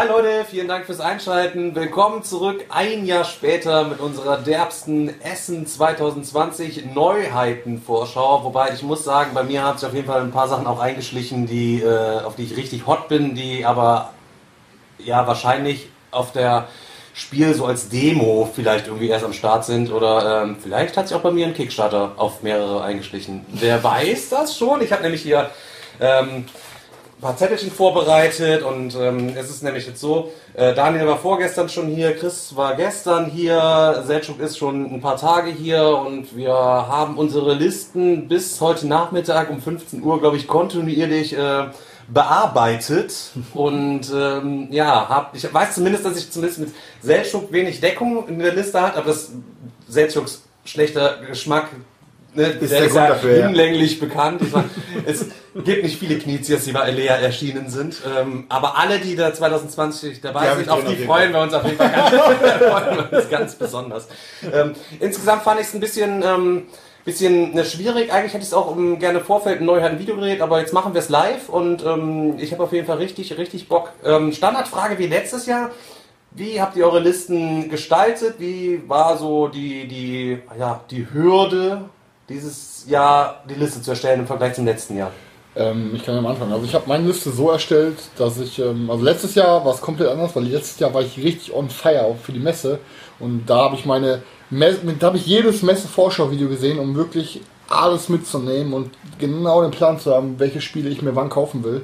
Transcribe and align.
Hi 0.00 0.08
Leute, 0.08 0.46
vielen 0.48 0.66
Dank 0.66 0.86
fürs 0.86 1.00
Einschalten. 1.00 1.74
Willkommen 1.74 2.22
zurück 2.22 2.64
ein 2.70 3.04
Jahr 3.04 3.24
später 3.24 3.84
mit 3.84 4.00
unserer 4.00 4.38
derbsten 4.38 5.20
Essen 5.20 5.66
2020 5.66 6.86
Neuheiten-Vorschau. 6.94 8.42
Wobei 8.42 8.72
ich 8.72 8.82
muss 8.82 9.04
sagen, 9.04 9.32
bei 9.34 9.42
mir 9.42 9.62
haben 9.62 9.76
sich 9.76 9.86
auf 9.86 9.94
jeden 9.94 10.06
Fall 10.06 10.22
ein 10.22 10.30
paar 10.30 10.48
Sachen 10.48 10.66
auch 10.66 10.80
eingeschlichen, 10.80 11.46
die, 11.46 11.82
äh, 11.82 12.22
auf 12.22 12.34
die 12.34 12.44
ich 12.44 12.56
richtig 12.56 12.86
hot 12.86 13.08
bin, 13.08 13.34
die 13.34 13.66
aber 13.66 14.14
ja 14.96 15.26
wahrscheinlich 15.26 15.90
auf 16.12 16.32
der 16.32 16.68
Spiel 17.12 17.52
so 17.52 17.66
als 17.66 17.90
Demo 17.90 18.48
vielleicht 18.54 18.86
irgendwie 18.86 19.08
erst 19.08 19.26
am 19.26 19.34
Start 19.34 19.66
sind 19.66 19.92
oder 19.92 20.44
ähm, 20.44 20.56
vielleicht 20.62 20.96
hat 20.96 21.08
sich 21.08 21.16
auch 21.18 21.20
bei 21.20 21.30
mir 21.30 21.46
ein 21.46 21.52
Kickstarter 21.52 22.12
auf 22.16 22.42
mehrere 22.42 22.82
eingeschlichen. 22.82 23.44
Wer 23.48 23.84
weiß 23.84 24.30
das 24.30 24.56
schon? 24.56 24.80
Ich 24.80 24.92
habe 24.92 25.02
nämlich 25.02 25.20
hier 25.20 25.50
ähm, 26.00 26.46
paar 27.20 27.36
Zettelchen 27.36 27.70
vorbereitet 27.70 28.62
und 28.62 28.96
ähm, 28.96 29.34
es 29.36 29.50
ist 29.50 29.62
nämlich 29.62 29.86
jetzt 29.86 30.00
so, 30.00 30.32
äh, 30.54 30.74
Daniel 30.74 31.06
war 31.06 31.18
vorgestern 31.18 31.68
schon 31.68 31.88
hier, 31.88 32.16
Chris 32.16 32.56
war 32.56 32.74
gestern 32.76 33.26
hier, 33.26 34.04
Selçuk 34.06 34.40
ist 34.40 34.58
schon 34.58 34.94
ein 34.94 35.00
paar 35.00 35.16
Tage 35.16 35.50
hier 35.50 35.86
und 35.86 36.36
wir 36.36 36.52
haben 36.52 37.18
unsere 37.18 37.54
Listen 37.54 38.28
bis 38.28 38.60
heute 38.60 38.86
Nachmittag 38.86 39.50
um 39.50 39.60
15 39.60 40.02
Uhr, 40.02 40.20
glaube 40.20 40.36
ich, 40.36 40.46
kontinuierlich 40.46 41.36
äh, 41.36 41.66
bearbeitet 42.08 43.14
und 43.54 44.10
ähm, 44.14 44.68
ja, 44.70 45.08
hab, 45.08 45.34
ich 45.34 45.52
weiß 45.52 45.74
zumindest, 45.74 46.04
dass 46.04 46.16
ich 46.16 46.30
zumindest 46.30 46.60
mit 46.60 46.70
Selçuk 47.04 47.52
wenig 47.52 47.80
Deckung 47.80 48.26
in 48.28 48.38
der 48.38 48.54
Liste 48.54 48.80
hat, 48.80 48.96
aber 48.96 49.06
das 49.06 49.32
Selçuks 49.90 50.40
schlechter 50.64 51.18
Geschmack 51.26 51.68
Ne, 52.34 52.44
Ist 52.44 52.70
der 52.72 52.78
der 52.80 52.88
ist 52.88 52.94
ja 52.94 53.08
dafür, 53.08 53.36
ja. 53.36 53.46
hinlänglich 53.46 53.98
bekannt. 53.98 54.42
Ich 54.42 54.52
meine, 54.52 54.70
es 55.04 55.26
gibt 55.64 55.82
nicht 55.82 55.98
viele 55.98 56.16
Kniziers, 56.18 56.64
die 56.64 56.72
bei 56.72 56.86
Elea 56.86 57.16
erschienen 57.16 57.68
sind. 57.68 57.96
Ähm, 58.18 58.44
aber 58.48 58.78
alle, 58.78 59.00
die 59.00 59.16
da 59.16 59.34
2020 59.34 60.20
dabei 60.20 60.50
Die 60.50 60.58
sind, 60.58 60.68
auf 60.68 60.84
die 60.84 60.96
freuen 60.96 61.32
wir 61.32 61.40
uns 61.40 61.54
auf 61.54 61.64
jeden 61.64 61.76
Fall 61.76 61.90
ganz, 61.90 63.10
uns 63.12 63.30
ganz 63.30 63.54
besonders. 63.56 64.08
Ähm, 64.52 64.74
insgesamt 65.00 65.42
fand 65.42 65.60
ich 65.60 65.66
es 65.66 65.74
ein 65.74 65.80
bisschen, 65.80 66.22
ähm, 66.22 66.62
bisschen 67.04 67.52
ne, 67.52 67.64
schwierig. 67.64 68.12
Eigentlich 68.12 68.32
hätte 68.32 68.42
ich 68.42 68.48
es 68.48 68.54
auch 68.54 68.70
um, 68.70 69.00
gerne 69.00 69.20
Vorfeld 69.20 69.60
ein 69.60 69.66
neues 69.66 69.98
Video 69.98 70.14
gedreht, 70.14 70.40
aber 70.40 70.60
jetzt 70.60 70.72
machen 70.72 70.94
wir 70.94 71.00
es 71.00 71.08
live 71.08 71.48
und 71.48 71.84
ähm, 71.84 72.38
ich 72.38 72.52
habe 72.52 72.62
auf 72.62 72.72
jeden 72.72 72.86
Fall 72.86 72.98
richtig, 72.98 73.36
richtig 73.38 73.68
Bock. 73.68 73.90
Ähm, 74.04 74.32
Standardfrage 74.32 74.98
wie 74.98 75.06
letztes 75.06 75.46
Jahr. 75.46 75.70
Wie 76.32 76.60
habt 76.60 76.76
ihr 76.76 76.84
eure 76.84 77.00
Listen 77.00 77.68
gestaltet? 77.68 78.36
Wie 78.38 78.82
war 78.86 79.18
so 79.18 79.48
die, 79.48 79.88
die, 79.88 80.38
ja, 80.56 80.80
die 80.88 81.08
Hürde, 81.12 81.86
dieses 82.30 82.86
Jahr 82.88 83.42
die 83.48 83.54
Liste 83.54 83.82
zu 83.82 83.90
erstellen 83.90 84.20
im 84.20 84.26
Vergleich 84.26 84.54
zum 84.54 84.64
letzten 84.64 84.96
Jahr? 84.96 85.10
Ähm, 85.56 85.90
ich 85.94 86.04
kann 86.04 86.16
am 86.16 86.26
Anfang. 86.26 86.52
Also 86.52 86.64
ich 86.64 86.74
habe 86.74 86.84
meine 86.86 87.06
Liste 87.06 87.30
so 87.30 87.50
erstellt, 87.50 87.98
dass 88.16 88.38
ich, 88.38 88.58
ähm, 88.60 88.88
also 88.88 89.02
letztes 89.02 89.34
Jahr 89.34 89.64
war 89.64 89.74
es 89.74 89.80
komplett 89.80 90.08
anders, 90.08 90.34
weil 90.36 90.44
letztes 90.44 90.78
Jahr 90.78 90.94
war 90.94 91.02
ich 91.02 91.18
richtig 91.18 91.52
on 91.52 91.68
fire 91.68 92.14
für 92.22 92.32
die 92.32 92.38
Messe 92.38 92.78
und 93.18 93.46
da 93.46 93.64
habe 93.64 93.74
ich 93.74 93.84
meine, 93.84 94.22
Me 94.48 94.76
da 94.98 95.08
habe 95.08 95.16
ich 95.16 95.26
jedes 95.26 95.62
Messe-Vorschau-Video 95.62 96.48
gesehen, 96.48 96.78
um 96.78 96.96
wirklich 96.96 97.40
alles 97.68 98.08
mitzunehmen 98.08 98.72
und 98.72 98.90
genau 99.18 99.62
den 99.62 99.70
Plan 99.70 99.98
zu 99.98 100.12
haben, 100.12 100.38
welche 100.38 100.60
Spiele 100.60 100.90
ich 100.90 101.02
mir 101.02 101.14
wann 101.14 101.28
kaufen 101.28 101.62
will. 101.62 101.82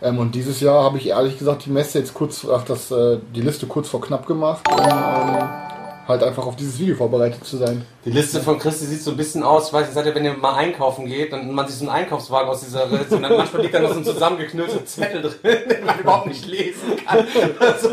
Ähm, 0.00 0.18
und 0.18 0.34
dieses 0.34 0.60
Jahr 0.60 0.84
habe 0.84 0.98
ich 0.98 1.08
ehrlich 1.08 1.38
gesagt 1.38 1.66
die 1.66 1.70
Messe 1.70 1.98
jetzt 1.98 2.14
kurz, 2.14 2.46
ach, 2.48 2.64
das, 2.64 2.90
äh, 2.90 3.18
die 3.34 3.40
Liste 3.40 3.66
kurz 3.66 3.88
vor 3.88 4.00
knapp 4.00 4.26
gemacht, 4.26 4.62
um 4.70 4.78
ähm, 4.78 5.67
halt 6.08 6.22
einfach 6.22 6.46
auf 6.46 6.56
dieses 6.56 6.78
Video 6.78 6.96
vorbereitet 6.96 7.44
zu 7.44 7.58
sein. 7.58 7.84
Die 8.04 8.10
Liste 8.10 8.40
von 8.40 8.58
Christi 8.58 8.86
sieht 8.86 9.02
so 9.02 9.10
ein 9.10 9.16
bisschen 9.16 9.42
aus, 9.42 9.68
ich 9.68 9.72
weiß 9.72 9.86
nicht, 9.86 9.94
seid 9.94 10.06
ihr, 10.06 10.14
wenn 10.14 10.24
ihr 10.24 10.34
mal 10.34 10.54
einkaufen 10.54 11.06
geht, 11.06 11.32
dann 11.32 11.52
man 11.52 11.66
sich 11.66 11.76
so 11.76 11.84
einen 11.84 11.90
Einkaufswagen 11.90 12.48
aus 12.48 12.60
dieser 12.60 12.86
Liste 12.86 13.16
und 13.16 13.22
dann 13.22 13.36
manchmal 13.36 13.62
liegt 13.62 13.74
da 13.74 13.80
noch 13.80 13.92
so 13.92 13.98
ein 13.98 14.04
zusammengeknüllter 14.04 14.84
Zettel 14.86 15.22
drin, 15.22 15.38
den 15.70 15.84
man 15.84 15.98
überhaupt 16.00 16.26
nicht 16.26 16.46
lesen 16.46 16.96
kann. 17.06 17.26
Also, 17.60 17.90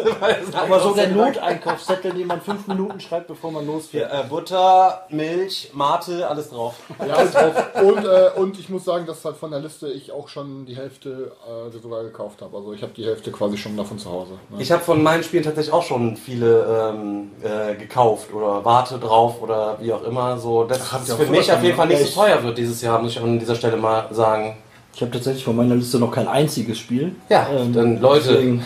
Aber 0.53 0.79
so 0.79 0.93
der 0.93 1.09
Noteinkaufszettel, 1.09 2.13
den 2.13 2.27
man 2.27 2.41
fünf 2.41 2.67
Minuten 2.67 2.99
schreibt, 3.01 3.27
bevor 3.27 3.51
man 3.51 3.67
losfährt. 3.67 4.09
Hier, 4.09 4.19
äh, 4.21 4.23
Butter, 4.23 5.05
Milch, 5.09 5.71
Mate, 5.73 6.29
alles 6.29 6.49
drauf. 6.49 6.75
Ja, 7.05 7.15
alles 7.15 7.31
drauf. 7.31 7.53
Und, 7.83 8.05
äh, 8.05 8.29
und 8.37 8.57
ich 8.59 8.69
muss 8.69 8.85
sagen, 8.85 9.05
dass 9.05 9.25
halt 9.25 9.35
von 9.35 9.51
der 9.51 9.59
Liste 9.59 9.91
ich 9.91 10.11
auch 10.11 10.29
schon 10.29 10.65
die 10.65 10.77
Hälfte 10.77 11.33
äh, 11.45 11.77
sogar 11.77 12.03
gekauft 12.03 12.41
habe. 12.41 12.55
Also 12.55 12.73
ich 12.73 12.81
habe 12.81 12.93
die 12.95 13.05
Hälfte 13.05 13.31
quasi 13.31 13.57
schon 13.57 13.75
davon 13.75 13.99
zu 13.99 14.09
Hause. 14.09 14.33
Ne? 14.49 14.61
Ich 14.61 14.71
habe 14.71 14.83
von 14.83 15.03
meinen 15.03 15.23
Spielen 15.23 15.43
tatsächlich 15.43 15.73
auch 15.73 15.83
schon 15.83 16.15
viele 16.15 16.93
ähm, 16.93 17.31
äh, 17.43 17.75
gekauft 18.05 18.33
oder 18.33 18.63
warte 18.63 18.97
drauf 18.99 19.41
oder 19.41 19.77
wie 19.79 19.91
auch 19.93 20.03
immer. 20.03 20.37
So, 20.37 20.63
dass 20.63 20.79
Ach, 20.91 20.99
auch 21.01 21.17
für 21.17 21.25
mich 21.31 21.51
auf 21.51 21.63
jeden 21.63 21.75
Fall 21.75 21.87
nicht 21.87 22.01
Echt? 22.01 22.13
so 22.13 22.21
teuer 22.21 22.43
wird 22.43 22.57
dieses 22.57 22.81
Jahr, 22.81 23.01
muss 23.01 23.11
ich 23.11 23.21
an 23.21 23.39
dieser 23.39 23.55
Stelle 23.55 23.77
mal 23.77 24.07
sagen. 24.11 24.57
Ich 24.93 25.01
habe 25.01 25.11
tatsächlich 25.11 25.43
von 25.43 25.55
meiner 25.55 25.75
Liste 25.75 25.99
noch 25.99 26.11
kein 26.11 26.27
einziges 26.27 26.77
Spiel. 26.79 27.15
Ja, 27.29 27.47
Ähm, 27.51 27.73
dann 27.73 27.99
Leute, 27.99 28.59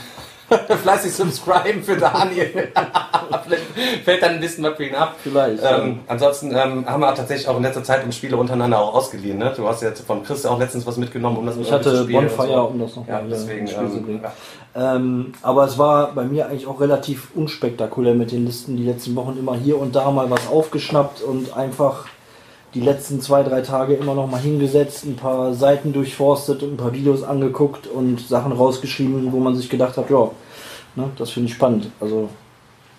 fleißig 0.84 1.14
subscriben 1.14 1.82
für 1.84 1.96
Daniel. 1.98 2.72
Vielleicht 3.46 4.04
fällt 4.04 4.22
dann 4.24 4.34
ein 4.36 4.40
bisschen 4.40 4.64
was 4.64 4.76
für 4.76 4.86
ihn 4.86 4.96
ab. 4.96 5.16
Vielleicht, 5.24 5.64
Ähm, 5.64 6.00
ansonsten 6.08 6.52
ähm, 6.56 6.88
haben 6.88 7.00
wir 7.02 7.14
tatsächlich 7.16 7.48
auch 7.48 7.58
in 7.58 7.64
letzter 7.64 7.84
Zeit 7.84 8.04
uns 8.04 8.16
Spiele 8.16 8.38
untereinander 8.38 8.80
auch 8.80 8.94
ausgeliehen. 8.94 9.38
Ne? 9.38 9.54
Du 9.56 9.68
hast 9.68 9.82
ja 9.82 9.90
jetzt 9.90 10.06
von 10.06 10.24
Chris 10.24 10.46
auch 10.46 10.60
letztens 10.60 10.86
was 10.86 10.98
mitgenommen, 10.98 11.38
um 11.38 11.46
das 11.46 11.58
Ich 11.58 11.68
irgendwie 11.72 11.84
zu 11.84 11.90
hatte 11.92 12.12
Bonfire, 12.12 12.48
so. 12.48 12.66
um 12.66 12.80
das 12.80 12.96
noch 12.96 13.08
Ja, 13.08 13.22
deswegen. 13.28 13.68
Ähm, 13.68 14.20
ja. 14.24 14.32
Ähm, 14.76 15.34
aber 15.42 15.66
es 15.66 15.78
war 15.78 16.14
bei 16.14 16.26
mir 16.26 16.48
eigentlich 16.48 16.68
auch 16.68 16.80
relativ 16.80 17.30
unspektakulär 17.36 18.14
mit 18.14 18.32
den 18.32 18.46
Listen. 18.46 18.78
Die 18.78 18.86
letzten 18.86 19.16
Wochen 19.16 19.38
immer 19.40 19.56
hier 19.56 19.80
und 19.80 19.96
da 19.96 20.10
mal 20.12 20.30
was 20.30 20.48
aufgeschnappt 20.48 21.22
und 21.22 21.56
einfach 21.56 22.06
die 22.74 22.82
letzten 22.82 23.20
zwei, 23.20 23.42
drei 23.44 23.62
Tage 23.62 23.96
immer 23.96 24.14
noch 24.14 24.30
mal 24.30 24.40
hingesetzt, 24.40 25.06
ein 25.06 25.16
paar 25.16 25.54
Seiten 25.54 25.92
durchforstet 25.92 26.62
und 26.62 26.74
ein 26.74 26.78
paar 26.78 26.94
Videos 26.94 27.24
angeguckt 27.24 27.88
und 27.88 28.20
Sachen 28.20 28.52
rausgeschrieben, 28.52 29.32
wo 29.32 29.40
man 29.40 29.56
sich 29.56 29.70
gedacht 29.70 29.98
hat, 29.98 30.10
ja, 30.10 30.30
ne, 30.96 31.10
das 31.18 31.32
finde 31.32 31.50
ich 31.50 31.56
spannend. 31.56 31.88
Also 32.00 32.30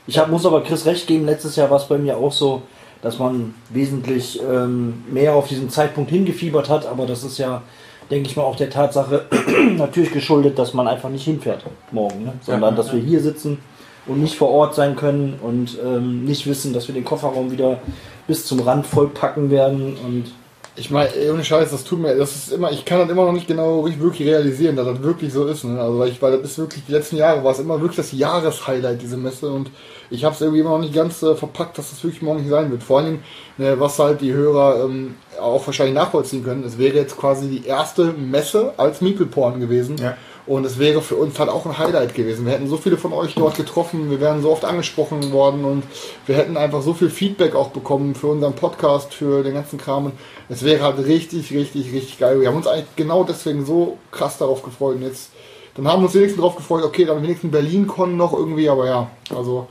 ich 0.07 0.19
hab, 0.19 0.29
muss 0.29 0.45
aber 0.45 0.63
Chris 0.63 0.87
recht 0.87 1.07
geben, 1.07 1.27
letztes 1.27 1.55
Jahr 1.55 1.71
war 1.71 1.77
es 1.77 1.87
bei 1.87 1.99
mir 1.99 2.17
auch 2.17 2.33
so, 2.33 2.63
dass 3.01 3.19
man 3.19 3.55
wesentlich 3.69 4.41
ähm, 4.43 5.05
mehr 5.11 5.35
auf 5.35 5.47
diesen 5.47 5.71
Zeitpunkt 5.71 6.11
hingefiebert 6.11 6.69
hat, 6.69 6.87
aber 6.87 7.07
das 7.07 7.23
ist 7.23 7.39
ja, 7.39 7.63
denke 8.11 8.29
ich 8.29 8.37
mal, 8.37 8.43
auch 8.43 8.57
der 8.57 8.71
Tatsache 8.71 9.27
natürlich 9.77 10.13
geschuldet, 10.13 10.59
dass 10.59 10.75
man 10.75 10.89
einfach 10.89 11.09
nicht 11.09 11.25
hinfährt 11.25 11.65
morgen, 11.93 12.25
ne? 12.25 12.33
sondern 12.43 12.77
dass 12.77 12.93
wir 12.93 13.01
hier 13.01 13.21
sitzen 13.21 13.59
und 14.07 14.21
nicht 14.21 14.37
vor 14.37 14.51
Ort 14.51 14.75
sein 14.75 14.97
können 14.97 15.39
und 15.41 15.79
ähm, 15.85 16.25
nicht 16.25 16.47
wissen, 16.47 16.73
dass 16.73 16.89
wir 16.89 16.95
den 16.95 17.05
Kofferraum 17.05 17.53
wieder 17.53 17.79
bis 18.27 18.47
zum 18.47 18.61
Rand 18.61 18.87
vollpacken 18.87 19.51
werden 19.51 19.97
und 20.05 20.33
Ich 20.81 20.91
meine, 20.91 21.11
ohne 21.31 21.45
Scheiß, 21.45 21.71
das 21.71 21.85
tut 21.85 22.01
mir, 22.01 22.17
das 22.17 22.35
ist 22.35 22.53
immer, 22.53 22.73
ich 22.73 22.87
kann 22.87 23.01
das 23.01 23.11
immer 23.11 23.27
noch 23.27 23.33
nicht 23.33 23.47
genau 23.47 23.85
wirklich 23.85 24.27
realisieren, 24.27 24.77
dass 24.77 24.87
das 24.87 25.03
wirklich 25.03 25.31
so 25.31 25.47
ist. 25.47 25.63
Ne? 25.65 25.79
Also 25.79 25.99
weil 25.99 26.09
ich, 26.09 26.23
weil 26.23 26.41
das 26.41 26.53
ist 26.53 26.59
wirklich, 26.59 26.83
die 26.87 26.93
letzten 26.93 27.17
Jahre 27.17 27.45
war 27.45 27.53
es 27.53 27.59
immer 27.59 27.79
wirklich 27.83 27.97
das 27.97 28.13
Jahreshighlight, 28.13 29.03
diese 29.03 29.19
Messe. 29.19 29.51
Und 29.51 29.71
ich 30.09 30.25
habe 30.25 30.35
es 30.35 30.41
irgendwie 30.41 30.61
immer 30.61 30.71
noch 30.71 30.81
nicht 30.81 30.95
ganz 30.95 31.23
äh, 31.23 31.35
verpackt, 31.35 31.77
dass 31.77 31.91
das 31.91 32.03
wirklich 32.03 32.23
morgen 32.23 32.41
nicht 32.41 32.49
sein 32.49 32.71
wird. 32.71 32.83
Vor 32.83 33.01
allem, 33.01 33.19
ne, 33.59 33.79
was 33.79 33.99
halt 33.99 34.23
die 34.23 34.33
Hörer 34.33 34.87
ähm, 34.87 35.17
auch 35.39 35.67
wahrscheinlich 35.67 35.95
nachvollziehen 35.95 36.43
können, 36.43 36.65
es 36.65 36.79
wäre 36.79 36.97
jetzt 36.97 37.19
quasi 37.19 37.49
die 37.49 37.67
erste 37.67 38.15
Messe 38.15 38.73
als 38.79 39.03
Meeple-Porn 39.03 39.61
gewesen. 39.61 39.97
Ja. 39.99 40.17
Und 40.51 40.67
es 40.67 40.81
wäre 40.81 41.01
für 41.01 41.15
uns 41.15 41.39
halt 41.39 41.49
auch 41.49 41.65
ein 41.65 41.79
Highlight 41.79 42.13
gewesen. 42.13 42.45
Wir 42.45 42.55
hätten 42.55 42.67
so 42.67 42.77
viele 42.77 42.97
von 42.97 43.13
euch 43.13 43.37
dort 43.37 43.57
getroffen, 43.57 44.11
wir 44.11 44.21
wären 44.21 44.43
so 44.43 44.51
oft 44.51 44.65
angesprochen 44.65 45.31
worden 45.31 45.65
und 45.65 45.85
wir 46.27 46.35
hätten 46.35 46.57
einfach 46.57 46.83
so 46.83 46.93
viel 46.93 47.09
Feedback 47.09 47.55
auch 47.55 47.69
bekommen 47.69 48.17
für 48.17 48.27
unseren 48.27 48.55
Podcast, 48.55 49.15
für 49.15 49.45
den 49.45 49.55
ganzen 49.55 49.79
Kram. 49.79 50.11
Es 50.49 50.65
wäre 50.65 50.83
halt 50.83 50.99
richtig, 51.07 51.53
richtig, 51.53 51.93
richtig 51.93 52.19
geil. 52.19 52.41
Wir 52.41 52.49
haben 52.49 52.57
uns 52.57 52.67
eigentlich 52.67 52.97
genau 52.97 53.23
deswegen 53.23 53.65
so 53.65 53.99
krass 54.11 54.39
darauf 54.39 54.65
gefreut. 54.65 54.97
Und 54.97 55.03
jetzt, 55.03 55.31
dann 55.77 55.87
haben 55.87 56.03
wir 56.03 56.07
uns 56.07 56.17
wenigstens 56.17 56.41
darauf 56.41 56.57
gefreut, 56.57 56.83
okay, 56.83 57.05
dann 57.05 57.23
wenigstens 57.23 57.53
Berlin-Con 57.53 58.17
noch 58.17 58.33
irgendwie, 58.33 58.69
aber 58.69 58.87
ja, 58.87 59.09
also 59.33 59.69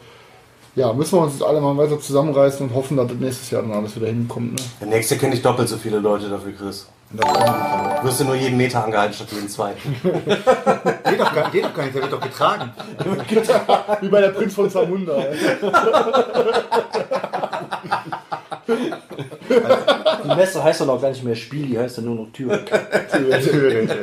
ja, 0.77 0.93
müssen 0.93 1.17
wir 1.17 1.23
uns 1.23 1.33
jetzt 1.33 1.43
alle 1.43 1.59
mal 1.59 1.75
weiter 1.75 1.99
zusammenreißen 1.99 2.69
und 2.69 2.73
hoffen, 2.73 2.95
dass 2.95 3.07
das 3.07 3.17
nächstes 3.17 3.51
Jahr 3.51 3.63
dann 3.63 3.73
alles 3.73 3.97
wieder 3.97 4.07
hinkommt. 4.07 4.53
Ne? 4.53 4.61
Der 4.79 4.87
nächste 4.87 5.17
kenne 5.17 5.35
ich 5.35 5.41
doppelt 5.41 5.67
so 5.67 5.75
viele 5.75 5.99
Leute 5.99 6.29
dafür, 6.29 6.53
Chris. 6.53 6.87
Das 7.11 7.33
kann 7.33 7.45
man 7.45 7.95
Du 8.01 8.07
wirst 8.07 8.19
du 8.19 8.23
nur 8.25 8.35
jeden 8.35 8.57
Meter 8.57 8.83
angehalten 8.83 9.13
statt 9.13 9.27
jeden 9.31 9.49
zweiten. 9.49 9.95
geht, 10.03 11.19
doch 11.19 11.33
gar, 11.33 11.49
geht 11.51 11.65
doch 11.65 11.73
gar 11.73 11.83
nicht, 11.83 11.95
der 11.95 12.03
wird 12.03 12.13
doch 12.13 12.21
getragen. 12.21 12.71
Wie 14.01 14.07
bei 14.07 14.21
der 14.21 14.29
Prinz 14.29 14.53
von 14.53 14.69
Zamunda. 14.69 15.15
ey. 15.17 15.35
Die 20.23 20.35
Messe 20.35 20.63
heißt 20.63 20.81
dann 20.81 20.89
auch 20.91 21.01
gar 21.01 21.09
nicht 21.09 21.23
mehr 21.23 21.35
Spiel, 21.35 21.65
die 21.65 21.79
heißt 21.79 21.97
dann 21.97 22.05
nur 22.05 22.15
noch 22.15 22.31
Tür. 22.31 22.59
Natürlich, 23.29 23.89
ja. 23.89 23.95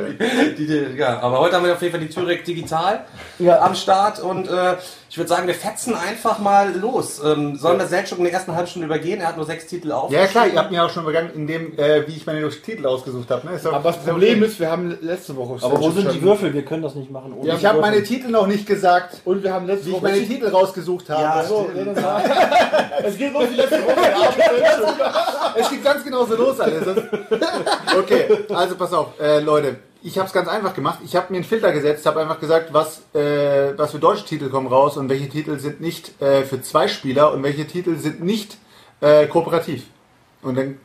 Die, 0.57 0.67
die, 0.67 0.97
ja, 0.97 1.19
aber 1.19 1.39
heute 1.39 1.55
haben 1.55 1.65
wir 1.65 1.73
auf 1.73 1.81
jeden 1.81 1.91
Fall 1.93 2.01
die 2.01 2.09
Türek 2.09 2.43
digital 2.43 3.05
Ja. 3.39 3.61
am 3.61 3.73
Start 3.75 4.19
und 4.19 4.47
äh, 4.49 4.75
ich 5.09 5.17
würde 5.17 5.29
sagen, 5.29 5.47
wir 5.47 5.53
fetzen 5.53 5.95
einfach 5.95 6.39
mal 6.39 6.75
los. 6.75 7.21
Ähm, 7.23 7.55
sollen 7.55 7.79
wir 7.79 7.87
Selchuk 7.87 8.17
in 8.17 8.25
der 8.25 8.33
ersten 8.33 8.53
halben 8.53 8.67
Stunde 8.67 8.87
übergehen? 8.87 9.21
Er 9.21 9.29
hat 9.29 9.37
nur 9.37 9.45
sechs 9.45 9.65
Titel 9.67 9.91
auf. 9.91 10.11
Ja, 10.11 10.25
klar, 10.27 10.47
ihr 10.47 10.57
habt 10.59 10.69
mir 10.71 10.83
auch 10.83 10.89
schon 10.89 11.03
übergangen, 11.03 11.31
in 11.33 11.47
dem, 11.47 11.77
äh, 11.79 12.07
wie 12.07 12.13
ich 12.17 12.25
meine 12.25 12.47
Titel 12.49 12.85
ausgesucht 12.85 13.29
habe. 13.31 13.47
Ne? 13.47 13.59
Aber 13.71 13.91
das 13.91 13.97
Problem 14.03 14.43
ist, 14.43 14.59
wir 14.59 14.69
haben 14.69 14.97
letzte 15.01 15.35
Woche. 15.35 15.63
Aber 15.63 15.79
wo 15.79 15.83
schon- 15.83 15.93
sind 15.95 16.13
die 16.13 16.21
Würfel? 16.21 16.53
Wir 16.53 16.63
können 16.65 16.83
das 16.83 16.95
nicht 16.95 17.09
machen. 17.09 17.33
Ohne 17.33 17.53
Ich 17.53 17.65
habe 17.65 17.79
meine 17.79 18.03
Titel 18.03 18.29
noch 18.29 18.47
nicht 18.47 18.65
gesagt, 18.67 19.21
Und 19.25 19.43
wir 19.43 19.53
haben 19.53 19.65
letzte 19.67 19.85
wie 19.85 19.89
ich 19.91 19.95
Woche. 19.95 20.03
meine 20.03 20.27
Titel 20.27 20.47
rausgesucht 20.47 21.09
habe. 21.09 21.21
Ja, 21.21 21.43
so, 21.43 21.69
ja, 21.73 22.21
es 23.03 23.17
geht 23.17 23.33
los 23.33 23.45
wie 23.49 23.55
letzte 23.55 23.81
Woche. 23.83 23.95
Es 25.59 25.69
geht 25.71 25.83
ganz 25.83 26.03
genauso 26.03 26.35
los 26.35 26.59
alles. 26.59 26.83
Okay, 27.97 28.25
also 28.53 28.75
pass 28.75 28.93
auf, 28.93 29.07
äh, 29.19 29.39
Leute. 29.39 29.77
Ich 30.03 30.17
habe 30.17 30.27
es 30.27 30.33
ganz 30.33 30.47
einfach 30.47 30.73
gemacht. 30.73 30.99
Ich 31.03 31.15
habe 31.15 31.27
mir 31.31 31.37
einen 31.37 31.45
Filter 31.45 31.71
gesetzt, 31.71 32.05
habe 32.05 32.21
einfach 32.21 32.39
gesagt, 32.39 32.71
was, 32.73 33.01
äh, 33.13 33.77
was 33.77 33.91
für 33.91 33.99
deutsche 33.99 34.25
Titel 34.25 34.49
kommen 34.49 34.67
raus 34.67 34.95
und 34.97 35.09
welche 35.09 35.27
Titel 35.27 35.57
sind 35.59 35.81
nicht 35.81 36.21
äh, 36.21 36.43
für 36.43 36.61
zwei 36.61 36.87
Spieler 36.87 37.33
und 37.33 37.43
welche 37.43 37.65
Titel 37.67 37.97
sind 37.97 38.23
nicht 38.23 38.57
äh, 39.01 39.27
kooperativ. 39.27 39.83
Und 40.41 40.55
dann 40.55 40.77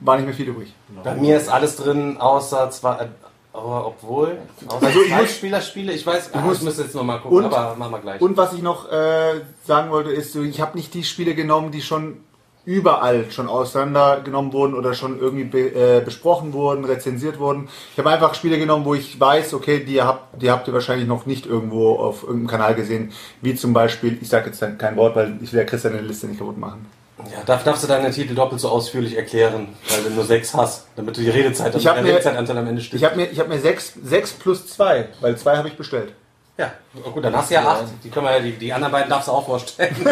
war 0.00 0.16
nicht 0.16 0.26
mehr 0.26 0.34
viel 0.34 0.48
übrig. 0.48 0.72
Bei 1.02 1.14
mir 1.14 1.36
ist 1.36 1.48
alles 1.48 1.76
drin, 1.76 2.18
außer 2.18 2.70
zwei. 2.70 2.94
Äh, 2.96 3.08
aber 3.54 3.86
obwohl, 3.86 4.38
außer 4.68 4.86
Also 4.86 5.00
ich 5.02 5.08
zwei 5.10 5.20
muss- 5.22 5.30
Spielerspiele, 5.34 5.92
ich 5.92 6.06
weiß, 6.06 6.30
ah, 6.32 6.40
muss- 6.40 6.58
ich 6.58 6.62
müsste 6.64 6.82
jetzt 6.82 6.94
nochmal 6.94 7.20
gucken, 7.20 7.38
Und- 7.38 7.44
aber 7.52 7.74
machen 7.76 7.92
wir 7.92 7.98
gleich. 8.00 8.20
Und 8.20 8.36
was 8.36 8.52
ich 8.54 8.62
noch 8.62 8.90
äh, 8.90 9.40
sagen 9.66 9.90
wollte, 9.90 10.10
ist, 10.10 10.34
ich 10.36 10.60
habe 10.60 10.76
nicht 10.76 10.94
die 10.94 11.04
Spiele 11.04 11.34
genommen, 11.34 11.70
die 11.70 11.82
schon 11.82 12.18
überall 12.64 13.30
schon 13.30 13.48
auseinandergenommen 13.48 14.52
wurden 14.52 14.74
oder 14.74 14.94
schon 14.94 15.18
irgendwie 15.18 15.44
be, 15.44 15.58
äh, 15.74 16.00
besprochen 16.04 16.52
wurden, 16.52 16.84
rezensiert 16.84 17.38
wurden. 17.38 17.68
Ich 17.92 17.98
habe 17.98 18.10
einfach 18.10 18.34
Spiele 18.34 18.58
genommen, 18.58 18.84
wo 18.84 18.94
ich 18.94 19.18
weiß, 19.18 19.54
okay, 19.54 19.80
die 19.84 20.00
habt, 20.02 20.40
die 20.40 20.50
habt 20.50 20.68
ihr 20.68 20.74
wahrscheinlich 20.74 21.08
noch 21.08 21.26
nicht 21.26 21.46
irgendwo 21.46 21.96
auf 21.96 22.22
irgendeinem 22.22 22.46
Kanal 22.48 22.74
gesehen, 22.74 23.12
wie 23.40 23.54
zum 23.54 23.72
Beispiel, 23.72 24.18
ich 24.20 24.28
sage 24.28 24.46
jetzt 24.50 24.62
kein 24.78 24.96
Wort, 24.96 25.16
weil 25.16 25.38
ich 25.42 25.52
will 25.52 25.60
ja 25.60 25.66
Christian 25.66 25.94
eine 25.94 26.02
Liste 26.02 26.26
nicht 26.26 26.38
kaputt 26.38 26.58
machen. 26.58 26.86
ja, 27.30 27.42
darf, 27.44 27.64
darfst 27.64 27.82
du 27.82 27.88
deine 27.88 28.10
Titel 28.10 28.34
doppelt 28.34 28.60
so 28.60 28.68
ausführlich 28.68 29.16
erklären, 29.16 29.68
weil 29.88 30.02
du 30.04 30.10
nur 30.10 30.24
sechs 30.24 30.54
hast, 30.54 30.86
damit 30.96 31.16
du 31.16 31.20
die 31.20 31.30
Redezeit, 31.30 31.74
Ich 31.74 31.86
hab 31.86 32.00
mir- 32.00 32.08
Redezeitanteil 32.10 32.58
am 32.58 32.66
Ende 32.68 32.80
stimmt. 32.80 33.02
Ich 33.02 33.08
habe 33.08 33.16
mir, 33.16 33.26
ich 33.30 33.38
hab 33.40 33.48
mir 33.48 33.58
sechs, 33.58 33.92
sechs 34.04 34.32
plus 34.32 34.66
zwei, 34.68 35.08
weil 35.20 35.36
zwei 35.36 35.56
habe 35.56 35.68
ich 35.68 35.76
bestellt. 35.76 36.12
Ja, 36.58 36.72
oh 37.04 37.10
gut, 37.10 37.24
dann 37.24 37.36
hast 37.36 37.50
du 37.50 37.54
ja 37.54 37.66
acht. 37.66 37.84
Die 38.04 38.10
können 38.10 38.26
wir 38.26 38.36
ja, 38.36 38.40
die, 38.40 38.52
die 38.52 38.72
anderen 38.72 38.92
beiden 38.92 39.10
darfst 39.10 39.28
du 39.28 39.32
auch 39.32 39.44
vorstellen. 39.44 39.96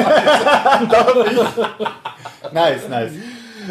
Nice, 2.53 2.89
nice. 2.89 3.13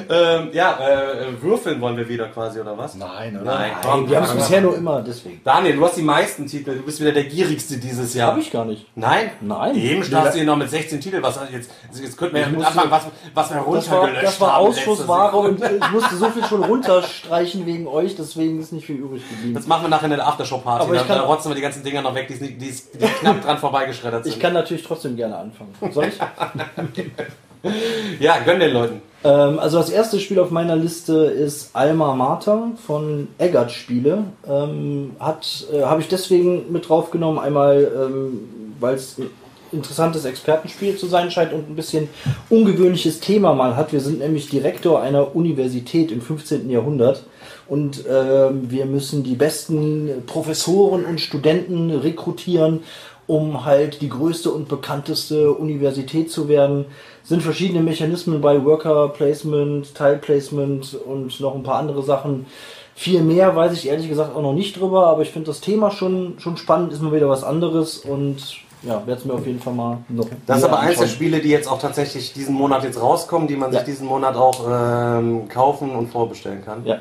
Ähm, 0.09 0.49
ja, 0.53 0.77
äh, 0.79 1.41
würfeln 1.41 1.81
wollen 1.81 1.97
wir 1.97 2.07
wieder 2.07 2.27
quasi, 2.27 2.59
oder 2.59 2.77
was? 2.77 2.95
Nein, 2.95 3.35
oder? 3.35 3.45
Nein, 3.45 3.71
Nein, 3.83 4.09
wir 4.09 4.17
haben 4.17 4.25
es 4.25 4.33
bisher 4.33 4.61
nur 4.61 4.75
immer, 4.75 5.01
deswegen. 5.01 5.41
Daniel, 5.43 5.75
du 5.75 5.85
hast 5.85 5.97
die 5.97 6.01
meisten 6.01 6.45
Titel, 6.45 6.75
du 6.75 6.83
bist 6.83 6.99
wieder 6.99 7.11
der 7.11 7.25
gierigste 7.25 7.77
dieses 7.77 8.13
Jahr. 8.13 8.31
Habe 8.31 8.39
ich 8.39 8.51
gar 8.51 8.65
nicht. 8.65 8.85
Nein? 8.95 9.31
Nein. 9.41 9.75
Eben 9.75 10.03
startest 10.03 10.35
du 10.35 10.39
hier 10.39 10.47
noch 10.47 10.57
mit 10.57 10.69
16 10.69 11.01
Titeln. 11.01 11.23
Was 11.23 11.39
jetzt, 11.51 11.71
jetzt 11.93 12.17
könnten 12.17 12.35
wir 12.35 12.41
ja 12.41 12.49
mit 12.49 12.65
anfangen, 12.65 12.91
was, 12.91 13.03
was 13.33 13.49
wir 13.49 13.57
Das 13.57 13.91
war, 13.91 13.99
runtergelöscht 13.99 14.23
das 14.23 14.41
war. 14.41 14.57
Ausschussware 14.57 15.37
und 15.37 15.61
ich 15.63 15.91
musste 15.91 16.15
so 16.15 16.29
viel 16.29 16.43
schon 16.45 16.63
runterstreichen 16.63 17.65
wegen 17.65 17.87
euch, 17.87 18.15
deswegen 18.15 18.59
ist 18.59 18.71
nicht 18.71 18.85
viel 18.85 18.97
übrig 18.97 19.27
geblieben. 19.29 19.53
Das 19.53 19.67
machen 19.67 19.83
wir 19.83 19.89
nachher 19.89 20.05
in 20.05 20.11
der 20.11 20.27
Aftershow-Party. 20.27 20.95
Ich 20.95 21.01
Da, 21.03 21.21
rotzen 21.21 21.49
wir 21.49 21.55
die 21.55 21.61
ganzen 21.61 21.83
Dinger 21.83 22.01
noch 22.01 22.15
weg, 22.15 22.27
die, 22.27 22.57
die, 22.57 22.57
die 22.57 23.05
knapp 23.19 23.43
dran 23.43 23.57
vorbeigeschreddert 23.57 24.23
sind. 24.23 24.33
Ich 24.33 24.39
kann 24.39 24.53
natürlich 24.53 24.83
trotzdem 24.83 25.15
gerne 25.15 25.37
anfangen. 25.37 25.73
Soll 25.91 26.05
ich? 26.05 26.19
ja, 28.19 28.39
gönn 28.39 28.59
den 28.59 28.73
Leuten. 28.73 29.01
Ähm, 29.23 29.59
also 29.59 29.77
das 29.77 29.89
erste 29.89 30.19
Spiel 30.19 30.39
auf 30.39 30.51
meiner 30.51 30.75
Liste 30.75 31.13
ist 31.13 31.71
Alma 31.73 32.15
Mater 32.15 32.71
von 32.85 33.27
Eggert 33.37 33.71
Spiele. 33.71 34.25
Ähm, 34.47 35.11
hat 35.19 35.67
äh, 35.73 35.83
habe 35.83 36.01
ich 36.01 36.07
deswegen 36.07 36.71
mit 36.71 36.87
draufgenommen, 36.87 37.39
einmal 37.39 37.91
ähm, 37.95 38.75
weil 38.79 38.95
es 38.95 39.17
ein 39.17 39.29
interessantes 39.71 40.25
Expertenspiel 40.25 40.97
zu 40.97 41.07
sein 41.07 41.31
scheint 41.31 41.53
und 41.53 41.69
ein 41.69 41.75
bisschen 41.75 42.09
ungewöhnliches 42.49 43.19
Thema 43.19 43.53
mal 43.53 43.75
hat. 43.75 43.93
Wir 43.93 43.99
sind 43.99 44.19
nämlich 44.19 44.49
Direktor 44.49 45.01
einer 45.01 45.35
Universität 45.35 46.11
im 46.11 46.21
15. 46.21 46.69
Jahrhundert 46.69 47.23
und 47.67 48.03
ähm, 48.09 48.71
wir 48.71 48.85
müssen 48.85 49.23
die 49.23 49.35
besten 49.35 50.23
Professoren 50.25 51.05
und 51.05 51.21
Studenten 51.21 51.91
rekrutieren, 51.91 52.81
um 53.27 53.63
halt 53.63 54.01
die 54.01 54.09
größte 54.09 54.49
und 54.49 54.69
bekannteste 54.69 55.51
Universität 55.51 56.31
zu 56.31 56.47
werden. 56.47 56.85
Sind 57.29 57.43
verschiedene 57.43 57.81
Mechanismen 57.83 58.41
bei 58.41 58.65
Worker 58.65 59.09
Placement, 59.09 59.93
Tile 59.93 60.17
Placement 60.17 60.95
und 61.05 61.39
noch 61.39 61.53
ein 61.53 61.61
paar 61.61 61.75
andere 61.77 62.01
Sachen. 62.01 62.47
Viel 62.95 63.21
mehr 63.21 63.55
weiß 63.55 63.73
ich 63.73 63.87
ehrlich 63.87 64.09
gesagt 64.09 64.35
auch 64.35 64.41
noch 64.41 64.53
nicht 64.53 64.79
drüber, 64.79 65.05
aber 65.05 65.21
ich 65.21 65.29
finde 65.29 65.45
das 65.45 65.61
Thema 65.61 65.91
schon, 65.91 66.39
schon 66.39 66.57
spannend, 66.57 66.91
ist 66.91 67.03
mal 67.03 67.13
wieder 67.13 67.29
was 67.29 67.43
anderes 67.43 67.99
und 67.99 68.37
ja, 68.81 69.05
werde 69.05 69.19
es 69.21 69.25
mir 69.25 69.33
auf 69.35 69.45
jeden 69.45 69.59
Fall 69.59 69.73
mal 69.73 69.99
noch. 70.09 70.25
Das 70.47 70.57
ist 70.57 70.63
aber 70.63 70.79
eins 70.79 70.93
der 70.95 71.03
anschauen. 71.03 71.15
Spiele, 71.15 71.39
die 71.39 71.49
jetzt 71.49 71.69
auch 71.69 71.79
tatsächlich 71.79 72.33
diesen 72.33 72.55
Monat 72.55 72.83
jetzt 72.83 72.99
rauskommen, 72.99 73.47
die 73.47 73.55
man 73.55 73.71
Ja. 73.71 73.77
sich 73.77 73.85
diesen 73.85 74.07
Monat 74.07 74.35
auch 74.35 74.65
ähm, 74.67 75.47
kaufen 75.49 75.91
und 75.91 76.07
vorbestellen 76.07 76.65
kann. 76.65 76.83
Ja. 76.83 76.99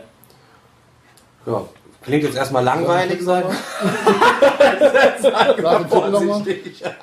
Ja. 1.46 1.62
Klingt 2.08 2.24
jetzt 2.24 2.36
erstmal 2.38 2.64
langweilig, 2.64 3.20
sein. 3.22 3.44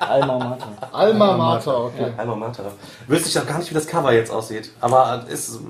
Alma 0.00 0.38
Mater. 0.38 0.68
Alma 0.92 1.36
Mater, 1.36 1.84
okay. 1.84 2.12
Alma 2.16 2.34
Mater. 2.34 2.64
Wüsste 3.06 3.28
ich 3.28 3.38
auch 3.38 3.46
gar 3.46 3.58
nicht, 3.58 3.70
wie 3.70 3.74
das 3.74 3.86
Cover 3.86 4.12
jetzt 4.12 4.32
aussieht. 4.32 4.72
Aber 4.80 5.24
ist 5.28 5.60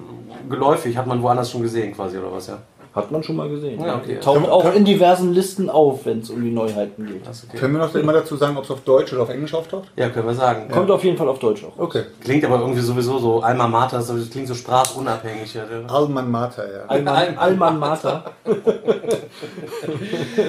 geläufig, 0.49 0.97
hat 0.97 1.07
man 1.07 1.21
woanders 1.21 1.51
schon 1.51 1.61
gesehen 1.61 1.95
quasi, 1.95 2.17
oder 2.17 2.33
was, 2.33 2.47
ja? 2.47 2.57
Hat 2.97 3.13
man 3.13 3.23
schon 3.23 3.37
mal 3.37 3.49
gesehen. 3.49 3.79
Ja, 3.81 3.97
okay. 3.97 4.19
Taucht 4.21 4.49
auch 4.49 4.75
in 4.75 4.85
diversen 4.87 5.33
Listen 5.35 5.69
auf, 5.69 6.07
wenn 6.07 6.21
es 6.21 6.31
um 6.31 6.43
die 6.43 6.51
Neuheiten 6.51 7.07
geht. 7.07 7.23
Okay. 7.29 7.59
Können 7.59 7.75
wir 7.75 7.81
noch 7.81 7.95
immer 7.95 8.15
dazu 8.15 8.37
sagen, 8.37 8.57
ob 8.57 8.65
es 8.65 8.71
auf 8.71 8.81
Deutsch 8.81 9.13
oder 9.13 9.23
auf 9.23 9.29
Englisch 9.29 9.53
auftaucht? 9.53 9.89
Ja, 9.97 10.09
können 10.09 10.27
wir 10.27 10.35
sagen. 10.35 10.69
Kommt 10.71 10.91
auf 10.91 11.05
jeden 11.05 11.19
Fall 11.19 11.29
auf 11.29 11.39
Deutsch 11.39 11.63
auch. 11.65 11.79
Okay. 11.79 12.05
Klingt 12.23 12.45
aber 12.47 12.59
irgendwie 12.61 12.81
sowieso 12.81 13.19
so, 13.19 13.41
Alma 13.43 13.69
Mater, 13.69 13.99
das 13.99 14.11
klingt 14.31 14.49
so 14.49 14.55
sprachunabhängig. 14.55 15.53
Ja. 15.55 15.65
Alman 15.89 16.31
Mater, 16.31 16.65
ja. 16.73 16.85
Alman, 16.89 17.37
Alman 17.37 17.79
Mater. 17.79 18.33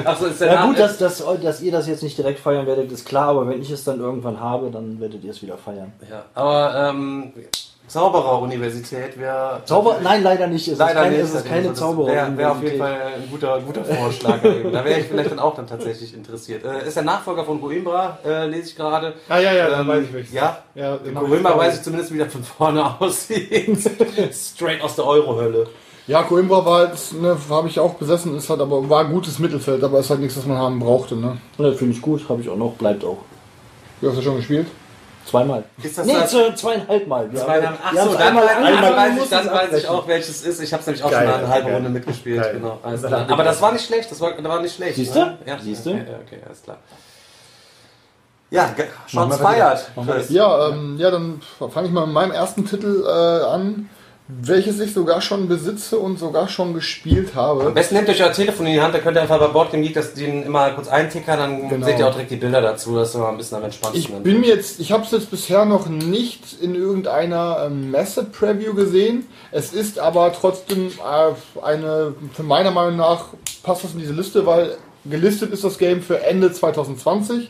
Achso, 0.06 0.26
ist 0.28 0.42
der 0.42 0.48
Ja 0.48 0.56
Name. 0.62 0.70
gut, 0.74 0.80
dass, 0.80 0.98
dass, 0.98 1.24
dass 1.42 1.62
ihr 1.62 1.72
das 1.72 1.88
jetzt 1.88 2.04
nicht 2.04 2.18
direkt 2.18 2.40
feiern 2.40 2.66
werdet, 2.66 2.92
ist 2.92 3.06
klar, 3.06 3.30
aber 3.30 3.48
wenn 3.50 3.62
ich 3.62 3.72
es 3.72 3.84
dann 3.84 4.00
irgendwann 4.00 4.40
habe, 4.40 4.72
dann 4.72 5.00
werdet 5.00 5.24
ihr 5.24 5.32
es 5.32 5.42
wieder 5.42 5.58
feiern. 5.58 5.92
ja. 6.10 6.24
Aber 6.34 6.90
ähm, 6.90 7.34
Zauberer-Universität 7.88 9.18
wäre. 9.18 9.62
Zauber? 9.66 9.98
Nein, 10.04 10.22
leider 10.24 10.48
nicht. 10.48 10.68
Es 10.68 10.74
ist, 10.74 10.80
Leider 10.80 11.02
keine, 11.02 11.16
nicht. 11.16 11.24
es 11.26 11.34
ist 11.36 11.46
keine 11.46 11.70
Das 11.70 11.80
Zauberer. 11.80 12.08
Wäre 12.08 12.38
wär 12.38 12.52
auf 12.52 12.62
jeden 12.64 12.78
Fall 12.78 12.98
ein 13.16 13.30
guter, 13.32 13.60
guter 13.62 13.86
Vorschlag. 13.86 14.40
da 14.42 14.86
wäre 14.86 15.00
ich 15.00 15.08
vielleicht 15.08 15.32
dann 15.32 15.40
auch 15.40 15.56
dann 15.56 15.68
tatsächlich 15.68 16.14
interessiert. 16.14 16.66
Äh, 16.66 16.88
ist 16.88 16.96
der 16.98 17.04
Nachfolger 17.04 17.44
von 17.46 17.62
Coimbra, 17.62 18.18
äh, 18.26 18.46
lese 18.48 18.70
ich 18.70 18.76
gerade. 18.76 19.14
Ah, 19.30 19.40
ja, 19.40 19.54
ja, 19.54 19.70
dann 19.70 19.82
Ähm, 19.82 19.88
weiß 19.88 20.04
ich 20.04 20.14
welches. 20.14 20.34
Ja, 20.34 20.58
Ja, 20.76 20.98
ich 21.04 21.14
Coimbra 21.16 21.58
weiß 21.58 21.78
ich 21.78 21.82
zumindest, 21.84 22.14
wie 22.14 22.18
der 22.18 22.30
von 22.30 22.44
vorne 22.44 22.84
aussieht. 23.00 23.80
Straight 24.34 24.82
aus 24.82 24.96
der 24.96 25.06
Euro-Hölle. 25.06 25.68
Ja, 26.08 26.24
Coimbra 26.24 26.66
war 26.66 26.80
halt, 26.88 26.98
ne, 27.22 27.38
habe 27.50 27.68
ich 27.68 27.80
auch 27.80 27.96
besessen, 27.96 28.38
ist 28.38 28.50
halt 28.50 28.62
aber 28.62 28.90
war 28.90 29.02
ein 29.06 29.12
gutes 29.12 29.40
Mittelfeld, 29.40 29.84
aber 29.84 30.00
ist 30.00 30.10
halt 30.10 30.22
nichts, 30.22 30.38
was 30.38 30.46
man 30.46 30.58
haben 30.58 30.80
brauchte, 30.80 31.16
ne? 31.16 31.38
Ja, 31.58 31.72
Finde 31.74 31.94
ich 31.94 32.02
gut, 32.02 32.28
habe 32.30 32.42
ich 32.42 32.48
auch 32.50 32.56
noch, 32.56 32.74
bleibt 32.76 33.04
auch. 33.04 33.18
Wie 34.00 34.08
hast 34.08 34.18
du 34.18 34.22
schon 34.22 34.38
gespielt? 34.38 34.68
Zweimal. 35.30 35.64
Ist 35.84 35.98
das 35.98 36.06
nee, 36.06 36.14
das? 36.14 36.32
zwei- 36.32 36.52
zweieinhalb 36.54 37.06
Mal. 37.08 37.32
Wir 37.32 37.40
Zwei, 37.40 37.56
haben- 37.56 37.64
dann, 37.64 37.78
ach 37.84 37.92
wir 37.94 38.02
so, 38.02 38.06
haben's 38.08 38.18
dann, 38.20 38.28
einmal, 38.30 38.48
einmal, 38.48 38.82
dann, 38.82 38.96
weiß, 38.96 39.24
ich, 39.24 39.30
dann 39.30 39.52
weiß 39.52 39.74
ich 39.74 39.88
auch, 39.88 40.08
welches 40.08 40.30
es 40.30 40.44
ist. 40.46 40.62
Ich 40.62 40.72
habe 40.72 40.82
es 40.82 40.88
nämlich 40.88 41.04
auch 41.04 41.12
Geil, 41.12 41.22
schon 41.24 41.32
mal 41.32 41.38
eine 41.40 41.48
halbe 41.50 41.66
geil. 41.66 41.76
Runde 41.76 41.90
mitgespielt. 41.90 42.42
Geil. 42.42 42.54
Genau, 42.54 42.80
alles 42.82 43.02
Das 43.02 43.10
klar. 43.12 43.26
Aber 43.30 43.44
das 43.44 43.62
war 43.62 43.72
nicht 43.74 43.86
schlecht. 43.86 44.10
Das 44.10 44.22
war, 44.22 44.32
das 44.32 44.44
war 44.44 44.62
nicht 44.62 44.76
schlecht. 44.76 44.96
Siehst 44.96 45.16
du? 45.16 45.20
ne? 45.20 45.38
Ja, 45.46 45.58
Siehst 45.60 45.86
du? 45.86 45.90
Okay, 45.92 46.06
okay, 46.26 46.40
alles 46.46 46.64
klar. 46.64 46.78
Ja, 48.50 48.74
Shots. 49.08 49.40
Chris. 50.06 50.30
Ja, 50.30 50.70
ähm, 50.70 50.96
ja, 50.98 51.12
dann 51.12 51.42
fange 51.70 51.88
ich 51.88 51.94
mal 51.94 52.06
mit 52.06 52.14
meinem 52.14 52.32
ersten 52.32 52.66
Titel 52.66 53.04
äh, 53.06 53.46
an, 53.46 53.90
welches 54.30 54.80
ich 54.82 54.94
sogar 54.94 55.22
schon 55.22 55.48
besitze 55.48 55.98
und 56.00 56.20
sogar 56.20 56.50
schon 56.50 56.74
gespielt 56.74 57.30
Am 57.34 57.36
habe. 57.60 57.72
besten 57.72 57.96
nehmt 57.96 58.10
euch 58.10 58.22
euer 58.22 58.34
Telefon 58.34 58.66
in 58.68 58.74
die 58.74 58.82
Hand, 58.82 58.94
da 58.94 59.00
könnt 59.00 59.16
ihr 59.18 59.22
einfach 59.22 59.40
bei 59.40 59.48
Boardgame 59.48 59.84
Geek 59.84 59.94
das 59.94 60.14
den 60.14 60.44
immer 60.44 60.70
kurz 60.72 60.90
eintickern, 60.90 61.40
dann 61.40 61.70
Genau. 61.70 61.86
seht 61.86 61.98
ihr 62.00 62.08
auch 62.08 62.12
direkt 62.12 62.32
die 62.32 62.36
Bilder 62.36 62.62
dazu, 62.62 62.96
das 62.96 63.10
ist 63.10 63.16
immer 63.16 63.30
ein 63.30 63.38
bisschen 63.38 63.56
am 63.56 63.62
Ich 63.62 63.66
entspanntesten. 63.68 64.24
bin 64.24 64.42
mir 64.42 64.48
jetzt, 64.48 64.82
ich 64.82 64.92
habe 64.92 65.04
es 65.06 65.12
jetzt 65.12 65.32
bisher 65.32 65.64
noch 65.64 65.88
nicht 65.88 66.62
in 66.62 66.76
irgendeiner 66.76 67.64
ähm, 67.68 67.92
Messe-Preview 67.92 68.74
gesehen. 68.74 69.26
Es 69.52 69.72
ist 69.72 69.98
aber 69.98 70.34
trotzdem 70.34 70.88
äh, 70.88 71.62
eine, 71.62 72.14
für 72.34 72.44
meiner 72.44 72.72
Meinung 72.72 72.98
nach 72.98 73.26
passt 73.64 73.86
das 73.86 73.94
in 73.94 74.00
diese 74.00 74.14
Liste, 74.14 74.46
weil 74.46 74.78
gelistet 75.06 75.52
ist 75.54 75.64
das 75.64 75.78
Game 75.78 76.02
für 76.02 76.22
Ende 76.22 76.52
2020. 76.52 77.50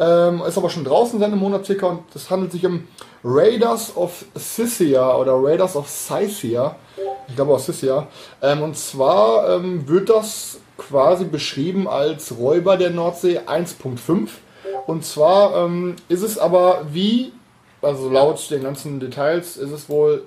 Ähm, 0.00 0.42
ist 0.48 0.56
aber 0.56 0.70
schon 0.70 0.84
draußen 0.84 1.20
seit 1.20 1.28
einem 1.28 1.40
Monat 1.40 1.66
circa 1.66 1.88
und 1.88 2.04
es 2.14 2.30
handelt 2.30 2.52
sich 2.52 2.64
um 2.64 2.88
Raiders 3.22 3.94
of 3.94 4.24
Scythia 4.36 5.14
oder 5.14 5.34
Raiders 5.34 5.76
of 5.76 5.90
Scythia. 5.90 6.76
Ich 7.28 7.36
glaube 7.36 7.52
auch 7.52 7.58
Scythia. 7.58 8.06
Ähm, 8.40 8.62
und 8.62 8.78
zwar 8.78 9.56
ähm, 9.56 9.86
wird 9.86 10.08
das 10.08 10.58
quasi 10.78 11.26
beschrieben 11.26 11.86
als 11.86 12.34
Räuber 12.38 12.78
der 12.78 12.88
Nordsee 12.88 13.40
1.5. 13.40 14.28
Und 14.86 15.04
zwar 15.04 15.66
ähm, 15.66 15.96
ist 16.08 16.22
es 16.22 16.38
aber 16.38 16.86
wie, 16.90 17.32
also 17.82 18.08
laut 18.08 18.50
den 18.50 18.62
ganzen 18.62 19.00
Details, 19.00 19.58
ist 19.58 19.70
es 19.70 19.90
wohl 19.90 20.24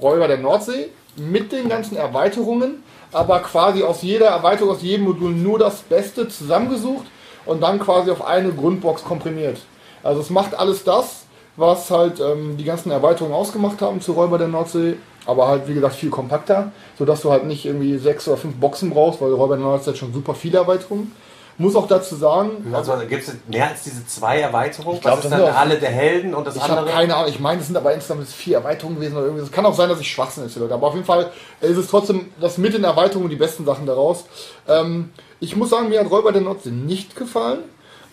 Räuber 0.00 0.28
der 0.28 0.38
Nordsee 0.38 0.90
mit 1.16 1.50
den 1.50 1.68
ganzen 1.68 1.96
Erweiterungen, 1.96 2.84
aber 3.10 3.40
quasi 3.40 3.82
aus 3.82 4.02
jeder 4.02 4.26
Erweiterung, 4.26 4.70
aus 4.70 4.82
jedem 4.82 5.06
Modul 5.06 5.32
nur 5.32 5.58
das 5.58 5.80
Beste 5.80 6.28
zusammengesucht 6.28 7.06
und 7.46 7.62
dann 7.62 7.78
quasi 7.78 8.10
auf 8.10 8.24
eine 8.24 8.52
Grundbox 8.52 9.04
komprimiert. 9.04 9.58
Also 10.02 10.20
es 10.20 10.30
macht 10.30 10.54
alles 10.54 10.84
das, 10.84 11.24
was 11.56 11.90
halt 11.90 12.20
ähm, 12.20 12.56
die 12.56 12.64
ganzen 12.64 12.90
Erweiterungen 12.90 13.34
ausgemacht 13.34 13.80
haben 13.80 14.00
zu 14.00 14.12
Räuber 14.12 14.38
der 14.38 14.48
Nordsee, 14.48 14.96
aber 15.24 15.48
halt 15.48 15.66
wie 15.66 15.74
gesagt 15.74 15.94
viel 15.94 16.10
kompakter, 16.10 16.70
sodass 16.98 17.22
du 17.22 17.30
halt 17.30 17.44
nicht 17.44 17.64
irgendwie 17.64 17.96
sechs 17.98 18.28
oder 18.28 18.36
fünf 18.36 18.56
Boxen 18.56 18.90
brauchst, 18.90 19.20
weil 19.20 19.32
Räuber 19.32 19.56
der 19.56 19.64
Nordsee 19.64 19.90
hat 19.90 19.98
schon 19.98 20.12
super 20.12 20.34
viele 20.34 20.58
Erweiterungen. 20.58 21.12
Muss 21.58 21.74
auch 21.74 21.86
dazu 21.88 22.16
sagen, 22.16 22.66
Also, 22.72 22.92
gibt 23.08 23.26
es 23.26 23.34
mehr 23.48 23.68
als 23.68 23.82
diese 23.84 24.06
zwei 24.06 24.40
Erweiterungen? 24.40 25.00
glaub, 25.00 25.14
Was 25.18 25.24
ist 25.24 25.24
das 25.24 25.38
dann 25.38 25.46
sind 25.46 25.54
auch- 25.54 25.58
alle 25.60 25.76
der 25.78 25.88
Helden 25.90 26.34
und 26.34 26.46
das 26.46 26.56
Ich 26.56 26.62
habe 26.62 26.78
andere? 26.78 26.94
keine 26.94 27.16
Ahnung. 27.16 27.30
Ich 27.30 27.40
meine, 27.40 27.60
es 27.60 27.66
sind 27.66 27.76
aber 27.76 27.94
insgesamt 27.94 28.28
vier 28.28 28.58
Erweiterungen 28.58 28.96
gewesen 28.96 29.16
oder 29.16 29.24
irgendwie. 29.26 29.42
Es 29.44 29.50
kann 29.52 29.64
auch 29.64 29.74
sein, 29.74 29.88
dass 29.88 29.98
ich 30.00 30.10
Schwachsinn 30.10 30.50
Leute. 30.54 30.74
Aber 30.74 30.88
auf 30.88 30.94
jeden 30.94 31.06
Fall 31.06 31.30
ist 31.62 31.76
es 31.78 31.88
trotzdem 31.88 32.26
das 32.40 32.58
mit 32.58 32.74
den 32.74 32.84
Erweiterungen 32.84 33.30
die 33.30 33.36
besten 33.36 33.64
Sachen 33.64 33.86
daraus. 33.86 34.24
Ähm, 34.68 35.10
ich 35.40 35.56
muss 35.56 35.70
sagen, 35.70 35.88
mir 35.88 36.00
hat 36.00 36.10
Räuber 36.10 36.32
der 36.32 36.42
Nordsee 36.42 36.70
nicht 36.70 37.16
gefallen. 37.16 37.60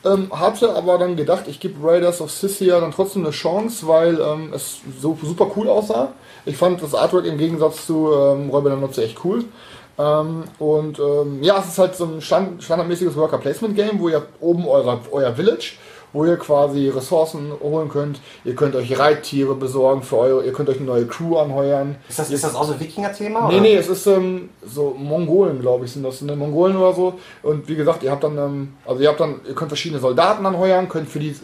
Ähm, 0.06 0.30
hatte 0.38 0.76
aber 0.76 0.98
dann 0.98 1.16
gedacht, 1.16 1.44
ich 1.48 1.62
gebe 1.62 1.86
Raiders 1.86 2.20
of 2.20 2.30
Scythia 2.30 2.80
dann 2.82 2.92
trotzdem 2.92 3.24
eine 3.24 3.32
Chance, 3.32 3.88
weil 3.88 4.20
ähm, 4.20 4.52
es 4.54 4.80
so 5.02 5.18
super 5.24 5.48
cool 5.56 5.70
aussah. 5.70 6.10
Ich 6.46 6.58
fand 6.58 6.82
das 6.84 6.94
Artwork 6.94 7.26
im 7.26 7.38
Gegensatz 7.38 7.86
zu 7.88 8.12
ähm, 8.14 8.50
Räuber 8.50 8.70
der 8.70 8.80
Nordsee 8.80 9.04
echt 9.06 9.24
cool. 9.24 9.46
Ähm, 9.98 10.44
und 10.60 11.00
ähm, 11.00 11.44
ja, 11.44 11.60
es 11.60 11.68
ist 11.68 11.78
halt 11.78 11.96
so 11.96 12.06
ein 12.06 12.22
stand 12.22 12.64
standardmäßiges 12.64 13.16
Worker 13.16 13.38
Placement 13.38 13.76
Game, 13.76 14.00
wo 14.00 14.10
ihr 14.10 14.26
oben 14.40 14.68
euer, 14.68 15.00
euer 15.12 15.34
Village, 15.34 15.74
wo 16.14 16.26
ihr 16.26 16.38
quasi 16.38 16.90
Ressourcen 16.90 17.52
holen 17.62 17.90
könnt. 17.90 18.20
Ihr 18.44 18.56
könnt 18.56 18.76
euch 18.76 18.98
Reittiere 18.98 19.54
besorgen 19.56 20.02
für 20.02 20.18
eure, 20.18 20.46
ihr 20.46 20.54
könnt 20.54 20.70
euch 20.70 20.78
eine 20.78 20.88
neue 20.88 21.06
Crew 21.06 21.38
anheuern. 21.38 21.96
Ist 22.10 22.20
das, 22.20 22.32
ist 22.32 22.44
das 22.44 22.56
auch 22.56 22.64
so 22.64 22.74
ein 22.74 22.80
Wikinger-Thema? 22.80 23.48
Nee, 23.50 23.56
oder? 23.56 23.62
nee, 23.62 23.76
es 23.76 23.88
ist 23.88 24.08
ähm, 24.08 24.50
so 24.66 24.96
Mongolen, 24.98 25.60
glaube 25.60 25.86
ich, 25.86 25.92
sind 25.92 26.04
das, 26.04 26.22
ne, 26.22 26.36
Mongolen 26.36 26.76
oder 26.76 26.94
so. 26.94 27.14
Und 27.44 27.68
wie 27.68 27.76
gesagt, 27.76 28.02
ihr 28.02 28.12
habt 28.12 28.24
dann, 28.24 28.38
ähm, 28.38 28.74
also 28.86 29.02
ihr 29.02 29.10
habt 29.10 29.20
dann, 29.20 29.42
ihr 29.48 29.54
könnt 29.54 29.70
verschiedene 29.70 30.02
Soldaten 30.02 30.46
anheuern, 30.46 30.90
könnt 30.90 31.10
für 31.10 31.20
die 31.20 31.36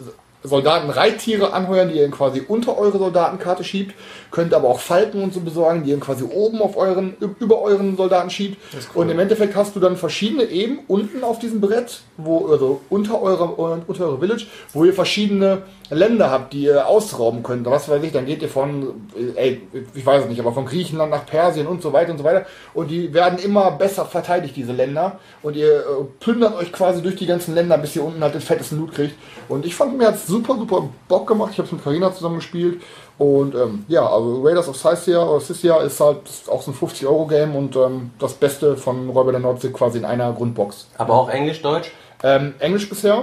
Soldaten 0.42 0.88
Reittiere 0.88 1.52
anheuern, 1.52 1.90
die 1.90 1.98
ihr 1.98 2.10
quasi 2.10 2.42
unter 2.46 2.78
eure 2.78 2.98
Soldatenkarte 2.98 3.62
schiebt, 3.62 3.94
könnt 4.30 4.54
aber 4.54 4.68
auch 4.68 4.80
Falken 4.80 5.22
und 5.22 5.34
so 5.34 5.40
besorgen, 5.40 5.84
die 5.84 5.90
ihr 5.90 6.00
quasi 6.00 6.24
oben 6.24 6.62
auf 6.62 6.76
euren, 6.76 7.16
über 7.38 7.60
euren 7.60 7.96
Soldaten 7.96 8.30
schiebt. 8.30 8.58
Und 8.94 9.08
im 9.10 9.18
Endeffekt 9.18 9.56
hast 9.56 9.74
du 9.76 9.80
dann 9.80 9.96
verschiedene 9.96 10.44
Eben 10.44 10.80
unten 10.88 11.24
auf 11.24 11.38
diesem 11.38 11.60
Brett, 11.60 12.00
wo, 12.16 12.46
also 12.46 12.80
unter 12.88 13.20
eurem, 13.20 13.50
unter 13.86 14.04
eurem 14.04 14.20
Village, 14.20 14.46
wo 14.72 14.84
ihr 14.84 14.94
verschiedene 14.94 15.62
Länder 15.90 16.30
habt, 16.30 16.52
die 16.52 16.64
ihr 16.64 16.86
ausrauben 16.86 17.42
könnt. 17.42 17.66
Was 17.66 17.88
weiß 17.88 18.02
ich, 18.04 18.12
dann 18.12 18.26
geht 18.26 18.42
ihr 18.42 18.48
von, 18.48 19.08
äh, 19.16 19.38
ey, 19.38 19.62
ich 19.94 20.06
weiß 20.06 20.22
es 20.22 20.28
nicht, 20.28 20.40
aber 20.40 20.52
von 20.52 20.66
Griechenland 20.66 21.10
nach 21.10 21.26
Persien 21.26 21.66
und 21.66 21.82
so 21.82 21.92
weiter 21.92 22.12
und 22.12 22.18
so 22.18 22.24
weiter. 22.24 22.46
Und 22.74 22.90
die 22.90 23.12
werden 23.12 23.38
immer 23.38 23.72
besser 23.72 24.06
verteidigt, 24.06 24.56
diese 24.56 24.72
Länder. 24.72 25.18
Und 25.42 25.56
ihr 25.56 25.80
äh, 25.80 25.82
plündert 26.20 26.56
euch 26.56 26.72
quasi 26.72 27.02
durch 27.02 27.16
die 27.16 27.26
ganzen 27.26 27.54
Länder, 27.54 27.76
bis 27.78 27.96
ihr 27.96 28.04
unten 28.04 28.22
halt 28.22 28.34
den 28.34 28.40
fettesten 28.40 28.78
Loot 28.78 28.92
kriegt. 28.92 29.14
Und 29.48 29.66
ich 29.66 29.74
fand, 29.74 29.98
mir 29.98 30.06
hat 30.06 30.18
super, 30.18 30.56
super 30.56 30.88
Bock 31.08 31.26
gemacht. 31.26 31.50
Ich 31.52 31.58
habe 31.58 31.66
es 31.66 31.72
mit 31.72 31.82
Karina 31.82 32.14
zusammen 32.14 32.36
gespielt. 32.36 32.80
Und 33.20 33.54
ähm, 33.54 33.84
ja, 33.86 34.08
also 34.08 34.40
Raiders 34.42 34.66
of 34.66 34.78
Scythia 34.78 35.22
oder 35.22 35.42
Scythia 35.42 35.76
ist 35.82 36.00
halt 36.00 36.26
ist 36.26 36.48
auch 36.48 36.62
so 36.62 36.70
ein 36.70 36.74
50-Euro-Game 36.74 37.54
und 37.54 37.76
ähm, 37.76 38.12
das 38.18 38.32
Beste 38.32 38.78
von 38.78 39.10
Räuber 39.10 39.30
der 39.30 39.42
Nordsee 39.42 39.68
quasi 39.68 39.98
in 39.98 40.06
einer 40.06 40.32
Grundbox. 40.32 40.88
Aber 40.96 41.12
auch 41.12 41.28
Englisch, 41.28 41.60
Deutsch? 41.60 41.92
Ähm, 42.22 42.54
Englisch 42.60 42.88
bisher. 42.88 43.20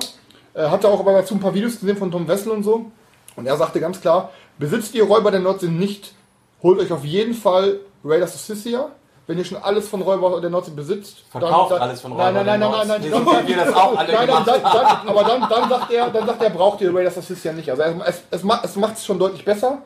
Äh, 0.54 0.68
hatte 0.68 0.88
auch 0.88 1.00
aber 1.00 1.14
dazu 1.14 1.34
ein 1.34 1.40
paar 1.40 1.56
Videos 1.56 1.80
gesehen 1.80 1.98
von 1.98 2.12
Tom 2.12 2.28
Wessel 2.28 2.52
und 2.52 2.62
so. 2.62 2.86
Und 3.36 3.48
er 3.48 3.58
sagte 3.58 3.80
ganz 3.80 4.00
klar, 4.00 4.30
besitzt 4.60 4.94
ihr 4.94 5.04
Räuber 5.04 5.32
der 5.32 5.40
Nordsee 5.40 5.66
nicht, 5.66 6.14
holt 6.62 6.80
euch 6.80 6.92
auf 6.92 7.04
jeden 7.04 7.34
Fall 7.34 7.80
Raiders 8.06 8.36
of 8.36 8.42
Scythia. 8.42 8.92
Wenn 9.28 9.38
ihr 9.38 9.44
schon 9.44 9.58
alles 9.62 9.90
von 9.90 10.02
Räuber 10.02 10.40
der 10.40 10.50
Nordsee 10.50 10.72
besitzt, 10.72 11.18
Verkauft 11.30 11.74
alles 11.74 12.00
von 12.00 12.14
Räuber 12.14 12.32
nein, 12.32 12.46
nein, 12.46 12.46
der 12.46 12.70
nein, 12.70 12.72
nein, 12.72 12.88
nein, 12.88 13.02
Nordsee. 13.02 13.10
nein, 13.10 13.26
So 13.26 13.44
wie 13.44 13.48
wir 13.50 13.58
das 13.66 13.74
auch 13.76 13.98
alle 13.98 14.14
nein, 14.14 14.28
nein, 14.28 14.44
dann, 14.46 14.62
dann, 14.64 15.08
aber 15.10 15.24
dann, 15.26 15.50
dann 15.50 15.70
sagt 15.70 15.92
er, 15.92 16.10
dann 16.10 16.26
sagt 16.26 16.44
er, 16.44 16.50
braucht 16.50 16.80
ihr 16.82 16.96
Raiders 16.96 17.18
of 17.18 17.26
Scythia 17.26 17.52
nicht. 17.52 17.70
Also 17.70 17.84
es, 17.84 18.22
es, 18.32 18.44
es 18.64 18.76
macht 18.78 18.96
es 18.98 19.06
schon 19.06 19.20
deutlich 19.20 19.44
besser. 19.44 19.80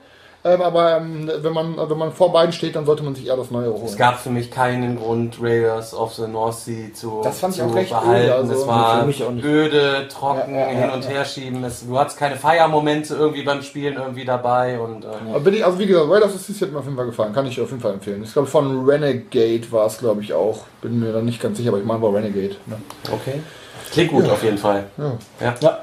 Ähm, 0.44 0.62
aber 0.62 0.98
ähm, 0.98 1.30
wenn 1.42 1.54
man 1.54 1.78
wenn 1.78 1.98
man 1.98 2.12
vor 2.12 2.32
beiden 2.34 2.52
steht, 2.52 2.76
dann 2.76 2.86
sollte 2.86 3.04
man 3.04 3.14
sich 3.14 3.28
eher 3.28 3.36
das 3.38 3.52
Neue 3.52 3.72
holen. 3.72 3.86
Es 3.86 3.96
gab 3.96 4.20
für 4.20 4.32
mich 4.32 4.50
keinen 4.50 4.98
Grund, 4.98 5.38
Raiders 5.40 5.94
of 5.94 6.14
the 6.16 6.28
North 6.28 6.56
Sea 6.56 6.92
zu, 6.94 7.22
Das 7.24 7.40
fand 7.40 7.56
ich 7.56 7.62
auch 7.62 7.76
recht 7.76 7.92
behalten. 7.92 8.24
öde, 8.24 8.36
also 8.36 8.54
es 8.54 8.68
war 8.68 9.02
für 9.02 9.06
mich 9.06 9.24
auch 9.24 9.30
nicht. 9.32 9.46
öde, 9.46 10.08
trocken, 10.08 10.54
Ja, 10.56 10.62
ja, 10.62 10.72
ja, 10.72 10.80
hin 10.80 10.90
und 10.90 11.08
her 11.08 11.26
schieben. 11.26 11.64
Es, 11.64 11.86
du 11.86 11.98
hattest 11.98 12.18
keine 12.18 12.38
Feiermomente 12.38 13.14
irgendwie 13.14 13.44
beim 13.44 13.62
Spielen 13.62 13.96
irgendwie 13.98 14.26
dabei. 14.26 14.80
Und, 14.80 15.06
äh, 15.06 15.10
Aber 15.30 15.42
bin 15.42 15.54
ich, 15.54 15.64
also 15.64 15.78
wie 15.78 15.86
gesagt, 15.86 16.10
Raiders 16.10 16.34
of 16.34 16.42
Scythia 16.42 16.66
hat 16.66 16.74
mir 16.74 16.80
auf 16.80 16.86
jeden 16.86 16.98
Fall 16.98 17.06
gefallen. 17.06 17.34
Kann 17.34 17.46
ich 17.46 17.62
auf 17.62 17.70
jeden 17.70 17.82
Fall 17.82 17.94
empfehlen. 17.94 18.24
Ich 18.24 18.34
glaube 18.34 18.48
von 18.48 18.84
Renegade 18.90 19.72
war 19.72 19.86
es, 19.86 20.00
glaube 20.00 20.22
ich, 20.22 20.34
auch. 20.34 20.66
Bin 20.82 21.00
mir 21.00 21.14
da 21.14 21.22
nicht 21.22 21.40
ganz 21.40 21.58
sicher, 21.58 21.70
aber 21.70 21.78
ich 21.78 21.86
meine 21.86 22.02
war 22.02 22.16
Renegade. 22.16 22.56
Ne? 22.66 22.78
okay. 23.12 23.42
Klingt 23.92 24.12
gut 24.12 24.28
auf 24.28 24.42
jeden 24.44 24.58
Fall. 24.58 24.86
Ja. 25.40 25.54
Ja. 25.62 25.80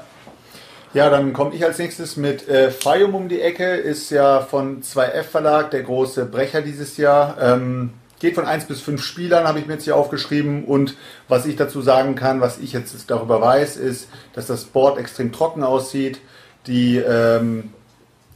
Ja, 0.93 1.11
dann 1.11 1.33
komme 1.33 1.53
ich 1.53 1.63
als 1.63 1.77
nächstes 1.77 2.17
mit 2.17 2.47
äh, 2.49 2.71
Fayum 2.71 3.13
um 3.13 3.29
die 3.29 3.41
Ecke. 3.41 3.75
Ist 3.75 4.09
ja 4.09 4.41
von 4.41 4.81
2F 4.81 5.23
Verlag, 5.23 5.69
der 5.69 5.83
große 5.83 6.25
Brecher 6.25 6.63
dieses 6.63 6.97
Jahr. 6.97 7.37
Ähm, 7.39 7.91
geht 8.19 8.33
von 8.33 8.45
1 8.45 8.65
bis 8.65 8.81
5 8.81 9.01
Spielern, 9.03 9.47
habe 9.47 9.59
ich 9.59 9.67
mir 9.67 9.73
jetzt 9.73 9.83
hier 9.83 9.95
aufgeschrieben. 9.95 10.65
Und 10.65 10.95
was 11.27 11.45
ich 11.45 11.55
dazu 11.55 11.81
sagen 11.81 12.15
kann, 12.15 12.41
was 12.41 12.57
ich 12.57 12.73
jetzt 12.73 13.09
darüber 13.11 13.39
weiß, 13.39 13.77
ist, 13.77 14.09
dass 14.33 14.47
das 14.47 14.65
Board 14.65 14.97
extrem 14.97 15.31
trocken 15.31 15.63
aussieht. 15.63 16.21
Die, 16.65 16.97
ähm, 16.97 17.71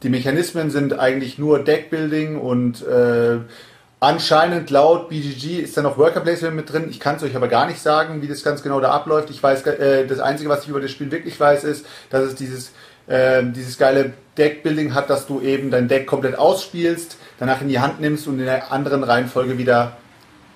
die 0.03 0.09
Mechanismen 0.09 0.69
sind 0.69 0.99
eigentlich 0.99 1.39
nur 1.39 1.57
Deckbuilding 1.57 2.37
und 2.37 2.85
äh, 2.85 3.39
Anscheinend 4.03 4.69
laut 4.69 5.07
BGG 5.07 5.61
ist 5.61 5.77
da 5.77 5.81
noch 5.81 5.97
Worker 5.97 6.19
Placement 6.19 6.57
mit 6.57 6.69
drin. 6.69 6.87
Ich 6.89 6.99
kann 6.99 7.15
es 7.15 7.23
euch 7.23 7.37
aber 7.37 7.47
gar 7.47 7.65
nicht 7.67 7.81
sagen, 7.81 8.21
wie 8.21 8.27
das 8.27 8.43
ganz 8.43 8.61
genau 8.61 8.81
da 8.81 8.91
abläuft. 8.91 9.29
Ich 9.29 9.41
weiß, 9.41 9.65
äh, 9.65 10.05
das 10.05 10.19
Einzige, 10.19 10.49
was 10.49 10.63
ich 10.63 10.67
über 10.67 10.81
das 10.81 10.91
Spiel 10.91 11.09
wirklich 11.09 11.39
weiß, 11.39 11.63
ist, 11.63 11.85
dass 12.09 12.23
es 12.23 12.35
dieses, 12.35 12.73
äh, 13.07 13.41
dieses 13.45 13.77
geile 13.77 14.11
Deckbuilding 14.37 14.93
hat, 14.93 15.09
dass 15.09 15.25
du 15.25 15.39
eben 15.39 15.71
dein 15.71 15.87
Deck 15.87 16.05
komplett 16.05 16.37
ausspielst, 16.37 17.15
danach 17.39 17.61
in 17.61 17.69
die 17.69 17.79
Hand 17.79 18.01
nimmst 18.01 18.27
und 18.27 18.39
in 18.39 18.45
der 18.45 18.73
anderen 18.73 19.05
Reihenfolge 19.05 19.57
wieder 19.57 19.95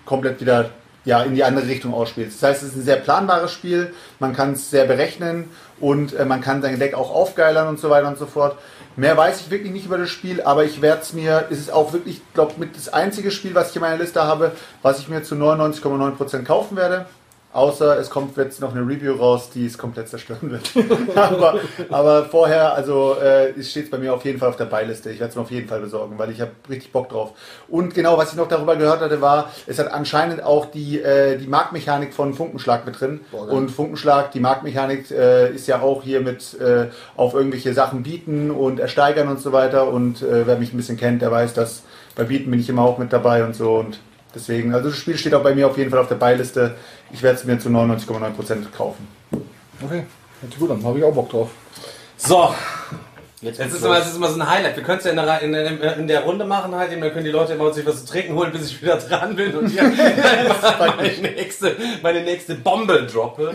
komplett 0.03 0.41
wieder 0.41 0.71
ja, 1.05 1.23
in 1.23 1.33
die 1.33 1.45
andere 1.45 1.67
Richtung 1.67 1.93
ausspielst. 1.93 2.43
Das 2.43 2.49
heißt, 2.49 2.63
es 2.63 2.69
ist 2.71 2.75
ein 2.75 2.83
sehr 2.83 2.97
planbares 2.97 3.53
Spiel, 3.53 3.93
man 4.19 4.35
kann 4.35 4.51
es 4.53 4.69
sehr 4.69 4.83
berechnen 4.83 5.45
und 5.79 6.13
äh, 6.13 6.25
man 6.25 6.41
kann 6.41 6.61
sein 6.61 6.77
Deck 6.79 6.95
auch 6.95 7.15
aufgeilern 7.15 7.69
und 7.69 7.79
so 7.79 7.89
weiter 7.89 8.09
und 8.09 8.17
so 8.17 8.25
fort. 8.25 8.57
Mehr 8.97 9.15
weiß 9.15 9.41
ich 9.41 9.51
wirklich 9.51 9.71
nicht 9.71 9.85
über 9.85 9.99
das 9.99 10.09
Spiel, 10.09 10.41
aber 10.41 10.65
ich 10.65 10.81
werde 10.81 11.03
es 11.03 11.13
mir, 11.13 11.45
es 11.51 11.59
ist 11.59 11.71
auch 11.71 11.93
wirklich, 11.93 12.19
glaube 12.33 12.55
mit 12.57 12.75
das 12.75 12.89
einzige 12.89 13.29
Spiel, 13.29 13.53
was 13.53 13.69
ich 13.69 13.75
in 13.75 13.83
meiner 13.83 13.97
Liste 13.97 14.23
habe, 14.23 14.53
was 14.81 14.97
ich 14.97 15.07
mir 15.07 15.21
zu 15.21 15.35
99,9% 15.35 16.43
kaufen 16.43 16.75
werde. 16.75 17.05
Außer 17.53 17.97
es 17.97 18.09
kommt 18.09 18.35
jetzt 18.37 18.59
noch 18.59 18.75
eine 18.75 18.81
Review 18.81 19.13
raus, 19.13 19.49
die 19.49 19.65
es 19.65 19.77
komplett 19.77 20.09
zerstören 20.09 20.51
wird. 20.51 20.69
aber, 21.15 21.59
aber 21.89 22.25
vorher, 22.25 22.73
also 22.73 23.15
äh, 23.21 23.51
es 23.57 23.71
steht 23.71 23.89
bei 23.89 23.97
mir 23.97 24.13
auf 24.13 24.25
jeden 24.25 24.37
Fall 24.37 24.49
auf 24.49 24.57
der 24.57 24.65
Beiliste. 24.65 25.09
Ich 25.09 25.19
werde 25.19 25.29
es 25.29 25.35
mir 25.35 25.41
auf 25.41 25.49
jeden 25.49 25.67
Fall 25.67 25.79
besorgen, 25.79 26.19
weil 26.19 26.29
ich 26.29 26.41
habe 26.41 26.51
richtig 26.69 26.91
Bock 26.91 27.09
drauf. 27.09 27.31
Und 27.69 27.95
genau, 27.95 28.17
was 28.17 28.31
ich 28.31 28.37
noch 28.37 28.49
darüber 28.49 28.75
gehört 28.75 28.99
hatte, 28.99 29.21
war, 29.21 29.51
es 29.65 29.79
hat 29.79 29.91
anscheinend 29.91 30.43
auch 30.43 30.65
die, 30.65 31.01
äh, 31.01 31.37
die 31.37 31.47
Marktmechanik 31.47 32.13
von 32.13 32.33
Funkenschlag 32.33 32.85
mit 32.85 32.99
drin. 32.99 33.21
Boah, 33.31 33.47
und 33.47 33.71
Funkenschlag, 33.71 34.31
die 34.33 34.41
Marktmechanik 34.41 35.09
äh, 35.09 35.49
ist 35.49 35.67
ja 35.67 35.81
auch 35.81 36.03
hier 36.03 36.19
mit 36.19 36.59
äh, 36.59 36.87
auf 37.15 37.33
irgendwelche 37.33 37.73
Sachen 37.73 38.03
bieten 38.03 38.51
und 38.51 38.79
ersteigern 38.79 39.29
und 39.29 39.39
so 39.39 39.53
weiter. 39.53 39.87
Und 39.87 40.21
äh, 40.21 40.45
wer 40.45 40.57
mich 40.57 40.73
ein 40.73 40.77
bisschen 40.77 40.97
kennt, 40.97 41.21
der 41.21 41.31
weiß, 41.31 41.53
dass 41.53 41.83
bei 42.15 42.25
Bieten 42.25 42.51
bin 42.51 42.59
ich 42.59 42.67
immer 42.67 42.81
auch 42.81 42.97
mit 42.97 43.13
dabei 43.13 43.45
und 43.45 43.55
so. 43.55 43.77
Und 43.77 43.99
deswegen, 44.37 44.73
also 44.73 44.89
das 44.89 44.97
Spiel 44.97 45.17
steht 45.17 45.33
auch 45.33 45.43
bei 45.43 45.53
mir 45.53 45.67
auf 45.67 45.77
jeden 45.77 45.89
Fall 45.89 45.99
auf 45.99 46.07
der 46.07 46.15
Beiliste. 46.15 46.75
Ich 47.11 47.21
werde 47.23 47.37
es 47.37 47.43
mir 47.43 47.59
zu 47.59 47.69
99,9% 47.69 48.71
kaufen. 48.75 49.07
Okay, 49.83 50.05
hört 50.41 50.51
sich 50.51 50.59
gut 50.59 50.71
an. 50.71 50.83
Habe 50.83 50.99
ich 50.99 51.03
auch 51.03 51.13
Bock 51.13 51.29
drauf. 51.29 51.49
So, 52.17 52.53
Jetzt, 53.39 53.59
Jetzt 53.59 53.75
ist 53.75 53.85
immer, 53.85 53.99
es 53.99 54.07
ist 54.07 54.15
immer 54.15 54.29
so 54.29 54.39
ein 54.41 54.49
Highlight. 54.49 54.77
Wir 54.77 54.83
können 54.83 54.97
es 54.97 55.05
ja 55.05 55.11
in 55.11 55.17
der, 55.17 55.41
in, 55.41 55.51
der, 55.51 55.97
in 55.97 56.07
der 56.07 56.21
Runde 56.21 56.43
machen 56.43 56.73
halt, 56.73 56.91
eben, 56.91 57.01
dann 57.01 57.11
können 57.11 57.25
die 57.25 57.31
Leute 57.31 57.53
immer 57.53 57.71
sich 57.71 57.85
was 57.85 58.03
zu 58.03 58.11
trinken 58.11 58.33
holen, 58.33 58.51
bis 58.51 58.71
ich 58.71 58.81
wieder 58.81 58.97
dran 59.09 59.35
bin 59.35 59.55
und 59.55 59.67
hier 59.67 59.83
meine, 60.79 61.11
nächste, 61.35 61.75
meine 62.01 62.23
nächste 62.23 62.55
Bombe 62.55 63.05
droppe. 63.05 63.53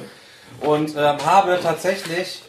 Und 0.61 0.91
ähm, 0.91 1.17
habe 1.27 1.59
tatsächlich 1.61 2.43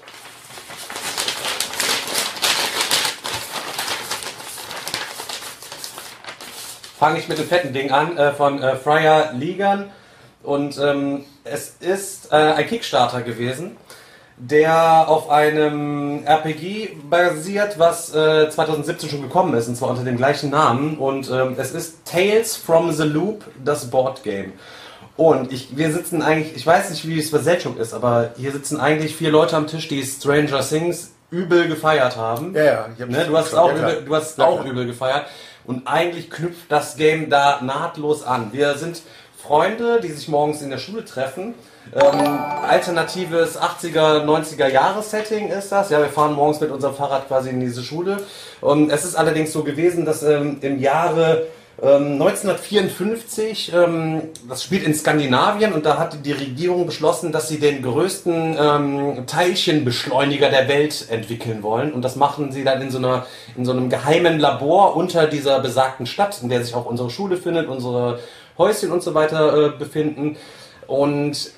fange 7.03 7.19
ich 7.19 7.27
mit 7.27 7.38
dem 7.38 7.45
fetten 7.45 7.74
Ding 7.74 7.91
an 7.91 8.17
äh, 8.17 8.31
von 8.31 8.63
äh, 8.63 8.77
Fryer 8.77 9.33
Ligan. 9.33 9.89
Und 10.41 10.77
ähm, 10.77 11.25
es 11.43 11.75
ist 11.81 12.31
äh, 12.31 12.36
ein 12.36 12.65
Kickstarter 12.65 13.22
gewesen, 13.24 13.75
der 14.38 15.10
auf 15.10 15.29
einem 15.29 16.25
RPG 16.25 16.95
basiert, 17.10 17.77
was 17.77 18.15
äh, 18.15 18.50
2017 18.50 19.10
schon 19.10 19.22
gekommen 19.22 19.53
ist, 19.53 19.67
und 19.67 19.75
zwar 19.75 19.89
unter 19.89 20.05
dem 20.05 20.15
gleichen 20.15 20.50
Namen. 20.50 20.98
Und 20.98 21.29
ähm, 21.29 21.55
es 21.57 21.74
ist 21.74 22.05
Tales 22.05 22.55
from 22.55 22.93
the 22.93 23.03
Loop, 23.03 23.43
das 23.62 23.89
Board 23.89 24.24
Game. 24.24 24.53
Und 25.17 25.51
ich, 25.51 25.75
wir 25.75 25.91
sitzen 25.91 26.22
eigentlich, 26.22 26.55
ich 26.55 26.65
weiß 26.65 26.89
nicht, 26.89 27.05
wie 27.05 27.19
es 27.19 27.31
Selchuk 27.31 27.77
ist, 27.79 27.93
aber 27.93 28.29
hier 28.38 28.53
sitzen 28.53 28.79
eigentlich 28.79 29.13
vier 29.13 29.29
Leute 29.29 29.57
am 29.57 29.67
Tisch, 29.67 29.89
die 29.89 30.01
Stranger 30.03 30.62
Things 30.62 31.12
übel 31.31 31.67
gefeiert 31.67 32.15
haben. 32.15 32.55
Ja, 32.55 32.63
ja. 32.63 32.86
Ich 32.95 33.01
hab 33.01 33.10
Ne, 33.10 33.25
du 33.25 33.38
hast 33.38 33.48
es 33.48 33.55
auch, 33.55 33.72
Ja, 33.72 33.91
übel, 33.91 34.05
du 34.05 34.15
hast 34.15 34.39
auch 34.39 34.63
übel 34.63 34.86
gefeiert. 34.86 35.25
Und 35.65 35.88
eigentlich 35.88 36.29
knüpft 36.29 36.70
das 36.70 36.96
Game 36.96 37.29
da 37.29 37.62
nahtlos 37.62 38.24
an. 38.24 38.50
Wir 38.51 38.75
sind 38.75 39.01
Freunde, 39.41 40.00
die 40.01 40.10
sich 40.10 40.27
morgens 40.27 40.62
in 40.62 40.70
der 40.70 40.77
Schule 40.77 41.03
treffen. 41.03 41.53
Ähm, 41.93 42.39
alternatives 42.67 43.60
80er, 43.60 44.24
90er 44.24 44.67
Jahres-Setting 44.67 45.50
ist 45.50 45.70
das. 45.70 45.89
Ja, 45.89 46.00
wir 46.00 46.08
fahren 46.08 46.34
morgens 46.34 46.62
mit 46.62 46.72
unserem 46.72 46.96
Fahrrad 46.96 47.27
quasi 47.27 47.50
in 47.50 47.60
diese 47.60 47.84
Schule. 47.84 48.17
Und 48.62 48.89
es 48.89 49.03
ist 49.03 49.15
allerdings 49.15 49.51
so 49.51 49.63
gewesen, 49.63 50.05
dass 50.05 50.24
ähm, 50.24 50.58
im 50.62 50.79
Jahre 50.79 51.48
ähm, 51.82 52.22
1954, 52.22 53.74
ähm, 53.74 54.22
das 54.48 54.63
spielt 54.63 54.84
in 54.84 54.94
Skandinavien 54.94 55.74
und 55.74 55.86
da 55.86 55.98
hat 55.98 56.24
die 56.24 56.32
Regierung 56.32 56.86
beschlossen, 56.86 57.32
dass 57.32 57.50
sie 57.50 57.60
den 57.60 57.82
größten 57.82 58.56
ähm, 58.60 59.24
Teilchenbeschleuniger 59.25 60.50
der 60.50 60.68
Welt 60.68 61.08
entwickeln 61.10 61.63
wollen. 61.63 61.92
Und 61.92 62.03
das 62.03 62.15
machen 62.15 62.51
sie 62.51 62.63
dann 62.63 62.82
in 62.82 62.92
so, 62.92 63.00
einer, 63.00 63.25
in 63.58 63.65
so 63.65 63.72
einem 63.72 63.89
geheimen 63.89 64.39
Labor 64.39 64.96
unter 64.96 65.25
dieser 65.25 65.60
besagten 65.62 66.06
Stadt, 66.06 66.42
in 66.44 66.50
der 66.50 66.63
sich 66.63 66.75
auch 66.75 66.86
unsere 66.86 67.10
Schule 67.10 67.38
findet, 67.38 67.68
unsere 67.68 68.20
Häuschen 68.58 68.92
und 68.92 69.01
so 69.01 69.15
weiter 69.15 69.65
äh, 69.65 69.70
befinden. 69.72 70.38
Und 70.86 71.53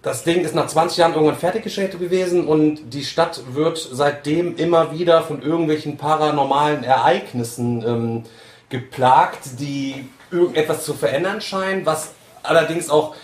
das 0.00 0.24
Ding 0.24 0.40
ist 0.40 0.54
nach 0.54 0.66
20 0.66 0.96
Jahren 0.96 1.12
irgendwann 1.12 1.36
fertiggestellt 1.36 1.98
gewesen 1.98 2.46
und 2.46 2.94
die 2.94 3.04
Stadt 3.04 3.42
wird 3.52 3.76
seitdem 3.92 4.56
immer 4.56 4.92
wieder 4.92 5.22
von 5.22 5.42
irgendwelchen 5.42 5.98
paranormalen 5.98 6.84
Ereignissen 6.84 7.84
ähm, 7.86 8.22
geplagt, 8.68 9.60
die 9.60 10.08
irgendetwas 10.30 10.84
zu 10.84 10.94
verändern 10.94 11.40
scheinen, 11.40 11.86
was 11.86 12.12
allerdings 12.42 12.90
auch 12.90 13.14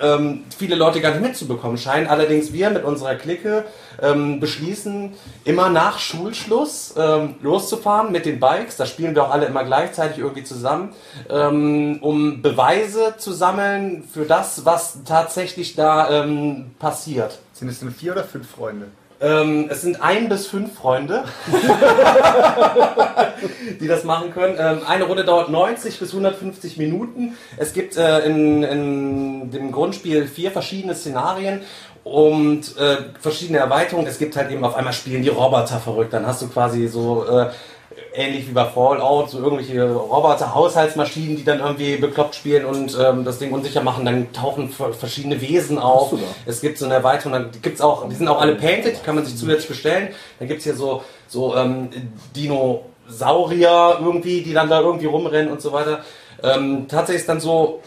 ähm, 0.00 0.44
viele 0.56 0.74
Leute 0.74 1.00
gar 1.00 1.10
nicht 1.10 1.22
mitzubekommen 1.22 1.78
scheinen. 1.78 2.06
Allerdings 2.06 2.52
wir 2.52 2.70
mit 2.70 2.84
unserer 2.84 3.14
Clique 3.14 3.64
ähm, 4.00 4.40
beschließen, 4.40 5.12
immer 5.44 5.68
nach 5.70 5.98
Schulschluss 5.98 6.94
ähm, 6.96 7.36
loszufahren 7.42 8.12
mit 8.12 8.26
den 8.26 8.40
Bikes. 8.40 8.76
Da 8.76 8.86
spielen 8.86 9.14
wir 9.14 9.24
auch 9.24 9.30
alle 9.30 9.46
immer 9.46 9.64
gleichzeitig 9.64 10.18
irgendwie 10.18 10.44
zusammen, 10.44 10.94
ähm, 11.28 11.98
um 12.00 12.42
Beweise 12.42 13.14
zu 13.18 13.32
sammeln 13.32 14.04
für 14.12 14.24
das, 14.24 14.64
was 14.64 14.98
tatsächlich 15.04 15.74
da 15.74 16.22
ähm, 16.22 16.72
passiert. 16.78 17.38
Sind 17.52 17.68
es 17.68 17.80
denn 17.80 17.90
vier 17.90 18.12
oder 18.12 18.24
fünf 18.24 18.50
Freunde? 18.50 18.86
Ähm, 19.22 19.68
es 19.70 19.82
sind 19.82 20.02
ein 20.02 20.28
bis 20.28 20.48
fünf 20.48 20.74
Freunde, 20.74 21.22
die 23.80 23.86
das 23.86 24.02
machen 24.02 24.32
können. 24.32 24.56
Ähm, 24.58 24.80
eine 24.86 25.04
Runde 25.04 25.24
dauert 25.24 25.48
90 25.48 26.00
bis 26.00 26.10
150 26.10 26.76
Minuten. 26.76 27.36
Es 27.56 27.72
gibt 27.72 27.96
äh, 27.96 28.26
in, 28.26 28.64
in 28.64 29.50
dem 29.52 29.70
Grundspiel 29.70 30.26
vier 30.26 30.50
verschiedene 30.50 30.96
Szenarien 30.96 31.60
und 32.02 32.76
äh, 32.78 32.96
verschiedene 33.20 33.58
Erweiterungen. 33.58 34.08
Es 34.08 34.18
gibt 34.18 34.36
halt 34.36 34.50
eben 34.50 34.64
auf 34.64 34.74
einmal 34.74 34.92
spielen 34.92 35.22
die 35.22 35.28
Roboter 35.28 35.78
verrückt. 35.78 36.12
Dann 36.12 36.26
hast 36.26 36.42
du 36.42 36.48
quasi 36.48 36.88
so 36.88 37.24
äh, 37.24 37.50
ähnlich 38.14 38.48
wie 38.48 38.52
bei 38.52 38.64
Fallout, 38.64 39.30
so 39.30 39.38
irgendwelche 39.38 39.90
Roboter, 39.90 40.54
Haushaltsmaschinen, 40.54 41.36
die 41.36 41.44
dann 41.44 41.60
irgendwie 41.60 41.96
bekloppt 41.96 42.34
spielen 42.34 42.64
und 42.64 42.96
ähm, 43.00 43.24
das 43.24 43.38
Ding 43.38 43.52
unsicher 43.52 43.82
machen, 43.82 44.04
dann 44.04 44.32
tauchen 44.32 44.68
ver- 44.68 44.92
verschiedene 44.92 45.40
Wesen 45.40 45.78
auf. 45.78 46.12
Es 46.44 46.60
gibt 46.60 46.78
so 46.78 46.84
eine 46.84 46.94
Erweiterung, 46.94 47.32
dann 47.32 47.50
gibt's 47.62 47.80
auch, 47.80 48.08
die 48.08 48.14
sind 48.14 48.28
auch 48.28 48.40
alle 48.40 48.54
painted, 48.56 48.96
die 48.98 49.04
kann 49.04 49.14
man 49.14 49.24
sich 49.24 49.36
zusätzlich 49.36 49.68
bestellen. 49.68 50.08
Dann 50.38 50.48
gibt's 50.48 50.64
hier 50.64 50.74
so, 50.74 51.02
so 51.26 51.56
ähm, 51.56 51.88
Dinosaurier 52.36 53.98
irgendwie, 54.00 54.42
die 54.42 54.52
dann 54.52 54.68
da 54.68 54.80
irgendwie 54.80 55.06
rumrennen 55.06 55.50
und 55.50 55.60
so 55.62 55.72
weiter. 55.72 56.00
Ähm, 56.42 56.86
tatsächlich 56.88 57.22
ist 57.22 57.28
dann 57.28 57.40
so, 57.40 57.80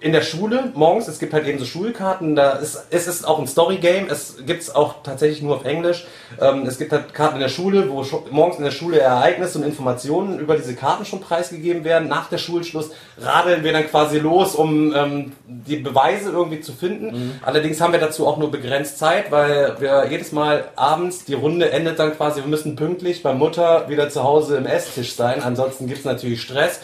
in 0.00 0.12
der 0.12 0.22
Schule 0.22 0.72
morgens, 0.74 1.08
es 1.08 1.18
gibt 1.18 1.34
halt 1.34 1.46
eben 1.46 1.58
so 1.58 1.66
Schulkarten, 1.66 2.34
da 2.34 2.52
ist, 2.52 2.86
es 2.90 3.06
ist 3.06 3.26
auch 3.26 3.38
ein 3.38 3.46
Story-Game, 3.46 4.08
es 4.08 4.38
gibt 4.46 4.62
es 4.62 4.74
auch 4.74 5.02
tatsächlich 5.02 5.42
nur 5.42 5.56
auf 5.56 5.64
Englisch. 5.66 6.06
Ähm, 6.40 6.64
es 6.66 6.78
gibt 6.78 6.92
halt 6.92 7.12
Karten 7.12 7.34
in 7.36 7.42
der 7.42 7.50
Schule, 7.50 7.90
wo 7.90 8.04
morgens 8.30 8.56
in 8.56 8.64
der 8.64 8.70
Schule 8.70 8.98
Ereignisse 8.98 9.58
und 9.58 9.64
Informationen 9.64 10.38
über 10.38 10.56
diese 10.56 10.74
Karten 10.74 11.04
schon 11.04 11.20
preisgegeben 11.20 11.84
werden. 11.84 12.08
Nach 12.08 12.30
der 12.30 12.38
Schulschluss 12.38 12.90
radeln 13.18 13.62
wir 13.62 13.74
dann 13.74 13.86
quasi 13.88 14.18
los, 14.18 14.54
um 14.54 14.94
ähm, 14.94 15.32
die 15.46 15.76
Beweise 15.76 16.30
irgendwie 16.30 16.60
zu 16.60 16.72
finden. 16.72 17.38
Allerdings 17.42 17.80
haben 17.80 17.92
wir 17.92 18.00
dazu 18.00 18.26
auch 18.26 18.38
nur 18.38 18.50
begrenzt 18.50 18.98
Zeit, 18.98 19.30
weil 19.30 19.76
wir 19.80 20.06
jedes 20.08 20.32
Mal 20.32 20.64
abends, 20.76 21.26
die 21.26 21.34
Runde 21.34 21.70
endet 21.70 21.98
dann 21.98 22.16
quasi, 22.16 22.40
wir 22.40 22.48
müssen 22.48 22.74
pünktlich 22.74 23.22
bei 23.22 23.34
Mutter 23.34 23.88
wieder 23.90 24.08
zu 24.08 24.24
Hause 24.24 24.56
im 24.56 24.64
Esstisch 24.64 25.14
sein, 25.14 25.42
ansonsten 25.42 25.86
gibt 25.86 26.00
es 26.00 26.04
natürlich 26.06 26.40
Stress. 26.40 26.80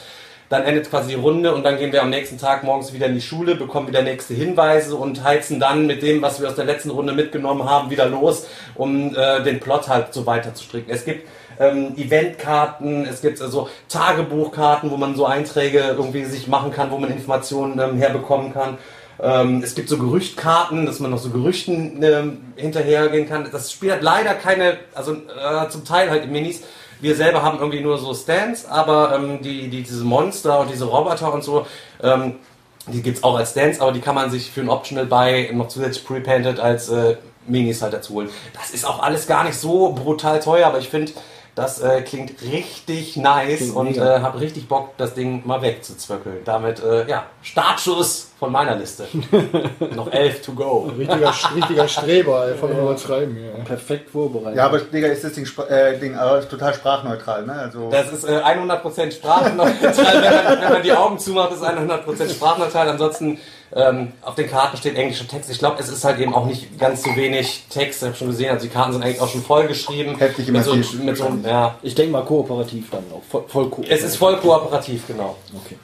Dann 0.49 0.63
endet 0.63 0.89
quasi 0.91 1.09
die 1.09 1.15
Runde 1.15 1.55
und 1.55 1.65
dann 1.65 1.77
gehen 1.77 1.93
wir 1.93 2.03
am 2.03 2.11
nächsten 2.11 2.39
Tag 2.39 2.63
morgens 2.63 2.93
wieder 2.93 3.07
in 3.07 3.15
die 3.15 3.21
Schule, 3.21 3.57
bekommen 3.57 3.89
wieder 3.89 4.03
nächste 4.03 4.35
Hinweise 4.35 4.95
und 4.95 5.25
heizen 5.25 5.59
dann 5.59 5.87
mit 5.87 6.03
dem, 6.03 6.23
was 6.23 6.41
wir 6.41 6.49
aus 6.49 6.55
der 6.55 6.65
letzten 6.65 6.91
Runde 6.91 7.13
mitgenommen 7.13 7.69
haben, 7.69 7.91
wieder 7.91 8.07
los, 8.07 8.47
um 8.77 9.15
äh, 9.17 9.43
den 9.43 9.59
Plot 9.59 9.89
halt 9.89 10.15
so 10.15 10.25
weiter 10.25 10.55
zu 10.55 10.65
stricken. 10.65 10.91
Es 10.91 11.05
gibt 11.05 11.27
ähm, 11.59 11.95
Eventkarten, 11.97 13.07
es 13.07 13.23
gibt 13.23 13.41
also 13.43 13.69
Tagebuchkarten, 13.89 14.91
wo 14.91 14.97
man 14.97 15.17
so 15.17 15.27
Einträge 15.27 15.81
irgendwie 15.81 16.25
sich 16.25 16.47
machen 16.47 16.71
kann, 16.71 16.91
wo 16.91 16.99
man 16.99 17.11
Informationen 17.11 17.79
ähm, 17.79 17.99
herbekommen 17.99 18.53
kann. 18.53 18.79
Ähm, 19.19 19.63
es 19.65 19.75
gibt 19.75 19.89
so 19.89 19.99
Gerüchtkarten, 19.99 20.87
dass 20.87 21.01
man 21.01 21.11
noch 21.11 21.19
so 21.19 21.31
Gerüchten 21.31 22.03
ähm, 22.03 22.53
hinterhergehen 22.57 23.29
kann. 23.29 23.49
Das 23.51 23.73
Spiel 23.73 23.93
hat 23.93 24.03
leider 24.03 24.35
keine, 24.35 24.79
also 24.95 25.13
äh, 25.13 25.69
zum 25.71 25.85
Teil 25.85 26.11
halt 26.11 26.31
Minis. 26.31 26.63
Wir 27.01 27.15
selber 27.15 27.43
haben 27.43 27.59
irgendwie 27.59 27.81
nur 27.81 27.99
so 27.99 28.15
Stands, 28.15 28.67
aber 28.67 29.15
ähm, 29.15 29.43
die, 29.43 29.69
die, 29.69 29.83
diese 29.83 30.05
Monster 30.05 30.61
und 30.61 30.71
diese 30.71 30.87
Roboter 30.87 31.33
und 31.33 31.45
so, 31.45 31.67
ähm, 32.03 32.37
die 32.87 33.03
gibt's 33.03 33.23
auch 33.23 33.37
als 33.37 33.51
Stands, 33.51 33.81
aber 33.81 33.93
die 33.93 34.01
kann 34.01 34.15
man 34.15 34.31
sich 34.31 34.51
für 34.51 34.61
ein 34.61 34.69
Optional 34.69 35.07
Buy 35.07 35.53
noch 35.53 35.69
zusätzlich 35.69 36.07
pre-painted 36.07 36.61
als 36.61 36.89
äh, 36.89 37.17
Minis 37.47 37.83
halt 37.83 37.93
dazu 37.93 38.15
holen. 38.15 38.31
Das 38.55 38.71
ist 38.71 38.85
auch 38.85 39.03
alles 39.03 39.27
gar 39.27 39.45
nicht 39.45 39.59
so 39.59 39.93
brutal 39.93 40.41
teuer, 40.41 40.67
aber 40.67 40.79
ich 40.79 40.89
finde, 40.89 41.13
das 41.55 41.81
äh, 41.81 42.03
klingt 42.03 42.43
richtig 42.43 43.17
nice 43.17 43.59
Klingt 43.59 43.77
und 43.77 43.97
äh, 43.97 44.21
habe 44.21 44.41
richtig 44.41 44.69
Bock, 44.69 44.97
das 44.99 45.15
Ding 45.15 45.43
mal 45.47 45.63
wegzuzwöckeln. 45.63 46.39
Damit, 46.45 46.83
äh, 46.83 47.09
ja, 47.09 47.27
Startschuss 47.43 48.26
von 48.39 48.53
meiner 48.53 48.77
Liste. 48.77 49.07
noch 49.95 50.13
elf 50.13 50.43
to 50.43 50.53
go. 50.53 50.91
Richtiger, 50.99 51.33
richtiger 51.55 51.89
Streber, 51.89 52.49
ey, 52.49 52.55
von 52.55 52.71
übertreiben 52.71 53.35
hier. 53.35 53.65
Perfekt 53.65 54.11
vorbereitet. 54.11 54.59
Ja, 54.59 54.67
aber 54.67 54.79
Digga, 54.79 55.09
ist 55.09 55.25
das 55.25 55.33
Ding, 55.33 55.49
äh, 55.69 55.99
Ding 55.99 56.15
äh, 56.15 56.41
total 56.43 56.75
sprachneutral, 56.75 57.47
ne? 57.47 57.53
Also, 57.55 57.89
Das 57.91 58.13
ist 58.13 58.25
äh, 58.25 58.39
100% 58.43 59.13
sprachneutral. 59.13 59.75
wenn, 59.81 60.45
man, 60.45 60.61
wenn 60.61 60.73
man 60.73 60.83
die 60.83 60.93
Augen 60.93 61.19
zumacht, 61.19 61.53
ist 61.53 61.63
100% 61.63 62.31
sprachneutral. 62.31 62.91
Ansonsten 62.91 63.39
ähm, 63.75 64.13
auf 64.21 64.35
den 64.35 64.51
Karten 64.51 64.77
steht 64.77 64.97
englischer 64.97 65.27
Text. 65.27 65.51
Ich 65.51 65.59
glaube, 65.59 65.81
es 65.81 65.89
ist 65.89 66.05
halt 66.05 66.21
eben 66.21 66.35
auch 66.35 66.45
nicht 66.45 66.79
ganz 66.79 67.05
so 67.05 67.17
wenig 67.17 67.65
Text. 67.71 68.03
Ich 68.03 68.09
habe 68.09 68.17
schon 68.17 68.29
gesehen, 68.29 68.51
also 68.51 68.67
die 68.67 68.73
Karten 68.73 68.93
sind 68.93 69.03
eigentlich 69.03 69.21
auch 69.21 69.29
schon 69.31 69.43
voll 69.43 69.67
geschrieben. 69.67 70.15
Heftig 70.19 70.49
mit 70.49 70.63
so, 70.63 70.75
mit 70.75 71.17
so, 71.17 71.27
ja. 71.43 71.77
Ich 71.81 71.95
denke 71.95 72.13
mal 72.13 72.23
kooperativ 72.23 72.91
dann 72.91 73.05
auch. 73.13 73.23
Voll, 73.29 73.45
voll 73.49 73.71
kooperativ. 73.71 73.99
Es 73.99 74.03
ist 74.05 74.17
voll 74.17 74.37
kooperativ, 74.37 75.07
genau. 75.07 75.37
Okay, 75.65 75.79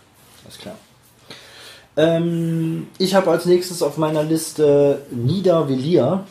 alles 0.45 0.59
klar. 0.59 0.75
Ähm, 1.97 2.87
ich 2.99 3.15
habe 3.15 3.31
als 3.31 3.47
nächstes 3.47 3.83
auf 3.83 3.97
meiner 3.99 4.23
Liste 4.23 5.03
Nida 5.11 5.69
Velia 5.69 6.25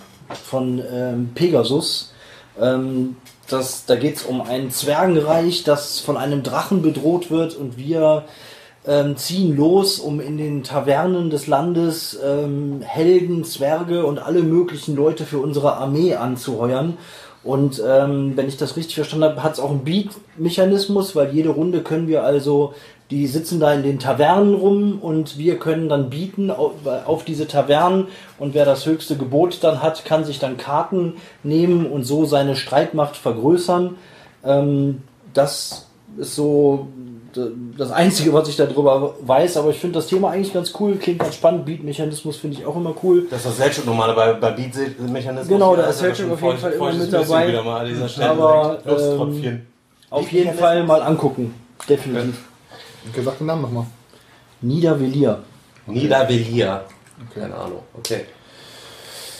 von 0.43 0.81
ähm, 0.91 1.29
Pegasus. 1.35 2.13
Ähm, 2.59 3.15
das, 3.47 3.85
da 3.85 3.95
geht 3.95 4.17
es 4.17 4.23
um 4.23 4.41
ein 4.41 4.71
Zwergenreich, 4.71 5.63
das 5.63 5.99
von 5.99 6.17
einem 6.17 6.41
Drachen 6.41 6.81
bedroht 6.81 7.29
wird 7.29 7.55
und 7.55 7.77
wir 7.77 8.23
ähm, 8.87 9.17
ziehen 9.17 9.55
los, 9.55 9.99
um 9.99 10.19
in 10.19 10.37
den 10.37 10.63
Tavernen 10.63 11.29
des 11.29 11.47
Landes 11.47 12.17
ähm, 12.23 12.81
Helden, 12.81 13.43
Zwerge 13.43 14.05
und 14.05 14.19
alle 14.19 14.41
möglichen 14.41 14.95
Leute 14.95 15.25
für 15.25 15.39
unsere 15.39 15.75
Armee 15.75 16.15
anzuheuern. 16.15 16.97
Und 17.43 17.81
ähm, 17.85 18.33
wenn 18.35 18.47
ich 18.47 18.57
das 18.57 18.77
richtig 18.77 18.95
verstanden 18.95 19.25
habe, 19.25 19.43
hat 19.43 19.53
es 19.53 19.59
auch 19.59 19.71
einen 19.71 19.83
Beat-Mechanismus, 19.83 21.15
weil 21.15 21.33
jede 21.33 21.49
Runde 21.49 21.81
können 21.81 22.07
wir 22.07 22.23
also, 22.23 22.73
die 23.11 23.27
sitzen 23.27 23.59
da 23.59 23.73
in 23.73 23.83
den 23.83 23.99
Tavernen 23.99 24.55
rum 24.55 24.99
und 25.01 25.37
wir 25.37 25.59
können 25.59 25.89
dann 25.89 26.09
bieten 26.09 26.49
auf, 26.49 26.71
auf 27.05 27.25
diese 27.25 27.45
Tavernen 27.45 28.07
und 28.39 28.53
wer 28.53 28.63
das 28.63 28.85
höchste 28.85 29.17
Gebot 29.17 29.59
dann 29.61 29.83
hat, 29.83 30.05
kann 30.05 30.23
sich 30.23 30.39
dann 30.39 30.57
Karten 30.57 31.15
nehmen 31.43 31.85
und 31.85 32.05
so 32.05 32.25
seine 32.25 32.55
Streitmacht 32.55 33.17
vergrößern. 33.17 33.97
Ähm, 34.45 35.03
das 35.33 35.87
ist 36.17 36.35
so 36.35 36.87
das 37.77 37.91
Einzige, 37.91 38.33
was 38.33 38.49
ich 38.49 38.55
darüber 38.57 39.15
weiß, 39.21 39.57
aber 39.57 39.69
ich 39.69 39.77
finde 39.77 39.99
das 39.99 40.07
Thema 40.07 40.31
eigentlich 40.31 40.53
ganz 40.53 40.73
cool, 40.79 40.95
klingt 40.95 41.19
ganz 41.19 41.35
spannend. 41.35 41.65
Beat-Mechanismus 41.65 42.37
finde 42.37 42.57
ich 42.57 42.65
auch 42.65 42.75
immer 42.75 42.93
cool. 43.03 43.27
Das 43.29 43.39
ist 43.39 43.47
das 43.47 43.57
Selchuk 43.57 43.85
normale 43.85 44.13
bei, 44.13 44.33
bei 44.33 44.51
Beat-Mechanismus. 44.51 45.47
Genau, 45.47 45.75
da 45.75 45.83
ist 45.83 45.99
Selchuk 45.99 46.17
schon 46.17 46.31
auf 46.31 46.41
jeden 46.41 46.57
Fall 46.57 46.71
immer 46.73 46.93
mit 46.93 47.13
dabei. 47.13 48.07
Stelle 48.07 48.29
Aber, 48.29 48.79
ähm. 48.85 49.61
Auf 50.09 50.31
jeden 50.31 50.53
Fall 50.53 50.83
mal 50.83 51.01
angucken. 51.01 51.53
Definitiv. 51.87 52.50
Gesagt 53.13 53.39
den 53.39 53.47
Namen 53.47 53.63
nochmal. 53.63 53.85
Niedervelier. 54.61 55.43
Niedervelia. 55.87 56.83
Keine 57.33 57.55
Ahnung. 57.55 57.83
Okay. 57.97 58.25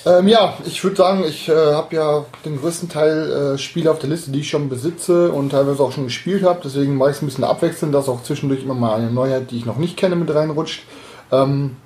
Ähm, 0.04 0.28
ja, 0.28 0.56
ich 0.66 0.84
würde 0.84 0.96
sagen, 0.96 1.24
ich 1.28 1.48
äh, 1.48 1.74
habe 1.74 1.96
ja 1.96 2.26
den 2.44 2.60
größten 2.60 2.90
Teil 2.90 3.54
äh, 3.54 3.58
Spiele 3.60 3.92
auf 3.92 4.00
der 4.00 4.10
Liste, 4.10 4.32
die 4.32 4.40
ich 4.40 4.50
schon 4.50 4.68
besitze 4.68 5.32
und 5.32 5.52
teilweise 5.52 5.84
auch 5.84 5.92
schon 5.92 6.06
gespielt 6.06 6.44
habe. 6.44 6.60
Deswegen 6.64 6.98
mache 6.98 7.12
ich 7.12 7.18
es 7.18 7.22
ein 7.22 7.28
bisschen 7.28 7.44
abwechselnd, 7.44 7.94
dass 7.94 8.10
auch 8.10 8.24
zwischendurch 8.24 8.64
immer 8.64 8.74
mal 8.74 8.96
eine 8.96 9.12
Neuheit, 9.12 9.52
die 9.52 9.58
ich 9.58 9.66
noch 9.66 9.78
nicht 9.78 9.98
kenne, 9.98 10.16
mit 10.16 10.34
reinrutscht. 10.34 10.84
Ähm, 11.32 11.78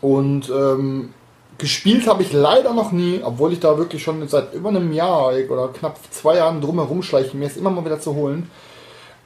und 0.00 0.50
ähm, 0.50 1.14
gespielt 1.58 2.06
habe 2.06 2.22
ich 2.22 2.32
leider 2.32 2.72
noch 2.74 2.92
nie, 2.92 3.20
obwohl 3.24 3.52
ich 3.52 3.60
da 3.60 3.76
wirklich 3.76 4.04
schon 4.04 4.26
seit 4.28 4.54
über 4.54 4.68
einem 4.68 4.92
Jahr 4.92 5.32
oder 5.50 5.68
knapp 5.68 5.98
zwei 6.10 6.36
Jahren 6.36 6.60
drum 6.60 6.76
herum 6.78 7.02
schleiche, 7.02 7.36
mir 7.36 7.46
es 7.46 7.56
immer 7.56 7.70
mal 7.70 7.84
wieder 7.84 7.98
zu 7.98 8.14
holen. 8.14 8.50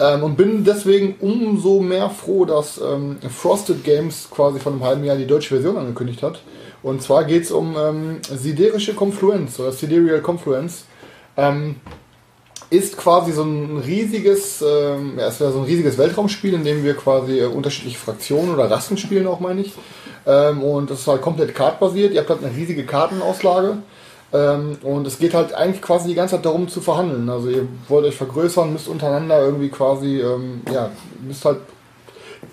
Ähm, 0.01 0.23
und 0.23 0.37
bin 0.37 0.65
deswegen 0.65 1.17
umso 1.21 1.81
mehr 1.81 2.09
froh, 2.09 2.47
dass 2.47 2.81
ähm, 2.81 3.19
Frosted 3.29 3.85
Games 3.85 4.29
quasi 4.31 4.59
vor 4.59 4.73
einem 4.73 4.83
halben 4.83 5.05
Jahr 5.05 5.17
die 5.17 5.27
deutsche 5.27 5.55
Version 5.55 5.77
angekündigt 5.77 6.23
hat. 6.23 6.41
Und 6.83 7.03
zwar 7.03 7.25
geht 7.25 7.43
es 7.45 7.53
um 7.53 7.77
ähm, 7.79 8.21
siderische 8.23 8.95
Confluence 8.95 9.61
oder 9.61 9.73
Sidereal 9.73 10.23
Confluence. 10.23 10.85
Ähm, 11.37 11.77
ist 12.71 12.97
quasi 12.97 13.33
so 13.33 13.43
ein 13.43 13.83
riesiges, 13.85 14.63
ähm, 14.63 15.19
ja, 15.19 15.27
es 15.27 15.41
wäre 15.41 15.53
so 15.53 15.59
ein 15.59 15.65
riesiges 15.65 15.99
Weltraumspiel, 15.99 16.55
in 16.55 16.65
dem 16.65 16.85
wir 16.85 16.95
quasi 16.95 17.41
äh, 17.41 17.47
unterschiedliche 17.47 17.99
Fraktionen 17.99 18.55
oder 18.55 18.71
Rassen 18.71 18.97
spielen, 18.97 19.27
auch 19.27 19.41
meine 19.41 19.61
ich. 19.61 19.75
Ähm, 20.25 20.63
und 20.63 20.89
das 20.89 21.01
ist 21.01 21.07
halt 21.09 21.21
komplett 21.21 21.55
kartbasiert. 21.55 22.15
Ihr 22.15 22.21
habt 22.21 22.31
halt 22.31 22.45
eine 22.45 22.57
riesige 22.57 22.87
Kartenauslage. 22.87 23.79
Ähm, 24.33 24.79
und 24.83 25.07
es 25.07 25.19
geht 25.19 25.35
halt 25.35 25.53
eigentlich 25.55 25.83
quasi 25.83 26.09
die 26.09 26.15
ganze 26.15 26.37
Zeit 26.37 26.45
darum 26.45 26.69
zu 26.69 26.81
verhandeln. 26.81 27.29
Also 27.29 27.49
ihr 27.49 27.67
wollt 27.89 28.07
euch 28.07 28.17
vergrößern, 28.17 28.73
müsst 28.73 28.89
untereinander 28.89 29.45
irgendwie 29.45 29.71
quasi, 29.71 30.21
ähm, 30.21 30.63
ja, 30.73 30.91
müsst 31.21 31.45
halt. 31.45 31.59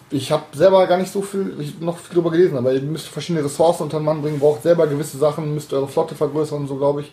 Ich 0.09 0.31
habe 0.31 0.43
selber 0.53 0.87
gar 0.87 0.97
nicht 0.97 1.11
so 1.11 1.21
viel, 1.21 1.53
ich 1.59 1.79
noch 1.79 1.97
viel 1.97 2.15
drüber 2.15 2.31
gelesen, 2.31 2.57
aber 2.57 2.73
ihr 2.73 2.81
müsst 2.81 3.07
verschiedene 3.07 3.43
Ressourcen 3.43 3.83
unter 3.83 3.99
den 3.99 4.05
Mann 4.05 4.21
bringen, 4.21 4.39
braucht 4.39 4.63
selber 4.63 4.87
gewisse 4.87 5.17
Sachen, 5.17 5.53
müsst 5.53 5.73
eure 5.73 5.87
Flotte 5.87 6.15
vergrößern 6.15 6.61
und 6.61 6.67
so, 6.67 6.77
glaube 6.77 7.01
ich. 7.01 7.11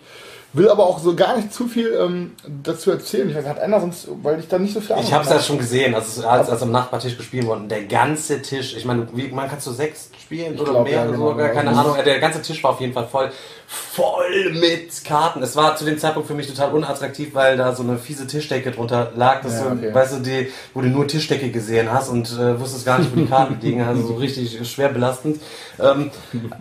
Will 0.52 0.68
aber 0.68 0.86
auch 0.86 1.00
so 1.00 1.16
gar 1.16 1.36
nicht 1.36 1.52
zu 1.52 1.66
viel 1.66 1.92
ähm, 2.00 2.32
dazu 2.62 2.92
erzählen. 2.92 3.28
Ich 3.28 3.34
weiß, 3.34 3.44
hat 3.44 3.58
einer 3.58 3.80
sonst, 3.80 4.06
weil 4.22 4.38
ich 4.38 4.46
da 4.46 4.56
nicht 4.56 4.72
so 4.72 4.80
viel 4.80 4.94
Ich 5.00 5.12
habe 5.12 5.24
es 5.24 5.30
ja 5.30 5.40
schon 5.40 5.58
gesehen, 5.58 5.96
als, 5.96 6.22
als, 6.22 6.48
als 6.48 6.62
am 6.62 6.70
Nachbartisch 6.70 7.16
gespielt 7.16 7.46
wurde. 7.46 7.66
Der 7.66 7.84
ganze 7.86 8.40
Tisch, 8.40 8.76
ich 8.76 8.84
meine, 8.84 9.08
wie, 9.12 9.28
man 9.28 9.48
kannst 9.48 9.66
du 9.66 9.72
sechs 9.72 10.10
spielen 10.24 10.58
oder 10.58 10.72
glaub, 10.72 10.84
mehr 10.84 10.92
ja, 10.94 11.02
oder 11.02 11.12
genau, 11.12 11.30
so, 11.30 11.36
gar 11.36 11.46
ja. 11.48 11.52
keine 11.52 11.70
Ahnung. 11.70 11.96
Der 12.04 12.18
ganze 12.18 12.40
Tisch 12.42 12.62
war 12.64 12.70
auf 12.70 12.80
jeden 12.80 12.92
Fall 12.92 13.06
voll, 13.06 13.30
voll 13.66 14.52
mit 14.52 15.04
Karten. 15.04 15.42
Es 15.42 15.54
war 15.54 15.76
zu 15.76 15.84
dem 15.84 15.98
Zeitpunkt 15.98 16.28
für 16.28 16.34
mich 16.34 16.46
total 16.46 16.72
unattraktiv, 16.72 17.34
weil 17.34 17.56
da 17.56 17.74
so 17.74 17.82
eine 17.82 17.98
fiese 17.98 18.26
Tischdecke 18.26 18.70
drunter 18.70 19.12
lag. 19.14 19.42
Dass 19.42 19.54
Ja, 19.54 19.70
du, 19.70 19.76
okay. 19.76 19.94
weißt 19.94 20.14
du, 20.14 20.20
die, 20.20 20.48
wo 20.72 20.80
du 20.80 20.88
nur 20.88 21.06
Tischdecke 21.06 21.50
gesehen 21.50 21.92
hast 21.92 22.08
und 22.08 22.32
äh, 22.32 22.58
wusstest 22.58 22.86
gar 22.86 22.98
nicht, 22.98 23.14
wo 23.14 23.20
die 23.20 23.26
Karten 23.26 23.58
liegen. 23.62 23.82
Also 23.82 24.06
so 24.06 24.14
richtig 24.14 24.66
schwer 24.68 24.88
belastend. 24.88 25.40
Ähm, 25.78 26.10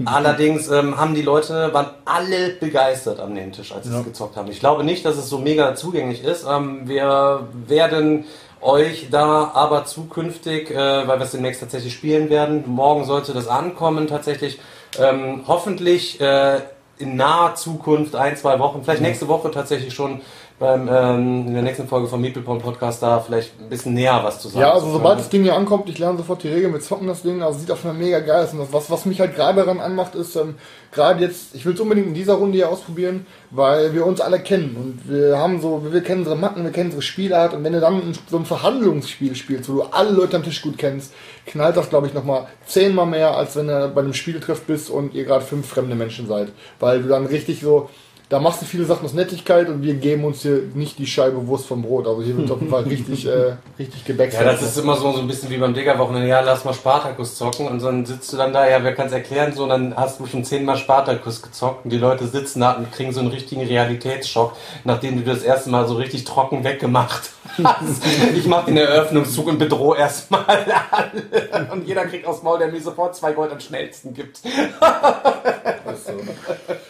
allerdings 0.05 0.67
ähm, 0.69 0.97
haben 0.97 1.15
die 1.15 1.21
Leute, 1.21 1.73
waren 1.73 1.87
alle 2.05 2.49
begeistert 2.49 3.19
am 3.19 3.33
Nebentisch, 3.33 3.71
als 3.71 3.87
sie 3.87 3.95
es 3.95 4.03
gezockt 4.03 4.35
haben. 4.35 4.49
Ich 4.51 4.59
glaube 4.59 4.83
nicht, 4.83 5.05
dass 5.05 5.17
es 5.17 5.29
so 5.29 5.37
mega 5.37 5.75
zugänglich 5.75 6.23
ist. 6.23 6.45
Ähm, 6.49 6.81
wir 6.85 7.47
werden 7.67 8.25
euch 8.63 9.07
da 9.11 9.51
aber 9.53 9.85
zukünftig, 9.85 10.71
äh, 10.71 10.75
weil 10.75 11.19
wir 11.19 11.25
es 11.25 11.31
demnächst 11.31 11.61
tatsächlich 11.61 11.93
spielen 11.93 12.29
werden, 12.29 12.63
morgen 12.67 13.05
sollte 13.05 13.33
das 13.33 13.47
ankommen 13.47 14.07
tatsächlich, 14.07 14.59
ähm, 14.99 15.43
hoffentlich 15.47 16.19
äh, 16.21 16.61
in 16.97 17.15
naher 17.15 17.55
Zukunft, 17.55 18.15
ein, 18.15 18.37
zwei 18.37 18.59
Wochen, 18.59 18.83
vielleicht 18.83 19.01
nächste 19.01 19.27
Woche 19.27 19.51
tatsächlich 19.51 19.93
schon 19.93 20.21
beim, 20.63 20.87
ähm, 20.87 21.47
in 21.47 21.53
der 21.53 21.61
nächsten 21.61 21.87
Folge 21.89 22.07
vom 22.07 22.21
Meeple 22.21 22.41
Podcast 22.41 23.03
da 23.03 23.19
vielleicht 23.19 23.59
ein 23.59 23.67
bisschen 23.67 23.93
näher 23.93 24.21
was 24.23 24.39
zu 24.39 24.47
sagen. 24.47 24.61
Ja, 24.61 24.71
also 24.71 24.89
sobald 24.89 25.19
das 25.19 25.27
Ding 25.27 25.43
hier 25.43 25.55
ankommt, 25.55 25.89
ich 25.89 25.99
lerne 25.99 26.17
sofort 26.17 26.41
die 26.41 26.47
Regeln, 26.47 26.71
wir 26.71 26.79
zocken 26.79 27.05
das 27.05 27.21
Ding, 27.21 27.43
also 27.43 27.59
sieht 27.59 27.69
auch 27.69 27.77
schon 27.77 27.97
mega 27.97 28.19
geil 28.21 28.45
aus. 28.45 28.53
Und 28.53 28.59
das, 28.59 28.71
was, 28.71 28.89
was 28.89 29.05
mich 29.05 29.19
halt 29.19 29.35
gerade 29.35 29.59
daran 29.59 29.81
anmacht, 29.81 30.15
ist, 30.15 30.37
ähm, 30.37 30.55
gerade 30.93 31.21
jetzt, 31.21 31.53
ich 31.53 31.65
will 31.65 31.73
es 31.73 31.79
unbedingt 31.81 32.07
in 32.07 32.13
dieser 32.13 32.35
Runde 32.35 32.55
hier 32.55 32.69
ausprobieren, 32.69 33.25
weil 33.51 33.93
wir 33.93 34.05
uns 34.05 34.21
alle 34.21 34.39
kennen 34.39 34.77
und 34.77 35.11
wir 35.11 35.37
haben 35.37 35.59
so, 35.59 35.85
wir 35.91 36.01
kennen 36.01 36.19
unsere 36.19 36.37
Matten, 36.37 36.63
wir 36.63 36.71
kennen 36.71 36.87
unsere 36.87 37.01
Spielart 37.01 37.53
und 37.53 37.63
wenn 37.65 37.73
du 37.73 37.81
dann 37.81 38.13
so 38.29 38.37
ein 38.37 38.45
Verhandlungsspiel 38.45 39.35
spielst, 39.35 39.69
wo 39.69 39.73
du 39.73 39.81
alle 39.83 40.11
Leute 40.11 40.37
am 40.37 40.43
Tisch 40.43 40.61
gut 40.61 40.77
kennst, 40.77 41.13
knallt 41.45 41.75
das, 41.75 41.89
glaube 41.89 42.07
ich, 42.07 42.13
nochmal 42.13 42.47
zehnmal 42.65 43.05
mehr, 43.05 43.35
als 43.35 43.57
wenn 43.57 43.67
du 43.67 43.91
bei 43.93 44.01
einem 44.01 44.13
Spieltreff 44.13 44.61
bist 44.61 44.89
und 44.89 45.13
ihr 45.13 45.25
gerade 45.25 45.43
fünf 45.43 45.67
fremde 45.67 45.95
Menschen 45.95 46.25
seid. 46.27 46.53
Weil 46.79 47.01
du 47.01 47.09
dann 47.09 47.25
richtig 47.25 47.59
so, 47.59 47.89
da 48.33 48.39
machst 48.39 48.63
du 48.63 48.65
viele 48.65 48.83
Sachen 48.85 49.05
aus 49.05 49.13
Nettigkeit 49.13 49.69
und 49.69 49.83
wir 49.83 49.93
geben 49.93 50.25
uns 50.25 50.41
hier 50.41 50.63
nicht 50.73 50.97
die 50.97 51.05
Scheibe 51.05 51.45
Wurst 51.45 51.67
vom 51.67 51.83
Brot. 51.83 52.07
Also 52.07 52.23
hier 52.23 52.35
wird 52.35 52.49
auf 52.49 52.59
jeden 52.59 52.71
Fall 52.71 52.81
richtig, 52.81 53.27
äh, 53.27 53.57
richtig 53.77 54.05
gebäckst. 54.05 54.39
Ja, 54.39 54.43
das 54.43 54.63
ist 54.63 54.75
immer 54.75 54.95
so, 54.95 55.11
so 55.11 55.19
ein 55.19 55.27
bisschen 55.27 55.51
wie 55.51 55.57
beim 55.57 55.75
Digger-Wochenende. 55.75 56.27
Ja, 56.27 56.39
lass 56.39 56.65
mal 56.65 56.73
Spartakus 56.73 57.35
zocken. 57.35 57.67
Und 57.67 57.83
dann 57.83 58.07
sitzt 58.07 58.33
du 58.33 58.37
dann 58.37 58.51
da, 58.51 58.67
ja, 58.67 58.83
wer 58.83 58.95
kann 58.95 59.05
es 59.05 59.13
erklären? 59.13 59.53
So, 59.53 59.63
und 59.63 59.69
dann 59.69 59.95
hast 59.95 60.19
du 60.19 60.25
schon 60.25 60.43
zehnmal 60.43 60.77
Spartakus 60.77 61.43
gezockt. 61.43 61.85
Und 61.85 61.93
die 61.93 61.99
Leute 61.99 62.25
sitzen 62.25 62.61
da 62.61 62.71
und 62.71 62.91
kriegen 62.91 63.13
so 63.13 63.19
einen 63.19 63.29
richtigen 63.29 63.67
Realitätsschock, 63.67 64.53
nachdem 64.83 65.23
du 65.23 65.31
das 65.31 65.43
erste 65.43 65.69
Mal 65.69 65.87
so 65.87 65.93
richtig 65.93 66.23
trocken 66.23 66.63
weggemacht 66.63 67.29
hast. 67.63 68.03
ich 68.35 68.47
mach 68.47 68.65
den 68.65 68.77
Eröffnungszug 68.77 69.45
und 69.45 69.59
bedrohe 69.59 69.95
erstmal 69.95 70.43
alle. 70.47 71.71
Und 71.71 71.87
jeder 71.87 72.05
kriegt 72.05 72.25
aufs 72.25 72.41
Maul, 72.41 72.57
der 72.57 72.69
mir 72.69 72.81
sofort 72.81 73.15
zwei 73.15 73.33
Gold 73.33 73.51
am 73.51 73.59
schnellsten 73.59 74.11
gibt. 74.11 74.41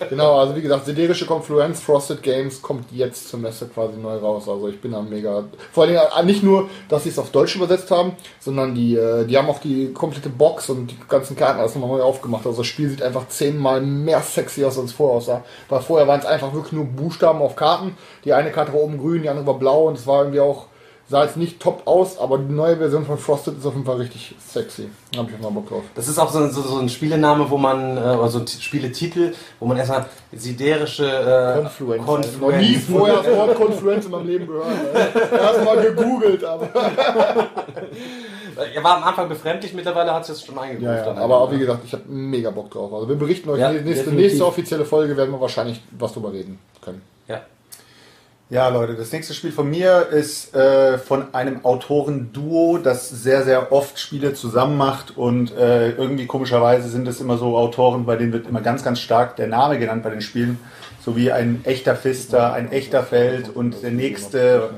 Genau, 0.10 0.38
also 0.38 0.56
wie 0.56 0.62
gesagt, 0.62 0.86
siderische 0.86 1.26
Confluence, 1.34 1.82
Frosted 1.82 2.22
Games 2.22 2.62
kommt 2.62 2.92
jetzt 2.92 3.28
zur 3.28 3.40
Messe 3.40 3.68
quasi 3.68 3.98
neu 3.98 4.18
raus. 4.18 4.48
Also 4.48 4.68
ich 4.68 4.80
bin 4.80 4.92
da 4.92 5.02
mega. 5.02 5.46
Vor 5.72 5.84
allen 5.84 5.94
Dingen 5.94 6.06
äh, 6.16 6.24
nicht 6.24 6.44
nur, 6.44 6.70
dass 6.90 7.04
sie 7.04 7.10
es 7.10 7.18
auf 7.18 7.32
Deutsch 7.32 7.56
übersetzt 7.56 7.90
haben, 7.90 8.14
sondern 8.40 8.76
die, 8.76 8.96
äh, 8.96 9.26
die 9.26 9.38
haben 9.38 9.50
auch 9.50 9.60
die 9.60 9.92
komplette 9.94 10.30
Box 10.30 10.70
und 10.70 10.92
die 10.92 10.98
ganzen 11.10 11.36
Karten 11.36 11.60
alles 11.60 11.74
nochmal 11.76 11.98
neu 11.98 12.04
aufgemacht. 12.04 12.46
Also 12.46 12.60
das 12.60 12.68
Spiel 12.68 12.90
sieht 12.90 13.02
einfach 13.02 13.28
zehnmal 13.30 13.82
mehr 13.82 14.22
sexy 14.22 14.64
aus 14.64 14.78
als 14.78 14.92
vorher 14.92 15.18
aussah. 15.18 15.44
Weil 15.70 15.82
vorher 15.82 16.08
waren 16.08 16.20
es 16.20 16.26
einfach 16.26 16.54
wirklich 16.54 16.74
nur 16.74 16.86
Buchstaben 16.86 17.42
auf 17.42 17.56
Karten. 17.56 17.98
Die 18.26 18.34
eine 18.34 18.52
Karte 18.52 18.74
war 18.74 18.82
oben 18.82 19.00
grün, 19.00 19.24
die 19.24 19.30
andere 19.30 19.48
war 19.48 19.58
blau 19.58 19.88
und 19.88 19.98
es 19.98 20.06
war 20.06 20.20
irgendwie 20.20 20.40
auch, 20.40 20.68
sah 21.10 21.24
jetzt 21.26 21.38
nicht 21.38 21.60
top 21.60 21.84
aus, 21.86 22.18
aber 22.18 22.38
die 22.40 22.52
neue 22.54 22.78
Version 22.78 23.06
von 23.06 23.18
Frosted 23.18 23.58
ist 23.60 23.66
auf 23.66 23.74
jeden 23.74 23.86
Fall 23.86 23.98
richtig 23.98 24.34
sexy. 24.40 24.90
Da 25.12 25.20
hab 25.20 25.30
ich 25.30 25.40
mal 25.40 25.50
Bock 25.52 25.68
drauf. 25.70 25.84
Das 25.96 26.08
ist 26.08 26.18
auch 26.18 26.32
so, 26.32 26.40
ein- 26.40 26.52
so, 26.52 26.62
so 26.62 26.78
ein 26.80 26.90
Spielename, 26.90 27.50
wo 27.50 27.58
man, 27.58 27.98
äh, 27.98 28.00
oder 28.00 28.30
so 28.30 28.40
ein 28.40 28.46
T- 28.46 28.60
Spieletitel, 28.60 29.34
wo 29.60 29.66
man 29.68 29.78
erstmal 29.78 30.06
siderische 30.32 31.06
äh, 31.06 31.60
Confluence. 31.62 32.06
Confluence. 32.06 32.40
Noch 32.40 32.58
nie 32.58 32.76
vorher 32.78 33.18
das 33.18 33.36
Wort 33.36 33.56
Confluence 33.56 34.06
in 34.06 34.12
meinem 34.12 34.28
Leben 34.28 34.48
gehört. 34.48 34.66
Erstmal 35.32 35.82
gegoogelt, 35.82 36.44
aber. 36.44 36.70
Er 38.74 38.84
war 38.84 38.98
am 38.98 39.04
Anfang 39.04 39.30
befremdlich, 39.30 39.74
mittlerweile 39.74 40.14
hat 40.14 40.24
es 40.24 40.28
jetzt 40.30 40.46
schon 40.46 40.58
eingegroovt. 40.58 40.86
Ja, 41.06 41.14
ja, 41.14 41.22
aber 41.22 41.42
einfach. 41.42 41.54
wie 41.56 41.60
gesagt, 41.60 41.82
ich 41.86 41.94
habe 41.94 42.04
mega 42.08 42.50
Bock 42.52 42.72
drauf. 42.72 42.94
Also 42.94 43.10
wir 43.10 43.16
berichten 43.16 43.50
euch 43.50 43.60
Ja, 43.60 43.72
nächste, 43.72 43.90
definitiv. 43.90 44.20
nächste 44.20 44.46
offizielle 44.46 44.86
Folge 44.86 45.18
werden 45.18 45.32
wir 45.32 45.42
wahrscheinlich 45.42 45.82
was 45.98 46.14
drüber 46.14 46.32
reden 46.32 46.60
können. 46.82 47.02
Ja. 48.54 48.68
Leute, 48.68 48.94
das 48.94 49.12
nächste 49.12 49.34
Spiel 49.34 49.52
von 49.52 49.68
mir 49.68 50.10
ist 50.12 50.56
äh, 50.56 51.00
von 51.00 51.34
einem 51.34 51.66
Autorenduo, 51.66 52.78
das 52.78 53.10
sehr, 53.10 53.44
sehr 53.44 53.72
oft 53.72 53.98
Spiele 54.00 54.36
zusammen 54.36 54.78
macht 54.78 55.18
und 55.18 55.58
äh, 55.58 55.90
irgendwie 55.90 56.28
komischerweise 56.28 56.88
sind 56.88 57.08
es 57.08 57.20
immer 57.20 57.38
so 57.38 57.58
Autoren, 57.58 58.06
bei 58.06 58.16
denen 58.16 58.32
wird 58.32 58.46
immer 58.48 58.62
ganz, 58.62 58.84
ganz 58.84 59.00
stark 59.00 59.38
der 59.38 59.48
Name 59.48 59.80
genannt 59.80 60.04
bei 60.04 60.12
den 60.12 60.22
Spielen, 60.22 60.60
so 61.04 61.16
wie 61.16 61.32
ein 61.32 61.62
echter 61.64 61.96
Pfister, 61.96 62.54
ein 62.54 62.72
echter 62.72 63.02
Feld 63.02 63.50
und 63.56 63.82
der 63.82 63.90
nächste 63.90 64.70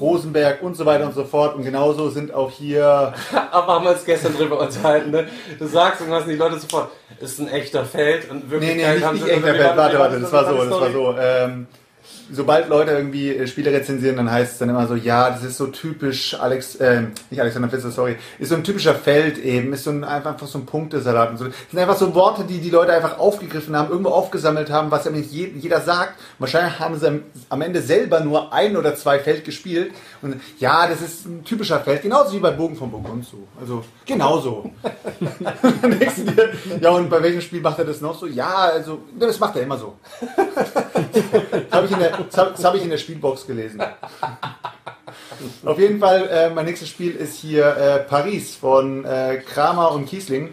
Rosenberg 0.00 0.62
und 0.62 0.76
so 0.76 0.86
weiter 0.86 1.06
und 1.06 1.14
so 1.16 1.24
fort 1.24 1.56
und 1.56 1.64
genauso 1.64 2.10
sind 2.10 2.32
auch 2.32 2.52
hier 2.52 3.12
Aber 3.50 3.74
haben 3.74 3.86
wir 3.86 3.90
uns 3.90 4.04
gestern 4.04 4.36
drüber 4.36 4.60
unterhalten, 4.60 5.10
ne? 5.10 5.26
Du 5.58 5.66
sagst 5.66 6.00
irgendwas 6.00 6.22
und 6.22 6.30
die 6.30 6.36
Leute 6.36 6.60
sofort, 6.60 6.92
ist 7.18 7.40
ein 7.40 7.48
echter 7.48 7.84
Feld 7.84 8.30
und 8.30 8.48
wirklich 8.48 8.76
Nee, 8.76 8.86
nee, 8.86 8.94
nicht, 8.94 9.12
nicht 9.14 9.26
echter 9.26 9.54
Feld. 9.54 9.76
Warte, 9.76 9.98
warte, 9.98 10.20
das 10.20 10.32
war 10.32 10.48
so, 10.48 10.64
das 10.64 10.70
war 10.70 10.92
so. 10.92 11.16
Ähm, 11.18 11.66
sobald 12.32 12.68
Leute 12.68 12.92
irgendwie 12.92 13.34
äh, 13.34 13.46
Spiele 13.46 13.72
rezensieren, 13.72 14.16
dann 14.16 14.30
heißt 14.30 14.52
es 14.52 14.58
dann 14.58 14.68
immer 14.68 14.86
so, 14.86 14.94
ja, 14.94 15.30
das 15.30 15.42
ist 15.44 15.56
so 15.56 15.66
typisch 15.68 16.38
Alex, 16.38 16.78
ähm, 16.80 17.12
nicht 17.30 17.40
Alexander 17.40 17.68
Pfister, 17.68 17.90
sorry, 17.90 18.16
ist 18.38 18.48
so 18.50 18.54
ein 18.54 18.64
typischer 18.64 18.94
Feld 18.94 19.38
eben, 19.38 19.72
ist 19.72 19.84
so 19.84 19.90
ein, 19.90 20.04
einfach 20.04 20.38
so 20.46 20.58
ein 20.58 20.66
Punktesalat 20.66 21.30
und 21.30 21.36
so. 21.38 21.44
Das 21.46 21.54
sind 21.70 21.78
einfach 21.78 21.96
so 21.96 22.14
Worte, 22.14 22.44
die 22.44 22.58
die 22.58 22.70
Leute 22.70 22.92
einfach 22.92 23.18
aufgegriffen 23.18 23.76
haben, 23.76 23.90
irgendwo 23.90 24.10
aufgesammelt 24.10 24.70
haben, 24.70 24.90
was 24.90 25.04
ja 25.04 25.10
nicht 25.10 25.30
je- 25.32 25.52
jeder 25.56 25.80
sagt. 25.80 26.14
Wahrscheinlich 26.38 26.78
haben 26.78 26.98
sie 26.98 27.20
am, 27.48 27.62
Ende 27.62 27.80
selber 27.82 28.20
nur 28.20 28.52
ein 28.52 28.76
oder 28.76 28.94
zwei 28.94 29.18
Feld 29.18 29.44
gespielt 29.44 29.92
und 30.22 30.40
ja, 30.58 30.86
das 30.88 31.00
ist 31.02 31.26
ein 31.26 31.44
typischer 31.44 31.80
Feld, 31.80 32.02
genauso 32.02 32.32
wie 32.34 32.40
bei 32.40 32.50
Bogen 32.50 32.76
von 32.76 32.90
Burgund 32.90 33.24
so. 33.26 33.46
Also, 33.60 33.84
genauso. 34.06 34.70
Ja, 36.80 36.90
und 36.90 37.10
bei 37.10 37.22
welchem 37.22 37.40
Spiel 37.40 37.60
macht 37.60 37.78
er 37.78 37.84
das 37.84 38.00
noch 38.00 38.18
so? 38.18 38.26
Ja, 38.26 38.54
also, 38.74 39.00
das 39.18 39.38
macht 39.38 39.56
er 39.56 39.62
immer 39.62 39.76
so. 39.78 39.94
Habe 41.70 41.86
ich, 41.86 41.92
in 41.92 41.98
der- 41.98 42.18
das 42.26 42.36
hab, 42.36 42.56
das 42.56 42.64
hab 42.64 42.74
ich 42.74 42.82
in 42.82 42.90
der 42.90 42.98
Spielbox 42.98 43.46
gelesen. 43.46 43.82
Auf 45.64 45.78
jeden 45.78 45.98
Fall, 45.98 46.28
äh, 46.28 46.50
mein 46.50 46.66
nächstes 46.66 46.88
Spiel 46.88 47.14
ist 47.14 47.36
hier 47.36 47.76
äh, 47.76 47.98
Paris 48.00 48.56
von 48.56 49.04
äh, 49.04 49.38
Kramer 49.38 49.92
und 49.92 50.06
Kiesling. 50.06 50.50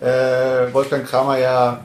Äh, 0.00 0.72
Wolfgang 0.72 1.06
Kramer 1.06 1.38
ja 1.38 1.80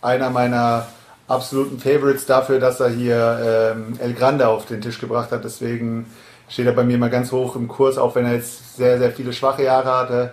einer 0.00 0.30
meiner 0.30 0.86
absoluten 1.28 1.78
Favorites 1.78 2.26
dafür, 2.26 2.60
dass 2.60 2.80
er 2.80 2.90
hier 2.90 3.74
ähm, 3.74 3.98
El 3.98 4.12
Grande 4.12 4.48
auf 4.48 4.66
den 4.66 4.80
Tisch 4.80 5.00
gebracht 5.00 5.30
hat. 5.32 5.44
Deswegen 5.44 6.06
steht 6.48 6.66
er 6.66 6.72
bei 6.72 6.84
mir 6.84 6.98
mal 6.98 7.10
ganz 7.10 7.32
hoch 7.32 7.56
im 7.56 7.68
Kurs, 7.68 7.98
auch 7.98 8.14
wenn 8.14 8.26
er 8.26 8.34
jetzt 8.34 8.76
sehr, 8.76 8.98
sehr 8.98 9.10
viele 9.10 9.32
schwache 9.32 9.64
Jahre 9.64 9.96
hatte. 9.96 10.32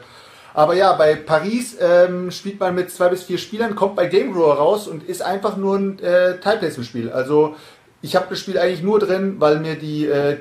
Aber 0.53 0.75
ja, 0.75 0.93
bei 0.93 1.15
Paris 1.15 1.77
ähm, 1.79 2.29
spielt 2.29 2.59
man 2.59 2.75
mit 2.75 2.91
zwei 2.91 3.07
bis 3.07 3.23
vier 3.23 3.37
Spielern, 3.37 3.75
kommt 3.75 3.95
bei 3.95 4.07
Game 4.07 4.33
Grower 4.33 4.55
raus 4.55 4.87
und 4.87 5.03
ist 5.03 5.21
einfach 5.21 5.55
nur 5.55 5.77
ein 5.77 5.99
äh, 5.99 6.39
Tile-Placement-Spiel. 6.39 7.09
Also 7.09 7.55
ich 8.01 8.15
habe 8.15 8.25
das 8.29 8.39
Spiel 8.39 8.57
eigentlich 8.57 8.83
nur 8.83 8.99
drin, 8.99 9.35
weil 9.39 9.59
mir 9.59 9.75
die 9.75 10.05
äh, 10.07 10.37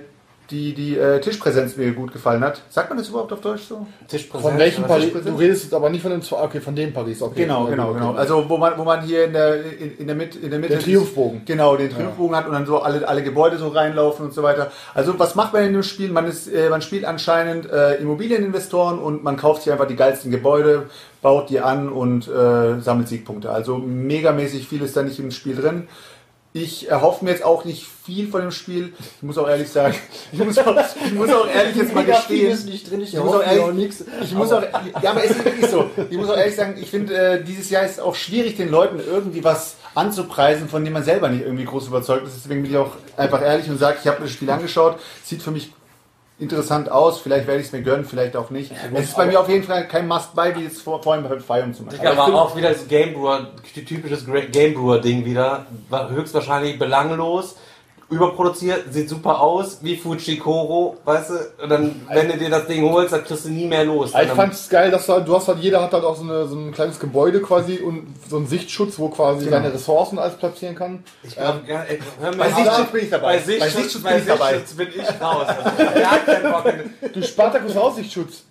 die, 0.51 0.75
die 0.75 0.99
äh, 0.99 1.21
Tischpräsenz 1.21 1.77
mir 1.77 1.93
gut 1.93 2.13
gefallen 2.13 2.43
hat. 2.43 2.61
Sagt 2.71 2.89
man 2.91 2.99
das 2.99 3.09
überhaupt 3.09 3.33
auf 3.33 3.41
Deutsch 3.41 3.63
so? 3.69 3.87
Tischpräsenz. 4.09 4.51
Von 4.51 4.59
welchem 4.59 4.83
Paris? 4.85 5.13
Du 5.25 5.35
redest 5.37 5.63
jetzt 5.63 5.75
aber 5.75 5.91
nicht 5.91 6.03
von 6.03 6.11
dem, 6.11 6.23
zwei- 6.23 6.43
okay, 6.43 6.61
von 6.61 6.75
dem 6.75 6.93
Paris, 6.93 7.23
okay. 7.23 7.43
Genau, 7.43 7.67
Ja, 7.67 7.71
genau, 7.71 7.93
genau. 7.95 8.13
Also 8.15 8.49
wo 8.49 8.57
man, 8.57 8.77
wo 8.77 8.83
man 8.83 9.03
hier 9.03 9.27
in 9.27 9.33
der, 9.33 9.65
in, 9.79 9.97
in 9.99 10.07
der 10.09 10.17
Mitte, 10.17 10.39
in 10.41 10.51
der 10.51 10.59
Mitte 10.59 10.73
Der 10.75 10.83
Triumphbogen. 10.83 11.43
Genau, 11.45 11.77
den 11.77 11.91
Triumphbogen 11.91 12.35
hat 12.35 12.47
und 12.49 12.53
dann 12.53 12.67
so 12.67 12.81
alle, 12.81 13.07
alle 13.07 13.23
Gebäude 13.23 13.59
so 13.59 13.69
reinlaufen 13.69 14.27
und 14.27 14.35
so 14.35 14.43
weiter. 14.43 14.73
Also 14.93 15.17
was 15.21 15.37
macht 15.37 15.53
man 15.53 15.63
in 15.65 15.73
dem 15.73 15.85
Spiel? 15.85 16.11
Man 16.11 16.27
ist, 16.27 16.49
äh, 16.53 16.69
man 16.69 16.83
spielt 16.83 17.05
anscheinend 17.05 17.71
äh, 17.71 17.95
Immobilieninvestoren 17.99 18.99
und 18.99 19.23
man 19.23 19.37
kauft 19.37 19.63
sich 19.63 19.73
einfach 19.73 19.87
die 19.87 19.95
geilsten 19.97 20.33
Gebäude, 20.33 20.87
baut 21.23 21.49
die 21.51 21.61
an 21.61 21.89
und 21.89 22.27
äh, 22.27 22.81
sammelt 22.81 23.07
Siegpunkte. 23.07 23.51
Also 23.51 23.79
megamäßig 23.79 24.67
viel 24.67 24.83
ist 24.83 24.97
da 24.97 25.03
nicht 25.05 25.21
im 25.21 25.31
Spiel 25.31 25.55
drin. 25.55 25.87
Ich 26.53 26.89
erhoffe 26.89 27.25
mir 27.25 27.31
jetzt 27.31 27.45
auch 27.45 27.65
nicht 27.65 27.87
viel 28.05 28.29
von 28.29 28.41
dem 28.41 28.51
Spiel. 28.51 28.93
Ich 28.99 29.23
muss 29.23 29.39
auch 29.39 29.49
ehrlich 29.49 29.69
sagen, 29.69 29.95
ich 30.33 30.39
muss 30.39 30.59
auch, 30.59 30.77
ich 31.07 31.13
muss 31.13 31.31
auch 31.31 31.47
ehrlich 31.47 31.77
jetzt 31.77 31.95
mal 31.95 32.05
gestehen. 32.05 32.51
ist 32.51 32.67
nicht 32.67 32.91
drin, 32.91 33.03
ich, 33.03 33.15
Ich 33.15 33.21
muss 33.21 33.35
auch 33.35 33.43
ehrlich, 33.43 33.63
auch 33.63 34.23
ich 34.23 34.35
muss 34.35 34.53
auch, 34.53 34.63
ja, 35.03 35.11
aber 35.11 35.25
es 35.25 35.31
ist 35.31 35.45
wirklich 35.45 35.71
so. 35.71 35.91
Ich 36.11 36.17
muss 36.17 36.29
auch 36.29 36.37
ehrlich 36.37 36.57
sagen, 36.57 36.77
ich 36.81 36.91
finde, 36.91 37.15
äh, 37.15 37.45
dieses 37.45 37.71
Jahr 37.71 37.85
ist 37.85 38.01
auch 38.01 38.17
schwierig, 38.17 38.57
den 38.57 38.69
Leuten 38.69 38.99
irgendwie 38.99 39.45
was 39.45 39.77
anzupreisen, 39.95 40.69
von 40.69 40.85
dem 40.85 40.93
man 40.93 41.05
selber 41.05 41.29
nicht 41.29 41.45
irgendwie 41.45 41.65
groß 41.65 41.87
überzeugt 41.87 42.27
ist. 42.27 42.35
Deswegen 42.43 42.63
bin 42.63 42.73
ich 42.73 42.77
auch 42.77 42.93
einfach 43.17 43.43
ehrlich 43.43 43.69
und 43.69 43.79
sage, 43.79 43.99
ich 44.01 44.09
habe 44.09 44.19
mir 44.19 44.27
das 44.27 44.33
Spiel 44.33 44.51
angeschaut, 44.51 44.99
sieht 45.23 45.43
für 45.43 45.53
mich 45.53 45.73
interessant 46.41 46.91
aus, 46.91 47.21
vielleicht 47.21 47.47
werde 47.47 47.61
ich 47.61 47.67
es 47.67 47.73
mir 47.73 47.83
gönnen, 47.83 48.05
vielleicht 48.05 48.37
auch 48.37 48.51
nicht. 48.51 48.73
es 48.95 49.05
ist 49.05 49.17
bei 49.17 49.27
mir 49.27 49.41
auf 49.41 49.49
jeden 49.49 49.65
Fall 49.65 49.87
kein 49.87 50.09
Must-Buy, 50.09 50.57
wie 50.57 50.65
jetzt 50.65 50.83
vor, 50.83 51.03
vorhin 51.03 51.23
bei 51.23 51.39
Fire 51.39 51.71
zum 51.73 51.87
Beispiel. 51.87 52.17
War 52.17 52.35
auch 52.35 52.57
wieder 52.57 52.71
das 52.71 52.89
Game 52.89 53.15
Brewer, 53.15 53.49
typisches 53.75 54.25
Game 54.51 54.75
Brewer 54.75 55.01
Ding 55.01 55.25
wieder. 55.25 55.67
War 55.89 56.11
höchstwahrscheinlich 56.11 56.79
belanglos, 56.79 57.57
überproduziert, 58.11 58.93
sieht 58.93 59.09
super 59.09 59.41
aus, 59.41 59.79
wie 59.83 59.97
Fujikoro, 59.97 60.97
weißt 61.05 61.31
du? 61.31 61.35
Und 61.63 61.69
dann, 61.71 62.01
wenn 62.13 62.29
du 62.29 62.37
dir 62.37 62.51
das 62.51 62.67
Ding 62.67 62.89
holst, 62.91 63.13
dann 63.13 63.23
kriegst 63.25 63.45
du 63.45 63.51
nie 63.51 63.67
mehr 63.67 63.85
los. 63.85 64.09
Ich 64.11 64.15
Dann- 64.15 64.37
fand 64.37 64.53
es 64.53 64.69
geil, 64.69 64.91
dass 64.91 65.07
du, 65.07 65.13
halt- 65.13 65.29
du 65.29 65.37
hast 65.37 65.49
halt, 65.49 65.59
jeder 65.61 65.81
hat 65.83 65.93
halt 65.93 66.05
auch 66.05 66.17
so, 66.17 66.25
eine, 66.25 66.47
so 66.49 66.57
ein 66.57 66.73
kleines 66.73 66.99
Gebäude 66.99 67.41
quasi 67.41 67.79
und 67.79 68.09
so 68.29 68.37
einen 68.37 68.47
Sichtschutz, 68.47 68.99
wo 68.99 69.09
quasi 69.09 69.45
Genau. 69.45 69.57
seine 69.59 69.73
Ressourcen 69.73 70.19
alles 70.19 70.35
platzieren 70.37 70.75
kann. 70.75 71.05
Ich 71.23 71.37
glaub, 71.37 71.67
ja, 71.69 71.83
ey, 71.85 71.99
hör 72.21 72.31
mir 72.33 72.37
Bei. 72.39 72.51
Sichtschutz 72.51 72.91
bin 72.91 73.05
ich 73.05 73.11
dabei. 73.11 73.37
Bei 73.37 73.39
Sichtschutz, 73.39 73.73
Bei 73.75 73.81
Sichtschutz 73.83 74.03
bei 74.03 74.11
bin 74.13 74.19
ich 74.21 74.27
dabei. 74.27 74.53
Sichtschutz 74.59 74.77
bin 74.77 74.89
ich 74.89 75.21
raus. 75.23 75.47
Also. 75.47 77.11
Du 77.15 77.23
Spartakus 77.23 77.77
Aussichtsschutz. 77.77 78.45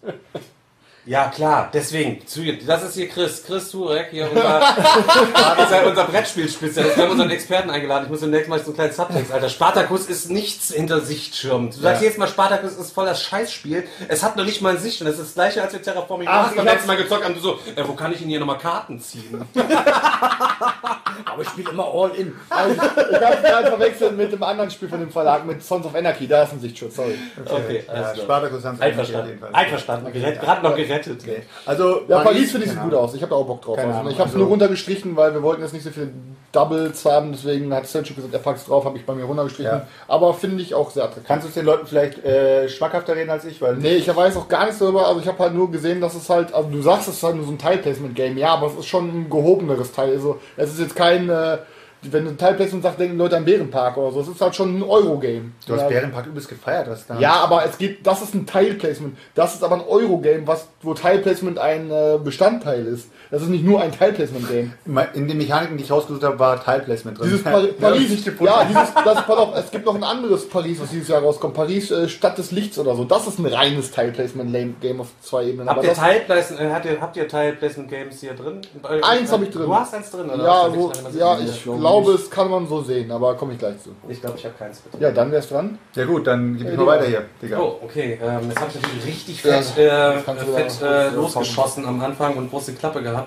Ja, 1.09 1.29
klar, 1.29 1.69
deswegen. 1.73 2.23
zu- 2.27 2.41
Das 2.67 2.83
ist 2.83 2.93
hier 2.93 3.09
Chris. 3.09 3.43
Chris 3.43 3.71
Turek, 3.71 4.09
hier 4.11 4.29
unser, 4.29 4.59
ist 5.63 5.71
ja 5.71 5.81
unser 5.87 6.03
Brettspielspezialist. 6.03 6.97
Wir 6.97 7.03
haben 7.05 7.11
unseren 7.13 7.31
Experten 7.31 7.71
eingeladen. 7.71 8.03
Ich 8.05 8.11
muss 8.11 8.19
demnächst 8.19 8.47
mal 8.47 8.59
so 8.59 8.65
einen 8.67 8.75
kleinen 8.75 8.93
Subtext, 8.93 9.31
Alter. 9.31 9.49
Spartacus 9.49 10.05
ist 10.05 10.29
nichts 10.29 10.71
hinter 10.71 11.01
Sichtschirm. 11.01 11.71
Du 11.71 11.77
sagst 11.79 12.03
Ja. 12.03 12.09
jetzt 12.09 12.19
mal, 12.19 12.27
Spartacus 12.27 12.73
ist 12.77 12.91
voll 12.91 13.07
das 13.07 13.23
Scheißspiel. 13.23 13.87
Es 14.07 14.21
hat 14.21 14.35
noch 14.35 14.45
nicht 14.45 14.61
mal 14.61 14.69
einen 14.69 14.77
Sichtschirm. 14.77 15.07
Das 15.07 15.17
ist 15.17 15.29
das 15.29 15.33
gleiche, 15.33 15.63
als 15.63 15.73
wir 15.73 15.81
Terraforming 15.81 16.27
Ach, 16.29 16.43
Mars 16.43 16.55
beim 16.55 16.67
ich 16.67 16.73
letzten 16.73 16.87
Mal 16.87 16.97
gezockt 16.97 17.25
haben. 17.25 17.33
Du 17.33 17.39
so, 17.39 17.53
äh, 17.75 17.83
wo 17.87 17.93
kann 17.93 18.11
ich 18.13 18.19
denn 18.19 18.27
hier 18.29 18.39
nochmal 18.39 18.59
Karten 18.59 18.99
ziehen? 18.99 19.43
Aber 21.25 21.41
ich 21.41 21.49
spiele 21.49 21.71
immer 21.71 21.85
all 21.91 22.11
in. 22.11 22.35
Also, 22.49 22.75
ich 22.75 22.79
habe 22.81 23.41
gerade 23.41 23.67
verwechselt 23.67 24.15
mit 24.15 24.31
dem 24.31 24.43
anderen 24.43 24.69
Spiel 24.69 24.89
von 24.89 24.99
dem 24.99 25.09
Verlag, 25.11 25.43
mit 25.45 25.63
Sons 25.63 25.87
of 25.87 25.95
Anarchy. 25.95 26.27
Da 26.27 26.43
ist 26.43 26.53
ein 26.53 26.59
Sichtschutz, 26.61 26.95
sorry. 26.95 27.17
Okay, 27.45 27.83
Ja, 27.87 27.93
alles 27.93 28.13
klar. 28.13 28.25
Spartacus 28.25 28.63
haben 28.63 28.79
Einverstanden. 28.79 29.43
Einverstanden. 29.53 30.13
Gerett- 30.13 30.39
Gerade 30.39 30.61
noch 30.63 30.75
gerettet. 30.75 30.98
Okay. 31.07 31.43
Also 31.65 32.01
Ja, 32.07 32.19
Paris 32.19 32.51
finde 32.51 32.65
ich 32.65 32.71
sieht 32.73 32.81
gut 32.81 32.93
aus. 32.93 33.13
Ich 33.13 33.21
habe 33.21 33.29
da 33.31 33.35
auch 33.35 33.45
Bock 33.45 33.61
drauf. 33.61 33.77
Keine 33.77 33.93
Also, 33.95 34.09
ich 34.09 34.15
habe 34.17 34.27
es 34.29 34.33
also- 34.33 34.37
nur 34.39 34.47
runtergestrichen, 34.47 35.15
weil 35.15 35.33
wir 35.33 35.41
wollten 35.43 35.61
jetzt 35.61 35.73
nicht 35.73 35.83
so 35.83 35.89
viele 35.91 36.09
Doubles 36.51 37.05
haben. 37.05 37.31
Deswegen 37.31 37.73
hat 37.73 37.87
Sancho 37.87 38.13
gesagt, 38.13 38.33
er 38.33 38.39
packt 38.39 38.59
es 38.59 38.65
drauf, 38.65 38.83
habe 38.85 38.97
ich 38.97 39.05
bei 39.05 39.13
mir 39.13 39.23
runtergestrichen. 39.25 39.71
Ja. 39.71 39.87
Aber 40.07 40.33
finde 40.33 40.61
ich 40.63 40.73
auch 40.73 40.89
sehr 40.91 41.03
attraktiv. 41.03 41.27
Kannst 41.27 41.45
du 41.45 41.49
es 41.49 41.53
den 41.53 41.65
Leuten 41.65 41.85
vielleicht 41.85 42.23
äh, 42.25 42.67
schmackhafter 42.69 43.15
reden 43.15 43.29
als 43.29 43.45
ich? 43.45 43.61
Weil 43.61 43.75
Nee, 43.75 43.95
ich 43.95 44.15
weiß 44.15 44.35
auch 44.37 44.47
gar 44.47 44.65
nichts 44.65 44.79
darüber. 44.79 45.07
Also 45.07 45.21
ich 45.21 45.27
habe 45.27 45.37
halt 45.39 45.53
nur 45.53 45.69
gesehen, 45.71 46.01
dass 46.01 46.15
es 46.15 46.29
halt, 46.29 46.53
also 46.53 46.69
du 46.69 46.81
sagst, 46.81 47.07
es 47.07 47.15
ist 47.15 47.23
halt 47.23 47.35
nur 47.35 47.45
so 47.45 47.51
ein 47.51 47.57
Teilplacement-Game. 47.59 48.37
Ja, 48.37 48.53
aber 48.55 48.67
es 48.67 48.75
ist 48.75 48.87
schon 48.87 49.07
ein 49.07 49.29
gehobeneres 49.29 49.91
Teil. 49.91 50.11
Also 50.13 50.39
es 50.57 50.71
ist 50.71 50.79
jetzt 50.79 50.95
kein, 50.95 51.29
äh, 51.29 51.57
wenn 52.01 52.25
du 52.25 52.31
ein 52.31 52.37
Teilplacement 52.37 52.83
sagst, 52.83 52.99
denken 52.99 53.17
Leute 53.17 53.35
an 53.35 53.45
Bärenpark 53.45 53.97
oder 53.97 54.11
so. 54.11 54.21
Es 54.21 54.27
ist 54.29 54.41
halt 54.41 54.55
schon 54.55 54.77
ein 54.77 54.83
Euro-Game. 54.83 55.53
du 55.65 55.73
hast 55.73 55.81
ja, 55.81 55.87
Bärenpark 55.87 56.27
übelst 56.27 56.47
gefeiert. 56.47 56.89
Was 56.89 57.05
da 57.05 57.19
ja, 57.19 57.33
aber 57.33 57.65
es 57.65 57.77
geht, 57.77 58.05
das 58.07 58.21
ist 58.21 58.33
ein 58.33 58.45
Teilplacement. 58.45 59.17
Das 59.35 59.55
ist 59.55 59.63
aber 59.63 59.75
ein 59.75 59.87
Euro-Game, 59.87 60.47
was, 60.47 60.67
wo 60.81 60.93
Teilplacement 60.93 61.59
ein 61.59 61.91
äh, 61.91 62.17
Bestandteil 62.23 62.85
ist. 62.85 63.09
Das 63.31 63.43
ist 63.43 63.49
nicht 63.49 63.63
nur 63.63 63.79
ein 63.79 63.91
Teilplacement-Game. 63.91 64.73
In 65.13 65.27
den 65.27 65.37
Mechaniken, 65.37 65.77
die 65.77 65.83
ich 65.83 65.91
rausgesucht 65.91 66.23
habe, 66.23 66.39
war 66.39 66.63
Teilplacement 66.63 67.19
drin. 67.19 67.27
Dieses 67.29 67.43
Ja, 67.45 67.51
Par 67.51 67.63
ich 67.63 67.77
Paris, 67.77 68.25
ja, 68.41 68.63
dieses, 68.65 68.93
das, 68.93 69.25
pass 69.25 69.37
auf, 69.37 69.55
es 69.55 69.69
gibt 69.69 69.85
noch 69.85 69.93
ein 69.93 70.03
anderes 70.03 70.49
Paris, 70.49 70.79
was 70.81 70.89
dieses 70.89 71.07
Jahr 71.09 71.21
rauskommt. 71.21 71.53
Paris 71.53 71.91
äh, 71.91 72.09
Stadt 72.09 72.39
des 72.39 72.51
Lichts 72.51 72.79
oder 72.79 72.95
so. 72.95 73.03
Das 73.03 73.27
ist 73.27 73.37
ein 73.37 73.45
reines 73.45 73.91
Teilplacement-Game 73.91 74.99
auf 75.01 75.09
zwei 75.21 75.45
Ebenen. 75.45 75.69
Habt 75.69 75.77
Aber 75.77 75.83
ihr 75.87 75.89
das- 75.89 75.99
Teilplacement, 75.99 76.61
äh, 76.61 76.71
habt 76.73 76.85
ihr, 76.85 77.01
habt 77.01 77.17
ihr 77.17 77.27
Teilplacement 77.27 77.89
Games 77.89 78.19
hier 78.19 78.33
drin? 78.33 78.61
Äh, 78.83 79.01
Eins 79.03 79.31
hab 79.31 79.43
ich 79.43 79.49
drin. 79.51 79.63
Du 79.65 79.75
hast 79.75 79.93
eins 79.93 80.09
drin, 80.09 80.29
oder? 80.29 80.43
Ja, 80.43 80.69
so, 80.73 80.91
ja, 81.17 81.37
was- 81.39 81.49
ich 81.55 81.63
glaube, 81.63 82.11
es 82.13 82.29
kann 82.31 82.49
man 82.49 82.67
so 82.67 82.81
sehen, 82.81 83.11
aber 83.11 83.35
komme 83.35 83.53
ich 83.53 83.59
gleich 83.59 83.79
zu. 83.83 83.91
Ich 84.07 84.21
glaube, 84.21 84.37
ich 84.39 84.45
habe 84.45 84.55
keins 84.57 84.81
drin. 84.81 85.01
Ja, 85.01 85.11
dann 85.11 85.31
wär's 85.31 85.49
dran. 85.49 85.77
Ja 85.95 86.05
gut, 86.05 86.25
dann 86.25 86.57
gib 86.57 86.65
ich 86.67 86.73
Ja, 86.73 86.79
mal 86.79 86.87
weiter 86.87 87.05
hier, 87.05 87.25
Digga. 87.41 87.59
Oh, 87.59 87.75
okay. 87.83 88.17
Ähm, 88.23 88.49
jetzt 88.49 88.59
habe 88.59 88.71
ich 88.73 88.81
natürlich 88.81 89.05
richtig 89.05 89.43
Ja, 89.43 89.61
fett, 89.61 89.77
äh, 89.85 90.21
kannst 90.25 90.47
du 90.47 90.51
fett 90.53 90.81
äh, 90.81 91.09
losgeschossen 91.15 91.85
am 91.85 92.01
Anfang 92.01 92.35
und 92.35 92.49
große 92.49 92.73
Klappe 92.73 93.03
gehabt. 93.03 93.18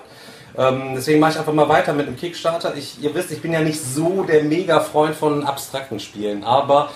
Ähm, 0.57 0.91
deswegen 0.95 1.19
mache 1.19 1.31
ich 1.31 1.39
einfach 1.39 1.53
mal 1.53 1.69
weiter 1.69 1.93
mit 1.93 2.07
dem 2.07 2.15
Kickstarter. 2.15 2.75
Ich, 2.75 3.01
ihr 3.01 3.13
wisst, 3.15 3.31
ich 3.31 3.41
bin 3.41 3.53
ja 3.53 3.61
nicht 3.61 3.81
so 3.81 4.23
der 4.23 4.43
Mega-Freund 4.43 5.15
von 5.15 5.43
abstrakten 5.43 5.99
Spielen, 5.99 6.43
aber 6.43 6.89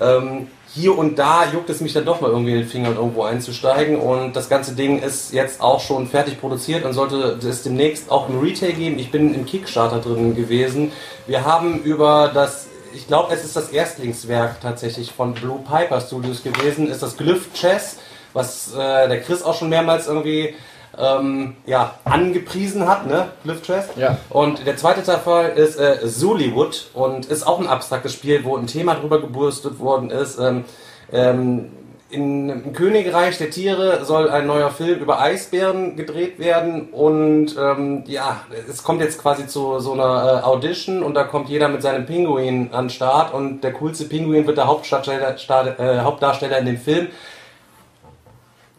ähm, 0.00 0.48
hier 0.74 0.96
und 0.96 1.18
da 1.18 1.44
juckt 1.52 1.68
es 1.68 1.80
mich 1.80 1.92
dann 1.92 2.04
doch 2.04 2.20
mal 2.20 2.30
irgendwie 2.30 2.52
in 2.52 2.58
den 2.58 2.68
Fingern 2.68 2.94
irgendwo 2.96 3.24
einzusteigen 3.24 3.96
und 3.96 4.34
das 4.34 4.48
ganze 4.48 4.74
Ding 4.74 5.02
ist 5.02 5.32
jetzt 5.32 5.60
auch 5.60 5.80
schon 5.80 6.06
fertig 6.06 6.40
produziert 6.40 6.84
und 6.84 6.94
sollte 6.94 7.38
es 7.46 7.62
demnächst 7.62 8.10
auch 8.10 8.28
im 8.28 8.40
Retail 8.40 8.72
geben. 8.72 8.98
Ich 8.98 9.10
bin 9.10 9.34
im 9.34 9.44
Kickstarter 9.44 9.98
drin 9.98 10.34
gewesen. 10.34 10.92
Wir 11.26 11.44
haben 11.44 11.82
über 11.82 12.30
das 12.32 12.68
ich 12.94 13.06
glaube, 13.06 13.32
es 13.32 13.44
ist 13.44 13.56
das 13.56 13.70
Erstlingswerk 13.70 14.60
tatsächlich 14.60 15.12
von 15.12 15.34
Blue 15.34 15.60
Piper 15.60 16.00
Studios 16.00 16.42
gewesen, 16.42 16.90
ist 16.90 17.02
das 17.02 17.16
Glyph 17.16 17.52
Chess, 17.54 17.96
was 18.32 18.74
äh, 18.74 19.08
der 19.08 19.20
Chris 19.22 19.42
auch 19.42 19.56
schon 19.56 19.68
mehrmals 19.68 20.08
irgendwie 20.08 20.54
ähm, 20.98 21.56
ja, 21.66 21.94
angepriesen 22.04 22.88
hat, 22.88 23.06
ne? 23.06 23.28
Glyph 23.44 23.62
Chess. 23.62 23.88
Ja. 23.96 24.18
Und 24.30 24.66
der 24.66 24.76
zweite 24.76 25.02
Teil 25.02 25.50
ist 25.56 25.78
äh, 25.78 26.06
Zuliwood 26.06 26.90
und 26.94 27.26
ist 27.26 27.46
auch 27.46 27.60
ein 27.60 27.66
abstraktes 27.66 28.12
Spiel, 28.12 28.44
wo 28.44 28.56
ein 28.56 28.66
Thema 28.66 28.94
drüber 28.94 29.20
gebürstet 29.20 29.78
worden 29.78 30.10
ist. 30.10 30.38
Ähm, 30.38 30.64
ähm, 31.12 31.70
in, 32.10 32.50
Im 32.50 32.72
Königreich 32.74 33.38
der 33.38 33.48
Tiere 33.48 34.04
soll 34.04 34.28
ein 34.28 34.46
neuer 34.46 34.70
Film 34.70 35.00
über 35.00 35.18
Eisbären 35.18 35.96
gedreht 35.96 36.38
werden 36.38 36.90
und 36.90 37.56
ähm, 37.58 38.04
ja, 38.06 38.42
es 38.68 38.82
kommt 38.82 39.00
jetzt 39.00 39.18
quasi 39.18 39.46
zu 39.46 39.78
so 39.80 39.94
einer 39.94 40.42
äh, 40.42 40.44
Audition 40.44 41.02
und 41.02 41.14
da 41.14 41.24
kommt 41.24 41.48
jeder 41.48 41.68
mit 41.68 41.80
seinem 41.80 42.04
Pinguin 42.04 42.68
an 42.72 42.84
den 42.84 42.90
Start 42.90 43.32
und 43.32 43.64
der 43.64 43.72
coolste 43.72 44.04
Pinguin 44.04 44.46
wird 44.46 44.58
der 44.58 44.66
Hauptdarsteller, 44.66 45.38
Star- 45.38 45.80
äh, 45.80 46.00
Hauptdarsteller 46.00 46.58
in 46.58 46.66
dem 46.66 46.76
Film. 46.76 47.08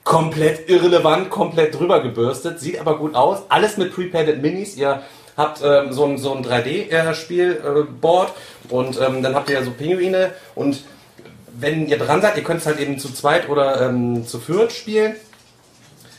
Komplett 0.03 0.69
irrelevant, 0.69 1.29
komplett 1.29 1.79
drüber 1.79 2.01
gebürstet, 2.01 2.59
sieht 2.59 2.79
aber 2.79 2.97
gut 2.97 3.15
aus. 3.15 3.43
Alles 3.49 3.77
mit 3.77 3.93
Prepaid 3.93 4.41
Minis. 4.41 4.75
Ihr 4.75 5.01
habt 5.37 5.61
ähm, 5.63 5.93
so 5.93 6.05
ein, 6.05 6.17
so 6.17 6.33
ein 6.33 6.43
3D-Spielboard 6.43 8.33
und 8.69 8.99
ähm, 8.99 9.23
dann 9.23 9.35
habt 9.35 9.49
ihr 9.49 9.55
ja 9.55 9.63
so 9.63 9.71
Pinguine 9.71 10.31
und 10.55 10.83
wenn 11.55 11.87
ihr 11.87 11.97
dran 11.97 12.21
seid, 12.21 12.37
ihr 12.37 12.43
könnt 12.43 12.61
es 12.61 12.65
halt 12.65 12.79
eben 12.79 12.97
zu 12.99 13.13
zweit 13.13 13.47
oder 13.47 13.81
ähm, 13.81 14.25
zu 14.25 14.39
viert 14.39 14.71
spielen. 14.71 15.15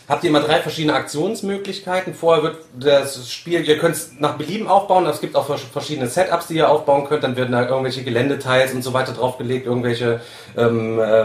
Habt 0.07 0.23
ihr 0.23 0.29
immer 0.29 0.41
drei 0.41 0.61
verschiedene 0.61 0.93
Aktionsmöglichkeiten. 0.93 2.13
Vorher 2.13 2.43
wird 2.43 2.57
das 2.79 3.33
Spiel, 3.33 3.67
ihr 3.67 3.79
könnt 3.79 3.97
es 3.97 4.11
nach 4.19 4.35
Belieben 4.37 4.69
aufbauen. 4.69 5.07
Es 5.07 5.23
gibt 5.23 5.35
auch 5.35 5.47
vers- 5.47 5.63
verschiedene 5.73 6.09
Setups, 6.09 6.49
die 6.49 6.57
ihr 6.57 6.69
aufbauen 6.69 7.07
könnt. 7.09 7.25
Dann 7.25 7.37
werden 7.37 7.53
da 7.53 7.67
irgendwelche 7.67 8.05
Geländeteils 8.05 8.75
und 8.75 8.83
so 8.83 8.93
weiter 8.93 9.13
draufgelegt, 9.13 9.65
irgendwelche 9.67 10.21
ähm, 10.59 10.99
äh, 11.01 11.25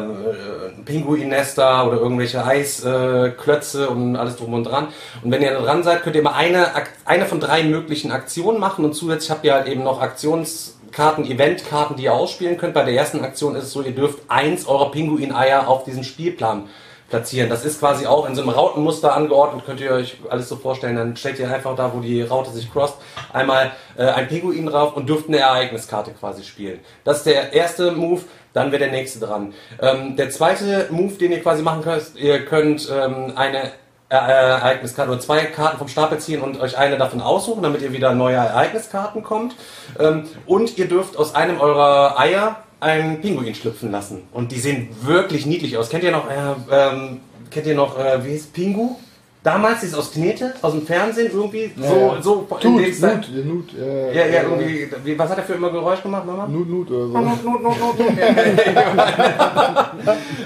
Pinguinnester 0.85 1.87
oder 1.87 1.97
irgendwelche 1.97 2.45
Eisklötze 2.45 3.89
und 3.89 4.15
alles 4.15 4.37
drum 4.37 4.53
und 4.53 4.63
dran. 4.63 4.87
Und 5.23 5.31
wenn 5.31 5.41
ihr 5.41 5.51
da 5.51 5.59
dran 5.59 5.83
seid, 5.83 6.01
könnt 6.03 6.15
ihr 6.15 6.21
immer 6.21 6.35
eine, 6.35 6.67
eine 7.03 7.25
von 7.25 7.41
drei 7.41 7.63
möglichen 7.63 8.13
Aktionen 8.13 8.59
machen 8.61 8.85
und 8.85 8.93
zusätzlich 8.93 9.29
habt 9.29 9.43
ihr 9.43 9.55
halt 9.55 9.67
eben 9.67 9.83
noch 9.83 9.99
Aktionskarten, 9.99 11.25
Eventkarten, 11.25 11.97
die 11.97 12.03
ihr 12.03 12.13
ausspielen 12.13 12.55
könnt. 12.55 12.75
Bei 12.75 12.83
der 12.83 12.93
ersten 12.93 13.25
Aktion 13.25 13.55
ist 13.57 13.65
es 13.65 13.73
so, 13.73 13.81
ihr 13.81 13.91
dürft 13.93 14.19
eins 14.29 14.65
eurer 14.67 14.89
Pinguineier 14.89 15.67
auf 15.67 15.83
diesem 15.83 16.03
Spielplan 16.05 16.69
platzieren. 17.09 17.49
Das 17.49 17.65
ist 17.65 17.79
quasi 17.79 18.05
auch 18.05 18.27
in 18.27 18.35
so 18.35 18.41
einem 18.41 18.51
Rautenmuster 18.51 19.13
angeordnet, 19.13 19.65
könnt 19.65 19.81
ihr 19.81 19.91
euch 19.91 20.17
alles 20.29 20.49
so 20.49 20.55
vorstellen. 20.55 20.95
Dann 20.95 21.15
stellt 21.15 21.39
ihr 21.39 21.51
einfach 21.51 21.75
da, 21.75 21.91
wo 21.93 21.99
die 21.99 22.21
Raute 22.21 22.51
sich 22.51 22.71
crosst, 22.71 22.95
einmal 23.33 23.71
äh, 23.97 24.05
ein 24.05 24.27
Pinguin 24.27 24.65
drauf 24.65 24.95
und 24.95 25.07
dürft 25.07 25.27
eine 25.27 25.39
Ereigniskarte 25.39 26.11
quasi 26.11 26.43
spielen. 26.43 26.79
Das 27.03 27.17
ist 27.17 27.25
der 27.25 27.53
erste 27.53 27.91
Move. 27.91 28.21
Dann 28.51 28.71
wäre 28.71 28.79
der 28.79 28.91
nächste 28.91 29.19
dran. 29.19 29.53
Ähm, 29.79 30.15
der 30.15 30.31
zweite 30.31 30.87
Move, 30.89 31.13
den 31.13 31.31
ihr 31.31 31.41
quasi 31.41 31.61
machen 31.61 31.83
könnt, 31.83 32.15
ihr 32.15 32.45
könnt 32.45 32.89
ähm, 32.91 33.33
eine 33.35 33.71
äh, 34.09 34.15
Ereigniskarten 34.15 35.13
oder 35.13 35.21
zwei 35.21 35.45
Karten 35.45 35.77
vom 35.77 35.87
Stapel 35.87 36.17
ziehen 36.17 36.41
und 36.41 36.59
euch 36.59 36.77
eine 36.77 36.97
davon 36.97 37.21
aussuchen, 37.21 37.61
damit 37.61 37.83
ihr 37.83 37.93
wieder 37.93 38.13
neue 38.13 38.37
Ereigniskarten 38.37 39.21
kommt. 39.21 39.55
Ähm, 39.99 40.27
und 40.47 40.79
ihr 40.79 40.87
dürft 40.87 41.15
aus 41.15 41.35
einem 41.35 41.61
eurer 41.61 42.19
Eier 42.19 42.63
einen 42.79 43.21
Pinguin 43.21 43.55
schlüpfen 43.55 43.91
lassen. 43.91 44.23
Und 44.31 44.51
die 44.51 44.59
sehen 44.59 44.89
wirklich 45.01 45.45
niedlich 45.45 45.77
aus. 45.77 45.89
Kennt 45.89 46.03
ihr 46.03 46.11
noch, 46.11 46.29
äh, 46.29 46.35
ähm, 46.71 47.19
kennt 47.51 47.67
ihr 47.67 47.75
noch, 47.75 47.97
äh, 47.97 48.23
wie 48.23 48.31
hieß 48.31 48.47
Pingu? 48.47 48.95
Damals 49.41 49.83
ist 49.83 49.95
aus 49.95 50.11
Knete, 50.11 50.53
aus 50.61 50.73
dem 50.73 50.85
Fernsehen 50.85 51.31
irgendwie, 51.33 51.71
so, 51.77 51.83
ja. 51.83 52.21
so 52.21 52.47
Tut, 52.59 52.63
dem 52.63 52.93
Style. 52.93 53.21
Nut, 53.31 53.45
Nut, 53.45 53.69
äh, 53.79 54.13
Ja, 54.13 54.25
ja, 54.27 54.43
irgendwie, 54.43 54.89
wie, 55.05 55.17
was 55.17 55.29
hat 55.29 55.37
er 55.37 55.43
für 55.45 55.53
immer 55.53 55.71
Geräusch 55.71 56.03
gemacht, 56.03 56.25
Mama? 56.25 56.45
Nut, 56.45 56.69
Nut 56.69 56.91
oder 56.91 57.07
so. 57.07 57.17
Not, 57.17 57.45
not, 57.45 57.63
not, 57.63 57.79
not. 57.79 57.95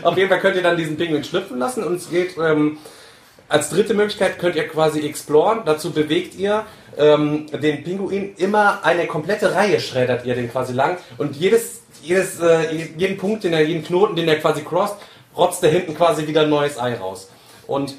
Auf 0.04 0.16
jeden 0.16 0.30
Fall 0.30 0.40
könnt 0.40 0.58
ihr 0.58 0.62
dann 0.62 0.78
diesen 0.78 0.96
Pinguin 0.96 1.24
schlüpfen 1.24 1.58
lassen 1.58 1.84
und 1.84 1.96
es 1.96 2.08
geht 2.08 2.38
ähm, 2.38 2.78
als 3.50 3.70
dritte 3.70 3.94
Möglichkeit 3.94 4.40
könnt 4.40 4.56
ihr 4.56 4.68
quasi 4.68 5.02
exploren. 5.08 5.62
Dazu 5.66 5.92
bewegt 5.92 6.36
ihr 6.36 6.64
ähm, 6.98 7.46
den 7.52 7.84
Pinguin 7.84 8.34
immer 8.38 8.84
eine 8.84 9.08
komplette 9.08 9.54
Reihe 9.54 9.80
schreddert 9.80 10.26
ihr 10.26 10.36
den 10.36 10.52
quasi 10.52 10.74
lang 10.74 10.98
und 11.18 11.36
jedes, 11.36 11.83
jedes, 12.04 12.40
äh, 12.40 12.72
jeden 12.98 13.18
Punkt, 13.18 13.44
den 13.44 13.54
er, 13.54 13.62
jeden 13.66 13.84
Knoten, 13.84 14.16
den 14.16 14.28
er 14.28 14.40
quasi 14.40 14.62
crossed, 14.62 14.98
rotzt 15.36 15.64
er 15.64 15.70
hinten 15.72 15.96
quasi 15.96 16.28
wieder 16.28 16.42
ein 16.42 16.50
neues 16.50 16.78
Ei 16.78 16.96
raus. 16.96 17.30
Und 17.66 17.96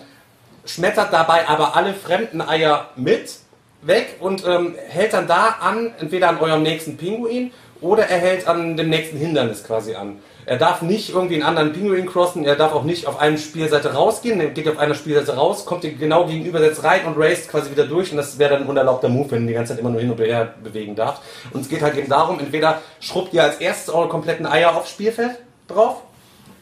schmettert 0.64 1.12
dabei 1.12 1.48
aber 1.48 1.76
alle 1.76 1.94
fremden 1.94 2.40
Eier 2.40 2.90
mit 2.96 3.36
weg 3.82 4.16
und 4.20 4.46
ähm, 4.46 4.76
hält 4.88 5.12
dann 5.12 5.26
da 5.26 5.56
an, 5.60 5.92
entweder 6.00 6.28
an 6.28 6.38
eurem 6.38 6.62
nächsten 6.62 6.96
Pinguin 6.96 7.52
oder 7.80 8.06
er 8.08 8.18
hält 8.18 8.46
an 8.46 8.76
dem 8.76 8.88
nächsten 8.88 9.18
Hindernis 9.18 9.64
quasi 9.64 9.94
an. 9.94 10.20
Er 10.46 10.58
darf 10.58 10.82
nicht 10.82 11.10
irgendwie 11.10 11.34
einen 11.34 11.44
anderen 11.44 11.72
Pinguin 11.72 12.06
crossen, 12.06 12.44
er 12.44 12.56
darf 12.56 12.74
auch 12.74 12.84
nicht 12.84 13.06
auf 13.06 13.18
eine 13.18 13.38
Spielseite 13.38 13.94
rausgehen, 13.94 14.40
er 14.40 14.50
geht 14.50 14.68
auf 14.68 14.78
einer 14.78 14.94
Spielseite 14.94 15.36
raus, 15.36 15.64
kommt 15.64 15.82
genau 15.82 16.26
gegenüber, 16.26 16.58
setzt 16.58 16.84
rein 16.84 17.06
und 17.06 17.16
raced 17.18 17.48
quasi 17.48 17.70
wieder 17.70 17.86
durch 17.86 18.10
und 18.10 18.18
das 18.18 18.38
wäre 18.38 18.54
dann 18.54 18.62
ein 18.62 18.68
unerlaubter 18.68 19.08
Move, 19.08 19.30
wenn 19.30 19.42
ihr 19.42 19.48
die 19.48 19.54
ganze 19.54 19.72
Zeit 19.72 19.80
immer 19.80 19.90
nur 19.90 20.00
hin 20.00 20.10
und 20.10 20.20
her 20.20 20.54
bewegen 20.62 20.94
darf. 20.94 21.20
Und 21.52 21.62
es 21.62 21.68
geht 21.68 21.82
halt 21.82 21.96
eben 21.96 22.08
darum, 22.08 22.38
entweder 22.40 22.82
schrubbt 23.00 23.32
ihr 23.32 23.42
als 23.42 23.56
erstes 23.56 23.92
eure 23.92 24.08
kompletten 24.08 24.46
Eier 24.46 24.76
aufs 24.76 24.90
Spielfeld 24.90 25.38
drauf 25.68 26.02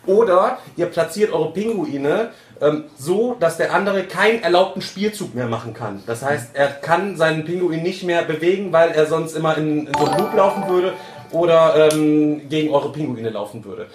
oder 0.06 0.58
ihr 0.76 0.86
platziert 0.86 1.32
eure 1.32 1.52
Pinguine 1.52 2.30
ähm, 2.60 2.84
so, 2.96 3.36
dass 3.38 3.56
der 3.56 3.74
andere 3.74 4.04
keinen 4.04 4.42
erlaubten 4.42 4.82
Spielzug 4.82 5.34
mehr 5.34 5.46
machen 5.46 5.74
kann. 5.74 6.02
Das 6.06 6.22
heißt, 6.22 6.50
er 6.54 6.68
kann 6.68 7.16
seinen 7.16 7.44
Pinguin 7.44 7.82
nicht 7.82 8.04
mehr 8.04 8.22
bewegen, 8.22 8.72
weil 8.72 8.90
er 8.90 9.06
sonst 9.06 9.34
immer 9.34 9.56
in, 9.56 9.86
in 9.86 9.94
so 9.98 10.06
einen 10.06 10.18
Loop 10.18 10.34
laufen 10.34 10.68
würde 10.68 10.92
oder 11.32 11.90
ähm, 11.92 12.48
gegen 12.48 12.72
eure 12.72 12.92
Pinguine 12.92 13.30
laufen 13.30 13.64
würde. 13.64 13.86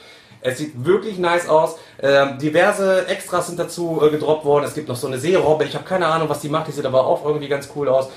Es 0.41 0.59
sieht 0.59 0.85
wirklich 0.85 1.17
nice 1.17 1.49
aus. 1.49 1.77
Ähm, 2.01 2.37
diverse 2.37 3.07
Extras 3.07 3.47
sind 3.47 3.59
dazu 3.59 4.01
äh, 4.03 4.09
gedroppt 4.09 4.45
worden. 4.45 4.65
Es 4.65 4.75
gibt 4.75 4.87
noch 4.87 4.95
so 4.95 5.07
eine 5.07 5.17
Seerobbe. 5.17 5.65
Ich 5.65 5.73
habe 5.73 5.85
keine 5.85 6.07
Ahnung, 6.07 6.29
was 6.29 6.41
die 6.41 6.49
macht. 6.49 6.67
Die 6.67 6.71
sieht 6.71 6.85
aber 6.85 7.05
auch 7.05 7.25
irgendwie 7.25 7.47
ganz 7.47 7.69
cool 7.75 7.89
aus. 7.89 8.09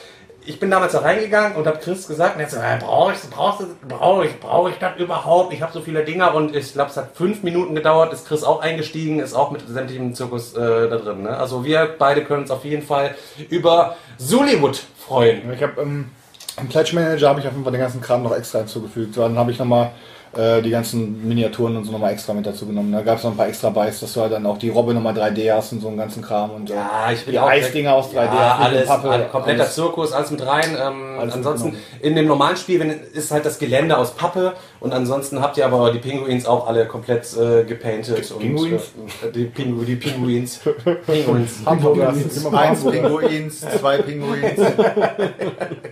Ich 0.46 0.58
bin 0.58 0.70
damals 0.70 0.92
da 0.92 1.00
reingegangen 1.00 1.56
und 1.56 1.66
habe 1.66 1.78
Chris 1.78 2.08
gesagt, 2.08 2.36
und 2.36 2.40
er 2.40 2.46
hat 2.46 2.82
äh, 2.82 2.84
brauche 2.84 3.12
ich, 3.12 3.20
brauche 3.30 4.24
ich, 4.26 4.40
brauche 4.40 4.70
ich 4.70 4.76
das 4.76 4.96
überhaupt? 4.96 5.52
Ich 5.52 5.60
habe 5.60 5.72
so 5.72 5.80
viele 5.80 6.02
Dinger 6.02 6.34
und 6.34 6.56
ich 6.56 6.72
glaube, 6.72 6.90
es 6.90 6.96
hat 6.96 7.14
fünf 7.14 7.42
Minuten 7.42 7.74
gedauert, 7.74 8.12
ist 8.14 8.26
Chris 8.26 8.42
auch 8.42 8.60
eingestiegen, 8.60 9.20
ist 9.20 9.34
auch 9.34 9.50
mit 9.50 9.68
sämtlichem 9.68 10.14
Zirkus 10.14 10.54
äh, 10.54 10.88
da 10.88 10.96
drin. 10.96 11.24
Ne? 11.24 11.36
Also 11.36 11.64
wir 11.64 11.94
beide 11.98 12.24
können 12.24 12.42
uns 12.42 12.50
auf 12.50 12.64
jeden 12.64 12.82
Fall 12.82 13.14
über 13.50 13.96
Zullywood 14.16 14.80
freuen. 14.98 15.52
Ich 15.52 15.62
habe 15.62 15.82
ähm, 15.82 16.10
im 16.58 16.68
Pledge 16.68 16.94
Manager 16.94 17.28
habe 17.28 17.40
ich 17.40 17.46
auf 17.46 17.52
jeden 17.52 17.64
Fall 17.64 17.72
den 17.72 17.80
ganzen 17.80 18.00
Kram 18.00 18.22
noch 18.22 18.34
extra 18.36 18.58
hinzugefügt. 18.58 19.16
Dann 19.16 19.38
habe 19.38 19.50
ich 19.50 19.58
nochmal 19.58 19.92
äh, 20.36 20.62
die 20.62 20.70
ganzen 20.70 21.26
Miniaturen 21.26 21.76
und 21.76 21.84
so 21.84 21.92
nochmal 21.92 22.12
extra 22.12 22.32
mit 22.32 22.46
dazu 22.46 22.66
genommen. 22.66 22.92
Da 22.92 23.02
gab 23.02 23.18
es 23.18 23.24
noch 23.24 23.32
ein 23.32 23.36
paar 23.36 23.48
extra 23.48 23.70
Buys, 23.70 24.00
dass 24.00 24.12
du 24.12 24.20
halt 24.20 24.32
dann 24.32 24.46
auch 24.46 24.58
die 24.58 24.68
Robbe 24.68 24.94
nochmal 24.94 25.12
3D 25.12 25.52
hast 25.52 25.72
und 25.72 25.80
so 25.80 25.88
einen 25.88 25.96
ganzen 25.96 26.22
Kram 26.22 26.50
und 26.52 26.68
Ja, 26.68 27.10
ich 27.12 27.24
bin 27.24 27.32
die 27.32 27.40
auch 27.40 27.48
Eisdinger 27.48 27.94
aus 27.94 28.10
3D. 28.10 28.34
Ja, 28.34 28.58
alles, 28.60 28.86
Pappe, 28.86 29.10
alles, 29.10 29.30
kompletter 29.30 29.62
alles. 29.62 29.74
Zirkus, 29.74 30.12
alles 30.12 30.30
mit 30.30 30.46
rein. 30.46 30.76
Ähm, 30.80 31.18
Alles 31.18 31.34
ansonsten 31.34 31.76
in 32.00 32.14
dem 32.14 32.26
normalen 32.26 32.56
Spiel 32.56 32.80
wenn, 32.80 32.90
ist 33.12 33.30
halt 33.30 33.44
das 33.44 33.58
Gelände 33.58 33.96
aus 33.98 34.12
Pappe 34.14 34.54
und 34.78 34.92
ansonsten 34.92 35.40
habt 35.40 35.56
ihr 35.56 35.66
aber 35.66 35.90
die 35.92 35.98
Pinguins 35.98 36.46
auch 36.46 36.66
alle 36.68 36.86
komplett 36.86 37.26
äh, 37.36 37.64
gepainted. 37.64 38.38
Pinguins? 38.38 38.82
Und, 38.96 39.28
äh, 39.28 39.32
die, 39.32 39.44
Pingu, 39.46 39.84
die 39.84 39.96
Pinguins. 39.96 40.60
Pinguins. 41.06 41.54
Hamburger. 41.66 42.14
Eins 42.52 42.84
Pinguins, 42.84 43.60
zwei 43.60 43.98
Pinguins. 43.98 44.60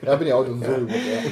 Ja, 0.09 0.16
bin 0.16 0.27
ich 0.29 0.33
auch 0.33 0.44
so. 0.46 0.53
Ja. 0.53 0.79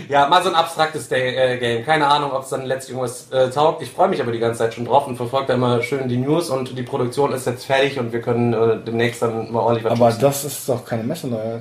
Ja, 0.08 0.28
mal 0.28 0.42
so 0.42 0.50
ein 0.50 0.54
abstraktes 0.54 1.08
Day, 1.08 1.34
äh, 1.34 1.58
Game. 1.58 1.84
Keine 1.84 2.06
Ahnung, 2.06 2.32
ob 2.32 2.42
es 2.42 2.50
dann 2.50 2.66
letztlich 2.66 2.95
irgendwas 2.96 3.30
äh, 3.30 3.50
taugt. 3.50 3.82
Ich 3.82 3.90
freue 3.90 4.08
mich 4.08 4.20
aber 4.20 4.32
die 4.32 4.38
ganze 4.38 4.58
Zeit 4.58 4.74
schon 4.74 4.84
drauf 4.84 5.06
und 5.06 5.16
verfolge 5.16 5.48
da 5.48 5.54
immer 5.54 5.82
schön 5.82 6.08
die 6.08 6.16
News 6.16 6.50
und 6.50 6.76
die 6.76 6.82
Produktion 6.82 7.32
ist 7.32 7.46
jetzt 7.46 7.64
fertig 7.64 7.98
und 7.98 8.12
wir 8.12 8.20
können 8.20 8.52
äh, 8.52 8.78
demnächst 8.84 9.22
dann 9.22 9.52
mal 9.52 9.60
ordentlich 9.60 9.84
was 9.84 9.92
Aber 9.92 10.10
schubsen. 10.10 10.22
das 10.22 10.44
ist 10.44 10.68
doch 10.68 10.84
keine 10.84 11.02
Messe, 11.04 11.28
neuer. 11.28 11.60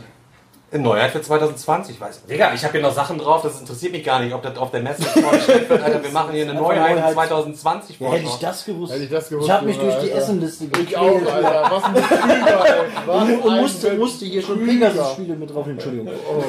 Neuheit 0.71 1.11
für 1.11 1.21
2020, 1.21 2.01
weiß 2.01 2.21
ich. 2.23 2.29
Digga, 2.33 2.53
ich 2.53 2.61
habe 2.63 2.73
hier 2.73 2.81
noch 2.81 2.93
Sachen 2.93 3.17
drauf, 3.17 3.43
das 3.43 3.61
interessiert 3.61 3.93
mich 3.93 4.03
gar 4.03 4.19
nicht, 4.19 4.33
ob 4.33 4.41
das 4.43 4.57
auf 4.57 4.71
der 4.71 4.81
Messe 4.81 5.03
vorgestellt 5.21 5.69
wird. 5.69 5.81
Alter, 5.81 6.03
wir 6.03 6.11
machen 6.11 6.33
hier 6.33 6.43
eine 6.43 6.55
Neuheit 6.55 6.95
Neuheit. 6.95 7.13
2020 7.13 7.99
Ja, 7.99 8.11
hätte 8.11 8.25
ich 8.25 8.39
das 8.39 8.65
gewusst. 8.65 8.91
Hätte 8.93 9.03
ich 9.03 9.09
das 9.09 9.29
gewusst, 9.29 9.47
ich 9.47 9.53
habe 9.53 9.65
mich 9.65 9.77
durch 9.77 9.95
die. 9.99 10.11
Essenliste 10.11 10.65
Ich 10.81 10.97
auch, 10.97 11.21
Alter. 11.33 11.71
Was 11.71 11.83
ein 11.83 11.93
Betrüger, 11.93 13.45
Und, 13.45 13.61
musste, 13.61 13.93
musste 13.93 14.25
hier 14.25 14.41
schon. 14.41 14.65
Pegasus-Spiele 14.65 15.35
mit 15.35 15.53
drauf, 15.53 15.67
Entschuldigung. 15.67 16.09
Oh, 16.09 16.43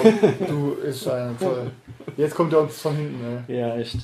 du 0.48 0.72
ist 0.84 1.06
ein 1.08 1.36
toll. 1.38 1.70
Jetzt 2.16 2.34
kommt 2.34 2.52
er 2.52 2.60
uns 2.60 2.80
von 2.80 2.96
hinten, 2.96 3.44
ey. 3.46 3.58
Ja, 3.60 3.76
echt. 3.76 3.98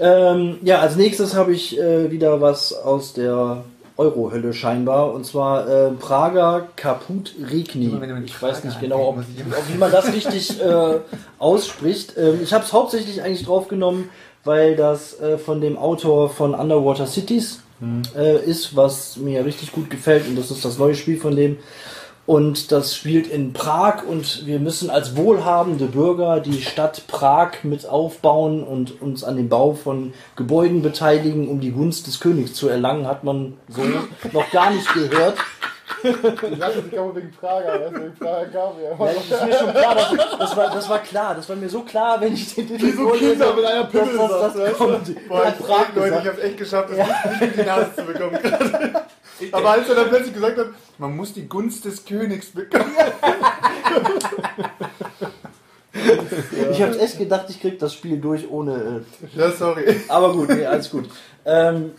Ähm, 0.00 0.58
ja, 0.62 0.80
als 0.80 0.96
nächstes 0.96 1.34
habe 1.34 1.52
ich 1.52 1.78
äh, 1.78 2.10
wieder 2.10 2.40
was 2.40 2.72
aus 2.72 3.12
der 3.12 3.64
Euro-Hölle 3.96 4.54
scheinbar. 4.54 5.12
Und 5.12 5.26
zwar 5.26 5.68
äh, 5.68 5.90
Prager 5.90 6.68
Kaput 6.76 7.34
Regni. 7.50 7.92
Ich 8.24 8.40
weiß 8.40 8.64
nicht 8.64 8.80
genau, 8.80 9.08
ob, 9.08 9.18
ob, 9.18 9.24
wie 9.68 9.78
man 9.78 9.90
das 9.90 10.12
richtig 10.12 10.60
äh, 10.60 10.98
ausspricht. 11.38 12.14
Ähm, 12.16 12.40
ich 12.42 12.52
habe 12.52 12.64
es 12.64 12.72
hauptsächlich 12.72 13.22
eigentlich 13.22 13.44
draufgenommen, 13.44 14.08
weil 14.44 14.76
das 14.76 15.20
äh, 15.20 15.36
von 15.36 15.60
dem 15.60 15.76
Autor 15.76 16.30
von 16.30 16.54
Underwater 16.54 17.06
Cities 17.06 17.60
äh, 18.16 18.44
ist, 18.44 18.74
was 18.74 19.16
mir 19.16 19.44
richtig 19.44 19.72
gut 19.72 19.90
gefällt. 19.90 20.26
Und 20.26 20.36
das 20.36 20.50
ist 20.50 20.64
das 20.64 20.78
neue 20.78 20.94
Spiel 20.94 21.18
von 21.18 21.36
dem. 21.36 21.58
Und 22.28 22.72
das 22.72 22.94
spielt 22.94 23.26
in 23.26 23.54
Prag 23.54 24.02
und 24.06 24.44
wir 24.44 24.58
müssen 24.58 24.90
als 24.90 25.16
wohlhabende 25.16 25.86
Bürger 25.86 26.40
die 26.40 26.60
Stadt 26.60 27.06
Prag 27.06 27.52
mit 27.62 27.88
aufbauen 27.88 28.62
und 28.64 29.00
uns 29.00 29.24
an 29.24 29.36
dem 29.36 29.48
Bau 29.48 29.72
von 29.72 30.12
Gebäuden 30.36 30.82
beteiligen, 30.82 31.48
um 31.48 31.60
die 31.60 31.70
Gunst 31.70 32.06
des 32.06 32.20
Königs 32.20 32.52
zu 32.52 32.68
erlangen, 32.68 33.06
hat 33.06 33.24
man 33.24 33.56
so 33.68 33.80
noch 34.32 34.50
gar 34.50 34.70
nicht 34.72 34.92
gehört. 34.92 35.38
Ich 36.02 36.58
dachte, 36.58 36.84
ich 36.86 36.94
komme 36.94 37.16
wegen 37.16 37.30
Prager, 37.30 37.80
weißt 37.80 37.96
du, 37.96 38.00
wegen 38.02 38.14
Prager 38.16 38.46
kam 38.46 38.72
Ja, 38.76 38.90
ja. 38.90 39.12
das 39.14 39.40
ist 39.40 39.46
mir 39.46 39.58
schon 39.58 39.70
klar, 39.70 39.94
das, 39.94 40.38
das, 40.38 40.56
war, 40.58 40.70
das 40.70 40.88
war 40.90 40.98
klar, 40.98 41.34
das 41.34 41.48
war 41.48 41.56
mir 41.56 41.68
so 41.70 41.80
klar, 41.80 42.20
wenn 42.20 42.34
ich 42.34 42.54
den 42.54 42.68
Titel 42.68 42.82
Wie 42.84 42.92
so 42.92 43.08
Kinder 43.08 43.54
mit 43.54 43.64
einer 43.64 43.84
Pimmel 43.84 44.18
das, 44.18 44.28
das 44.28 44.58
weißt 44.58 44.80
du? 44.80 44.84
kommt. 44.84 45.28
Boah, 45.28 45.54
Prag 45.66 45.86
Leute, 45.94 46.18
ich 46.22 46.28
hab's 46.28 46.42
echt 46.42 46.58
geschafft, 46.58 46.90
das 46.90 46.98
nicht 47.40 47.56
in 47.56 47.62
die 47.62 47.66
Nase 47.66 47.90
zu 47.96 48.02
bekommen. 48.04 48.38
Aber 49.52 49.70
als 49.70 49.88
er 49.88 49.94
dann 49.94 50.08
plötzlich 50.08 50.34
gesagt 50.34 50.58
hat, 50.58 50.68
man 50.98 51.16
muss 51.16 51.32
die 51.32 51.48
Gunst 51.48 51.84
des 51.84 52.04
Königs 52.04 52.46
bekommen. 52.46 52.92
Ich 56.70 56.82
habe 56.82 56.98
echt 57.00 57.18
gedacht, 57.18 57.46
ich 57.48 57.60
krieg 57.60 57.78
das 57.78 57.92
Spiel 57.94 58.18
durch 58.18 58.48
ohne... 58.50 59.02
Äh, 59.34 59.38
Ja, 59.38 59.50
sorry. 59.50 59.82
Aber 60.08 60.32
gut, 60.32 60.48
nee, 60.50 60.64
alles 60.64 60.90
gut. 60.90 61.08
Ähm, 61.44 61.92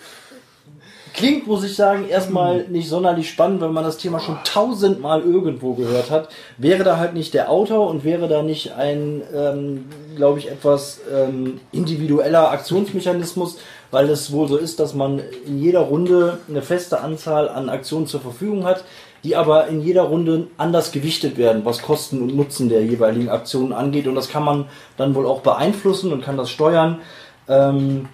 klingt, 1.13 1.47
muss 1.47 1.63
ich 1.63 1.75
sagen, 1.75 2.07
erstmal 2.07 2.67
nicht 2.69 2.87
sonderlich 2.87 3.29
spannend, 3.29 3.61
weil 3.61 3.69
man 3.71 3.83
das 3.83 3.97
Thema 3.97 4.19
schon 4.19 4.37
tausendmal 4.43 5.21
irgendwo 5.21 5.73
gehört 5.73 6.11
hat. 6.11 6.29
Wäre 6.57 6.83
da 6.83 6.97
halt 6.97 7.13
nicht 7.13 7.33
der 7.33 7.49
Autor 7.49 7.89
und 7.89 8.03
wäre 8.03 8.27
da 8.27 8.41
nicht 8.41 8.73
ein, 8.73 9.21
ähm, 9.33 9.85
glaube 10.15 10.39
ich, 10.39 10.49
etwas 10.49 11.01
ähm, 11.13 11.59
individueller 11.71 12.51
Aktionsmechanismus, 12.51 13.57
weil 13.91 14.09
es 14.09 14.31
wohl 14.31 14.47
so 14.47 14.57
ist, 14.57 14.79
dass 14.79 14.93
man 14.93 15.21
in 15.45 15.61
jeder 15.61 15.81
Runde 15.81 16.39
eine 16.47 16.61
feste 16.61 17.01
Anzahl 17.01 17.49
an 17.49 17.69
Aktionen 17.69 18.07
zur 18.07 18.21
Verfügung 18.21 18.65
hat, 18.65 18.83
die 19.23 19.35
aber 19.35 19.67
in 19.67 19.81
jeder 19.81 20.03
Runde 20.03 20.47
anders 20.57 20.91
gewichtet 20.91 21.37
werden, 21.37 21.65
was 21.65 21.81
Kosten 21.81 22.21
und 22.21 22.35
Nutzen 22.35 22.69
der 22.69 22.83
jeweiligen 22.85 23.29
Aktionen 23.29 23.73
angeht. 23.73 24.07
Und 24.07 24.15
das 24.15 24.29
kann 24.29 24.43
man 24.43 24.65
dann 24.97 25.15
wohl 25.15 25.25
auch 25.25 25.41
beeinflussen 25.41 26.13
und 26.13 26.23
kann 26.23 26.37
das 26.37 26.49
steuern. 26.49 26.99
Ähm, 27.47 28.07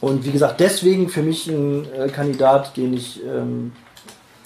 und 0.00 0.24
wie 0.24 0.32
gesagt, 0.32 0.60
deswegen 0.60 1.08
für 1.08 1.22
mich 1.22 1.46
ein 1.46 1.86
äh, 1.92 2.08
Kandidat, 2.08 2.76
den 2.76 2.94
ich 2.94 3.20
ähm, 3.22 3.72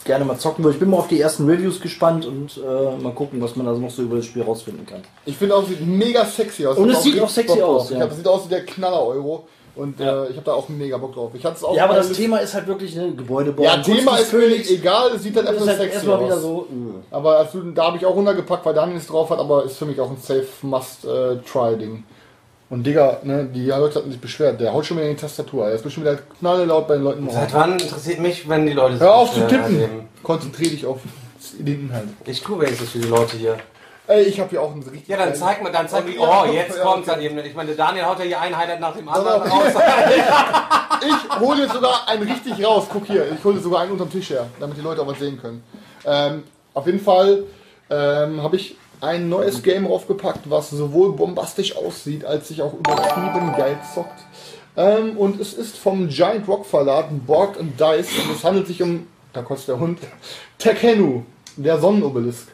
gerne 0.04 0.24
mal 0.24 0.38
zocken 0.38 0.64
würde. 0.64 0.74
Ich 0.74 0.80
bin 0.80 0.90
mal 0.90 0.98
auf 0.98 1.08
die 1.08 1.20
ersten 1.20 1.48
Reviews 1.48 1.80
gespannt 1.80 2.26
und 2.26 2.58
äh, 2.58 3.02
mal 3.02 3.12
gucken, 3.12 3.40
was 3.40 3.56
man 3.56 3.64
da 3.64 3.72
noch 3.72 3.90
so 3.90 4.02
über 4.02 4.16
das 4.16 4.26
Spiel 4.26 4.42
rausfinden 4.42 4.84
kann. 4.84 5.02
Ich 5.24 5.36
finde 5.36 5.56
auch, 5.56 5.66
sieht 5.66 5.80
mega 5.86 6.24
sexy 6.24 6.66
aus. 6.66 6.76
Und 6.76 6.90
es 6.90 7.02
sieht 7.02 7.20
auch 7.20 7.28
sexy 7.28 7.62
aus, 7.62 7.90
ja. 7.90 7.96
Ich 7.96 8.02
hab, 8.02 8.08
das 8.10 8.18
sieht 8.18 8.28
aus 8.28 8.44
wie 8.46 8.50
der 8.50 8.66
Knaller-Euro. 8.66 9.46
Und 9.76 9.98
Ja. 9.98 10.24
äh, 10.24 10.30
ich 10.30 10.36
habe 10.36 10.44
da 10.46 10.52
auch 10.52 10.68
mega 10.68 10.96
Bock 10.98 11.14
drauf. 11.14 11.32
Ich 11.34 11.44
hatte 11.44 11.56
es 11.56 11.64
auch 11.64 11.74
Ja, 11.76 11.84
aber 11.84 11.94
das 11.94 12.12
Thema 12.12 12.38
ist 12.38 12.54
halt 12.54 12.66
wirklich 12.68 12.96
ein 12.98 13.16
Gebäudebau. 13.16 13.62
Ja, 13.64 13.74
Kunst 13.74 13.86
Thema 13.90 14.16
ist 14.18 14.32
mir 14.32 14.46
egal, 14.46 15.10
es 15.16 15.22
sieht 15.24 15.34
halt 15.36 15.46
Das 15.48 15.54
einfach 15.54 15.62
ist 15.66 15.68
halt 15.70 15.78
sexy 15.80 15.94
erstmal 15.96 16.24
wieder 16.24 16.34
aus. 16.36 16.42
so. 16.42 16.68
äh. 16.70 17.14
Aber 17.14 17.38
also, 17.38 17.60
da 17.72 17.86
habe 17.86 17.96
ich 17.96 18.06
auch 18.06 18.14
runtergepackt, 18.14 18.64
weil 18.64 18.74
Daniel 18.74 18.98
es 18.98 19.06
drauf 19.08 19.30
hat, 19.30 19.38
aber 19.40 19.64
ist 19.64 19.76
für 19.76 19.86
mich 19.86 20.00
auch 20.00 20.10
ein 20.10 20.18
safe 20.22 20.46
Must-Try-Ding. 20.62 22.04
Und 22.70 22.84
Digga, 22.86 23.18
ne, 23.22 23.48
die 23.52 23.66
Leute 23.66 23.96
hatten 23.98 24.10
sich 24.10 24.20
beschwert, 24.20 24.60
der 24.60 24.72
haut 24.72 24.86
schon 24.86 24.96
wieder 24.96 25.08
in 25.08 25.14
die 25.16 25.20
Tastatur. 25.20 25.66
Er 25.66 25.74
ist 25.74 25.82
bestimmt 25.84 26.06
wieder 26.06 26.18
knallelaut 26.40 26.88
bei 26.88 26.94
den 26.94 27.04
Leuten. 27.04 27.28
Seit 27.30 27.52
wann 27.52 27.72
interessiert 27.78 28.20
mich, 28.20 28.48
wenn 28.48 28.66
die 28.66 28.72
Leute 28.72 28.98
Hör 29.00 29.14
auf 29.16 29.32
zu 29.34 29.40
tippen! 29.46 29.62
halt 29.62 29.72
eben. 29.72 30.08
Konzentrier 30.22 30.70
dich 30.70 30.86
auf 30.86 30.98
den 31.58 31.66
Inhalt. 31.88 32.08
Ich 32.26 32.42
tue 32.42 32.58
wenigstens 32.60 32.90
für 32.90 32.98
die 32.98 33.08
Leute 33.08 33.36
hier. 33.36 33.56
Ey, 34.06 34.22
ich 34.24 34.38
habe 34.38 34.50
hier 34.50 34.60
auch 34.60 34.72
einen 34.72 34.82
richtig. 34.82 35.08
Ja, 35.08 35.16
dann 35.16 35.34
zeig 35.34 35.62
mal, 35.62 35.72
dann 35.72 35.88
zeig 35.88 36.04
mir. 36.04 36.14
ja, 36.14 36.42
Oh, 36.42 36.52
jetzt 36.52 36.80
kommt's 36.80 37.06
dann 37.06 37.20
eben. 37.22 37.38
Ich 37.38 37.54
meine, 37.54 37.74
Daniel 37.74 38.04
haut 38.04 38.18
ja 38.18 38.24
hier 38.24 38.40
ein 38.40 38.56
Highlight 38.56 38.80
nach 38.80 38.94
dem 38.96 39.08
anderen 39.08 39.42
raus. 39.42 39.72
Ich 41.06 41.38
hole 41.40 41.62
jetzt 41.62 41.74
sogar 41.74 42.08
einen 42.08 42.22
richtig 42.22 42.64
raus. 42.64 42.86
Guck 42.90 43.06
hier, 43.06 43.30
ich 43.30 43.44
hole 43.44 43.58
sogar 43.60 43.80
einen 43.82 43.92
unterm 43.92 44.10
Tisch 44.10 44.30
her, 44.30 44.46
damit 44.58 44.78
die 44.78 44.80
Leute 44.80 45.02
auch 45.02 45.06
was 45.06 45.18
sehen 45.18 45.38
können. 45.38 45.62
Ähm, 46.06 46.44
auf 46.72 46.86
jeden 46.86 47.00
Fall 47.00 47.44
ähm, 47.90 48.42
habe 48.42 48.56
ich 48.56 48.76
ein 49.02 49.28
neues 49.28 49.62
Game 49.62 49.84
raufgepackt, 49.86 50.48
was 50.48 50.70
sowohl 50.70 51.12
bombastisch 51.12 51.76
aussieht, 51.76 52.24
als 52.24 52.48
sich 52.48 52.62
auch 52.62 52.72
übertrieben 52.72 53.52
geil 53.54 53.76
zockt. 53.94 54.20
Ähm, 54.78 55.18
und 55.18 55.38
es 55.40 55.52
ist 55.52 55.76
vom 55.76 56.08
Giant 56.08 56.48
Rock 56.48 56.64
Verlag, 56.64 57.06
Borg 57.26 57.58
and 57.60 57.78
Dice. 57.78 58.08
Und 58.24 58.34
es 58.36 58.42
handelt 58.44 58.66
sich 58.66 58.80
um, 58.82 59.06
da 59.34 59.42
kotzt 59.42 59.68
der 59.68 59.78
Hund, 59.78 59.98
Tekenu, 60.58 61.22
der 61.56 61.78
Sonnenobelisk. 61.78 62.48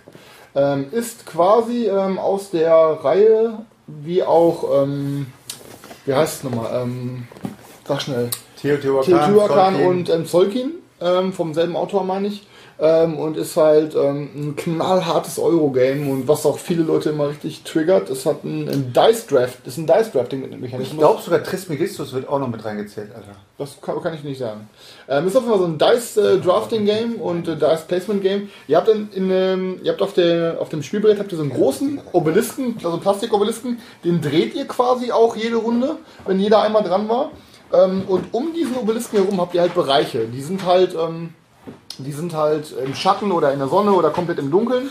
Ähm, 0.55 0.87
ist 0.91 1.27
quasi 1.27 1.87
ähm, 1.87 2.19
aus 2.19 2.51
der 2.51 2.75
Reihe, 2.75 3.59
wie 3.87 4.23
auch, 4.23 4.83
ähm, 4.83 5.27
wie 6.07 6.15
heißt 6.15 6.39
es 6.39 6.45
nochmal, 6.45 6.83
ähm, 6.83 7.29
sag 7.87 8.03
schnell, 8.03 8.31
Teotihuacan, 8.61 9.05
Teotihuacan 9.05 9.87
und 9.87 10.11
ähm, 10.11 10.27
Zolkin, 10.27 10.73
ähm, 11.01 11.33
vom 11.33 11.55
selben 11.55 11.77
Autor 11.77 12.05
meine 12.05 12.29
ich. 12.29 12.47
Ähm, 12.83 13.19
und 13.19 13.37
ist 13.37 13.59
halt 13.59 13.95
ähm, 13.95 14.31
ein 14.35 14.57
knallhartes 14.57 15.39
Eurogame 15.39 16.11
und 16.11 16.27
was 16.27 16.47
auch 16.47 16.59
viele 16.59 16.83
Leute 16.83 17.11
immer 17.11 17.29
richtig 17.29 17.63
triggert, 17.63 18.09
es 18.09 18.25
hat 18.25 18.43
einen, 18.43 18.71
einen 18.71 18.93
Dice 18.95 19.27
Draft, 19.27 19.67
ist 19.67 19.77
ein 19.77 19.87
Dice 19.87 20.11
Drafting 20.13 20.51
Ich 20.51 20.59
Mechanismus. 20.59 20.99
glaube 20.99 21.21
sogar 21.21 21.43
Trismegistus 21.43 22.15
wird 22.15 22.27
auch 22.27 22.39
noch 22.39 22.49
mit 22.49 22.65
reingezählt, 22.65 23.11
Alter. 23.15 23.33
Das 23.59 23.79
kann, 23.83 24.03
kann 24.03 24.15
ich 24.15 24.25
nicht 24.25 24.39
sagen. 24.39 24.71
Ähm, 25.09 25.27
ist 25.27 25.37
auf 25.37 25.43
jeden 25.43 25.59
Fall 25.59 25.61
so 25.61 25.67
ein 25.67 25.77
Dice 25.95 26.17
äh, 26.17 26.39
Drafting 26.39 26.87
Game 26.87 27.17
und 27.17 27.49
äh, 27.49 27.57
Dice 27.57 27.83
Placement 27.87 28.23
Game. 28.23 28.49
Ihr 28.67 28.79
habt 28.79 28.89
in, 28.89 29.11
in 29.13 29.31
ähm, 29.31 29.81
ihr 29.83 29.93
habt 29.93 30.01
auf 30.01 30.15
der 30.15 30.57
auf 30.59 30.71
dem 30.71 30.83
Spielbrett 30.83 31.19
habt 31.19 31.31
ihr 31.33 31.37
so 31.37 31.45
einen 31.45 31.53
großen 31.53 32.01
Obelisken, 32.13 32.77
also 32.83 32.97
Plastikobelisken, 32.97 33.79
den 34.05 34.23
dreht 34.23 34.55
ihr 34.55 34.67
quasi 34.67 35.13
auch 35.13 35.37
jede 35.37 35.57
Runde, 35.57 35.97
wenn 36.27 36.41
jeder 36.41 36.63
einmal 36.63 36.83
dran 36.83 37.11
war. 37.11 37.31
Ähm, 37.75 38.05
und 38.09 38.33
um 38.33 38.55
diesen 38.55 38.77
Obelisken 38.77 39.19
herum 39.19 39.39
habt 39.39 39.55
ihr 39.55 39.61
halt 39.61 39.75
Bereiche. 39.75 40.27
Die 40.27 40.41
sind 40.41 40.65
halt 40.65 40.95
ähm, 40.95 41.35
die 41.99 42.13
sind 42.13 42.35
halt 42.35 42.73
im 42.85 42.95
Schatten 42.95 43.33
oder 43.33 43.53
in 43.53 43.59
der 43.59 43.69
Sonne 43.69 43.93
oder 43.93 44.11
komplett 44.11 44.39
im 44.39 44.51
Dunkeln. 44.51 44.91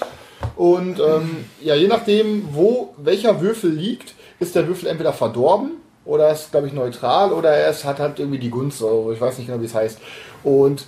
Und 0.56 1.00
ähm, 1.00 1.46
ja, 1.62 1.76
je 1.76 1.88
nachdem, 1.88 2.50
wo 2.52 2.94
welcher 2.98 3.42
Würfel 3.42 3.72
liegt, 3.72 4.14
ist 4.40 4.56
der 4.56 4.68
Würfel 4.68 4.90
entweder 4.90 5.14
verdorben 5.14 5.72
oder 6.06 6.26
er 6.28 6.34
ist, 6.34 6.52
glaube 6.52 6.68
ich, 6.68 6.74
neutral 6.74 7.34
oder 7.34 7.52
er 7.52 7.74
hat 7.74 8.00
halt 8.00 8.20
irgendwie 8.20 8.40
die 8.40 8.50
Gunst, 8.50 8.82
ich 8.82 9.22
weiß 9.22 9.38
nicht 9.38 9.48
genau, 9.48 9.62
wie 9.62 9.66
es 9.66 9.76
heißt. 9.76 10.00
Und 10.44 10.86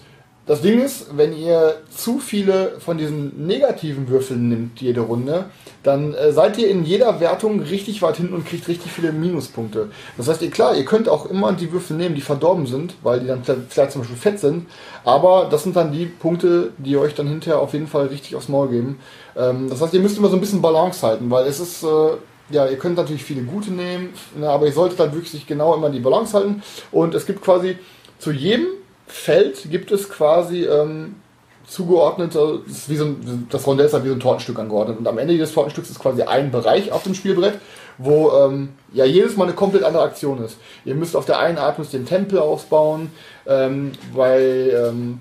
das 0.48 0.62
Ding 0.62 0.82
ist, 0.82 1.16
wenn 1.16 1.38
ihr 1.38 1.76
zu 1.96 2.18
viele 2.18 2.80
von 2.80 2.98
diesen 2.98 3.46
negativen 3.46 4.10
Würfeln 4.10 4.50
nimmt 4.50 4.82
jede 4.82 5.02
Runde, 5.02 5.46
dann 5.84 6.16
äh, 6.16 6.32
seid 6.32 6.58
ihr 6.58 6.68
in 6.68 6.84
jeder 6.84 7.20
Wertung 7.20 7.62
richtig 7.62 8.02
weit 8.02 8.18
hinten 8.18 8.34
und 8.34 8.46
kriegt 8.46 8.68
richtig 8.68 8.92
viele 8.92 9.12
Minuspunkte. 9.12 9.89
Das 10.18 10.28
heißt, 10.28 10.42
ihr 10.42 10.50
klar, 10.50 10.76
ihr 10.76 10.86
könnt 10.86 11.08
auch 11.10 11.28
immer 11.28 11.54
die 11.54 11.72
Würfel 11.72 11.96
nehmen, 11.96 12.16
die 12.16 12.22
verdorben 12.22 12.66
sind, 12.66 12.96
weil 13.04 13.20
die 13.20 13.28
dann 13.28 13.44
vielleicht 13.44 13.92
zum 13.92 14.02
Beispiel 14.02 14.18
fett 14.18 14.39
sind, 14.39 14.66
aber 15.06 15.48
das 15.50 15.64
sind 15.64 15.76
dann 15.76 15.92
die 15.92 16.06
Punkte, 16.06 16.72
die 16.78 16.98
euch 16.98 17.14
dann 17.14 17.28
hinterher 17.28 17.60
auf 17.60 17.74
jeden 17.74 17.88
Fall 17.88 18.08
richtig 18.08 18.36
aufs 18.36 18.50
Maul 18.50 18.70
geben. 18.70 19.00
Ähm, 19.38 19.70
das 19.70 19.80
heißt, 19.80 19.94
ihr 19.94 20.02
müsst 20.02 20.18
immer 20.18 20.30
so 20.30 20.38
ein 20.38 20.42
bisschen 20.42 20.62
Balance 20.62 21.06
halten, 21.06 21.30
weil 21.30 21.46
es 21.46 21.60
ist, 21.60 21.84
äh, 21.84 22.18
ja, 22.50 22.68
ihr 22.68 22.78
könnt 22.78 22.98
natürlich 22.98 23.24
viele 23.24 23.44
gute 23.44 23.72
nehmen, 23.72 24.10
ne, 24.36 24.50
aber 24.50 24.66
ihr 24.66 24.74
solltet 24.74 25.00
halt 25.00 25.14
wirklich 25.14 25.46
genau 25.46 25.76
immer 25.76 25.92
die 25.92 26.00
Balance 26.00 26.34
halten 26.34 26.64
und 26.92 27.14
es 27.14 27.28
gibt 27.28 27.44
quasi 27.44 27.78
zu 28.18 28.32
jedem 28.32 28.68
Feld 29.12 29.70
gibt 29.70 29.91
es 29.91 30.09
quasi 30.09 30.64
ähm, 30.64 31.16
zugeordnete, 31.68 32.62
das, 32.66 32.88
so 32.88 33.05
ein, 33.05 33.47
das 33.49 33.68
Rondell 33.68 33.86
ist 33.86 33.93
halt 33.93 34.03
wie 34.05 34.09
so 34.09 34.16
ein 34.16 34.20
Tortenstück 34.20 34.57
angeordnet. 34.57 34.97
Und 34.99 35.07
am 35.07 35.18
Ende 35.18 35.34
jedes 35.34 35.53
Tortenstücks 35.53 35.89
ist 35.89 35.99
quasi 35.99 36.24
ein 36.24 36.49
Bereich 36.49 36.91
auf 36.91 37.03
dem 37.03 37.14
Spielbrett, 37.14 37.55
wo 37.97 38.32
ähm, 38.32 38.70
ja 38.93 39.05
jedes 39.05 39.36
Mal 39.36 39.45
eine 39.45 39.53
komplett 39.53 39.84
andere 39.84 40.03
Aktion 40.03 40.43
ist. 40.43 40.57
Ihr 40.86 40.95
müsst 40.95 41.16
auf 41.16 41.26
der 41.26 41.39
einen 41.39 41.57
Art 41.57 41.78
müsst 41.78 41.93
den 41.93 42.05
Tempel 42.05 42.39
ausbauen, 42.39 43.12
ähm, 43.45 43.91
bei, 44.16 44.39
ähm, 44.39 45.20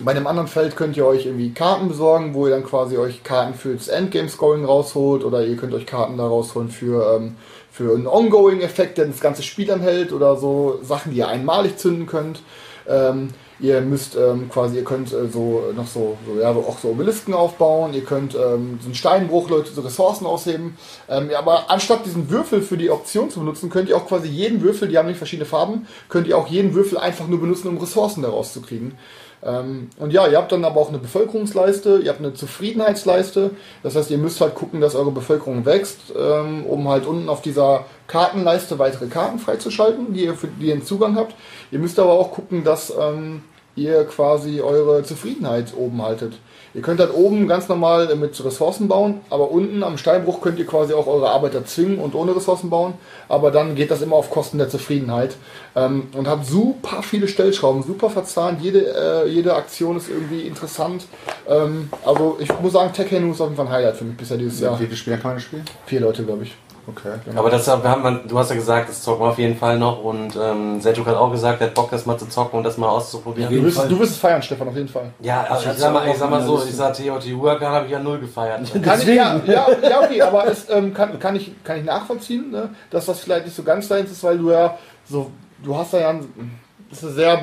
bei 0.00 0.10
einem 0.10 0.26
anderen 0.26 0.48
Feld 0.48 0.76
könnt 0.76 0.96
ihr 0.96 1.06
euch 1.06 1.26
irgendwie 1.26 1.52
Karten 1.52 1.88
besorgen, 1.88 2.34
wo 2.34 2.46
ihr 2.46 2.52
dann 2.52 2.64
quasi 2.64 2.98
euch 2.98 3.22
Karten 3.22 3.54
für 3.54 3.74
das 3.74 3.88
Endgame-Scoring 3.88 4.64
rausholt 4.64 5.24
oder 5.24 5.44
ihr 5.44 5.56
könnt 5.56 5.72
euch 5.72 5.86
Karten 5.86 6.18
da 6.18 6.26
rausholen 6.26 6.68
für, 6.68 7.16
ähm, 7.16 7.36
für 7.70 7.94
einen 7.94 8.06
Ongoing-Effekt, 8.06 8.98
der 8.98 9.06
das 9.06 9.20
ganze 9.20 9.42
Spiel 9.42 9.70
anhält 9.70 10.12
oder 10.12 10.36
so 10.36 10.80
Sachen, 10.82 11.12
die 11.12 11.18
ihr 11.18 11.28
einmalig 11.28 11.78
zünden 11.78 12.06
könnt. 12.06 12.40
Ähm, 12.88 13.28
ihr 13.60 13.80
müsst 13.80 14.16
ähm, 14.16 14.50
quasi, 14.50 14.76
ihr 14.76 14.84
könnt 14.84 15.12
äh, 15.12 15.28
so 15.28 15.62
noch 15.74 15.86
so, 15.86 16.16
so, 16.26 16.40
ja, 16.40 16.50
auch 16.50 16.78
so 16.78 16.88
Obelisken 16.88 17.34
aufbauen, 17.34 17.94
ihr 17.94 18.04
könnt 18.04 18.34
ähm, 18.34 18.78
so 18.80 18.86
einen 18.86 18.94
Steinbruch, 18.94 19.48
Leute, 19.48 19.70
so 19.72 19.80
Ressourcen 19.80 20.26
ausheben. 20.26 20.76
Ähm, 21.08 21.30
ja, 21.30 21.38
aber 21.38 21.70
anstatt 21.70 22.04
diesen 22.04 22.30
Würfel 22.30 22.62
für 22.62 22.76
die 22.76 22.90
Option 22.90 23.30
zu 23.30 23.40
benutzen, 23.40 23.70
könnt 23.70 23.88
ihr 23.88 23.96
auch 23.96 24.06
quasi 24.06 24.28
jeden 24.28 24.62
Würfel, 24.62 24.88
die 24.88 24.98
haben 24.98 25.08
nicht 25.08 25.18
verschiedene 25.18 25.46
Farben, 25.46 25.86
könnt 26.08 26.26
ihr 26.26 26.36
auch 26.36 26.48
jeden 26.48 26.74
Würfel 26.74 26.98
einfach 26.98 27.28
nur 27.28 27.40
benutzen, 27.40 27.68
um 27.68 27.78
Ressourcen 27.78 28.22
daraus 28.22 28.52
zu 28.52 28.60
kriegen. 28.60 28.98
Ähm, 29.44 29.90
und 29.98 30.12
ja, 30.12 30.26
ihr 30.26 30.38
habt 30.38 30.52
dann 30.52 30.64
aber 30.64 30.80
auch 30.80 30.88
eine 30.88 30.98
Bevölkerungsleiste, 30.98 31.98
ihr 31.98 32.10
habt 32.10 32.20
eine 32.20 32.34
Zufriedenheitsleiste. 32.34 33.50
Das 33.82 33.94
heißt, 33.94 34.10
ihr 34.10 34.18
müsst 34.18 34.40
halt 34.40 34.54
gucken, 34.54 34.80
dass 34.80 34.94
eure 34.94 35.10
Bevölkerung 35.10 35.66
wächst, 35.66 35.98
ähm, 36.18 36.64
um 36.64 36.88
halt 36.88 37.06
unten 37.06 37.28
auf 37.28 37.42
dieser 37.42 37.84
Kartenleiste 38.06 38.78
weitere 38.78 39.06
Karten 39.06 39.38
freizuschalten, 39.38 40.14
die 40.14 40.24
ihr 40.24 40.34
für 40.34 40.48
die 40.48 40.66
ihr 40.66 40.72
einen 40.72 40.84
Zugang 40.84 41.16
habt. 41.16 41.34
Ihr 41.70 41.78
müsst 41.78 41.98
aber 41.98 42.12
auch 42.12 42.32
gucken, 42.32 42.64
dass 42.64 42.92
ähm, 42.98 43.42
ihr 43.76 44.04
quasi 44.04 44.60
eure 44.60 45.02
Zufriedenheit 45.02 45.74
oben 45.76 46.02
haltet. 46.02 46.38
Ihr 46.74 46.82
könnt 46.82 46.98
halt 46.98 47.14
oben 47.14 47.46
ganz 47.46 47.68
normal 47.68 48.10
äh, 48.10 48.16
mit 48.16 48.44
Ressourcen 48.44 48.88
bauen, 48.88 49.20
aber 49.30 49.50
unten 49.52 49.84
am 49.84 49.96
Steinbruch 49.96 50.40
könnt 50.40 50.58
ihr 50.58 50.66
quasi 50.66 50.92
auch 50.92 51.06
eure 51.06 51.30
Arbeiter 51.30 51.64
zwingen 51.64 51.98
und 52.00 52.16
ohne 52.16 52.34
Ressourcen 52.34 52.68
bauen. 52.68 52.94
Aber 53.28 53.52
dann 53.52 53.76
geht 53.76 53.92
das 53.92 54.02
immer 54.02 54.16
auf 54.16 54.30
Kosten 54.30 54.58
der 54.58 54.68
Zufriedenheit. 54.68 55.36
Ähm, 55.76 56.08
und 56.16 56.26
habt 56.26 56.46
super 56.46 57.02
viele 57.02 57.28
Stellschrauben, 57.28 57.84
super 57.84 58.10
verzahnt. 58.10 58.60
Jede, 58.60 58.92
äh, 58.92 59.28
jede 59.28 59.54
Aktion 59.54 59.96
ist 59.96 60.08
irgendwie 60.08 60.42
interessant. 60.42 61.06
Ähm, 61.48 61.90
also 62.04 62.36
ich 62.40 62.48
muss 62.60 62.72
sagen, 62.72 62.92
Tekken 62.92 63.30
ist 63.30 63.40
auf 63.40 63.48
jeden 63.48 63.56
Fall 63.56 63.66
ein 63.66 63.72
Highlight 63.72 63.96
für 63.96 64.04
mich 64.04 64.16
bisher 64.16 64.36
dieses 64.36 64.60
Jahr. 64.60 64.78
Wie 64.78 64.84
viele 64.84 64.96
Spieler 64.96 65.16
kann 65.18 65.32
man 65.32 65.40
spielen? 65.40 65.64
Vier 65.86 66.00
Leute, 66.00 66.24
glaube 66.24 66.42
ich. 66.42 66.56
Okay. 66.86 67.14
Aber 67.34 67.48
das 67.50 67.66
wir 67.66 67.82
haben, 67.84 68.02
wir- 68.02 68.20
du 68.28 68.38
hast 68.38 68.50
ja 68.50 68.56
gesagt, 68.56 68.88
das 68.90 69.02
zocken 69.02 69.24
wir 69.24 69.30
auf 69.30 69.38
jeden 69.38 69.56
Fall 69.56 69.78
noch 69.78 70.02
und 70.02 70.36
ähm, 70.36 70.80
Seljuk 70.80 71.06
hat 71.06 71.16
auch 71.16 71.30
gesagt, 71.30 71.60
er 71.60 71.68
hat 71.68 71.74
Bock, 71.74 71.90
das 71.90 72.04
mal 72.04 72.18
zu 72.18 72.26
zocken 72.26 72.58
und 72.58 72.64
das 72.64 72.76
mal 72.76 72.88
auszuprobieren. 72.88 73.54
Du 73.54 73.62
wirst, 73.62 73.90
du 73.90 73.98
wirst 73.98 74.12
es 74.12 74.18
feiern, 74.18 74.42
Stefan, 74.42 74.68
auf 74.68 74.76
jeden 74.76 74.88
Fall. 74.88 75.12
Ja, 75.20 75.42
also 75.48 75.62
ich, 75.62 75.68
hab's 75.68 75.80
sag 75.80 75.92
mal, 75.92 76.06
ich 76.08 76.16
sag 76.16 76.30
mal 76.30 76.42
so, 76.42 76.62
ich 76.62 76.74
sag 76.74 76.94
Teotihuacan 76.94 77.72
habe 77.72 77.86
ich 77.86 77.92
ja 77.92 77.98
null 77.98 78.18
gefeiert. 78.18 78.70
Kann 78.82 79.00
ich, 79.00 79.06
ja, 79.06 79.40
ja, 79.46 79.66
ja, 79.82 80.02
okay, 80.02 80.20
aber 80.22 80.46
es 80.46 80.68
ähm, 80.68 80.92
kann, 80.92 81.18
kann, 81.18 81.36
ich, 81.36 81.52
kann 81.64 81.78
ich 81.78 81.84
nachvollziehen, 81.84 82.50
ne, 82.50 82.68
dass 82.90 83.06
das 83.06 83.20
vielleicht 83.20 83.46
nicht 83.46 83.56
so 83.56 83.62
ganz 83.62 83.88
deins 83.88 84.10
ist, 84.10 84.22
weil 84.22 84.38
du 84.38 84.50
ja 84.50 84.76
so, 85.04 85.30
du 85.62 85.76
hast 85.76 85.94
da 85.94 86.00
ja 86.00 86.10
ein, 86.10 86.20
das 86.20 86.63
ist 87.02 87.14
sehr 87.14 87.40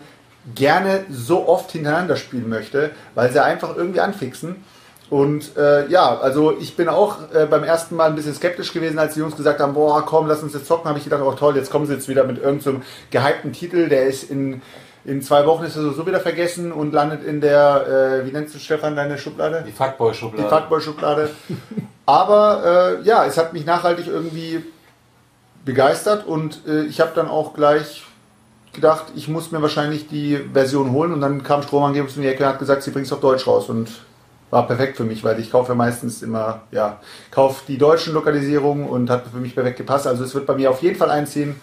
gerne 0.55 1.05
so 1.11 1.47
oft 1.47 1.71
hintereinander 1.71 2.15
spielen 2.15 2.49
möchte, 2.49 2.91
weil 3.13 3.31
sie 3.31 3.43
einfach 3.43 3.75
irgendwie 3.75 3.99
anfixen. 3.99 4.55
Und 5.09 5.55
äh, 5.55 5.87
ja, 5.87 6.17
also 6.17 6.57
ich 6.59 6.75
bin 6.75 6.89
auch 6.89 7.17
äh, 7.33 7.45
beim 7.45 7.63
ersten 7.63 7.95
Mal 7.95 8.09
ein 8.09 8.15
bisschen 8.15 8.33
skeptisch 8.33 8.73
gewesen, 8.73 8.97
als 8.97 9.13
die 9.13 9.19
Jungs 9.19 9.35
gesagt 9.35 9.59
haben, 9.59 9.75
boah, 9.75 10.03
komm, 10.03 10.27
lass 10.27 10.41
uns 10.41 10.53
jetzt 10.53 10.65
zocken, 10.65 10.89
habe 10.89 10.97
ich 10.97 11.03
gedacht, 11.03 11.21
oh 11.23 11.33
toll, 11.33 11.55
jetzt 11.55 11.69
kommen 11.69 11.85
sie 11.85 11.93
jetzt 11.93 12.07
wieder 12.07 12.23
mit 12.23 12.37
irgendeinem 12.37 12.81
so 12.81 12.81
gehypten 13.11 13.53
Titel, 13.53 13.87
der 13.87 14.07
ist 14.07 14.29
in 14.31 14.61
in 15.05 15.21
zwei 15.21 15.45
Wochen 15.45 15.63
ist 15.65 15.75
er 15.75 15.83
sowieso 15.83 16.07
wieder 16.07 16.19
vergessen 16.19 16.71
und 16.71 16.91
landet 16.91 17.23
in 17.23 17.39
der, 17.39 18.21
äh, 18.23 18.27
wie 18.27 18.31
nennst 18.31 18.55
du 18.55 18.59
Stefan 18.59 18.95
deine 18.95 19.19
Schublade? 19.19 19.61
Die 19.63 19.69
Die 19.69 19.77
Fuckboy-Schublade. 19.77 20.49
Fuckboy-Schublade. 20.49 21.29
Aber 22.07 22.97
äh, 23.03 23.07
ja, 23.07 23.23
es 23.25 23.37
hat 23.37 23.53
mich 23.53 23.65
nachhaltig 23.65 24.07
irgendwie 24.07 24.63
begeistert 25.65 26.25
und 26.25 26.61
äh, 26.67 26.83
ich 26.83 27.01
habe 27.01 27.11
dann 27.15 27.27
auch 27.27 27.53
gleich 27.53 28.03
gedacht, 28.73 29.05
ich 29.15 29.27
muss 29.27 29.51
mir 29.51 29.61
wahrscheinlich 29.61 30.07
die 30.07 30.39
Version 30.53 30.91
holen 30.91 31.11
und 31.11 31.21
dann 31.21 31.43
kam 31.43 31.63
Strohmann 31.63 31.93
Games 31.93 32.15
um 32.15 32.21
die 32.21 32.27
Ecke 32.27 32.43
und 32.43 32.49
hat 32.49 32.59
gesagt, 32.59 32.83
sie 32.83 32.91
bringt 32.91 33.07
es 33.07 33.13
auf 33.13 33.21
Deutsch 33.21 33.47
raus 33.47 33.69
und 33.69 33.89
war 34.51 34.67
perfekt 34.67 34.97
für 34.97 35.03
mich, 35.03 35.23
weil 35.23 35.39
ich 35.39 35.51
kaufe 35.51 35.73
meistens 35.73 36.21
immer, 36.21 36.61
ja, 36.71 36.99
kaufe 37.31 37.63
die 37.67 37.77
deutschen 37.77 38.13
Lokalisierungen 38.13 38.87
und 38.87 39.09
hat 39.09 39.25
für 39.27 39.39
mich 39.39 39.55
perfekt 39.55 39.77
gepasst. 39.77 40.07
Also 40.07 40.23
es 40.23 40.35
wird 40.35 40.45
bei 40.45 40.55
mir 40.55 40.69
auf 40.69 40.81
jeden 40.81 40.95
Fall 40.95 41.09
einziehen. 41.09 41.59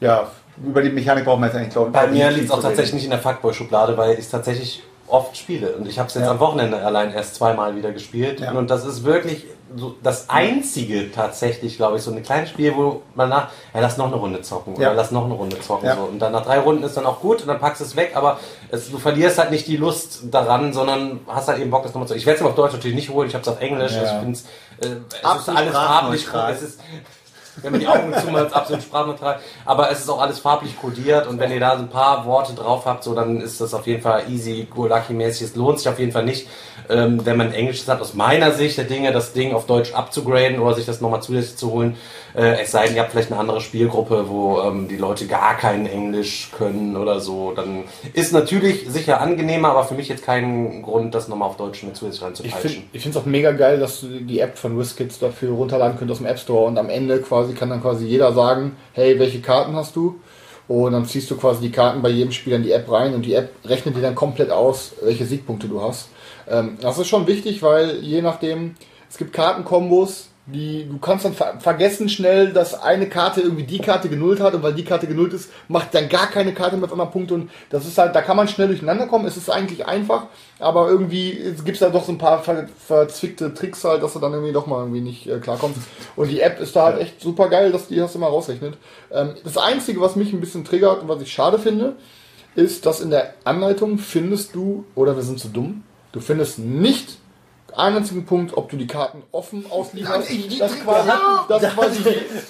Ja, 0.00 0.30
über 0.62 0.82
die 0.82 0.90
Mechanik 0.90 1.24
brauchen 1.24 1.40
wir 1.40 1.46
jetzt 1.46 1.56
eigentlich 1.56 1.72
glauben. 1.72 1.92
Bei 1.92 2.08
mir 2.08 2.30
liegt 2.30 2.46
es 2.46 2.50
auch 2.50 2.60
tatsächlich 2.60 2.94
nicht 2.94 3.04
in 3.04 3.10
der 3.10 3.20
Fuckboy-Schublade, 3.20 3.96
weil 3.96 4.14
ich 4.14 4.20
es 4.20 4.30
tatsächlich 4.30 4.82
oft 5.10 5.36
spiele. 5.36 5.72
Und 5.76 5.86
ich 5.88 5.98
habe 5.98 6.08
es 6.08 6.14
jetzt 6.14 6.24
Ja. 6.24 6.30
am 6.30 6.40
Wochenende 6.40 6.78
allein 6.78 7.12
erst 7.12 7.34
zweimal 7.36 7.76
wieder 7.76 7.92
gespielt. 7.92 8.40
Ja. 8.40 8.52
Und 8.52 8.70
das 8.70 8.84
ist 8.84 9.04
wirklich 9.04 9.44
so 9.76 9.94
das 10.02 10.28
einzige 10.28 11.12
tatsächlich, 11.12 11.76
glaube 11.76 11.96
ich, 11.96 12.02
so 12.02 12.10
ein 12.10 12.20
kleines 12.24 12.50
Spiel, 12.50 12.74
wo 12.74 13.02
man 13.14 13.28
nach, 13.28 13.50
ja, 13.72 13.80
lass 13.80 13.96
noch 13.98 14.06
eine 14.08 14.16
Runde 14.16 14.42
zocken 14.42 14.74
Ja. 14.80 14.88
oder 14.88 14.94
lass 14.96 15.12
noch 15.12 15.24
eine 15.26 15.34
Runde 15.34 15.60
zocken. 15.60 15.86
Ja. 15.86 15.94
So. 15.96 16.02
Und 16.02 16.18
dann 16.18 16.32
nach 16.32 16.44
drei 16.44 16.58
Runden 16.58 16.82
ist 16.82 16.96
dann 16.96 17.06
auch 17.06 17.20
gut 17.20 17.42
und 17.42 17.46
dann 17.46 17.60
packst 17.60 17.80
du 17.80 17.84
es 17.84 17.94
weg, 17.94 18.12
aber 18.16 18.40
es, 18.70 18.90
du 18.90 18.98
verlierst 18.98 19.38
halt 19.38 19.52
nicht 19.52 19.68
die 19.68 19.76
Lust 19.76 20.22
daran, 20.30 20.72
sondern 20.72 21.20
hast 21.28 21.46
halt 21.46 21.60
eben 21.60 21.70
Bock, 21.70 21.84
das 21.84 21.92
nochmal 21.94 22.08
zu. 22.08 22.14
Ich 22.16 22.26
werde 22.26 22.40
es 22.40 22.44
auf 22.46 22.56
Deutsch 22.56 22.72
natürlich 22.72 22.96
nicht 22.96 23.10
holen, 23.10 23.28
ich 23.28 23.34
habe 23.34 23.42
es 23.42 23.48
auf 23.48 23.60
Englisch. 23.60 23.92
Ja. 23.92 24.02
Ich 24.02 24.10
find's, 24.20 24.44
äh, 24.80 24.86
es 24.86 24.90
ist 24.90 25.24
Absolut 25.24 25.60
alles 25.60 25.72
farblich. 25.74 26.26
Es 26.50 26.62
ist, 26.62 26.80
wenn 27.62 27.72
man 27.72 27.80
die 27.80 27.86
Augen 27.86 28.12
zumacht, 28.14 28.46
ist 28.46 28.54
absolut 28.54 28.82
sprachneutral. 28.82 29.40
Aber 29.64 29.90
es 29.90 30.00
ist 30.00 30.08
auch 30.08 30.20
alles 30.20 30.38
farblich 30.38 30.78
kodiert 30.80 31.26
und 31.26 31.38
wenn 31.38 31.50
ihr 31.52 31.60
da 31.60 31.76
so 31.76 31.82
ein 31.82 31.88
paar 31.88 32.24
Worte 32.26 32.54
drauf 32.54 32.86
habt, 32.86 33.04
so 33.04 33.14
dann 33.14 33.40
ist 33.40 33.60
das 33.60 33.74
auf 33.74 33.86
jeden 33.86 34.02
Fall 34.02 34.24
easy, 34.28 34.66
Golaki-mäßig. 34.70 35.42
Es 35.42 35.56
lohnt 35.56 35.78
sich 35.78 35.88
auf 35.88 35.98
jeden 35.98 36.12
Fall 36.12 36.24
nicht, 36.24 36.48
ähm, 36.88 37.24
wenn 37.24 37.36
man 37.36 37.52
Englisch 37.52 37.86
hat, 37.86 38.00
aus 38.00 38.14
meiner 38.14 38.52
Sicht 38.52 38.78
der 38.78 38.84
Dinge, 38.84 39.12
das 39.12 39.32
Ding 39.32 39.54
auf 39.54 39.66
Deutsch 39.66 39.92
abzugraden 39.94 40.60
oder 40.60 40.74
sich 40.74 40.86
das 40.86 41.00
nochmal 41.00 41.22
zusätzlich 41.22 41.56
zu 41.56 41.70
holen. 41.70 41.96
Äh, 42.34 42.62
es 42.62 42.70
sei 42.70 42.86
denn, 42.86 42.96
ihr 42.96 43.02
habt 43.02 43.12
vielleicht 43.12 43.30
eine 43.30 43.40
andere 43.40 43.60
Spielgruppe, 43.60 44.28
wo 44.28 44.60
ähm, 44.60 44.88
die 44.88 44.96
Leute 44.96 45.26
gar 45.26 45.56
kein 45.56 45.86
Englisch 45.86 46.50
können 46.56 46.96
oder 46.96 47.20
so. 47.20 47.52
Dann 47.52 47.84
ist 48.12 48.32
natürlich 48.32 48.86
sicher 48.88 49.20
angenehmer, 49.20 49.70
aber 49.70 49.84
für 49.84 49.94
mich 49.94 50.08
jetzt 50.08 50.24
kein 50.24 50.82
Grund, 50.82 51.14
das 51.14 51.28
nochmal 51.28 51.48
auf 51.48 51.56
Deutsch 51.56 51.82
mit 51.82 51.96
zusätzlich 51.96 52.20
Ich 52.20 52.54
reinzupeitschen. 52.54 52.84
finde 52.92 53.08
es 53.10 53.16
auch 53.16 53.26
mega 53.26 53.52
geil, 53.52 53.80
dass 53.80 54.00
du 54.00 54.06
die 54.20 54.40
App 54.40 54.58
von 54.58 54.78
WizKids 54.78 55.18
dafür 55.18 55.52
runterladen 55.52 55.98
könnt 55.98 56.10
aus 56.10 56.18
dem 56.18 56.26
App 56.26 56.38
Store 56.38 56.66
und 56.66 56.78
am 56.78 56.88
Ende 56.88 57.20
quasi 57.20 57.54
kann 57.54 57.70
dann 57.70 57.82
quasi 57.82 58.06
jeder 58.06 58.32
sagen, 58.32 58.76
hey, 58.92 59.18
welche 59.18 59.40
Karten 59.40 59.74
hast 59.74 59.96
du? 59.96 60.20
Und 60.68 60.92
dann 60.92 61.04
ziehst 61.04 61.28
du 61.30 61.36
quasi 61.36 61.62
die 61.62 61.72
Karten 61.72 62.00
bei 62.00 62.10
jedem 62.10 62.30
Spieler 62.30 62.56
in 62.56 62.62
die 62.62 62.70
App 62.70 62.88
rein 62.90 63.12
und 63.14 63.22
die 63.26 63.34
App 63.34 63.50
rechnet 63.64 63.96
dir 63.96 64.02
dann 64.02 64.14
komplett 64.14 64.50
aus, 64.52 64.92
welche 65.02 65.26
Siegpunkte 65.26 65.66
du 65.66 65.82
hast. 65.82 66.10
Ähm, 66.48 66.78
das 66.80 66.96
ist 66.96 67.08
schon 67.08 67.26
wichtig, 67.26 67.60
weil 67.62 67.96
je 68.02 68.22
nachdem, 68.22 68.76
es 69.10 69.18
gibt 69.18 69.32
Kartenkombos, 69.32 70.29
die 70.52 70.86
du 70.88 70.98
kannst 70.98 71.24
dann 71.24 71.34
ver 71.34 71.58
vergessen 71.60 72.08
schnell, 72.08 72.52
dass 72.52 72.80
eine 72.80 73.08
Karte 73.08 73.40
irgendwie 73.40 73.64
die 73.64 73.78
Karte 73.78 74.08
genullt 74.08 74.40
hat 74.40 74.54
und 74.54 74.62
weil 74.62 74.74
die 74.74 74.84
Karte 74.84 75.06
genullt 75.06 75.32
ist, 75.32 75.50
macht 75.68 75.94
dann 75.94 76.08
gar 76.08 76.26
keine 76.26 76.52
Karte 76.52 76.76
mehr 76.76 76.86
auf 76.86 76.92
einmal 76.92 77.10
Punkte 77.10 77.34
und 77.34 77.50
das 77.70 77.86
ist 77.86 77.98
halt, 77.98 78.14
da 78.14 78.22
kann 78.22 78.36
man 78.36 78.48
schnell 78.48 78.68
durcheinander 78.68 79.06
kommen. 79.06 79.26
Es 79.26 79.36
ist 79.36 79.50
eigentlich 79.50 79.86
einfach, 79.86 80.26
aber 80.58 80.88
irgendwie 80.88 81.54
gibt 81.64 81.76
es 81.76 81.80
da 81.80 81.90
doch 81.90 82.04
so 82.04 82.12
ein 82.12 82.18
paar 82.18 82.42
ver 82.42 82.68
verzwickte 82.86 83.54
Tricks 83.54 83.84
halt, 83.84 84.02
dass 84.02 84.12
du 84.12 84.18
dann 84.18 84.32
irgendwie 84.32 84.52
doch 84.52 84.66
mal 84.66 84.80
irgendwie 84.80 85.00
nicht 85.00 85.26
äh, 85.26 85.38
klarkommst. 85.38 85.78
Und 86.16 86.30
die 86.30 86.40
App 86.40 86.60
ist 86.60 86.76
da 86.76 86.86
halt 86.86 87.00
echt 87.00 87.20
super 87.20 87.48
geil, 87.48 87.72
dass 87.72 87.88
die 87.88 87.96
das 87.96 88.14
immer 88.14 88.26
rausrechnet. 88.26 88.76
Ähm, 89.12 89.34
das 89.44 89.56
Einzige, 89.56 90.00
was 90.00 90.16
mich 90.16 90.32
ein 90.32 90.40
bisschen 90.40 90.64
triggert 90.64 91.02
und 91.02 91.08
was 91.08 91.22
ich 91.22 91.32
schade 91.32 91.58
finde, 91.58 91.96
ist, 92.54 92.86
dass 92.86 93.00
in 93.00 93.10
der 93.10 93.34
Anleitung 93.44 93.98
findest 93.98 94.54
du, 94.54 94.84
oder 94.94 95.16
wir 95.16 95.22
sind 95.22 95.38
zu 95.38 95.48
dumm, 95.48 95.84
du 96.12 96.20
findest 96.20 96.58
nicht 96.58 97.18
einzigen 97.76 98.24
Punkt, 98.26 98.56
ob 98.56 98.68
du 98.70 98.76
die 98.76 98.86
Karten 98.86 99.22
offen 99.32 99.64
auslieferst. 99.70 100.28
Nein, 100.30 100.38
ich- 100.48 100.58
das 100.58 100.78
quasi, 100.80 101.10
das 101.48 101.62
quasi 101.74 102.00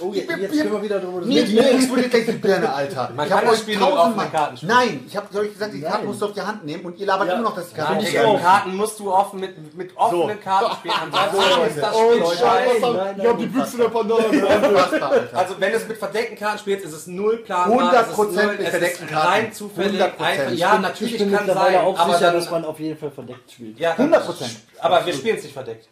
Oh, 0.00 0.12
jetzt, 0.12 0.30
jetzt 0.30 0.52
können 0.58 0.72
wir 0.72 0.82
wieder 0.82 0.98
drüber 1.00 1.20
Mir, 1.26 1.46
mir 1.46 1.70
explodiert 1.72 2.10
gleich 2.10 2.26
die 2.26 2.32
Birne, 2.32 2.72
Alter. 2.72 3.10
Man 3.14 3.26
ich 3.26 3.30
kann 3.32 3.38
hab 3.40 3.44
das 3.46 3.54
euch 3.54 3.60
Spiel 3.60 3.78
nur 3.78 4.00
auf 4.00 4.32
Karten 4.32 4.56
spielen. 4.56 4.72
Nein, 4.72 5.04
ich 5.06 5.16
habe 5.16 5.38
euch 5.38 5.52
gesagt, 5.52 5.74
die 5.74 5.80
Karten 5.80 6.06
musst 6.06 6.20
du 6.22 6.26
auf 6.26 6.32
die 6.32 6.40
Hand 6.42 6.64
nehmen 6.64 6.84
und 6.84 6.98
ihr 6.98 7.06
labert 7.06 7.28
Ja. 7.28 7.34
immer 7.34 7.42
noch, 7.42 7.54
dass 7.54 7.68
die 7.70 7.74
Karten 7.76 7.92
Nein, 7.94 8.02
nicht 8.02 8.12
Digga, 8.12 8.24
auf. 8.24 8.42
Karten 8.42 8.76
musst 8.76 8.98
du 9.00 9.12
offen 9.12 9.40
mit, 9.40 9.76
mit 9.76 9.96
offenen 9.96 10.40
Karten 10.40 10.74
spielen. 10.76 10.94
Ansonsten 11.12 11.66
ist 11.68 11.82
das 11.82 11.96
Spiel 11.96 12.24
scheiße. 12.38 13.14
ich 13.18 13.26
hab 13.26 13.38
die 13.38 13.46
Büchse 13.46 13.76
der 13.76 13.88
Pandora. 13.88 14.24
Also 15.34 15.54
wenn 15.58 15.70
du 15.72 15.76
es 15.78 15.88
mit 15.88 15.96
verdeckten 15.98 16.36
Karten 16.38 16.58
spielst, 16.58 16.84
ist 16.84 16.92
es 16.92 17.06
null 17.06 17.38
planbar. 17.38 17.92
100% 17.92 18.00
es 18.02 18.08
ist 18.10 18.16
null- 18.18 18.56
mit 18.58 18.68
verdeckten 18.68 19.06
Karten. 19.08 19.28
rein 19.28 19.52
zufällig. 19.52 20.00
100%. 20.00 20.20
Einfach, 20.20 20.52
Ich 20.52 20.58
ja, 20.58 20.72
bin- 20.72 20.82
natürlich 20.82 21.12
ich 21.14 21.18
bin 21.20 21.32
kann 21.32 21.46
mittlerweile 21.46 21.76
sein, 21.76 21.84
auch 21.84 21.98
aber 21.98 22.12
sicher, 22.14 22.26
dann, 22.26 22.34
dass 22.36 22.50
man 22.50 22.64
auf 22.64 22.80
jeden 22.80 22.98
Fall 22.98 23.10
verdeckt 23.10 23.50
spielt. 23.52 23.78
ja, 23.78 23.92
100%. 23.96 24.56
Aber 24.80 25.06
wir 25.12 25.18
spielen 25.18 25.36
es 25.36 25.42
nicht 25.44 25.52
verdeckt. 25.52 25.88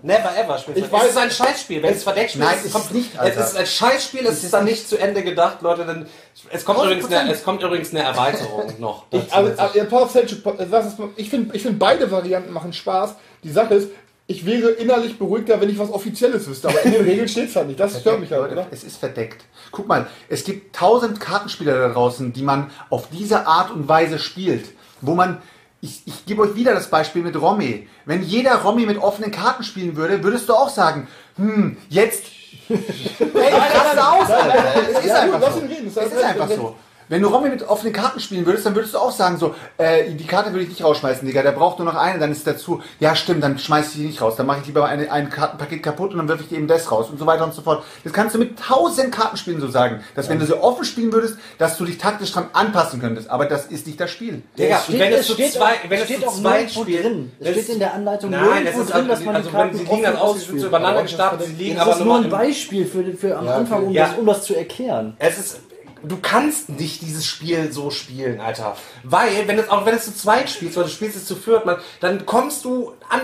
Never 0.00 0.30
ever 0.38 0.56
spielen 0.58 0.76
Ich 0.78 0.84
es 0.84 0.90
weiß- 0.92 1.02
Es 1.02 1.10
ist 1.10 1.16
ein 1.16 1.30
Scheißspiel. 1.32 1.82
Wenn 1.82 1.92
es 1.94 2.04
verdeckt 2.04 2.30
spielt, 2.30 2.44
Nein, 2.44 2.56
ist 2.58 2.66
es 2.66 2.72
kommt- 2.72 2.84
ist 2.84 2.94
nicht, 2.94 3.14
Es 3.14 3.18
Alter. 3.18 3.40
ist 3.44 3.56
ein 3.56 3.66
Scheißspiel, 3.66 4.26
es 4.26 4.44
ist 4.44 4.52
dann 4.52 4.64
nicht 4.64 4.88
zu 4.88 4.96
Ende 4.96 5.24
gedacht, 5.24 5.60
Leute. 5.62 5.84
Denn 5.84 6.06
es 6.52 6.64
kommt, 6.64 6.78
übrigens 6.84 7.10
eine, 7.12 7.32
es 7.32 7.42
kommt 7.42 7.62
übrigens 7.64 7.90
eine 7.90 8.04
Erweiterung 8.04 8.72
noch. 8.78 9.06
Ich, 9.10 9.32
also, 9.32 9.60
also, 9.60 11.10
ich 11.16 11.30
finde 11.30 11.56
ich 11.56 11.62
find 11.62 11.78
beide 11.78 12.10
Varianten 12.10 12.52
machen 12.52 12.72
Spaß. 12.72 13.14
Die 13.42 13.50
Sache 13.50 13.74
ist, 13.74 13.88
ich 14.28 14.44
wäre 14.46 14.70
innerlich 14.70 15.18
beruhigter, 15.18 15.60
wenn 15.60 15.70
ich 15.70 15.78
was 15.78 15.90
Offizielles 15.90 16.46
wüsste. 16.46 16.68
Aber 16.68 16.80
in 16.82 16.92
den 16.92 17.02
Regeln 17.04 17.26
steht 17.28 17.48
es 17.48 17.56
halt 17.56 17.66
nicht. 17.66 17.80
Das 17.80 17.98
stört 17.98 18.20
mich 18.20 18.30
halt, 18.30 18.52
oder? 18.52 18.66
Es 18.70 18.84
ist 18.84 18.98
verdeckt. 18.98 19.44
Guck 19.72 19.88
mal, 19.88 20.06
es 20.28 20.44
gibt 20.44 20.76
tausend 20.76 21.18
Kartenspieler 21.18 21.74
da 21.76 21.88
draußen, 21.92 22.32
die 22.32 22.42
man 22.42 22.70
auf 22.90 23.08
diese 23.10 23.46
Art 23.46 23.70
und 23.72 23.88
Weise 23.88 24.18
spielt. 24.18 24.66
Wo 25.00 25.14
man, 25.14 25.40
ich, 25.80 26.02
ich 26.06 26.26
gebe 26.26 26.42
euch 26.42 26.54
wieder 26.54 26.74
das 26.74 26.88
Beispiel 26.90 27.22
mit 27.22 27.40
Romy. 27.40 27.88
Wenn 28.04 28.22
jeder 28.22 28.56
Romy 28.62 28.86
mit 28.86 28.98
offenen 28.98 29.30
Karten 29.30 29.62
spielen 29.62 29.96
würde, 29.96 30.22
würdest 30.24 30.48
du 30.48 30.54
auch 30.54 30.68
sagen, 30.68 31.06
hm, 31.36 31.76
jetzt. 31.88 32.24
Ey, 32.68 33.54
raste 33.54 34.08
aus, 34.08 34.30
Alter. 34.30 34.64
Es 34.92 35.04
ist 35.04 35.10
einfach 35.12 35.52
so. 35.52 35.62
Es 36.00 36.12
ist 36.12 36.24
einfach 36.24 36.48
so. 36.48 36.76
Wenn 37.08 37.22
du 37.22 37.28
Romy 37.28 37.48
mit 37.48 37.62
offenen 37.66 37.92
Karten 37.92 38.20
spielen 38.20 38.44
würdest, 38.44 38.66
dann 38.66 38.74
würdest 38.74 38.94
du 38.94 38.98
auch 38.98 39.10
sagen 39.10 39.38
so, 39.38 39.54
äh, 39.78 40.10
die 40.12 40.26
Karte 40.26 40.50
würde 40.52 40.62
ich 40.64 40.68
nicht 40.68 40.84
rausschmeißen, 40.84 41.26
Digga, 41.26 41.42
der 41.42 41.52
braucht 41.52 41.78
nur 41.78 41.86
noch 41.90 41.94
eine, 41.98 42.18
dann 42.18 42.30
ist 42.32 42.46
dazu, 42.46 42.82
ja 43.00 43.14
stimmt, 43.16 43.42
dann 43.42 43.58
schmeiß 43.58 43.88
ich 43.88 43.92
die 43.94 44.06
nicht 44.06 44.20
raus, 44.20 44.34
dann 44.36 44.46
mache 44.46 44.60
ich 44.60 44.66
lieber 44.66 44.84
eine, 44.84 45.10
ein 45.10 45.30
Kartenpaket 45.30 45.82
kaputt 45.82 46.12
und 46.12 46.18
dann 46.18 46.28
wirf 46.28 46.40
ich 46.40 46.52
eben 46.52 46.66
das 46.68 46.90
raus 46.92 47.08
und 47.10 47.18
so 47.18 47.26
weiter 47.26 47.44
und 47.44 47.54
so 47.54 47.62
fort. 47.62 47.82
Das 48.04 48.12
kannst 48.12 48.34
du 48.34 48.38
mit 48.38 48.58
tausend 48.58 49.12
Kartenspielen 49.12 49.60
so 49.60 49.68
sagen, 49.68 50.00
dass 50.14 50.28
wenn 50.28 50.38
du 50.38 50.46
so 50.46 50.60
offen 50.62 50.84
spielen 50.84 51.12
würdest, 51.12 51.36
dass 51.58 51.76
du 51.78 51.84
dich 51.84 51.98
taktisch 51.98 52.32
dran 52.32 52.48
anpassen 52.52 53.00
könntest, 53.00 53.30
aber 53.30 53.46
das 53.46 53.66
ist 53.66 53.86
nicht 53.86 53.98
das 54.00 54.10
Spiel. 54.10 54.42
Digga, 54.58 54.76
Es 54.76 54.84
steht, 54.84 55.00
wenn 55.00 55.12
es 55.12 55.20
es 55.20 55.32
steht 55.32 55.52
zwei, 55.54 55.64
auch, 55.72 55.76
wenn 55.88 55.98
es 56.00 56.04
steht 56.04 56.26
auch 56.26 56.36
nirgendwo 56.40 56.82
spielt, 56.82 57.04
drin. 57.04 57.32
Es 57.40 57.46
das- 57.46 57.54
steht 57.64 57.68
in 57.74 57.78
der 57.78 57.94
Anleitung 57.94 58.30
Nein, 58.30 58.42
es 58.42 58.52
nirgendwo 58.76 58.80
ist 58.82 58.92
drin, 58.94 59.08
dass 59.08 59.24
man 59.24 59.36
also 59.36 59.48
die 59.48 59.54
wenn 59.54 59.60
Karten 59.62 59.76
sie 59.78 59.84
liegen 59.84 60.02
dann 60.02 60.14
offen 60.16 60.22
aus, 60.22 60.36
ausspielt. 60.36 60.60
so 60.60 60.66
übereinander 60.66 61.02
gestapelt, 61.02 61.42
sie 61.48 61.52
liegen 61.54 61.74
Das 61.76 61.82
aber 61.84 61.92
ist 61.96 62.04
nur 62.04 62.16
ein 62.18 62.28
Beispiel 62.30 62.86
für, 62.86 63.04
für 63.16 63.36
am 63.38 63.46
Ja, 63.46 63.54
Anfang, 63.56 63.86
um, 63.86 63.92
Ja. 63.92 64.08
das, 64.08 64.18
um 64.18 64.26
das 64.26 64.42
zu 64.44 64.54
erklären. 64.54 65.16
Es 65.18 65.38
ist, 65.38 65.60
du 66.02 66.18
kannst 66.20 66.68
nicht 66.68 67.02
dieses 67.02 67.26
Spiel 67.26 67.72
so 67.72 67.90
spielen, 67.90 68.40
Alter. 68.40 68.76
Weil, 69.02 69.46
wenn 69.48 69.58
es, 69.58 69.68
auch 69.70 69.84
wenn 69.86 69.94
es 69.94 70.04
zu 70.04 70.14
zweit 70.14 70.48
spielst, 70.50 70.76
oder 70.76 70.86
du 70.86 70.92
spielst 70.92 71.16
es 71.16 71.26
zu 71.26 71.36
viert, 71.36 71.66
man, 71.66 71.76
dann 72.00 72.26
kommst 72.26 72.64
du 72.64 72.92
an, 73.08 73.22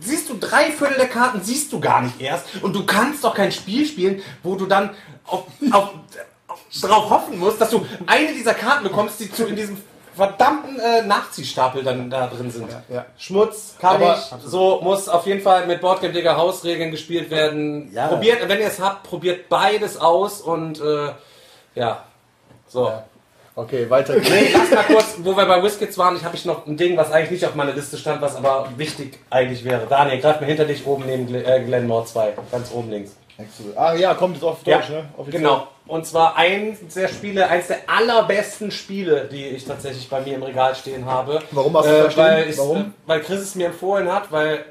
siehst 0.00 0.28
du 0.28 0.36
drei 0.38 0.70
Viertel 0.70 0.96
der 0.96 1.08
Karten, 1.08 1.40
siehst 1.42 1.72
du 1.72 1.80
gar 1.80 2.02
nicht 2.02 2.20
erst. 2.20 2.46
Und 2.62 2.74
du 2.74 2.84
kannst 2.86 3.24
doch 3.24 3.34
kein 3.34 3.52
Spiel 3.52 3.86
spielen, 3.86 4.22
wo 4.42 4.54
du 4.56 4.66
dann 4.66 4.90
auf, 5.26 5.44
auf, 5.70 5.90
auf, 6.48 6.58
darauf 6.80 7.10
hoffen 7.10 7.38
musst, 7.38 7.60
dass 7.60 7.70
du 7.70 7.86
eine 8.06 8.32
dieser 8.32 8.54
Karten 8.54 8.84
bekommst, 8.84 9.20
die 9.20 9.30
zu 9.30 9.46
in 9.46 9.56
diesem 9.56 9.76
verdammten 10.14 10.78
äh, 10.78 11.02
Nachziehstapel 11.06 11.82
dann 11.82 12.10
da 12.10 12.26
drin 12.26 12.50
sind. 12.50 12.68
ja. 12.90 13.06
Schmutz 13.16 13.76
kann 13.80 13.96
Aber- 13.96 14.18
ich, 14.18 14.50
so 14.50 14.80
muss 14.82 15.08
auf 15.08 15.26
jeden 15.26 15.40
Fall 15.40 15.66
mit 15.66 15.80
Boardgame 15.80 16.12
Digger 16.12 16.36
Hausregeln 16.36 16.90
gespielt 16.90 17.30
werden. 17.30 17.90
Ja. 17.94 18.08
Probiert, 18.08 18.46
wenn 18.46 18.60
ihr 18.60 18.66
es 18.66 18.78
habt, 18.78 19.04
probiert 19.04 19.48
beides 19.48 19.96
aus 19.96 20.42
und 20.42 20.80
äh, 20.80 21.12
ja. 21.74 22.04
So. 22.72 22.90
Okay, 23.54 23.88
weiter 23.90 24.14
geht's. 24.14 24.30
Nee, 24.30 24.48
lass 24.54 24.70
mal 24.70 24.82
kurz, 24.84 25.16
wo 25.18 25.36
wir 25.36 25.44
bei 25.44 25.62
Whiskits 25.62 25.98
waren, 25.98 26.16
ich 26.16 26.24
habe 26.24 26.34
ich 26.34 26.46
noch 26.46 26.66
ein 26.66 26.74
Ding, 26.78 26.96
was 26.96 27.12
eigentlich 27.12 27.32
nicht 27.32 27.44
auf 27.44 27.54
meiner 27.54 27.72
Liste 27.74 27.98
stand, 27.98 28.22
was 28.22 28.34
aber 28.34 28.66
wichtig 28.78 29.18
eigentlich 29.28 29.62
wäre. 29.62 29.86
Daniel, 29.86 30.20
greif 30.22 30.40
mir 30.40 30.46
hinter 30.46 30.64
dich 30.64 30.86
oben 30.86 31.04
neben 31.04 31.26
Glen, 31.26 31.44
äh, 31.44 31.62
Glenmore 31.62 32.06
2, 32.06 32.32
ganz 32.50 32.72
oben 32.72 32.90
links. 32.90 33.14
Ah 33.76 33.92
ja, 33.94 34.14
kommt 34.14 34.36
jetzt 34.36 34.44
auf 34.44 34.62
Deutsch, 34.62 34.88
Ja, 34.88 34.96
ne? 35.00 35.08
Offiziell. 35.18 35.42
Genau. 35.42 35.68
Und 35.86 36.06
zwar 36.06 36.36
eins 36.36 36.78
der 36.94 37.08
Spiele, 37.08 37.48
eins 37.48 37.66
der 37.66 37.78
allerbesten 37.88 38.70
Spiele, 38.70 39.28
die 39.30 39.48
ich 39.48 39.66
tatsächlich 39.66 40.08
bei 40.08 40.20
mir 40.20 40.36
im 40.36 40.42
Regal 40.42 40.74
stehen 40.74 41.04
habe. 41.04 41.42
Warum 41.50 41.76
hast 41.76 41.86
du 41.86 41.90
äh, 41.90 42.16
weil, 42.16 42.48
ich, 42.48 42.56
Warum? 42.56 42.78
äh, 42.78 42.84
weil 43.04 43.20
Chris 43.20 43.40
es 43.40 43.54
mir 43.54 43.66
empfohlen 43.66 44.10
hat, 44.10 44.30
weil 44.32 44.64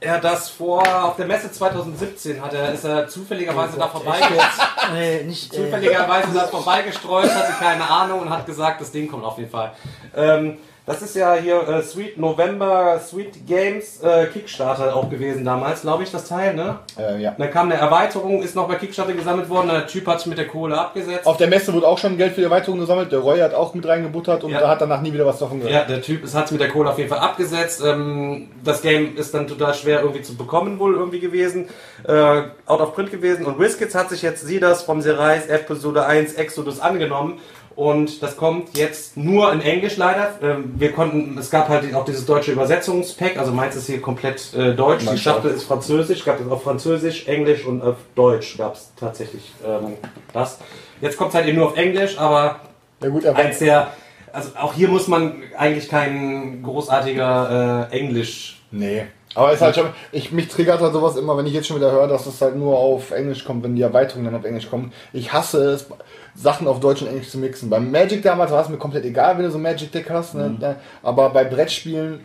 er 0.00 0.18
das 0.18 0.48
vor 0.48 0.82
auf 1.04 1.16
der 1.16 1.26
Messe 1.26 1.52
2017 1.52 2.42
hat 2.42 2.54
er 2.54 2.72
ist 2.72 2.84
er 2.84 3.06
zufälligerweise 3.06 3.78
da 3.78 3.86
vorbei 3.86 4.18
Nee, 4.94 5.24
nicht, 5.24 5.52
äh, 5.52 5.56
zufälligerweise 5.56 6.32
da 6.32 6.46
vorbeigestreut 6.46 7.32
hatte 7.34 7.52
keine 7.58 7.88
Ahnung 7.88 8.20
und 8.20 8.30
hat 8.30 8.46
gesagt 8.46 8.80
das 8.80 8.90
Ding 8.90 9.08
kommt 9.08 9.24
auf 9.24 9.38
jeden 9.38 9.50
Fall. 9.50 9.72
Ähm, 10.16 10.58
Das 10.86 11.02
ist 11.02 11.14
ja 11.14 11.34
hier 11.34 11.68
äh, 11.68 11.82
Sweet 11.82 12.18
November, 12.18 12.98
Sweet 12.98 13.46
Games 13.46 14.02
äh, 14.02 14.26
Kickstarter 14.26 14.96
auch 14.96 15.08
gewesen 15.08 15.44
damals, 15.44 15.82
glaube 15.82 16.02
ich, 16.02 16.10
das 16.10 16.26
Teil, 16.26 16.54
ne? 16.54 16.78
Äh, 16.98 17.20
ja. 17.22 17.34
Dann 17.38 17.50
kam 17.50 17.70
eine 17.70 17.80
Erweiterung, 17.80 18.42
ist 18.42 18.56
noch 18.56 18.66
bei 18.66 18.74
Kickstarter 18.76 19.12
gesammelt 19.12 19.48
worden, 19.48 19.68
der 19.68 19.86
Typ 19.86 20.06
hat 20.06 20.26
mit 20.26 20.38
der 20.38 20.48
Kohle 20.48 20.78
abgesetzt. 20.78 21.26
Auf 21.26 21.36
der 21.36 21.48
Messe 21.48 21.72
wurde 21.74 21.86
auch 21.86 21.98
schon 21.98 22.16
Geld 22.16 22.32
für 22.34 22.40
die 22.40 22.46
Erweiterung 22.46 22.80
gesammelt. 22.80 23.12
Der 23.12 23.20
Roy 23.20 23.38
hat 23.38 23.54
auch 23.54 23.74
mit 23.74 23.86
reingebuttert 23.86 24.42
und 24.42 24.50
Ja. 24.50 24.60
da 24.60 24.68
hat 24.70 24.80
danach 24.80 25.00
nie 25.02 25.12
wieder 25.12 25.26
was 25.26 25.38
davon 25.38 25.58
gehört. 25.60 25.74
Ja, 25.74 25.84
der 25.84 26.02
Typ 26.02 26.22
hat 26.32 26.46
es 26.46 26.50
mit 26.50 26.60
der 26.60 26.68
Kohle 26.70 26.90
auf 26.90 26.98
jeden 26.98 27.10
Fall 27.10 27.20
abgesetzt. 27.20 27.82
Ähm, 27.84 28.48
das 28.64 28.82
Game 28.82 29.16
ist 29.16 29.34
dann 29.34 29.46
total 29.46 29.74
schwer 29.74 30.00
irgendwie 30.00 30.22
zu 30.22 30.34
bekommen 30.36 30.78
wohl 30.78 30.94
irgendwie 30.94 31.20
gewesen. 31.20 31.68
Äh, 32.08 32.42
out 32.66 32.80
of 32.80 32.94
print 32.94 33.10
gewesen. 33.10 33.44
Und 33.44 33.58
Whiskits 33.58 33.94
hat 33.94 34.08
sich 34.10 34.22
jetzt 34.22 34.46
Sidas 34.46 34.82
vom 34.82 35.02
Serais 35.02 35.46
Episode 35.46 36.06
1 36.06 36.34
Exodus 36.34 36.80
angenommen. 36.80 37.38
Und 37.80 38.22
das 38.22 38.36
kommt 38.36 38.76
jetzt 38.76 39.16
nur 39.16 39.50
in 39.54 39.62
Englisch 39.62 39.96
leider. 39.96 40.34
Ähm, 40.42 40.74
wir 40.76 40.92
konnten, 40.92 41.38
es 41.38 41.50
gab 41.50 41.70
halt 41.70 41.94
auch 41.94 42.04
dieses 42.04 42.26
deutsche 42.26 42.52
Übersetzungspack, 42.52 43.38
also 43.38 43.52
meins 43.52 43.74
ist 43.74 43.86
hier 43.86 44.02
komplett 44.02 44.52
äh, 44.52 44.74
deutsch. 44.74 45.06
Die 45.10 45.16
Schachtel 45.16 45.50
ist 45.50 45.62
französisch, 45.62 46.22
gab 46.26 46.38
es 46.38 46.46
auf 46.46 46.62
Französisch, 46.62 47.26
Englisch 47.26 47.64
und 47.64 47.80
auf 47.80 47.96
Deutsch 48.14 48.58
gab 48.58 48.74
es 48.74 48.92
tatsächlich 49.00 49.50
ähm, 49.66 49.94
das. 50.34 50.58
Jetzt 51.00 51.16
kommt 51.16 51.30
es 51.30 51.36
halt 51.36 51.46
eben 51.46 51.56
nur 51.56 51.68
auf 51.68 51.76
Englisch, 51.78 52.18
aber 52.18 52.60
Ja 53.02 53.08
gut, 53.08 53.24
er 53.24 53.32
war, 53.32 53.40
eins 53.40 53.60
der, 53.60 53.94
also 54.30 54.50
auch 54.58 54.74
hier 54.74 54.88
muss 54.88 55.08
man 55.08 55.36
eigentlich 55.56 55.88
kein 55.88 56.62
großartiger 56.62 57.88
äh, 57.90 57.96
Englisch. 57.96 58.60
Nee. 58.70 59.06
Aber 59.34 59.48
es 59.50 59.54
ist 59.54 59.62
halt 59.62 59.76
schon, 59.76 59.86
ich, 60.10 60.32
mich 60.32 60.48
triggert 60.48 60.80
halt 60.80 60.92
sowas 60.92 61.16
immer, 61.16 61.36
wenn 61.36 61.46
ich 61.46 61.52
jetzt 61.52 61.68
schon 61.68 61.76
wieder 61.76 61.92
höre, 61.92 62.08
dass 62.08 62.26
es 62.26 62.40
halt 62.42 62.56
nur 62.56 62.76
auf 62.76 63.12
Englisch 63.12 63.44
kommt, 63.44 63.62
wenn 63.62 63.76
die 63.76 63.82
Erweiterung 63.82 64.24
dann 64.24 64.34
auf 64.34 64.44
Englisch 64.44 64.68
kommt. 64.68 64.92
Ich 65.12 65.32
hasse 65.32 65.64
es, 65.70 65.86
Sachen 66.34 66.66
auf 66.66 66.80
Deutsch 66.80 67.02
und 67.02 67.08
Englisch 67.08 67.30
zu 67.30 67.38
mixen. 67.38 67.70
Beim 67.70 67.90
Magic 67.90 68.22
damals 68.22 68.50
war 68.50 68.62
es 68.62 68.68
mir 68.68 68.76
komplett 68.76 69.04
egal, 69.04 69.36
wenn 69.36 69.44
du 69.44 69.50
so 69.50 69.58
ein 69.58 69.62
Magic 69.62 69.92
Deck 69.92 70.08
hast. 70.10 70.34
Mhm. 70.34 70.58
Ne? 70.58 70.76
Aber 71.02 71.30
bei 71.30 71.44
Brettspielen, 71.44 72.24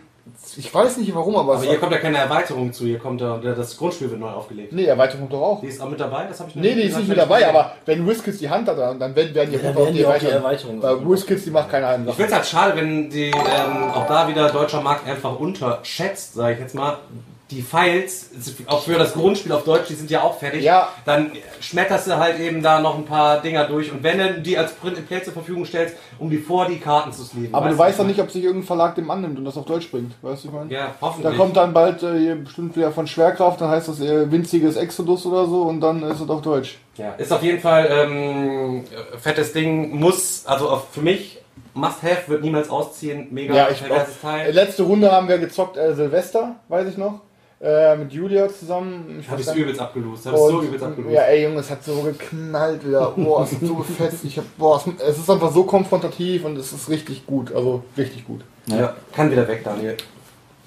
ich 0.56 0.74
weiß 0.74 0.96
nicht 0.96 1.14
warum, 1.14 1.36
aber, 1.36 1.54
Aber 1.54 1.62
hier 1.62 1.78
kommt 1.78 1.92
ja 1.92 1.98
keine 1.98 2.18
Erweiterung 2.18 2.72
zu, 2.72 2.84
hier 2.84 2.98
kommt 2.98 3.20
ja, 3.20 3.38
das 3.38 3.76
Grundspiel 3.76 4.10
wird 4.10 4.18
neu 4.18 4.30
aufgelegt. 4.30 4.72
Nee, 4.72 4.86
Erweiterung 4.86 5.20
kommt 5.20 5.32
doch 5.34 5.42
auch. 5.42 5.60
Die 5.60 5.68
ist 5.68 5.80
auch 5.80 5.88
mit 5.88 6.00
dabei, 6.00 6.24
das 6.26 6.40
habe 6.40 6.50
ich 6.50 6.56
noch 6.56 6.62
Nee, 6.62 6.74
die 6.74 6.82
ist 6.82 6.96
nicht 6.98 7.08
mit 7.08 7.18
dabei, 7.18 7.48
aber 7.48 7.72
wenn 7.84 8.06
Whiskits 8.06 8.38
die 8.38 8.50
Hand 8.50 8.68
hat, 8.68 8.76
dann 8.76 8.98
werden 9.00 9.34
werden 9.34 9.52
die, 9.52 9.58
dann 9.58 9.74
Punkte 9.74 9.84
werden 9.84 9.94
die 9.94 10.06
auch 10.06 10.18
die 10.18 10.26
Erweiterung 10.26 10.82
Weil. 10.82 11.08
Whiskits, 11.08 11.44
die 11.44 11.50
macht 11.50 11.70
keine 11.70 11.86
Hand. 11.86 12.08
Ich 12.08 12.14
finde 12.14 12.30
es 12.30 12.34
halt 12.34 12.46
schade, 12.46 12.76
wenn 12.76 13.08
die 13.08 13.30
ähm, 13.30 13.90
auch 13.94 14.06
da 14.06 14.26
wieder 14.26 14.50
deutscher 14.50 14.80
Markt 14.80 15.06
einfach 15.06 15.38
unterschätzt, 15.38 16.34
sage 16.34 16.54
ich 16.54 16.60
jetzt 16.60 16.74
mal. 16.74 16.98
Die 17.52 17.62
Files, 17.62 18.30
auch 18.66 18.82
für 18.82 18.94
das 18.98 19.12
Grundspiel 19.12 19.52
auf 19.52 19.62
Deutsch, 19.62 19.86
die 19.88 19.94
sind 19.94 20.10
ja 20.10 20.22
auch 20.22 20.36
fertig. 20.36 20.64
Ja. 20.64 20.88
Dann 21.04 21.30
schmetterst 21.60 22.08
du 22.08 22.16
halt 22.16 22.40
eben 22.40 22.60
da 22.60 22.80
noch 22.80 22.96
ein 22.96 23.04
paar 23.04 23.40
Dinger 23.40 23.66
durch. 23.68 23.92
Und 23.92 24.02
wenn 24.02 24.18
du 24.18 24.40
die 24.40 24.58
als 24.58 24.72
Print 24.72 24.96
and 24.96 25.06
Play 25.06 25.22
zur 25.22 25.32
Verfügung 25.32 25.64
stellst, 25.64 25.94
um 26.18 26.28
die 26.28 26.38
vor 26.38 26.66
die 26.66 26.78
Karten 26.80 27.12
zu 27.12 27.22
sleeven. 27.22 27.54
Aber 27.54 27.66
du 27.68 27.78
Weißt 27.78 27.90
weißt 27.90 27.98
doch 28.00 28.06
nicht, 28.06 28.18
ob 28.20 28.32
sich 28.32 28.42
irgendein 28.42 28.66
Verlag 28.66 28.96
dem 28.96 29.08
annimmt 29.12 29.38
und 29.38 29.44
das 29.44 29.56
auf 29.56 29.64
Deutsch 29.64 29.88
bringt. 29.92 30.12
Weißt 30.22 30.42
du, 30.42 30.48
ich 30.48 30.54
meine? 30.54 30.72
Ja, 30.72 30.86
Da 30.86 30.94
hoffentlich. 31.06 31.36
kommt 31.36 31.56
dann 31.56 31.72
bald 31.72 32.02
äh, 32.02 32.34
bestimmt 32.34 32.76
wieder 32.76 32.90
von 32.90 33.06
Schwerkraft, 33.06 33.60
dann 33.60 33.70
heißt 33.70 33.86
das 33.86 34.00
äh, 34.00 34.28
winziges 34.28 34.74
Exodus 34.74 35.24
oder 35.24 35.46
so 35.46 35.62
und 35.62 35.80
dann 35.80 36.02
ist 36.02 36.18
es 36.20 36.28
auf 36.28 36.42
Deutsch. 36.42 36.78
Ja, 36.96 37.12
ist 37.12 37.32
auf 37.32 37.44
jeden 37.44 37.60
Fall 37.60 37.88
ähm, 37.90 38.84
äh, 39.14 39.18
fettes 39.18 39.52
Ding. 39.52 39.96
Muss, 40.00 40.44
also 40.46 40.82
für 40.90 41.00
mich, 41.00 41.38
must 41.74 42.02
have, 42.02 42.22
wird 42.26 42.42
niemals 42.42 42.70
ausziehen. 42.70 43.28
Mega 43.30 43.54
Ja, 43.54 43.68
ich 43.70 43.82
auch. 43.88 44.04
Teil. 44.20 44.50
Letzte 44.52 44.82
Runde 44.82 45.12
haben 45.12 45.28
wir 45.28 45.38
gezockt 45.38 45.76
äh, 45.76 45.94
Silvester, 45.94 46.56
weiß 46.68 46.88
ich 46.88 46.96
noch. 46.96 47.20
Äh, 47.58 47.96
mit 47.96 48.12
Julia 48.12 48.48
zusammen. 48.48 49.16
Ich 49.20 49.26
Hab 49.26 49.34
weiß 49.34 49.40
ich 49.40 49.46
gar 49.46 49.54
nicht. 49.54 49.62
übelst 49.62 49.80
abgelost. 49.80 50.26
Hab 50.26 50.34
ich 50.34 50.38
so 50.38 50.62
übelst 50.62 50.84
abgelost. 50.84 51.14
ja, 51.14 51.22
ey 51.22 51.44
Junge, 51.44 51.60
es 51.60 51.70
hat 51.70 51.82
so 51.82 52.02
geknallt 52.02 52.86
wieder. 52.86 53.12
Boah, 53.16 53.44
es 53.44 53.52
hat 53.52 53.60
so 53.62 53.74
gefetzt. 53.76 54.24
Ich 54.24 54.36
hab, 54.36 54.44
boah, 54.58 54.76
es, 54.76 55.02
es 55.02 55.18
ist 55.18 55.30
einfach 55.30 55.50
so 55.50 55.64
konfrontativ 55.64 56.44
und 56.44 56.58
es 56.58 56.72
ist 56.72 56.90
richtig 56.90 57.24
gut. 57.26 57.54
Also 57.54 57.82
richtig 57.96 58.26
gut. 58.26 58.42
Ja, 58.66 58.94
kann 59.14 59.30
wieder 59.30 59.48
weg, 59.48 59.64
Daniel. 59.64 59.96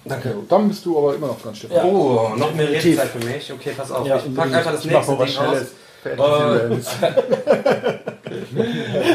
Danke. 0.05 0.33
Dann 0.47 0.67
bist 0.67 0.83
du 0.85 0.97
aber 0.97 1.13
immer 1.13 1.27
noch 1.27 1.39
dran, 1.39 1.53
Stefan. 1.53 1.77
Ja. 1.77 1.83
Oh, 1.83 2.31
noch 2.35 2.53
mehr. 2.55 2.69
Redezeit 2.69 3.09
für 3.09 3.23
mich. 3.23 3.53
Okay, 3.53 3.71
pass 3.77 3.91
auf. 3.91 4.07
Ja, 4.07 4.17
ich 4.17 4.33
pack 4.33 4.51
einfach 4.51 4.71
das 4.71 4.85
nächste 4.85 5.15
Ding 5.15 5.37
aus. 5.37 5.65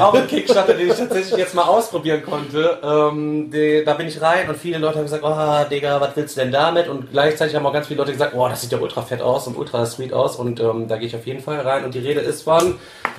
Auch 0.00 0.14
ein 0.14 0.26
Kickstarter, 0.26 0.74
den 0.74 0.90
ich 0.90 0.96
tatsächlich 0.96 1.36
jetzt 1.36 1.54
mal 1.54 1.64
ausprobieren 1.64 2.22
konnte. 2.22 2.78
Ähm, 2.82 3.50
die, 3.50 3.82
da 3.84 3.94
bin 3.94 4.08
ich 4.08 4.20
rein 4.20 4.48
und 4.48 4.56
viele 4.56 4.78
Leute 4.78 4.98
haben 4.98 5.04
gesagt, 5.04 5.24
oh 5.24 5.70
Digga, 5.70 6.00
was 6.00 6.16
willst 6.16 6.36
du 6.36 6.40
denn 6.40 6.52
damit? 6.52 6.88
Und 6.88 7.10
gleichzeitig 7.10 7.54
haben 7.54 7.66
auch 7.66 7.72
ganz 7.72 7.86
viele 7.86 7.98
Leute 7.98 8.12
gesagt, 8.12 8.34
oh, 8.34 8.48
das 8.48 8.60
sieht 8.60 8.72
ja 8.72 8.78
ultra 8.78 9.02
fett 9.02 9.22
aus 9.22 9.46
und 9.46 9.56
ultra 9.56 9.84
sweet 9.86 10.12
aus. 10.12 10.36
Und 10.36 10.60
ähm, 10.60 10.88
da 10.88 10.96
gehe 10.96 11.06
ich 11.06 11.16
auf 11.16 11.26
jeden 11.26 11.40
Fall 11.40 11.60
rein. 11.60 11.84
Und 11.84 11.94
die 11.94 12.00
Rede 12.00 12.20
ist 12.20 12.42
von 12.42 12.76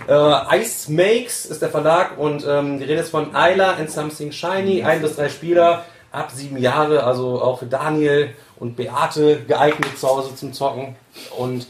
äh, 0.08 0.58
Ice 0.60 0.92
Makes 0.92 1.46
ist 1.46 1.62
der 1.62 1.70
Verlag 1.70 2.18
und 2.18 2.46
ähm, 2.48 2.80
die 2.80 2.86
Rede 2.86 3.02
ist 3.02 3.10
von 3.10 3.30
Isla 3.30 3.74
and 3.74 3.90
Something 3.90 4.32
Shiny, 4.32 4.84
ein 4.84 5.02
bis 5.02 5.16
drei 5.16 5.30
Spieler 5.30 5.86
ab 6.12 6.32
sieben 6.34 6.58
Jahre, 6.58 7.04
also 7.04 7.42
auch 7.42 7.60
für 7.60 7.66
Daniel 7.66 8.30
und 8.58 8.76
Beate 8.76 9.42
geeignet 9.48 9.98
zu 9.98 10.08
Hause 10.08 10.36
zum 10.36 10.54
Zocken. 10.54 10.96
Und 11.38 11.68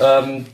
ähm, 0.00 0.46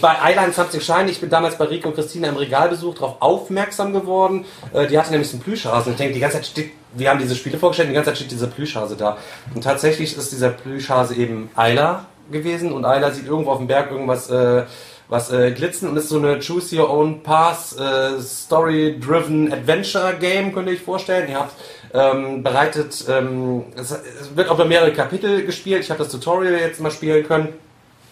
bei 0.00 0.16
Island 0.22 0.54
Something 0.54 0.80
Shiny, 0.80 1.10
ich 1.10 1.20
bin 1.20 1.30
damals 1.30 1.56
bei 1.56 1.66
Rico 1.66 1.88
und 1.88 1.94
Christine 1.94 2.28
im 2.28 2.36
Regalbesuch 2.36 2.94
darauf 2.94 3.16
aufmerksam 3.20 3.92
geworden. 3.92 4.44
Äh, 4.72 4.86
die 4.86 4.98
hatte 4.98 5.10
nämlich 5.10 5.32
einen 5.32 5.42
Plüschhasen. 5.42 5.92
Ich 5.92 5.98
denke, 5.98 6.14
die 6.14 6.20
ganze 6.20 6.36
Zeit 6.36 6.46
steht, 6.46 6.70
wir 6.94 7.10
haben 7.10 7.18
diese 7.18 7.34
Spiele 7.34 7.58
vorgestellt, 7.58 7.90
die 7.90 7.94
ganze 7.94 8.10
Zeit 8.10 8.18
steht 8.18 8.30
dieser 8.30 8.46
Plüschhase 8.46 8.96
da. 8.96 9.18
Und 9.54 9.62
tatsächlich 9.62 10.16
ist 10.16 10.32
dieser 10.32 10.50
Plüschhase 10.50 11.14
eben 11.14 11.50
Ayla 11.54 12.06
gewesen 12.30 12.72
und 12.72 12.84
Ayla 12.84 13.10
sieht 13.10 13.26
irgendwo 13.26 13.50
auf 13.52 13.58
dem 13.58 13.66
Berg 13.66 13.90
irgendwas 13.90 14.30
äh, 14.30 14.64
was 15.08 15.32
äh, 15.32 15.52
glitzen 15.52 15.88
und 15.88 15.96
ist 15.96 16.10
so 16.10 16.18
eine 16.18 16.38
Choose 16.38 16.78
Your 16.78 16.90
Own 16.90 17.22
Path 17.22 17.76
äh, 17.78 18.20
Story-Driven 18.20 19.52
Adventure 19.52 20.14
Game, 20.20 20.52
könnte 20.52 20.72
ich 20.72 20.82
vorstellen. 20.82 21.30
Ihr 21.30 21.38
habt 21.38 21.54
ähm, 21.94 22.42
bereitet, 22.42 23.04
ähm, 23.08 23.64
es, 23.74 23.90
es 23.90 24.36
wird 24.36 24.50
über 24.50 24.66
mehrere 24.66 24.92
Kapitel 24.92 25.46
gespielt. 25.46 25.82
Ich 25.82 25.90
habe 25.90 26.02
das 26.02 26.12
Tutorial 26.12 26.52
jetzt 26.52 26.80
mal 26.80 26.90
spielen 26.90 27.26
können. 27.26 27.54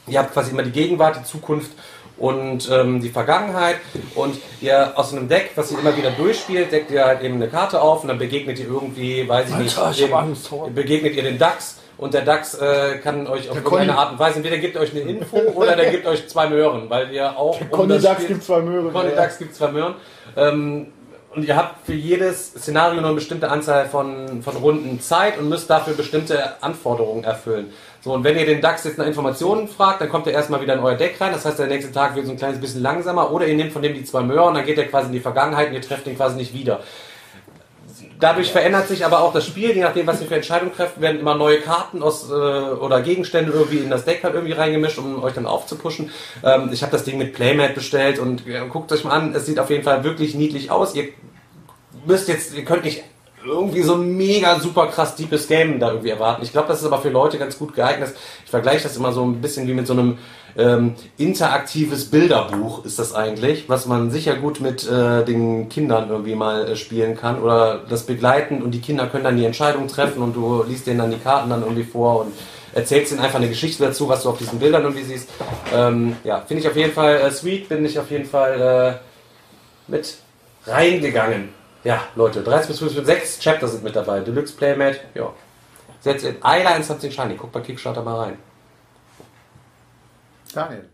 Ihr 0.06 0.18
habt 0.18 0.32
quasi 0.32 0.50
immer 0.52 0.62
die 0.62 0.70
Gegenwart, 0.72 1.16
die 1.20 1.24
Zukunft 1.24 1.70
und 2.18 2.70
ähm, 2.70 3.00
die 3.00 3.10
Vergangenheit 3.10 3.76
und 4.14 4.36
ihr 4.60 4.92
aus 4.96 5.12
einem 5.12 5.28
Deck, 5.28 5.50
was 5.54 5.70
ihr 5.72 5.78
immer 5.78 5.96
wieder 5.96 6.10
durchspielt, 6.12 6.72
deckt 6.72 6.90
ihr 6.90 7.04
halt 7.04 7.20
eben 7.22 7.34
eine 7.34 7.48
Karte 7.48 7.80
auf 7.82 8.02
und 8.02 8.08
dann 8.08 8.18
begegnet 8.18 8.58
ihr 8.58 8.66
irgendwie, 8.66 9.28
weiß 9.28 9.48
ich 9.48 9.54
Alter, 9.54 9.88
nicht, 9.90 10.00
ich 10.00 10.50
dem- 10.50 10.74
begegnet 10.74 11.14
ihr 11.14 11.22
den 11.24 11.38
DAX 11.38 11.76
und 11.98 12.14
der 12.14 12.22
DAX 12.22 12.54
äh, 12.54 12.98
kann 13.02 13.26
euch 13.26 13.48
auf 13.50 13.56
Der 13.56 13.64
irgendeine 13.64 13.98
Art 13.98 14.12
und 14.12 14.18
Weise, 14.18 14.36
entweder 14.36 14.56
gibt 14.58 14.76
euch 14.78 14.92
eine 14.92 15.00
Info 15.00 15.36
oder 15.54 15.76
der 15.76 15.90
gibt 15.90 16.06
euch 16.06 16.26
zwei 16.28 16.48
Möhren, 16.48 16.88
weil 16.88 17.10
ihr 17.12 17.36
auch 17.38 17.60
um 17.60 17.70
Conny 17.70 17.94
das 17.94 18.02
Dax 18.04 18.22
Spiel- 18.22 18.28
gibt 18.36 18.44
zwei 18.44 18.60
Möhren. 18.60 18.92
Conny 18.92 19.10
ja. 19.10 19.14
Dax 19.16 19.38
gibt 19.38 19.54
zwei 19.54 19.68
Möhren. 19.72 19.94
Ähm, 20.36 20.86
und 21.34 21.46
ihr 21.46 21.54
habt 21.54 21.84
für 21.84 21.92
jedes 21.92 22.46
Szenario 22.54 22.98
nur 22.98 23.10
eine 23.10 23.14
bestimmte 23.14 23.50
Anzahl 23.50 23.86
von, 23.90 24.42
von 24.42 24.56
Runden 24.56 25.00
Zeit 25.00 25.36
und 25.38 25.50
müsst 25.50 25.68
dafür 25.68 25.92
bestimmte 25.92 26.62
Anforderungen 26.62 27.24
erfüllen. 27.24 27.74
So, 28.06 28.12
und 28.12 28.22
wenn 28.22 28.38
ihr 28.38 28.46
den 28.46 28.60
DAX 28.60 28.84
jetzt 28.84 28.98
nach 28.98 29.06
Informationen 29.06 29.66
fragt, 29.66 30.00
dann 30.00 30.08
kommt 30.08 30.28
er 30.28 30.32
erstmal 30.32 30.60
wieder 30.60 30.74
in 30.74 30.78
euer 30.78 30.94
Deck 30.94 31.20
rein. 31.20 31.32
Das 31.32 31.44
heißt, 31.44 31.58
der 31.58 31.66
nächste 31.66 31.90
Tag 31.90 32.14
wird 32.14 32.26
so 32.26 32.30
ein 32.30 32.38
kleines 32.38 32.60
bisschen 32.60 32.80
langsamer. 32.80 33.32
Oder 33.32 33.48
ihr 33.48 33.56
nehmt 33.56 33.72
von 33.72 33.82
dem 33.82 33.94
die 33.94 34.04
zwei 34.04 34.22
Möhren, 34.22 34.54
dann 34.54 34.64
geht 34.64 34.78
er 34.78 34.86
quasi 34.86 35.08
in 35.08 35.12
die 35.12 35.18
Vergangenheit 35.18 35.70
und 35.70 35.74
ihr 35.74 35.80
trefft 35.80 36.06
ihn 36.06 36.14
quasi 36.14 36.36
nicht 36.36 36.54
wieder. 36.54 36.84
Dadurch 38.20 38.52
verändert 38.52 38.86
sich 38.86 39.04
aber 39.04 39.22
auch 39.22 39.32
das 39.32 39.44
Spiel, 39.44 39.72
je 39.72 39.80
nachdem, 39.80 40.06
was 40.06 40.20
ihr 40.20 40.28
für 40.28 40.36
Entscheidungen 40.36 40.72
trefft, 40.72 41.00
werden 41.00 41.18
immer 41.18 41.34
neue 41.34 41.58
Karten 41.58 42.00
aus 42.00 42.30
äh, 42.30 42.32
oder 42.32 43.02
Gegenstände 43.02 43.50
irgendwie 43.50 43.78
in 43.78 43.90
das 43.90 44.04
Deck 44.04 44.22
halt 44.22 44.34
irgendwie 44.34 44.54
reingemischt, 44.54 44.98
um 44.98 45.24
euch 45.24 45.34
dann 45.34 45.46
aufzupushen. 45.46 46.12
Ähm, 46.44 46.70
ich 46.72 46.82
habe 46.82 46.92
das 46.92 47.02
Ding 47.02 47.18
mit 47.18 47.34
Playmat 47.34 47.74
bestellt 47.74 48.20
und 48.20 48.46
äh, 48.46 48.68
guckt 48.68 48.92
euch 48.92 49.02
mal 49.02 49.10
an, 49.10 49.34
es 49.34 49.46
sieht 49.46 49.58
auf 49.58 49.68
jeden 49.68 49.82
Fall 49.82 50.04
wirklich 50.04 50.36
niedlich 50.36 50.70
aus. 50.70 50.94
Ihr 50.94 51.08
müsst 52.06 52.28
jetzt, 52.28 52.54
ihr 52.54 52.64
könnt 52.64 52.84
nicht 52.84 53.02
irgendwie 53.46 53.82
so 53.82 53.94
ein 53.94 54.16
mega 54.16 54.58
super 54.60 54.86
krass 54.88 55.16
deepes 55.16 55.48
Game 55.48 55.78
da 55.78 55.90
irgendwie 55.90 56.10
erwarten. 56.10 56.42
Ich 56.42 56.52
glaube, 56.52 56.68
das 56.68 56.80
ist 56.80 56.86
aber 56.86 56.98
für 56.98 57.10
Leute 57.10 57.38
ganz 57.38 57.58
gut 57.58 57.74
geeignet. 57.74 58.14
Ich 58.44 58.50
vergleiche 58.50 58.84
das 58.84 58.96
immer 58.96 59.12
so 59.12 59.24
ein 59.24 59.40
bisschen 59.40 59.66
wie 59.66 59.74
mit 59.74 59.86
so 59.86 59.92
einem 59.92 60.18
ähm, 60.58 60.94
interaktives 61.18 62.06
Bilderbuch 62.10 62.84
ist 62.84 62.98
das 62.98 63.14
eigentlich, 63.14 63.68
was 63.68 63.86
man 63.86 64.10
sicher 64.10 64.36
gut 64.36 64.60
mit 64.60 64.88
äh, 64.88 65.24
den 65.24 65.68
Kindern 65.68 66.08
irgendwie 66.08 66.34
mal 66.34 66.68
äh, 66.68 66.76
spielen 66.76 67.16
kann 67.16 67.42
oder 67.42 67.82
das 67.88 68.04
begleiten 68.04 68.62
und 68.62 68.70
die 68.70 68.80
Kinder 68.80 69.06
können 69.06 69.24
dann 69.24 69.36
die 69.36 69.44
Entscheidung 69.44 69.86
treffen 69.86 70.22
und 70.22 70.34
du 70.34 70.62
liest 70.62 70.86
denen 70.86 70.98
dann 70.98 71.10
die 71.10 71.18
Karten 71.18 71.50
dann 71.50 71.62
irgendwie 71.62 71.84
vor 71.84 72.22
und 72.22 72.32
erzählst 72.72 73.12
ihnen 73.12 73.20
einfach 73.20 73.38
eine 73.38 73.48
Geschichte 73.48 73.82
dazu, 73.82 74.08
was 74.08 74.22
du 74.22 74.30
auf 74.30 74.38
diesen 74.38 74.58
Bildern 74.58 74.82
irgendwie 74.82 75.04
siehst. 75.04 75.28
Ähm, 75.74 76.16
ja, 76.24 76.40
finde 76.40 76.62
ich 76.62 76.68
auf 76.68 76.76
jeden 76.76 76.92
Fall 76.92 77.16
äh, 77.16 77.30
sweet, 77.30 77.68
bin 77.68 77.84
ich 77.84 77.98
auf 77.98 78.10
jeden 78.10 78.26
Fall 78.26 78.98
äh, 78.98 79.90
mit 79.90 80.16
reingegangen. 80.66 81.50
Ja, 81.86 82.02
Leute, 82.16 82.42
30 82.42 82.66
bis 82.66 82.78
5 82.80 83.06
6 83.06 83.38
Chapter 83.38 83.68
sind 83.68 83.84
mit 83.84 83.94
dabei. 83.94 84.18
Deluxe 84.18 84.52
Playmat, 84.56 84.98
ja. 85.14 85.32
Setzt 86.00 86.24
in 86.24 86.42
Ayla 86.42 86.74
in 86.74 86.82
Something 86.82 87.12
Shiny. 87.12 87.36
Guckt 87.36 87.52
bei 87.52 87.60
Kickstarter 87.60 88.02
mal 88.02 88.24
rein. 88.24 88.38
Daniel. 90.52 90.88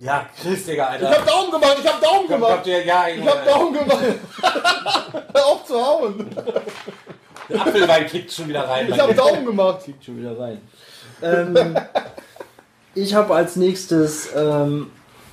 Ja, 0.00 0.28
Chris, 0.42 0.66
Digga, 0.66 0.88
Alter. 0.88 1.12
Ich 1.12 1.16
hab 1.16 1.26
Daumen 1.28 1.52
gemacht, 1.52 1.76
ich 1.80 1.86
hab 1.88 2.00
Daumen 2.00 2.26
gemacht. 2.26 2.54
kommt 2.54 2.66
ihr, 2.66 2.84
ja, 2.84 3.06
Ich 3.06 3.24
hab 3.24 3.46
Daumen 3.46 3.72
gemacht. 3.72 4.04
Hör 5.32 5.46
auf 5.46 5.64
zu 5.64 5.74
hauen. 5.74 6.36
Der 7.48 7.60
Apfelwein 7.60 8.06
kickt 8.08 8.32
schon 8.32 8.48
wieder 8.48 8.68
rein. 8.68 8.88
Ich 8.90 8.98
hab 8.98 9.14
Daumen 9.14 9.46
gemacht. 9.46 9.84
Kriegt 9.84 10.04
schon 10.04 10.18
wieder 10.18 10.36
rein. 10.36 10.60
ähm, 11.22 11.78
ich 12.96 13.14
habe 13.14 13.32
als 13.32 13.54
nächstes 13.54 14.28
ähm, 14.34 14.90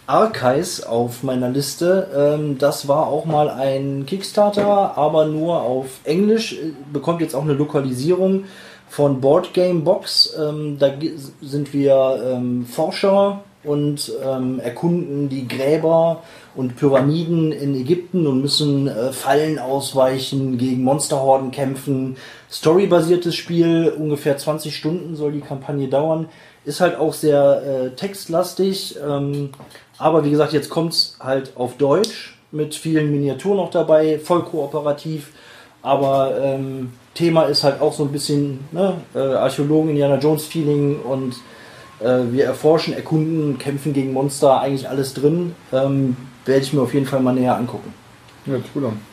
Archives 0.07 0.83
auf 0.83 1.23
meiner 1.23 1.49
Liste. 1.49 2.07
Ähm, 2.15 2.57
das 2.57 2.87
war 2.87 3.07
auch 3.07 3.25
mal 3.25 3.49
ein 3.49 4.05
Kickstarter, 4.05 4.97
aber 4.97 5.25
nur 5.25 5.61
auf 5.61 5.99
Englisch. 6.03 6.53
Äh, 6.53 6.73
Bekommt 6.91 7.21
jetzt 7.21 7.35
auch 7.35 7.43
eine 7.43 7.53
Lokalisierung 7.53 8.45
von 8.89 9.21
Board 9.21 9.53
Game 9.53 9.83
Box. 9.83 10.35
Ähm, 10.39 10.77
da 10.79 10.91
sind 11.41 11.73
wir 11.73 12.23
ähm, 12.33 12.65
Forscher 12.65 13.43
und 13.63 14.11
erkunden 14.61 15.29
die 15.29 15.47
Gräber 15.47 16.21
und 16.55 16.75
Pyramiden 16.75 17.51
in 17.51 17.75
Ägypten 17.75 18.27
und 18.27 18.41
müssen 18.41 18.87
äh, 18.87 19.11
Fallen 19.11 19.57
ausweichen, 19.57 20.57
gegen 20.57 20.83
Monsterhorden 20.83 21.51
kämpfen. 21.51 22.17
Storybasiertes 22.51 23.35
Spiel, 23.35 23.93
ungefähr 23.97 24.37
20 24.37 24.75
Stunden 24.75 25.15
soll 25.15 25.31
die 25.31 25.41
Kampagne 25.41 25.87
dauern. 25.87 26.27
Ist 26.65 26.79
halt 26.79 26.97
auch 26.97 27.13
sehr 27.13 27.61
äh, 27.65 27.89
textlastig, 27.95 28.97
ähm, 29.05 29.49
aber 29.97 30.23
wie 30.23 30.31
gesagt, 30.31 30.53
jetzt 30.53 30.69
kommt's 30.69 31.17
halt 31.19 31.51
auf 31.55 31.77
Deutsch 31.77 32.37
mit 32.51 32.75
vielen 32.75 33.11
Miniaturen 33.11 33.57
noch 33.57 33.71
dabei, 33.71 34.19
voll 34.19 34.43
kooperativ. 34.43 35.31
Aber 35.81 36.37
ähm, 36.41 36.93
Thema 37.13 37.43
ist 37.43 37.63
halt 37.63 37.81
auch 37.81 37.93
so 37.93 38.03
ein 38.03 38.11
bisschen 38.11 38.61
ne, 38.71 38.95
äh, 39.13 39.19
Archäologen, 39.19 39.89
Indiana 39.89 40.17
Jones 40.17 40.45
Feeling 40.45 41.01
und 41.01 41.35
äh, 41.99 42.31
wir 42.31 42.45
erforschen, 42.45 42.93
erkunden, 42.93 43.57
kämpfen 43.57 43.93
gegen 43.93 44.13
Monster, 44.13 44.61
eigentlich 44.61 44.87
alles 44.87 45.13
drin. 45.13 45.55
Ähm, 45.73 46.15
Werde 46.45 46.61
ich 46.61 46.73
mir 46.73 46.81
auf 46.81 46.93
jeden 46.93 47.05
Fall 47.05 47.19
mal 47.19 47.33
näher 47.33 47.55
angucken. 47.57 47.93
Ja, 48.45 48.55
gut 48.73 48.85
an. 48.85 49.12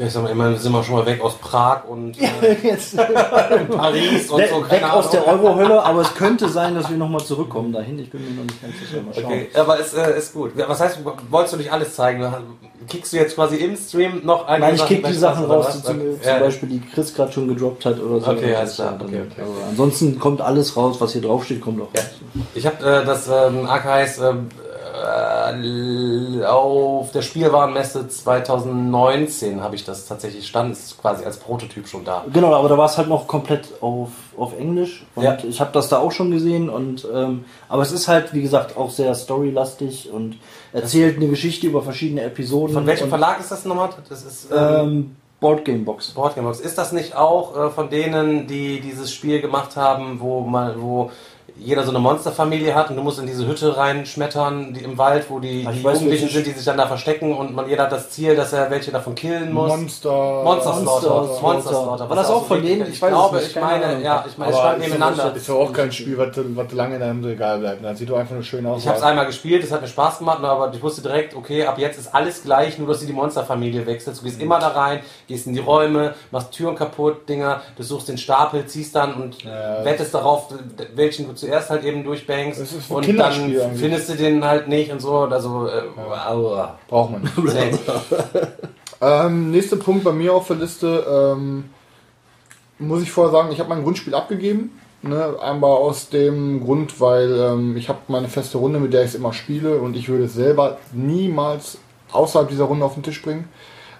Ich 0.00 0.12
sag 0.12 0.22
mal, 0.22 0.30
immerhin 0.30 0.56
sind 0.56 0.70
wir 0.72 0.84
schon 0.84 0.94
mal 0.94 1.06
weg 1.06 1.20
aus 1.20 1.34
Prag 1.38 1.84
und 1.88 2.16
äh, 2.42 2.54
Jetzt 2.62 2.96
Paris 2.96 4.30
und 4.30 4.38
weg, 4.38 4.50
so. 4.50 4.70
weg 4.70 4.84
aus 4.84 5.10
der. 5.10 5.26
Eurohölle, 5.26 5.82
aber 5.82 6.02
es 6.02 6.14
könnte 6.14 6.48
sein, 6.48 6.74
dass 6.74 6.88
wir 6.88 6.96
nochmal 6.96 7.20
zurückkommen 7.24 7.72
dahin. 7.72 7.98
Ich 7.98 8.10
bin 8.10 8.22
mir 8.22 8.30
noch 8.40 8.44
nicht 8.44 8.62
ganz 8.62 8.74
sicher. 8.78 9.02
Mal 9.02 9.12
schauen. 9.14 9.24
Okay, 9.24 9.48
aber 9.54 9.78
ist, 9.78 9.94
äh, 9.94 10.16
ist 10.16 10.32
gut. 10.32 10.56
Ja, 10.56 10.68
Was 10.68 10.80
heißt, 10.80 10.98
wolltest 11.30 11.54
du 11.54 11.58
nicht 11.58 11.72
alles 11.72 11.94
zeigen? 11.96 12.24
Kickst 12.88 13.12
du 13.12 13.16
jetzt 13.16 13.34
quasi 13.34 13.56
im 13.56 13.76
Stream 13.76 14.24
noch 14.24 14.46
einige 14.46 14.66
Nein, 14.68 14.74
ich 14.76 14.86
kick 14.86 15.04
die 15.04 15.12
Sachen 15.12 15.44
raus, 15.44 15.66
was? 15.68 15.76
die 15.78 15.82
zum, 15.82 16.00
Ja. 16.22 16.34
zum 16.36 16.40
Beispiel 16.40 16.68
die 16.68 16.80
Chris 16.80 17.12
gerade 17.14 17.32
schon 17.32 17.48
gedroppt 17.48 17.84
hat 17.84 18.00
oder 18.00 18.20
so. 18.20 18.30
Okay, 18.30 18.54
alles 18.54 18.76
klar. 18.76 18.96
ja 19.00 19.04
Okay, 19.04 19.22
okay. 19.32 19.42
ansonsten 19.68 20.18
kommt 20.18 20.40
alles 20.40 20.76
raus, 20.76 20.96
was 21.00 21.12
hier 21.12 21.22
draufsteht, 21.22 21.60
kommt 21.60 21.82
auch 21.82 21.88
Ja. 21.94 22.02
raus. 22.02 22.10
Ich 22.54 22.66
habe 22.66 22.84
äh, 22.84 23.04
das 23.04 23.26
ähm, 23.28 23.66
Archives 23.66 24.18
ähm, 24.18 24.48
äh, 25.02 26.44
auf 26.44 27.12
der 27.12 27.22
Spielwarenmesse 27.22 28.08
2019 28.08 29.60
habe 29.62 29.74
ich 29.74 29.84
das 29.84 30.06
tatsächlich 30.06 30.46
stand, 30.46 30.72
ist 30.72 31.00
quasi 31.00 31.24
als 31.24 31.38
Prototyp 31.38 31.86
schon 31.88 32.04
da. 32.04 32.24
Genau, 32.32 32.54
aber 32.54 32.68
da 32.68 32.78
war 32.78 32.86
es 32.86 32.98
halt 32.98 33.08
noch 33.08 33.26
komplett 33.26 33.68
auf, 33.80 34.10
auf 34.36 34.58
Englisch 34.58 35.04
und 35.14 35.24
Ja. 35.24 35.38
ich 35.42 35.60
habe 35.60 35.70
das 35.72 35.88
da 35.88 35.98
auch 35.98 36.12
schon 36.12 36.30
gesehen 36.30 36.68
und 36.68 37.06
ähm, 37.12 37.44
aber 37.68 37.82
es 37.82 37.92
ist 37.92 38.08
halt 38.08 38.32
wie 38.34 38.42
gesagt 38.42 38.76
auch 38.76 38.90
sehr 38.90 39.14
storylastig 39.14 40.10
und 40.12 40.36
erzählt 40.72 41.16
eine 41.16 41.28
Geschichte 41.28 41.66
über 41.66 41.82
verschiedene 41.82 42.22
Episoden. 42.22 42.74
Von 42.74 42.86
welchem 42.86 43.08
Verlag 43.08 43.40
ist 43.40 43.50
das 43.50 43.64
nochmal? 43.64 43.90
Das 44.08 44.22
ist 44.24 44.48
ähm, 44.52 44.58
Ähm, 44.58 45.16
Boardgame 45.40 45.84
Box. 45.84 46.08
Boardgamebox. 46.10 46.58
Ist 46.58 46.78
das 46.78 46.90
nicht 46.90 47.14
auch 47.14 47.56
äh, 47.56 47.70
von 47.70 47.90
denen, 47.90 48.48
die 48.48 48.80
dieses 48.80 49.12
Spiel 49.12 49.40
gemacht 49.40 49.76
haben, 49.76 50.18
wo 50.20 50.40
mal, 50.40 50.74
wo 50.80 51.12
jeder 51.58 51.82
so 51.84 51.90
eine 51.90 51.98
Monsterfamilie 51.98 52.74
hat 52.74 52.90
und 52.90 52.96
du 52.96 53.02
musst 53.02 53.18
in 53.18 53.26
diese 53.26 53.46
Hütte 53.46 53.76
reinschmettern, 53.76 54.72
die 54.74 54.82
im 54.82 54.96
Wald, 54.98 55.26
wo 55.28 55.38
die, 55.40 55.60
die 55.66 55.84
weiß, 55.84 56.00
Jugendlichen 56.00 56.28
sind, 56.28 56.46
die 56.46 56.52
sich 56.52 56.64
dann 56.64 56.76
da 56.76 56.86
verstecken 56.86 57.34
und 57.34 57.54
man 57.54 57.68
jeder 57.68 57.84
hat 57.84 57.92
das 57.92 58.10
Ziel, 58.10 58.36
dass 58.36 58.52
er 58.52 58.70
welche 58.70 58.90
davon 58.90 59.14
killen 59.14 59.52
muss. 59.52 59.68
Monster. 59.68 60.42
Monster 60.44 60.74
Slaughter. 60.74 61.10
Monster 61.10 61.42
Monster 61.42 61.70
Slaughter. 61.70 62.08
War 62.08 62.16
das 62.16 62.30
auch 62.30 62.46
von 62.46 62.62
denen? 62.62 62.82
Ich 62.82 63.02
weiß 63.02 63.10
es 63.10 63.16
glaube, 63.16 63.36
nicht, 63.36 63.48
ich 63.48 63.60
meine, 63.60 64.02
ja, 64.02 64.24
ich 64.28 64.38
meine, 64.38 64.52
es 64.52 64.58
stand 64.58 64.78
ist, 64.78 64.84
nebeneinander. 64.88 65.34
ist 65.34 65.48
ja 65.48 65.54
auch 65.54 65.72
kein 65.72 65.92
Spiel, 65.92 66.16
was, 66.18 66.28
was 66.36 66.72
lange 66.72 66.94
in 66.94 67.00
deinem 67.00 67.24
Regal 67.24 67.58
bleibt. 67.58 67.84
Das 67.84 67.98
sieht 67.98 68.08
doch 68.10 68.18
einfach 68.18 68.34
nur 68.34 68.44
schön 68.44 68.64
aus. 68.66 68.82
Ich 68.82 68.88
habe 68.88 68.98
es 68.98 69.02
einmal 69.02 69.26
gespielt, 69.26 69.64
es 69.64 69.72
hat 69.72 69.82
mir 69.82 69.88
Spaß 69.88 70.18
gemacht, 70.18 70.42
aber 70.42 70.72
ich 70.72 70.82
wusste 70.82 71.02
direkt, 71.02 71.34
okay, 71.34 71.66
ab 71.66 71.78
jetzt 71.78 71.98
ist 71.98 72.14
alles 72.14 72.42
gleich, 72.42 72.78
nur 72.78 72.88
dass 72.88 73.00
du 73.00 73.06
die 73.06 73.12
Monsterfamilie 73.12 73.86
wechselst. 73.86 74.20
Du 74.20 74.24
gehst 74.24 74.40
immer 74.40 74.58
da 74.58 74.68
rein, 74.68 75.00
gehst 75.26 75.46
in 75.46 75.54
die 75.54 75.60
Räume, 75.60 76.14
machst 76.30 76.52
Türen 76.52 76.76
kaputt, 76.76 77.28
Dinger, 77.28 77.62
du 77.76 77.82
suchst 77.82 78.08
den 78.08 78.18
Stapel, 78.18 78.66
ziehst 78.66 78.94
dann 78.94 79.14
und 79.14 79.42
Ja. 79.42 79.84
wettest 79.84 80.14
darauf, 80.14 80.48
welchen 80.94 81.26
du 81.26 81.47
zuerst 81.48 81.70
halt 81.70 81.84
eben 81.84 82.04
durchbangst. 82.04 82.60
Und 82.90 83.08
dann 83.08 83.20
eigentlich. 83.20 83.62
findest 83.74 84.08
du 84.08 84.14
den 84.14 84.44
halt 84.44 84.68
nicht 84.68 84.92
und 84.92 85.00
so. 85.00 85.20
Also, 85.20 85.66
äh, 85.66 85.82
aua. 85.98 86.78
Braucht 86.88 87.12
man 87.12 87.22
nicht. 87.22 87.78
Ähm, 89.00 89.52
nächster 89.52 89.76
Punkt 89.76 90.02
bei 90.02 90.10
mir 90.10 90.34
auf 90.34 90.48
der 90.48 90.56
Liste. 90.56 91.06
Ähm, 91.08 91.70
muss 92.80 93.00
ich 93.00 93.12
vorher 93.12 93.30
sagen, 93.30 93.52
ich 93.52 93.60
habe 93.60 93.68
mein 93.68 93.84
Grundspiel 93.84 94.12
abgegeben. 94.12 94.72
Ne, 95.02 95.36
einmal 95.40 95.70
aus 95.70 96.08
dem 96.08 96.64
Grund, 96.64 97.00
weil 97.00 97.30
ähm, 97.30 97.76
ich 97.76 97.88
habe 97.88 98.00
meine 98.08 98.26
feste 98.26 98.58
Runde, 98.58 98.80
mit 98.80 98.92
der 98.92 99.02
ich 99.02 99.10
es 99.10 99.14
immer 99.14 99.32
spiele 99.32 99.78
und 99.78 99.94
ich 99.94 100.08
würde 100.08 100.24
es 100.24 100.34
selber 100.34 100.78
niemals 100.92 101.78
außerhalb 102.10 102.48
dieser 102.48 102.64
Runde 102.64 102.84
auf 102.84 102.94
den 102.94 103.04
Tisch 103.04 103.22
bringen. 103.22 103.48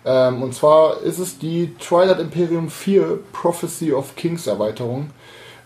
Ähm, 0.05 0.42
und 0.42 0.53
zwar 0.53 1.01
ist 1.03 1.20
es 1.20 1.38
die 1.38 1.76
Twilight 1.78 2.18
Imperium 2.18 2.68
4 2.68 3.20
Prophecy 3.32 3.92
of 3.92 4.16
Kings 4.16 4.49
Erweiterung. 4.49 5.11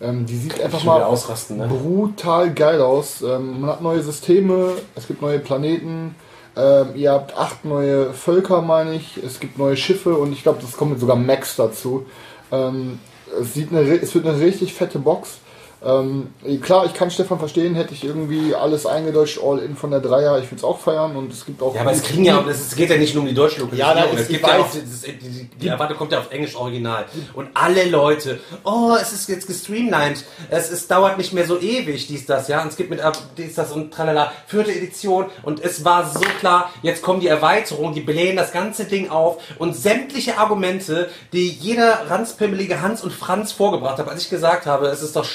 Ähm, 0.03 0.27
die 0.27 0.37
sieht 0.37 0.61
einfach 0.61 0.83
mal 0.83 1.03
ausrasten, 1.03 1.59
ne? 1.59 1.69
brutal 1.69 2.53
geil 2.53 2.81
aus. 2.81 3.23
Ähm, 3.23 3.61
man 3.61 3.71
hat 3.71 3.83
neue 3.83 4.03
Systeme, 4.03 4.73
es 4.97 5.07
gibt 5.07 5.23
neue 5.23 5.39
Planeten, 5.39 6.17
ähm, 6.57 6.89
ihr 6.97 7.13
habt 7.13 7.37
acht 7.37 7.65
neue 7.65 8.13
Völker, 8.13 8.63
meine 8.63 8.95
ich, 8.95 9.17
es 9.25 9.39
gibt 9.39 9.59
neue 9.59 9.77
Schiffe 9.77 10.17
und 10.17 10.33
ich 10.33 10.43
glaube, 10.43 10.59
das 10.61 10.77
kommt 10.77 10.93
mit 10.93 11.01
sogar 11.01 11.17
Max 11.17 11.57
dazu. 11.57 12.05
Ähm, 12.51 12.99
es, 13.41 13.55
sieht 13.55 13.73
eine, 13.73 13.81
es 13.81 14.15
wird 14.15 14.27
eine 14.27 14.39
richtig 14.39 14.75
fette 14.75 14.99
Box. 14.99 15.39
Ähm, 15.85 16.29
klar, 16.63 16.87
ich 16.87 16.95
kann 16.95 17.11
Stefan 17.11 17.39
verstehen, 17.39 17.75
hätte 17.75 17.93
ich 17.93 18.05
irgendwie 18.05 18.55
alles 18.55 18.87
eingedeutscht, 18.87 19.41
all 19.43 19.59
in 19.59 19.75
von 19.75 19.91
der 19.91 20.01
Dreier, 20.01 20.39
ich 20.39 20.47
würde 20.47 20.57
es 20.57 20.65
auch 20.65 20.79
feiern 20.79 21.17
und 21.17 21.33
es 21.33 21.45
gibt 21.45 21.61
auch. 21.61 21.75
Ja, 21.75 21.81
aber 21.81 21.93
es 21.93 22.03
kriegen 22.03 22.25
ja, 22.25 22.45
es 22.49 22.77
geht 22.77 22.91
ja 22.91 22.97
nicht 22.97 23.15
nur 23.15 23.23
um 23.23 23.29
die 23.29 23.35
deutsche 23.35 23.61
Lokalisierung. 23.61 23.97
Ja, 23.97 24.21
es 24.21 24.29
gibt 24.29 24.47
ja 24.47 24.59
auch, 24.59 24.67
das, 24.67 25.03
die, 25.03 25.19
die, 25.19 25.45
die 25.45 25.69
Erwartung 25.69 25.97
kommt 25.97 26.13
ja 26.13 26.21
auf 26.21 26.31
Englisch 26.31 26.55
Original. 26.55 27.07
Und 27.35 27.49
alle 27.55 27.85
Leute, 27.87 28.39
oh, 28.63 28.97
es 29.01 29.13
ist 29.13 29.29
jetzt 29.29 29.49
gestreamlined, 29.49 30.25
es, 30.51 30.71
es 30.71 30.87
dauert 30.87 31.19
nicht 31.19 31.33
mehr 31.33 31.47
so 31.47 31.59
ewig, 31.59 32.07
dies, 32.07 32.27
das, 32.27 32.47
ja, 32.47 32.63
und 32.63 32.69
es 32.69 32.77
gibt 32.77 32.91
mit 32.91 33.01
ab, 33.01 33.19
dies, 33.37 33.55
das 33.55 33.73
und 33.73 33.93
tralala, 33.93 34.33
vierte 34.47 34.73
Edition 34.73 35.27
und 35.43 35.63
es 35.65 35.85
war 35.85 36.09
so 36.09 36.21
klar, 36.39 36.71
jetzt 36.83 37.03
kommen 37.03 37.19
die 37.19 37.29
Erweiterungen, 37.29 37.95
die 37.95 38.01
blähen 38.01 38.37
das 38.37 38.53
ganze 38.53 38.85
Ding 38.85 39.11
auf 39.11 39.39
und 39.59 39.75
sämtliche 39.75 40.39
Argumente, 40.39 41.11
die 41.33 41.49
jeder 41.49 42.09
ranzpimmelige 42.09 42.83
Hans 42.83 43.03
und 43.03 43.13
Franz 43.13 43.51
vorgebracht 43.51 43.99
hat, 43.99 44.09
als 44.09 44.23
ich 44.23 44.31
gesagt 44.31 44.67
habe, 44.67 44.87
es 44.87 45.03
ist 45.03 45.17
doch 45.17 45.27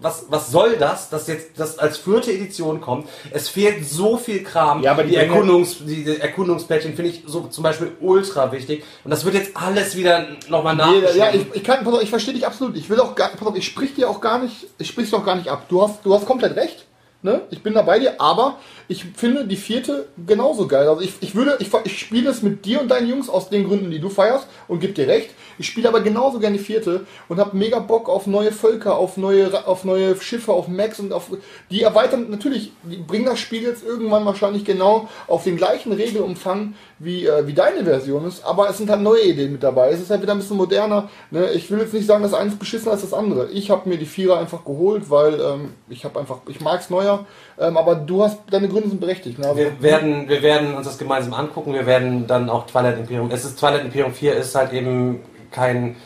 was, 0.00 0.26
was 0.28 0.50
soll 0.50 0.76
das, 0.76 1.08
dass 1.08 1.26
jetzt 1.28 1.58
das 1.58 1.78
als 1.78 1.98
vierte 1.98 2.32
Edition 2.32 2.80
kommt? 2.80 3.08
Es 3.30 3.48
fehlt 3.48 3.88
so 3.88 4.16
viel 4.16 4.42
Kram. 4.42 4.82
Ja, 4.82 4.92
aber 4.92 5.04
die 5.04 5.10
die, 5.10 5.16
Erkundungs, 5.16 5.78
die, 5.80 6.04
die 6.04 6.20
Erkundungsplättchen 6.20 6.94
finde 6.94 7.10
ich 7.10 7.22
so 7.26 7.42
zum 7.46 7.62
Beispiel 7.62 7.92
ultra 8.00 8.52
wichtig. 8.52 8.84
Und 9.04 9.10
das 9.10 9.24
wird 9.24 9.34
jetzt 9.34 9.56
alles 9.56 9.96
wieder 9.96 10.26
nochmal 10.48 10.76
nachgeschrieben. 10.76 11.16
ja, 11.16 11.32
ich, 11.32 11.46
ich 11.54 11.64
kann, 11.64 11.86
ich 12.02 12.10
verstehe 12.10 12.34
dich 12.34 12.46
absolut. 12.46 12.76
Ich 12.76 12.90
will 12.90 13.00
auch 13.00 13.14
gar, 13.14 13.30
ich 13.54 13.66
sprich 13.66 13.94
dir 13.94 14.10
auch 14.10 14.20
gar 14.20 14.38
nicht, 14.38 14.66
ich 14.78 14.88
sprich's 14.88 15.10
doch 15.10 15.24
gar 15.24 15.36
nicht 15.36 15.48
ab. 15.48 15.66
Du 15.68 15.82
hast, 15.82 16.04
du 16.04 16.14
hast 16.14 16.26
komplett 16.26 16.56
recht. 16.56 16.86
Ne? 17.24 17.40
Ich 17.50 17.62
bin 17.62 17.72
da 17.72 17.80
bei 17.80 17.98
dir, 17.98 18.20
aber 18.20 18.58
ich 18.86 19.06
finde 19.16 19.46
die 19.46 19.56
vierte 19.56 20.08
genauso 20.26 20.68
geil. 20.68 20.86
Also 20.86 21.00
ich, 21.00 21.14
ich 21.20 21.34
würde, 21.34 21.56
ich, 21.58 21.70
ich 21.84 21.98
spiele 21.98 22.28
es 22.28 22.42
mit 22.42 22.66
dir 22.66 22.82
und 22.82 22.90
deinen 22.90 23.08
Jungs 23.08 23.30
aus 23.30 23.48
den 23.48 23.66
Gründen, 23.66 23.90
die 23.90 23.98
du 23.98 24.10
feierst 24.10 24.46
und 24.68 24.80
geb 24.80 24.94
dir 24.94 25.08
recht. 25.08 25.30
Ich 25.56 25.66
spiele 25.66 25.88
aber 25.88 26.02
genauso 26.02 26.38
gerne 26.38 26.58
die 26.58 26.62
vierte 26.62 27.06
und 27.30 27.38
habe 27.38 27.56
mega 27.56 27.78
Bock 27.78 28.10
auf 28.10 28.26
neue 28.26 28.52
Völker, 28.52 28.98
auf 28.98 29.16
neue, 29.16 29.66
auf 29.66 29.84
neue 29.84 30.20
Schiffe, 30.20 30.52
auf 30.52 30.68
Max 30.68 31.00
und 31.00 31.14
auf 31.14 31.30
die 31.70 31.80
erweitern 31.80 32.26
natürlich, 32.28 32.72
die 32.82 32.98
bringen 32.98 33.24
das 33.24 33.38
Spiel 33.38 33.62
jetzt 33.62 33.82
irgendwann 33.86 34.26
wahrscheinlich 34.26 34.66
genau 34.66 35.08
auf 35.26 35.44
den 35.44 35.56
gleichen 35.56 35.92
Regelumfang 35.92 36.74
wie, 36.98 37.26
äh, 37.26 37.46
wie 37.46 37.52
deine 37.52 37.84
Version 37.84 38.26
ist, 38.26 38.44
aber 38.44 38.68
es 38.68 38.78
sind 38.78 38.90
halt 38.90 39.00
neue 39.00 39.22
Ideen 39.22 39.52
mit 39.52 39.62
dabei. 39.62 39.90
Es 39.90 40.00
ist 40.00 40.10
halt 40.10 40.22
wieder 40.22 40.32
ein 40.32 40.38
bisschen 40.38 40.56
moderner. 40.56 41.08
Ne? 41.30 41.50
Ich 41.50 41.70
will 41.70 41.78
jetzt 41.80 41.92
nicht 41.92 42.06
sagen, 42.06 42.22
dass 42.22 42.34
eins 42.34 42.56
beschissener 42.56 42.94
ist 42.94 43.02
als 43.02 43.10
das 43.10 43.18
andere. 43.18 43.50
Ich 43.50 43.70
habe 43.70 43.88
mir 43.88 43.98
die 43.98 44.06
Vierer 44.06 44.38
einfach 44.38 44.64
geholt, 44.64 45.10
weil 45.10 45.34
ähm, 45.40 45.74
ich 45.88 46.04
habe 46.04 46.18
einfach, 46.20 46.38
ich 46.48 46.60
mag's 46.60 46.90
neuer, 46.90 47.26
ähm, 47.58 47.76
aber 47.76 47.94
du 47.94 48.22
hast, 48.22 48.38
deine 48.50 48.68
Gründe 48.68 48.88
sind 48.88 49.00
berechtigt. 49.00 49.38
Ne? 49.38 49.46
Also, 49.46 49.58
wir 49.58 49.82
werden, 49.82 50.28
wir 50.28 50.42
werden 50.42 50.74
uns 50.74 50.86
das 50.86 50.98
gemeinsam 50.98 51.34
angucken. 51.34 51.72
Wir 51.72 51.86
werden 51.86 52.26
dann 52.26 52.48
auch 52.48 52.66
Twilight 52.66 52.98
Imperium. 52.98 53.30
Es 53.30 53.44
ist 53.44 53.58
Twilight 53.58 53.84
Imperium 53.84 54.12
4 54.12 54.34
ist 54.36 54.54
halt 54.54 54.72
eben 54.72 55.20
kein 55.50 55.96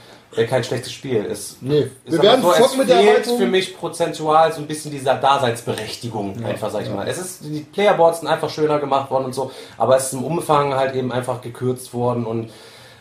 kein 0.47 0.64
schlechtes 0.64 0.93
Spiel. 0.93 1.26
Es 1.30 1.57
Nee, 1.61 1.91
ist 2.05 2.12
wir 2.12 2.22
werden 2.22 2.43
so, 2.43 2.53
es 2.53 2.76
mit 2.76 2.89
fehlt 2.89 3.26
für 3.26 3.47
mich 3.47 3.76
prozentual 3.76 4.53
so 4.53 4.61
ein 4.61 4.66
bisschen 4.66 4.91
dieser 4.91 5.14
Daseinsberechtigung, 5.14 6.45
einfach 6.45 6.70
sag 6.70 6.82
ich 6.82 6.91
mal. 6.91 7.07
Es 7.07 7.18
ist 7.18 7.45
die 7.45 7.61
Playerboards 7.61 8.20
sind 8.20 8.28
einfach 8.28 8.51
schöner 8.51 8.78
gemacht 8.78 9.11
worden 9.11 9.26
und 9.26 9.34
so, 9.34 9.51
aber 9.76 9.97
es 9.97 10.07
ist 10.07 10.12
im 10.14 10.24
Umfang 10.24 10.74
halt 10.74 10.95
eben 10.95 11.12
einfach 11.12 11.41
gekürzt 11.41 11.93
worden 11.95 12.24
und 12.26 12.51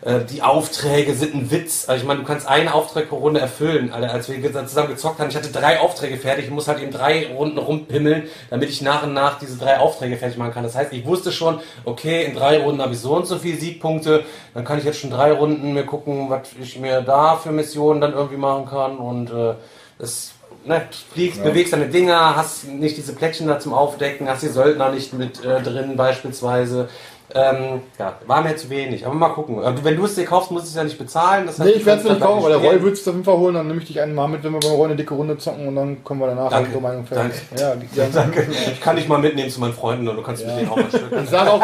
äh, 0.01 0.23
die 0.25 0.41
Aufträge 0.41 1.13
sind 1.13 1.33
ein 1.33 1.51
Witz. 1.51 1.89
Also 1.89 2.01
ich 2.01 2.07
meine, 2.07 2.19
du 2.19 2.25
kannst 2.25 2.47
eine 2.47 2.73
Auftrag 2.73 3.09
pro 3.09 3.17
Runde 3.17 3.39
erfüllen. 3.39 3.91
Alter, 3.91 4.11
als 4.11 4.29
wir 4.29 4.67
zusammen 4.67 4.89
gezockt 4.89 5.19
haben, 5.19 5.29
ich 5.29 5.35
hatte 5.35 5.51
drei 5.51 5.79
Aufträge 5.79 6.17
fertig. 6.17 6.45
Ich 6.45 6.51
muss 6.51 6.67
halt 6.67 6.79
eben 6.79 6.91
drei 6.91 7.27
Runden 7.33 7.57
rumpimmeln, 7.57 8.23
damit 8.49 8.69
ich 8.69 8.81
nach 8.81 9.03
und 9.03 9.13
nach 9.13 9.39
diese 9.39 9.57
drei 9.57 9.79
Aufträge 9.79 10.17
fertig 10.17 10.37
machen 10.37 10.53
kann. 10.53 10.63
Das 10.63 10.75
heißt, 10.75 10.93
ich 10.93 11.05
wusste 11.05 11.31
schon, 11.31 11.59
okay, 11.85 12.25
in 12.25 12.35
drei 12.35 12.61
Runden 12.61 12.81
habe 12.81 12.93
ich 12.93 12.99
so 12.99 13.15
und 13.15 13.25
so 13.25 13.37
viele 13.37 13.57
Siegpunkte. 13.57 14.23
Dann 14.53 14.65
kann 14.65 14.77
ich 14.77 14.85
jetzt 14.85 14.99
schon 14.99 15.09
drei 15.09 15.31
Runden 15.31 15.73
mir 15.73 15.85
gucken, 15.85 16.29
was 16.29 16.49
ich 16.61 16.79
mir 16.79 17.01
da 17.01 17.35
für 17.35 17.51
Missionen 17.51 17.99
dann 17.99 18.13
irgendwie 18.13 18.37
machen 18.37 18.65
kann. 18.65 18.97
Und 18.97 19.31
äh, 19.31 19.55
es 19.99 20.33
ne, 20.67 20.83
fliegst, 21.13 21.43
bewegst 21.43 21.73
deine 21.73 21.87
Dinger, 21.87 22.35
hast 22.35 22.67
nicht 22.67 22.97
diese 22.97 23.13
Plättchen 23.13 23.47
da 23.47 23.59
zum 23.59 23.73
Aufdecken, 23.73 24.29
hast 24.29 24.43
die 24.43 24.47
Söldner 24.47 24.91
nicht 24.91 25.13
mit 25.13 25.43
äh, 25.43 25.61
drin 25.61 25.95
beispielsweise. 25.95 26.89
Ähm, 27.33 27.81
ja, 27.99 28.13
war 28.25 28.41
mir 28.41 28.55
zu 28.55 28.69
wenig. 28.69 29.05
Aber 29.05 29.13
mal 29.13 29.29
gucken. 29.29 29.59
Wenn 29.83 29.97
du 29.97 30.05
es 30.05 30.15
dir 30.15 30.23
kaufst, 30.23 30.49
musst 30.49 30.65
du 30.65 30.69
es 30.69 30.75
ja 30.75 30.83
nicht 30.85 30.97
bezahlen. 30.97 31.45
Das 31.45 31.59
heißt, 31.59 31.67
Nee, 31.67 31.75
ich 31.75 31.79
du 31.81 31.85
werde 31.87 32.01
es 32.01 32.07
nicht 32.07 32.21
kaufen, 32.21 32.39
aber 32.39 32.49
der. 32.57 32.69
Roy 32.71 32.81
wird 32.81 32.93
es 32.93 33.05
auf 33.05 33.13
jeden 33.13 33.25
Fall 33.25 33.37
holen, 33.37 33.55
dann 33.55 33.67
nehme 33.67 33.81
ich 33.81 33.87
dich 33.87 33.99
einmal 33.99 34.29
mit, 34.29 34.43
wenn 34.45 34.53
wir 34.53 34.59
beim 34.61 34.71
Roy 34.71 34.85
eine 34.85 34.95
dicke 34.95 35.13
Runde 35.13 35.37
zocken 35.37 35.67
und 35.67 35.75
dann 35.75 36.03
können 36.05 36.19
wir 36.21 36.27
danach 36.27 36.49
Danke. 36.49 36.67
unsere 36.67 36.81
Meinung 36.81 37.05
Danke. 37.09 37.35
Ja. 37.57 37.75
Danke. 38.13 38.47
Ich 38.71 38.79
kann 38.79 38.95
dich 38.95 39.07
mal 39.09 39.19
mitnehmen 39.19 39.49
zu 39.49 39.59
meinen 39.59 39.73
Freunden 39.73 40.07
und 40.07 40.15
du 40.15 40.21
kannst 40.23 40.45
mit 40.45 40.55
denen 40.57 40.69
auch 40.69 40.77
mal 40.77 40.89
stücken. 40.89 41.23
Ich 41.23 41.29
sage 41.29 41.51
auch, 41.51 41.61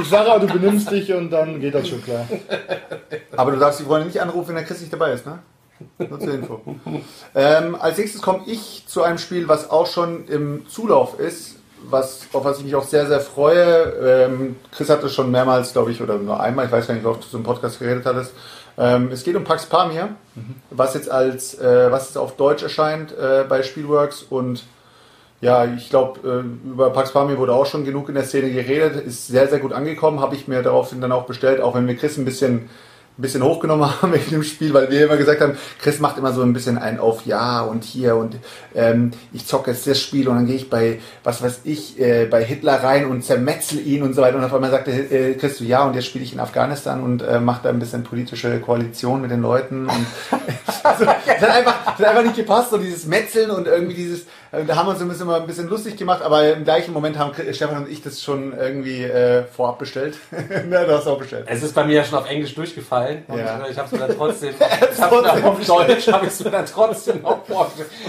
ich 0.00 0.08
sage 0.08 0.32
auch, 0.32 0.40
du 0.40 0.46
benimmst 0.46 0.90
dich 0.90 1.12
und 1.12 1.30
dann 1.30 1.60
geht 1.60 1.74
das 1.74 1.88
schon 1.88 2.02
klar. 2.02 2.26
Aber 3.36 3.50
du 3.52 3.58
darfst 3.58 3.80
die 3.80 3.84
Freunde 3.84 4.06
nicht 4.06 4.20
anrufen, 4.22 4.48
wenn 4.48 4.56
der 4.56 4.64
Chris 4.64 4.80
nicht 4.80 4.92
dabei 4.92 5.12
ist, 5.12 5.26
ne? 5.26 5.38
Nur 5.98 6.18
zur 6.20 6.32
Info. 6.34 6.60
ähm, 7.34 7.76
als 7.78 7.98
nächstes 7.98 8.22
komme 8.22 8.42
ich 8.46 8.84
zu 8.86 9.02
einem 9.02 9.18
Spiel, 9.18 9.48
was 9.48 9.68
auch 9.68 9.86
schon 9.86 10.26
im 10.28 10.66
Zulauf 10.68 11.18
ist, 11.18 11.56
was, 11.88 12.26
auf 12.32 12.44
was 12.44 12.58
ich 12.58 12.64
mich 12.64 12.74
auch 12.74 12.84
sehr, 12.84 13.06
sehr 13.06 13.20
freue. 13.20 13.92
Ähm, 14.26 14.56
Chris 14.70 14.88
hatte 14.88 15.08
schon 15.08 15.30
mehrmals, 15.30 15.72
glaube 15.72 15.90
ich, 15.90 16.00
oder 16.00 16.18
nur 16.18 16.40
einmal, 16.40 16.66
ich 16.66 16.72
weiß 16.72 16.86
gar 16.86 16.94
nicht, 16.94 17.04
wie 17.04 17.08
oft 17.08 17.22
du 17.22 17.28
so 17.28 17.38
im 17.38 17.44
Podcast 17.44 17.78
geredet 17.78 18.04
hattest. 18.06 18.32
Ähm, 18.78 19.10
es 19.12 19.22
geht 19.22 19.36
um 19.36 19.44
Pax 19.44 19.66
Pamir, 19.66 20.10
was 20.70 20.94
jetzt 20.94 21.10
als, 21.10 21.58
äh, 21.58 21.90
was 21.90 22.08
jetzt 22.08 22.16
auf 22.16 22.36
Deutsch 22.36 22.62
erscheint 22.62 23.12
äh, 23.12 23.44
bei 23.48 23.62
Spielworks 23.62 24.22
und 24.22 24.64
ja, 25.42 25.64
ich 25.64 25.90
glaube, 25.90 26.44
äh, 26.44 26.68
über 26.68 26.90
Pax 26.90 27.12
Pamir 27.12 27.36
wurde 27.36 27.52
auch 27.52 27.66
schon 27.66 27.84
genug 27.84 28.08
in 28.08 28.14
der 28.14 28.24
Szene 28.24 28.50
geredet, 28.50 29.04
ist 29.04 29.26
sehr, 29.26 29.48
sehr 29.48 29.58
gut 29.58 29.72
angekommen, 29.72 30.20
habe 30.20 30.36
ich 30.36 30.46
mir 30.46 30.62
daraufhin 30.62 31.00
dann 31.00 31.12
auch 31.12 31.24
bestellt, 31.24 31.60
auch 31.60 31.74
wenn 31.74 31.86
wir 31.88 31.96
Chris 31.96 32.16
ein 32.16 32.24
bisschen, 32.24 32.70
ein 33.18 33.22
bisschen 33.22 33.42
hochgenommen 33.42 33.88
haben 34.02 34.12
wegen 34.12 34.30
dem 34.30 34.42
Spiel, 34.42 34.72
weil 34.72 34.90
wir 34.90 35.04
immer 35.04 35.16
gesagt 35.16 35.40
haben, 35.40 35.56
Chris 35.80 35.98
macht 35.98 36.18
immer 36.18 36.32
so 36.32 36.42
ein 36.42 36.52
bisschen 36.52 36.78
ein 36.78 36.98
auf 36.98 37.26
Ja 37.26 37.62
und 37.62 37.84
hier 37.84 38.16
und 38.16 38.36
ähm, 38.74 39.10
ich 39.32 39.46
zocke 39.46 39.70
jetzt 39.70 39.86
das 39.86 40.00
Spiel 40.00 40.28
und 40.28 40.36
dann 40.36 40.46
gehe 40.46 40.56
ich 40.56 40.70
bei, 40.70 41.00
was 41.22 41.42
weiß 41.42 41.60
ich, 41.64 42.00
äh, 42.00 42.26
bei 42.26 42.42
Hitler 42.44 42.82
rein 42.82 43.06
und 43.06 43.22
zermetzel 43.22 43.86
ihn 43.86 44.02
und 44.02 44.14
so 44.14 44.22
weiter. 44.22 44.38
Und 44.38 44.44
auf 44.44 44.54
einmal 44.54 44.70
sagte 44.70 44.90
äh, 44.90 45.34
Chris 45.34 45.58
so, 45.58 45.64
ja 45.64 45.84
und 45.84 45.94
jetzt 45.94 46.06
spiele 46.06 46.24
ich 46.24 46.32
in 46.32 46.40
Afghanistan 46.40 47.02
und 47.02 47.22
äh, 47.22 47.40
mache 47.40 47.64
da 47.64 47.68
ein 47.68 47.78
bisschen 47.78 48.02
politische 48.02 48.60
Koalition 48.60 49.20
mit 49.20 49.30
den 49.30 49.42
Leuten 49.42 49.88
und 49.88 50.06
also, 50.82 51.04
das, 51.04 51.40
hat 51.40 51.50
einfach, 51.50 51.84
das 51.84 51.98
hat 51.98 52.06
einfach 52.06 52.22
nicht 52.22 52.36
gepasst, 52.36 52.70
so 52.70 52.78
dieses 52.78 53.06
Metzeln 53.06 53.50
und 53.50 53.66
irgendwie 53.66 53.94
dieses, 53.94 54.26
da 54.52 54.76
haben 54.76 54.86
wir 54.86 54.90
uns 54.90 55.00
ein 55.00 55.08
bisschen, 55.08 55.26
mal 55.26 55.40
ein 55.40 55.46
bisschen 55.46 55.66
lustig 55.68 55.96
gemacht, 55.96 56.20
aber 56.20 56.52
im 56.52 56.64
gleichen 56.64 56.92
Moment 56.92 57.18
haben 57.18 57.32
Stefan 57.52 57.84
und 57.84 57.90
ich 57.90 58.02
das 58.02 58.22
schon 58.22 58.52
irgendwie 58.56 59.02
äh, 59.02 59.44
vorab 59.44 59.78
bestellt. 59.78 60.18
Na, 60.68 60.84
du 60.84 60.92
hast 60.92 61.06
auch 61.06 61.16
bestellt. 61.18 61.46
Es 61.48 61.62
ist 61.62 61.74
bei 61.74 61.84
mir 61.84 61.94
ja 61.94 62.04
schon 62.04 62.18
auf 62.18 62.28
Englisch 62.28 62.54
durchgefallen 62.54 63.24
und 63.28 63.38
Ja. 63.38 63.64
äh, 63.64 63.70
ich 63.70 63.78
habe 63.78 63.86
es 63.86 63.92
mir 63.92 63.98
dann 64.06 64.14
trotzdem, 64.16 64.50
ich 64.60 65.00
hab's 65.00 65.10
mir 65.10 65.48
auf 65.48 65.66
Deutsch 65.66 66.08
habe 66.12 66.26
ich 66.26 66.32
es 66.32 66.44
mir 66.44 66.50
dann 66.50 66.66
trotzdem 66.66 67.24
auch 67.24 67.38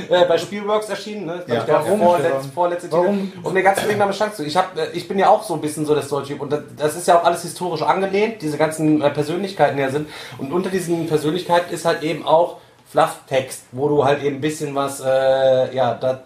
äh, 0.09 0.25
bei 0.25 0.37
Spielworks 0.37 0.89
erschienen, 0.89 1.27
ne? 1.27 1.43
Ja. 1.47 1.63
Warum? 1.65 1.99
vorletzte, 2.01 2.49
vorletzte 2.53 2.89
Titel. 2.89 3.01
Warum? 3.01 3.31
Um 3.41 3.55
den 3.55 3.63
ganzen 3.63 3.87
Weg 3.87 4.01
eine 4.01 4.11
Chance 4.11 4.35
zu. 4.37 4.43
Ich 4.43 4.57
habe, 4.57 4.81
äh, 4.81 4.87
ich 4.91 5.07
bin 5.07 5.17
ja 5.17 5.29
auch 5.29 5.43
so 5.43 5.53
ein 5.53 5.61
bisschen 5.61 5.85
so 5.85 5.95
das 5.95 6.09
deutsche 6.09 6.33
Typ 6.33 6.41
und 6.41 6.51
das, 6.51 6.61
das 6.77 6.95
ist 6.97 7.07
ja 7.07 7.19
auch 7.19 7.23
alles 7.23 7.43
historisch 7.43 7.83
angelehnt, 7.83 8.41
diese 8.41 8.57
ganzen 8.57 9.01
äh, 9.01 9.09
Persönlichkeiten 9.11 9.77
ja 9.77 9.89
sind 9.89 10.09
und 10.37 10.51
unter 10.51 10.69
diesen 10.69 11.07
Persönlichkeiten 11.07 11.73
ist 11.73 11.85
halt 11.85 12.03
eben 12.03 12.25
auch 12.25 12.57
Flufftext, 12.93 13.63
wo 13.71 13.89
du 13.89 14.05
halt 14.05 14.21
eben 14.21 14.35
ein 14.35 14.41
bisschen 14.41 14.75
was, 14.75 15.01
äh, 15.01 15.75
ja, 15.75 15.95
da 15.95 16.21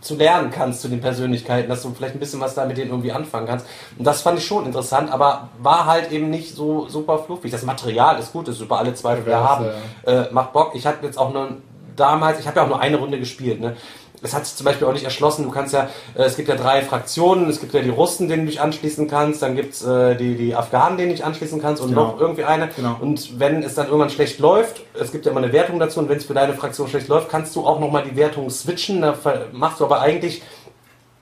zu 0.00 0.14
lernen 0.14 0.50
kannst 0.50 0.80
zu 0.80 0.88
den 0.88 1.00
Persönlichkeiten, 1.00 1.68
dass 1.68 1.82
du 1.82 1.92
vielleicht 1.92 2.14
ein 2.14 2.20
bisschen 2.20 2.40
was 2.40 2.54
da 2.54 2.64
mit 2.64 2.78
denen 2.78 2.90
irgendwie 2.90 3.12
anfangen 3.12 3.46
kannst. 3.46 3.66
Und 3.98 4.06
das 4.06 4.22
fand 4.22 4.38
ich 4.38 4.46
schon 4.46 4.64
interessant, 4.64 5.12
aber 5.12 5.50
war 5.58 5.84
halt 5.84 6.10
eben 6.12 6.30
nicht 6.30 6.54
so 6.54 6.88
super 6.88 7.18
fluffig. 7.18 7.50
Das 7.50 7.64
Material 7.64 8.18
ist 8.18 8.32
gut, 8.32 8.48
ist 8.48 8.60
über 8.60 8.78
alle 8.78 8.94
Zweifel 8.94 9.26
wir 9.26 9.36
haben. 9.36 9.66
ja. 10.06 10.22
Äh, 10.22 10.32
macht 10.32 10.54
Bock. 10.54 10.74
Ich 10.74 10.86
habe 10.86 11.04
jetzt 11.04 11.18
auch 11.18 11.32
nur 11.34 11.58
damals, 11.96 12.40
ich 12.40 12.46
habe 12.46 12.58
ja 12.58 12.64
auch 12.64 12.68
nur 12.68 12.80
eine 12.80 12.96
Runde 12.96 13.18
gespielt, 13.18 13.60
ne? 13.60 13.76
Es 14.22 14.34
hat 14.34 14.46
sich 14.46 14.56
zum 14.56 14.64
Beispiel 14.64 14.86
auch 14.86 14.92
nicht 14.92 15.04
erschlossen, 15.04 15.44
du 15.44 15.50
kannst 15.50 15.74
ja, 15.74 15.88
äh, 16.14 16.22
es 16.22 16.36
gibt 16.36 16.48
ja 16.48 16.56
drei 16.56 16.82
Fraktionen, 16.82 17.48
es 17.48 17.60
gibt 17.60 17.74
ja 17.74 17.82
die 17.82 17.90
Russen, 17.90 18.28
denen 18.28 18.44
du 18.46 18.50
dich 18.50 18.60
anschließen 18.60 19.08
kannst, 19.08 19.42
dann 19.42 19.56
gibt's 19.56 19.84
äh, 19.84 20.16
die, 20.16 20.34
die 20.36 20.54
Afghanen, 20.54 20.96
denen 20.96 21.10
du 21.10 21.14
dich 21.16 21.24
anschließen 21.24 21.60
kannst 21.60 21.82
und 21.82 21.90
Genau. 21.90 22.12
noch 22.12 22.20
irgendwie 22.20 22.44
eine. 22.44 22.68
Genau. 22.74 22.96
Und 23.00 23.38
wenn 23.38 23.62
es 23.62 23.74
dann 23.74 23.86
irgendwann 23.86 24.10
schlecht 24.10 24.38
läuft, 24.38 24.82
es 24.98 25.12
gibt 25.12 25.26
ja 25.26 25.32
immer 25.32 25.42
eine 25.42 25.52
Wertung 25.52 25.78
dazu 25.78 26.00
und 26.00 26.08
wenn 26.08 26.16
es 26.18 26.24
für 26.24 26.34
deine 26.34 26.54
Fraktion 26.54 26.88
schlecht 26.88 27.08
läuft, 27.08 27.28
kannst 27.28 27.54
du 27.56 27.66
auch 27.66 27.78
nochmal 27.78 28.04
die 28.04 28.16
Wertung 28.16 28.48
switchen. 28.50 29.02
Da 29.02 29.14
machst 29.52 29.80
du 29.80 29.84
aber 29.84 30.00
eigentlich 30.00 30.42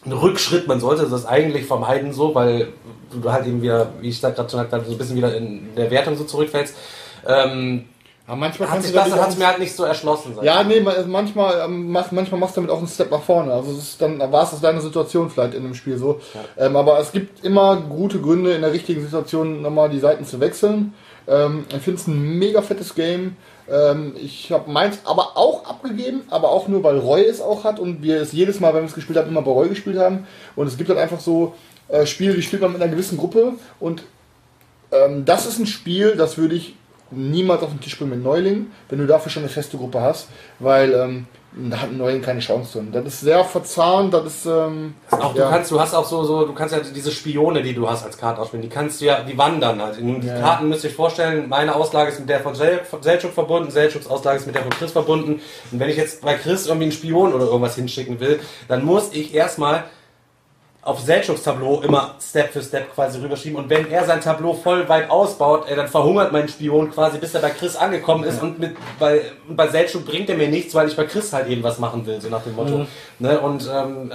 einen 0.05 0.13
Rückschritt. 0.15 0.69
Man 0.69 0.81
sollte 0.81 1.07
das 1.07 1.27
eigentlich 1.27 1.67
vermeiden 1.67 2.13
so, 2.13 2.35
weil 2.35 2.69
du 3.11 3.33
halt 3.33 3.47
eben 3.47 3.63
wieder, 3.63 3.89
wie 4.01 4.09
ich 4.09 4.21
da 4.21 4.31
gerade 4.31 4.51
schon 4.51 4.59
gesagt 4.61 4.73
habe, 4.73 4.85
so 4.85 4.93
ein 4.93 4.99
bisschen 4.99 5.17
wieder 5.17 5.35
in 5.37 5.75
der 5.77 5.91
Wertung 5.91 6.17
so 6.17 6.25
zurückfällst. 6.25 6.75
Ähm, 7.27 7.87
Aber 8.27 8.37
manchmal 8.37 8.69
hat 8.69 8.77
kannst 8.77 8.89
sich 8.89 8.97
du 8.97 9.11
das 9.11 9.37
mir 9.37 9.47
halt 9.47 9.59
nicht 9.59 9.77
so 9.77 9.85
erschlossen. 9.85 10.35
Ja, 10.43 10.63
nee, 10.63 10.81
ma- 10.81 10.95
manchmal, 11.07 11.61
ähm, 11.67 11.91
manchmal 11.91 12.41
machst 12.41 12.57
du 12.57 12.61
damit 12.63 12.71
auch 12.71 12.79
einen 12.79 12.89
Step 12.89 13.11
nach 13.11 13.23
vorne. 13.23 13.53
Also 13.53 13.73
ist 13.73 14.01
dann 14.01 14.19
war 14.19 14.45
es 14.45 14.55
aus 14.55 14.61
deiner 14.63 14.81
Situation 14.81 15.29
vielleicht 15.29 15.53
in 15.55 15.63
dem 15.63 15.75
Spiel 15.75 15.99
so. 15.99 16.21
Ähm, 16.57 16.75
aber 16.77 16.99
es 17.01 17.13
gibt 17.13 17.45
immer 17.45 17.77
gute 17.77 18.21
Gründe, 18.21 18.55
in 18.55 18.63
der 18.63 18.73
richtigen 18.73 19.03
Situation 19.03 19.61
nochmal 19.61 19.91
die 19.91 19.99
Seiten 19.99 20.25
zu 20.25 20.41
wechseln. 20.41 20.95
Ähm, 21.29 21.67
ich 21.69 21.83
finde 21.83 22.01
es 22.01 22.07
ein 22.07 22.39
mega 22.39 22.63
fettes 22.63 22.95
Game. 22.95 23.37
Ähm, 23.71 24.15
ich 24.19 24.51
habe 24.53 24.71
meins 24.71 25.01
aber 25.05 25.37
auch 25.37 25.67
abgegeben, 25.67 26.23
aber 26.31 26.49
auch 26.51 26.67
nur, 26.67 26.83
weil 26.83 26.99
Roy 26.99 27.25
es 27.25 27.43
auch 27.43 27.65
hat 27.65 27.79
und 27.79 28.03
wir 28.03 28.23
es 28.23 28.33
jedes 28.33 28.59
Mal, 28.59 28.73
wenn 28.73 28.83
wir 28.83 28.89
es 28.89 28.95
gespielt 28.95 29.19
haben, 29.19 29.29
immer 29.29 29.43
bei 29.43 29.51
Roy 29.51 29.69
gespielt 29.69 29.99
haben. 29.99 30.27
Und 30.57 30.67
es 30.67 30.79
gibt 30.79 30.89
halt 30.89 30.99
einfach 30.99 31.21
so 31.21 31.55
äh, 31.89 32.07
Spiele, 32.07 32.33
die 32.35 32.43
spielt 32.43 32.63
man 32.63 32.73
mit 32.73 32.81
einer 32.81 32.91
gewissen 32.91 33.19
Gruppe 33.19 33.53
und 33.81 34.03
ähm, 34.93 35.25
das 35.27 35.45
ist 35.45 35.59
ein 35.59 35.67
Spiel, 35.67 36.15
das 36.17 36.39
würde 36.39 36.55
ich 36.55 36.75
niemals 37.11 37.63
auf 37.63 37.71
den 37.71 37.81
Tisch 37.81 37.99
bringen 37.99 38.11
mit 38.11 38.23
Neulingen, 38.23 38.73
wenn 38.89 38.99
du 38.99 39.07
dafür 39.07 39.31
schon 39.31 39.43
eine 39.43 39.51
feste 39.51 39.77
Gruppe 39.77 40.01
hast, 40.01 40.29
weil 40.59 40.93
ähm, 40.93 41.27
da 41.57 41.83
hat 41.83 41.91
ein 41.91 41.99
Neuling 41.99 42.21
keine 42.21 42.41
Chance 42.41 42.79
drin. 42.79 42.91
Das 42.93 43.05
ist 43.05 43.21
sehr 43.21 43.45
verzahnt, 43.45 44.13
das 44.13 44.27
ist 44.27 44.47
ähm, 44.47 44.95
Auch 45.11 45.35
ja. 45.37 45.45
du 45.45 45.51
kannst, 45.51 45.71
du 45.71 45.79
hast 45.79 45.95
auch 45.95 46.05
so, 46.05 46.25
so, 46.25 46.47
du 46.47 46.53
kannst 46.53 46.75
ja 46.75 46.81
diese 46.81 47.13
Spione, 47.13 47.63
die 47.63 47.75
du 47.75 47.89
hast 47.89 48.05
als 48.05 48.19
Karte 48.19 48.41
ausspielen, 48.41 48.63
die 48.63 48.69
kannst 48.69 49.01
du 49.01 49.05
ja, 49.05 49.23
die 49.23 49.39
wandern 49.39 49.81
halt. 49.81 49.99
Die 49.99 50.27
Ja. 50.27 50.41
Karten 50.41 50.69
müsst 50.69 50.83
ihr 50.83 50.91
euch 50.91 50.97
vorstellen, 50.97 51.49
meine 51.49 51.75
Auslage 51.75 52.11
ist 52.11 52.19
mit 52.19 52.29
der 52.29 52.41
von 52.41 52.55
Selchuk 52.57 53.33
verbunden, 53.33 53.71
Selchuks 53.71 54.09
Auslage 54.09 54.39
ist 54.39 54.47
mit 54.47 54.57
der 54.57 54.63
von 54.63 54.73
Chris 54.73 54.91
verbunden. 54.91 55.41
Und 55.71 55.79
wenn 55.79 55.89
ich 55.89 55.97
jetzt 55.97 56.23
bei 56.23 56.35
Chris 56.35 56.67
irgendwie 56.67 56.85
einen 56.85 56.93
Spion 56.93 57.33
oder 57.33 57.45
irgendwas 57.45 57.77
hinschicken 57.77 58.19
will, 58.19 58.41
dann 58.67 58.85
muss 58.85 59.11
ich 59.13 59.33
erstmal 59.33 59.85
auf 60.85 61.01
Selchuks 61.01 61.43
Tableau 61.43 61.81
immer 61.81 62.15
Step 62.21 62.53
für 62.53 62.63
Step 62.63 62.95
quasi 62.95 63.19
rüberschieben. 63.21 63.57
Und 63.57 63.71
wenn 63.71 63.91
er 63.91 64.05
sein 64.05 64.21
Tableau 64.21 64.53
voll 64.53 64.87
weit 64.89 65.09
ausbaut, 65.09 65.65
ey, 65.69 65.77
dann 65.77 65.89
verhungert 65.89 66.31
mein 66.31 66.47
Spion 66.49 66.91
quasi, 66.91 67.19
bis 67.19 67.35
er 67.35 67.41
bei 67.41 67.51
Chris 67.51 67.75
angekommen 67.75 68.25
ist. 68.25 68.43
Und 68.43 68.59
mit, 68.59 68.77
bei, 68.99 69.23
bei 69.49 69.69
Selchuk 69.69 70.05
bringt 70.05 70.29
er 70.29 70.37
mir 70.37 70.49
nichts, 70.49 70.75
weil 70.75 70.89
ich 70.89 70.97
bei 70.97 71.05
Chris 71.05 71.33
halt 71.33 71.49
eben 71.49 71.63
was 71.63 71.79
machen 71.79 72.05
will, 72.07 72.21
so 72.21 72.29
nach 72.29 72.43
dem 72.43 72.55
Motto. 72.55 72.87
Ne? 73.19 73.41
Und, 73.41 73.69
ähm, 73.73 74.13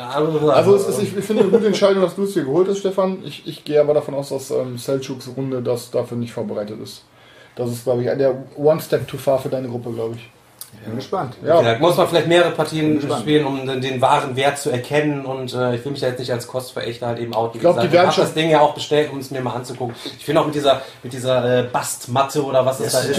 Also 0.55 0.75
es 0.75 0.87
ist, 0.87 1.01
ich, 1.01 1.17
ich 1.17 1.25
finde 1.25 1.43
eine 1.43 1.51
gute 1.51 1.67
Entscheidung, 1.67 2.03
dass 2.03 2.15
du 2.15 2.23
es 2.23 2.33
dir 2.33 2.43
geholt 2.43 2.67
hast, 2.67 2.79
Stefan. 2.79 3.23
Ich, 3.25 3.47
ich 3.47 3.63
gehe 3.63 3.81
aber 3.81 3.95
davon 3.95 4.13
aus, 4.13 4.29
dass 4.29 4.51
ähm, 4.51 4.77
Selchuks 4.77 5.29
Runde 5.35 5.61
das 5.63 5.89
dafür 5.89 6.17
nicht 6.17 6.33
vorbereitet 6.33 6.79
ist. 6.81 7.03
Das 7.55 7.71
ist, 7.71 7.83
glaube 7.83 8.03
ich, 8.03 8.17
der 8.17 8.35
One 8.57 8.79
Step 8.79 9.07
too 9.07 9.17
far 9.17 9.39
für 9.39 9.49
deine 9.49 9.67
Gruppe, 9.67 9.91
glaube 9.91 10.15
ich. 10.15 10.29
Bin 10.85 10.95
gespannt. 10.95 11.35
Ja, 11.45 11.61
Ja, 11.61 11.77
muss 11.79 11.97
man 11.97 12.07
vielleicht 12.07 12.27
mehrere 12.27 12.51
Partien 12.51 13.01
spielen, 13.19 13.45
um 13.45 13.65
den, 13.67 13.81
den 13.81 14.01
wahren 14.01 14.35
Wert 14.35 14.57
zu 14.57 14.69
erkennen. 14.69 15.25
Und 15.25 15.53
äh, 15.53 15.75
ich 15.75 15.83
will 15.83 15.91
mich 15.91 16.01
da 16.01 16.07
jetzt 16.07 16.19
nicht 16.19 16.31
als 16.31 16.47
Kostverächter 16.47 17.07
halt 17.07 17.19
eben 17.19 17.33
outen. 17.33 17.57
Ich 17.57 17.61
glaub, 17.61 17.75
Wie 17.77 17.81
die 17.81 17.87
gesagt, 17.87 17.93
werden 17.93 18.03
ich 18.03 18.05
habe 18.07 18.13
schon- 18.15 18.23
das 18.25 18.33
Ding 18.33 18.49
ja 18.49 18.59
auch 18.61 18.73
bestellt, 18.73 19.11
um 19.11 19.19
es 19.19 19.29
mir 19.31 19.41
mal 19.41 19.53
anzugucken. 19.55 19.93
Ich 20.17 20.23
finde 20.25 20.41
auch 20.41 20.45
mit 20.45 20.55
dieser 20.55 20.81
mit 21.03 21.11
dieser 21.13 21.59
äh, 21.59 21.63
Bastmatte 21.63 22.43
oder 22.43 22.65
was 22.65 22.79
es 22.79 22.93
da 22.93 22.99
ist, 22.99 23.07
äh, 23.07 23.11
ich 23.11 23.17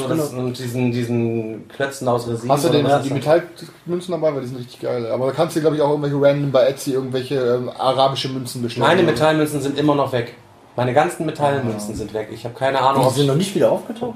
so 0.00 0.08
das, 0.08 0.32
und 0.32 0.58
diesen 0.58 0.92
diesen 0.92 1.68
Klötzen 1.68 2.06
aus 2.08 2.28
Resin. 2.28 2.50
Hast 2.50 2.64
du 2.64 2.68
oder 2.68 2.78
den, 2.78 2.86
was 2.86 3.02
die 3.02 3.08
das 3.08 3.18
Metallmünzen 3.18 4.12
dabei, 4.12 4.34
weil 4.34 4.40
die 4.42 4.46
sind 4.48 4.58
richtig 4.58 4.80
geil. 4.80 5.10
Aber 5.10 5.26
da 5.26 5.32
kannst 5.32 5.56
du, 5.56 5.60
glaube 5.60 5.76
ich, 5.76 5.82
auch 5.82 5.90
irgendwelche 5.90 6.20
random 6.22 6.52
bei 6.52 6.62
Etsy 6.66 6.92
irgendwelche 6.92 7.34
ähm, 7.36 7.70
arabische 7.76 8.28
Münzen 8.28 8.62
bestellen. 8.62 8.86
Meine 8.86 9.02
Metallmünzen 9.02 9.60
sind 9.60 9.78
immer 9.78 9.94
noch 9.94 10.12
weg. 10.12 10.34
Meine 10.76 10.94
ganzen 10.94 11.26
Metallmünzen 11.26 11.94
sind 11.94 12.14
weg. 12.14 12.28
Ich 12.32 12.44
habe 12.44 12.54
keine 12.54 12.80
Ahnung, 12.80 13.06
Die 13.08 13.14
sind 13.18 13.26
noch 13.26 13.34
nicht 13.34 13.54
wieder 13.54 13.70
aufgetaucht? 13.72 14.14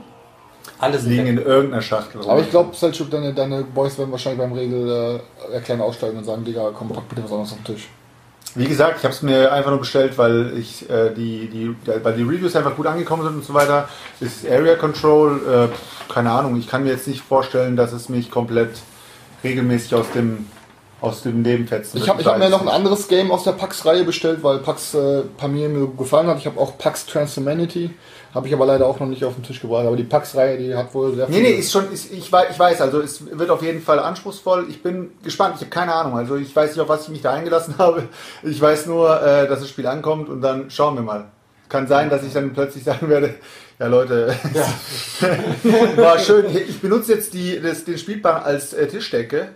Alles 0.79 1.05
Liegen 1.05 1.27
in 1.27 1.39
irgendeiner 1.39 1.83
Schachtel 1.83 2.21
rum. 2.21 2.31
Aber 2.31 2.41
ich 2.41 2.51
glaube, 2.51 2.75
Selchuk, 2.77 3.11
deine, 3.11 3.33
deine 3.33 3.63
Boys 3.63 3.97
werden 3.99 4.11
wahrscheinlich 4.13 4.41
beim 4.41 4.53
Regel 4.53 5.21
äh, 5.51 5.55
erklären 5.55 5.81
aussteigen 5.81 6.19
und 6.19 6.25
sagen, 6.25 6.45
Digga, 6.45 6.71
komm, 6.75 6.89
pack 6.91 7.09
bitte 7.09 7.23
was 7.25 7.31
anderes 7.33 7.53
auf 7.53 7.59
den 7.65 7.75
Tisch. 7.75 7.89
Wie 8.55 8.65
gesagt, 8.67 8.97
ich 8.99 9.05
habe 9.05 9.13
es 9.15 9.21
mir 9.23 9.53
einfach 9.53 9.71
nur 9.71 9.81
bestellt, 9.81 10.17
weil 10.17 10.53
ich 10.59 10.89
äh, 10.89 11.11
die, 11.15 11.49
die, 11.49 11.75
der- 11.87 12.03
weil 12.05 12.15
die 12.15 12.23
Reviews 12.23 12.57
einfach 12.57 12.75
gut 12.75 12.87
angekommen 12.87 13.23
sind 13.23 13.35
und 13.37 13.45
so 13.45 13.53
weiter. 13.53 13.89
Ist 14.21 14.49
Area 14.49 14.77
Control, 14.77 15.69
äh, 15.71 16.13
keine 16.13 16.31
Ahnung, 16.31 16.57
ich 16.59 16.67
kann 16.67 16.85
mir 16.85 16.91
jetzt 16.91 17.07
nicht 17.07 17.21
vorstellen, 17.23 17.77
dass 17.77 17.93
es 17.93 18.09
mich 18.09 18.31
komplett 18.31 18.71
regelmäßig 19.45 19.95
aus 19.95 20.11
dem 20.15 20.47
aus 21.01 21.23
dem 21.23 21.43
Leben 21.43 21.67
fetzen 21.67 21.99
Ich 21.99 22.09
habe 22.09 22.25
hab 22.25 22.39
mir 22.39 22.49
noch 22.49 22.63
ein 22.63 22.69
anderes 22.69 23.09
Game 23.09 23.31
aus 23.31 23.45
der 23.45 23.53
PAX-Reihe 23.53 24.05
bestellt, 24.05 24.43
weil 24.43 24.59
PAX 24.59 24.95
äh, 24.95 25.23
Pamir 25.37 25.69
mir 25.69 25.89
gefallen 25.89 26.27
hat. 26.27 26.39
Ich 26.39 26.47
habe 26.47 26.59
auch 26.59 26.79
PAX 26.79 27.05
Transhumanity, 27.05 27.91
habe 28.35 28.49
ich 28.49 28.55
aber 28.55 28.65
leider 28.65 28.87
auch 28.87 28.99
noch 28.99 29.07
nicht 29.07 29.25
auf 29.25 29.35
den 29.35 29.43
Tisch 29.43 29.61
gebracht. 29.61 29.87
Aber 29.87 29.97
die 29.97 30.05
PAX-Reihe, 30.05 30.57
die 30.57 30.75
hat 30.75 30.95
wohl 30.95 31.15
sehr 31.15 31.29
Nee, 31.29 31.41
nee, 31.41 31.51
ist 31.51 31.71
schon, 31.71 31.93
ist, 31.93 32.11
ich, 32.13 32.33
weiß, 32.33 32.47
ich 32.51 32.59
weiß, 32.59 32.81
also 32.81 33.01
es 33.01 33.21
wird 33.31 33.51
auf 33.51 33.63
jeden 33.63 33.83
Fall 33.83 33.99
anspruchsvoll. 33.99 34.67
Ich 34.71 34.83
bin 34.83 35.11
gespannt, 35.23 35.57
ich 35.57 35.61
habe 35.63 35.71
keine 35.71 35.93
Ahnung. 35.93 36.17
Also 36.17 36.37
ich 36.37 36.55
weiß 36.57 36.71
nicht, 36.71 36.81
auf 36.81 36.89
was 36.89 37.03
ich 37.03 37.09
mich 37.11 37.23
da 37.23 37.33
eingelassen 37.33 37.75
habe. 37.79 38.05
Ich 38.43 38.61
weiß 38.61 38.87
nur, 38.87 39.23
äh, 39.23 39.47
dass 39.47 39.61
das 39.61 39.69
Spiel 39.69 39.87
ankommt 39.87 40.31
und 40.31 40.41
dann 40.41 40.71
schauen 40.71 40.95
wir 40.95 41.03
mal. 41.03 41.27
Kann 41.69 41.89
sein, 41.89 42.09
dass 42.09 42.23
ich 42.23 42.33
dann 42.33 42.55
plötzlich 42.55 42.85
sagen 42.85 43.11
werde, 43.11 43.35
ja 43.79 43.89
Leute, 43.89 44.35
war 45.97 46.19
schön. 46.19 46.47
Ich 46.57 46.81
benutze 46.81 47.13
jetzt 47.13 47.35
die, 47.35 47.61
das, 47.61 47.85
den 47.85 47.99
Spielplan 47.99 48.43
als 48.43 48.73
äh, 48.73 48.87
Tischdecke. 48.89 49.51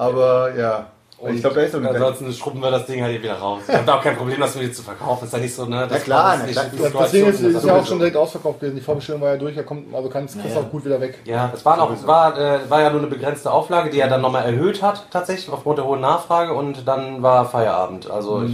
Aber 0.00 0.54
ja, 0.56 0.86
Und 1.18 1.34
ich 1.34 1.40
glaube, 1.42 1.56
da 1.56 1.62
ist 1.62 1.74
noch 1.74 1.90
ansonsten 1.90 2.32
schrubben 2.32 2.60
wir 2.62 2.70
das 2.70 2.86
Ding 2.86 3.02
halt 3.02 3.12
hier 3.12 3.22
wieder 3.22 3.34
raus. 3.38 3.60
Ich 3.68 3.74
habe 3.74 3.84
da 3.84 3.98
auch 3.98 4.02
kein 4.02 4.16
Problem, 4.16 4.40
das 4.40 4.58
wieder 4.58 4.72
zu 4.72 4.82
verkaufen. 4.82 5.26
Ist 5.26 5.32
ja 5.34 5.38
nicht 5.38 5.54
so, 5.54 5.66
ne? 5.66 5.86
Das 5.86 6.02
klar, 6.04 6.38
das 6.38 6.40
na 6.56 6.62
ist 6.62 6.76
klar. 6.88 7.02
Das, 7.02 7.10
Ding 7.10 7.26
ist, 7.26 7.40
ist 7.42 7.64
ja 7.66 7.76
auch 7.78 7.84
schon 7.86 7.98
direkt 7.98 8.16
ausverkauft 8.16 8.60
gewesen. 8.60 8.76
Die 8.76 8.80
Vorbestellung 8.82 9.20
war 9.20 9.32
ja 9.32 9.36
durch, 9.36 9.54
da 9.54 9.62
kommt, 9.62 9.94
also 9.94 10.08
kannst 10.08 10.40
kriegst 10.40 10.54
Naja. 10.54 10.66
auch 10.66 10.70
gut 10.70 10.86
wieder 10.86 10.98
weg. 11.00 11.18
Ja, 11.26 11.50
es 11.54 11.62
war, 11.66 11.76
noch, 11.76 12.06
war, 12.06 12.38
äh, 12.38 12.58
war 12.70 12.80
ja 12.80 12.88
nur 12.90 13.00
eine 13.00 13.08
begrenzte 13.10 13.52
Auflage, 13.52 13.90
die 13.90 14.00
er 14.00 14.08
dann 14.08 14.22
nochmal 14.22 14.44
erhöht 14.46 14.82
hat, 14.82 15.04
tatsächlich, 15.10 15.50
aufgrund 15.52 15.76
der 15.76 15.84
hohen 15.84 16.00
Nachfrage 16.00 16.54
und 16.54 16.88
dann 16.88 17.22
war 17.22 17.44
Feierabend. 17.44 18.10
Also 18.10 18.36
Mhm. 18.38 18.46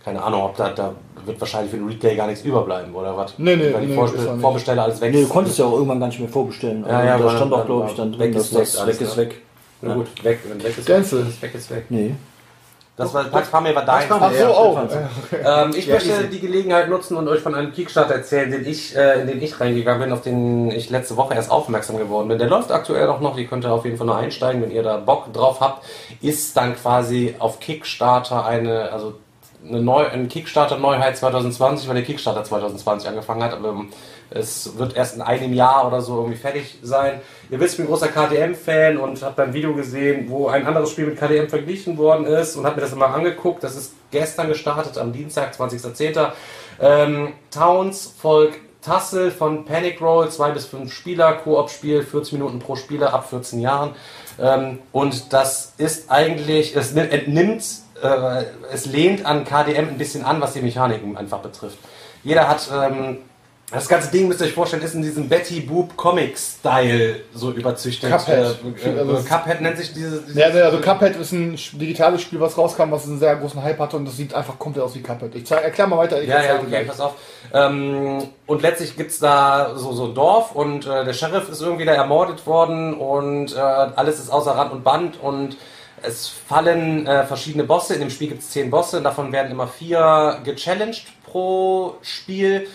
ich, 0.00 0.04
keine 0.04 0.22
Ahnung, 0.22 0.42
ob 0.44 0.56
da, 0.56 0.70
da 0.70 0.92
wird 1.26 1.38
wahrscheinlich 1.38 1.70
für 1.70 1.76
den 1.78 1.88
Retail 1.88 2.16
gar 2.16 2.28
nichts 2.28 2.42
überbleiben 2.44 2.94
oder 2.94 3.14
was. 3.16 3.34
Nee, 3.38 3.56
nee, 3.56 3.74
Weil 3.74 3.80
die 3.82 3.86
nee, 3.88 3.94
Vorbe- 3.94 4.14
ist 4.16 4.24
ja 4.24 4.32
nicht. 4.32 4.40
Vorbesteller 4.40 4.84
alles 4.84 5.00
weg 5.02 5.12
Nee, 5.12 5.22
du 5.24 5.28
konntest 5.28 5.58
ja 5.58 5.64
auch 5.66 5.72
irgendwann 5.72 6.00
gar 6.00 6.06
nicht 6.06 6.20
mehr 6.20 6.28
vorbestellen. 6.30 6.82
Ja, 6.88 7.04
ja, 7.04 7.18
da 7.18 7.24
aber 7.24 7.36
stand 7.36 7.52
auch, 7.52 7.66
glaube 7.66 7.88
ich, 7.90 7.94
dann 7.96 8.12
drin, 8.12 8.20
weg 8.20 8.32
dass 8.34 8.42
ist 8.44 8.54
weg 8.54 8.60
das 8.62 8.76
alles, 8.78 9.00
weg 9.00 9.06
ist 9.08 9.16
ne? 9.18 9.22
weg. 9.24 9.42
Na 9.82 9.94
gut, 9.94 10.24
weg, 10.24 10.40
wenn 10.48 10.62
weg 10.62 10.76
ist. 10.76 10.86
Gänse. 10.86 11.26
Weg 11.40 11.54
ist 11.54 11.70
weg. 11.70 11.84
Nee. 11.88 12.14
Das 12.96 13.12
war 13.12 13.24
Pax 13.24 13.50
Pamir 13.50 13.74
war 13.74 13.84
dein. 13.84 14.10
Ach 14.10 14.32
so. 14.32 14.78
Stefan. 14.88 15.08
Ähm, 15.44 15.74
ich 15.76 15.86
Ja, 15.86 15.94
möchte 15.94 16.08
easy. 16.08 16.28
die 16.28 16.40
Gelegenheit 16.40 16.88
nutzen 16.88 17.18
und 17.18 17.28
euch 17.28 17.40
von 17.40 17.54
einem 17.54 17.70
Kickstarter 17.72 18.14
erzählen, 18.14 18.50
den 18.50 18.64
ich, 18.66 18.96
äh, 18.96 19.20
in 19.20 19.26
den 19.26 19.42
ich 19.42 19.60
reingegangen 19.60 20.00
bin, 20.04 20.12
auf 20.12 20.22
den 20.22 20.70
ich 20.70 20.88
letzte 20.88 21.18
Woche 21.18 21.34
erst 21.34 21.50
aufmerksam 21.50 21.98
geworden 21.98 22.28
bin. 22.28 22.38
Der 22.38 22.48
läuft 22.48 22.72
aktuell 22.72 23.06
auch 23.10 23.20
noch, 23.20 23.36
ihr 23.36 23.46
könnt 23.46 23.64
da 23.64 23.72
auf 23.72 23.84
jeden 23.84 23.98
Fall 23.98 24.06
noch 24.06 24.16
einsteigen, 24.16 24.62
wenn 24.62 24.70
ihr 24.70 24.82
da 24.82 24.96
Bock 24.96 25.30
drauf 25.34 25.60
habt. 25.60 25.84
Ist 26.22 26.56
dann 26.56 26.74
quasi 26.74 27.34
auf 27.38 27.60
Kickstarter 27.60 28.46
eine, 28.46 28.90
also 28.92 29.12
eine 29.68 29.82
Neu 29.82 30.06
ein 30.06 30.28
Kickstarter-Neuheit 30.28 31.18
2020, 31.18 31.88
weil 31.88 31.96
der 31.96 32.04
Kickstarter 32.04 32.44
2020 32.44 33.10
angefangen 33.10 33.42
hat, 33.42 33.52
aber 33.52 33.70
ähm, 33.70 33.88
es 34.30 34.76
wird 34.78 34.96
erst 34.96 35.14
in 35.16 35.22
einem 35.22 35.52
Jahr 35.52 35.86
oder 35.86 36.00
so 36.00 36.18
irgendwie 36.20 36.36
fertig 36.38 36.78
sein. 36.82 37.20
Ihr 37.50 37.60
wisst, 37.60 37.74
ich 37.74 37.78
bin 37.78 37.86
großer 37.86 38.08
KDM-Fan 38.08 38.96
und 38.98 39.22
habe 39.22 39.42
ein 39.44 39.54
Video 39.54 39.74
gesehen, 39.74 40.28
wo 40.28 40.48
ein 40.48 40.66
anderes 40.66 40.90
Spiel 40.90 41.06
mit 41.06 41.18
KDM 41.18 41.48
verglichen 41.48 41.96
worden 41.98 42.26
ist 42.26 42.56
und 42.56 42.64
habe 42.66 42.76
mir 42.76 42.82
das 42.82 42.94
mal 42.94 43.06
angeguckt. 43.06 43.62
Das 43.62 43.76
ist 43.76 43.92
gestern 44.10 44.48
gestartet, 44.48 44.98
am 44.98 45.12
Dienstag, 45.12 45.54
20.10. 45.54 46.30
Ähm, 46.80 47.32
Towns 47.50 48.14
folgt 48.20 48.58
Tassel 48.82 49.30
von 49.30 49.64
Panic 49.64 50.00
Roll, 50.00 50.28
zwei 50.30 50.50
bis 50.52 50.66
fünf 50.66 50.92
Spieler, 50.92 51.32
Koop-Spiel, 51.32 52.02
40 52.04 52.34
Minuten 52.34 52.58
pro 52.60 52.76
Spieler 52.76 53.12
ab 53.14 53.28
14 53.28 53.60
Jahren. 53.60 53.94
Ähm, 54.40 54.78
und 54.92 55.32
das 55.32 55.72
ist 55.78 56.10
eigentlich, 56.10 56.76
es 56.76 56.92
ni- 56.94 57.00
entnimmt, 57.00 57.64
äh, 58.02 58.44
es 58.72 58.86
lehnt 58.86 59.24
an 59.24 59.44
KDM 59.44 59.88
ein 59.88 59.98
bisschen 59.98 60.24
an, 60.24 60.40
was 60.40 60.52
die 60.52 60.60
Mechaniken 60.62 61.16
einfach 61.16 61.38
betrifft. 61.38 61.78
Jeder 62.22 62.48
hat, 62.48 62.68
ähm, 62.72 63.18
das 63.72 63.88
ganze 63.88 64.12
Ding, 64.12 64.28
müsst 64.28 64.40
ihr 64.40 64.46
euch 64.46 64.52
vorstellen, 64.52 64.82
ist 64.82 64.94
in 64.94 65.02
diesem 65.02 65.28
Betty 65.28 65.58
Boop 65.60 65.96
Comic-Style 65.96 67.16
so 67.34 67.50
überzüchtet. 67.50 68.10
Cuphead. 68.10 68.56
Äh, 68.84 68.88
äh, 68.90 68.98
Also- 69.00 69.24
Cuphead 69.28 69.60
nennt 69.60 69.76
sich 69.76 69.92
diese. 69.92 70.22
dieses- 70.22 70.36
Ja, 70.36 70.46
also 70.64 70.78
Cuphead 70.78 71.16
ist 71.16 71.32
ein 71.32 71.56
digitales 71.72 72.22
Spiel, 72.22 72.38
was 72.40 72.56
rauskam, 72.56 72.90
was 72.92 73.06
einen 73.06 73.18
sehr 73.18 73.34
großen 73.36 73.60
Hype 73.62 73.78
hatte 73.80 73.96
und 73.96 74.04
das 74.04 74.16
sieht 74.16 74.34
einfach 74.34 74.56
komplett 74.58 74.84
aus 74.84 74.94
wie 74.94 75.02
Cuphead. 75.02 75.34
Ich 75.34 75.46
zeig, 75.46 75.64
erklär 75.64 75.88
mal 75.88 75.98
weiter. 75.98 76.22
Ja, 76.22 76.42
ja, 76.42 76.54
okay, 76.56 76.66
gleich. 76.68 76.86
pass 76.86 77.00
auf. 77.00 77.14
Ähm, 77.52 78.22
und 78.46 78.62
letztlich 78.62 78.96
gibt's 78.96 79.18
da 79.18 79.72
so, 79.76 79.92
so 79.92 80.06
ein 80.06 80.14
Dorf 80.14 80.52
und 80.52 80.86
äh, 80.86 81.04
der 81.04 81.12
Sheriff 81.12 81.48
ist 81.48 81.60
irgendwie 81.60 81.84
da 81.84 81.92
ermordet 81.92 82.46
worden 82.46 82.94
und 82.94 83.52
äh, 83.54 83.58
alles 83.58 84.20
ist 84.20 84.30
außer 84.30 84.52
Rand 84.52 84.72
und 84.72 84.84
Band 84.84 85.20
und 85.20 85.56
es 86.02 86.28
fallen 86.28 87.06
äh, 87.08 87.24
verschiedene 87.26 87.64
Bosse. 87.64 87.94
In 87.94 88.00
dem 88.00 88.10
Spiel 88.10 88.28
gibt's 88.28 88.50
zehn 88.50 88.70
Bosse, 88.70 89.02
davon 89.02 89.32
werden 89.32 89.50
immer 89.50 89.66
vier 89.66 90.38
gechallenged 90.44 91.06
pro 91.24 91.96
Spiel. 92.02 92.68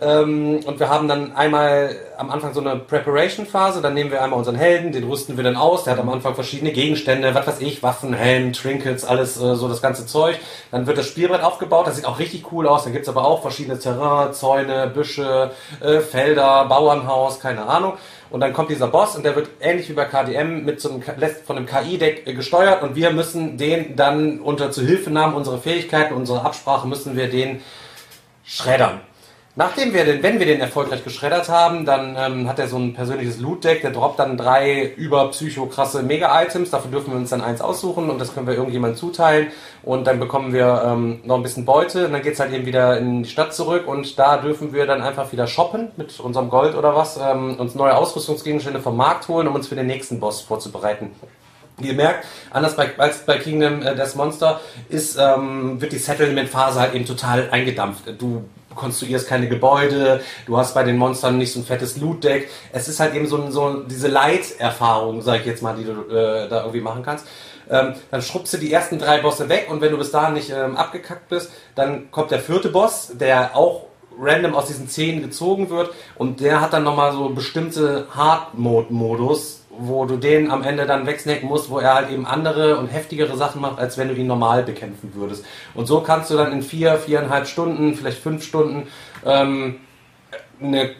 Ähm, 0.00 0.60
und 0.64 0.78
wir 0.78 0.88
haben 0.88 1.08
dann 1.08 1.34
einmal 1.34 1.96
am 2.16 2.30
Anfang 2.30 2.54
so 2.54 2.60
eine 2.60 2.76
Preparation-Phase, 2.76 3.80
dann 3.80 3.94
nehmen 3.94 4.10
wir 4.10 4.22
einmal 4.22 4.38
unseren 4.38 4.54
Helden, 4.54 4.92
den 4.92 5.04
rüsten 5.04 5.36
wir 5.36 5.44
dann 5.44 5.56
aus, 5.56 5.84
der 5.84 5.94
hat 5.94 6.00
am 6.00 6.08
Anfang 6.08 6.34
verschiedene 6.34 6.72
Gegenstände, 6.72 7.34
was 7.34 7.46
weiß 7.46 7.60
ich, 7.60 7.82
Waffen, 7.82 8.12
Helm, 8.12 8.52
Trinkets, 8.52 9.04
alles 9.04 9.36
äh, 9.36 9.56
so 9.56 9.68
das 9.68 9.82
ganze 9.82 10.06
Zeug. 10.06 10.38
Dann 10.70 10.86
wird 10.86 10.98
das 10.98 11.06
Spielbrett 11.06 11.42
aufgebaut, 11.42 11.86
das 11.86 11.96
sieht 11.96 12.04
auch 12.04 12.18
richtig 12.18 12.52
cool 12.52 12.68
aus, 12.68 12.84
dann 12.84 12.92
gibt's 12.92 13.08
aber 13.08 13.24
auch 13.24 13.42
verschiedene 13.42 13.78
Terrain, 13.78 14.32
Zäune, 14.32 14.86
Büsche, 14.88 15.50
äh, 15.80 15.98
Felder, 16.00 16.66
Bauernhaus, 16.66 17.40
keine 17.40 17.66
Ahnung. 17.66 17.94
Und 18.30 18.40
dann 18.40 18.52
kommt 18.52 18.70
dieser 18.70 18.88
Boss 18.88 19.16
und 19.16 19.24
der 19.24 19.34
wird 19.34 19.48
ähnlich 19.60 19.88
wie 19.88 19.94
bei 19.94 20.04
KDM 20.04 20.64
mit 20.64 20.80
so 20.80 20.90
einem, 20.90 21.02
von 21.44 21.56
einem 21.56 21.66
KI-Deck 21.66 22.26
äh, 22.26 22.34
gesteuert 22.34 22.82
und 22.82 22.94
wir 22.94 23.10
müssen 23.10 23.56
den 23.58 23.96
dann 23.96 24.40
unter 24.40 24.70
Zuhilfenahmen 24.70 25.34
unserer 25.34 25.58
Fähigkeiten, 25.58 26.14
unserer 26.14 26.44
Absprache 26.44 26.86
müssen 26.86 27.16
wir 27.16 27.28
den 27.28 27.62
schreddern. 28.44 29.00
Nachdem 29.58 29.92
wir 29.92 30.04
den, 30.04 30.22
wenn 30.22 30.38
wir 30.38 30.46
den 30.46 30.60
erfolgreich 30.60 31.02
geschreddert 31.02 31.48
haben, 31.48 31.84
dann 31.84 32.14
ähm, 32.16 32.48
hat 32.48 32.60
er 32.60 32.68
so 32.68 32.76
ein 32.76 32.94
persönliches 32.94 33.40
Loot-Deck, 33.40 33.82
der 33.82 33.90
droppt 33.90 34.20
dann 34.20 34.36
drei 34.36 34.92
überpsycho-krasse 34.96 36.04
Mega-Items, 36.04 36.70
dafür 36.70 36.92
dürfen 36.92 37.10
wir 37.10 37.16
uns 37.16 37.30
dann 37.30 37.40
eins 37.40 37.60
aussuchen 37.60 38.08
und 38.08 38.20
das 38.20 38.32
können 38.32 38.46
wir 38.46 38.54
irgendjemandem 38.54 38.96
zuteilen 38.96 39.48
und 39.82 40.06
dann 40.06 40.20
bekommen 40.20 40.52
wir 40.52 40.84
ähm, 40.86 41.22
noch 41.24 41.34
ein 41.34 41.42
bisschen 41.42 41.64
Beute 41.64 42.06
und 42.06 42.12
dann 42.12 42.22
geht's 42.22 42.38
halt 42.38 42.52
eben 42.52 42.66
wieder 42.66 42.98
in 42.98 43.24
die 43.24 43.28
Stadt 43.28 43.52
zurück 43.52 43.88
und 43.88 44.16
da 44.16 44.36
dürfen 44.36 44.72
wir 44.72 44.86
dann 44.86 45.02
einfach 45.02 45.32
wieder 45.32 45.48
shoppen 45.48 45.88
mit 45.96 46.20
unserem 46.20 46.50
Gold 46.50 46.76
oder 46.76 46.94
was, 46.94 47.16
ähm, 47.16 47.58
uns 47.58 47.74
neue 47.74 47.96
Ausrüstungsgegenstände 47.96 48.78
vom 48.78 48.96
Markt 48.96 49.26
holen, 49.26 49.48
um 49.48 49.56
uns 49.56 49.66
für 49.66 49.74
den 49.74 49.88
nächsten 49.88 50.20
Boss 50.20 50.40
vorzubereiten. 50.40 51.10
Wie 51.78 51.88
ihr 51.88 51.94
merkt, 51.94 52.26
anders 52.52 52.76
bei, 52.76 52.96
als 52.96 53.26
bei 53.26 53.38
Kingdom 53.38 53.82
äh, 53.82 53.96
Death 53.96 54.14
Monster 54.14 54.60
ist, 54.88 55.18
ähm, 55.18 55.80
wird 55.80 55.90
die 55.90 55.98
Settlement-Phase 55.98 56.78
halt 56.78 56.94
eben 56.94 57.06
total 57.06 57.48
eingedampft. 57.50 58.04
Du 58.18 58.44
konstruierst 58.78 59.28
keine 59.28 59.48
Gebäude, 59.48 60.22
du 60.46 60.56
hast 60.56 60.74
bei 60.74 60.82
den 60.82 60.96
Monstern 60.96 61.36
nicht 61.36 61.52
so 61.52 61.60
ein 61.60 61.64
fettes 61.64 61.98
Loot-Deck. 61.98 62.48
Es 62.72 62.88
ist 62.88 63.00
halt 63.00 63.14
eben 63.14 63.26
so, 63.26 63.50
so 63.50 63.82
diese 63.82 64.08
Light-Erfahrung, 64.08 65.20
sag 65.20 65.40
ich 65.40 65.46
jetzt 65.46 65.62
mal, 65.62 65.76
die 65.76 65.84
du 65.84 65.92
äh, 66.10 66.48
da 66.48 66.60
irgendwie 66.60 66.80
machen 66.80 67.02
kannst. 67.02 67.26
Ähm, 67.70 67.94
dann 68.10 68.22
schrubbst 68.22 68.54
du 68.54 68.56
die 68.56 68.72
ersten 68.72 68.98
drei 68.98 69.18
Bosse 69.18 69.48
weg 69.50 69.66
und 69.70 69.82
wenn 69.82 69.92
du 69.92 69.98
bis 69.98 70.10
dahin 70.10 70.34
nicht 70.34 70.50
ähm, 70.50 70.76
abgekackt 70.76 71.28
bist, 71.28 71.50
dann 71.74 72.10
kommt 72.10 72.30
der 72.30 72.40
vierte 72.40 72.70
Boss, 72.70 73.12
der 73.12 73.54
auch 73.54 73.88
random 74.18 74.54
aus 74.54 74.66
diesen 74.66 74.88
zehn 74.88 75.20
gezogen 75.20 75.70
wird 75.70 75.90
und 76.16 76.40
der 76.40 76.60
hat 76.60 76.72
dann 76.72 76.84
nochmal 76.84 77.12
so 77.12 77.28
bestimmte 77.28 78.06
Hard-Mode-Modus, 78.10 79.57
wo 79.78 80.04
du 80.04 80.16
den 80.16 80.50
am 80.50 80.64
Ende 80.64 80.86
dann 80.86 81.06
wegsnacken 81.06 81.48
musst, 81.48 81.70
wo 81.70 81.78
er 81.78 81.94
halt 81.94 82.10
eben 82.10 82.26
andere 82.26 82.76
und 82.78 82.88
heftigere 82.88 83.36
Sachen 83.36 83.60
macht, 83.60 83.78
als 83.78 83.96
wenn 83.96 84.08
du 84.08 84.14
ihn 84.14 84.26
normal 84.26 84.64
bekämpfen 84.64 85.12
würdest. 85.14 85.44
Und 85.74 85.86
so 85.86 86.00
kannst 86.00 86.30
du 86.30 86.36
dann 86.36 86.52
in 86.52 86.62
vier, 86.62 86.96
viereinhalb 86.96 87.46
Stunden, 87.46 87.94
vielleicht 87.94 88.18
fünf 88.18 88.44
Stunden 88.44 88.88
ähm, 89.24 89.76
eine 90.60 90.90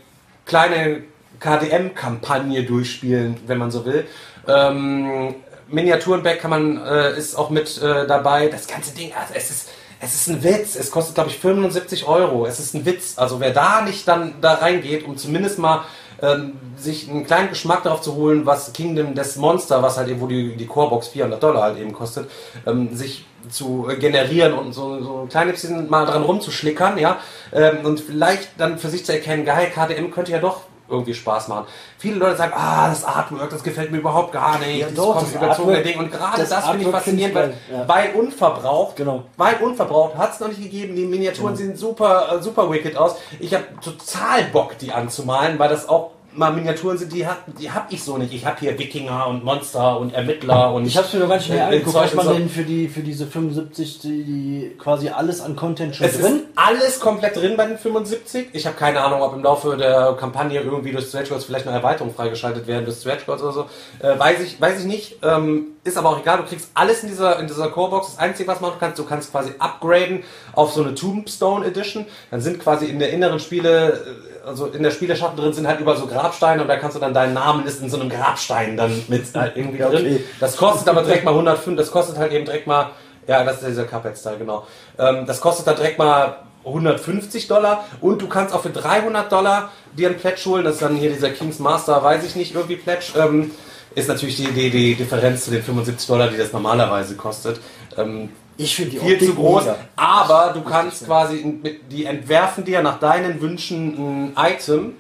kleine 0.47 1.03
KDM-Kampagne 1.41 2.63
durchspielen, 2.63 3.37
wenn 3.47 3.59
man 3.59 3.71
so 3.71 3.85
will. 3.85 4.07
Ähm, 4.47 5.35
Miniaturenback 5.69 6.41
kann 6.41 6.51
man, 6.51 6.85
äh, 6.85 7.19
ist 7.19 7.35
auch 7.35 7.51
mit 7.51 7.83
äh, 7.83 8.07
dabei. 8.07 8.47
Das 8.47 8.67
ganze 8.67 8.95
Ding, 8.95 9.13
also 9.13 9.35
es 9.35 9.51
ist, 9.51 9.69
es 10.01 10.15
ist 10.15 10.29
ein 10.29 10.45
Witz. 10.45 10.77
Es 10.77 10.91
kostet, 10.91 11.17
glaube 11.17 11.31
ich, 11.31 11.39
75 11.39 12.07
Euro. 12.07 12.47
Es 12.47 12.61
ist 12.61 12.75
ein 12.75 12.87
Witz. 12.87 13.19
Also 13.19 13.41
wer 13.41 13.51
da 13.51 13.83
nicht 13.83 14.07
dann 14.07 14.35
da 14.41 14.55
reingeht, 14.55 15.05
um 15.05 15.17
zumindest 15.17 15.59
mal 15.59 15.85
ähm, 16.23 16.53
sich 16.77 17.09
einen 17.09 17.27
kleinen 17.27 17.49
Geschmack 17.49 17.83
darauf 17.83 18.01
zu 18.01 18.15
holen, 18.15 18.47
was 18.47 18.73
Kingdom 18.73 19.15
des 19.15 19.37
Monster, 19.37 19.83
was 19.83 19.97
halt 19.97 20.09
eben, 20.09 20.21
wo 20.21 20.27
die, 20.27 20.57
die 20.57 20.67
Corebox 20.67 21.09
400 21.09 21.43
Dollar 21.43 21.63
halt 21.63 21.79
eben 21.79 21.93
kostet, 21.93 22.31
ähm, 22.67 22.95
sich 22.95 23.25
zu 23.51 23.89
äh, 23.89 23.97
generieren 23.97 24.53
und 24.55 24.73
so, 24.73 25.03
so 25.03 25.21
ein 25.23 25.29
kleines 25.29 25.55
bisschen 25.55 25.89
mal 25.89 26.07
dran 26.07 26.23
rumzuschlickern, 26.23 26.99
ja, 26.99 27.19
ähm, 27.53 27.85
und 27.85 28.01
vielleicht 28.01 28.51
dann 28.59 28.79
für 28.79 28.89
sich 28.89 29.05
zu 29.05 29.13
erkennen, 29.13 29.45
geil, 29.45 29.71
KDM 29.75 30.11
könnte 30.11 30.33
ja 30.33 30.39
doch 30.39 30.63
irgendwie 30.89 31.15
Spaß 31.15 31.49
machen. 31.49 31.67
Viele 31.99 32.17
Leute 32.17 32.37
sagen, 32.37 32.53
ah, 32.57 32.89
das 32.89 33.05
Artwork, 33.05 33.51
das 33.51 33.63
gefällt 33.63 33.91
mir 33.91 33.99
überhaupt 33.99 34.33
gar 34.33 34.59
nicht, 34.59 34.81
Ja, 34.81 34.89
doch, 34.95 35.21
das 35.21 35.35
überzogene 35.35 35.83
Ding. 35.83 35.99
Und 35.99 36.11
gerade 36.11 36.39
das 36.41 36.49
das, 36.49 36.69
finde 36.69 36.85
ich 36.85 36.91
faszinierend, 36.91 37.35
weil, 37.35 37.55
ja. 37.71 37.89
weil 37.89 38.15
unverbraucht, 38.15 38.97
Genau. 38.97 39.25
weil 39.37 39.57
unverbraucht 39.57 40.17
hat 40.17 40.33
es 40.35 40.41
noch 40.41 40.49
nicht 40.49 40.63
gegeben. 40.63 40.95
Die 40.97 41.05
Miniaturen 41.05 41.57
sehen 41.57 41.77
super, 41.77 42.37
äh, 42.39 42.43
super 42.43 42.71
wicked 42.71 42.97
aus. 42.97 43.17
Ich 43.41 43.55
habe 43.55 43.65
total 43.83 44.45
Bock, 44.53 44.79
die 44.79 44.93
anzumalen, 44.93 45.59
weil 45.59 45.69
das 45.69 45.89
auch 45.89 46.11
mal 46.33 46.53
Miniaturen 46.53 46.97
sind, 46.99 47.13
die 47.13 47.27
hab, 47.27 47.45
die 47.59 47.71
hab 47.71 47.93
ich 47.93 48.03
so 48.03 48.17
nicht. 48.19 48.33
Ich 48.33 48.45
habe 48.47 48.61
hier 48.61 48.79
Wikinger 48.79 49.27
und 49.27 49.45
Monster 49.45 49.99
und 49.99 50.15
Ermittler 50.15 50.73
und 50.73 50.87
Ich 50.87 50.97
hab's 50.97 51.13
mir 51.13 51.21
noch 51.21 51.29
gar 51.29 51.37
nicht 51.39 51.49
mehr 51.51 51.65
angeguckt, 51.67 51.97
was 51.97 52.15
man 52.15 52.27
so. 52.27 52.33
denn 52.35 52.49
für 52.49 52.63
die 52.63 52.89
für 52.89 53.01
diese 53.01 53.27
75 53.27 53.99
die, 54.01 54.25
die 54.25 54.77
quasi 54.79 55.09
alles 55.09 55.41
an 55.41 55.57
Content 55.57 55.97
schon 55.97 56.07
Es 56.07 56.15
ist 56.17 56.23
drin. 56.23 56.43
alles 56.55 57.01
komplett 57.01 57.37
drin 57.37 57.57
bei 57.57 57.67
den 57.67 57.79
75. 57.79 58.49
Ich 58.53 58.67
habe 58.67 58.77
keine 58.77 59.01
Ahnung, 59.01 59.23
ob 59.23 59.35
im 59.35 59.43
Laufe 59.43 59.77
der 59.77 60.17
Kampagne 60.19 60.61
irgendwie 60.61 60.93
durch 60.93 61.07
Stretch 61.07 61.29
Goals 61.31 61.45
vielleicht 61.45 61.67
eine 61.67 61.77
Erweiterung 61.77 62.15
freigeschaltet 62.15 62.67
werden 62.67 62.85
durch 62.85 62.99
Stretch 62.99 63.27
Goals 63.27 63.43
oder 63.43 63.53
so. 63.53 63.67
Äh, 64.01 64.19
weiß 64.19 64.41
ich, 64.41 64.61
weiß 64.61 64.81
ich 64.81 64.87
nicht. 64.87 65.17
Ähm, 65.23 65.69
ist 65.85 65.97
aber 65.97 66.11
auch 66.11 66.21
egal. 66.21 66.39
Du 66.39 66.45
kriegst 66.45 66.71
alles 66.75 67.03
in 67.03 67.09
dieser 67.09 67.39
in 67.41 67.47
dieser 67.47 67.69
Core-Box. 67.69 68.13
Das 68.13 68.19
Einzige, 68.19 68.49
was 68.49 68.61
man 68.61 68.71
machen 68.71 68.81
kannst, 68.81 68.99
du 68.99 69.05
kannst 69.05 69.33
quasi 69.33 69.53
upgraden 69.59 70.23
auf 70.53 70.73
so 70.73 70.83
eine 70.83 70.95
Tombstone 70.95 71.65
Edition. 71.67 72.05
Dann 72.31 72.41
sind 72.41 72.61
quasi 72.61 72.87
in 72.87 72.99
der 72.99 73.11
inneren 73.13 73.41
Spiele, 73.41 73.93
äh, 73.93 74.38
also 74.49 74.67
in 74.67 74.83
der 74.83 74.91
Spieleschatten 74.91 75.37
drin 75.37 75.53
sind 75.53 75.69
halt 75.69 75.81
überall 75.81 75.97
so 75.97 76.07
Grabsteine 76.07 76.63
und 76.63 76.69
da 76.69 76.77
kannst 76.77 76.97
du 76.97 77.01
dann 77.01 77.15
deinen 77.15 77.35
Namen 77.35 77.65
ist 77.67 77.81
in 77.83 77.91
so 77.91 78.01
einem 78.01 78.09
Grabstein 78.11 78.77
dann 78.77 79.03
mit 79.09 79.25
halt 79.35 79.57
irgendwie 79.57 79.85
Okay. 79.85 79.97
drin. 79.97 80.25
Das 80.41 80.57
kostet 80.57 80.89
aber 80.89 81.03
direkt 81.03 81.25
mal 81.25 81.33
105. 81.33 81.77
Das 81.77 81.91
kostet 81.91 82.19
halt 82.19 82.33
eben 82.33 82.45
direkt 82.45 82.67
mal 82.67 82.91
ja, 83.29 83.45
das 83.45 83.61
ist 83.61 83.69
dieser 83.69 83.85
Cuphead-Style, 83.85 84.39
genau. 84.39 84.67
Ähm, 84.99 85.27
das 85.27 85.41
kostet 85.43 85.67
dann 85.67 85.77
direkt 85.77 85.99
mal 85.99 86.39
150 86.65 87.47
Dollar 87.47 87.85
und 88.01 88.23
du 88.23 88.27
kannst 88.29 88.55
auch 88.55 88.63
für 88.63 88.71
300 88.71 89.31
Dollar 89.31 89.71
dir 89.97 90.09
einen 90.09 90.19
Pledge 90.19 90.41
holen. 90.47 90.65
Das 90.65 90.75
ist 90.75 90.83
dann 90.83 90.97
hier 90.97 91.11
dieser 91.11 91.31
King's 91.31 91.59
Master, 91.59 92.03
weiß 92.03 92.25
ich 92.25 92.37
nicht, 92.37 92.55
irgendwie 92.55 92.77
Pledge. 92.77 93.13
Ähm, 93.17 93.51
ist 93.95 94.09
natürlich 94.09 94.37
die, 94.37 94.47
die, 94.47 94.71
die 94.71 94.95
Differenz 94.95 95.45
zu 95.45 95.51
den 95.51 95.63
75 95.63 96.07
Dollar, 96.07 96.29
die 96.29 96.37
das 96.37 96.53
normalerweise 96.53 97.17
kostet. 97.17 97.61
Ähm, 97.97 98.31
Ich 98.61 98.75
finde 98.75 98.91
die 98.91 98.99
viel 98.99 99.15
Optik 99.15 99.29
zu 99.29 99.35
groß, 99.37 99.65
mega. 99.65 99.77
aber 99.95 100.53
du 100.53 100.63
kannst 100.63 101.07
quasi, 101.07 101.61
die 101.91 102.05
entwerfen 102.05 102.65
dir 102.65 102.83
nach 102.83 102.99
deinen 102.99 103.41
Wünschen 103.41 104.33
ein 104.35 104.37
Item, 104.37 104.95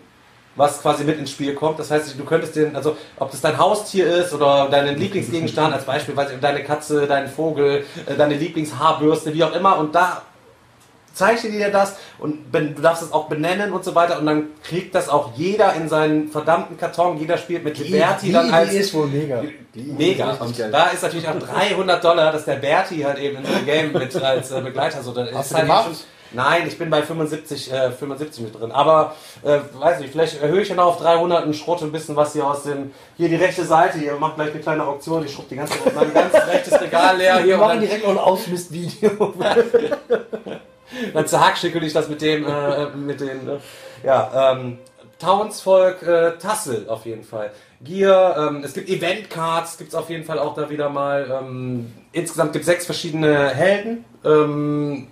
was 0.54 0.80
quasi 0.80 1.02
mit 1.02 1.18
ins 1.18 1.32
Spiel 1.32 1.54
kommt. 1.54 1.78
Das 1.80 1.90
heißt, 1.90 2.14
du 2.16 2.24
könntest 2.24 2.54
den, 2.54 2.76
also 2.76 2.96
ob 3.16 3.32
das 3.32 3.40
dein 3.40 3.58
Haustier 3.58 4.06
ist 4.06 4.32
oder 4.32 4.68
dein 4.70 4.96
Lieblingsgegenstand, 4.98 5.74
als 5.74 5.84
Beispiel, 5.84 6.16
weiß 6.16 6.30
ich, 6.30 6.40
deine 6.40 6.62
Katze, 6.62 7.06
dein 7.08 7.28
Vogel, 7.28 7.84
äh, 8.06 8.14
deine 8.16 8.34
Lieblingshaarbürste, 8.34 9.34
wie 9.34 9.42
auch 9.42 9.52
immer, 9.52 9.76
und 9.78 9.92
da 9.92 10.22
zeichne 11.18 11.50
dir 11.50 11.70
das 11.70 11.96
und 12.18 12.50
ben- 12.52 12.74
du 12.74 12.80
darfst 12.82 13.02
es 13.02 13.12
auch 13.12 13.26
benennen 13.28 13.72
und 13.72 13.84
so 13.84 13.94
weiter 13.94 14.18
und 14.18 14.26
dann 14.26 14.46
kriegt 14.62 14.94
das 14.94 15.08
auch 15.08 15.32
jeder 15.36 15.74
in 15.74 15.88
seinen 15.88 16.28
verdammten 16.28 16.78
Karton, 16.78 17.18
jeder 17.18 17.36
spielt 17.36 17.64
mit 17.64 17.76
Liberty 17.78 18.32
dann 18.32 18.50
als 18.52 18.72
ist 18.72 18.94
wohl 18.94 19.08
mega. 19.08 19.42
Mega. 19.74 20.30
Und 20.40 20.58
da 20.58 20.86
ist 20.86 21.02
natürlich 21.02 21.28
auch 21.28 21.38
300 21.38 22.02
Dollar, 22.02 22.32
dass 22.32 22.44
der 22.44 22.56
Berti 22.56 23.00
halt 23.00 23.18
eben 23.18 23.38
in 23.38 23.44
so 23.44 23.52
einem 23.52 23.66
Game 23.66 23.92
mit 23.92 24.14
als 24.22 24.50
äh, 24.50 24.60
Begleiter 24.60 25.02
so. 25.02 25.12
Da 25.12 25.26
Hast 25.34 25.50
ist 25.50 25.52
du 25.52 25.68
halt 25.68 25.84
schon- 25.84 25.96
Nein, 26.30 26.64
ich 26.68 26.76
bin 26.76 26.90
bei 26.90 27.02
75, 27.02 27.72
äh, 27.72 27.90
75 27.90 28.44
mit 28.44 28.60
drin. 28.60 28.70
Aber, 28.70 29.14
äh, 29.42 29.60
weiß 29.78 30.00
nicht, 30.00 30.12
vielleicht 30.12 30.42
erhöhe 30.42 30.60
ich 30.60 30.68
dann 30.68 30.78
auf 30.78 30.98
300 30.98 31.46
und 31.46 31.56
schrotte 31.56 31.86
ein 31.86 31.90
bisschen 31.92 32.16
was 32.16 32.34
hier 32.34 32.46
aus 32.46 32.64
dem, 32.64 32.90
hier 33.16 33.30
die 33.30 33.36
rechte 33.36 33.64
Seite, 33.64 33.96
hier 33.98 34.14
macht 34.16 34.34
gleich 34.36 34.50
eine 34.50 34.60
kleine 34.60 34.84
Auktion, 34.86 35.24
ich 35.24 35.32
schrubb 35.32 35.48
die 35.48 35.56
ganze, 35.56 35.72
mein 35.94 36.12
ganzes 36.12 36.46
rechtes 36.46 36.78
Regal 36.82 37.16
leer 37.16 37.36
Wir 37.38 37.44
hier 37.44 37.54
und 37.54 37.60
machen 37.60 37.70
dann, 37.78 37.80
direkt 37.80 38.04
noch 38.04 38.10
ein 38.12 38.18
Ausmistvideo. 38.18 39.32
dann 41.12 41.26
zerhackstückel 41.26 41.82
ich 41.84 41.92
das 41.92 42.08
mit 42.08 42.22
dem, 42.22 42.46
äh, 42.46 42.86
mit 42.96 43.20
den, 43.20 43.48
äh, 43.48 43.58
ja, 44.04 44.52
ähm, 44.52 44.78
Townsvolk 45.18 46.02
äh, 46.02 46.38
Tassel 46.38 46.88
auf 46.88 47.04
jeden 47.04 47.24
Fall. 47.24 47.50
Gear, 47.82 48.48
ähm, 48.48 48.62
es 48.64 48.72
gibt 48.72 48.88
Event-Cards, 48.88 49.78
gibt 49.78 49.90
es 49.90 49.94
auf 49.94 50.10
jeden 50.10 50.24
Fall 50.24 50.38
auch 50.38 50.54
da 50.54 50.70
wieder 50.70 50.88
mal. 50.88 51.40
Ähm, 51.42 51.92
insgesamt 52.12 52.52
gibt 52.52 52.62
es 52.62 52.66
sechs 52.66 52.86
verschiedene 52.86 53.50
Helden. 53.50 54.04
Ähm, 54.24 55.08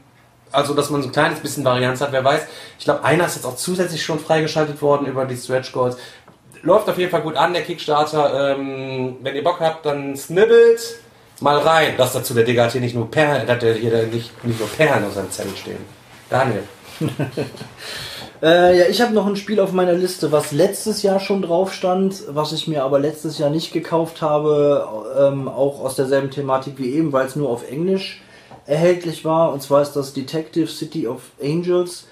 also, 0.53 0.74
dass 0.74 0.91
man 0.91 1.03
so 1.03 1.09
ein 1.09 1.12
kleines 1.12 1.41
bisschen 1.41 1.64
Varianz 1.64 2.01
hat, 2.01 2.12
wer 2.12 2.24
weiß. 2.24 2.47
Ich 2.79 2.85
glaube, 2.85 3.05
einer 3.05 3.27
ist 3.27 3.35
jetzt 3.35 3.45
auch 3.45 3.57
zusätzlich 3.57 4.03
schon 4.03 4.20
freigeschaltet 4.20 4.81
worden 4.81 5.07
über 5.07 5.24
die 5.24 5.37
Stretch 5.37 5.72
Goals. 5.72 5.97
Läuft 6.62 6.89
auf 6.89 6.99
jeden 6.99 7.11
Fall 7.11 7.22
gut 7.22 7.37
an, 7.37 7.53
der 7.53 7.62
Kickstarter. 7.62 8.57
Ähm, 8.57 9.16
wenn 9.22 9.35
ihr 9.35 9.45
Bock 9.45 9.61
habt, 9.61 9.85
dann 9.87 10.16
snibbelt 10.16 11.01
mal 11.41 11.59
rein. 11.59 11.95
Das 11.97 12.12
dazu, 12.12 12.34
der 12.34 12.45
Digga 12.45 12.64
hat 12.64 12.72
hier 12.72 12.80
nicht 12.80 12.95
nur 12.95 13.11
Perlen, 13.11 13.49
hat 13.49 13.62
hier 13.62 14.07
nicht, 14.07 14.45
nicht 14.45 14.61
nur 14.61 14.68
Perlen 14.68 15.05
auf 15.05 15.14
seinem 15.14 15.30
Zettel 15.30 15.57
stehen. 15.57 15.84
Daniel. 16.28 16.62
Äh, 18.43 18.78
ja, 18.78 18.84
ich 18.91 19.01
habe 19.01 19.14
noch 19.14 19.26
ein 19.26 19.37
Spiel 19.37 19.61
auf 19.61 19.72
meiner 19.72 19.95
Liste, 19.95 20.30
was 20.30 20.53
letztes 20.53 21.03
Jahr 21.03 21.20
schon 21.20 21.41
drauf 21.41 21.72
stand, 21.72 22.22
was 22.28 22.53
ich 22.53 22.68
mir 22.68 22.84
aber 22.84 22.99
letztes 22.99 23.39
Jahr 23.39 23.49
nicht 23.49 23.72
gekauft 23.72 24.20
habe, 24.20 24.87
ähm, 25.18 25.49
auch 25.49 25.80
aus 25.80 25.97
derselben 25.97 26.30
Thematik 26.30 26.74
wie 26.76 26.93
eben, 26.93 27.12
weil 27.12 27.26
es 27.26 27.37
nur 27.37 27.49
auf 27.49 27.68
Englisch 27.70 28.20
erhältlich 28.66 29.24
war. 29.24 29.53
Und 29.53 29.62
zwar 29.62 29.80
ist 29.80 29.93
das 29.93 30.12
Detective 30.12 30.66
City 30.66 31.07
of 31.07 31.22
Angels. 31.43 32.09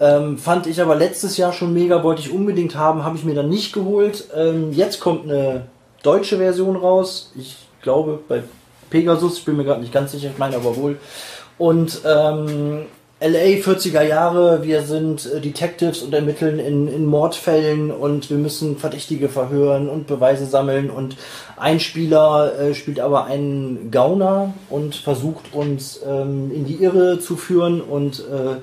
Ähm, 0.00 0.38
fand 0.38 0.66
ich 0.66 0.80
aber 0.80 0.96
letztes 0.96 1.36
Jahr 1.36 1.52
schon 1.52 1.72
mega, 1.72 2.02
wollte 2.02 2.22
ich 2.22 2.32
unbedingt 2.32 2.74
haben, 2.74 3.04
habe 3.04 3.16
ich 3.16 3.24
mir 3.24 3.34
dann 3.34 3.48
nicht 3.48 3.72
geholt. 3.72 4.28
Ähm, 4.34 4.72
jetzt 4.72 4.98
kommt 4.98 5.24
eine 5.24 5.66
deutsche 6.02 6.38
Version 6.38 6.74
raus. 6.74 7.32
Ich 7.36 7.56
glaube 7.82 8.18
bei 8.26 8.42
Pegasus, 8.90 9.38
ich 9.38 9.44
bin 9.44 9.56
mir 9.56 9.64
gerade 9.64 9.80
nicht 9.80 9.92
ganz 9.92 10.12
sicher, 10.12 10.30
ich 10.32 10.38
meine 10.38 10.56
aber 10.56 10.76
wohl. 10.76 10.98
Und 11.58 12.02
ähm, 12.04 12.86
LA 13.22 13.60
40er 13.60 14.02
Jahre, 14.02 14.62
wir 14.62 14.80
sind 14.80 15.26
äh, 15.26 15.40
Detectives 15.42 16.02
und 16.02 16.14
ermitteln 16.14 16.58
in, 16.58 16.88
in 16.88 17.04
Mordfällen 17.04 17.90
und 17.90 18.30
wir 18.30 18.38
müssen 18.38 18.78
Verdächtige 18.78 19.28
verhören 19.28 19.90
und 19.90 20.06
Beweise 20.06 20.46
sammeln 20.46 20.88
und 20.88 21.16
ein 21.58 21.80
Spieler 21.80 22.58
äh, 22.58 22.74
spielt 22.74 22.98
aber 22.98 23.26
einen 23.26 23.90
Gauner 23.90 24.54
und 24.70 24.94
versucht 24.94 25.52
uns 25.52 26.00
ähm, 26.06 26.50
in 26.54 26.64
die 26.64 26.82
Irre 26.82 27.20
zu 27.20 27.36
führen 27.36 27.82
und 27.82 28.20
äh, 28.20 28.56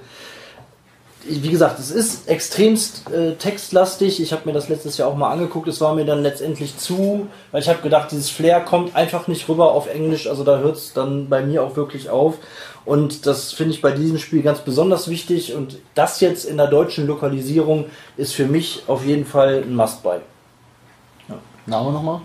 wie 1.29 1.49
gesagt, 1.49 1.79
es 1.79 1.91
ist 1.91 2.27
extremst 2.27 3.09
äh, 3.11 3.35
textlastig. 3.35 4.21
Ich 4.21 4.31
habe 4.31 4.43
mir 4.45 4.53
das 4.53 4.69
letztes 4.69 4.97
Jahr 4.97 5.09
auch 5.09 5.15
mal 5.15 5.31
angeguckt. 5.31 5.67
Es 5.67 5.81
war 5.81 5.95
mir 5.95 6.05
dann 6.05 6.23
letztendlich 6.23 6.77
zu, 6.77 7.27
weil 7.51 7.61
ich 7.61 7.69
habe 7.69 7.81
gedacht, 7.81 8.11
dieses 8.11 8.29
Flair 8.29 8.61
kommt 8.61 8.95
einfach 8.95 9.27
nicht 9.27 9.47
rüber 9.49 9.71
auf 9.71 9.87
Englisch. 9.87 10.27
Also 10.27 10.43
da 10.43 10.59
hört 10.59 10.77
es 10.77 10.93
dann 10.93 11.29
bei 11.29 11.41
mir 11.41 11.63
auch 11.63 11.75
wirklich 11.75 12.09
auf. 12.09 12.35
Und 12.85 13.25
das 13.25 13.51
finde 13.51 13.73
ich 13.73 13.81
bei 13.81 13.91
diesem 13.91 14.17
Spiel 14.17 14.41
ganz 14.41 14.59
besonders 14.59 15.09
wichtig. 15.09 15.53
Und 15.53 15.77
das 15.95 16.19
jetzt 16.21 16.45
in 16.45 16.57
der 16.57 16.67
deutschen 16.67 17.07
Lokalisierung 17.07 17.85
ist 18.15 18.33
für 18.33 18.45
mich 18.45 18.83
auf 18.87 19.05
jeden 19.05 19.25
Fall 19.25 19.63
ein 19.63 19.75
Must-Buy. 19.75 20.19
Name 21.65 21.91
nochmal? 21.91 22.21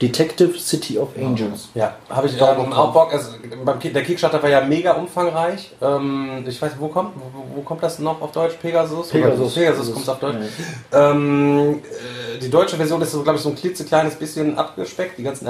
Detective 0.00 0.58
City 0.58 0.98
of 0.98 1.08
Angels. 1.16 1.68
Ja, 1.74 1.96
habe 2.08 2.28
ich 2.28 2.36
Da 2.36 2.52
ähm, 2.52 2.60
auch 2.60 2.70
drauf. 2.70 2.92
Bock. 2.92 3.12
Also, 3.12 3.32
beim 3.64 3.80
der 3.80 4.02
Kickstarter 4.04 4.42
war 4.42 4.48
ja 4.48 4.60
mega 4.60 4.92
umfangreich. 4.92 5.72
Ähm, 5.80 6.44
ich 6.46 6.60
weiß, 6.60 6.72
wo 6.78 6.88
kommt, 6.88 7.16
wo, 7.16 7.56
wo 7.56 7.62
kommt 7.62 7.82
das 7.82 7.98
noch 7.98 8.20
auf 8.20 8.32
Deutsch? 8.32 8.54
Pegasus? 8.60 9.08
Pegasus. 9.08 9.54
Pegasus 9.54 9.92
kommt 9.92 10.08
auf 10.08 10.18
Deutsch. 10.20 10.36
Ähm, 10.92 11.80
äh, 11.82 12.38
die 12.38 12.50
deutsche 12.50 12.76
Version 12.76 13.02
ist 13.02 13.12
so, 13.12 13.22
glaube 13.22 13.38
ich, 13.38 13.42
so 13.42 13.48
ein 13.48 13.56
klitzekleines 13.56 14.14
bisschen 14.14 14.56
abgespeckt. 14.56 15.18
Die 15.18 15.24
ganzen 15.24 15.48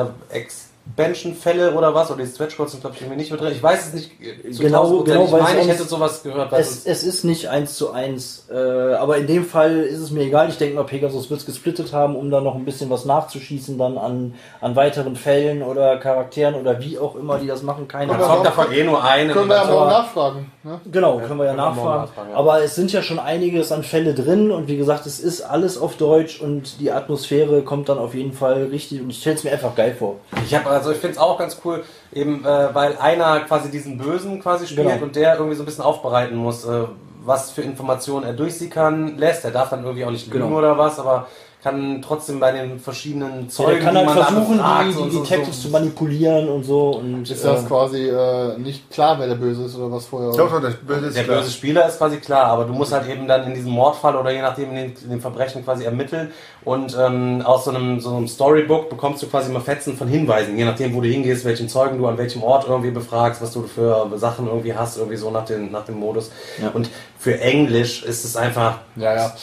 Expansion-Fälle 0.96 1.72
oder 1.74 1.94
was, 1.94 2.10
oder 2.10 2.24
die 2.24 2.30
Stretch 2.30 2.56
Codes 2.56 2.72
sind, 2.72 2.80
glaube 2.80 2.96
ich, 2.96 3.02
irgendwie 3.02 3.18
nicht 3.18 3.30
mit 3.30 3.40
drin. 3.40 3.52
Ich 3.52 3.62
weiß 3.62 3.88
es 3.88 3.92
nicht 3.94 4.10
äh, 4.20 4.50
zu 4.50 4.62
Genau, 4.62 4.84
1000%. 5.00 5.04
genau, 5.04 5.24
ich 5.24 5.32
weil 5.32 5.42
meine, 5.42 5.60
ich 5.60 5.68
hätte 5.68 5.84
sowas 5.84 6.22
gehört. 6.22 6.52
Es, 6.52 6.86
es 6.86 7.04
ist 7.04 7.24
nicht 7.24 7.48
eins 7.48 7.74
zu 7.76 7.90
eins, 7.92 8.46
äh, 8.50 8.54
aber 8.94 9.18
in 9.18 9.26
dem 9.26 9.44
Fall 9.44 9.78
ist 9.80 9.98
es 10.00 10.10
mir 10.10 10.22
egal. 10.22 10.48
Ich 10.48 10.58
denke 10.58 10.74
mal, 10.76 10.84
Pegasus 10.84 11.30
wird 11.30 11.40
es 11.40 11.46
gesplittet 11.46 11.92
haben, 11.92 12.16
um 12.16 12.30
da 12.30 12.40
noch 12.40 12.54
ein 12.54 12.64
bisschen 12.64 12.90
was 12.90 13.04
nachzuschießen 13.04 13.78
dann 13.78 13.98
an, 13.98 14.34
an 14.60 14.76
weiteren 14.76 15.16
Fällen 15.16 15.62
oder 15.62 15.98
Charakteren 15.98 16.54
oder 16.54 16.80
wie 16.80 16.98
auch 16.98 17.14
immer 17.16 17.38
die 17.38 17.46
das 17.46 17.62
machen. 17.62 17.86
Keine 17.88 18.12
man 18.12 18.20
Ja, 18.20 18.26
Ahnung. 18.26 18.44
zockt 18.44 18.58
davon 18.58 18.72
eh 18.72 18.84
nur 18.84 19.02
einen. 19.04 19.30
Können 19.32 19.48
wir 19.48 19.56
ja 19.56 19.64
mal 19.64 19.88
nachfragen. 19.88 20.52
Ne? 20.62 20.80
Genau, 20.90 21.18
können 21.18 21.38
wir 21.38 21.44
ja 21.46 21.50
können 21.54 21.56
nachfragen. 21.56 22.02
nachfragen, 22.02 22.30
ja. 22.30 22.36
Aber 22.36 22.62
es 22.62 22.74
sind 22.74 22.92
ja 22.92 23.02
schon 23.02 23.18
einiges 23.18 23.72
an 23.72 23.82
Fälle 23.82 24.14
drin 24.14 24.50
und 24.50 24.68
wie 24.68 24.76
gesagt, 24.76 25.06
es 25.06 25.20
ist 25.20 25.42
alles 25.42 25.78
auf 25.78 25.96
Deutsch 25.96 26.40
und 26.40 26.80
die 26.80 26.90
Atmosphäre 26.90 27.62
kommt 27.62 27.88
dann 27.88 27.98
auf 27.98 28.14
jeden 28.14 28.32
Fall 28.32 28.64
richtig 28.64 29.00
und 29.00 29.10
ich 29.10 29.20
stelle 29.20 29.36
es 29.36 29.44
mir 29.44 29.52
einfach 29.52 29.74
geil 29.74 29.94
vor. 29.98 30.16
Ich 30.44 30.54
habe 30.54 30.68
also 30.78 30.90
ich 30.92 30.98
finde 30.98 31.12
es 31.16 31.18
auch 31.18 31.38
ganz 31.38 31.58
cool, 31.64 31.84
eben 32.12 32.44
äh, 32.44 32.74
weil 32.74 32.96
einer 32.98 33.40
quasi 33.40 33.70
diesen 33.70 33.98
Bösen 33.98 34.40
quasi 34.40 34.66
spielt 34.66 34.88
Genau. 34.88 35.02
und 35.04 35.14
der 35.16 35.34
irgendwie 35.34 35.54
so 35.56 35.62
ein 35.62 35.66
bisschen 35.66 35.84
aufbereiten 35.84 36.36
muss, 36.36 36.64
äh, 36.64 36.84
was 37.24 37.50
für 37.50 37.62
Informationen 37.62 38.24
er 38.24 38.32
durchsickern 38.32 39.18
lässt. 39.18 39.44
Er 39.44 39.50
darf 39.50 39.70
dann 39.70 39.82
irgendwie 39.84 40.04
auch 40.04 40.10
nicht 40.10 40.26
lügen 40.32 40.44
Genau. 40.46 40.56
oder 40.58 40.78
was, 40.78 40.98
aber 40.98 41.26
kann 41.62 42.00
trotzdem 42.02 42.38
bei 42.38 42.52
den 42.52 42.78
verschiedenen 42.78 43.42
Ja, 43.42 43.48
Zeugen, 43.48 43.70
der 43.72 43.80
kann 43.80 43.96
halt 43.96 44.08
die 44.08 44.12
versuchen, 44.34 44.60
die, 44.62 44.86
die 44.86 44.92
so- 45.12 45.22
Detectives 45.22 45.56
so- 45.62 45.68
zu 45.68 45.72
manipulieren 45.72 46.48
und 46.48 46.62
so. 46.62 46.90
Und, 46.90 47.28
Ist 47.28 47.44
das 47.44 47.64
äh, 47.64 47.66
quasi 47.66 48.08
äh, 48.08 48.56
nicht 48.58 48.88
klar, 48.90 49.18
wer 49.18 49.26
der 49.26 49.34
Böse 49.34 49.64
ist 49.64 49.74
oder 49.76 49.90
was 49.90 50.06
vorher? 50.06 50.30
Doch, 50.36 50.50
doch, 50.52 50.62
das 50.62 50.74
Böse 50.76 51.06
ist 51.06 51.16
Der 51.16 51.24
klar. 51.24 51.38
böse 51.40 51.50
Spieler 51.50 51.88
ist 51.88 51.98
quasi 51.98 52.18
klar, 52.18 52.44
aber 52.44 52.64
du 52.64 52.72
musst 52.72 52.92
halt 52.92 53.08
eben 53.08 53.26
dann 53.26 53.44
in 53.48 53.54
diesem 53.54 53.72
Mordfall 53.72 54.14
oder 54.14 54.30
je 54.30 54.40
nachdem 54.40 54.70
in 54.70 54.76
den, 54.76 54.94
in 55.02 55.10
den 55.10 55.20
Verbrechen 55.20 55.64
quasi 55.64 55.84
ermitteln 55.84 56.30
und 56.64 56.96
ähm, 56.96 57.42
aus 57.44 57.64
so 57.64 57.70
einem, 57.72 57.98
so 58.00 58.14
einem 58.14 58.28
Storybook 58.28 58.88
bekommst 58.88 59.22
du 59.24 59.26
quasi 59.26 59.50
mal 59.50 59.60
Fetzen 59.60 59.96
von 59.96 60.06
Hinweisen, 60.06 60.56
je 60.56 60.64
nachdem 60.64 60.94
wo 60.94 61.00
du 61.00 61.08
hingehst, 61.08 61.44
welchen 61.44 61.68
Zeugen 61.68 61.98
du 61.98 62.06
an 62.06 62.18
welchem 62.18 62.44
Ort 62.44 62.66
irgendwie 62.68 62.92
befragst, 62.92 63.42
was 63.42 63.52
du 63.52 63.62
für 63.64 64.08
Sachen 64.14 64.46
irgendwie 64.46 64.74
hast, 64.74 64.96
irgendwie 64.96 65.16
so 65.16 65.30
nach, 65.32 65.44
den, 65.44 65.72
nach 65.72 65.84
dem 65.84 65.98
Modus. 65.98 66.30
Ja. 66.62 66.68
Und 66.70 66.88
für 67.18 67.40
Englisch 67.40 68.04
ist 68.04 68.24
es 68.24 68.36
einfach 68.36 68.78
Ja, 68.94 69.14
ja. 69.14 69.34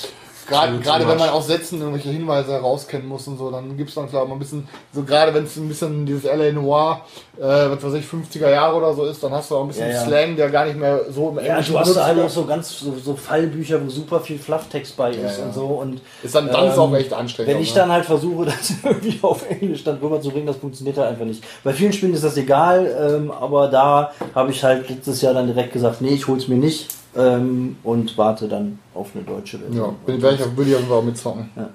Gerade, 0.48 0.78
gerade 0.80 1.08
wenn 1.08 1.18
man 1.18 1.30
aus 1.30 1.48
Sätzen 1.48 1.80
irgendwelche 1.80 2.10
Hinweise 2.10 2.52
herauskennen 2.52 3.08
muss 3.08 3.28
und 3.28 3.38
so, 3.38 3.50
dann 3.50 3.76
gibt 3.78 3.90
es 3.90 3.96
dann 3.96 4.08
klar 4.08 4.26
mal 4.26 4.34
ein 4.34 4.40
bisschen, 4.40 4.68
so 4.94 5.04
gerade 5.04 5.34
wenn 5.34 5.46
es 5.46 5.58
ein 5.58 5.68
bisschen 5.68 6.06
dieses 6.06 6.24
LA 6.24 6.52
Noir, 6.52 7.02
äh, 7.38 7.42
was 7.42 7.84
weiß 7.84 7.94
ich, 7.96 8.06
50er 8.06 8.50
Jahre 8.50 8.76
oder 8.76 8.94
so 8.94 9.06
ist, 9.06 9.24
dann 9.24 9.32
hast 9.32 9.50
du 9.50 9.56
auch 9.56 9.62
ein 9.64 9.70
bisschen 9.70 9.88
Ja, 9.88 9.96
ja. 9.96 10.06
Slang, 10.06 10.36
der 10.36 10.50
gar 10.50 10.66
nicht 10.66 10.78
mehr 10.78 11.02
so 11.10 11.30
im 11.30 11.38
Ja, 11.38 11.44
Englischen 11.44 11.74
du 11.74 11.80
hast 11.80 11.96
da 11.96 12.06
halt 12.06 12.20
auch 12.20 12.30
so 12.30 12.46
ganz 12.46 12.80
so, 12.80 12.94
so 13.04 13.16
Fallbücher, 13.16 13.84
wo 13.84 13.90
super 13.90 14.20
viel 14.20 14.38
Flufftext 14.38 14.96
bei 14.96 15.12
ist 15.12 15.40
ja. 15.40 15.46
und 15.46 15.54
so. 15.54 15.66
Und 15.66 16.02
Ist 16.22 16.36
dann, 16.36 16.48
dann 16.48 16.68
ist 16.68 16.76
ähm, 16.76 16.80
auch 16.80 16.96
echt 16.96 17.14
anstrengend. 17.14 17.54
Wenn 17.54 17.62
ich 17.62 17.74
ne? 17.74 17.82
dann 17.82 17.92
halt 17.92 18.06
versuche, 18.06 18.46
das 18.46 18.74
irgendwie 18.84 19.18
auf 19.22 19.50
Englisch 19.50 19.84
dann 19.84 19.98
rüberzubringen, 19.98 20.48
das 20.48 20.58
funktioniert 20.58 20.98
halt 20.98 21.10
einfach 21.10 21.26
nicht. 21.26 21.44
Bei 21.64 21.74
vielen 21.74 21.92
Spielen 21.92 22.14
ist 22.14 22.24
das 22.24 22.38
egal, 22.38 23.18
ähm, 23.18 23.32
aber 23.32 23.68
da 23.68 24.12
habe 24.36 24.52
ich 24.52 24.64
halt 24.64 24.90
letztes 24.90 25.22
Jahr 25.22 25.34
dann 25.34 25.48
direkt 25.48 25.74
gesagt, 25.74 26.02
nee, 26.02 26.10
ich 26.10 26.28
hol's 26.28 26.48
mir 26.48 26.58
nicht 26.58 26.90
ähm, 27.16 27.78
und 27.84 28.18
warte 28.18 28.48
dann 28.48 28.80
auf 28.94 29.10
eine 29.16 29.24
deutsche 29.24 29.60
Version. 29.60 29.86
Ja, 29.86 29.94
bin, 30.06 30.18
ich, 30.18 30.24
auch- 30.26 30.56
würde 30.56 30.70
ich 30.70 30.76
auf 30.76 30.82
jeden 30.82 30.90
Fall 30.92 31.02
mitzocken. 31.04 31.50
Ja. 31.56 31.70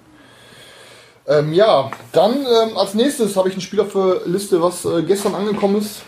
Ähm, 1.26 1.52
ja, 1.52 1.90
dann 2.12 2.32
ähm, 2.40 2.76
als 2.76 2.94
nächstes 2.94 3.36
habe 3.36 3.48
ich 3.48 3.56
ein 3.56 3.60
Spiel 3.60 3.80
auf 3.80 3.92
der 3.92 4.22
Liste, 4.26 4.60
was 4.62 4.84
äh, 4.84 5.02
gestern 5.02 5.34
angekommen 5.34 5.76
ist. 5.78 6.02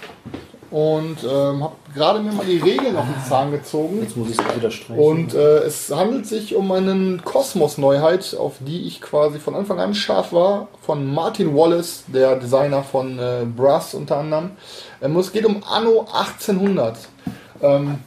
Und 0.70 1.18
ähm, 1.22 1.62
habe 1.64 1.74
gerade 1.94 2.20
mir 2.20 2.32
mal 2.32 2.46
die 2.46 2.56
Regeln 2.56 2.96
auf 2.96 3.04
den 3.04 3.22
Zahn 3.28 3.50
gezogen. 3.52 3.98
Jetzt 4.00 4.16
muss 4.16 4.30
ich 4.30 4.38
es 4.38 4.56
wieder 4.56 4.70
streichen. 4.70 5.04
Und 5.04 5.34
äh, 5.34 5.58
es 5.58 5.94
handelt 5.94 6.26
sich 6.26 6.54
um 6.56 6.72
eine 6.72 7.18
Kosmos-Neuheit, 7.22 8.34
auf 8.38 8.54
die 8.60 8.86
ich 8.86 9.02
quasi 9.02 9.38
von 9.38 9.54
Anfang 9.54 9.78
an 9.80 9.94
scharf 9.94 10.32
war, 10.32 10.68
von 10.80 11.12
Martin 11.12 11.54
Wallace, 11.54 12.04
der 12.06 12.36
Designer 12.36 12.82
von 12.82 13.18
äh, 13.18 13.44
Brass 13.54 13.92
unter 13.92 14.16
anderem. 14.16 14.52
Ähm, 15.02 15.14
es 15.18 15.30
geht 15.30 15.44
um 15.44 15.62
Anno 15.70 16.06
1800. 16.10 16.96
Ähm, 17.60 17.98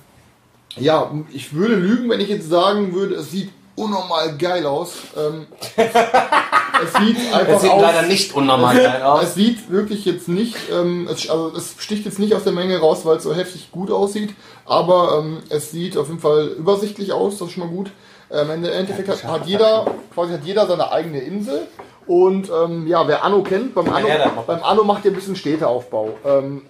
ja, 0.78 1.12
ich 1.32 1.54
würde 1.54 1.76
lügen, 1.76 2.10
wenn 2.10 2.20
ich 2.20 2.30
jetzt 2.30 2.50
sagen 2.50 2.94
würde, 2.94 3.16
es 3.16 3.32
sieht 3.32 3.52
unnormal 3.76 4.38
geil 4.38 4.66
aus. 4.66 4.94
Ähm, 5.18 5.48
es 5.78 6.94
sieht 6.94 7.34
einfach 7.34 7.56
Es 7.56 7.62
sieht 7.62 7.72
aus. 7.72 7.82
leider 7.82 8.02
nicht 8.04 8.34
unnormal 8.36 8.76
geil 8.76 9.02
aus. 9.04 9.24
Es 9.24 9.36
sieht 9.36 9.70
wirklich 9.70 10.06
jetzt 10.06 10.28
nicht, 10.28 10.56
ähm, 10.72 11.08
es, 11.12 11.30
also 11.30 11.52
es 11.56 11.76
sticht 11.78 12.06
jetzt 12.06 12.20
nicht 12.20 12.34
aus 12.36 12.44
der 12.44 12.54
Menge 12.54 12.78
raus, 12.80 13.06
weil 13.06 13.18
es 13.18 13.24
so 13.24 13.34
heftig 13.34 13.72
gut 13.72 13.92
aussieht, 13.92 14.34
aber 14.66 15.20
ähm, 15.24 15.44
es 15.50 15.72
sieht 15.72 15.98
auf 15.98 16.08
jeden 16.08 16.20
Fall 16.20 16.48
übersichtlich 16.58 17.12
aus, 17.12 17.38
das 17.38 17.50
ist 17.50 17.54
schon 17.54 17.64
mal 17.68 17.70
gut. 17.74 17.92
Ähm, 18.32 18.50
im 18.52 18.66
Endeffekt 18.66 19.08
hat, 19.08 19.24
hat 19.24 19.46
jeder, 19.46 19.86
quasi 20.14 20.34
hat 20.34 20.44
jeder 20.44 20.66
seine 20.68 20.92
eigene 20.92 21.20
Insel 21.20 21.68
und 22.08 22.50
ähm, 22.50 22.88
ja, 22.88 23.08
wer 23.08 23.24
Anno 23.24 23.44
kennt, 23.44 23.76
beim 23.76 23.92
Anno, 23.94 24.08
beim 24.48 24.64
Anno 24.64 24.84
macht 24.84 25.06
ihr 25.06 25.12
ein 25.12 25.16
bisschen 25.16 25.36
Städteaufbau. 25.36 26.18
Ähm, 26.26 26.64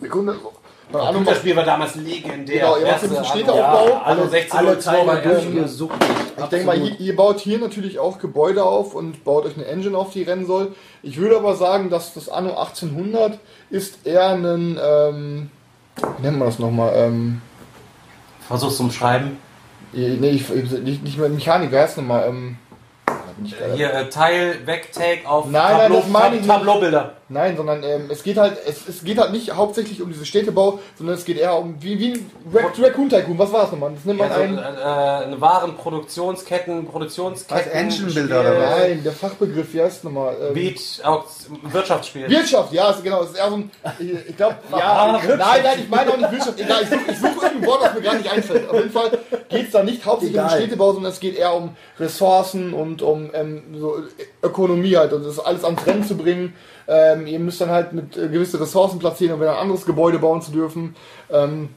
Sekunde, 0.00 0.34
beim 0.34 0.52
Anno 0.92 1.18
macht, 1.20 1.30
Das 1.30 1.38
Spiel 1.38 1.54
war 1.56 1.64
damals 1.64 1.94
legendär. 1.96 2.60
Genau, 2.60 2.76
ihr 2.76 2.86
macht 2.86 3.02
Erste 3.02 3.24
Städteaufbau. 3.24 3.78
Anno- 3.84 3.88
Ja, 3.90 4.02
alle, 4.02 4.20
Anno 4.20 4.28
16 4.30 4.58
alle 4.58 4.68
war 4.68 4.78
Teile 4.80 5.06
geil. 5.22 5.22
durchgesuchtet. 5.42 6.08
Ich 6.38 6.44
denke 6.46 6.66
mal, 6.66 6.78
ihr, 6.78 7.00
ihr 7.00 7.16
baut 7.16 7.40
hier 7.40 7.58
natürlich 7.58 7.98
auch 7.98 8.18
Gebäude 8.18 8.62
auf 8.64 8.94
und 8.94 9.24
baut 9.24 9.44
euch 9.46 9.56
eine 9.56 9.66
Engine 9.66 9.96
auf, 9.98 10.12
die 10.12 10.22
rennen 10.22 10.46
soll. 10.46 10.74
Ich 11.02 11.18
würde 11.18 11.36
aber 11.36 11.56
sagen, 11.56 11.90
dass 11.90 12.14
das 12.14 12.28
Anno 12.28 12.50
1800 12.56 13.38
ist 13.70 14.06
eher 14.06 14.28
ein, 14.30 14.78
ähm, 14.82 15.50
wie 16.18 16.22
nennt 16.22 16.38
man 16.38 16.48
das 16.48 16.58
nochmal, 16.58 16.92
ähm, 16.96 17.42
Versuch's 18.46 18.76
zum 18.78 18.90
Schreiben. 18.90 19.36
nee, 19.92 20.30
ich, 20.30 20.48
nicht, 20.48 21.02
nicht 21.02 21.18
mehr 21.18 21.28
Mechanik, 21.28 21.70
wer 21.70 21.82
heißt 21.82 21.98
nochmal, 21.98 22.28
ähm, 22.28 22.56
da 23.06 23.12
bin 23.12 23.16
ich 23.16 23.16
gerade- 23.16 23.24
Hier, 23.74 23.92
äh, 23.94 24.08
Teil, 24.08 24.66
weg, 24.66 24.90
Take 24.92 25.28
auf 25.28 25.46
Nein, 25.50 25.76
nein, 25.76 25.92
das 25.92 26.08
meine 26.08 26.36
ich. 26.36 26.46
Tableaubilder. 26.46 27.12
Nein, 27.30 27.56
sondern 27.58 27.82
ähm, 27.84 28.08
es 28.10 28.22
geht 28.22 28.38
halt, 28.38 28.56
es, 28.66 28.88
es 28.88 29.04
geht 29.04 29.18
halt 29.18 29.32
nicht 29.32 29.52
hauptsächlich 29.54 30.00
um 30.00 30.10
diese 30.10 30.24
Städtebau, 30.24 30.78
sondern 30.96 31.14
es 31.14 31.26
geht 31.26 31.36
eher 31.36 31.58
um, 31.58 31.76
wie, 31.80 31.98
wie 31.98 32.12
ein 32.14 32.30
Rac- 32.54 32.82
Raccoon 32.82 33.10
Tycoon, 33.10 33.38
was 33.38 33.52
war 33.52 33.62
das 33.62 33.72
nochmal? 33.72 33.92
Das 33.94 34.04
nimmt 34.06 34.18
man 34.20 34.30
Also, 34.30 34.42
ein, 34.44 34.56
äh, 34.56 34.60
äh, 34.60 35.24
eine 35.26 35.38
wahren 35.40 35.76
Produktionsketten, 35.76 36.86
Produktionsketten. 36.86 37.66
Was, 37.66 37.72
Engine 37.74 38.10
Spiel, 38.10 38.22
Builder 38.28 38.40
oder 38.40 38.60
was? 38.60 38.78
nein, 38.80 39.02
der 39.04 39.12
Fachbegriff, 39.12 39.74
wie 39.74 39.82
heißt 39.82 39.98
es 39.98 40.04
nochmal? 40.04 40.36
Ähm, 40.48 40.54
Beat, 40.54 40.80
auch 41.04 41.24
Wirtschaftsspiel. 41.64 42.30
Wirtschaft, 42.30 42.72
ja, 42.72 42.90
ist, 42.90 43.04
genau, 43.04 43.22
es 43.22 43.30
ist 43.30 43.36
eher 43.38 43.50
so 43.50 43.56
ein, 43.56 43.70
ich, 43.98 44.10
ich 44.30 44.36
glaube, 44.36 44.56
ja, 44.72 45.18
nein, 45.28 45.38
nein, 45.62 45.78
ich 45.80 45.88
meine 45.90 46.10
auch 46.12 46.16
nicht 46.16 46.32
Wirtschaft, 46.32 46.58
egal, 46.60 46.82
ich 46.82 46.88
suche 46.88 47.00
ich 47.12 47.18
such 47.18 47.42
irgendein 47.42 47.66
Wort, 47.68 47.82
das 47.84 47.94
mir 47.94 48.00
gar 48.00 48.14
nicht 48.14 48.30
einfällt. 48.32 48.70
Auf 48.70 48.76
jeden 48.76 48.90
Fall 48.90 49.10
geht 49.50 49.66
es 49.66 49.70
da 49.72 49.82
nicht 49.82 50.04
hauptsächlich 50.06 50.38
um 50.40 50.46
Egal. 50.46 50.58
Städtebau, 50.58 50.92
sondern 50.94 51.12
es 51.12 51.20
geht 51.20 51.36
eher 51.36 51.54
um 51.54 51.76
Ressourcen 52.00 52.72
und 52.72 53.02
um 53.02 53.27
ähm, 53.34 53.62
so 53.78 53.96
Ökonomie 54.42 54.96
halt 54.96 55.12
und 55.12 55.24
das 55.24 55.38
alles 55.38 55.64
ans 55.64 55.86
Rennen 55.86 56.04
zu 56.04 56.16
bringen. 56.16 56.54
Ähm, 56.86 57.26
ihr 57.26 57.38
müsst 57.38 57.60
dann 57.60 57.70
halt 57.70 57.92
mit 57.92 58.16
äh, 58.16 58.28
gewisse 58.28 58.60
Ressourcen 58.60 58.98
platzieren, 58.98 59.34
um 59.34 59.40
wieder 59.40 59.52
ein 59.52 59.62
anderes 59.62 59.84
Gebäude 59.84 60.18
bauen 60.18 60.42
zu 60.42 60.50
dürfen. 60.50 60.96
Ähm, 61.30 61.70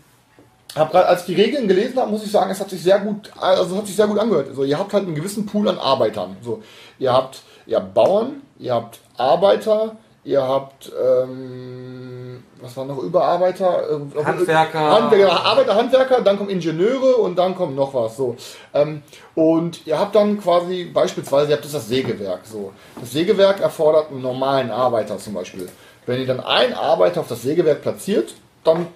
hab 0.76 0.91
grad, 0.91 1.06
als 1.06 1.22
ich 1.22 1.36
die 1.36 1.41
Regeln 1.41 1.68
gelesen 1.68 1.99
habe, 1.99 2.11
muss 2.11 2.23
ich 2.23 2.32
sagen, 2.32 2.49
es 2.49 2.60
hat 2.60 2.69
sich 2.69 2.82
sehr 2.82 2.99
gut, 2.99 3.32
also 3.40 3.76
hat 3.76 3.88
sich 3.88 3.95
sehr 3.95 4.07
gut 4.07 4.19
angehört. 4.19 4.48
Also 4.49 4.64
ihr 4.64 4.80
habt 4.80 4.94
halt 4.94 5.06
einen 5.06 5.15
gewissen 5.15 5.45
Pool 5.45 5.68
an 5.68 5.78
Arbeitern. 5.78 6.38
So, 6.41 6.64
ihr 6.98 7.11
habt, 7.11 7.41
ihr 7.65 7.78
habt 7.78 7.94
Bauern, 7.94 8.41
ihr 8.57 8.73
habt 8.73 8.99
Arbeiter, 9.18 9.98
ihr 10.23 10.41
habt, 10.41 10.91
ähm, 11.02 12.43
was 12.61 12.77
war 12.77 12.85
noch 12.85 12.99
Überarbeiter? 12.99 13.89
Äh, 13.89 14.23
Handwerker. 14.23 14.91
Handwerker, 14.91 15.45
Arbeiter, 15.45 15.76
Handwerker, 15.76 16.22
dann 16.22 16.38
kommen 16.38 16.49
Ingenieure 16.49 17.15
und 17.15 17.38
dann 17.38 17.56
kommt 17.56 17.76
noch 17.76 17.93
was. 17.93 18.18
So. 18.18 18.35
Ähm, 18.73 19.02
und 19.35 19.85
ihr 19.88 19.98
habt 19.98 20.15
dann 20.15 20.39
quasi 20.39 20.85
beispielsweise, 20.85 21.52
ihr 21.52 21.56
habt 21.56 21.65
das, 21.65 21.72
das 21.72 21.88
Sägewerk. 21.88 22.41
So. 22.43 22.72
Das 22.99 23.11
Sägewerk 23.11 23.61
erfordert 23.61 24.11
einen 24.11 24.22
normalen 24.22 24.69
Arbeiter 24.69 25.18
zum 25.18 25.34
Beispiel. 25.34 25.68
Wenn 26.06 26.19
ihr 26.19 26.27
dann 26.27 26.39
einen 26.39 26.73
Arbeiter 26.73 27.22
auf 27.22 27.27
das 27.27 27.41
Sägewerk 27.41 27.81
platziert, 27.81 28.34
dann, 28.64 28.88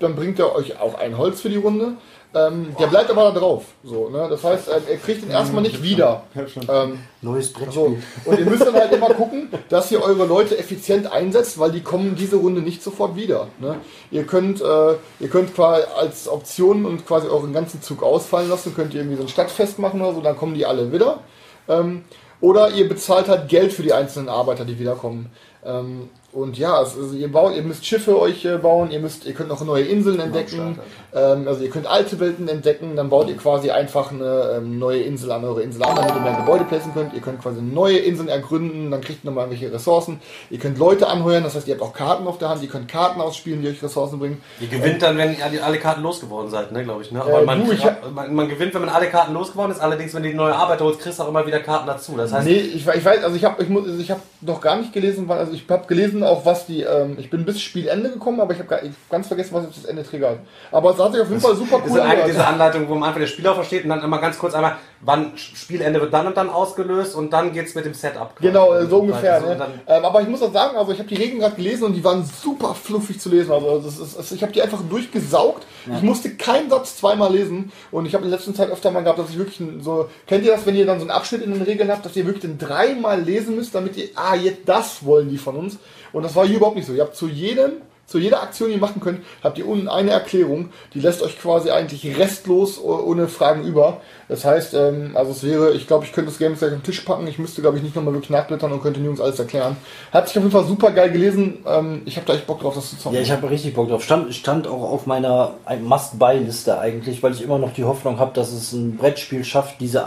dann 0.00 0.16
bringt 0.16 0.38
er 0.38 0.54
euch 0.54 0.80
auch 0.80 0.98
ein 0.98 1.16
Holz 1.16 1.40
für 1.40 1.48
die 1.48 1.56
Runde. 1.56 1.92
Ähm, 2.34 2.74
der 2.78 2.86
bleibt 2.86 3.10
aber 3.10 3.24
da 3.24 3.38
drauf. 3.38 3.64
So, 3.84 4.08
ne? 4.08 4.26
Das 4.30 4.42
heißt, 4.42 4.68
ähm, 4.68 4.82
er 4.88 4.96
kriegt 4.96 5.22
ihn 5.22 5.30
erstmal 5.30 5.62
nicht 5.62 5.82
wieder. 5.82 6.24
Ähm, 6.68 7.00
Neues 7.20 7.52
Brettspiel. 7.52 7.72
so. 7.72 8.30
Und 8.30 8.38
ihr 8.38 8.46
müsst 8.46 8.66
dann 8.66 8.74
halt 8.74 8.92
immer 8.92 9.10
gucken, 9.10 9.50
dass 9.68 9.92
ihr 9.92 10.02
eure 10.02 10.24
Leute 10.26 10.56
effizient 10.58 11.12
einsetzt, 11.12 11.58
weil 11.58 11.72
die 11.72 11.82
kommen 11.82 12.14
diese 12.16 12.36
Runde 12.36 12.62
nicht 12.62 12.82
sofort 12.82 13.16
wieder. 13.16 13.48
Ne? 13.60 13.76
Ihr 14.10 14.24
könnt, 14.24 14.62
äh, 14.62 14.94
ihr 15.20 15.28
könnt 15.28 15.54
quasi 15.54 15.84
als 15.96 16.26
Option 16.28 16.86
und 16.86 17.06
quasi 17.06 17.28
euren 17.28 17.52
ganzen 17.52 17.82
Zug 17.82 18.02
ausfallen 18.02 18.48
lassen, 18.48 18.74
könnt 18.74 18.94
ihr 18.94 19.00
irgendwie 19.00 19.16
so 19.16 19.24
ein 19.24 19.28
Stadtfest 19.28 19.78
machen 19.78 20.00
oder 20.00 20.14
so, 20.14 20.20
dann 20.22 20.36
kommen 20.36 20.54
die 20.54 20.64
alle 20.64 20.90
wieder. 20.90 21.20
Ähm, 21.68 22.04
oder 22.40 22.70
ihr 22.70 22.88
bezahlt 22.88 23.28
halt 23.28 23.48
Geld 23.48 23.72
für 23.72 23.82
die 23.82 23.92
einzelnen 23.92 24.28
Arbeiter, 24.28 24.64
die 24.64 24.78
wiederkommen. 24.78 25.30
Ähm, 25.64 26.08
und 26.32 26.56
ja, 26.58 26.80
es, 26.82 26.96
also 26.96 27.14
ihr 27.14 27.30
baut, 27.30 27.54
ihr 27.54 27.62
müsst 27.62 27.84
Schiffe 27.86 28.18
euch 28.18 28.44
äh, 28.44 28.56
bauen, 28.58 28.90
ihr 28.90 29.00
müsst, 29.00 29.26
ihr 29.26 29.34
könnt 29.34 29.48
noch 29.50 29.62
neue 29.64 29.84
Inseln 29.84 30.18
entdecken, 30.20 30.78
ähm, 31.14 31.46
also 31.46 31.62
ihr 31.62 31.70
könnt 31.70 31.86
alte 31.86 32.18
Welten 32.20 32.48
entdecken, 32.48 32.96
dann 32.96 33.10
baut 33.10 33.28
ihr 33.28 33.36
quasi 33.36 33.70
einfach 33.70 34.10
eine 34.12 34.54
ähm, 34.56 34.78
neue 34.78 35.02
Insel 35.02 35.30
an 35.30 35.44
eure 35.44 35.62
Insel 35.62 35.82
an, 35.82 35.94
damit 35.96 36.14
ihr 36.14 36.20
mehr 36.20 36.34
Gebäude 36.36 36.64
placen 36.64 36.94
könnt. 36.94 37.12
Ihr 37.14 37.20
könnt 37.20 37.42
quasi 37.42 37.60
neue 37.60 37.98
Inseln 37.98 38.28
ergründen, 38.28 38.90
dann 38.90 39.00
kriegt 39.02 39.24
ihr 39.24 39.30
nochmal 39.30 39.44
irgendwelche 39.46 39.74
Ressourcen. 39.74 40.20
Ihr 40.50 40.58
könnt 40.58 40.78
Leute 40.78 41.06
anheuern, 41.08 41.42
das 41.44 41.54
heißt, 41.54 41.68
ihr 41.68 41.74
habt 41.74 41.82
auch 41.82 41.92
Karten 41.92 42.26
auf 42.26 42.38
der 42.38 42.48
Hand, 42.48 42.62
ihr 42.62 42.68
könnt 42.68 42.88
Karten 42.88 43.20
ausspielen, 43.20 43.60
die 43.60 43.68
euch 43.68 43.82
Ressourcen 43.82 44.18
bringen. 44.18 44.40
Ihr 44.60 44.68
gewinnt 44.68 45.02
dann, 45.02 45.18
wenn 45.18 45.36
ihr 45.36 45.64
alle- 45.64 45.78
Karten 45.78 46.02
losgeworden 46.02 46.48
seid, 46.50 46.70
ne, 46.72 46.84
glaube 46.84 47.02
ich. 47.02 47.10
Ne? 47.12 47.18
Äh, 47.18 47.22
Aber 47.30 47.42
man, 47.44 47.66
du, 47.66 47.72
ich 47.72 47.84
man, 48.14 48.34
man 48.34 48.48
gewinnt, 48.48 48.72
wenn 48.74 48.82
man 48.82 48.90
alle 48.90 49.08
Karten 49.08 49.34
losgeworden 49.34 49.72
ist. 49.72 49.80
Allerdings, 49.80 50.14
wenn 50.14 50.22
du 50.22 50.28
die 50.28 50.34
neue 50.34 50.54
Arbeiter 50.54 50.84
holst, 50.84 51.00
kriegst 51.00 51.18
du 51.18 51.24
auch 51.24 51.28
immer 51.28 51.46
wieder 51.46 51.58
Karten 51.60 51.86
dazu. 51.88 52.14
Das 52.16 52.32
heißt, 52.32 52.46
Nee, 52.46 52.54
ich, 52.56 52.86
ich 52.86 53.04
weiß, 53.04 53.24
also 53.24 53.34
ich 53.36 53.44
habe 53.44 53.62
ich 53.62 53.68
muss, 53.68 53.86
also 53.86 53.98
ich 54.00 54.10
hab 54.10 54.20
noch 54.40 54.60
gar 54.60 54.76
nicht 54.76 54.92
gelesen, 54.92 55.24
wann- 55.26 55.38
also 55.38 55.52
ich 55.52 55.64
habe 55.68 55.86
gelesen 55.88 56.21
auch 56.24 56.44
was 56.44 56.66
die, 56.66 56.82
ähm, 56.82 57.16
ich 57.18 57.30
bin 57.30 57.44
bis 57.44 57.60
Spielende 57.60 58.10
gekommen, 58.10 58.40
aber 58.40 58.52
ich 58.52 58.58
habe 58.58 58.92
ganz 59.10 59.26
vergessen, 59.26 59.54
was 59.54 59.64
jetzt 59.64 59.78
das 59.78 59.84
Ende 59.84 60.02
triggert. 60.02 60.38
Aber 60.70 60.90
es 60.90 60.98
hat 60.98 61.12
sich 61.12 61.22
auf 61.22 61.28
jeden 61.28 61.40
Fall 61.40 61.56
super 61.56 61.82
cool 61.86 62.02
diese, 62.26 62.46
Anleitung, 62.46 62.88
wo 62.88 62.94
am 62.94 63.02
Anfang 63.02 63.20
der 63.20 63.26
Spielaufbau 63.26 63.62
steht 63.62 63.84
und 63.84 63.90
dann 63.90 64.02
immer 64.02 64.18
ganz 64.18 64.38
kurz 64.38 64.54
einmal, 64.54 64.76
wann 65.04 65.36
Spielende 65.36 66.00
wird 66.00 66.12
dann 66.12 66.28
und 66.28 66.36
dann 66.36 66.48
ausgelöst 66.48 67.14
und 67.14 67.32
dann 67.32 67.52
geht's 67.52 67.74
mit 67.74 67.84
dem 67.84 67.94
Setup. 67.94 68.36
Genau, 68.40 68.84
so 68.86 69.00
ungefähr. 69.00 69.40
So, 69.40 69.46
Ne? 69.52 69.80
Ähm, 69.86 70.04
aber 70.04 70.22
ich 70.22 70.28
muss 70.28 70.42
auch 70.42 70.52
sagen, 70.52 70.76
also 70.76 70.92
ich 70.92 70.98
habe 70.98 71.08
die 71.08 71.16
Regeln 71.16 71.40
gerade 71.40 71.56
gelesen 71.56 71.84
und 71.84 71.94
die 71.94 72.04
waren 72.04 72.24
super 72.24 72.74
fluffig 72.74 73.20
zu 73.20 73.28
lesen. 73.28 73.52
Also 73.52 73.82
ist, 73.86 74.16
das, 74.16 74.32
ich 74.32 74.42
habe 74.42 74.52
die 74.52 74.62
einfach 74.62 74.80
durchgesaugt. 74.88 75.66
Ich 75.94 76.02
musste 76.02 76.34
keinen 76.34 76.70
Satz 76.70 76.96
zweimal 76.96 77.32
lesen 77.32 77.72
und 77.90 78.06
ich 78.06 78.14
habe 78.14 78.24
in 78.24 78.30
der 78.30 78.38
letzten 78.38 78.54
Zeit 78.54 78.70
öfter 78.70 78.90
mal 78.90 79.02
gehabt, 79.02 79.18
dass 79.18 79.30
ich 79.30 79.38
wirklich 79.38 79.60
so 79.80 80.08
kennt 80.26 80.44
ihr 80.44 80.52
das, 80.52 80.64
wenn 80.64 80.76
ihr 80.76 80.86
dann 80.86 80.98
so 80.98 81.04
einen 81.04 81.10
Abschnitt 81.10 81.42
in 81.42 81.52
den 81.52 81.62
Regeln 81.62 81.90
habt, 81.90 82.06
dass 82.06 82.16
ihr 82.16 82.24
wirklich 82.24 82.42
den 82.42 82.58
dreimal 82.58 83.20
lesen 83.20 83.56
müsst, 83.56 83.74
damit 83.74 83.96
ihr 83.96 84.08
ah 84.14 84.36
jetzt 84.36 84.60
das 84.66 85.04
wollen 85.04 85.28
die 85.28 85.38
von 85.38 85.56
uns. 85.56 85.78
Und 86.12 86.22
das 86.22 86.36
war 86.36 86.46
hier 86.46 86.56
überhaupt 86.56 86.76
nicht 86.76 86.86
so. 86.86 86.92
Ihr 86.92 87.02
habt 87.02 87.16
zu 87.16 87.26
jedem 87.26 87.72
zu 88.12 88.18
jeder 88.18 88.42
Aktion, 88.42 88.68
die 88.68 88.74
ihr 88.74 88.80
machen 88.80 89.00
könnt, 89.00 89.22
habt 89.42 89.58
ihr 89.58 89.66
unten 89.66 89.88
eine 89.88 90.10
Erklärung, 90.10 90.68
die 90.94 91.00
lässt 91.00 91.22
euch 91.22 91.40
quasi 91.40 91.70
eigentlich 91.70 92.18
restlos 92.18 92.78
oh- 92.78 93.02
ohne 93.06 93.26
Fragen 93.26 93.64
über. 93.64 94.00
Das 94.28 94.44
heißt, 94.44 94.74
ähm, 94.74 95.12
also 95.14 95.32
es 95.32 95.42
wäre, 95.42 95.72
ich 95.72 95.86
glaube, 95.86 96.04
ich 96.04 96.12
könnte 96.12 96.30
das 96.30 96.38
Game 96.38 96.56
gleich 96.56 96.70
den 96.70 96.82
Tisch 96.82 97.00
packen. 97.00 97.26
Ich 97.26 97.38
müsste, 97.38 97.62
glaube 97.62 97.78
ich, 97.78 97.82
nicht 97.82 97.96
nochmal 97.96 98.14
wirklich 98.14 98.30
nachblättern 98.30 98.70
und 98.70 98.82
könnte 98.82 99.00
Jungs 99.00 99.20
alles 99.20 99.38
erklären. 99.38 99.76
Hat 100.12 100.28
sich 100.28 100.36
auf 100.36 100.44
jeden 100.44 100.52
Fall 100.52 100.66
super 100.66 100.90
geil 100.90 101.10
gelesen. 101.10 101.58
Ähm, 101.66 102.02
ich 102.04 102.16
habe 102.16 102.26
da 102.26 102.34
echt 102.34 102.46
Bock 102.46 102.60
drauf, 102.60 102.74
das 102.74 102.90
zu 102.90 102.98
zocken. 102.98 103.16
Ja, 103.16 103.22
ich 103.22 103.30
habe 103.30 103.48
richtig 103.50 103.74
Bock 103.74 103.88
drauf. 103.88 104.02
Stand, 104.04 104.34
stand 104.34 104.66
auch 104.66 104.90
auf 104.90 105.06
meiner 105.06 105.54
Must-Buy-Liste 105.82 106.78
eigentlich, 106.78 107.22
weil 107.22 107.32
ich 107.32 107.42
immer 107.42 107.58
noch 107.58 107.72
die 107.72 107.84
Hoffnung 107.84 108.18
habe, 108.18 108.32
dass 108.34 108.52
es 108.52 108.72
ein 108.72 108.96
Brettspiel 108.96 109.44
schafft, 109.44 109.80
diese 109.80 110.06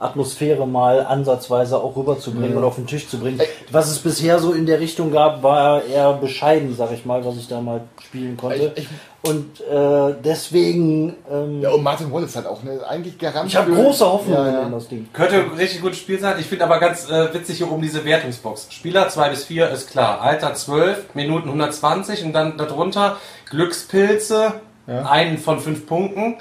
Anno-Atmosphäre 0.00 0.66
mal 0.66 1.04
ansatzweise 1.06 1.76
auch 1.78 1.94
rüberzubringen 1.96 2.56
und 2.56 2.64
auf 2.64 2.76
den 2.76 2.86
Tisch 2.86 3.06
zu 3.08 3.18
bringen. 3.18 3.40
Was 3.70 3.90
es 3.90 3.98
bisher 3.98 4.38
so 4.38 4.52
in 4.52 4.66
der 4.66 4.80
Richtung 4.80 5.12
gab, 5.12 5.42
war 5.42 5.84
eher 5.84 6.14
bescheiden, 6.14 6.74
sag 6.76 6.90
ich 6.92 7.04
mal, 7.04 7.24
was 7.24 7.36
ich 7.36 7.46
da 7.48 7.60
mal 7.60 7.82
spielen 8.02 8.36
konnte. 8.36 8.72
Ich- 8.76 8.82
ich- 8.84 8.88
und 9.22 9.60
äh, 9.60 10.14
deswegen, 10.24 11.14
ähm, 11.30 11.60
ja, 11.60 11.70
und 11.72 11.82
Martin 11.82 12.10
Wallace 12.10 12.36
halt 12.36 12.46
auch, 12.46 12.62
ne? 12.62 12.80
Eigentlich 12.88 13.18
Garant. 13.18 13.46
ich 13.50 13.54
habe 13.54 13.70
große 13.70 14.02
Hoffnung 14.06 14.34
Ja, 14.34 14.50
ja. 14.50 14.62
in 14.62 14.72
das 14.72 14.88
Ding. 14.88 15.08
Könnte 15.12 15.34
ein 15.34 15.50
richtig 15.58 15.82
gutes 15.82 15.98
Spiel 15.98 16.18
sein. 16.18 16.36
Ich 16.40 16.46
finde 16.46 16.64
aber 16.64 16.80
ganz 16.80 17.06
äh, 17.10 17.32
witzig 17.34 17.58
hier 17.58 17.70
oben 17.70 17.82
diese 17.82 18.02
Wertungsbox. 18.06 18.68
Spieler 18.70 19.10
2 19.10 19.28
bis 19.28 19.44
4 19.44 19.68
ist 19.68 19.90
klar. 19.90 20.22
Alter 20.22 20.54
12, 20.54 21.14
Minuten 21.14 21.48
120 21.48 22.24
und 22.24 22.32
dann 22.32 22.56
darunter 22.56 23.18
Glückspilze, 23.50 24.54
Ja. 24.86 25.02
einen 25.10 25.36
von 25.36 25.60
5 25.60 25.86
Punkten. 25.86 26.36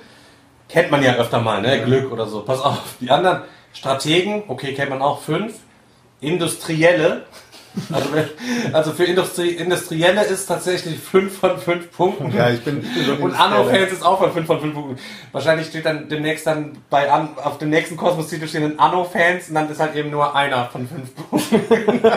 Kennt 0.69 0.91
man 0.91 1.01
ja 1.01 1.15
öfter 1.15 1.39
mal, 1.41 1.61
ne? 1.61 1.83
Glück 1.83 2.11
oder 2.11 2.27
so. 2.27 2.41
Pass 2.41 2.61
auf. 2.61 2.95
Die 3.01 3.09
anderen 3.09 3.41
Strategen, 3.73 4.43
okay, 4.47 4.73
kennt 4.73 4.91
man 4.91 5.01
auch 5.01 5.21
5. 5.21 5.53
Industrielle. 6.21 7.25
Also, 7.91 8.09
also 8.73 8.91
für 8.91 9.05
Industrie, 9.05 9.49
Industrielle 9.49 10.23
ist 10.23 10.45
tatsächlich 10.45 10.99
5 10.99 11.39
von 11.39 11.57
5 11.57 11.91
Punkten. 11.91 12.35
Ja, 12.35 12.51
ich 12.51 12.63
bin, 12.63 12.83
ich 12.83 13.07
bin 13.07 13.17
Und. 13.17 13.33
Anno-Fans 13.33 13.91
ist 13.91 14.05
auch 14.05 14.19
von 14.19 14.31
5 14.31 14.45
von 14.45 14.61
5 14.61 14.73
Punkten. 14.75 14.97
Wahrscheinlich 15.31 15.67
steht 15.67 15.85
dann 15.85 16.07
demnächst 16.07 16.45
dann 16.45 16.77
bei 16.89 17.11
An 17.11 17.29
auf 17.43 17.57
dem 17.57 17.71
nächsten 17.71 17.97
Kosmos-Titel 17.97 18.47
stehen 18.47 18.61
dann 18.61 18.79
Anno-Fans 18.79 19.49
und 19.49 19.55
dann 19.55 19.71
ist 19.71 19.79
halt 19.79 19.95
eben 19.95 20.11
nur 20.11 20.35
einer 20.35 20.65
von 20.67 20.87
5 20.87 21.15
Punkten. 21.15 22.01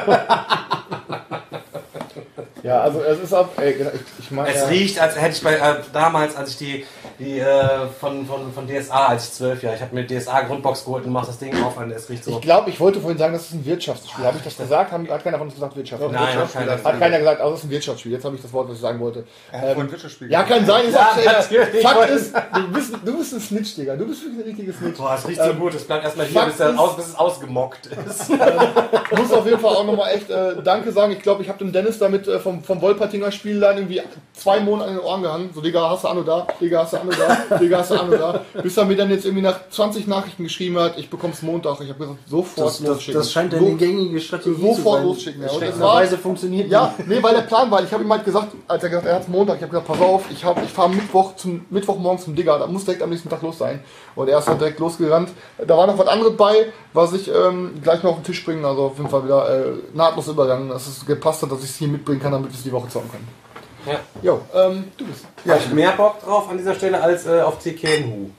Ja, 2.62 2.80
also 2.80 3.02
es 3.02 3.18
ist 3.18 3.32
auch, 3.34 3.48
ey, 3.56 3.72
ich, 3.72 4.24
ich 4.24 4.30
meine. 4.30 4.48
Es 4.48 4.60
ja, 4.60 4.66
riecht, 4.68 5.00
als 5.00 5.20
hätte 5.20 5.34
ich 5.34 5.42
bei 5.42 5.54
äh, 5.54 5.74
damals, 5.92 6.36
als 6.36 6.50
ich 6.50 6.58
die, 6.58 6.86
die 7.24 7.39
äh, 7.39 7.86
von, 8.01 8.27
von, 8.27 8.53
von 8.53 8.66
DSA, 8.66 9.07
als 9.07 9.24
ich 9.28 9.32
zwölf 9.35 9.62
Jahre. 9.62 9.77
Ich 9.77 9.82
habe 9.82 9.94
mir 9.94 10.07
DSA 10.07 10.43
Grundbox 10.43 10.85
geholt 10.85 11.05
und 11.05 11.12
mach 11.12 11.27
das 11.27 11.39
Ding 11.39 11.62
auf 11.62 11.77
und 11.77 11.90
es 11.90 12.09
riecht 12.09 12.24
so. 12.24 12.31
Ich 12.32 12.40
glaube, 12.40 12.70
ich 12.70 12.81
wollte 12.81 13.01
vorhin 13.01 13.19
sagen, 13.19 13.32
das 13.32 13.43
ist 13.44 13.53
ein 13.55 13.65
Wirtschaftsspiel. 13.65 14.24
Habe 14.24 14.36
ich 14.39 14.44
das 14.44 14.57
gesagt? 14.57 14.93
Haben, 14.93 15.09
hat 15.09 15.23
keiner 15.24 15.39
von 15.39 15.47
uns 15.47 15.55
gesagt 15.55 15.77
Wirtschaftsspiel? 15.77 16.12
Nein, 16.12 16.23
hat 16.23 16.35
Wirtschaftsspiel. 16.35 16.66
keiner 16.66 16.85
hat 16.85 16.99
keiner 17.01 17.19
gesagt, 17.19 17.40
also 17.40 17.51
das 17.53 17.61
ist 17.61 17.66
ein 17.66 17.70
Wirtschaftsspiel. 17.70 18.12
Jetzt 18.12 18.24
habe 18.24 18.36
ich 18.36 18.43
das 18.43 18.53
Wort, 18.53 18.69
was 18.69 18.77
ich 18.77 18.81
sagen 18.82 19.01
wollte. 19.01 19.24
Hat 19.53 19.61
vorhin 19.73 19.90
Wirtschaftsspiel 19.90 20.31
Ja, 20.31 20.43
kann 20.43 20.66
sein. 20.66 20.85
Ist 20.86 20.94
Ja, 20.94 21.32
natürlich. 21.32 21.82
Fakt 21.82 22.11
ist, 22.11 22.35
du 22.35 22.69
bist, 22.73 22.94
du 23.05 23.16
bist 23.19 23.32
ein 23.35 23.40
Snitch, 23.40 23.74
Digga. 23.77 23.97
Du 23.97 24.07
bist 24.07 24.23
wirklich 24.24 24.40
ein 24.40 24.49
richtiges 24.49 24.77
Snitch. 24.78 24.99
Boah, 24.99 25.15
es 25.19 25.28
riecht 25.28 25.43
so 25.43 25.55
gut. 25.55 25.74
Es 25.74 25.85
bleibt 25.85 26.05
erstmal 26.05 26.27
hier, 26.27 26.40
Fakt 26.40 26.57
bis, 26.59 26.66
ist- 26.66 26.78
aus, 26.78 26.97
bis 26.97 27.07
es 27.09 27.15
ausgemockt 27.16 27.86
ist. 27.86 28.31
Ich 28.31 29.19
muss 29.19 29.32
auf 29.32 29.47
jeden 29.47 29.59
Fall 29.61 29.77
auch 29.77 29.85
nochmal 29.85 30.15
echt 30.15 30.31
äh, 30.31 30.62
Danke 30.62 30.90
sagen. 30.93 31.12
Ich 31.12 31.20
glaube, 31.23 31.43
ich 31.43 31.49
habe 31.49 31.59
dem 31.59 31.73
Dennis 31.73 31.99
damit 31.99 32.27
äh, 32.28 32.39
vom, 32.39 32.62
vom 32.65 32.81
Wolpertinger 32.81 33.31
Spiel 33.32 33.61
dann 33.61 33.77
irgendwie 33.77 34.03
zwei 34.35 34.61
Monate 34.61 34.89
an 34.90 34.97
den 34.97 35.05
Ohren 35.05 35.23
gehangen. 35.23 35.51
So, 35.55 35.61
Digga, 35.61 35.90
hast 35.90 36.05
du 36.05 36.09
Anno 36.09 36.23
da? 36.23 36.47
Digga, 36.61 36.82
hast 36.82 36.93
du 36.94 36.97
Anno 36.99 37.11
da? 37.16 37.56
Digga, 37.59 37.78
hast 37.78 37.90
du 37.90 37.94
Anno 38.01 38.16
da? 38.16 38.40
Bis 38.62 38.76
er 38.76 38.84
mir 38.84 38.97
dann 38.97 39.10
jetzt 39.10 39.24
irgendwie 39.24 39.43
nach 39.43 39.59
20 39.70 40.06
Nachrichten 40.06 40.44
geschrieben 40.44 40.78
hat, 40.78 40.98
ich 40.98 41.09
bekomm's 41.10 41.43
Montag. 41.43 41.80
Ich 41.80 41.89
habe 41.89 41.98
gesagt, 41.98 42.18
sofort 42.28 42.66
Das, 42.68 42.78
das, 42.78 42.86
losschicken. 42.89 43.20
das 43.20 43.32
scheint 43.32 43.52
So- 43.52 43.59
eine 43.59 43.74
gängige 43.76 44.20
Strategie 44.20 44.55
sofort 44.60 44.76
zu 44.76 44.82
sein. 44.82 45.05
losschicken, 45.05 45.43
ja. 45.43 45.51
Und 45.51 45.62
das 46.12 46.20
funktioniert 46.20 46.70
Ja, 46.70 46.94
nee, 47.06 47.22
weil 47.22 47.34
der 47.34 47.43
Plan 47.43 47.70
war, 47.70 47.82
ich 47.82 47.93
habe 47.93 48.02
ihm 48.05 48.12
halt 48.12 48.24
gesagt, 48.24 48.48
als 48.68 48.82
er 48.82 48.89
gesagt 48.89 49.06
hat, 49.06 49.12
er 49.12 49.16
hat's 49.16 49.28
Montag, 49.28 49.56
ich 49.56 49.62
habe 49.62 49.70
gesagt, 49.70 49.86
pass 49.89 50.01
auf, 50.01 50.24
ich, 50.30 50.44
hab- 50.44 50.62
ich 50.62 50.70
fahre 50.70 50.90
Mittwoch 50.90 51.36
zum 51.36 51.64
Mittwochmorgen 51.70 52.18
zum 52.22 52.34
Digger, 52.34 52.59
da 52.59 52.66
muss 52.66 52.84
direkt 52.84 53.02
am 53.02 53.10
nächsten 53.10 53.28
Tag 53.28 53.43
los 53.43 53.59
sein. 53.59 53.80
Und 54.14 54.28
er 54.28 54.39
ist 54.39 54.48
dann 54.48 54.59
direkt 54.59 54.78
losgerannt. 54.78 55.30
Da 55.66 55.76
war 55.76 55.86
noch 55.86 55.98
was 55.98 56.06
anderes 56.09 56.36
bei, 56.36 56.66
was 56.93 57.12
ich 57.14 57.28
ähm, 57.28 57.72
gleich 57.82 58.02
mal 58.02 58.10
auf 58.10 58.16
den 58.16 58.24
Tisch 58.24 58.44
bringen, 58.44 58.64
also 58.64 58.82
auf 58.84 58.97
jeden 58.98 59.09
Fall 59.09 59.24
wieder 59.24 59.48
äh, 59.48 59.72
nahtlos 59.94 60.28
übergangen, 60.28 60.68
dass 60.68 60.86
es 60.86 61.06
gepasst 61.06 61.43
hat, 61.43 61.51
dass 61.51 61.60
ich 61.64 61.70
es 61.70 61.76
hier 61.76 61.89
mitbringen 61.89 62.20
kann, 62.20 62.32
damit 62.32 62.51
wir 62.51 62.56
es 62.56 62.62
die 62.62 62.72
Woche 62.72 62.89
zocken 62.89 63.10
können. 63.10 63.28
Ja. 63.86 63.98
Jo, 64.22 64.40
ähm, 64.54 64.84
du 64.96 65.06
bist. 65.06 65.24
Ja, 65.44 65.56
ich 65.56 65.66
hab 65.66 65.72
mehr 65.72 65.92
Bock 65.92 66.22
drauf 66.22 66.48
an 66.48 66.56
dieser 66.59 66.74
Stelle 66.74 67.00
als 67.02 67.26
äh, 67.26 67.40
auf 67.40 67.59
Tekken 67.59 68.32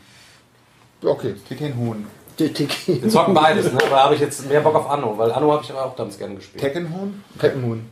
Ja, 1.01 1.09
okay. 1.09 1.35
Tekken 1.47 1.75
Huhn. 1.77 2.07
Die- 2.39 2.51
die- 2.51 2.67
Wir 2.87 3.09
zocken 3.09 3.33
beides, 3.33 3.71
ne? 3.71 3.77
Aber 3.85 4.03
habe 4.03 4.15
ich 4.15 4.21
jetzt 4.21 4.47
mehr 4.47 4.61
Bock 4.61 4.73
auf 4.75 4.89
Anno, 4.89 5.17
weil 5.17 5.31
Anno 5.31 5.51
habe 5.51 5.63
ich 5.63 5.69
aber 5.71 5.85
auch 5.85 5.95
ganz 5.95 6.17
gerne 6.17 6.35
gespielt. 6.35 6.61
Tekken 6.63 6.93
Huhn? 6.93 7.23
Peckenhuhn. 7.37 7.89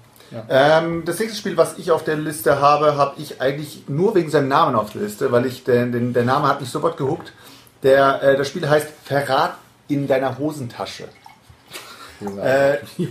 Ähm, 0.50 1.04
das 1.06 1.20
nächste 1.20 1.38
Spiel, 1.38 1.58
was 1.58 1.78
ich 1.78 1.92
auf 1.92 2.06
der 2.06 2.16
Liste 2.16 2.62
habe, 2.62 2.96
habe 2.96 3.20
ich 3.22 3.42
eigentlich 3.42 3.84
nur 3.90 4.16
wegen 4.16 4.30
seinem 4.30 4.48
Namen 4.48 4.76
auf 4.76 4.92
der 4.94 5.02
Liste, 5.02 5.32
weil 5.34 5.46
ich 5.46 5.66
den, 5.66 5.92
den, 5.92 6.14
der 6.14 6.24
Name 6.24 6.48
hat 6.48 6.62
mich 6.62 6.70
sofort 6.70 6.96
gehuckt. 6.98 7.34
Der, 7.84 8.24
äh, 8.24 8.38
das 8.38 8.48
Spiel 8.48 8.68
heißt 8.70 8.88
Verrat 9.04 9.56
in 9.90 10.08
deiner 10.08 10.38
Hosentasche. 10.38 11.10
Äh, 12.22 12.78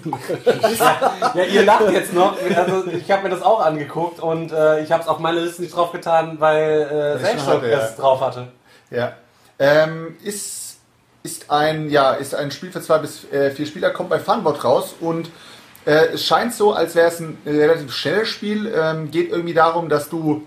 Ja, 1.34 1.44
ihr 1.44 1.64
lacht 1.64 1.90
jetzt 1.90 2.12
noch. 2.12 2.36
Also 2.56 2.86
ich 2.90 3.10
habe 3.10 3.24
mir 3.24 3.30
das 3.30 3.42
auch 3.42 3.60
angeguckt 3.60 4.20
und 4.20 4.52
äh, 4.52 4.82
ich 4.82 4.92
habe 4.92 5.02
es 5.02 5.08
auf 5.08 5.18
meine 5.18 5.40
Liste 5.40 5.62
nicht 5.62 5.74
drauf 5.74 5.92
getan, 5.92 6.36
weil 6.38 6.82
äh, 6.82 7.18
Selchuk 7.18 7.46
hatte, 7.46 7.70
ja. 7.70 7.78
es 7.78 7.96
drauf 7.96 8.20
hatte. 8.20 8.48
Ja. 8.90 9.12
Ähm, 9.58 10.16
ist, 10.22 10.78
ist, 11.22 11.50
ein, 11.50 11.90
ja, 11.90 12.12
ist 12.12 12.34
ein 12.34 12.50
Spiel 12.50 12.72
für 12.72 12.80
zwei 12.80 12.98
bis 12.98 13.30
äh, 13.30 13.50
vier 13.50 13.66
Spieler, 13.66 13.90
kommt 13.90 14.10
bei 14.10 14.18
Funbot 14.18 14.64
raus 14.64 14.94
und 15.00 15.30
äh, 15.84 16.14
es 16.14 16.24
scheint 16.24 16.54
so, 16.54 16.72
als 16.72 16.94
wäre 16.94 17.08
es 17.08 17.20
ein 17.20 17.38
relativ 17.46 17.92
schnelles 17.92 18.28
Spiel. 18.28 18.72
Ähm, 18.74 19.10
geht 19.10 19.30
irgendwie 19.30 19.54
darum, 19.54 19.88
dass 19.88 20.08
du 20.08 20.46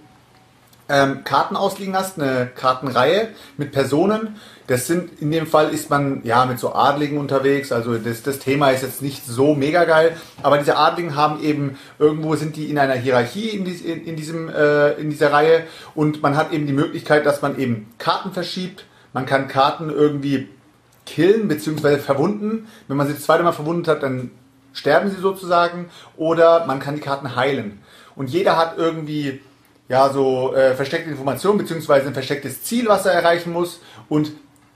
ähm, 0.89 1.23
Karten 1.23 1.55
ausliegen 1.55 1.95
hast, 1.95 2.19
eine 2.19 2.47
Kartenreihe 2.47 3.29
mit 3.57 3.71
Personen. 3.71 4.39
Das 4.67 4.87
sind, 4.87 5.21
in 5.21 5.31
dem 5.31 5.45
Fall 5.45 5.73
ist 5.73 5.89
man 5.89 6.21
ja 6.23 6.45
mit 6.45 6.57
so 6.57 6.73
Adligen 6.73 7.17
unterwegs, 7.17 7.71
also 7.71 7.97
das, 7.97 8.23
das 8.23 8.39
Thema 8.39 8.69
ist 8.69 8.81
jetzt 8.81 9.01
nicht 9.01 9.25
so 9.25 9.55
mega 9.55 9.83
geil, 9.83 10.15
aber 10.41 10.57
diese 10.57 10.77
Adligen 10.77 11.15
haben 11.15 11.43
eben, 11.43 11.77
irgendwo 11.99 12.35
sind 12.35 12.55
die 12.55 12.69
in 12.69 12.77
einer 12.77 12.93
Hierarchie 12.93 13.49
in, 13.49 13.65
dies, 13.65 13.81
in, 13.81 14.05
in, 14.05 14.15
diesem, 14.15 14.49
äh, 14.49 14.93
in 14.93 15.09
dieser 15.09 15.33
Reihe 15.33 15.63
und 15.95 16.21
man 16.21 16.37
hat 16.37 16.53
eben 16.53 16.65
die 16.65 16.73
Möglichkeit, 16.73 17.25
dass 17.25 17.41
man 17.41 17.59
eben 17.59 17.87
Karten 17.97 18.31
verschiebt, 18.31 18.85
man 19.11 19.25
kann 19.25 19.47
Karten 19.47 19.89
irgendwie 19.89 20.47
killen 21.05 21.47
bzw. 21.47 21.97
verwunden. 21.97 22.67
Wenn 22.87 22.97
man 22.97 23.07
sie 23.07 23.13
das 23.13 23.23
zweite 23.23 23.43
Mal 23.43 23.51
verwundet 23.51 23.87
hat, 23.87 24.03
dann 24.03 24.31
sterben 24.73 25.09
sie 25.09 25.21
sozusagen 25.21 25.89
oder 26.17 26.65
man 26.65 26.79
kann 26.79 26.95
die 26.95 27.01
Karten 27.01 27.35
heilen. 27.35 27.79
Und 28.15 28.29
jeder 28.29 28.57
hat 28.57 28.77
irgendwie 28.77 29.41
ja 29.89 30.09
so 30.09 30.55
äh, 30.55 30.75
versteckte 30.75 31.09
Informationen 31.09 31.57
beziehungsweise 31.57 32.07
ein 32.07 32.13
verstecktes 32.13 32.63
Ziel, 32.63 32.87
was 32.87 33.05
er 33.05 33.13
erreichen 33.13 33.51
muss 33.51 33.81
und 34.09 34.31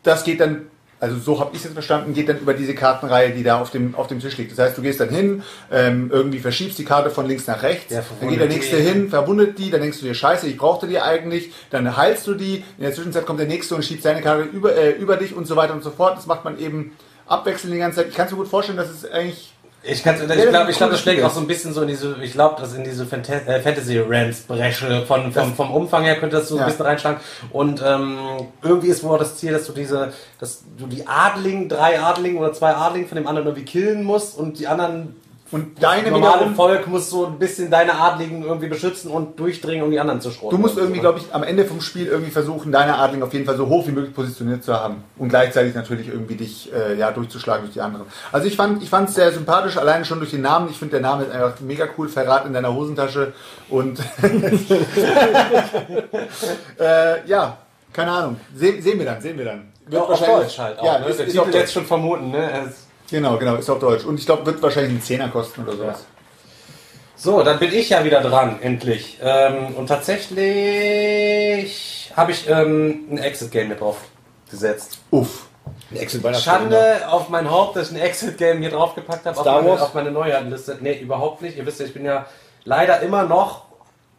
das 0.07 0.23
geht 0.23 0.39
dann 0.39 0.67
also 0.99 1.17
so 1.17 1.39
habe 1.39 1.51
ich 1.53 1.59
es 1.59 1.65
jetzt 1.65 1.73
verstanden, 1.73 2.13
geht 2.13 2.27
dann 2.27 2.39
über 2.39 2.53
diese 2.53 2.73
Kartenreihe, 2.73 3.31
die 3.31 3.43
da 3.43 3.61
auf 3.61 3.69
dem, 3.69 3.93
auf 3.95 4.07
dem 4.07 4.19
Tisch 4.19 4.37
liegt. 4.37 4.51
Das 4.51 4.59
heißt, 4.59 4.77
du 4.77 4.81
gehst 4.81 4.99
dann 4.99 5.09
hin, 5.09 5.43
ähm, 5.71 6.09
irgendwie 6.11 6.39
verschiebst 6.39 6.79
die 6.79 6.85
Karte 6.85 7.11
von 7.11 7.27
links 7.27 7.45
nach 7.45 7.61
rechts, 7.61 7.93
Ja, 7.93 8.01
dann 8.19 8.29
geht 8.29 8.39
der 8.39 8.47
nächste 8.47 8.77
die. 8.77 8.81
hin, 8.81 9.09
verwundet 9.09 9.59
die, 9.59 9.69
dann 9.69 9.81
denkst 9.81 9.99
du 9.99 10.05
dir, 10.05 10.15
scheiße, 10.15 10.47
ich 10.47 10.57
brauchte 10.57 10.87
die 10.87 10.99
eigentlich, 10.99 11.51
dann 11.69 11.95
heilst 11.95 12.25
du 12.25 12.33
die, 12.33 12.63
in 12.77 12.83
der 12.83 12.93
Zwischenzeit 12.93 13.25
kommt 13.25 13.39
der 13.39 13.47
nächste 13.47 13.75
und 13.75 13.85
schiebt 13.85 14.01
seine 14.01 14.21
Karte 14.21 14.43
über, 14.43 14.75
äh, 14.75 14.91
über 14.91 15.17
dich 15.17 15.35
und 15.35 15.45
so 15.45 15.55
weiter 15.55 15.73
und 15.73 15.83
so 15.83 15.91
fort. 15.91 16.17
Das 16.17 16.25
macht 16.25 16.43
man 16.43 16.59
eben 16.59 16.93
abwechselnd 17.27 17.75
die 17.75 17.79
ganze 17.79 17.97
Zeit. 17.97 18.07
Ich 18.09 18.15
kann 18.15 18.27
mir 18.29 18.35
gut 18.35 18.47
vorstellen, 18.47 18.77
dass 18.77 18.89
es 18.89 19.05
eigentlich 19.05 19.53
Ich, 19.89 20.03
kann's- 20.03 20.21
ich 20.21 20.27
das 20.27 20.37
glaube, 20.37 20.57
ein 20.59 20.71
glaub, 20.73 20.91
das 20.91 20.99
schlägt 20.99 21.23
auch 21.23 21.31
so 21.31 21.39
ein 21.39 21.47
bisschen 21.47 21.73
so 21.73 21.81
in 21.81 21.87
diese, 21.87 22.15
ich 22.21 22.33
glaube, 22.33 22.59
dass 22.61 22.73
in 22.73 22.83
diese 22.83 23.03
äh, 23.03 23.61
Fantasy 23.61 23.99
Rants 23.99 24.41
Bresche 24.41 25.05
von, 25.05 25.31
vom, 25.31 25.55
vom 25.55 25.71
Umfang 25.71 26.03
her 26.03 26.17
könnte 26.19 26.35
das 26.37 26.49
so 26.49 26.55
ein 26.55 26.61
Ja. 26.61 26.65
bisschen 26.65 26.85
reinschlagen. 26.85 27.19
Und 27.51 27.81
ähm, 27.85 28.17
irgendwie 28.61 28.87
ist 28.87 29.03
wohl 29.03 29.15
auch 29.15 29.19
das 29.19 29.37
Ziel, 29.37 29.53
dass 29.53 29.65
du 29.65 29.71
diese, 29.71 30.11
dass 30.39 30.63
du 30.77 30.87
die 30.87 31.07
Adligen, 31.07 31.69
drei 31.69 31.99
Adligen 32.01 32.37
oder 32.37 32.51
zwei 32.53 32.75
Adligen 32.75 33.07
von 33.07 33.15
dem 33.15 33.27
anderen 33.27 33.47
irgendwie 33.47 33.65
killen 33.65 34.03
musst 34.03 34.37
und 34.37 34.59
die 34.59 34.67
anderen 34.67 35.15
und 35.51 35.81
deine 35.81 36.11
normale 36.11 36.39
wiederum, 36.41 36.55
Volk 36.55 36.87
muss 36.87 37.09
so 37.09 37.25
ein 37.25 37.39
bisschen 37.39 37.71
deine 37.71 37.97
Adligen 37.97 38.43
irgendwie 38.43 38.67
beschützen 38.67 39.11
und 39.11 39.39
durchdringen, 39.39 39.85
um 39.85 39.91
die 39.91 39.99
anderen 39.99 40.19
zu 40.19 40.31
schrotten. 40.31 40.57
du 40.57 40.61
musst 40.61 40.77
irgendwie, 40.77 40.95
So. 40.97 41.01
glaube 41.01 41.19
ich, 41.19 41.33
am 41.33 41.43
Ende 41.43 41.65
vom 41.65 41.79
Spiel 41.81 42.07
irgendwie 42.07 42.31
versuchen, 42.31 42.71
deine 42.71 42.97
Adling 42.97 43.23
auf 43.23 43.33
jeden 43.33 43.45
Fall 43.45 43.55
so 43.55 43.67
hoch 43.67 43.87
wie 43.87 43.91
möglich 43.91 44.13
positioniert 44.13 44.63
zu 44.63 44.73
haben 44.73 45.03
und 45.17 45.29
gleichzeitig 45.29 45.73
natürlich 45.75 46.07
irgendwie 46.09 46.35
dich 46.35 46.71
äh, 46.73 46.95
ja 46.97 47.11
durchzuschlagen 47.11 47.63
durch 47.63 47.73
die 47.73 47.81
anderen. 47.81 48.07
Also 48.31 48.47
ich 48.47 48.55
fand, 48.55 48.83
ich 48.83 48.89
fand 48.89 49.09
es 49.09 49.15
sehr 49.15 49.31
sympathisch, 49.31 49.77
alleine 49.77 50.05
schon 50.05 50.19
durch 50.19 50.31
den 50.31 50.41
Namen. 50.41 50.69
Ich 50.69 50.77
finde 50.77 50.93
der 50.93 51.01
Name 51.01 51.23
ist 51.23 51.31
einfach 51.31 51.59
mega 51.61 51.87
cool, 51.97 52.09
Verrat 52.09 52.45
in 52.45 52.53
deiner 52.53 52.73
Hosentasche 52.73 53.33
und 53.69 53.99
äh, 56.79 57.27
ja, 57.27 57.57
keine 57.93 58.11
Ahnung, 58.11 58.39
Se 58.55 58.81
sehen 58.81 58.99
wir 58.99 59.05
dann, 59.05 59.21
sehen 59.21 59.37
wir 59.37 59.45
dann. 59.45 59.71
Wird 59.85 59.93
Ja, 59.93 60.01
auf 60.01 60.09
wahrscheinlich- 60.09 60.47
Deutsch 60.47 60.59
halt 60.59 60.79
auch. 60.79 60.85
Ja, 60.85 60.99
ne? 60.99 61.05
ist, 61.07 61.19
Der 61.19 61.27
ist 61.27 61.33
Titel 61.33 61.53
jetzt 61.55 61.73
schon 61.73 61.85
vermuten, 61.85 62.31
ne? 62.31 62.51
Es- 62.67 62.86
Genau, 63.09 63.37
genau, 63.37 63.55
ist 63.55 63.69
auf 63.69 63.79
Deutsch. 63.79 64.03
Und 64.05 64.19
ich 64.19 64.25
glaube, 64.25 64.45
wird 64.45 64.61
wahrscheinlich 64.61 64.91
einen 64.91 65.01
Zehner 65.01 65.29
kosten 65.29 65.63
oder 65.63 65.77
sowas. 65.77 66.05
So, 67.15 67.41
dann 67.41 67.57
bin 67.57 67.73
ich 67.73 67.89
ja 67.89 68.03
wieder 68.03 68.21
dran, 68.21 68.59
endlich. 68.61 69.17
Ähm, 69.21 69.75
und 69.75 69.87
tatsächlich 69.87 70.43
habe 72.15 72.31
ich 72.31 72.47
ähm, 72.49 73.07
ein 73.09 73.17
Exit-Game 73.17 73.69
mit 73.69 73.79
drauf 73.81 73.97
gesetzt. 74.49 74.99
Uff. 75.11 75.47
Exit 75.93 76.23
Schande 76.37 77.07
auf 77.09 77.29
mein 77.29 77.49
Haupt, 77.49 77.75
dass 77.75 77.89
ich 77.91 77.97
ein 77.97 78.01
Exit-Game 78.01 78.59
hier 78.59 78.69
draufgepackt 78.69 79.25
habe 79.25 79.37
auf 79.37 79.45
meine, 79.45 79.69
Wars? 79.69 79.81
auf 79.81 79.93
meine 79.93 80.11
Neuheitenliste. 80.11 80.77
Nee, 80.81 80.99
überhaupt 80.99 81.41
nicht. 81.41 81.57
Ihr 81.57 81.65
wisst 81.65 81.79
ja, 81.79 81.85
ich 81.85 81.93
bin 81.93 82.05
ja 82.05 82.25
leider 82.65 82.99
immer 83.01 83.23
noch 83.23 83.66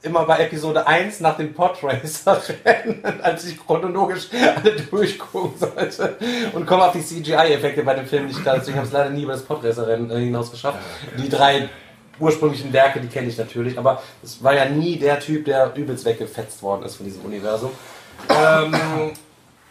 immer 0.02 0.24
bei 0.24 0.38
Episode 0.38 0.86
1 0.86 1.20
nach 1.20 1.36
dem 1.36 1.52
Podracer-Rennen, 1.54 3.02
als 3.22 3.44
ich 3.44 3.58
chronologisch 3.58 4.28
alle 4.32 4.76
durchgucken 4.76 5.58
sollte 5.58 6.16
und 6.52 6.66
komme 6.66 6.84
auf 6.84 6.92
die 6.92 7.04
CGI-Effekte 7.04 7.82
bei 7.82 7.94
dem 7.94 8.06
Film 8.06 8.26
nicht 8.26 8.40
klar. 8.42 8.56
Deswegen 8.58 8.76
habe 8.76 8.86
ich 8.86 8.92
es 8.92 8.98
leider 8.98 9.10
nie 9.10 9.22
über 9.22 9.32
das 9.32 9.42
Podracer-Rennen 9.42 10.10
äh, 10.10 10.20
hinaus 10.20 10.50
geschafft. 10.50 10.78
Die 11.18 11.28
drei 11.28 11.68
ursprünglichen 12.20 12.72
Werke, 12.72 13.00
die 13.00 13.08
kenne 13.08 13.28
ich 13.28 13.38
natürlich, 13.38 13.78
aber 13.78 14.02
es 14.22 14.42
war 14.42 14.54
ja 14.54 14.66
nie 14.66 14.96
der 14.96 15.20
Typ, 15.20 15.44
der 15.44 15.72
übelst 15.74 16.04
weggefetzt 16.04 16.62
worden 16.62 16.84
ist 16.84 16.96
von 16.96 17.06
diesem 17.06 17.24
Universum. 17.24 17.70
Ähm, 18.28 19.12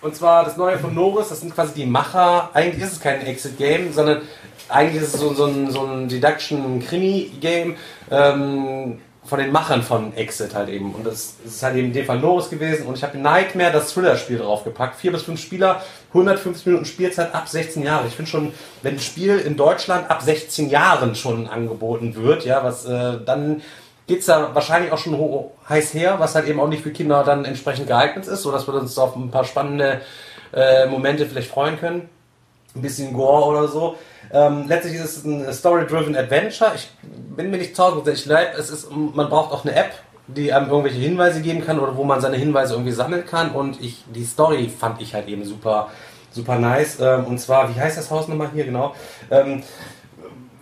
und 0.01 0.15
zwar 0.15 0.45
das 0.45 0.57
neue 0.57 0.77
von 0.77 0.93
Norris, 0.93 1.29
das 1.29 1.41
sind 1.41 1.53
quasi 1.53 1.73
die 1.73 1.85
Macher. 1.85 2.49
Eigentlich 2.53 2.83
ist 2.83 2.93
es 2.93 2.99
kein 2.99 3.21
Exit-Game, 3.21 3.91
sondern 3.91 4.21
eigentlich 4.69 5.01
ist 5.01 5.15
es 5.15 5.19
so, 5.19 5.33
so 5.33 5.45
ein, 5.45 5.71
so 5.71 5.85
ein 5.85 6.07
Deduction-Krimi-Game 6.07 7.75
ähm, 8.11 8.99
von 9.27 9.39
den 9.39 9.51
Machern 9.51 9.83
von 9.83 10.15
Exit 10.15 10.55
halt 10.55 10.69
eben. 10.69 10.93
Und 10.95 11.05
das 11.05 11.35
ist 11.45 11.61
halt 11.61 11.75
eben 11.75 11.87
in 11.87 11.93
dem 11.93 12.05
Fall 12.05 12.19
Norris 12.19 12.49
gewesen. 12.49 12.87
Und 12.87 12.97
ich 12.97 13.03
habe 13.03 13.17
Nightmare, 13.17 13.71
das 13.71 13.93
Thriller-Spiel 13.93 14.37
draufgepackt. 14.39 14.95
Vier 14.95 15.11
bis 15.11 15.23
fünf 15.23 15.41
Spieler, 15.41 15.81
150 16.09 16.65
Minuten 16.65 16.85
Spielzeit 16.85 17.35
ab 17.35 17.47
16 17.49 17.83
Jahre. 17.83 18.07
Ich 18.07 18.13
finde 18.15 18.31
schon, 18.31 18.53
wenn 18.81 18.95
ein 18.95 18.99
Spiel 18.99 19.37
in 19.37 19.57
Deutschland 19.57 20.09
ab 20.09 20.21
16 20.21 20.69
Jahren 20.69 21.13
schon 21.15 21.47
angeboten 21.47 22.15
wird, 22.15 22.45
ja, 22.45 22.63
was 22.63 22.85
äh, 22.85 23.17
dann 23.25 23.61
geht's 24.07 24.25
da 24.27 24.55
wahrscheinlich 24.55 24.91
auch 24.93 24.97
schon 24.97 25.17
ho- 25.17 25.51
heiß 25.67 25.93
her, 25.93 26.15
was 26.19 26.33
halt 26.33 26.47
eben 26.47 26.59
auch 26.61 26.69
nicht 26.69 26.81
für 26.83 26.91
Kinder 26.91 27.23
dann 27.25 27.43
entsprechend 27.43 27.87
geeignet 27.87 28.25
ist, 28.27 28.41
sodass 28.41 28.65
wir 28.65 28.73
uns 28.75 28.97
auf 28.97 29.15
ein 29.17 29.29
paar 29.31 29.43
spannende 29.43 29.99
äh, 30.53 30.85
Momente 30.85 31.25
vielleicht 31.25 31.51
freuen 31.51 31.77
können. 31.77 32.07
Ein 32.75 32.81
bisschen 32.81 33.11
Gore 33.13 33.45
oder 33.47 33.67
so. 33.67 33.95
Ähm, 34.31 34.65
letztlich 34.67 34.95
ist 34.95 35.17
es 35.17 35.25
ein 35.25 35.51
Story-Driven 35.53 36.15
Adventure. 36.15 36.71
Ich 36.75 36.89
bin 37.35 37.49
mir 37.49 37.57
nicht 37.57 37.75
tausend, 37.75 38.07
ich 38.07 38.25
leid, 38.25 38.57
es 38.57 38.69
ist, 38.69 38.89
man 38.91 39.29
braucht 39.29 39.51
auch 39.51 39.63
eine 39.65 39.75
App, 39.75 39.91
die 40.27 40.51
einem 40.51 40.69
irgendwelche 40.69 40.99
Hinweise 40.99 41.41
geben 41.41 41.65
kann 41.65 41.79
oder 41.79 41.95
wo 41.95 42.03
man 42.03 42.19
seine 42.19 42.37
Hinweise 42.37 42.73
irgendwie 42.73 42.91
sammeln 42.91 43.25
kann. 43.25 43.51
Und 43.51 43.81
ich, 43.81 44.03
die 44.13 44.25
Story 44.25 44.69
fand 44.69 45.01
ich 45.01 45.13
halt 45.13 45.27
eben 45.27 45.45
super, 45.45 45.89
super 46.31 46.59
nice. 46.59 46.99
Ähm, 46.99 47.25
und 47.25 47.39
zwar, 47.39 47.73
wie 47.73 47.79
heißt 47.79 47.97
das 47.97 48.11
Haus 48.11 48.27
nochmal 48.27 48.49
hier 48.53 48.65
genau? 48.65 48.93
Ähm, 49.31 49.63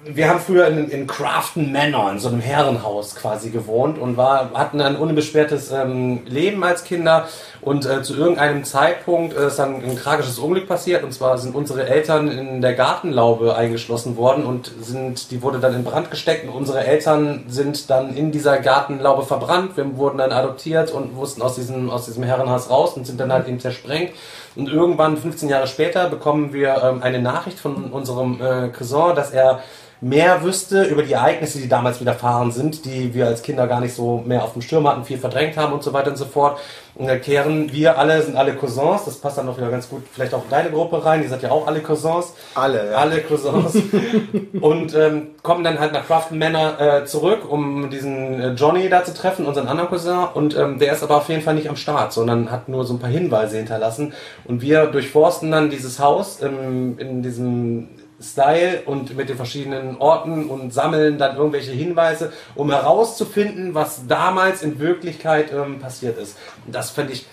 wir 0.07 0.29
haben 0.29 0.39
früher 0.39 0.67
in, 0.67 0.89
in 0.89 1.07
Crafton 1.07 1.71
Manor, 1.71 2.11
in 2.11 2.19
so 2.19 2.27
einem 2.27 2.39
Herrenhaus 2.39 3.15
quasi 3.15 3.49
gewohnt 3.49 3.97
und 3.97 4.17
war, 4.17 4.51
hatten 4.53 4.79
ein 4.79 4.97
unbeschwertes 4.97 5.71
ähm, 5.71 6.21
Leben 6.25 6.63
als 6.63 6.83
Kinder. 6.83 7.27
Und 7.61 7.87
äh, 7.87 8.03
zu 8.03 8.15
irgendeinem 8.15 8.63
Zeitpunkt 8.63 9.35
äh, 9.35 9.47
ist 9.47 9.57
dann 9.57 9.83
ein 9.83 9.97
tragisches 9.97 10.37
Unglück 10.37 10.67
passiert. 10.67 11.03
Und 11.03 11.11
zwar 11.11 11.39
sind 11.39 11.55
unsere 11.55 11.87
Eltern 11.87 12.29
in 12.29 12.61
der 12.61 12.73
Gartenlaube 12.73 13.55
eingeschlossen 13.55 14.15
worden 14.15 14.45
und 14.45 14.71
sind, 14.81 15.31
die 15.31 15.41
wurde 15.41 15.59
dann 15.59 15.73
in 15.73 15.83
Brand 15.83 16.11
gesteckt. 16.11 16.47
Und 16.47 16.53
unsere 16.53 16.85
Eltern 16.85 17.45
sind 17.47 17.89
dann 17.89 18.15
in 18.15 18.31
dieser 18.31 18.59
Gartenlaube 18.59 19.23
verbrannt. 19.23 19.75
Wir 19.75 19.97
wurden 19.97 20.19
dann 20.19 20.31
adoptiert 20.31 20.91
und 20.91 21.15
mussten 21.15 21.41
aus 21.41 21.55
diesem, 21.55 21.89
aus 21.89 22.05
diesem 22.05 22.23
Herrenhaus 22.23 22.69
raus 22.69 22.93
und 22.93 23.07
sind 23.07 23.19
dann 23.19 23.33
halt 23.33 23.47
eben 23.47 23.59
zersprengt. 23.59 24.11
Und 24.55 24.69
irgendwann, 24.69 25.17
15 25.17 25.49
Jahre 25.49 25.67
später, 25.67 26.09
bekommen 26.09 26.53
wir 26.53 26.81
ähm, 26.83 27.01
eine 27.01 27.21
Nachricht 27.21 27.59
von 27.59 27.91
unserem 27.91 28.41
äh, 28.41 28.69
Cousin, 28.69 29.15
dass 29.15 29.31
er 29.31 29.61
mehr 30.01 30.43
wüsste 30.43 30.83
über 30.83 31.03
die 31.03 31.13
Ereignisse, 31.13 31.59
die 31.59 31.67
damals 31.67 31.99
widerfahren 31.99 32.51
sind, 32.51 32.85
die 32.85 33.13
wir 33.13 33.27
als 33.27 33.41
Kinder 33.41 33.67
gar 33.67 33.81
nicht 33.81 33.95
so 33.95 34.23
mehr 34.25 34.43
auf 34.43 34.53
dem 34.53 34.61
Schirm 34.61 34.87
hatten, 34.87 35.03
viel 35.03 35.17
verdrängt 35.17 35.57
haben 35.57 35.73
und 35.73 35.83
so 35.83 35.93
weiter 35.93 36.11
und 36.11 36.17
so 36.17 36.25
fort. 36.25 36.59
Und 36.95 37.07
da 37.07 37.17
kehren 37.17 37.71
wir 37.73 37.97
alle, 37.97 38.21
sind 38.21 38.37
alle 38.37 38.53
Cousins, 38.53 39.03
das 39.03 39.17
passt 39.17 39.37
dann 39.37 39.47
noch 39.47 39.57
wieder 39.57 39.69
ganz 39.69 39.89
gut, 39.89 40.03
vielleicht 40.09 40.33
auch 40.33 40.45
in 40.45 40.49
deine 40.49 40.71
Gruppe 40.71 41.03
rein, 41.03 41.21
die 41.21 41.27
seid 41.27 41.41
ja 41.43 41.51
auch 41.51 41.67
alle 41.67 41.81
Cousins. 41.81 42.33
Alle, 42.53 42.91
ja. 42.91 42.97
Alle 42.97 43.19
Cousins. 43.21 43.75
und 44.61 44.95
ähm, 44.95 45.27
kommen 45.43 45.65
dann 45.65 45.79
halt 45.79 45.91
nach 45.91 46.07
Crafton 46.07 46.39
Manor 46.39 46.79
äh, 46.79 47.05
zurück, 47.05 47.49
um 47.49 47.89
diesen 47.89 48.39
äh, 48.39 48.53
Johnny 48.53 48.87
da 48.87 49.03
zu 49.03 49.13
treffen, 49.13 49.45
unseren 49.45 49.67
anderen 49.67 49.89
Cousin. 49.89 50.19
Und 50.33 50.55
ähm, 50.55 50.79
der 50.79 50.93
ist 50.93 51.03
aber 51.03 51.17
auf 51.17 51.27
jeden 51.27 51.41
Fall 51.41 51.55
nicht 51.55 51.69
am 51.69 51.75
Start, 51.75 52.13
sondern 52.13 52.49
hat 52.49 52.69
nur 52.69 52.85
so 52.85 52.93
ein 52.93 52.99
paar 52.99 53.09
Hinweise 53.09 53.57
hinterlassen. 53.57 54.13
Und 54.45 54.61
wir 54.61 54.85
durchforsten 54.85 55.51
dann 55.51 55.69
dieses 55.69 55.99
Haus 55.99 56.41
ähm, 56.41 56.97
in 56.97 57.21
diesem 57.21 57.89
Style 58.31 58.83
und 58.85 59.15
mit 59.15 59.29
den 59.29 59.37
verschiedenen 59.37 59.97
Orten 59.97 60.49
und 60.49 60.73
sammeln 60.73 61.17
dann 61.17 61.37
irgendwelche 61.37 61.71
Hinweise, 61.71 62.33
um 62.55 62.71
herauszufinden, 62.71 63.73
was 63.73 64.07
damals 64.07 64.63
in 64.63 64.79
Wirklichkeit 64.79 65.51
ähm, 65.53 65.79
passiert 65.79 66.17
ist. 66.17 66.37
Und 66.65 66.73
das 66.73 66.89
fände 66.89 67.13
ich 67.13 67.25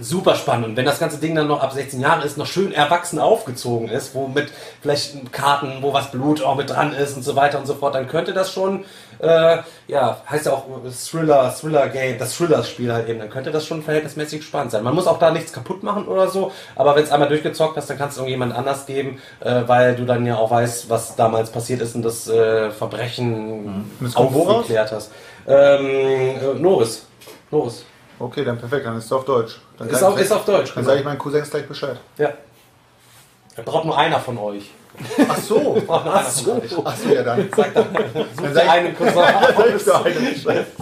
super 0.00 0.34
spannend. 0.34 0.66
Und 0.66 0.76
wenn 0.76 0.84
das 0.84 0.98
ganze 0.98 1.18
Ding 1.18 1.34
dann 1.34 1.46
noch 1.46 1.62
ab 1.62 1.72
16 1.72 2.00
Jahren 2.00 2.22
ist, 2.22 2.38
noch 2.38 2.46
schön 2.46 2.72
erwachsen 2.72 3.18
aufgezogen 3.18 3.88
ist, 3.88 4.14
wo 4.14 4.26
mit 4.26 4.50
vielleicht 4.80 5.32
Karten, 5.32 5.78
wo 5.80 5.92
was 5.92 6.10
Blut 6.10 6.42
auch 6.42 6.56
mit 6.56 6.70
dran 6.70 6.92
ist 6.92 7.16
und 7.16 7.22
so 7.22 7.36
weiter 7.36 7.58
und 7.58 7.66
so 7.66 7.74
fort, 7.74 7.94
dann 7.94 8.08
könnte 8.08 8.32
das 8.32 8.52
schon, 8.52 8.84
äh, 9.18 9.58
ja, 9.86 10.20
heißt 10.28 10.46
ja 10.46 10.52
auch 10.52 10.64
Thriller, 11.10 11.54
Thriller-Game, 11.54 12.18
das 12.18 12.36
Thriller-Spiel 12.36 12.92
halt 12.92 13.08
eben, 13.08 13.18
dann 13.18 13.30
könnte 13.30 13.50
das 13.50 13.66
schon 13.66 13.82
verhältnismäßig 13.82 14.44
spannend 14.44 14.72
sein. 14.72 14.82
Man 14.82 14.94
muss 14.94 15.06
auch 15.06 15.18
da 15.18 15.30
nichts 15.30 15.52
kaputt 15.52 15.82
machen 15.82 16.08
oder 16.08 16.28
so, 16.28 16.52
aber 16.76 16.96
wenn 16.96 17.04
es 17.04 17.12
einmal 17.12 17.28
durchgezockt 17.28 17.76
hast, 17.76 17.90
dann 17.90 17.98
kannst 17.98 18.16
du 18.16 18.22
irgendjemand 18.22 18.54
anders 18.54 18.86
geben, 18.86 19.20
äh, 19.40 19.62
weil 19.66 19.94
du 19.96 20.04
dann 20.04 20.24
ja 20.26 20.36
auch 20.36 20.50
weißt, 20.50 20.88
was 20.88 21.16
damals 21.16 21.50
passiert 21.50 21.80
ist 21.82 21.94
und 21.94 22.02
das 22.02 22.28
äh, 22.28 22.70
Verbrechen 22.70 23.90
woraus? 24.00 24.46
aufgeklärt 24.46 24.92
hast. 24.92 25.12
Ähm, 25.46 25.86
äh, 25.86 26.58
Norris. 26.58 27.06
Norris. 27.50 27.84
Okay, 28.18 28.44
dann 28.44 28.58
perfekt, 28.58 28.84
dann 28.84 28.98
ist 28.98 29.06
es 29.06 29.12
auf 29.12 29.24
Deutsch. 29.24 29.60
Dann 29.80 29.88
Ist 29.88 30.02
auf, 30.02 30.16
ich- 30.16 30.24
ist 30.26 30.32
auf 30.32 30.44
Deutsch. 30.44 30.72
Dann 30.74 30.84
sage 30.84 30.98
ich 31.00 31.04
meinen 31.04 31.18
Cousins 31.18 31.50
gleich 31.50 31.66
Bescheid. 31.66 31.96
Ja. 32.18 32.32
Da 33.56 33.62
braucht 33.62 33.86
nur 33.86 33.96
einer 33.98 34.20
von 34.20 34.36
euch. 34.38 34.70
Ach 35.28 35.38
so. 35.38 35.80
Von 35.86 36.06
euch. 36.06 36.14
Ach 36.84 36.96
so, 36.96 37.08
ja 37.14 37.22
dann. 37.22 37.48
Sag 37.56 37.72
dann, 37.74 37.86
such 38.36 38.52
dir 38.52 38.70
einen 38.70 38.94
Cousin 38.94 39.14
Sag 39.56 39.74
ich 39.76 39.82
so 39.82 39.92
einen 39.94 40.34
Bescheid. 40.34 40.66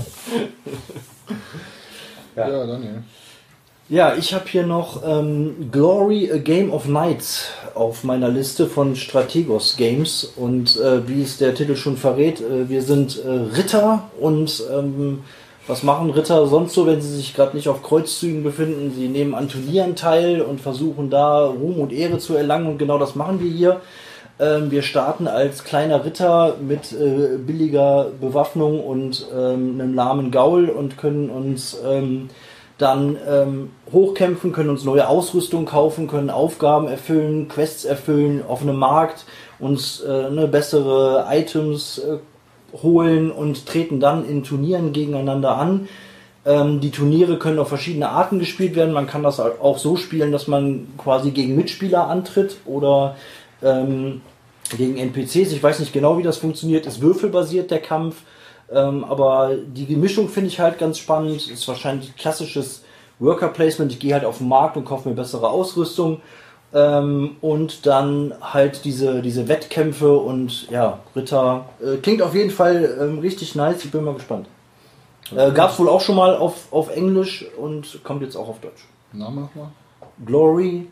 Ja. 2.36 2.48
Ja, 2.48 2.66
Daniel. 2.66 3.02
Ja, 3.88 4.14
ich 4.14 4.34
habe 4.34 4.44
hier 4.48 4.64
noch 4.64 5.02
ähm, 5.04 5.70
Glory, 5.72 6.30
a 6.30 6.36
Game 6.36 6.70
of 6.72 6.86
Nights 6.86 7.46
auf 7.74 8.04
meiner 8.04 8.28
Liste 8.28 8.66
von 8.66 8.94
Strategos 8.96 9.76
Games. 9.76 10.24
Und 10.36 10.76
äh, 10.76 11.08
wie 11.08 11.22
es 11.22 11.38
der 11.38 11.54
Titel 11.54 11.74
schon 11.74 11.96
verrät, 11.96 12.40
äh, 12.40 12.68
wir 12.68 12.82
sind 12.82 13.18
äh, 13.24 13.28
Ritter 13.56 14.04
und 14.20 14.62
ähm, 14.72 15.24
was 15.68 15.82
machen 15.82 16.10
Ritter 16.10 16.46
sonst 16.46 16.74
so, 16.74 16.86
wenn 16.86 17.00
sie 17.00 17.14
sich 17.14 17.34
gerade 17.34 17.54
nicht 17.54 17.68
auf 17.68 17.82
Kreuzzügen 17.82 18.42
befinden? 18.42 18.92
Sie 18.96 19.08
nehmen 19.08 19.34
an 19.34 19.48
Turnieren 19.48 19.94
teil 19.94 20.40
und 20.40 20.60
versuchen 20.60 21.10
da 21.10 21.44
Ruhm 21.46 21.78
und 21.78 21.92
Ehre 21.92 22.18
zu 22.18 22.34
erlangen 22.34 22.66
und 22.66 22.78
genau 22.78 22.98
das 22.98 23.14
machen 23.14 23.40
wir 23.40 23.50
hier. 23.50 23.80
Ähm, 24.40 24.70
wir 24.70 24.82
starten 24.82 25.28
als 25.28 25.64
kleiner 25.64 26.04
Ritter 26.04 26.56
mit 26.60 26.92
äh, 26.92 27.36
billiger 27.36 28.06
Bewaffnung 28.20 28.82
und 28.82 29.26
ähm, 29.36 29.80
einem 29.80 29.94
lahmen 29.94 30.30
Gaul 30.30 30.70
und 30.70 30.96
können 30.96 31.28
uns 31.28 31.76
ähm, 31.86 32.30
dann 32.78 33.18
ähm, 33.28 33.70
hochkämpfen, 33.92 34.52
können 34.52 34.70
uns 34.70 34.84
neue 34.84 35.08
Ausrüstung 35.08 35.66
kaufen, 35.66 36.06
können 36.06 36.30
Aufgaben 36.30 36.86
erfüllen, 36.86 37.48
Quests 37.48 37.84
erfüllen 37.84 38.42
auf 38.46 38.62
einem 38.62 38.76
Markt, 38.76 39.24
uns 39.58 40.00
äh, 40.00 40.30
ne, 40.30 40.46
bessere 40.46 41.26
Items 41.28 41.98
äh, 41.98 42.18
holen 42.72 43.30
und 43.30 43.66
treten 43.66 44.00
dann 44.00 44.28
in 44.28 44.44
Turnieren 44.44 44.92
gegeneinander 44.92 45.56
an. 45.56 45.88
Ähm, 46.44 46.80
die 46.80 46.90
Turniere 46.90 47.38
können 47.38 47.58
auf 47.58 47.68
verschiedene 47.68 48.08
Arten 48.08 48.38
gespielt 48.38 48.74
werden. 48.74 48.94
Man 48.94 49.06
kann 49.06 49.22
das 49.22 49.40
auch 49.40 49.78
so 49.78 49.96
spielen, 49.96 50.32
dass 50.32 50.48
man 50.48 50.88
quasi 50.96 51.30
gegen 51.30 51.56
Mitspieler 51.56 52.08
antritt 52.08 52.56
oder 52.64 53.16
ähm, 53.62 54.20
gegen 54.76 54.96
NPCs. 54.96 55.52
Ich 55.52 55.62
weiß 55.62 55.80
nicht 55.80 55.92
genau, 55.92 56.18
wie 56.18 56.22
das 56.22 56.38
funktioniert. 56.38 56.86
Ist 56.86 57.00
würfelbasiert 57.00 57.70
der 57.70 57.80
Kampf. 57.80 58.22
Ähm, 58.70 59.04
aber 59.04 59.56
die 59.66 59.96
Mischung 59.96 60.28
finde 60.28 60.48
ich 60.48 60.60
halt 60.60 60.78
ganz 60.78 60.98
spannend. 60.98 61.50
Ist 61.50 61.66
wahrscheinlich 61.68 62.16
klassisches 62.16 62.82
Worker 63.18 63.48
Placement. 63.48 63.92
Ich 63.92 63.98
gehe 63.98 64.14
halt 64.14 64.24
auf 64.24 64.38
den 64.38 64.48
Markt 64.48 64.76
und 64.76 64.84
kaufe 64.84 65.08
mir 65.08 65.14
bessere 65.14 65.48
Ausrüstung. 65.48 66.20
Ähm, 66.74 67.36
und 67.40 67.86
dann 67.86 68.34
halt 68.42 68.84
diese, 68.84 69.22
diese 69.22 69.48
Wettkämpfe 69.48 70.12
und 70.18 70.68
ja, 70.70 70.98
Ritter. 71.16 71.64
Äh, 71.82 71.96
klingt 71.96 72.20
auf 72.20 72.34
jeden 72.34 72.50
Fall 72.50 72.98
ähm, 73.00 73.18
richtig 73.20 73.54
nice. 73.54 73.84
Ich 73.84 73.90
bin 73.90 74.04
mal 74.04 74.14
gespannt. 74.14 74.46
Äh, 75.34 75.50
Gab 75.52 75.70
es 75.70 75.78
wohl 75.78 75.88
auch 75.88 76.00
schon 76.00 76.16
mal 76.16 76.36
auf, 76.36 76.70
auf 76.70 76.94
Englisch 76.94 77.46
und 77.56 78.02
kommt 78.04 78.22
jetzt 78.22 78.36
auch 78.36 78.48
auf 78.48 78.60
Deutsch. 78.60 78.86
Name 79.12 79.42
nochmal? 79.42 79.68
Glory. 80.24 80.86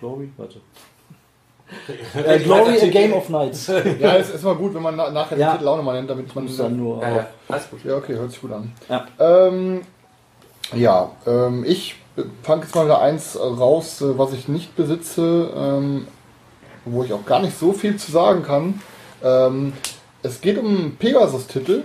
Glory? 0.00 0.30
Warte. 0.36 0.60
Äh, 2.14 2.38
Glory, 2.38 2.80
a 2.80 2.86
Game 2.86 3.12
of 3.12 3.28
Nights. 3.28 3.66
Ja, 4.00 4.16
es 4.16 4.30
ist 4.30 4.42
mal 4.42 4.54
gut, 4.54 4.74
wenn 4.74 4.80
man 4.80 4.96
na, 4.96 5.10
nachher 5.10 5.36
Ja. 5.36 5.50
den 5.50 5.58
Titel 5.58 5.68
auch 5.68 5.76
nochmal 5.76 5.96
nennt, 5.96 6.08
damit 6.08 6.34
man 6.34 6.48
dann 6.56 6.76
nur 6.78 7.02
Ja, 7.02 7.10
ja, 7.16 7.26
alles 7.46 7.68
gut. 7.70 7.84
Ja, 7.84 7.96
okay, 7.96 8.14
hört 8.14 8.30
sich 8.30 8.40
gut 8.40 8.52
an. 8.52 8.72
Ja. 8.88 9.06
Ähm, 9.18 9.82
ja, 10.74 11.10
ähm, 11.26 11.64
ich 11.66 11.96
fange 12.42 12.62
jetzt 12.62 12.74
mal 12.74 12.84
wieder 12.84 13.00
eins 13.00 13.38
raus, 13.38 14.00
äh, 14.00 14.18
was 14.18 14.32
ich 14.32 14.48
nicht 14.48 14.76
besitze, 14.76 15.50
ähm, 15.56 16.06
wo 16.84 17.04
ich 17.04 17.12
auch 17.12 17.24
gar 17.26 17.40
nicht 17.40 17.58
so 17.58 17.72
viel 17.72 17.96
zu 17.96 18.10
sagen 18.10 18.42
kann. 18.42 18.80
Ähm, 19.22 19.72
es 20.22 20.40
geht 20.40 20.58
um 20.58 20.66
einen 20.66 20.96
Pegasus-Titel, 20.96 21.84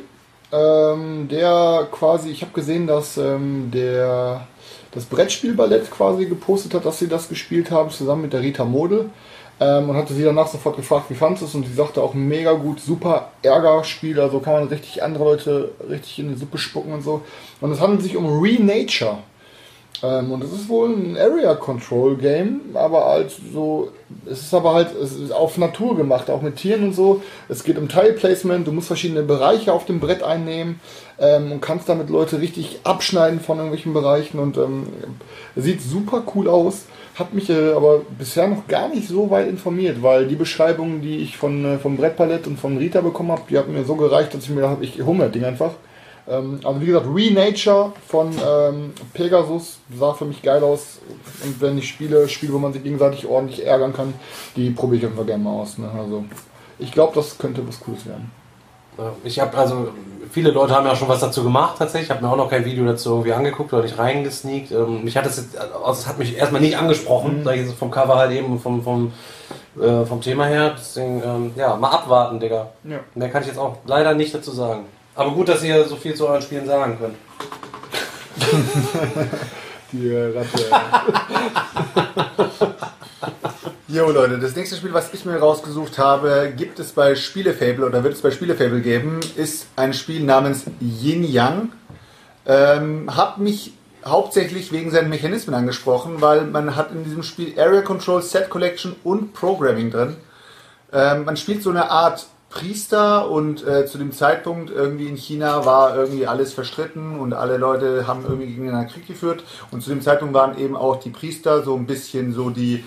ähm, 0.52 1.28
der 1.30 1.88
quasi, 1.92 2.30
ich 2.30 2.42
habe 2.42 2.54
gesehen, 2.54 2.88
dass 2.88 3.18
ähm, 3.18 3.72
der 3.72 4.48
das 4.92 5.06
Brettspielballett 5.06 5.90
quasi 5.90 6.26
gepostet 6.26 6.74
hat, 6.76 6.86
dass 6.86 7.00
sie 7.00 7.08
das 7.08 7.28
gespielt 7.28 7.72
haben, 7.72 7.90
zusammen 7.90 8.24
mit 8.24 8.34
der 8.34 8.42
Rita 8.42 8.64
Model. 8.64 9.10
Ähm, 9.60 9.90
und 9.90 9.96
hatte 9.96 10.14
sie 10.14 10.24
danach 10.24 10.48
sofort 10.48 10.76
gefragt, 10.76 11.06
wie 11.10 11.16
fandest 11.16 11.44
du 11.44 11.46
es? 11.48 11.56
Und 11.56 11.68
sie 11.68 11.74
sagte 11.74 12.02
auch 12.02 12.14
mega 12.14 12.54
gut, 12.54 12.80
super 12.80 13.32
Ärgerspiel, 13.44 14.20
also 14.20 14.40
kann 14.40 14.54
man 14.54 14.68
richtig 14.68 15.04
andere 15.04 15.24
Leute 15.24 15.72
richtig 15.88 16.20
in 16.20 16.30
die 16.30 16.40
Suppe 16.40 16.58
spucken 16.58 16.92
und 16.92 17.02
so. 17.02 17.22
Und 17.62 17.72
es 17.72 17.80
handelt 17.80 18.02
sich 18.02 18.18
um 18.18 18.42
Renature. 18.42 19.20
Ähm, 20.04 20.34
und 20.34 20.44
es 20.44 20.52
ist 20.52 20.68
wohl 20.68 20.90
ein 20.90 21.18
Area 21.18 21.56
Control 21.56 22.18
Game, 22.18 22.60
aber 22.74 23.06
halt 23.06 23.32
so, 23.54 23.90
es 24.26 24.42
ist 24.42 24.54
aber 24.54 24.74
halt 24.74 24.90
es 25.02 25.14
ist 25.14 25.32
auf 25.32 25.58
Natur 25.58 25.96
gemacht, 25.96 26.30
auch 26.30 26.42
mit 26.42 26.58
Tieren 26.58 26.84
und 26.84 26.94
so. 26.94 27.22
Es 27.48 27.64
geht 27.64 27.78
um 27.78 27.88
Tile 27.88 28.12
Placement, 28.12 28.68
du 28.68 28.74
musst 28.74 28.88
verschiedene 28.88 29.24
Bereiche 29.24 29.72
auf 29.72 29.86
dem 29.86 30.02
Brett 30.02 30.22
einnehmen 30.22 30.82
ähm, 31.20 31.54
und 31.54 31.62
kannst 31.62 31.88
damit 31.88 32.10
Leute 32.10 32.42
richtig 32.42 32.82
abschneiden 32.84 33.40
von 33.40 33.58
irgendwelchen 33.58 33.94
Bereichen 33.94 34.40
und 34.40 34.58
ähm, 34.58 34.88
sieht 35.56 35.82
super 35.82 36.24
cool 36.36 36.50
aus. 36.50 36.86
Hat 37.16 37.34
mich 37.34 37.50
äh, 37.50 37.72
aber 37.72 38.02
bisher 38.18 38.48
noch 38.48 38.68
gar 38.68 38.90
nicht 38.90 39.08
so 39.08 39.30
weit 39.30 39.48
informiert, 39.48 40.04
weil 40.04 40.28
die 40.28 40.36
Beschreibungen, 40.36 41.02
die 41.02 41.20
ich 41.20 41.38
von, 41.38 41.64
äh, 41.64 41.78
vom 41.78 41.96
Brettpalett 41.96 42.46
und 42.46 42.60
von 42.60 42.78
Rita 42.78 43.00
bekommen 43.00 43.32
habe, 43.32 43.44
die 43.50 43.58
hatten 43.58 43.74
mir 43.74 43.86
so 43.86 43.96
gereicht, 43.96 44.34
dass 44.34 44.44
ich 44.44 44.50
mir 44.50 44.56
gedacht 44.58 44.72
habe, 44.74 44.84
ich 44.84 45.02
hole 45.02 45.20
das 45.20 45.32
Ding 45.32 45.46
einfach. 45.46 45.72
Ähm, 46.28 46.60
also 46.64 46.82
wie 46.82 46.86
gesagt, 46.86 47.08
Renature 47.14 47.92
von 48.08 48.32
ähm, 48.32 48.94
Pegasus 49.14 49.80
sah 49.98 50.14
für 50.14 50.26
mich 50.26 50.42
geil 50.42 50.64
aus. 50.64 51.00
Und 51.44 51.62
wenn 51.62 51.78
ich 51.78 51.90
spiele, 51.90 52.28
Spiele, 52.30 52.54
wo 52.54 52.60
man 52.60 52.74
sich 52.74 52.84
gegenseitig 52.84 53.26
ordentlich 53.26 53.66
ärgern 53.66 53.94
kann, 53.94 54.14
die 54.56 54.70
probiere 54.70 55.06
ich 55.06 55.12
einfach 55.12 55.26
gerne 55.26 55.44
mal 55.44 55.62
aus. 55.62 55.78
Ne? 55.78 55.90
Also 55.98 56.24
ich 56.80 56.92
glaube, 56.92 57.14
das 57.16 57.38
könnte 57.38 57.68
was 57.68 57.80
Cooles 57.80 58.06
werden. 58.06 58.32
Ich 59.24 59.40
habe 59.40 59.58
also, 59.58 59.88
viele 60.32 60.52
Leute 60.52 60.76
haben 60.76 60.86
ja 60.86 60.96
schon 60.96 61.08
was 61.08 61.20
dazu 61.20 61.44
gemacht 61.44 61.78
tatsächlich. 61.80 62.10
Ich 62.10 62.16
habe 62.16 62.24
mir 62.24 62.32
auch 62.32 62.38
noch 62.38 62.50
kein 62.50 62.64
Video 62.64 62.86
dazu 62.86 63.10
irgendwie 63.10 63.34
angeguckt 63.34 63.74
oder 63.74 63.82
nicht 63.82 63.98
reingesneakt. 63.98 64.72
Ähm, 64.72 65.04
mich 65.04 65.18
hat 65.18 65.26
das 65.26 65.38
jetzt, 65.38 65.58
also 65.58 66.00
es 66.00 66.08
hat 66.08 66.20
mich 66.20 66.38
erstmal 66.38 66.62
nicht 66.62 66.78
angesprochen, 66.78 67.42
sag 67.44 67.56
ich 67.56 67.62
jetzt 67.62 67.74
vom 67.74 67.90
Cover 67.90 68.16
halt 68.16 68.32
eben 68.32 68.52
und 68.52 68.60
vom, 68.60 68.84
vom, 68.84 69.12
äh, 69.82 70.06
vom 70.06 70.22
Thema 70.22 70.46
her. 70.46 70.76
Deswegen, 70.78 71.24
ähm, 71.26 71.52
ja, 71.56 71.76
mal 71.76 71.90
abwarten, 71.90 72.40
Digga. 72.40 72.70
Ja. 72.84 73.00
Mehr 73.16 73.30
kann 73.30 73.42
ich 73.42 73.48
jetzt 73.48 73.58
auch 73.58 73.78
leider 73.86 74.14
nicht 74.14 74.34
dazu 74.34 74.52
sagen. 74.52 74.86
Aber 75.16 75.32
gut, 75.32 75.50
dass 75.50 75.64
ihr 75.64 75.86
so 75.86 75.96
viel 75.96 76.16
zu 76.16 76.28
euren 76.28 76.42
Spielen 76.42 76.66
sagen 76.66 76.98
könnt. 77.00 77.16
Die 79.92 80.12
Ratte. 80.16 80.66
Jo 83.88 84.10
Leute, 84.10 84.40
das 84.40 84.56
nächste 84.56 84.76
Spiel, 84.76 84.92
was 84.92 85.14
ich 85.14 85.24
mir 85.24 85.38
rausgesucht 85.38 86.00
habe, 86.00 86.52
gibt 86.58 86.80
es 86.80 86.94
bei 86.94 87.14
Spielefable 87.14 87.86
oder 87.86 88.04
wird 88.04 88.16
es 88.16 88.22
bei 88.22 88.32
Spielefable 88.32 88.82
geben, 88.82 89.20
ist 89.36 89.68
ein 89.76 89.94
Spiel 89.94 90.24
namens 90.24 90.64
Yin 90.80 91.24
Yang. 91.24 91.72
Ähm, 92.48 93.16
hab 93.16 93.38
mich 93.38 93.74
hauptsächlich 94.04 94.72
wegen 94.72 94.90
seinen 94.90 95.10
Mechanismen 95.10 95.54
angesprochen, 95.54 96.22
weil 96.22 96.46
man 96.46 96.76
hat 96.76 96.92
in 96.92 97.04
diesem 97.04 97.22
Spiel 97.22 97.54
Area 97.60 97.82
Control, 97.82 98.24
Set 98.24 98.50
Collection 98.50 98.96
und 99.04 99.34
Programming 99.34 99.92
drin. 99.92 100.18
Ähm, 100.92 101.26
man 101.26 101.38
spielt 101.38 101.62
so 101.62 101.70
eine 101.70 101.92
Art 101.92 102.26
Priester 102.54 103.32
und 103.32 103.66
äh, 103.66 103.88
zu 103.88 103.98
dem 103.98 104.12
Zeitpunkt 104.12 104.70
irgendwie 104.70 105.08
in 105.08 105.16
China 105.16 105.66
war 105.66 105.98
irgendwie 105.98 106.28
alles 106.28 106.54
verstritten 106.54 107.20
und 107.20 107.34
alle 107.34 107.58
Leute 107.58 108.06
haben 108.06 108.24
irgendwie 108.24 108.46
gegeneinander 108.46 108.88
Krieg 108.88 109.08
geführt 109.08 109.44
und 109.72 109.82
zu 109.82 109.90
dem 109.90 110.02
Zeitpunkt 110.02 110.36
waren 110.36 110.56
eben 110.60 110.76
auch 110.76 110.98
die 110.98 111.10
Priester 111.10 111.64
so 111.64 111.76
ein 111.76 111.88
bisschen 111.88 112.32
so 112.32 112.52
die, 112.52 112.84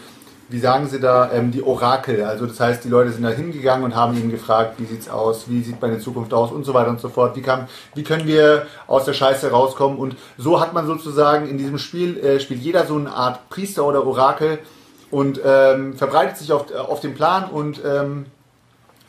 wie 0.48 0.60
sagen 0.60 0.86
sie 0.86 1.01
da, 1.01 1.32
ähm, 1.32 1.51
die 1.51 1.64
Orakel. 1.64 2.22
Also 2.22 2.47
das 2.47 2.60
heißt, 2.60 2.84
die 2.84 2.88
Leute 2.88 3.10
sind 3.10 3.24
da 3.24 3.30
hingegangen 3.30 3.84
und 3.84 3.97
haben 3.97 4.16
ihn 4.16 4.30
gefragt, 4.30 4.74
wie 4.78 4.84
sieht's 4.84 5.09
aus, 5.09 5.48
wie 5.48 5.60
sieht 5.62 5.82
meine 5.82 5.98
Zukunft 5.98 6.32
aus 6.32 6.52
und 6.52 6.64
so 6.64 6.72
weiter 6.72 6.90
und 6.90 7.01
so 7.01 7.09
fort. 7.09 7.34
Wie, 7.34 7.43
kann, 7.43 7.66
wie 7.97 8.05
können 8.05 8.28
wir 8.28 8.68
aus 8.86 9.05
der 9.05 9.14
Scheiße 9.14 9.51
rauskommen? 9.51 9.98
Und 9.98 10.14
so 10.38 10.60
hat 10.60 10.74
man 10.74 10.86
sozusagen 10.86 11.48
in 11.48 11.59
diesem 11.59 11.78
Spiel, 11.78 12.18
äh, 12.18 12.38
spielt 12.38 12.60
jeder 12.60 12.86
so 12.86 12.94
eine 12.94 13.12
Art 13.12 13.48
Priester 13.48 13.84
oder 13.84 14.06
Orakel 14.06 14.60
und 15.10 15.40
ähm, 15.44 15.94
verbreitet 15.94 16.36
sich 16.36 16.52
auf, 16.52 16.72
auf 16.72 17.01
dem 17.01 17.14
Plan 17.14 17.51
und 17.51 17.80
ähm, 17.84 18.26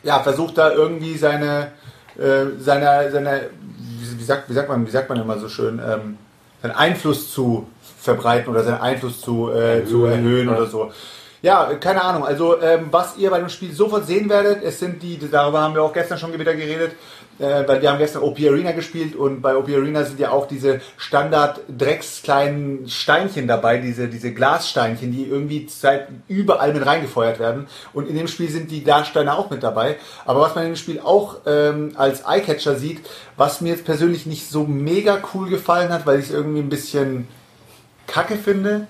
ja, 0.02 0.20
versucht 0.20 0.58
da 0.58 0.72
irgendwie 0.72 1.16
seine, 1.16 1.72
äh, 2.18 2.46
seine, 2.58 3.10
seine 3.10 3.50
wie, 3.68 4.18
wie, 4.18 4.24
sagt, 4.24 4.48
wie, 4.48 4.54
sagt 4.54 4.68
man, 4.68 4.86
wie 4.86 4.90
sagt 4.90 5.08
man 5.08 5.20
immer 5.20 5.38
so 5.38 5.48
schön, 5.48 5.80
ähm, 5.84 6.18
seinen 6.62 6.72
Einfluss 6.72 7.32
zu 7.32 7.66
verbreiten 8.00 8.50
oder 8.50 8.64
seinen 8.64 8.80
Einfluss 8.80 9.20
zu, 9.20 9.50
äh, 9.50 9.84
zu 9.84 10.04
erhöhen 10.04 10.48
oder 10.48 10.66
so. 10.66 10.92
Ja, 11.40 11.72
keine 11.74 12.02
Ahnung. 12.02 12.24
Also 12.24 12.60
ähm, 12.60 12.88
was 12.90 13.16
ihr 13.16 13.30
bei 13.30 13.38
dem 13.38 13.48
Spiel 13.48 13.72
sofort 13.72 14.06
sehen 14.06 14.28
werdet, 14.28 14.62
es 14.62 14.80
sind 14.80 15.02
die, 15.02 15.18
darüber 15.30 15.60
haben 15.60 15.74
wir 15.74 15.82
auch 15.82 15.92
gestern 15.92 16.18
schon 16.18 16.32
wieder 16.32 16.54
geredet, 16.54 16.92
äh, 17.38 17.66
weil 17.66 17.80
wir 17.80 17.90
haben 17.90 17.98
gestern 17.98 18.22
OP 18.22 18.38
Arena 18.38 18.72
gespielt 18.72 19.14
und 19.14 19.40
bei 19.40 19.56
OP 19.56 19.68
Arena 19.68 20.04
sind 20.04 20.18
ja 20.18 20.30
auch 20.30 20.48
diese 20.48 20.80
Standard 20.96 21.60
Drecks 21.68 22.22
kleinen 22.22 22.88
Steinchen 22.88 23.46
dabei, 23.46 23.78
diese, 23.78 24.08
diese 24.08 24.32
Glassteinchen, 24.32 25.12
die 25.12 25.24
irgendwie 25.24 25.66
seit 25.68 26.08
überall 26.26 26.72
mit 26.72 26.84
reingefeuert 26.84 27.38
werden. 27.38 27.68
Und 27.92 28.08
in 28.08 28.16
dem 28.16 28.28
Spiel 28.28 28.50
sind 28.50 28.70
die 28.70 28.82
Glassteine 28.82 29.36
auch 29.36 29.50
mit 29.50 29.62
dabei. 29.62 29.96
Aber 30.24 30.40
was 30.40 30.54
man 30.54 30.64
in 30.64 30.72
dem 30.72 30.76
Spiel 30.76 31.00
auch 31.00 31.36
ähm, 31.46 31.92
als 31.96 32.24
Eyecatcher 32.26 32.76
sieht, 32.76 33.00
was 33.36 33.60
mir 33.60 33.70
jetzt 33.70 33.84
persönlich 33.84 34.26
nicht 34.26 34.48
so 34.48 34.64
mega 34.64 35.20
cool 35.34 35.48
gefallen 35.48 35.92
hat, 35.92 36.06
weil 36.06 36.18
ich 36.18 36.26
es 36.26 36.32
irgendwie 36.32 36.60
ein 36.60 36.68
bisschen 36.68 37.28
kacke 38.06 38.36
finde, 38.36 38.86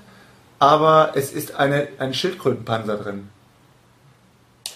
aber 0.58 1.12
es 1.14 1.32
ist 1.32 1.54
eine, 1.56 1.88
ein 1.98 2.14
Schildkrötenpanzer 2.14 2.96
drin. 2.96 3.28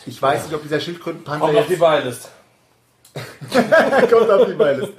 Ich 0.04 0.20
weiß 0.20 0.44
nicht, 0.44 0.54
ob 0.54 0.62
dieser 0.62 0.80
Schildkrötenpanzer 0.80 1.46
Kommt 1.46 1.58
auf 1.58 1.66
die 1.66 1.72
jetzt 1.72 1.80
Beilist. 1.80 2.31
kommt 4.10 4.30
auf 4.30 4.46
die 4.46 4.54
Beilist. 4.54 4.92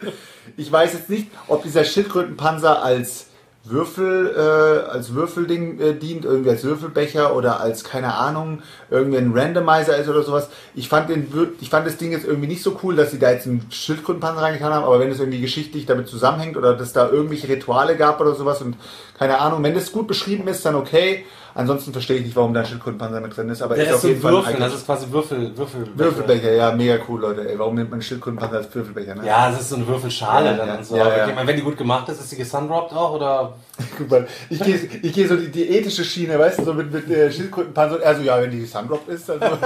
Ich 0.58 0.72
weiß 0.72 0.94
jetzt 0.94 1.10
nicht, 1.10 1.30
ob 1.48 1.64
dieser 1.64 1.84
Schildkrötenpanzer 1.84 2.84
als 2.84 3.28
Würfel, 3.66 4.36
äh, 4.36 4.90
als 4.90 5.14
Würfelding 5.14 5.80
äh, 5.80 5.94
dient, 5.94 6.26
irgendwie 6.26 6.50
als 6.50 6.66
Würfelbecher 6.66 7.34
oder 7.34 7.62
als, 7.62 7.86
keine 7.86 8.14
Ahnung, 8.14 8.62
irgendwie 8.90 9.18
ein 9.18 9.32
Randomizer 9.34 9.96
ist 9.96 10.10
oder 10.10 10.22
sowas. 10.22 10.50
Ich 10.76 10.90
fand, 10.90 11.10
den, 11.10 11.32
ich 11.62 11.70
fand 11.70 11.88
das 11.88 11.96
Ding 11.96 12.12
jetzt 12.12 12.26
irgendwie 12.26 12.50
nicht 12.50 12.62
so 12.62 12.78
cool, 12.84 12.98
dass 12.98 13.12
sie 13.12 13.20
da 13.20 13.32
jetzt 13.32 13.48
einen 13.48 13.66
Schildkrötenpanzer 13.72 14.42
reingetan 14.42 14.74
haben, 14.74 14.84
aber 14.84 15.00
wenn 15.00 15.10
es 15.10 15.20
irgendwie 15.20 15.40
geschichtlich 15.40 15.86
damit 15.86 16.10
zusammenhängt 16.10 16.58
oder 16.58 16.74
dass 16.76 16.92
da 16.92 17.10
irgendwelche 17.10 17.48
Rituale 17.48 17.96
gab 17.96 18.20
oder 18.20 18.36
sowas 18.36 18.62
und 18.62 18.76
keine 19.18 19.40
Ahnung, 19.40 19.64
wenn 19.64 19.74
das 19.74 19.94
gut 19.94 20.08
beschrieben 20.08 20.46
ist, 20.50 20.66
dann 20.66 20.76
okay. 20.76 21.26
Ansonsten 21.56 21.92
verstehe 21.92 22.18
ich 22.18 22.26
nicht, 22.26 22.36
warum 22.36 22.54
da 22.54 22.62
ein 22.62 22.66
Schildkrötenpanzer 22.66 23.22
mit 23.22 23.36
drin 23.38 23.50
ist, 23.50 23.62
aber 23.62 23.76
Der 23.76 23.84
ist 23.86 23.90
ist 23.92 23.96
auf 23.98 24.04
jeden 24.06 24.18
ein 24.18 24.22
Fall 24.22 24.34
Würfel, 24.34 24.60
das 24.60 24.74
ist 24.74 24.86
quasi 24.86 25.12
Würfel, 25.12 25.58
Würfel, 25.58 25.88
Würfelbecher, 25.96 26.52
ja, 26.54 26.72
mega 26.72 26.98
cool, 27.08 27.22
Leute. 27.22 27.48
Ey, 27.48 27.60
warum 27.60 27.76
nimmt 27.76 27.92
man 27.92 28.02
Schildkrötenpanzer 28.02 28.58
als 28.58 28.74
Würfelbecher, 28.74 29.16
ne? 29.16 29.26
Ja, 29.28 29.52
das 29.52 29.62
ist 29.62 29.70
so 29.70 29.76
eine 29.76 29.88
Würfelschale 29.88 30.46
Ja, 30.52 30.54
dann 30.58 30.68
ja, 30.68 30.76
und 30.78 30.86
so. 30.86 30.98
ja, 30.98 31.28
ja. 31.28 31.36
Meine, 31.36 31.48
wenn 31.48 31.56
die 31.56 31.62
gut 31.62 31.78
gemacht 31.78 32.10
ist, 32.10 32.20
ist 32.20 32.32
die 32.32 32.38
gesundropped 32.38 32.94
auch 32.98 33.12
oder? 33.14 33.54
Guck 33.98 34.12
mal, 34.12 34.28
ich 34.52 34.60
gehe 34.60 34.76
ich 34.76 35.14
geh 35.14 35.26
so 35.26 35.36
die, 35.36 35.50
die 35.50 35.68
ethische 35.68 36.04
Schiene, 36.04 36.38
weißt 36.38 36.60
du, 36.60 36.66
so 36.66 36.74
mit, 36.76 36.94
mit 36.94 37.10
äh, 37.10 37.32
Schildkrötenpanzer. 37.32 38.00
Also 38.06 38.22
ja, 38.22 38.40
wenn 38.40 38.52
die 38.52 38.66
Sundrop 38.66 39.08
ist, 39.10 39.30
also. 39.30 39.44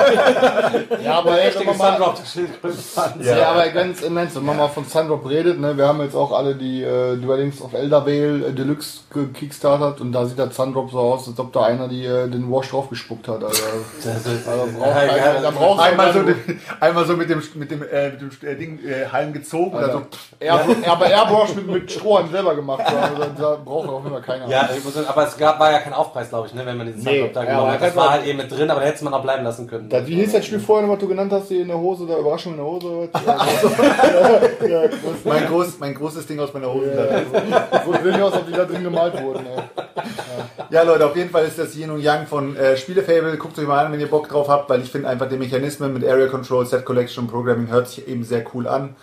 Ja, 1.03 1.19
aber 1.19 1.39
ey, 1.41 1.53
wenn 1.53 1.65
man 1.65 1.77
mal, 1.77 1.91
gesundroppte 1.91 2.25
Schildkrötenpanzer. 2.25 3.23
ja. 3.25 3.37
Ja. 3.37 3.51
aber 3.51 3.67
ganz 3.69 4.01
immens, 4.01 4.33
wenn 4.35 4.45
man 4.45 4.57
mal 4.57 4.69
von 4.69 4.85
Sundrop 4.85 5.29
redet, 5.29 5.59
ne, 5.59 5.77
wir 5.77 5.87
haben 5.87 6.01
jetzt 6.01 6.15
auch 6.15 6.31
alle 6.31 6.55
die 6.55 6.83
äh, 6.83 7.17
Dwellings 7.17 7.61
of 7.61 7.73
Eldervale 7.73 8.47
äh, 8.47 8.53
Deluxe 8.53 9.01
gekickstartet 9.13 9.99
und 9.99 10.13
da 10.13 10.25
sieht 10.25 10.37
der 10.37 10.51
Sundrop 10.51 10.89
so 10.89 10.99
aus, 10.99 11.27
als 11.27 11.37
ob 11.39 11.51
da 11.51 11.65
einer 11.65 11.89
die, 11.89 12.05
äh, 12.05 12.29
den 12.29 12.49
Wash 12.49 12.69
drauf 12.69 12.89
gespuckt 12.89 13.27
hat. 13.27 13.43
Also, 13.43 13.61
ist, 13.97 14.07
also 14.47 14.67
braucht 14.77 14.95
ja, 14.95 15.17
ja, 15.17 15.41
da 15.41 15.51
braucht 15.51 15.81
einmal, 15.81 16.13
so 16.13 16.23
den, 16.23 16.61
einmal 16.79 17.05
so 17.05 17.17
mit 17.17 17.29
dem, 17.29 17.43
mit 17.55 17.71
dem, 17.71 17.83
äh, 17.83 18.11
mit 18.11 18.21
dem 18.21 18.31
äh, 18.41 18.55
Ding 18.55 18.79
äh, 18.85 19.05
Halm 19.11 19.33
gezogen. 19.33 19.75
Also, 19.75 20.03
Air, 20.39 20.65
aber 20.87 21.07
Airwash 21.07 21.55
mit, 21.55 21.67
mit 21.67 21.91
Strohhalm 21.91 22.31
selber 22.31 22.55
gemacht. 22.55 22.83
so, 22.89 22.95
Also, 22.95 23.31
da 23.37 23.55
braucht 23.63 23.96
auch 23.97 24.05
immer 24.05 24.21
keiner. 24.21 24.47
Ja, 24.47 24.69
ich 24.75 24.83
muss 24.83 24.93
sagen, 24.93 25.07
aber 25.07 25.27
es 25.27 25.37
gab, 25.37 25.59
war 25.59 25.71
ja 25.71 25.79
kein 25.79 25.93
Aufpreis, 25.93 26.29
glaube 26.29 26.47
ich, 26.47 26.53
ne, 26.53 26.65
wenn 26.65 26.77
man 26.77 26.87
diesen 26.87 27.03
Nee, 27.03 27.29
da 27.33 27.43
ja, 27.43 27.49
genommen 27.49 27.71
hat. 27.71 27.81
Das 27.81 27.95
war 27.95 28.11
halt 28.11 28.25
eben 28.25 28.37
mit 28.37 28.51
drin, 28.51 28.69
aber 28.69 28.81
da 28.81 28.87
hätte 28.87 29.03
man 29.03 29.13
auch 29.13 29.21
bleiben 29.21 29.43
lassen 29.43 29.67
können. 29.67 29.89
Das, 29.89 30.05
wie 30.07 30.15
hieß 30.15 30.31
das 30.31 30.45
Spiel 30.45 30.59
vorher, 30.59 30.89
was 30.89 30.99
du 30.99 31.07
genannt 31.07 31.31
hast, 31.31 31.49
die 31.49 31.61
in 31.61 31.67
der 31.67 31.77
Hose, 31.77 32.05
da 32.07 32.17
Überraschung 32.17 32.53
in 32.53 32.57
der 32.57 32.65
Hose? 32.65 33.09
Also, 33.27 33.69
ja, 34.67 34.87
das 34.87 34.99
mein, 35.25 35.45
groß, 35.47 35.79
mein 35.79 35.93
großes 35.93 36.25
Ding 36.27 36.39
aus 36.39 36.53
meiner 36.53 36.73
Hosentasche. 36.73 37.25
so 37.85 37.93
sehen 37.93 38.17
wir 38.17 38.25
aus, 38.25 38.33
ob 38.33 38.47
die 38.47 38.53
da 38.53 38.65
drin 38.65 38.83
gemalt 38.83 39.21
wurden. 39.21 39.45
Ey. 39.45 39.63
Ja, 40.69 40.83
Leute, 40.83 41.05
auf 41.05 41.15
jeden 41.15 41.29
Fall 41.29 41.45
ist 41.45 41.57
das 41.59 41.75
Yin 41.75 41.91
und 41.91 42.01
Yang 42.01 42.27
von 42.27 42.55
äh, 42.55 42.77
Spielefable. 42.77 43.37
Guckt 43.37 43.57
euch 43.59 43.67
mal 43.67 43.85
an, 43.85 43.91
wenn 43.91 43.99
ihr 43.99 44.09
Bock 44.09 44.29
drauf 44.29 44.49
habt, 44.49 44.69
weil 44.69 44.81
ich 44.81 44.91
finde 44.91 45.07
einfach 45.07 45.29
die 45.29 45.37
Mechanismen 45.37 45.93
mit 45.93 46.05
Area 46.05 46.27
Control, 46.27 46.65
Set 46.65 46.85
Collection 46.85 47.25
und 47.25 47.31
Programming 47.31 47.69
hört 47.69 47.87
sich 47.87 48.07
eben 48.07 48.23
sehr 48.23 48.43
cool 48.53 48.67
an. 48.67 48.95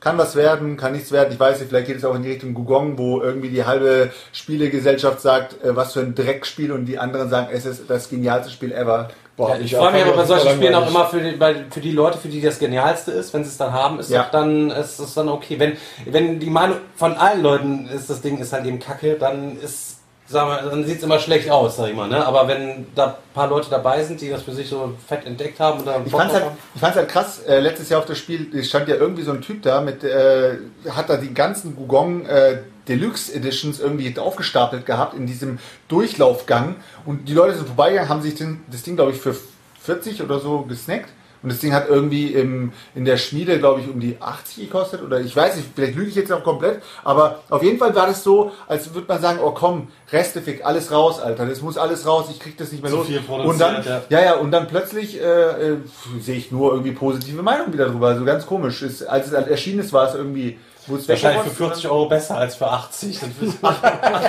Kann 0.00 0.16
was 0.16 0.34
werden, 0.34 0.78
kann 0.78 0.92
nichts 0.92 1.12
werden. 1.12 1.30
Ich 1.30 1.38
weiß 1.38 1.60
nicht, 1.60 1.68
vielleicht 1.68 1.86
geht 1.86 1.98
es 1.98 2.04
auch 2.06 2.14
in 2.14 2.22
die 2.22 2.30
Richtung 2.30 2.54
Gugong, 2.54 2.96
wo 2.96 3.20
irgendwie 3.20 3.50
die 3.50 3.64
halbe 3.64 4.10
Spielegesellschaft 4.32 5.20
sagt, 5.20 5.62
äh, 5.62 5.76
was 5.76 5.92
für 5.92 6.00
ein 6.00 6.14
Dreckspiel 6.14 6.72
und 6.72 6.86
die 6.86 6.98
anderen 6.98 7.28
sagen, 7.28 7.48
es 7.52 7.66
ist 7.66 7.82
das 7.88 8.08
genialste 8.08 8.50
Spiel 8.50 8.72
ever. 8.72 9.10
Boah, 9.36 9.50
Ja, 9.56 9.60
ich 9.60 9.74
freue 9.74 9.92
mich 9.92 10.02
aber 10.02 10.16
bei 10.16 10.24
solchen 10.24 10.50
Spielen 10.56 10.74
auch 10.74 10.88
immer 10.88 11.06
für 11.06 11.20
die, 11.20 11.32
bei, 11.32 11.64
für 11.70 11.80
die 11.80 11.92
Leute, 11.92 12.18
für 12.18 12.28
die 12.28 12.40
das 12.40 12.58
Genialste 12.58 13.10
ist, 13.12 13.32
wenn 13.34 13.44
sie 13.44 13.50
es 13.50 13.56
dann 13.58 13.72
haben, 13.72 13.98
ist 13.98 14.10
Ja. 14.10 14.28
dann 14.32 14.70
ist 14.70 14.98
es 14.98 15.14
dann 15.14 15.28
okay. 15.28 15.58
Wenn, 15.58 15.76
wenn 16.06 16.40
die 16.40 16.50
Meinung 16.50 16.78
von 16.96 17.14
allen 17.14 17.42
Leuten 17.42 17.86
ist, 17.88 18.08
das 18.10 18.22
Ding 18.22 18.38
ist 18.38 18.52
halt 18.52 18.66
eben 18.66 18.78
kacke, 18.78 19.14
dann 19.14 19.58
ist 19.58 19.99
sagen 20.30 20.48
wir, 20.48 20.70
dann 20.70 20.84
sieht 20.84 20.98
es 20.98 21.02
immer 21.02 21.18
schlecht 21.18 21.50
aus, 21.50 21.76
sag 21.76 21.88
ich 21.88 21.94
mal. 21.94 22.08
Ne? 22.08 22.24
Aber 22.24 22.46
wenn 22.46 22.86
da 22.94 23.06
ein 23.06 23.14
paar 23.34 23.48
Leute 23.48 23.68
dabei 23.68 24.02
sind, 24.04 24.20
die 24.20 24.30
das 24.30 24.42
für 24.42 24.52
sich 24.52 24.68
so 24.68 24.94
fett 25.06 25.26
entdeckt 25.26 25.58
haben 25.58 25.80
oder 25.80 26.00
Ich 26.04 26.12
fand's 26.12 26.32
drauf 26.32 26.34
halt, 26.34 26.44
haben, 26.44 26.58
ich 26.74 26.80
fand's 26.80 26.96
halt 26.96 27.08
krass, 27.08 27.40
äh, 27.40 27.58
letztes 27.58 27.88
Jahr 27.88 28.00
auf 28.00 28.06
das 28.06 28.18
Spiel 28.18 28.48
es 28.56 28.68
stand 28.68 28.88
ja 28.88 28.94
irgendwie 28.94 29.22
so 29.22 29.32
ein 29.32 29.40
Typ 29.40 29.62
da 29.62 29.80
mit, 29.80 30.04
äh, 30.04 30.58
hat 30.90 31.10
da 31.10 31.16
die 31.16 31.34
ganzen 31.34 31.74
Gugong 31.74 32.26
äh, 32.26 32.58
Deluxe 32.88 33.34
Editions 33.34 33.80
irgendwie 33.80 34.16
aufgestapelt 34.18 34.86
gehabt 34.86 35.14
in 35.14 35.26
diesem 35.26 35.58
Durchlaufgang 35.88 36.76
und 37.06 37.28
die 37.28 37.34
Leute 37.34 37.56
sind 37.56 37.66
vorbeigegangen, 37.66 38.08
haben 38.08 38.22
sich 38.22 38.34
den, 38.36 38.64
das 38.70 38.82
Ding 38.82 38.96
glaube 38.96 39.12
ich 39.12 39.18
für 39.18 39.34
40 39.82 40.22
oder 40.22 40.38
so 40.38 40.62
gesnackt 40.62 41.10
und 41.42 41.50
das 41.50 41.60
Ding 41.60 41.72
hat 41.72 41.88
irgendwie 41.88 42.28
im, 42.28 42.72
in 42.94 43.04
der 43.04 43.16
Schmiede 43.16 43.58
glaube 43.58 43.80
ich 43.80 43.88
um 43.88 44.00
die 44.00 44.16
80 44.20 44.64
gekostet 44.64 45.02
oder 45.02 45.20
ich 45.20 45.34
weiß 45.34 45.56
nicht, 45.56 45.68
vielleicht 45.74 45.96
lüge 45.96 46.08
ich 46.08 46.14
jetzt 46.16 46.32
auch 46.32 46.44
komplett, 46.44 46.82
aber 47.04 47.40
auf 47.48 47.62
jeden 47.62 47.78
Fall 47.78 47.94
war 47.94 48.06
das 48.06 48.22
so, 48.22 48.52
als 48.68 48.92
würde 48.94 49.06
man 49.08 49.20
sagen, 49.20 49.38
oh 49.42 49.52
komm, 49.52 49.88
Restefick, 50.12 50.64
alles 50.64 50.90
raus, 50.90 51.20
Alter, 51.20 51.46
das 51.46 51.62
muss 51.62 51.78
alles 51.78 52.06
raus, 52.06 52.26
ich 52.30 52.40
krieg 52.40 52.56
das 52.58 52.72
nicht 52.72 52.82
mehr 52.82 52.90
Zu 52.90 52.98
los. 52.98 53.06
viel 53.06 53.20
und 53.28 53.60
dann, 53.60 53.74
produziert, 53.76 54.10
ja, 54.10 54.22
ja, 54.22 54.34
und 54.34 54.50
dann 54.50 54.66
plötzlich 54.66 55.20
äh, 55.20 55.24
äh, 55.24 55.76
sehe 56.20 56.36
ich 56.36 56.50
nur 56.50 56.72
irgendwie 56.72 56.92
positive 56.92 57.42
Meinungen 57.42 57.72
wieder 57.72 57.88
drüber. 57.88 58.08
Also 58.08 58.24
ganz 58.24 58.46
komisch. 58.46 58.82
Ist, 58.82 59.02
als 59.02 59.28
es 59.28 59.32
erschienen 59.32 59.80
ist, 59.80 59.92
war 59.92 60.08
es 60.08 60.14
irgendwie. 60.14 60.58
Wahrscheinlich 60.86 61.42
für 61.42 61.50
weggeworfen? 61.50 61.56
40 61.56 61.88
Euro 61.88 62.08
besser 62.08 62.38
als 62.38 62.56
für 62.56 62.66
80. 62.66 63.20
Dann 63.20 63.32
für 63.32 63.44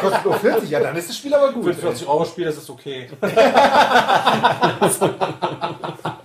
kostet 0.02 0.26
nur 0.26 0.36
40. 0.36 0.70
Ja, 0.70 0.82
dann 0.82 0.96
ist 0.96 1.10
das 1.10 1.18
Spiel 1.18 1.34
aber 1.34 1.52
gut. 1.54 1.68
ein 1.68 1.74
40 1.74 2.08
Euro 2.08 2.26
Spiel, 2.26 2.46
das 2.46 2.58
ist 2.58 2.70
okay. 2.70 3.10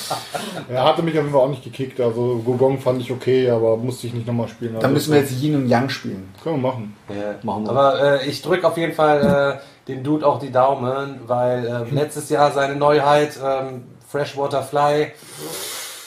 Er 0.68 0.84
hatte 0.84 1.02
mich 1.02 1.14
auf 1.14 1.22
jeden 1.24 1.32
Fall 1.32 1.42
auch 1.42 1.48
nicht 1.50 1.64
gekickt. 1.64 2.00
Also 2.00 2.40
Gogong 2.44 2.78
fand 2.78 3.00
ich 3.00 3.10
okay, 3.10 3.50
aber 3.50 3.76
musste 3.76 4.06
ich 4.06 4.14
nicht 4.14 4.26
nochmal 4.26 4.48
spielen. 4.48 4.74
Dann 4.74 4.82
Also, 4.82 4.94
müssen 4.94 5.12
wir 5.12 5.20
jetzt 5.20 5.32
Yin 5.42 5.56
und 5.56 5.68
Yang 5.68 5.88
spielen. 5.90 6.34
Können 6.42 6.62
wir 6.62 6.70
machen. 6.70 6.96
Ja. 7.08 7.34
Machen 7.42 7.64
wir. 7.64 7.70
Aber 7.70 8.20
äh, 8.22 8.26
ich 8.28 8.42
drücke 8.42 8.66
auf 8.66 8.76
jeden 8.76 8.92
Fall 8.94 9.58
äh, 9.60 9.88
dem 9.90 10.02
Dude 10.04 10.26
auch 10.26 10.38
die 10.38 10.52
Daumen, 10.52 11.20
weil 11.26 11.66
ähm, 11.66 11.94
letztes 11.94 12.28
Jahr 12.30 12.52
seine 12.52 12.76
Neuheit 12.76 13.38
ähm, 13.44 13.84
Freshwater 14.08 14.62
Fly. 14.62 15.12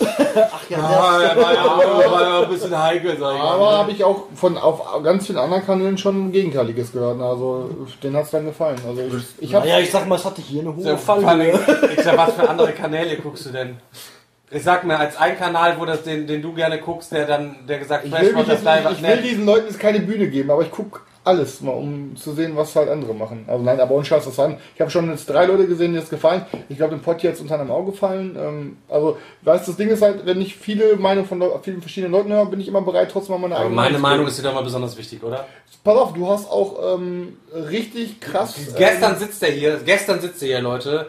Ach 0.02 0.70
ja, 0.70 0.78
war, 0.82 1.24
ja, 1.24 1.36
war 1.38 2.22
ja 2.22 2.42
ein 2.44 2.50
bisschen 2.50 2.78
heikel, 2.78 3.18
sag 3.18 3.36
ich 3.36 3.42
Aber 3.42 3.60
mal. 3.60 3.78
habe 3.78 3.92
ich 3.92 4.04
auch 4.04 4.24
von 4.36 4.58
auf 4.58 4.82
ganz 5.04 5.26
vielen 5.28 5.38
anderen 5.38 5.66
Kanälen 5.66 5.98
schon 5.98 6.32
Gegenteiliges 6.32 6.92
gehört. 6.92 7.22
Also 7.22 7.70
den 8.04 8.16
hat 8.16 8.26
es 8.26 8.32
dann 8.32 8.46
gefallen. 8.46 8.78
Also 8.88 9.02
ich, 9.02 9.24
ich 9.40 9.56
habe 9.56 9.68
Naja, 9.68 9.80
ich 9.80 9.92
sag 9.92 10.08
mal, 10.08 10.16
es 10.16 10.26
hatte 10.26 10.42
hier 10.42 10.62
eine 10.62 10.76
hohe 10.76 10.84
Ja, 10.84 10.90
allem, 10.92 11.00
Fallhöhe. 11.00 11.60
Ich 11.96 12.04
sag, 12.04 12.18
was 12.18 12.34
für 12.34 12.50
andere 12.50 12.72
Kanäle 12.74 13.16
guckst 13.18 13.46
du 13.46 13.50
denn? 13.52 13.78
Ich 14.52 14.64
sag 14.64 14.84
mir, 14.84 15.00
als 15.00 15.18
ein 15.18 15.38
Kanal, 15.38 15.76
wo 15.80 15.86
das, 15.86 16.04
den, 16.04 16.28
den 16.28 16.42
du 16.42 16.54
gerne 16.54 16.80
guckst, 16.80 17.12
der 17.12 17.26
dann, 17.26 17.56
der 17.68 17.80
gesagt 17.80 18.06
ich 18.06 18.12
will, 18.12 18.20
jetzt, 18.20 18.62
Fly 18.62 18.76
nicht- 18.76 18.84
war, 18.86 18.92
ich 18.92 19.02
will 19.02 19.16
ne, 19.16 19.22
diesen 19.22 19.46
Leuten 19.46 19.68
jetzt 19.68 19.80
keine 19.80 20.00
Bühne 20.02 20.28
geben, 20.28 20.52
aber 20.52 20.62
ich 20.62 20.72
gucke 20.72 21.00
alles, 21.26 21.62
mal 21.62 21.72
um 21.72 22.16
zu 22.16 22.34
sehen, 22.34 22.56
was 22.56 22.76
halt 22.76 22.90
andere 22.90 23.14
machen. 23.14 23.46
Also 23.48 23.64
nein, 23.64 23.80
aber 23.80 23.96
ohne 23.96 24.06
Scheiß, 24.06 24.26
das 24.26 24.38
waren, 24.38 24.58
ich 24.76 24.82
habe 24.82 24.92
schon 24.92 25.10
jetzt 25.10 25.28
drei 25.28 25.46
Leute 25.46 25.68
gesehen, 25.68 25.94
die 25.94 26.00
es 26.00 26.10
gefallen. 26.10 26.46
Ich 26.70 26.78
glaube, 26.78 26.96
dem 26.96 27.02
Pott 27.02 27.22
jetzt 27.24 27.42
unter 27.42 27.60
anderem 27.60 27.72
auch 27.72 27.86
gefallen. 27.86 28.38
Ähm, 28.40 28.78
also, 28.88 29.18
weißt 29.42 29.68
das 29.68 29.76
Ding 29.76 29.90
ist 29.90 30.02
halt, 30.02 30.26
wenn 30.26 30.40
ich 30.40 30.56
viele 30.56 30.96
Meinungen 30.98 31.28
von 31.28 31.44
vielen 31.62 31.82
verschiedenen 31.82 32.14
Leuten 32.14 32.32
höre, 32.32 32.46
bin 32.46 32.60
ich 32.60 32.68
immer 32.68 32.82
bereit, 32.82 33.10
trotzdem 33.12 33.34
mal 33.34 33.42
meine 33.42 33.56
Aber 33.56 33.66
eigene 33.66 33.76
meine 33.76 33.96
zu 33.96 34.02
Meinung 34.02 34.28
ist 34.28 34.40
dir 34.40 34.44
doch 34.44 34.54
mal 34.54 34.64
besonders 34.64 34.98
wichtig, 34.98 35.24
oder? 35.24 35.46
Pass 35.84 35.98
auf, 35.98 36.14
du 36.14 36.28
hast 36.28 36.50
auch 36.50 36.96
ähm, 36.96 37.38
richtig 37.54 38.20
krass. 38.20 38.56
Gestern 38.78 39.18
sitzt 39.18 39.44
er 39.44 39.52
hier, 39.52 39.80
gestern 39.86 40.22
sitzt 40.22 40.42
er 40.42 40.48
hier, 40.48 40.62
Leute. 40.62 41.08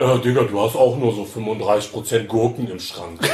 Äh, 0.00 0.18
Digga, 0.20 0.44
du 0.44 0.58
hast 0.58 0.76
auch 0.76 0.96
nur 0.96 1.12
so 1.12 1.24
35% 1.24 2.26
Gurken 2.26 2.66
im 2.70 2.80
Schrank. 2.80 3.20
Ne? 3.20 3.28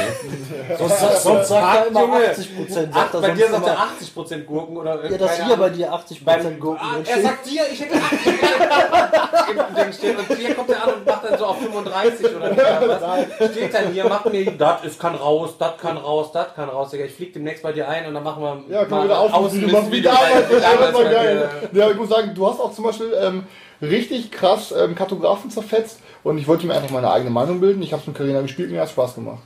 Sonst, 0.77 1.23
sonst 1.23 1.47
sagt 1.47 1.77
er 1.77 1.87
immer 1.87 2.01
Junge. 2.01 2.29
80 2.29 2.57
Prozent. 2.57 2.89
Ach, 2.93 2.97
Sagt 2.99 3.13
er 3.13 3.21
bei 3.21 3.27
sonst 3.27 3.39
dir 3.39 3.47
sagt 3.49 3.67
er 3.67 3.73
immer, 3.73 4.35
80% 4.35 4.43
Gurken 4.43 4.77
oder 4.77 5.09
ja, 5.09 5.17
dass 5.17 5.45
hier 5.45 5.55
bei 5.55 5.69
dir 5.69 5.93
80 5.93 6.25
Beim, 6.25 6.35
Prozent 6.41 6.59
Gurken 6.59 6.85
ah, 6.85 6.97
er 7.09 7.21
sagt 7.21 7.45
dir, 7.49 7.61
ich 7.71 7.79
hätte 7.79 7.95
80 7.95 8.27
im 8.27 9.75
Ding 9.75 9.93
stehen 9.93 10.17
und 10.17 10.37
hier 10.37 10.53
kommt 10.55 10.69
er 10.69 10.83
an 10.83 10.93
und 10.95 11.05
macht 11.05 11.23
dann 11.23 11.39
so 11.39 11.45
auf 11.45 11.57
35 11.61 12.35
oder 12.35 12.57
was. 12.57 13.51
Steht 13.51 13.73
dann 13.73 13.93
hier, 13.93 14.03
macht 14.09 14.25
mir, 14.29 14.51
das 14.51 14.83
ist 14.83 14.99
kann 14.99 15.15
raus, 15.15 15.51
das 15.57 15.77
kann 15.77 15.95
raus, 15.97 16.31
das 16.33 16.53
kann 16.53 16.67
raus, 16.67 16.89
Digga. 16.91 17.05
Ich 17.05 17.13
flieg 17.13 17.31
demnächst 17.31 17.63
bei 17.63 17.71
dir 17.71 17.87
ein 17.87 18.07
und 18.07 18.13
dann 18.13 18.23
machen 18.23 18.43
wir 18.43 18.75
Ja, 18.75 18.85
mal 18.89 19.05
wieder 19.05 19.19
auf, 19.21 19.31
du 19.31 19.39
machst 19.41 19.55
wie 19.55 19.65
Außenmist-Video 19.65 20.11
damals, 20.11 20.49
bei- 20.49 20.59
das 20.85 20.93
war 20.93 21.03
geil. 21.05 21.49
Ja, 21.71 21.89
ich 21.91 21.95
muss 21.95 22.09
sagen, 22.09 22.31
du 22.35 22.45
hast 22.45 22.59
auch 22.59 22.73
zum 22.73 22.83
Beispiel 22.83 23.13
ähm, 23.21 23.43
richtig 23.81 24.31
krass 24.31 24.73
ähm, 24.77 24.95
Kartografen 24.95 25.49
zerfetzt 25.49 25.99
und 26.23 26.37
ich 26.37 26.47
wollte 26.47 26.67
mir 26.67 26.73
einfach 26.75 26.89
meine 26.91 27.09
eigene 27.11 27.29
Meinung 27.31 27.59
bilden. 27.59 27.81
Ich 27.83 27.91
habe 27.93 28.01
es 28.01 28.07
mit 28.07 28.17
Carina 28.17 28.41
gespielt 28.41 28.69
und 28.69 28.75
mir 28.75 28.81
hat 28.81 28.89
Spaß 28.89 29.15
gemacht. 29.15 29.39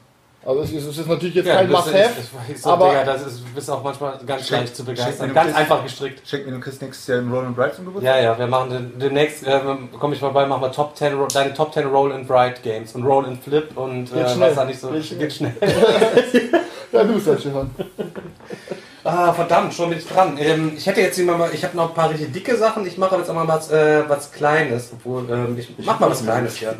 Also 0.44 0.62
es 0.62 0.72
ist, 0.72 0.88
es 0.88 0.98
ist 0.98 1.08
natürlich 1.08 1.36
jetzt 1.36 1.46
Ja, 1.46 1.58
kein 1.58 1.70
Must-Have, 1.70 2.10
so, 2.56 2.70
aber 2.72 2.88
Digga, 2.90 3.04
das 3.04 3.28
ist, 3.28 3.54
bist 3.54 3.70
auch 3.70 3.84
manchmal 3.84 4.18
ganz 4.26 4.48
Schick- 4.48 4.52
leicht 4.58 4.76
zu 4.76 4.84
begeistern. 4.84 5.32
Ganz 5.36 5.52
das- 5.52 5.58
einfach 5.60 5.84
gestrickt. 5.84 6.28
Schenk 6.28 6.48
mir, 6.48 6.54
du 6.54 6.60
kriegst 6.60 6.82
nächstes 6.82 7.06
Jahr 7.06 7.20
einen 7.20 7.32
Roland 7.32 7.56
Bright 7.56 7.76
zum 7.76 7.86
Geburtstag. 7.86 8.16
Ja, 8.16 8.22
ja, 8.24 8.40
wir 8.40 8.48
machen 8.48 8.72
den, 8.72 8.98
demnächst, 8.98 9.46
äh, 9.46 9.60
komme 10.00 10.16
ich 10.16 10.20
vorbei, 10.20 10.48
machen 10.48 10.64
wir 10.64 10.72
Top 10.72 10.98
10, 10.98 11.14
Ro- 11.14 11.28
deine 11.32 11.54
Top 11.54 11.72
10 11.72 11.86
Roll 11.86 12.12
and 12.12 12.28
Write 12.28 12.62
Games 12.64 12.96
und 12.96 13.04
Roll 13.04 13.26
and 13.28 13.44
Flip 13.44 13.70
und 13.78 14.12
äh, 14.12 14.16
Geht 14.16 14.24
was 14.24 14.34
schnell. 14.34 14.56
da 14.56 14.66
nicht 14.66 14.80
so 14.80 14.88
Geht 14.90 15.06
schnell. 15.06 15.20
geht 15.20 15.34
schnell. 15.34 15.54
ja, 16.92 17.04
du 17.04 17.14
bist 17.14 17.28
halt 17.28 17.44
schon. 17.44 17.70
Ah, 19.04 19.34
verdammt, 19.34 19.74
schon 19.74 19.90
bin 19.90 19.98
ich 19.98 20.08
dran. 20.08 20.38
Ähm, 20.40 20.74
ich 20.78 20.86
hätte 20.86 21.02
jetzt 21.02 21.18
immer 21.18 21.38
mal, 21.38 21.50
ich 21.54 21.64
habe 21.64 21.76
noch 21.76 21.90
ein 21.90 21.96
paar 21.96 22.12
richtig 22.12 22.32
dicke 22.34 22.56
Sachen. 22.56 22.86
Ich 22.86 22.98
mache 22.98 23.16
jetzt 23.18 23.30
auch 23.30 23.34
mal 23.34 23.48
was, 23.48 23.72
äh, 23.72 24.04
was 24.08 24.32
Kleines. 24.32 24.92
Obwohl, 24.94 25.28
ähm, 25.30 25.58
ich 25.58 25.74
mach 25.86 26.00
mal 26.00 26.12
was 26.12 26.24
Kleines 26.24 26.56
hier. 26.58 26.76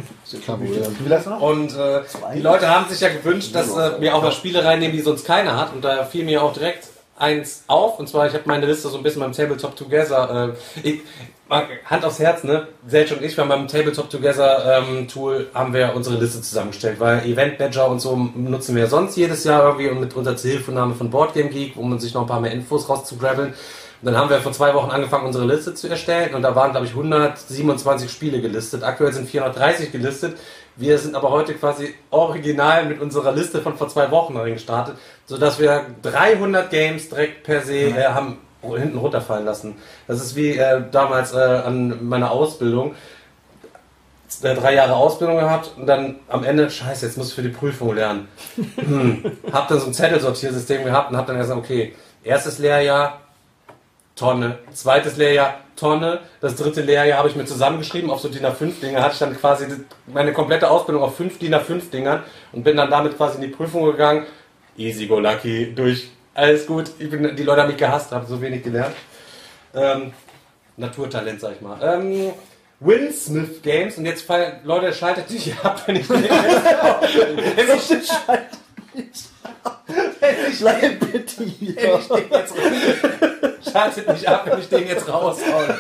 Noch? 1.26 1.42
Und 1.42 1.76
äh, 1.76 2.02
die 2.36 2.42
Leute 2.42 2.70
haben 2.70 2.88
sich 2.90 3.02
ja 3.02 3.10
gewünscht, 3.10 3.56
dass 3.56 3.76
äh, 3.76 4.00
wir 4.00 4.16
auch 4.16 4.22
mal 4.22 4.32
Spiele 4.32 4.64
reinnehmen, 4.64 4.96
die 4.96 5.02
sonst 5.02 5.26
keiner 5.26 5.60
hat. 5.60 5.74
Und 5.74 5.84
da 5.84 6.04
fiel 6.06 6.24
mir 6.24 6.44
auch 6.44 6.54
direkt 6.54 6.91
eins 7.22 7.64
auf. 7.68 8.00
Und 8.00 8.10
zwar, 8.10 8.28
ich 8.28 8.34
habe 8.34 8.44
meine 8.46 8.66
Liste 8.66 8.90
so 8.90 8.98
ein 8.98 9.04
bisschen 9.04 9.22
beim 9.22 9.32
Tabletop 9.32 9.76
Together. 9.76 10.54
Äh, 10.84 10.88
ich, 10.88 11.02
Hand 11.86 12.06
aufs 12.06 12.20
Herz, 12.20 12.46
ne? 12.46 12.68
Selch 12.88 13.12
und 13.12 13.22
ich, 13.22 13.36
wir 13.36 13.42
haben 13.42 13.50
beim 13.50 13.68
Tabletop 13.68 14.10
Together 14.10 14.84
ähm, 14.88 15.08
Tool 15.10 15.50
haben 15.54 15.74
wir 15.74 15.94
unsere 15.94 16.16
Liste 16.16 16.42
zusammengestellt, 16.42 16.98
weil 17.00 17.26
Event 17.26 17.58
Badger 17.58 17.90
und 17.90 18.00
so 18.00 18.16
nutzen 18.16 18.74
wir 18.74 18.88
sonst 18.88 19.18
jedes 19.18 19.44
Jahr 19.44 19.64
irgendwie 19.64 19.90
und 19.90 20.00
mit 20.00 20.14
unserer 20.16 20.38
Zuhilfenahme 20.38 20.96
von 20.96 21.10
Boardgame 21.10 21.50
Geek, 21.50 21.76
um 21.76 22.00
sich 22.00 22.14
noch 22.14 22.22
ein 22.22 22.28
paar 22.28 22.40
mehr 22.40 22.54
Infos 22.54 22.88
rauszugrabbeln. 22.88 23.50
Und 23.50 24.06
dann 24.06 24.18
haben 24.18 24.30
wir 24.30 24.40
vor 24.40 24.54
zwei 24.54 24.74
Wochen 24.74 24.90
angefangen, 24.90 25.28
unsere 25.28 25.46
Liste 25.46 25.76
zu 25.76 25.88
erstellen 25.88 26.34
und 26.34 26.42
da 26.42 26.56
waren, 26.56 26.72
glaube 26.72 26.86
ich, 26.86 26.94
127 26.94 28.10
Spiele 28.10 28.42
gelistet. 28.42 28.82
Aktuell 28.82 29.14
sind 29.14 29.30
430 29.30 29.92
gelistet. 29.92 30.38
Wir 30.82 30.98
sind 30.98 31.16
aber 31.16 31.30
heute 31.30 31.54
quasi 31.54 31.94
original 32.10 32.88
mit 32.88 33.00
unserer 33.00 33.34
Liste 33.34 33.62
von 33.62 33.78
vor 33.78 33.88
zwei 33.88 34.10
Wochen 34.10 34.34
gestartet, 34.46 34.96
sodass 35.28 35.60
wir 35.60 35.86
300 36.02 36.72
Games 36.72 37.08
direkt 37.08 37.44
per 37.44 37.62
se 37.62 37.90
äh, 37.90 38.06
haben 38.06 38.40
hinten 38.64 38.98
runterfallen 38.98 39.46
lassen. 39.46 39.76
Das 40.08 40.20
ist 40.22 40.36
wie 40.36 40.58
äh, 40.58 40.82
damals 40.92 41.34
äh, 41.34 41.38
an 41.38 42.04
meiner 42.04 42.32
Ausbildung. 42.32 42.96
Äh, 44.42 44.56
drei 44.56 44.74
Jahre 44.74 44.96
Ausbildung 44.96 45.38
gehabt 45.38 45.72
und 45.78 45.86
dann 45.86 46.16
am 46.28 46.44
Ende, 46.44 46.68
scheiße, 46.68 47.06
jetzt 47.06 47.16
muss 47.16 47.30
ich 47.30 47.36
für 47.36 47.44
die 47.44 47.50
Prüfung 47.50 47.94
lernen. 47.94 48.28
Hm. 48.78 49.38
Hab 49.52 49.68
dann 49.68 49.80
so 49.80 49.86
ein 49.86 49.94
Zettelsortiersystem 49.94 50.84
gehabt 50.84 51.12
und 51.12 51.18
hab 51.18 51.28
dann 51.28 51.38
gesagt, 51.38 51.60
okay, 51.60 51.94
erstes 52.24 52.58
Lehrjahr, 52.58 53.21
Tonne. 54.22 54.60
Zweites 54.72 55.18
Lehrjahr, 55.18 55.62
Tonne. 55.76 56.20
Das 56.42 56.56
dritte 56.56 56.82
Lehrjahr 56.82 57.18
habe 57.18 57.28
ich 57.28 57.36
mir 57.36 57.46
zusammengeschrieben 57.46 58.12
auf 58.12 58.20
so 58.20 58.30
DIN 58.30 58.46
A5-Dinger. 58.46 59.02
Hatte 59.02 59.14
ich 59.14 59.20
dann 59.20 59.36
quasi 59.36 59.66
meine 60.06 60.32
komplette 60.32 60.70
Ausbildung 60.70 61.02
auf 61.02 61.16
fünf 61.16 61.40
DIN 61.40 61.56
A5-Dingern 61.56 62.22
und 62.52 62.64
bin 62.64 62.78
dann 62.78 62.92
damit 62.92 63.18
quasi 63.18 63.38
in 63.38 63.42
die 63.42 63.48
Prüfung 63.48 63.84
gegangen. 63.84 64.28
Easy 64.78 65.08
go 65.08 65.20
lucky, 65.20 65.74
durch. 65.74 66.12
Alles 66.36 66.68
gut. 66.68 66.96
Bin, 67.00 67.36
die 67.36 67.42
Leute 67.42 67.62
haben 67.62 67.70
mich 67.70 67.78
gehasst, 67.78 68.12
habe 68.12 68.28
so 68.28 68.40
wenig 68.40 68.64
gelernt. 68.64 68.96
Ähm, 69.74 70.14
Naturtalent, 70.78 71.42
sag 71.42 71.56
ich 71.56 71.62
mal. 71.62 71.80
Ähm, 71.82 72.32
Winsmith 72.80 73.64
Games 73.64 73.98
und 73.98 74.06
jetzt 74.06 74.28
Leute, 74.64 74.94
schaltet 74.94 75.32
nicht 75.32 75.66
ab, 75.66 75.82
wenn 75.88 75.96
ich 75.96 76.08
wenn 76.10 76.24
ich, 76.24 76.30
wenn 77.90 78.46
ich, 78.94 79.31
Bleib 80.60 81.00
bitte 81.12 81.44
hier. 81.44 81.76
wenn 81.76 82.00
ich 82.00 82.08
den 82.08 82.32
jetzt 82.32 83.72
Schaltet 83.72 84.08
nicht 84.08 84.28
ab, 84.28 84.46
wenn 84.46 84.60
ich 84.60 84.70
den 84.70 84.88
jetzt 84.88 85.08
raushaue. 85.08 85.76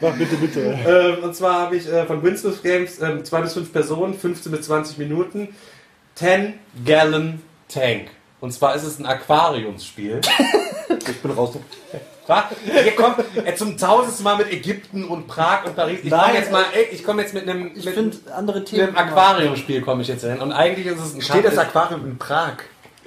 Mach 0.00 0.14
bitte, 0.16 0.36
bitte. 0.36 0.78
Ähm, 0.86 1.24
und 1.24 1.36
zwar 1.36 1.60
habe 1.60 1.76
ich 1.76 1.86
äh, 1.86 2.06
von 2.06 2.22
Winsmith 2.22 2.62
Games 2.62 3.00
ähm, 3.00 3.24
zwei 3.24 3.42
bis 3.42 3.52
fünf 3.52 3.72
Personen, 3.72 4.14
15 4.14 4.50
bis 4.50 4.62
20 4.62 4.98
Minuten, 4.98 5.54
10 6.14 6.54
Gallon 6.86 7.42
Tank. 7.68 8.10
Und 8.40 8.52
zwar 8.52 8.74
ist 8.74 8.84
es 8.84 8.98
ein 8.98 9.06
Aquariumsspiel. 9.06 10.20
Ich 11.08 11.22
bin 11.22 11.30
raus. 11.32 11.56
Was? 12.30 12.44
Hier 12.64 12.94
kommt 12.94 13.16
er 13.44 13.56
zum 13.56 13.76
tausendsten 13.76 14.22
Mal 14.22 14.36
mit 14.36 14.52
Ägypten 14.52 15.04
und 15.04 15.26
Prag 15.26 15.64
und 15.64 15.74
Paris. 15.74 15.98
Ich 16.04 16.10
komme 16.10 16.32
jetzt 16.34 16.52
mal, 16.52 16.64
ey, 16.72 16.86
ich 16.92 17.02
komme 17.02 17.22
jetzt 17.22 17.34
mit 17.34 17.48
einem, 17.48 17.72
Ich 17.74 17.84
mit 17.84 17.96
einem 17.98 18.96
Aquariumspiel 18.96 19.80
komme 19.80 20.02
ich 20.02 20.08
jetzt 20.08 20.22
hin. 20.22 20.38
Und 20.38 20.52
eigentlich 20.52 20.86
ist 20.86 21.00
es 21.00 21.14
ein 21.14 21.22
Steht 21.22 21.44
das 21.44 21.58
Aquarium 21.58 22.06
in 22.06 22.18
Prag? 22.18 22.58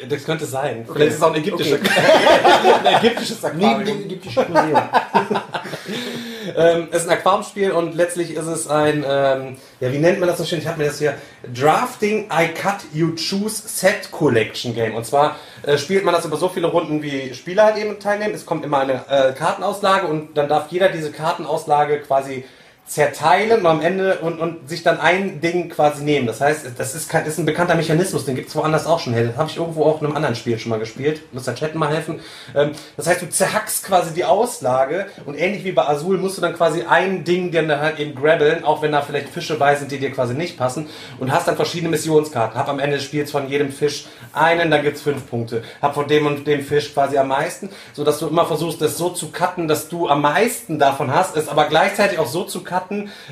Das 0.09 0.25
könnte 0.25 0.45
sein. 0.45 0.85
Vielleicht 0.91 1.11
ist 1.11 1.17
es 1.17 1.23
auch 1.23 1.33
ein 1.33 1.39
ägyptisches, 1.41 1.79
ein 2.83 2.95
ägyptisches 2.95 3.41
Neben 3.43 3.65
Aquarium. 3.65 3.85
dem 3.85 4.05
ägyptischen 4.07 4.45
Museum. 4.51 4.81
Ähm, 6.55 6.87
es 6.91 7.03
ist 7.03 7.09
ein 7.09 7.17
Aquariumspiel 7.17 7.71
und 7.71 7.95
letztlich 7.95 8.31
ist 8.31 8.45
es 8.45 8.67
ein, 8.67 9.05
ähm, 9.07 9.57
ja, 9.79 9.91
wie 9.91 9.97
nennt 9.97 10.19
man 10.19 10.29
das 10.29 10.37
so 10.37 10.45
schön? 10.45 10.59
Ich 10.59 10.67
habe 10.67 10.79
mir 10.79 10.87
das 10.87 10.99
hier 10.99 11.15
Drafting 11.53 12.29
I 12.31 12.47
Cut 12.47 12.85
You 12.93 13.15
Choose 13.15 13.67
Set 13.67 14.11
Collection 14.11 14.73
Game. 14.73 14.95
Und 14.95 15.05
zwar 15.05 15.37
äh, 15.63 15.77
spielt 15.77 16.05
man 16.05 16.13
das 16.13 16.25
über 16.25 16.37
so 16.37 16.49
viele 16.49 16.67
Runden, 16.67 17.01
wie 17.01 17.33
Spieler 17.33 17.65
halt 17.65 17.77
eben 17.77 17.99
teilnehmen. 17.99 18.33
Es 18.33 18.45
kommt 18.45 18.65
immer 18.65 18.79
eine 18.79 19.05
äh, 19.09 19.33
Kartenauslage 19.33 20.07
und 20.07 20.37
dann 20.37 20.47
darf 20.47 20.67
jeder 20.69 20.89
diese 20.89 21.11
Kartenauslage 21.11 21.99
quasi 21.99 22.45
zerteilen 22.85 23.61
und 23.61 23.65
am 23.65 23.81
Ende 23.81 24.19
und, 24.19 24.39
und 24.39 24.69
sich 24.69 24.83
dann 24.83 24.99
ein 24.99 25.39
Ding 25.39 25.69
quasi 25.69 26.03
nehmen. 26.03 26.27
Das 26.27 26.41
heißt, 26.41 26.67
das 26.77 26.95
ist, 26.95 27.09
kein, 27.09 27.25
ist 27.25 27.37
ein 27.37 27.45
bekannter 27.45 27.75
Mechanismus, 27.75 28.25
den 28.25 28.35
gibt 28.35 28.49
es 28.49 28.55
woanders 28.55 28.85
auch 28.85 28.99
schon. 28.99 29.13
Das 29.13 29.37
habe 29.37 29.49
ich 29.49 29.57
irgendwo 29.57 29.85
auch 29.85 30.01
in 30.01 30.07
einem 30.07 30.15
anderen 30.15 30.35
Spiel 30.35 30.59
schon 30.59 30.69
mal 30.69 30.79
gespielt. 30.79 31.21
Muss 31.31 31.45
der 31.45 31.55
Chat 31.55 31.75
mal 31.75 31.89
helfen. 31.89 32.19
Ähm, 32.53 32.71
das 32.97 33.07
heißt, 33.07 33.21
du 33.21 33.29
zerhackst 33.29 33.85
quasi 33.85 34.13
die 34.13 34.25
Auslage 34.25 35.07
und 35.25 35.35
ähnlich 35.35 35.63
wie 35.63 35.71
bei 35.71 35.87
Azul 35.87 36.17
musst 36.17 36.37
du 36.37 36.41
dann 36.41 36.53
quasi 36.55 36.83
ein 36.83 37.23
Ding 37.23 37.51
dir 37.51 37.65
dann 37.65 37.79
halt 37.79 37.99
eben 37.99 38.15
grabbeln, 38.15 38.65
auch 38.65 38.81
wenn 38.81 38.91
da 38.91 39.01
vielleicht 39.01 39.29
Fische 39.29 39.57
bei 39.57 39.75
sind, 39.75 39.91
die 39.91 39.97
dir 39.97 40.11
quasi 40.11 40.33
nicht 40.33 40.57
passen 40.57 40.87
und 41.19 41.31
hast 41.31 41.47
dann 41.47 41.55
verschiedene 41.55 41.89
Missionskarten. 41.89 42.59
Hab 42.59 42.67
am 42.67 42.79
Ende 42.79 42.97
des 42.97 43.05
Spiels 43.05 43.31
von 43.31 43.47
jedem 43.47 43.71
Fisch 43.71 44.07
einen, 44.33 44.69
dann 44.69 44.83
gibt's 44.83 45.01
fünf 45.01 45.29
Punkte. 45.29 45.63
Hab 45.81 45.95
von 45.95 46.07
dem 46.07 46.27
und 46.27 46.45
dem 46.45 46.61
Fisch 46.61 46.93
quasi 46.93 47.17
am 47.17 47.29
meisten, 47.29 47.69
so 47.93 48.03
dass 48.03 48.19
du 48.19 48.27
immer 48.27 48.45
versuchst, 48.45 48.81
das 48.81 48.97
so 48.97 49.09
zu 49.09 49.31
cutten, 49.31 49.69
dass 49.69 49.87
du 49.87 50.09
am 50.09 50.21
meisten 50.21 50.79
davon 50.79 51.13
hast, 51.13 51.37
es 51.37 51.47
aber 51.47 51.65
gleichzeitig 51.65 52.19
auch 52.19 52.27
so 52.27 52.43
zu 52.43 52.61
cutten 52.61 52.72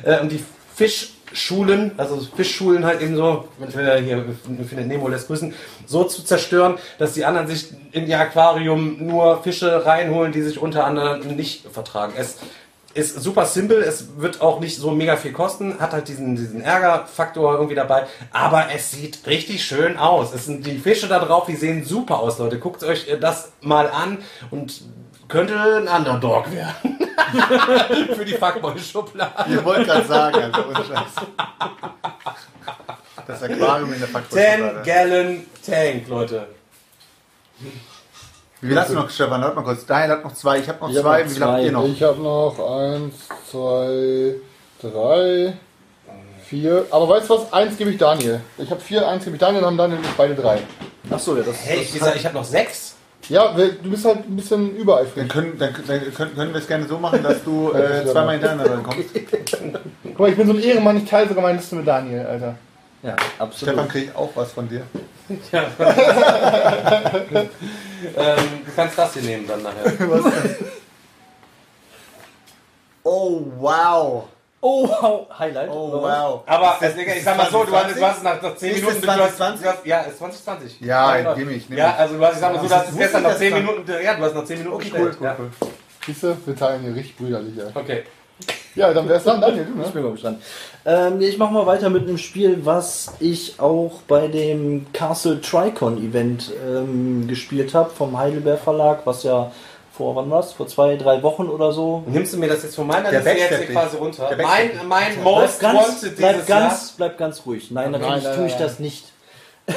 äh, 0.03 0.19
und 0.19 0.31
die 0.31 0.43
Fischschulen, 0.75 1.91
also 1.97 2.19
Fischschulen 2.35 2.85
halt 2.85 3.01
eben 3.01 3.15
so, 3.15 3.47
wenn 3.57 3.85
wir 3.85 3.95
hier 3.97 4.25
findet 4.67 4.87
Nemo 4.87 5.07
lässt 5.07 5.27
grüßen, 5.27 5.53
so 5.85 6.03
zu 6.05 6.23
zerstören, 6.23 6.77
dass 6.97 7.13
die 7.13 7.25
anderen 7.25 7.47
sich 7.47 7.69
in 7.91 8.07
ihr 8.07 8.19
Aquarium 8.19 9.05
nur 9.05 9.43
Fische 9.43 9.85
reinholen, 9.85 10.31
die 10.31 10.41
sich 10.41 10.59
unter 10.59 10.85
anderem 10.85 11.35
nicht 11.35 11.67
vertragen. 11.71 12.13
Es 12.17 12.37
ist 12.93 13.21
super 13.21 13.45
simpel, 13.45 13.81
es 13.81 14.17
wird 14.17 14.41
auch 14.41 14.59
nicht 14.59 14.77
so 14.77 14.91
mega 14.91 15.15
viel 15.15 15.31
kosten, 15.31 15.79
hat 15.79 15.93
halt 15.93 16.07
diesen, 16.07 16.35
diesen 16.35 16.61
Ärgerfaktor 16.61 17.53
irgendwie 17.53 17.75
dabei, 17.75 18.05
aber 18.31 18.67
es 18.73 18.91
sieht 18.91 19.25
richtig 19.27 19.63
schön 19.63 19.97
aus. 19.97 20.33
Es 20.33 20.45
sind 20.45 20.65
die 20.65 20.77
Fische 20.77 21.07
da 21.07 21.19
drauf, 21.19 21.45
die 21.45 21.55
sehen 21.55 21.85
super 21.85 22.19
aus, 22.19 22.39
Leute. 22.39 22.59
Guckt 22.59 22.83
euch 22.83 23.07
das 23.19 23.51
mal 23.61 23.89
an 23.89 24.17
und 24.49 24.81
könnte 25.27 25.59
ein 25.59 25.87
Underdog 25.87 26.51
werden. 26.51 26.99
Für 28.15 28.25
die 28.25 28.33
Fuckboy-Schublade. 28.33 29.31
Ich 29.49 29.63
wollte 29.63 29.85
gerade 29.85 30.05
sagen, 30.07 30.35
also 30.43 30.63
ohne 30.67 30.85
Scheiß. 30.85 31.25
Das 33.27 33.43
Aquarium 33.43 33.93
in 33.93 33.99
der 33.99 34.07
10 34.07 34.13
Faktorschublade. 34.13 34.81
Gallon 34.85 35.45
Tank, 35.65 36.07
Leute. 36.07 36.47
Wie 38.61 38.67
viel 38.67 38.79
hast 38.79 38.89
du 38.91 38.95
noch, 38.95 39.09
Stefan? 39.09 39.41
Warte 39.41 39.55
mal 39.55 39.63
kurz. 39.63 39.85
Daniel 39.85 40.11
hat 40.11 40.23
noch 40.23 40.33
zwei, 40.33 40.59
ich 40.59 40.67
habe 40.67 40.79
noch 40.79 40.89
Ich 40.89 40.97
hab 40.97 41.03
zwei. 41.03 41.23
noch 41.23 41.29
Wie 41.29 41.33
viel 41.33 41.43
habt 41.43 41.51
zwei. 41.53 41.63
ihr 41.63 41.71
noch? 41.71 41.85
Ich 41.87 42.03
habe 42.03 42.21
noch 42.21 42.79
eins, 42.79 43.15
zwei, 43.49 44.35
drei, 44.81 45.53
vier. 46.45 46.85
Aber 46.91 47.09
weißt 47.09 47.29
du 47.29 47.35
was? 47.35 47.53
Eins 47.53 47.77
gebe 47.77 47.91
ich 47.91 47.97
Daniel. 47.97 48.41
Ich 48.57 48.69
habe 48.69 48.81
vier, 48.81 49.07
eins 49.07 49.23
gebe 49.23 49.35
ich 49.35 49.39
Daniel, 49.39 49.61
dann 49.61 49.69
haben 49.71 49.77
Daniel 49.77 49.97
und 49.99 50.05
ich 50.05 50.11
beide 50.11 50.35
drei. 50.35 50.59
Achso, 51.09 51.35
ja, 51.35 51.43
das, 51.43 51.55
Hey, 51.63 51.77
das 51.77 51.85
ich, 51.87 51.93
gesagt, 51.93 52.15
ich 52.17 52.25
habe 52.25 52.35
noch 52.35 52.43
sechs. 52.45 52.90
Ja, 53.29 53.53
du 53.53 53.89
bist 53.89 54.05
halt 54.05 54.27
ein 54.27 54.35
bisschen 54.35 54.75
übereifrig. 54.75 55.15
Dann 55.15 55.27
können, 55.27 55.57
dann, 55.57 55.73
dann 55.87 56.13
können, 56.13 56.35
können 56.35 56.53
wir 56.53 56.59
es 56.59 56.67
gerne 56.67 56.87
so 56.87 56.97
machen, 56.97 57.23
dass 57.23 57.43
du 57.43 57.71
äh, 57.73 58.05
zweimal 58.05 58.33
hintereinander 58.33 58.73
rankommst. 58.73 59.09
Guck 60.03 60.19
mal, 60.19 60.29
ich 60.29 60.35
bin 60.35 60.47
so 60.47 60.53
ein 60.53 60.59
Ehrenmann, 60.59 60.97
ich 60.97 61.09
teile 61.09 61.27
sogar 61.27 61.43
meine 61.43 61.57
Liste 61.57 61.75
mit 61.75 61.87
Daniel, 61.87 62.25
Alter. 62.25 62.55
Ja, 63.03 63.15
absolut. 63.39 63.73
Stefan 63.73 63.87
kriegt 63.87 64.15
auch 64.15 64.29
was 64.35 64.51
von 64.51 64.67
dir. 64.67 64.83
Ja. 65.53 65.63
ähm, 68.17 68.37
du 68.65 68.71
kannst 68.75 68.97
das 68.97 69.13
hier 69.13 69.21
nehmen 69.21 69.47
dann 69.47 69.63
nachher. 69.63 69.93
Oh, 73.03 73.41
wow. 73.57 74.25
Oh, 74.63 74.87
wow. 74.87 75.27
Highlight. 75.39 75.69
Oh, 75.71 75.91
wow. 75.91 76.43
Aber 76.45 76.73
Ist 76.73 76.81
das- 76.83 76.95
Digga, 76.95 77.11
ich 77.13 77.17
ist 77.17 77.25
sag 77.25 77.35
mal 77.37 77.49
so, 77.49 77.63
du 77.63 77.71
hast, 77.71 77.95
2020? 77.95 77.97
du 77.99 78.05
hast 78.05 78.23
nach, 78.23 78.41
nach 78.41 78.55
10 78.55 78.69
Ist 78.71 78.75
Minuten. 78.77 78.95
hast- 78.95 79.03
2020? 79.03 79.61
Du 79.65 79.69
hast, 79.71 79.85
ja, 79.85 79.99
ist 80.01 80.17
2020. 80.19 80.81
Ja, 80.81 81.17
genau. 81.17 81.35
nehme 81.35 81.51
ich, 81.53 81.69
nehme 81.69 81.81
Ja, 81.81 81.89
ich. 81.89 81.95
also 81.99 82.17
du 82.17 82.25
hast, 82.25 82.33
ich 82.35 82.39
sag 82.39 82.53
mal 82.53 82.61
so, 82.61 82.67
du 82.67 82.75
hast 82.75 82.89
es 82.89 82.97
gestern 82.97 83.23
nach 83.23 83.29
das 83.31 83.39
10 83.39 83.51
dann. 83.53 83.65
Minuten, 83.65 83.91
ja, 84.03 84.13
du 84.13 84.23
hast 84.23 84.35
nach 84.35 84.45
10 84.45 84.57
Minuten 84.59 84.75
Okay, 84.75 84.91
cool, 84.95 85.15
cool, 85.19 85.25
ja. 85.25 85.35
Siehst 86.05 86.23
du, 86.23 86.37
wir 86.45 86.55
teilen 86.55 86.81
hier 86.83 86.95
richtig 86.95 87.17
brüderlich, 87.17 87.57
ey. 87.57 87.65
Okay. 87.73 88.03
Ja, 88.73 88.93
dann 88.93 89.09
wär's 89.09 89.23
dann 89.25 89.41
Daniel, 89.41 89.65
du, 89.65 89.81
Ich 89.81 89.87
ne? 89.87 89.91
bin 89.93 90.03
mal 90.03 90.11
gespannt. 90.13 90.41
Ähm, 90.85 91.19
ich 91.21 91.37
mache 91.37 91.53
mal 91.53 91.65
weiter 91.65 91.89
mit 91.89 92.03
einem 92.07 92.17
Spiel, 92.17 92.59
was 92.65 93.11
ich 93.19 93.59
auch 93.59 93.99
bei 94.07 94.27
dem 94.27 94.85
Castle 94.93 95.41
Tricon 95.41 95.97
Event 95.97 96.51
ähm, 96.65 97.27
gespielt 97.27 97.73
habe 97.73 97.89
vom 97.89 98.17
Heidelberg 98.17 98.59
Verlag, 98.61 98.99
was 99.05 99.23
ja 99.23 99.51
vor 100.01 100.15
wann 100.15 100.31
war's? 100.31 100.53
Vor 100.53 100.67
zwei, 100.67 100.95
drei 100.95 101.21
Wochen 101.21 101.47
oder 101.47 101.71
so. 101.71 102.03
Nimmst 102.07 102.33
du 102.33 102.37
mir 102.37 102.47
das 102.47 102.63
jetzt 102.63 102.75
von 102.75 102.87
meiner 102.87 103.11
Der 103.11 103.21
Liste 103.21 103.37
jetzt 103.37 103.57
hier 103.57 103.67
quasi 103.67 103.97
runter? 103.97 104.29
Der 104.29 104.45
Mein, 104.45 104.71
mein 104.87 105.13
Bleib 105.13 105.23
Most 105.23 105.59
ganz, 105.59 105.77
Wanted 105.77 106.17
bleib 106.17 106.33
dieses 106.33 106.47
ganz, 106.47 106.93
bleib 106.97 107.17
ganz 107.19 107.45
ruhig. 107.45 107.69
Nein, 107.69 107.91
Nein, 107.91 108.01
natürlich 108.01 108.23
nein, 108.23 108.35
tue 108.35 108.45
ich 108.47 108.53
nein. 108.53 108.63
das 108.63 108.79
nicht. 108.79 109.05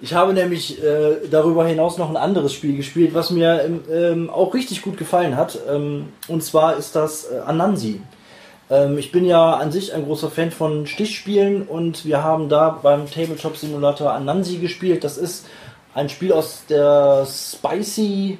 ich 0.00 0.12
habe 0.12 0.32
nämlich 0.32 0.82
äh, 0.82 1.28
darüber 1.30 1.64
hinaus 1.64 1.98
noch 1.98 2.10
ein 2.10 2.16
anderes 2.16 2.52
Spiel 2.52 2.76
gespielt, 2.76 3.14
was 3.14 3.30
mir 3.30 3.62
ähm, 3.62 3.84
ähm, 3.88 4.30
auch 4.30 4.54
richtig 4.54 4.82
gut 4.82 4.96
gefallen 4.96 5.36
hat. 5.36 5.60
Ähm, 5.70 6.08
und 6.26 6.42
zwar 6.42 6.76
ist 6.76 6.96
das 6.96 7.30
äh, 7.30 7.38
Anansi. 7.46 8.00
Ähm, 8.70 8.98
ich 8.98 9.12
bin 9.12 9.24
ja 9.24 9.54
an 9.54 9.70
sich 9.70 9.94
ein 9.94 10.04
großer 10.04 10.32
Fan 10.32 10.50
von 10.50 10.88
Stichspielen 10.88 11.62
und 11.62 12.04
wir 12.04 12.24
haben 12.24 12.48
da 12.48 12.70
beim 12.82 13.08
Tabletop 13.08 13.56
Simulator 13.56 14.12
Anansi 14.12 14.56
gespielt. 14.56 15.04
Das 15.04 15.16
ist 15.16 15.46
ein 15.94 16.08
Spiel 16.08 16.32
aus 16.32 16.62
der 16.68 17.26
Spicy-Reihe. 17.26 18.38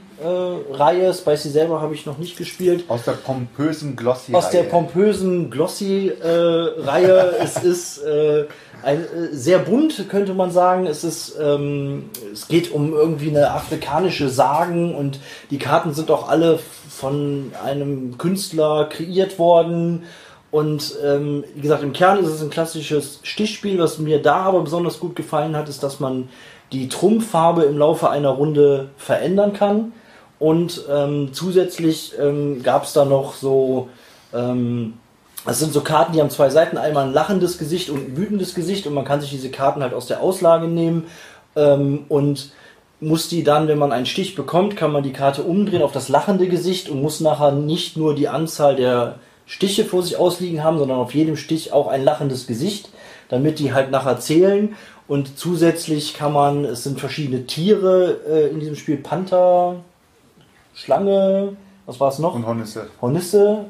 Spicy 1.13 1.51
selber 1.51 1.83
habe 1.83 1.95
ich 1.95 2.07
noch 2.07 2.17
nicht 2.19 2.37
gespielt 2.37 2.85
Aus 2.89 3.05
der 3.05 3.13
pompösen 3.13 3.95
Glossy. 3.95 4.35
aus 4.35 4.51
der 4.51 4.63
pompösen 4.65 5.51
Glossy-Reihe. 5.51 7.35
es 7.41 7.63
ist 7.63 7.99
äh, 7.99 8.47
ein, 8.83 9.01
äh, 9.01 9.29
sehr 9.33 9.59
bunt, 9.59 10.07
könnte 10.09 10.33
man 10.33 10.51
sagen. 10.51 10.87
Es 10.87 11.05
ist, 11.05 11.37
ähm, 11.41 12.09
es 12.33 12.49
geht 12.49 12.73
um 12.73 12.95
irgendwie 12.95 13.29
eine 13.29 13.51
afrikanische 13.51 14.31
Sagen 14.31 14.95
und 14.95 15.21
die 15.51 15.59
Karten 15.59 15.93
sind 15.93 16.11
auch 16.11 16.31
alle 16.31 16.59
von 16.89 17.53
einem 17.63 18.17
Künstler 18.17 18.87
kreiert 18.87 19.39
worden. 19.39 20.05
Und 20.51 20.97
ähm, 21.03 21.45
wie 21.55 21.63
gesagt, 21.63 21.83
im 21.83 21.93
Kern 21.95 22.19
ist 22.19 22.29
es 22.29 22.43
ein 22.43 22.51
klassisches 22.51 23.21
Stichspiel. 23.23 23.79
Was 23.79 23.99
mir 23.99 24.21
da 24.21 24.37
aber 24.37 24.61
besonders 24.61 25.01
gut 25.01 25.17
gefallen 25.17 25.57
hat, 25.57 25.69
ist, 25.71 25.83
dass 25.83 25.99
man 25.99 26.29
die 26.73 26.89
Trumpffarbe 26.89 27.63
im 27.63 27.79
Laufe 27.79 28.11
einer 28.11 28.31
Runde 28.31 28.91
verändern 28.97 29.53
kann. 29.53 29.93
Und 30.39 30.83
ähm, 30.91 31.31
zusätzlich 31.33 32.15
ähm, 32.21 32.63
gab 32.63 32.85
es 32.85 32.93
da 32.93 33.05
noch 33.05 33.35
so, 33.35 33.89
ähm, 34.35 34.95
das 35.45 35.61
sind 35.61 35.73
so 35.73 35.83
Karten, 35.83 36.13
die 36.13 36.21
haben 36.21 36.31
zwei 36.31 36.51
Seiten, 36.51 36.79
einmal 36.79 37.07
ein 37.07 37.13
lachendes 37.13 37.59
Gesicht 37.59 37.91
und 37.91 38.09
ein 38.09 38.17
wütendes 38.17 38.55
Gesicht 38.55 38.87
und 38.87 38.95
man 38.95 39.05
kann 39.05 39.21
sich 39.21 39.31
diese 39.31 39.51
Karten 39.51 39.83
halt 39.83 39.95
aus 39.95 40.07
der 40.07 40.21
Auslage 40.21 40.67
nehmen 40.67 41.05
ähm, 41.55 42.07
und 42.09 42.51
muss 43.01 43.29
die 43.29 43.43
dann, 43.43 43.69
wenn 43.69 43.79
man 43.79 43.93
einen 43.93 44.07
Stich 44.07 44.35
bekommt, 44.35 44.77
kann 44.77 44.93
man 44.93 45.03
die 45.03 45.13
Karte 45.13 45.43
umdrehen 45.43 45.83
auf 45.83 45.93
das 45.93 46.09
lachende 46.09 46.49
Gesicht 46.49 46.89
und 46.89 47.03
muss 47.03 47.21
nachher 47.21 47.53
nicht 47.53 47.97
nur 47.97 48.15
die 48.15 48.29
Anzahl 48.29 48.77
der 48.77 49.17
Stiche 49.47 49.85
vor 49.85 50.03
sich 50.03 50.17
ausliegen 50.17 50.63
haben, 50.63 50.79
sondern 50.79 50.99
auf 50.99 51.15
jedem 51.15 51.37
Stich 51.37 51.73
auch 51.73 51.89
ein 51.89 52.05
lachendes 52.05 52.47
Gesicht, 52.47 52.91
damit 53.29 53.59
die 53.59 53.75
halt 53.75 53.91
nachher 53.91 54.21
zählen. 54.21 54.77
Und 55.09 55.39
zusätzlich 55.39 56.15
kann 56.15 56.33
man, 56.33 56.65
es 56.65 56.85
sind 56.85 57.01
verschiedene 57.01 57.47
Tiere 57.47 58.21
äh, 58.27 58.49
in 58.49 58.61
diesem 58.61 58.77
Spiel, 58.77 58.97
Panther, 58.97 59.77
Schlange, 60.75 61.57
was 61.87 62.01
war 62.01 62.09
es 62.09 62.19
noch? 62.19 62.35
Und 62.35 62.47
Hornisse. 62.47 62.89
Hornisse. 63.01 63.67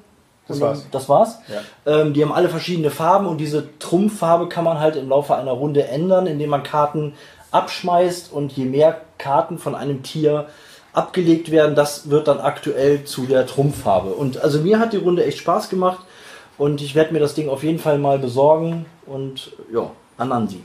Das 0.47 0.57
Und 0.57 0.63
war's. 0.63 0.87
Das 0.91 1.09
war's. 1.09 1.39
Ja. 1.49 2.01
Ähm, 2.01 2.13
die 2.13 2.23
haben 2.23 2.33
alle 2.33 2.49
verschiedene 2.49 2.91
Farben 2.91 3.27
und 3.27 3.39
diese 3.39 3.79
Trumpffarbe 3.79 4.49
kann 4.49 4.65
man 4.65 4.81
halt 4.81 4.97
im 4.97 5.09
Laufe 5.09 5.35
einer 5.37 5.53
Runde 5.53 5.87
ändern, 5.87 6.27
indem 6.27 6.51
man 6.51 6.63
Karten 6.63 7.15
abschmeißt 7.53 8.33
und 8.33 8.53
je 8.53 8.65
mehr 8.65 9.01
Karten 9.19 9.59
von 9.59 9.75
einem 9.75 10.03
Tier 10.03 10.47
abgelegt 10.93 11.51
werden, 11.51 11.75
das 11.75 12.11
wird 12.11 12.29
dann 12.29 12.41
aktuell 12.41 13.05
zu 13.05 13.27
der 13.27 13.47
Trumpffarbe. 13.47 14.11
Und 14.11 14.39
also 14.39 14.61
mir 14.61 14.79
hat 14.79 14.93
die 14.93 14.99
Runde 14.99 15.25
echt 15.25 15.39
Spaß 15.39 15.71
gemacht 15.71 16.01
und 16.59 16.83
ich 16.83 16.95
werde 16.95 17.13
mir 17.13 17.21
das 17.21 17.35
Ding 17.35 17.49
auf 17.49 17.63
jeden 17.63 17.79
Fall 17.79 17.99
mal 17.99 18.19
besorgen 18.19 18.87
und 19.07 19.53
ja, 19.73 19.91
du 20.19 20.29
dann. 20.29 20.65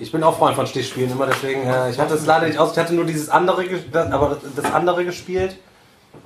Ich 0.00 0.12
bin 0.12 0.22
auch 0.22 0.36
Freund 0.36 0.56
von 0.56 0.66
Stichspielen 0.66 1.10
immer, 1.10 1.26
deswegen, 1.26 1.62
äh, 1.66 1.90
ich 1.90 1.98
hatte 1.98 2.14
es 2.14 2.26
leider 2.26 2.46
nicht 2.46 2.58
aus, 2.58 2.72
ich 2.72 2.78
hatte 2.78 2.94
nur 2.94 3.04
dieses 3.04 3.28
andere, 3.28 3.64
das, 3.92 4.10
aber 4.12 4.38
das 4.56 4.64
andere 4.72 5.04
gespielt. 5.04 5.56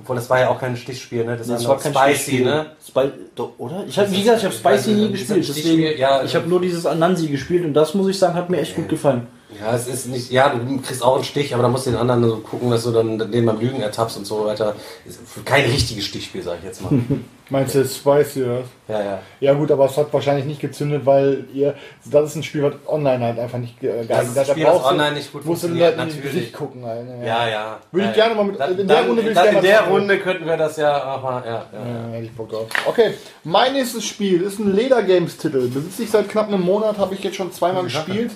Obwohl, 0.01 0.15
das 0.15 0.29
war 0.29 0.39
ja 0.39 0.49
auch 0.49 0.59
kein 0.59 0.77
Stichspiel, 0.77 1.25
ne? 1.25 1.35
Das, 1.35 1.47
Das 1.47 1.57
andere 1.57 1.69
war 1.69 1.79
kein 1.79 1.93
Spicy, 1.93 2.13
Stichspiel. 2.13 2.45
ne? 2.45 2.65
Spi 2.87 3.11
oder? 3.57 3.85
Ich 3.87 3.97
hab, 3.97 4.11
wie 4.11 4.21
gesagt, 4.21 4.39
ich 4.39 4.45
habe 4.45 4.53
Spicy 4.55 4.91
nie 4.91 5.11
gespielt, 5.11 5.47
deswegen 5.47 5.97
ja, 5.97 6.23
ich 6.23 6.35
habe 6.35 6.47
nur 6.47 6.61
dieses 6.61 6.85
Anansi 6.85 7.27
gespielt 7.27 7.65
und 7.65 7.73
das 7.73 7.93
muss 7.95 8.07
ich 8.07 8.17
sagen, 8.17 8.35
hat 8.35 8.49
mir 8.49 8.59
echt 8.59 8.75
gut 8.75 8.87
gefallen. 8.87 9.27
Ja, 9.59 9.73
es 9.75 9.87
ist 9.87 10.05
nicht, 10.07 10.31
ja, 10.31 10.49
du 10.49 10.79
kriegst 10.81 11.01
auch 11.03 11.15
einen 11.15 11.23
Stich, 11.23 11.53
aber 11.55 11.63
da 11.63 11.69
musst 11.69 11.87
du 11.87 11.91
den 11.91 11.99
anderen 11.99 12.23
so 12.23 12.37
gucken, 12.37 12.69
dass 12.69 12.83
du 12.83 12.91
dann 12.91 13.17
den 13.31 13.45
beim 13.45 13.59
Lügen 13.59 13.81
ertappst 13.81 14.15
und 14.17 14.25
so 14.25 14.45
weiter. 14.45 14.75
Ist 15.05 15.19
kein 15.43 15.65
richtiges 15.65 16.05
Stichspiel, 16.05 16.43
sag 16.43 16.59
ich 16.59 16.65
jetzt 16.65 16.81
mal. 16.83 16.91
Meinst 17.51 17.73
du 17.73 17.83
Spicy 17.83 18.43
oder 18.43 18.59
was? 18.59 18.65
ja, 18.87 19.01
ja. 19.03 19.19
Ja 19.39 19.53
gut, 19.55 19.71
aber 19.71 19.85
es 19.85 19.97
hat 19.97 20.13
wahrscheinlich 20.13 20.45
nicht 20.45 20.61
gezündet, 20.61 21.03
weil 21.03 21.45
ihr, 21.51 21.73
das 22.05 22.29
ist 22.29 22.35
ein 22.35 22.43
Spiel, 22.43 22.61
was 22.61 22.73
online 22.85 23.25
halt 23.25 23.39
einfach 23.39 23.57
nicht 23.57 23.79
ge- 23.79 23.89
geeignet 24.05 24.11
Das 24.11 24.23
ist 24.27 24.29
ein 24.37 24.45
Da 24.45 24.51
Spiel, 24.51 24.65
brauchst 24.65 24.83
du- 24.85 24.89
online 24.89 25.13
nicht 25.15 25.31
gut 25.31 25.45
musst 25.45 25.63
du 25.63 25.67
funktioniert, 25.69 25.97
Leuten 25.97 26.09
ins 26.09 26.15
natürlich. 26.17 26.35
Gesicht 26.35 26.53
gucken. 26.53 26.85
Halt, 26.85 27.05
ne? 27.07 27.25
Ja, 27.25 27.47
ja. 27.49 27.79
Würde 27.91 28.03
ja, 28.05 28.09
ich 28.11 28.15
gerne 28.17 28.35
mal 28.35 28.43
mit- 28.45 28.59
Dann, 28.59 28.77
in 28.77 28.87
der 28.87 28.97
dann, 28.97 29.07
Runde 29.07 29.23
will 29.23 29.29
ich 29.31 29.35
dann 29.35 29.43
gerne 29.45 29.57
in 29.57 29.63
was 29.63 29.71
der. 29.71 29.81
Runde 29.89 30.19
könnten 30.19 30.45
wir 30.45 30.57
das 30.57 30.77
ja, 30.77 31.01
aber, 31.01 31.43
ja, 31.43 31.51
ja. 31.51 31.63
Ja, 31.73 32.11
hätte 32.13 32.25
ich 32.25 32.31
Bock 32.35 32.49
drauf. 32.51 32.67
Okay, 32.85 33.15
mein 33.43 33.73
nächstes 33.73 34.05
Spiel 34.05 34.43
ist 34.43 34.59
ein 34.59 34.75
Leder 34.75 35.01
Games 35.01 35.35
Titel. 35.37 35.67
Besitze 35.69 36.03
ich 36.03 36.11
seit 36.11 36.29
knapp 36.29 36.49
einem 36.49 36.61
Monat, 36.61 36.99
habe 36.99 37.15
ich 37.15 37.23
jetzt 37.23 37.35
schon 37.37 37.51
zweimal 37.51 37.81
gespielt. 37.81 38.29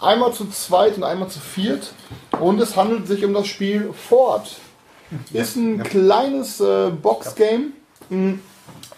Einmal 0.00 0.32
zu 0.32 0.48
zweit 0.48 0.96
und 0.96 1.04
einmal 1.04 1.28
zu 1.28 1.40
viert. 1.40 1.92
Und 2.40 2.60
es 2.60 2.76
handelt 2.76 3.06
sich 3.06 3.24
um 3.24 3.34
das 3.34 3.46
Spiel 3.46 3.90
Ford. 3.92 4.56
Ist 5.32 5.56
ein 5.56 5.82
kleines 5.82 6.60
äh, 6.60 6.90
Boxgame. 6.90 7.72
Mm, 8.08 8.34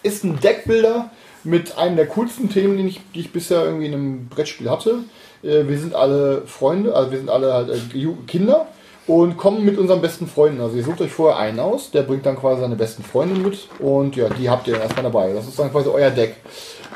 Ist 0.03 0.23
ein 0.23 0.39
Deckbilder 0.39 1.09
mit 1.43 1.77
einem 1.77 1.95
der 1.95 2.07
coolsten 2.07 2.49
Themen, 2.49 2.77
die 2.77 2.87
ich, 2.87 3.01
die 3.13 3.19
ich 3.21 3.33
bisher 3.33 3.65
irgendwie 3.65 3.87
in 3.87 3.93
einem 3.93 4.27
Brettspiel 4.29 4.69
hatte. 4.69 4.99
Äh, 5.43 5.67
wir 5.67 5.77
sind 5.77 5.93
alle 5.93 6.43
Freunde, 6.45 6.95
also 6.95 7.11
wir 7.11 7.17
sind 7.17 7.29
alle 7.29 7.53
halt 7.53 7.69
äh, 7.69 8.07
Kinder 8.27 8.67
und 9.07 9.37
kommen 9.37 9.65
mit 9.65 9.77
unseren 9.77 10.01
besten 10.01 10.27
Freunden. 10.27 10.61
Also 10.61 10.77
ihr 10.77 10.83
sucht 10.83 11.01
euch 11.01 11.11
vorher 11.11 11.37
einen 11.37 11.59
aus, 11.59 11.91
der 11.91 12.03
bringt 12.03 12.25
dann 12.25 12.37
quasi 12.37 12.61
seine 12.61 12.75
besten 12.75 13.03
Freunde 13.03 13.39
mit 13.39 13.67
und 13.79 14.15
ja, 14.15 14.29
die 14.29 14.49
habt 14.49 14.67
ihr 14.67 14.73
dann 14.73 14.83
erstmal 14.83 15.03
dabei. 15.03 15.33
Das 15.33 15.47
ist 15.47 15.59
dann 15.59 15.71
quasi 15.71 15.89
euer 15.89 16.11
Deck. 16.11 16.37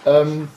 Ähm, 0.05 0.47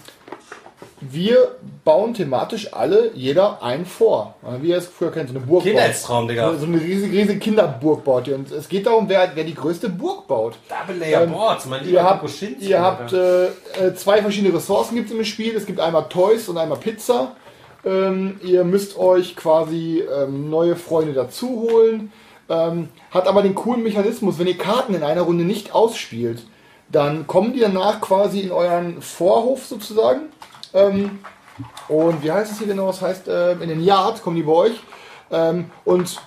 wir 1.00 1.56
bauen 1.84 2.12
thematisch 2.12 2.74
alle 2.74 3.10
jeder 3.14 3.62
ein 3.62 3.86
vor. 3.86 4.34
Wie 4.60 4.68
ihr 4.68 4.76
es 4.76 4.86
früher 4.86 5.10
kennt, 5.10 5.30
so 5.30 5.36
eine 5.36 5.44
Burg. 5.44 5.64
baut. 5.64 5.72
Kindheitstraum, 5.72 6.28
Digga. 6.28 6.54
So 6.58 6.66
eine 6.66 6.80
riesige, 6.80 7.16
riesige 7.16 7.38
Kinderburg 7.38 8.04
baut 8.04 8.28
ihr. 8.28 8.34
Und 8.34 8.50
es 8.50 8.68
geht 8.68 8.86
darum, 8.86 9.08
wer, 9.08 9.30
wer 9.34 9.44
die 9.44 9.54
größte 9.54 9.88
Burg 9.88 10.26
baut. 10.26 10.58
Double 10.68 11.00
Layer 11.00 11.22
Ähm, 11.22 11.32
Boards, 11.32 11.66
mein 11.66 11.80
Ihr 11.80 11.86
lieber 11.86 12.04
habt, 12.04 12.20
Kokoschinski, 12.20 12.68
ihr 12.68 12.80
habt 12.80 13.12
äh, 13.12 13.46
äh, 13.46 13.94
zwei 13.94 14.20
verschiedene 14.20 14.54
Ressourcen 14.54 14.94
gibt 14.94 15.10
es 15.10 15.16
im 15.16 15.24
Spiel. 15.24 15.56
Es 15.56 15.64
gibt 15.66 15.80
einmal 15.80 16.04
Toys 16.08 16.48
und 16.48 16.58
einmal 16.58 16.78
Pizza. 16.78 17.32
Ähm, 17.84 18.38
ihr 18.42 18.64
müsst 18.64 18.98
euch 18.98 19.36
quasi 19.36 20.02
ähm, 20.02 20.50
neue 20.50 20.76
Freunde 20.76 21.14
dazu 21.14 21.66
holen. 21.70 22.12
Ähm, 22.50 22.88
hat 23.10 23.26
aber 23.26 23.42
den 23.42 23.54
coolen 23.54 23.82
Mechanismus, 23.82 24.38
wenn 24.38 24.48
ihr 24.48 24.58
Karten 24.58 24.94
in 24.94 25.02
einer 25.02 25.22
Runde 25.22 25.44
nicht 25.44 25.72
ausspielt, 25.74 26.42
dann 26.90 27.26
kommen 27.26 27.52
die 27.52 27.60
danach 27.60 28.00
quasi 28.00 28.40
in 28.40 28.50
euren 28.52 29.00
Vorhof 29.00 29.64
sozusagen. 29.64 30.22
Ähm, 30.74 31.20
und 31.88 32.22
wie 32.22 32.30
heißt 32.30 32.52
es 32.52 32.58
hier 32.58 32.66
genau? 32.66 32.86
Das 32.86 33.02
heißt, 33.02 33.28
äh, 33.28 33.52
in 33.52 33.68
den 33.68 33.82
Yard 33.82 34.22
kommen 34.22 34.36
die 34.36 34.42
bei 34.42 34.52
euch. 34.52 34.80
Ähm, 35.30 35.70
und 35.84 36.20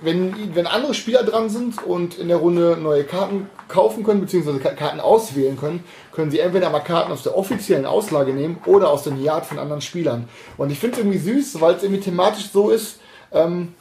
wenn, 0.00 0.54
wenn 0.54 0.66
andere 0.66 0.94
Spieler 0.94 1.24
dran 1.24 1.50
sind 1.50 1.82
und 1.82 2.18
in 2.18 2.28
der 2.28 2.36
Runde 2.36 2.78
neue 2.80 3.04
Karten 3.04 3.50
kaufen 3.66 4.04
können, 4.04 4.20
beziehungsweise 4.20 4.58
Ka- 4.58 4.74
Karten 4.74 5.00
auswählen 5.00 5.58
können, 5.58 5.82
können 6.12 6.30
sie 6.30 6.38
entweder 6.38 6.70
mal 6.70 6.80
Karten 6.80 7.10
aus 7.10 7.24
der 7.24 7.36
offiziellen 7.36 7.84
Auslage 7.86 8.32
nehmen 8.32 8.58
oder 8.66 8.90
aus 8.90 9.02
den 9.02 9.22
Yard 9.22 9.46
von 9.46 9.58
anderen 9.58 9.80
Spielern. 9.82 10.28
Und 10.56 10.70
ich 10.70 10.78
finde 10.78 10.94
es 10.94 11.00
irgendwie 11.00 11.18
süß, 11.18 11.60
weil 11.60 11.74
es 11.74 11.82
irgendwie 11.82 12.02
thematisch 12.02 12.50
so 12.52 12.70
ist, 12.70 13.00
ähm, 13.32 13.74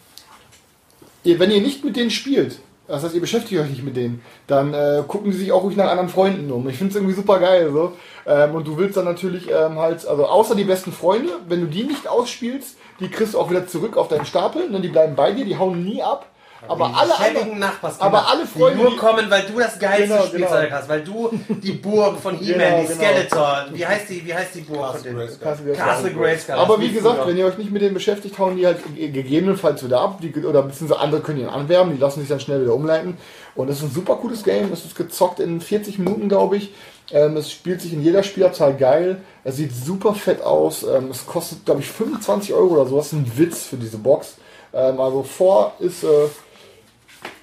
ihr, 1.23 1.39
wenn 1.39 1.51
ihr 1.51 1.61
nicht 1.61 1.83
mit 1.85 1.95
denen 1.95 2.11
spielt 2.11 2.59
das 2.87 3.03
heißt, 3.03 3.15
ihr 3.15 3.21
beschäftigt 3.21 3.59
euch 3.59 3.69
nicht 3.69 3.83
mit 3.83 3.97
denen, 3.97 4.21
dann 4.47 4.73
äh, 4.73 5.03
gucken 5.05 5.31
die 5.31 5.37
sich 5.37 5.51
auch 5.51 5.63
ruhig 5.63 5.75
nach 5.75 5.89
anderen 5.89 6.07
Freunden 6.07 6.49
um. 6.51 6.69
Ich 6.69 6.77
finde 6.77 6.91
es 6.91 6.95
irgendwie 6.95 7.15
super 7.15 7.39
geil 7.39 7.69
so. 7.71 7.91
Ähm, 8.27 8.55
und 8.55 8.67
du 8.67 8.77
willst 8.77 8.97
dann 8.97 9.05
natürlich 9.05 9.49
ähm, 9.49 9.79
halt, 9.79 10.05
also 10.05 10.25
außer 10.25 10.53
die 10.55 10.65
besten 10.65 10.91
Freunde, 10.91 11.29
wenn 11.47 11.61
du 11.61 11.67
die 11.67 11.83
nicht 11.83 12.07
ausspielst, 12.07 12.75
die 12.99 13.09
kriegst 13.09 13.33
du 13.35 13.39
auch 13.39 13.49
wieder 13.49 13.65
zurück 13.67 13.95
auf 13.95 14.09
deinen 14.09 14.25
Stapel, 14.25 14.69
ne? 14.69 14.81
die 14.81 14.89
bleiben 14.89 15.15
bei 15.15 15.31
dir, 15.31 15.45
die 15.45 15.57
hauen 15.57 15.83
nie 15.83 16.01
ab. 16.03 16.25
Aber 16.67 16.85
alle 16.97 17.11
schäbigen 17.13 17.61
anderen, 17.63 17.71
aber 17.99 18.27
alle 18.29 18.45
Freunde, 18.47 18.77
die 18.77 18.81
nur 18.81 18.91
die- 18.91 18.97
kommen, 18.97 19.29
weil 19.29 19.43
du 19.43 19.59
das 19.59 19.77
geilste 19.77 20.07
Genau, 20.15 20.25
Spielzeug 20.25 20.63
genau. 20.65 20.75
hast, 20.75 20.89
weil 20.89 21.01
du 21.03 21.29
die 21.49 21.71
Burg 21.73 22.19
von 22.19 22.35
He-Man, 22.35 22.57
Genau, 22.59 22.81
die 22.81 22.87
genau. 22.87 22.99
Skeletor, 22.99 23.65
wie 23.73 23.85
heißt 23.85 24.09
die, 24.09 24.25
wie 24.25 24.33
heißt 24.33 24.55
die 24.55 24.61
Burg 24.61 24.95
von 24.95 25.03
denen? 25.03 25.39
Castle 25.39 25.73
Castle 25.73 26.11
Grayskull. 26.13 26.55
Aber 26.55 26.73
Das 26.77 26.83
wie 26.83 26.91
gesagt, 26.91 27.27
wenn 27.27 27.37
ihr 27.37 27.45
euch 27.45 27.59
nicht 27.59 27.71
mit 27.71 27.83
denen 27.83 27.93
beschäftigt, 27.93 28.39
hauen 28.39 28.57
die 28.57 28.65
halt 28.65 28.79
ge- 28.95 29.09
gegebenenfalls 29.09 29.85
wieder 29.85 30.01
ab. 30.01 30.19
Die, 30.21 30.33
oder 30.43 30.63
beziehungsweise 30.63 30.99
andere 30.99 31.21
können 31.21 31.41
ihn 31.41 31.47
anwerben, 31.47 31.93
die 31.93 31.99
lassen 32.01 32.21
sich 32.21 32.29
dann 32.29 32.39
schnell 32.39 32.63
wieder 32.63 32.73
umleiten. 32.73 33.17
Und 33.53 33.69
es 33.69 33.77
ist 33.77 33.83
ein 33.83 33.91
super 33.91 34.15
cooles 34.15 34.43
Game. 34.43 34.73
Es 34.73 34.83
ist 34.83 34.95
gezockt 34.95 35.39
in 35.39 35.61
40 35.61 35.99
Minuten, 35.99 36.27
glaube 36.27 36.57
ich. 36.57 36.73
Ähm, 37.11 37.37
es 37.37 37.51
spielt 37.51 37.81
sich 37.81 37.93
in 37.93 38.01
jeder 38.01 38.23
Spielerzahl 38.23 38.75
geil. 38.75 39.21
Es 39.43 39.57
sieht 39.57 39.73
super 39.73 40.13
fett 40.13 40.41
aus. 40.41 40.83
Ähm, 40.83 41.09
es 41.09 41.25
kostet, 41.25 41.65
glaube 41.65 41.81
ich, 41.81 41.87
25 41.89 42.53
Euro 42.53 42.73
oder 42.73 42.85
so. 42.85 42.97
Das 42.97 43.07
ist 43.07 43.13
ein 43.13 43.31
Witz 43.37 43.63
für 43.63 43.77
diese 43.77 43.97
Box. 43.97 44.35
Ähm, 44.73 44.99
also 44.99 45.23
vor 45.23 45.73
ist. 45.79 46.03
Äh, 46.03 46.27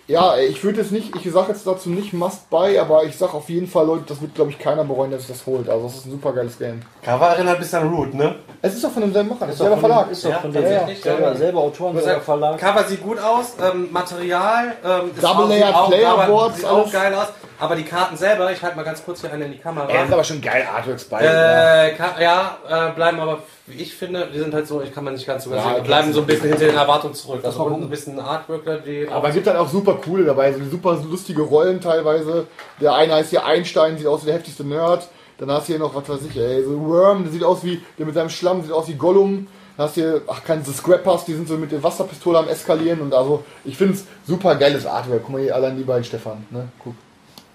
ja, 0.06 0.36
ich 0.36 0.62
würde 0.62 0.82
jetzt 0.82 0.92
nicht, 0.92 1.16
ich 1.16 1.32
sage 1.32 1.52
jetzt 1.52 1.66
dazu 1.66 1.88
nicht 1.88 2.12
Must 2.12 2.50
Buy, 2.50 2.78
aber 2.78 3.04
ich 3.04 3.16
sage 3.16 3.32
auf 3.32 3.48
jeden 3.48 3.66
Fall, 3.66 3.86
Leute, 3.86 4.04
das 4.08 4.20
wird, 4.20 4.34
glaube 4.34 4.50
ich, 4.50 4.58
keiner 4.58 4.84
bereuen, 4.84 5.10
dass 5.10 5.22
sich 5.26 5.34
das 5.34 5.46
holt. 5.46 5.66
Also, 5.66 5.86
es 5.86 5.96
ist 5.96 6.04
ein 6.04 6.10
super 6.10 6.32
geiles 6.32 6.58
Game. 6.58 6.82
Cover 7.02 7.28
erinnert 7.28 7.54
ein 7.54 7.60
bisschen 7.60 7.80
an 7.80 7.88
Root, 7.88 8.12
ne? 8.12 8.34
Es 8.60 8.74
ist 8.74 8.84
doch 8.84 8.90
von 8.90 9.00
demselben 9.00 9.30
Macher, 9.30 9.46
das 9.46 9.54
ist 9.54 9.60
selber 9.62 9.78
Verlag. 9.78 10.10
Ist 10.10 10.24
doch 10.26 10.30
Ja, 10.30 10.38
von 10.40 10.52
dem 10.52 10.62
selber, 10.62 11.34
selber 11.34 11.60
Autoren, 11.60 11.98
selber 11.98 12.20
Verlag. 12.20 12.58
Cover 12.58 12.84
sieht 12.84 13.02
gut 13.02 13.18
aus, 13.18 13.54
ähm, 13.62 13.88
Material 13.90 14.76
ähm, 14.84 15.10
ist 15.14 15.22
Double 15.22 15.64
auch, 15.72 15.88
Player 15.88 16.26
Boards, 16.26 16.56
sieht 16.58 16.66
auch 16.66 16.92
geil 16.92 17.14
aus. 17.14 17.28
Aber 17.64 17.76
die 17.76 17.84
Karten 17.84 18.16
selber, 18.16 18.52
ich 18.52 18.62
halte 18.62 18.76
mal 18.76 18.82
ganz 18.82 19.02
kurz 19.04 19.20
hier 19.22 19.32
eine 19.32 19.46
in 19.46 19.52
die 19.52 19.58
Kamera. 19.58 19.88
Er 19.88 20.04
ist 20.04 20.12
aber 20.12 20.22
schon 20.24 20.40
geil, 20.40 20.66
Artworks 20.70 21.04
bei. 21.04 21.20
Äh, 21.22 21.96
ja, 22.22 22.58
äh, 22.68 22.92
bleiben 22.92 23.18
aber, 23.20 23.38
wie 23.66 23.80
ich 23.82 23.94
finde, 23.94 24.28
die 24.32 24.38
sind 24.38 24.52
halt 24.52 24.66
so, 24.68 24.82
ich 24.82 24.92
kann 24.94 25.04
man 25.04 25.14
nicht 25.14 25.26
ganz 25.26 25.44
so 25.44 25.54
Ja, 25.54 25.74
die 25.78 25.86
bleiben 25.86 26.04
sind- 26.04 26.14
so 26.14 26.20
ein 26.20 26.26
bisschen 26.26 26.48
hinter 26.50 26.66
den 26.66 26.76
Erwartungen 26.76 27.14
zurück. 27.14 27.40
Also 27.42 27.58
unten 27.60 27.70
gucken. 27.70 27.86
ein 27.86 27.90
bisschen 27.90 28.20
Artwork, 28.20 28.64
da, 28.64 28.76
die 28.76 29.08
Aber 29.08 29.28
es 29.28 29.34
gibt 29.34 29.46
halt 29.46 29.56
auch 29.56 29.68
super 29.68 29.94
coole 30.04 30.24
dabei, 30.24 30.52
so 30.52 30.60
super 30.70 30.98
lustige 31.08 31.42
Rollen 31.42 31.80
teilweise. 31.80 32.46
Der 32.80 32.92
eine 32.94 33.14
heißt 33.14 33.30
hier 33.30 33.44
Einstein, 33.46 33.96
sieht 33.96 34.06
aus 34.06 34.22
wie 34.22 34.26
der 34.26 34.34
heftigste 34.34 34.64
Nerd. 34.64 35.08
Dann 35.38 35.50
hast 35.50 35.68
du 35.68 35.72
hier 35.72 35.80
noch, 35.80 35.94
was 35.94 36.08
weiß 36.08 36.20
ich, 36.30 36.36
ey, 36.36 36.62
so 36.62 36.78
Worm, 36.86 37.24
der 37.24 37.32
sieht 37.32 37.42
aus 37.42 37.64
wie, 37.64 37.82
der 37.98 38.06
mit 38.06 38.14
seinem 38.14 38.28
Schlamm 38.30 38.62
sieht 38.62 38.72
aus 38.72 38.86
wie 38.88 38.94
Gollum. 38.94 39.48
Dann 39.76 39.86
hast 39.86 39.96
du 39.96 40.02
hier, 40.02 40.22
ach, 40.28 40.44
keine 40.44 40.62
Scrappers, 40.64 41.24
die 41.24 41.34
sind 41.34 41.48
so 41.48 41.56
mit 41.56 41.72
der 41.72 41.82
Wasserpistole 41.82 42.38
am 42.38 42.46
Eskalieren 42.48 43.00
und 43.00 43.12
also, 43.12 43.42
ich 43.64 43.76
finde 43.76 43.94
es 43.94 44.04
super 44.24 44.54
geiles 44.54 44.86
Artwork. 44.86 45.22
Guck 45.24 45.30
mal 45.32 45.40
hier 45.42 45.54
allein 45.56 45.76
die 45.76 45.82
beiden 45.82 46.04
Stefan, 46.04 46.46
ne? 46.50 46.68
Guck. 46.78 46.94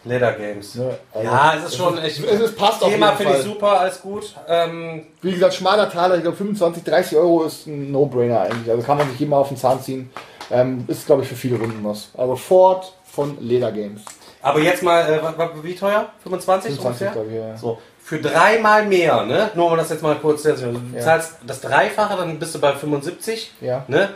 Leder 0.05 0.31
Games. 0.33 0.75
Ne? 0.75 0.97
Also, 1.13 1.27
Ja, 1.27 1.53
es 1.57 1.63
ist 1.65 1.75
schon 1.77 1.97
echt. 1.97 2.19
es 2.23 2.39
ist- 2.39 2.57
passt 2.57 2.81
auf 2.83 2.89
Thema 2.89 3.11
finde 3.13 3.37
ich 3.37 3.43
super, 3.43 3.79
alles 3.81 4.01
gut. 4.01 4.33
Ähm, 4.47 5.05
Wie 5.21 5.31
gesagt, 5.33 5.53
schmaler 5.53 5.89
Taler, 5.91 6.15
ich 6.15 6.21
glaube 6.21 6.37
25, 6.37 6.83
30 6.83 7.17
Euro 7.17 7.43
ist 7.43 7.67
ein 7.67 7.91
No-Brainer 7.91 8.41
eigentlich. 8.41 8.69
Also 8.71 8.83
kann 8.83 8.97
man 8.97 9.09
sich 9.11 9.21
immer 9.21 9.37
auf 9.37 9.49
den 9.49 9.57
Zahn 9.57 9.81
ziehen. 9.81 10.09
Ähm, 10.51 10.85
ist, 10.87 11.05
glaube 11.05 11.23
ich, 11.23 11.27
für 11.27 11.35
viele 11.35 11.57
Runden 11.59 11.83
was. 11.83 12.09
Also 12.17 12.35
Ford 12.35 12.93
von 13.11 13.37
Leder 13.41 13.71
Games. 13.71 14.01
aber 14.41 14.59
jetzt 14.59 14.81
mal, 14.83 15.01
äh, 15.01 15.63
wie 15.63 15.75
teuer? 15.75 16.07
25, 16.23 16.75
25, 16.75 17.07
ungefähr? 17.07 17.25
ich, 17.29 17.49
ja. 17.51 17.57
So, 17.57 17.77
für 18.01 18.19
dreimal 18.21 18.85
mehr, 18.85 19.23
ne? 19.25 19.51
Nur 19.53 19.69
um 19.69 19.77
das 19.77 19.89
jetzt 19.89 20.01
mal 20.01 20.15
kurz 20.15 20.43
zu 20.43 20.53
Du 20.55 20.79
Ja. 20.95 21.01
zahlst 21.03 21.33
das 21.45 21.59
Dreifache, 21.61 22.15
dann 22.17 22.39
bist 22.39 22.55
du 22.55 22.59
bei 22.59 22.71
75, 22.73 23.51
Ja. 23.61 23.83
ne? 23.87 24.09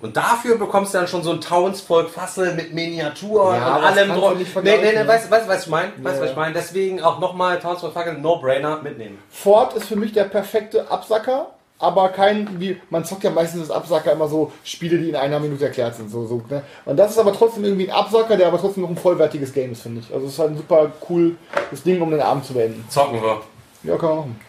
Und 0.00 0.16
dafür 0.16 0.56
bekommst 0.56 0.94
du 0.94 0.98
dann 0.98 1.08
schon 1.08 1.24
so 1.24 1.32
ein 1.32 1.40
Townsvolk 1.40 2.08
Fassel 2.08 2.54
mit 2.54 2.72
Miniaturen 2.72 3.56
Ja, 3.56 3.76
und 3.76 3.84
allem 3.84 4.38
nicht 4.38 4.54
Nee, 4.56 4.62
nee, 4.62 4.76
nee, 4.76 4.92
ne? 4.92 5.08
weißt 5.08 5.26
du, 5.26 5.30
weißt, 5.30 5.46
du, 5.46 5.50
was 5.50 5.62
ich 5.64 5.68
meine? 5.70 5.92
Weißt 5.96 6.16
du, 6.16 6.20
Ja. 6.20 6.20
was 6.22 6.30
ich 6.30 6.36
meine? 6.36 6.54
Deswegen 6.54 7.02
auch 7.02 7.18
nochmal 7.18 7.58
Townsvolk 7.58 7.92
Fackel, 7.94 8.14
No-Brainer 8.14 8.80
mitnehmen. 8.82 9.18
Ford 9.28 9.74
ist 9.74 9.86
für 9.86 9.96
mich 9.96 10.12
der 10.12 10.24
perfekte 10.24 10.88
Absacker, 10.88 11.48
aber 11.80 12.10
kein, 12.10 12.60
wie, 12.60 12.80
man 12.90 13.04
zockt 13.04 13.24
ja 13.24 13.30
meistens 13.30 13.66
das 13.68 13.76
Absacker 13.76 14.12
immer 14.12 14.28
so 14.28 14.52
Spiele, 14.62 14.98
die 14.98 15.08
in 15.08 15.16
einer 15.16 15.40
Minute 15.40 15.64
erklärt 15.64 15.96
sind. 15.96 16.10
So, 16.10 16.26
so, 16.26 16.42
ne? 16.48 16.62
Und 16.84 16.96
das 16.96 17.10
ist 17.12 17.18
aber 17.18 17.32
trotzdem 17.32 17.64
irgendwie 17.64 17.90
ein 17.90 17.96
Absacker, 17.96 18.36
der 18.36 18.46
aber 18.48 18.58
trotzdem 18.60 18.84
noch 18.84 18.90
ein 18.90 18.96
vollwertiges 18.96 19.52
Game 19.52 19.72
ist, 19.72 19.82
finde 19.82 20.00
ich. 20.00 20.14
Also 20.14 20.26
es 20.26 20.32
ist 20.34 20.38
halt 20.38 20.50
ein 20.50 20.56
super 20.56 20.92
cool 21.08 21.36
das 21.72 21.82
Ding, 21.82 22.00
um 22.00 22.10
den 22.12 22.20
Abend 22.20 22.44
zu 22.44 22.54
beenden. 22.54 22.84
Zocken 22.88 23.20
wir. 23.20 23.40
Ja, 23.82 23.96
kann 23.96 24.08
man 24.08 24.18
machen. 24.18 24.40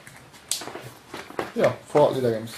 Ja, 1.56 1.74
Ford 1.92 2.14
Leder 2.16 2.32
Games. 2.32 2.52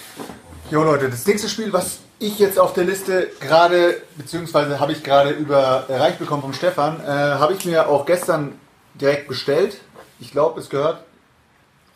Jo 0.69 0.83
Leute, 0.83 1.09
das 1.09 1.25
nächste 1.25 1.47
Spiel, 1.49 1.71
was 1.71 1.99
ich 2.21 2.39
jetzt 2.39 2.59
auf 2.59 2.73
der 2.73 2.83
Liste 2.83 3.29
gerade, 3.39 4.01
beziehungsweise 4.15 4.79
habe 4.79 4.91
ich 4.91 5.03
gerade 5.03 5.31
überreicht 5.31 6.19
bekommen 6.19 6.41
vom 6.43 6.53
Stefan, 6.53 7.01
äh, 7.01 7.07
habe 7.09 7.53
ich 7.53 7.65
mir 7.65 7.89
auch 7.89 8.05
gestern 8.05 8.59
direkt 8.93 9.27
bestellt. 9.27 9.77
Ich 10.19 10.31
glaube, 10.31 10.59
es 10.59 10.69
gehört 10.69 11.03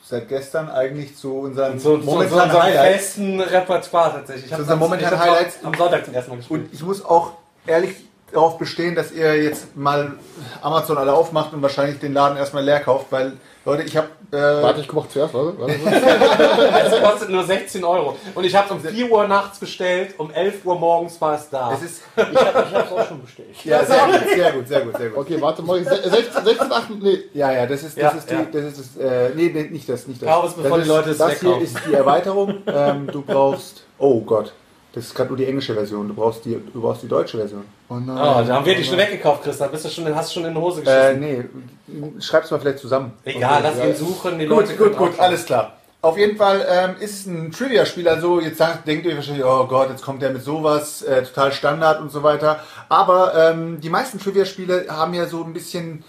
seit 0.03 0.27
gestern 0.27 0.69
eigentlich 0.69 1.15
zu 1.15 1.33
unseren 1.39 1.79
So, 1.79 1.97
so, 1.97 2.01
so 2.01 2.11
momentanen 2.11 2.43
unserem 2.45 2.63
Highlights. 2.63 2.95
festen 2.95 3.39
Repertoire 3.39 4.13
tatsächlich. 4.13 4.45
Ich 4.45 4.51
Zu 4.51 4.61
unseren 4.61 4.79
momentanen 4.79 5.19
Highlights. 5.19 5.57
am 5.63 5.73
Sonntag 5.75 6.05
zum 6.05 6.13
ersten 6.13 6.31
Mal 6.31 6.37
gespielt. 6.37 6.61
Und 6.63 6.73
ich 6.73 6.81
muss 6.83 7.05
auch 7.05 7.33
ehrlich 7.67 7.95
darauf 8.31 8.57
bestehen, 8.57 8.95
dass 8.95 9.11
ihr 9.11 9.41
jetzt 9.43 9.75
mal 9.77 10.13
Amazon 10.61 10.97
alle 10.97 11.13
aufmacht 11.13 11.53
und 11.53 11.61
wahrscheinlich 11.61 11.99
den 11.99 12.13
Laden 12.13 12.37
erstmal 12.37 12.63
leer 12.63 12.79
kauft, 12.79 13.07
weil, 13.11 13.33
Leute, 13.65 13.81
ich 13.83 13.97
habe... 13.97 14.07
Äh, 14.31 14.37
Warte, 14.37 14.81
ich 14.81 14.87
guck 14.87 15.09
zuerst, 15.09 15.33
warte. 15.33 15.59
warte. 15.59 15.73
Es 16.95 17.01
kostet 17.01 17.29
nur 17.29 17.43
16 17.43 17.83
Euro. 17.83 18.15
Und 18.35 18.43
ich 18.43 18.55
habe 18.55 18.65
es 18.67 18.71
um 18.71 18.79
4 18.79 19.11
Uhr 19.11 19.27
nachts 19.27 19.57
bestellt, 19.59 20.13
um 20.19 20.29
11 20.29 20.63
Uhr 20.65 20.77
morgens 20.77 21.19
war 21.19 21.35
es 21.35 21.49
da. 21.49 21.73
es 21.73 21.81
ist... 21.81 22.01
Ich 22.15 22.23
habe 22.23 22.83
es 22.85 22.91
auch 22.91 23.07
schon 23.07 23.21
bestellt. 23.23 23.47
Ja, 23.63 23.83
sehr 23.83 24.05
gut, 24.05 24.29
sehr 24.35 24.51
gut, 24.51 24.67
sehr 24.67 24.81
gut, 24.81 24.97
sehr 24.97 25.09
gut. 25.09 25.17
Okay, 25.17 25.41
warte 25.41 25.61
mal. 25.63 25.83
16, 25.83 26.45
16 26.45 26.71
8, 26.71 26.89
nee. 27.01 27.19
Ja, 27.33 27.51
ja, 27.51 27.65
das 27.65 27.83
ist, 27.83 27.97
das 27.97 28.03
Ja, 28.03 28.09
ist 28.11 28.29
die, 28.29 28.33
ja. 28.35 28.45
das 28.51 28.63
ist 28.65 28.95
das, 28.97 29.03
äh, 29.03 29.29
nee, 29.35 29.51
nee, 29.53 29.63
nicht 29.71 29.89
das, 29.89 30.05
nicht 30.07 30.21
das. 30.21 30.29
Kauf 30.29 30.45
es, 30.45 30.53
bevor 30.53 30.77
das 30.77 30.85
die 30.85 30.89
Leute 30.93 31.09
ist, 31.09 31.19
es 31.19 31.27
Das 31.27 31.39
hier 31.39 31.57
ist 31.61 31.77
die 31.87 31.93
Erweiterung. 31.93 32.57
ähm, 32.67 33.07
du 33.11 33.21
brauchst, 33.23 33.83
oh 33.97 34.21
Gott, 34.21 34.53
das 34.93 35.05
ist 35.05 35.15
gerade 35.15 35.29
nur 35.29 35.37
die 35.37 35.45
englische 35.45 35.73
Version. 35.73 36.07
Du 36.07 36.13
brauchst 36.13 36.45
die, 36.45 36.61
du 36.73 36.81
brauchst 36.81 37.01
die 37.03 37.07
deutsche 37.07 37.37
Version. 37.37 37.65
Oh 37.87 37.95
nein. 37.95 38.17
Oh, 38.17 38.47
da 38.47 38.55
haben 38.55 38.65
wir 38.65 38.75
die 38.75 38.83
schon 38.83 38.97
weggekauft, 38.97 39.43
Christa. 39.43 39.67
Bist 39.67 39.85
du 39.85 39.89
schon, 39.89 40.15
hast 40.15 40.29
du 40.31 40.39
schon 40.39 40.45
in 40.49 40.55
die 40.55 40.59
Hose 40.59 40.81
Äh, 40.81 41.15
geschissen. 41.15 41.19
nee, 41.19 42.19
schreib's 42.21 42.49
mal 42.49 42.59
vielleicht 42.59 42.79
zusammen. 42.79 43.13
Egal, 43.23 43.61
lass 43.63 43.77
ihn 43.77 43.95
suchen. 43.95 44.39
Die 44.39 44.47
Gut, 44.47 44.57
Leute 44.67 44.75
gut, 44.75 44.97
gut, 44.97 45.19
alles 45.19 45.45
klar. 45.45 45.73
Auf 46.01 46.17
jeden 46.19 46.37
Fall 46.37 46.65
ähm, 46.69 46.95
ist 46.99 47.25
ein 47.25 47.51
Trivia-Spiel, 47.51 48.07
also 48.07 48.39
jetzt 48.39 48.59
sagt, 48.59 48.87
denkt 48.87 49.07
ihr 49.07 49.15
wahrscheinlich, 49.15 49.43
oh 49.43 49.65
Gott, 49.65 49.89
jetzt 49.89 50.03
kommt 50.03 50.21
der 50.21 50.29
mit 50.29 50.43
sowas, 50.43 51.01
äh, 51.01 51.23
total 51.23 51.51
Standard 51.51 51.99
und 51.99 52.11
so 52.11 52.21
weiter. 52.21 52.59
Aber 52.89 53.33
ähm, 53.35 53.81
die 53.81 53.89
meisten 53.89 54.19
Trivia-Spiele 54.19 54.85
haben 54.89 55.15
ja 55.15 55.25
so 55.25 55.43
ein 55.43 55.53
bisschen 55.53 56.03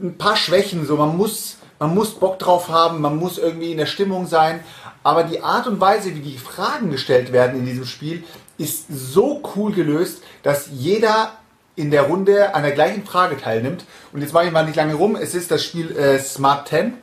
ein 0.00 0.16
paar 0.16 0.36
Schwächen. 0.36 0.86
So, 0.86 0.96
man 0.96 1.16
muss, 1.18 1.58
man 1.78 1.94
muss 1.94 2.12
Bock 2.14 2.38
drauf 2.38 2.70
haben, 2.70 3.02
man 3.02 3.16
muss 3.16 3.36
irgendwie 3.36 3.72
in 3.72 3.78
der 3.78 3.86
Stimmung 3.86 4.26
sein. 4.26 4.60
Aber 5.02 5.22
die 5.24 5.42
Art 5.42 5.66
und 5.66 5.80
Weise, 5.80 6.14
wie 6.14 6.20
die 6.20 6.38
Fragen 6.38 6.90
gestellt 6.90 7.30
werden 7.30 7.58
in 7.58 7.66
diesem 7.66 7.84
Spiel, 7.84 8.24
ist 8.58 8.86
so 8.88 9.42
cool 9.54 9.72
gelöst, 9.72 10.22
dass 10.42 10.68
jeder 10.72 11.32
in 11.74 11.90
der 11.90 12.02
Runde 12.02 12.54
an 12.54 12.62
der 12.62 12.72
gleichen 12.72 13.04
Frage 13.04 13.36
teilnimmt. 13.36 13.84
Und 14.12 14.22
jetzt 14.22 14.32
mache 14.32 14.46
ich 14.46 14.52
mal 14.52 14.64
nicht 14.64 14.76
lange 14.76 14.94
rum. 14.94 15.14
Es 15.14 15.34
ist 15.34 15.50
das 15.50 15.62
Spiel 15.62 15.94
äh, 15.96 16.18
Smart 16.18 16.68
10 16.68 16.94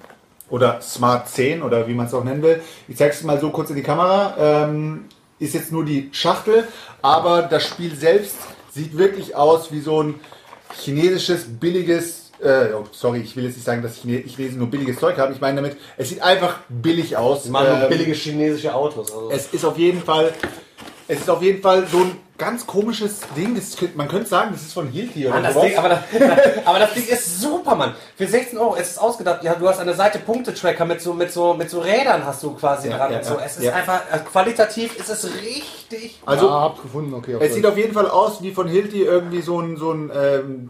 oder 0.50 0.82
Smart 0.82 1.30
10 1.30 1.62
oder 1.62 1.88
wie 1.88 1.94
man 1.94 2.08
es 2.08 2.14
auch 2.14 2.24
nennen 2.24 2.42
will. 2.42 2.62
Ich 2.88 2.98
zeige 2.98 3.14
es 3.14 3.24
mal 3.24 3.40
so 3.40 3.52
kurz 3.52 3.70
in 3.70 3.76
die 3.76 3.84
Kamera. 3.84 4.66
Ähm, 4.66 5.06
ist 5.40 5.54
jetzt 5.54 5.72
nur 5.72 5.86
die 5.86 6.10
Schachtel, 6.12 6.68
aber 7.02 7.44
das 7.44 7.64
Spiel 7.66 7.96
selbst 7.96 8.36
sieht 8.72 8.98
wirklich 8.98 9.36
aus 9.36 9.72
wie 9.72 9.82
so 9.82 10.02
ein 10.02 10.16
chinesisches, 10.80 11.46
billiges, 11.60 12.32
äh, 12.42 12.74
oh, 12.74 12.86
sorry, 12.92 13.20
ich 13.20 13.36
will 13.36 13.44
jetzt 13.44 13.56
nicht 13.56 13.66
sagen, 13.66 13.82
dass 13.82 14.02
Chine 14.02 14.24
Chinesen 14.26 14.58
nur 14.58 14.68
billiges 14.68 15.00
Zeug 15.00 15.18
haben. 15.18 15.34
Ich 15.34 15.42
meine 15.42 15.58
damit, 15.58 15.78
es 15.98 16.10
sieht 16.10 16.22
einfach 16.22 16.60
billig 16.70 17.18
aus. 17.18 17.46
Machen 17.50 17.68
nur 17.68 17.84
Ähm, 17.84 17.90
billige 17.90 18.14
chinesische 18.14 18.74
Autos. 18.74 19.12
Also. 19.12 19.30
es 19.32 19.54
ist 19.54 19.66
auf 19.66 19.78
jeden 19.78 20.02
Fall, 20.02 20.34
es 21.08 21.20
ist 21.20 21.30
auf 21.30 21.42
jeden 21.42 21.62
Fall 21.62 21.86
so 21.88 22.00
ein 22.00 22.18
ganz 22.38 22.66
komisches 22.66 23.22
Ding. 23.36 23.56
Das, 23.56 23.76
man 23.96 24.08
könnte 24.08 24.28
sagen, 24.28 24.52
das 24.54 24.62
ist 24.64 24.74
von 24.74 24.88
Hilti 24.88 25.26
oder 25.26 25.36
Mann, 25.36 25.44
das 25.44 25.54
sowas. 25.54 25.68
Ding, 25.68 25.78
aber, 25.78 25.90
das, 25.90 26.00
aber 26.66 26.80
das 26.80 26.94
Ding 26.94 27.08
ist 27.08 27.42
super, 27.42 27.76
Mann. 27.76 27.94
Für 28.16 28.28
16 28.28 28.58
Euro, 28.58 28.76
es 28.76 28.92
ist 28.92 28.98
ausgedacht. 28.98 29.44
Ja, 29.44 29.56
du 29.56 29.68
hast 29.68 29.80
an 29.80 29.88
der 29.88 29.96
Seite 29.96 30.20
Punktetracker 30.20 30.86
mit 30.86 31.02
so, 31.02 31.14
mit 31.14 31.32
so, 31.32 31.54
mit 31.54 31.70
so 31.70 31.80
Rädern 31.80 32.26
hast 32.26 32.42
du 32.44 32.54
quasi 32.56 32.90
Ja, 32.90 32.98
dran 32.98 33.12
ja, 33.12 33.18
und 33.20 33.26
so. 33.26 33.34
ja, 33.36 33.42
Es 33.46 33.58
ist 33.58 33.64
ja. 33.64 33.74
einfach, 33.74 34.02
äh, 34.12 34.20
qualitativ 34.20 34.98
ist 34.98 35.10
es 35.10 35.26
richtig. 35.42 36.22
also, 36.26 36.50
ah, 36.50 36.62
hab's 36.62 36.82
gefunden, 36.82 37.14
okay. 37.14 37.38
Es 37.40 37.54
sieht 37.54 37.66
auf 37.66 37.78
jeden 37.78 37.94
Fall 37.94 38.10
aus 38.10 38.42
wie 38.42 38.52
von 38.52 38.68
Hilti 38.68 39.04
irgendwie 39.04 39.42
so 39.42 39.60
ein, 39.60 39.78
so 39.78 39.92
ein 39.92 40.12
ähm, 40.16 40.70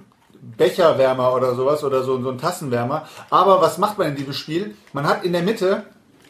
Becherwärmer 0.57 1.33
oder 1.33 1.55
sowas 1.55 1.83
oder 1.83 2.03
so, 2.03 2.21
so 2.21 2.29
ein 2.29 2.37
Tassenwärmer. 2.37 3.07
Aber 3.29 3.61
was 3.61 3.77
macht 3.77 3.97
man 3.97 4.09
in 4.09 4.15
diesem 4.15 4.33
Spiel? 4.33 4.75
Man 4.91 5.07
hat 5.07 5.23
in 5.23 5.31
der 5.31 5.41
Mitte 5.41 5.83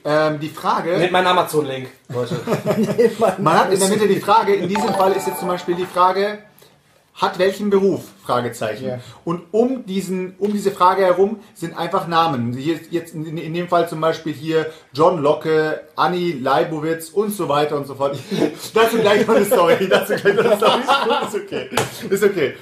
ähm, 0.06 0.40
die 0.40 0.50
Frage. 0.50 0.98
Mit 0.98 1.12
meinem 1.12 1.28
Amazon-Link, 1.28 1.90
Leute. 2.10 2.40
Man 3.38 3.60
hat 3.60 3.72
in 3.72 3.80
der 3.80 3.90
Mitte 3.90 4.08
die 4.08 4.20
Frage, 4.20 4.56
in 4.56 4.68
diesem 4.68 4.94
Fall 4.94 5.14
ist 5.14 5.28
jetzt 5.28 5.40
zum 5.40 5.48
Beispiel 5.48 5.76
die 5.76 5.86
Frage, 5.86 6.40
hat 7.16 7.38
welchen 7.38 7.70
Beruf? 7.70 8.06
Fragezeichen. 8.24 8.88
Ja. 8.88 9.00
Und 9.24 9.44
um, 9.52 9.86
diesen, 9.86 10.36
um 10.40 10.52
diese 10.52 10.72
Frage 10.72 11.04
herum 11.04 11.40
sind 11.54 11.78
einfach 11.78 12.08
Namen. 12.08 12.54
Hier, 12.54 12.80
jetzt 12.90 13.14
in, 13.14 13.38
in 13.38 13.54
dem 13.54 13.68
Fall 13.68 13.88
zum 13.88 14.02
Beispiel 14.02 14.34
hier 14.34 14.72
John 14.94 15.22
Locke, 15.22 15.88
Annie 15.96 16.32
Leibowitz 16.32 17.10
und 17.10 17.32
so 17.32 17.50
weiter 17.50 17.76
und 17.78 17.86
so 17.86 17.96
fort. 17.96 18.18
dazu 18.74 18.98
gleich 18.98 19.28
noch 19.28 19.36
eine 19.36 19.46
Story. 19.46 19.88
Dazu 19.88 20.16
gleich 20.16 20.36
noch 20.36 20.46
eine 20.46 20.58
Story. 20.58 20.82
Ist 21.28 21.36
okay. 21.36 21.70
Ist 22.10 22.24
okay. 22.24 22.54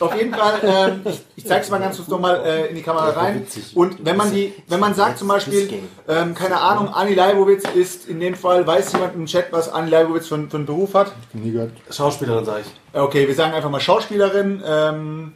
Auf 0.00 0.14
jeden 0.14 0.32
Fall, 0.34 0.60
ähm, 0.62 1.00
ich, 1.04 1.24
ich 1.36 1.46
zeige 1.46 1.62
es 1.62 1.70
mal 1.70 1.80
ganz 1.80 1.96
kurz 1.96 2.08
nochmal 2.08 2.44
äh, 2.44 2.66
in 2.66 2.76
die 2.76 2.82
Kamera 2.82 3.10
rein. 3.10 3.46
Und 3.74 4.04
wenn 4.04 4.16
man 4.16 4.32
die, 4.32 4.54
wenn 4.68 4.80
man 4.80 4.94
sagt 4.94 5.18
zum 5.18 5.28
Beispiel, 5.28 5.82
ähm, 6.08 6.34
keine 6.34 6.60
Ahnung, 6.60 6.88
Anni 6.88 7.14
Leibowitz 7.14 7.64
ist 7.74 8.08
in 8.08 8.20
dem 8.20 8.34
Fall, 8.34 8.66
weiß 8.66 8.92
jemand 8.92 9.14
im 9.14 9.26
Chat, 9.26 9.46
was 9.50 9.68
Anni 9.68 9.90
Leibowitz 9.90 10.28
für, 10.28 10.38
für 10.48 10.56
einen 10.56 10.66
Beruf 10.66 10.94
hat? 10.94 11.12
Nie 11.32 11.52
gehört. 11.52 11.72
Schauspielerin, 11.90 12.44
sage 12.44 12.62
ich. 12.62 12.98
Okay, 13.00 13.26
wir 13.26 13.34
sagen 13.34 13.54
einfach 13.54 13.70
mal 13.70 13.80
Schauspielerin. 13.80 14.62
Ähm, 14.64 15.32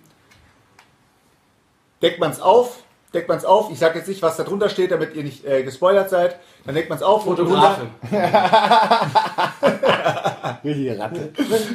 deckt 2.01 2.21
man 2.21 2.31
es 2.31 2.41
auf, 2.41 2.83
deckt 3.15 3.29
man 3.29 3.39
es 3.39 3.45
auf. 3.45 3.71
Ich 3.71 3.79
sage 3.79 3.99
jetzt 3.99 4.09
nicht, 4.09 4.23
was 4.23 4.37
da 4.37 4.45
drunter 4.45 4.69
steht, 4.69 4.91
damit 4.91 5.15
ihr 5.15 5.25
nicht 5.25 5.45
äh, 5.45 5.63
gespoilert 5.63 6.11
seid. 6.11 6.37
Dann 6.65 6.77
deckt 6.77 6.89
man 6.89 6.97
es 6.99 7.03
auf. 7.03 7.25
drunter- 7.25 7.45
Fotografin. 7.45 7.89
Richtige 10.65 10.99
Ratte. 10.99 11.31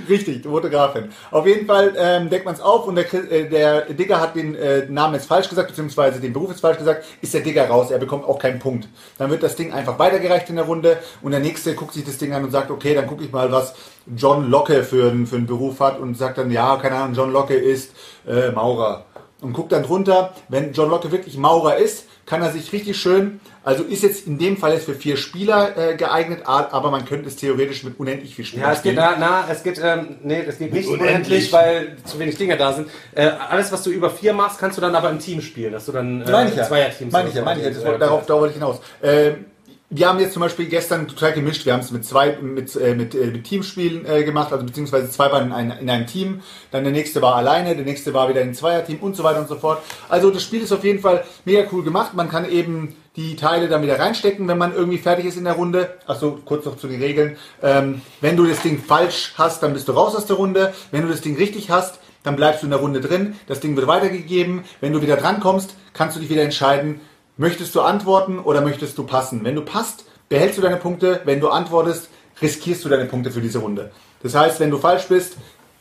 Richtig, 0.10 0.44
Fotografin. 0.46 1.10
Auf 1.32 1.46
jeden 1.46 1.66
Fall 1.66 1.94
ähm, 1.98 2.30
deckt 2.30 2.46
man 2.46 2.54
es 2.54 2.62
auf 2.62 2.88
und 2.88 2.96
der, 2.96 3.12
äh, 3.14 3.50
der 3.50 3.82
Digger 3.94 4.20
hat 4.22 4.36
den 4.36 4.56
äh, 4.56 4.86
Namen 4.90 5.16
jetzt 5.16 5.28
falsch 5.28 5.50
gesagt, 5.50 5.70
beziehungsweise 5.70 6.20
den 6.20 6.34
Beruf 6.34 6.50
jetzt 6.52 6.62
falsch 6.62 6.78
gesagt, 6.78 7.06
ist 7.22 7.34
der 7.34 7.42
Digger 7.42 7.68
raus. 7.68 7.92
Er 7.92 8.00
bekommt 8.00 8.26
auch 8.26 8.40
keinen 8.40 8.60
Punkt. 8.60 8.88
Dann 9.18 9.30
wird 9.30 9.44
das 9.44 9.56
Ding 9.56 9.74
einfach 9.74 10.00
weitergereicht 10.00 10.50
in 10.50 10.56
der 10.56 10.66
Runde 10.66 10.98
und 11.22 11.32
der 11.32 11.40
Nächste 11.42 11.76
guckt 11.76 11.94
sich 11.94 12.06
das 12.06 12.18
Ding 12.18 12.34
an 12.34 12.44
und 12.44 12.52
sagt, 12.52 12.72
okay, 12.72 12.94
dann 12.96 13.08
gucke 13.08 13.24
ich 13.24 13.32
mal, 13.32 13.52
was 13.52 13.74
John 14.16 14.50
Locke 14.50 14.84
für, 14.84 15.12
einen- 15.12 15.28
für 15.28 15.36
einen 15.36 15.48
Beruf 15.48 15.80
hat 15.82 16.00
und 16.00 16.16
sagt 16.18 16.38
dann, 16.38 16.50
ja, 16.52 16.78
keine 16.78 16.96
Ahnung, 16.96 17.16
John 17.16 17.32
Locke 17.34 17.56
ist 17.56 17.92
äh, 18.28 18.52
Maurer. 18.52 19.04
Und 19.40 19.54
guckt 19.54 19.72
dann 19.72 19.84
drunter, 19.84 20.34
wenn 20.50 20.74
John 20.74 20.90
Locke 20.90 21.12
wirklich 21.12 21.38
Maurer 21.38 21.78
ist, 21.78 22.06
kann 22.26 22.42
er 22.42 22.52
sich 22.52 22.74
richtig 22.74 22.98
schön, 22.98 23.40
also 23.64 23.84
ist 23.84 24.02
jetzt 24.04 24.26
in 24.28 24.38
dem 24.38 24.58
Fall 24.58 24.74
jetzt 24.74 24.86
für 24.86 24.96
vier 24.96 25.16
Spieler 25.16 25.78
äh, 25.78 25.96
geeignet, 25.96 26.42
aber 26.46 26.90
man 26.92 27.06
könnte 27.06 27.28
es 27.30 27.36
theoretisch 27.38 27.84
mit 27.84 28.00
unendlich 28.00 28.36
viel 28.36 28.44
Spielern 28.46 28.66
Ja, 28.66 28.74
es 28.74 28.82
geht, 28.82 28.94
spielen. 28.94 29.14
na, 29.20 29.44
na, 29.46 29.46
es 29.52 29.64
geht, 29.64 29.80
ähm, 29.82 30.18
nee, 30.24 30.44
es 30.46 30.58
geht 30.58 30.74
nicht 30.74 30.88
Unendlich. 30.90 31.10
unendlich, 31.10 31.54
weil 31.54 31.98
zu 32.04 32.20
wenig 32.20 32.38
Dinge 32.38 32.58
da 32.58 32.74
sind. 32.74 32.90
Äh, 33.16 33.28
alles, 33.28 33.72
was 33.72 33.84
du 33.84 33.92
über 33.92 34.10
vier 34.10 34.34
machst, 34.34 34.60
kannst 34.60 34.78
du 34.78 34.82
dann 34.82 34.96
aber 34.96 35.10
im 35.10 35.20
Team 35.20 35.40
spielen, 35.42 35.72
dass 35.72 35.86
du 35.86 35.92
dann 35.94 36.22
äh, 36.24 36.32
Meine 36.32 36.50
ich 36.50 36.56
ja. 36.56 36.66
Zweierteams 36.66 37.14
Meine 37.14 37.30
ich 37.30 37.36
ja, 37.36 37.44
meine 37.44 37.62
ich 37.62 37.78
ja. 37.78 37.98
darauf, 37.98 38.26
darauf 38.26 38.42
wollte 38.42 38.54
ich 38.56 38.60
hinaus. 38.60 38.80
Ähm, 39.04 39.46
wir 39.90 40.10
haben 40.10 40.20
jetzt 40.20 40.34
zum 40.34 40.42
Beispiel 40.42 40.66
gestern 40.66 41.08
total 41.08 41.32
gemischt. 41.32 41.66
Wir 41.66 41.72
haben 41.72 41.80
es 41.80 41.92
mit 41.92 42.04
zwei, 42.04 42.38
mit, 42.42 42.76
äh, 42.76 42.94
mit, 42.94 43.16
äh, 43.16 43.28
mit 43.28 43.46
Teamspielen 43.46 44.06
äh, 44.06 44.24
gemacht, 44.26 44.52
also 44.52 44.66
beziehungsweise 44.66 45.10
zwei 45.10 45.32
waren 45.32 45.46
in, 45.46 45.54
ein, 45.54 45.72
in 45.72 45.90
einem 45.90 46.08
Team. 46.08 46.42
Dann 46.72 46.84
der 46.84 46.92
nächste 46.92 47.22
war 47.22 47.36
alleine, 47.36 47.74
der 47.74 47.86
nächste 47.86 48.14
war 48.14 48.28
wieder 48.28 48.42
in 48.42 48.54
Zweierteam 48.54 49.00
und 49.00 49.16
so 49.16 49.24
weiter 49.24 49.40
und 49.40 49.48
so 49.48 49.56
fort. 49.56 49.82
Also 50.10 50.30
das 50.30 50.44
Spiel 50.44 50.62
ist 50.62 50.74
auf 50.74 50.84
jeden 50.84 51.00
Fall 51.00 51.24
mega 51.46 51.64
cool 51.72 51.84
gemacht. 51.84 52.14
Man 52.16 52.30
kann 52.30 52.50
eben 52.50 52.98
die 53.16 53.38
Teile 53.38 53.70
dann 53.70 53.82
wieder 53.82 53.98
reinstecken, 53.98 54.48
wenn 54.50 54.58
man 54.58 54.76
irgendwie 54.76 54.98
fertig 54.98 55.26
ist 55.26 55.38
in 55.38 55.46
der 55.46 55.54
Runde. 55.54 55.94
Achso, 56.06 56.38
kurz 56.44 56.66
noch 56.66 56.76
zu 56.76 56.88
den 56.88 57.02
Regeln. 57.02 57.38
Ähm, 57.64 58.02
wenn 58.20 58.36
du 58.36 58.46
das 58.46 58.62
Ding 58.62 58.80
falsch 58.80 59.36
hast, 59.38 59.64
dann 59.64 59.72
bist 59.72 59.88
du 59.88 59.94
raus 59.94 60.16
aus 60.16 60.26
der 60.26 60.36
Runde. 60.36 60.74
Wenn 60.92 61.04
du 61.04 61.08
das 61.08 61.22
Ding 61.22 61.38
richtig 61.38 61.72
hast, 61.72 62.00
dann 62.24 62.36
bleibst 62.36 62.62
du 62.62 62.68
in 62.68 62.72
der 62.72 62.82
Runde 62.82 63.00
drin. 63.00 63.36
Das 63.48 63.62
Ding 63.62 63.78
wird 63.78 63.88
weitergegeben. 63.88 64.66
Wenn 64.82 64.92
du 64.92 65.02
wieder 65.02 65.16
drankommst, 65.16 65.76
kannst 65.94 66.18
du 66.18 66.20
dich 66.20 66.30
wieder 66.30 66.44
entscheiden, 66.44 67.00
möchtest 67.38 67.76
du 67.76 67.82
antworten 67.82 68.40
oder 68.40 68.62
möchtest 68.62 68.98
du 68.98 69.04
passen. 69.04 69.44
Wenn 69.44 69.56
du 69.56 69.62
passt, 69.62 70.06
behältst 70.30 70.58
du 70.58 70.62
deine 70.62 70.78
Punkte. 70.78 71.22
Wenn 71.26 71.40
du 71.40 71.50
antwortest, 71.50 72.10
riskierst 72.42 72.84
du 72.84 72.90
deine 72.90 73.06
Punkte 73.06 73.32
für 73.32 73.42
diese 73.42 73.60
Runde. 73.60 73.92
Das 74.24 74.36
heißt, 74.36 74.60
wenn 74.60 74.72
du 74.72 74.78
falsch 74.78 75.08
bist, 75.08 75.38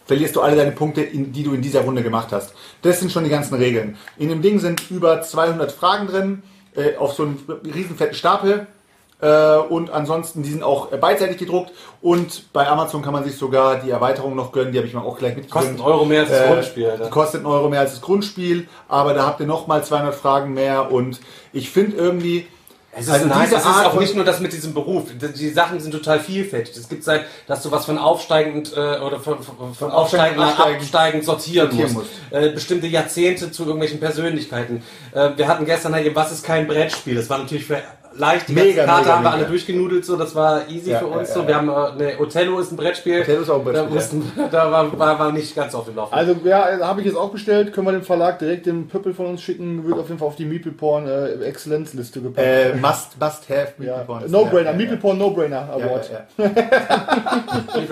verlierst 0.06 0.36
du 0.36 0.40
alle 0.40 0.56
deine 0.56 0.72
Punkte, 0.72 1.04
die 1.04 1.42
du 1.42 1.52
in 1.52 1.62
dieser 1.62 1.80
Runde 1.80 2.02
gemacht 2.02 2.28
hast. 2.30 2.54
Das 2.82 3.00
sind 3.00 3.10
schon 3.10 3.24
die 3.24 3.30
ganzen 3.30 3.54
Regeln. 3.54 3.96
In 4.18 4.28
dem 4.28 4.42
Ding 4.42 4.60
sind 4.60 4.90
über 4.90 5.20
200 5.22 5.72
Fragen 5.72 6.06
drin, 6.06 6.42
äh, 6.74 6.96
auf 6.96 7.14
so 7.14 7.24
einem 7.24 7.38
riesen 7.64 7.96
fetten 7.96 8.14
Stapel. 8.14 8.66
Äh, 9.20 9.56
und 9.56 9.90
ansonsten, 9.90 10.42
die 10.42 10.50
sind 10.50 10.62
auch 10.62 10.88
beidseitig 10.88 11.38
gedruckt. 11.38 11.72
Und 12.02 12.52
bei 12.52 12.68
Amazon 12.68 13.00
kann 13.02 13.12
man 13.14 13.24
sich 13.24 13.36
sogar 13.36 13.76
die 13.76 13.90
Erweiterung 13.90 14.36
noch 14.36 14.52
gönnen. 14.52 14.72
Die 14.72 14.78
habe 14.78 14.86
ich 14.86 14.94
mal 14.94 15.00
auch 15.02 15.16
gleich 15.18 15.34
mitgegeben. 15.36 15.52
Kostet 15.52 15.72
einen 15.74 15.80
Euro 15.80 16.04
mehr 16.04 16.20
als 16.20 16.30
das 16.30 16.40
Äh, 16.40 16.48
Grundspiel. 16.48 16.90
Alter. 16.90 17.04
Die 17.04 17.10
kostet 17.10 17.40
einen 17.40 17.46
Euro 17.46 17.68
mehr 17.70 17.80
als 17.80 17.92
das 17.92 18.00
Grundspiel. 18.02 18.68
Aber 18.88 19.14
da 19.14 19.24
habt 19.26 19.40
ihr 19.40 19.46
nochmal 19.46 19.82
200 19.82 20.14
Fragen 20.14 20.52
mehr. 20.54 20.92
Und 20.92 21.20
ich 21.52 21.70
finde 21.70 21.96
irgendwie... 21.96 22.46
Es 22.98 23.08
ist 23.08 23.12
also 23.12 23.26
nice, 23.26 23.44
diese 23.50 23.56
es 23.56 23.60
ist 23.62 23.66
Art 23.68 23.86
auch 23.88 24.00
nicht 24.00 24.14
nur 24.16 24.24
das 24.24 24.40
mit 24.40 24.54
diesem 24.54 24.72
Beruf. 24.72 25.04
Die- 25.20 25.50
Sachen 25.50 25.80
sind 25.80 25.90
total 25.92 26.18
vielfältig. 26.18 26.74
Es 26.74 26.88
gibt 26.88 27.06
halt, 27.06 27.24
dass 27.46 27.62
du 27.62 27.70
was 27.70 27.84
von 27.84 27.98
aufsteigend 27.98 28.72
äh, 28.74 29.00
oder 29.00 29.20
von, 29.20 29.42
von, 29.42 29.74
von 29.74 29.90
aufsteigend 29.90 30.38
nach 30.38 30.52
absteigend 30.58 30.80
absteigend 30.82 31.24
sortieren, 31.26 31.68
sortieren 31.70 31.92
musst. 31.92 32.08
Äh, 32.30 32.50
bestimmte 32.52 32.86
Jahrzehnte 32.86 33.50
zu 33.52 33.64
irgendwelchen 33.64 34.00
Persönlichkeiten. 34.00 34.82
Äh, 35.12 35.28
wir 35.36 35.46
hatten 35.46 35.66
gestern 35.66 35.92
halt 35.94 36.06
eben, 36.06 36.16
was 36.16 36.32
ist 36.32 36.42
kein 36.42 36.66
Brettspiel? 36.66 37.16
Das 37.16 37.28
war 37.28 37.36
natürlich 37.36 37.66
für 37.66 37.82
leicht. 38.18 38.48
Die 38.48 38.52
Mega, 38.52 38.84
ganze 38.84 38.86
Karte 38.86 39.02
mega, 39.04 39.14
haben 39.16 39.24
wir 39.24 39.30
mega. 39.30 39.40
alle 39.42 39.46
durchgenudelt, 39.46 40.04
so 40.04 40.16
das 40.16 40.34
war 40.34 40.68
easy 40.68 40.90
Ja, 40.90 40.98
für 40.98 41.06
uns. 41.06 41.28
ja, 41.28 41.34
so. 41.34 41.40
ja, 41.42 41.48
Wir 41.48 41.56
haben 41.56 41.68
äh, 42.00 42.02
ne, 42.14 42.18
Othello 42.20 42.58
ist 42.60 42.72
ein 42.72 42.76
Brettspiel. 42.76 43.20
Othello 43.22 43.42
ist 43.42 43.50
auch 43.50 43.58
ein 43.58 43.64
Brettspiel, 43.64 43.88
Da, 43.88 43.94
mussten, 43.94 44.32
da 44.50 44.70
war, 44.72 44.98
war, 44.98 45.18
war 45.18 45.32
nicht 45.32 45.54
ganz 45.54 45.74
auf 45.74 45.84
dem 45.86 45.96
Laufenden. 45.96 46.18
Also 46.28 46.40
ja, 46.48 46.78
habe 46.86 47.00
ich 47.00 47.06
jetzt 47.06 47.16
auch 47.16 47.30
bestellt. 47.30 47.72
Können 47.72 47.86
wir 47.86 47.92
dem 47.92 48.02
Verlag 48.02 48.38
direkt 48.38 48.66
den 48.66 48.88
Pöppel 48.88 49.14
von 49.14 49.26
uns 49.26 49.42
schicken. 49.42 49.86
Wird 49.86 49.98
auf 49.98 50.08
jeden 50.08 50.18
Fall 50.18 50.28
auf 50.28 50.36
die 50.36 50.44
Meeple 50.44 50.72
Porn 50.72 51.06
äh, 51.06 51.32
Exzellenzliste 51.44 52.20
gepackt. 52.20 52.46
Äh, 52.46 52.74
must, 52.76 53.20
must 53.20 53.48
have. 53.50 53.72
ja. 53.78 53.96
Meeple 53.98 54.04
Porn. 54.06 54.30
No-Brainer. 54.30 54.64
Ja, 54.64 54.70
ja, 54.70 54.76
Meeple 54.76 54.96
Porn 54.96 55.18
No-Brainer 55.18 55.68
ja. 55.78 55.84
Award. 55.86 56.10
Ja, 56.38 56.44
ja, 56.44 56.50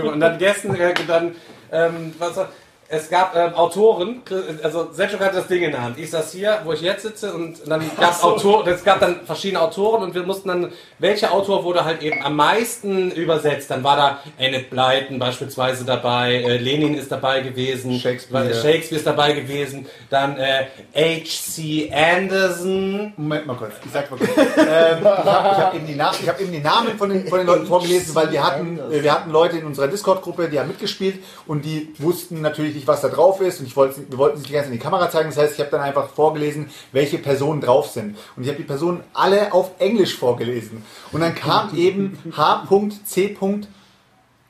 ja. 0.05 0.12
Und 0.12 0.20
dann 0.20 0.38
gestern, 0.38 0.74
äh, 0.76 0.94
dann, 1.06 1.32
ähm, 1.72 2.14
was, 2.18 2.36
war- 2.36 2.48
es 2.89 3.09
gab 3.09 3.35
ähm, 3.35 3.55
Autoren, 3.55 4.23
also 4.62 4.89
Setschuk 4.93 5.20
hatte 5.20 5.36
das 5.36 5.47
Ding 5.47 5.62
in 5.62 5.70
der 5.73 5.82
Hand. 5.82 5.98
Ich 5.98 6.11
saß 6.11 6.32
hier, 6.32 6.61
wo 6.65 6.73
ich 6.73 6.81
jetzt 6.82 7.02
sitze, 7.02 7.32
und 7.32 7.56
dann 7.66 7.82
gab 7.98 8.12
es 8.12 8.23
Autoren, 8.23 8.69
es 8.73 8.85
gab 8.85 9.01
dann 9.01 9.24
verschiedene 9.24 9.61
Autoren 9.62 10.02
und 10.02 10.15
wir 10.15 10.23
mussten 10.23 10.48
dann, 10.48 10.73
welcher 10.98 11.32
Autor 11.32 11.65
wurde 11.65 11.85
halt 11.85 12.02
eben 12.02 12.23
am 12.23 12.36
meisten 12.36 13.11
übersetzt? 13.12 13.70
Dann 13.70 13.82
war 13.82 13.97
da 13.97 14.19
Enid 14.39 14.70
Blyton 14.70 15.19
beispielsweise 15.19 15.85
dabei, 15.85 16.35
äh, 16.35 16.56
Lenin 16.59 16.94
ist 16.94 17.11
dabei 17.11 17.40
gewesen, 17.40 17.98
Shakespeare. 17.98 18.47
war- 18.48 18.55
Shakespeare 18.55 18.97
ist 18.98 19.06
dabei 19.06 19.32
gewesen, 19.32 19.86
dann 20.11 20.36
äh, 20.39 20.66
H.C. 20.94 21.90
Anderson, 21.93 23.12
Moment 23.16 23.47
mal 23.47 23.56
kurz, 23.56 23.73
ich 23.85 23.90
sag 23.93 24.11
mal 24.11 24.19
kurz. 24.19 24.31
ähm, 24.36 24.98
ich 25.01 25.05
habe 25.06 25.56
hab 25.56 25.74
eben, 25.74 26.01
hab 26.02 26.40
eben 26.40 26.52
die 26.52 26.61
Namen 26.61 26.98
von 26.98 27.09
den, 27.11 27.27
von 27.28 27.39
den 27.39 27.47
Leuten 27.47 27.66
vorgelesen, 27.66 28.15
weil 28.15 28.31
wir 28.31 28.44
hatten, 28.44 28.78
äh, 28.78 29.02
wir 29.02 29.12
hatten 29.12 29.31
Leute 29.31 29.56
in 29.59 29.65
unserer 29.65 29.89
Discord-Gruppe, 29.89 30.48
die 30.48 30.59
haben 30.61 30.69
mitgespielt 30.69 31.23
und 31.47 31.65
die 31.65 31.93
wussten 31.98 32.40
natürlich 32.43 32.73
nicht, 32.74 32.86
was 32.86 33.01
da 33.01 33.09
drauf 33.09 33.40
ist 33.40 33.60
und 33.60 33.66
ich 33.66 33.76
wollte, 33.76 34.02
wir 34.09 34.18
wollten 34.18 34.38
sich 34.38 34.46
die 34.46 34.52
ganze 34.52 34.68
in 34.68 34.74
die 34.74 34.78
Kamera 34.78 35.10
zeigen. 35.10 35.30
Das 35.30 35.38
heißt, 35.38 35.55
ich 35.55 35.60
habe 35.60 35.70
dann 35.70 35.80
einfach 35.80 36.09
vorgelesen, 36.10 36.70
welche 36.92 37.18
Personen 37.18 37.60
drauf 37.60 37.88
sind. 37.90 38.16
Und 38.36 38.42
ich 38.42 38.48
habe 38.48 38.59
die 38.59 38.64
Personen 38.64 39.02
alle 39.12 39.52
auf 39.52 39.72
Englisch 39.78 40.16
vorgelesen. 40.16 40.84
Und 41.12 41.20
dann 41.20 41.34
kam 41.34 41.74
eben 41.76 42.18
H.C. 42.36 43.36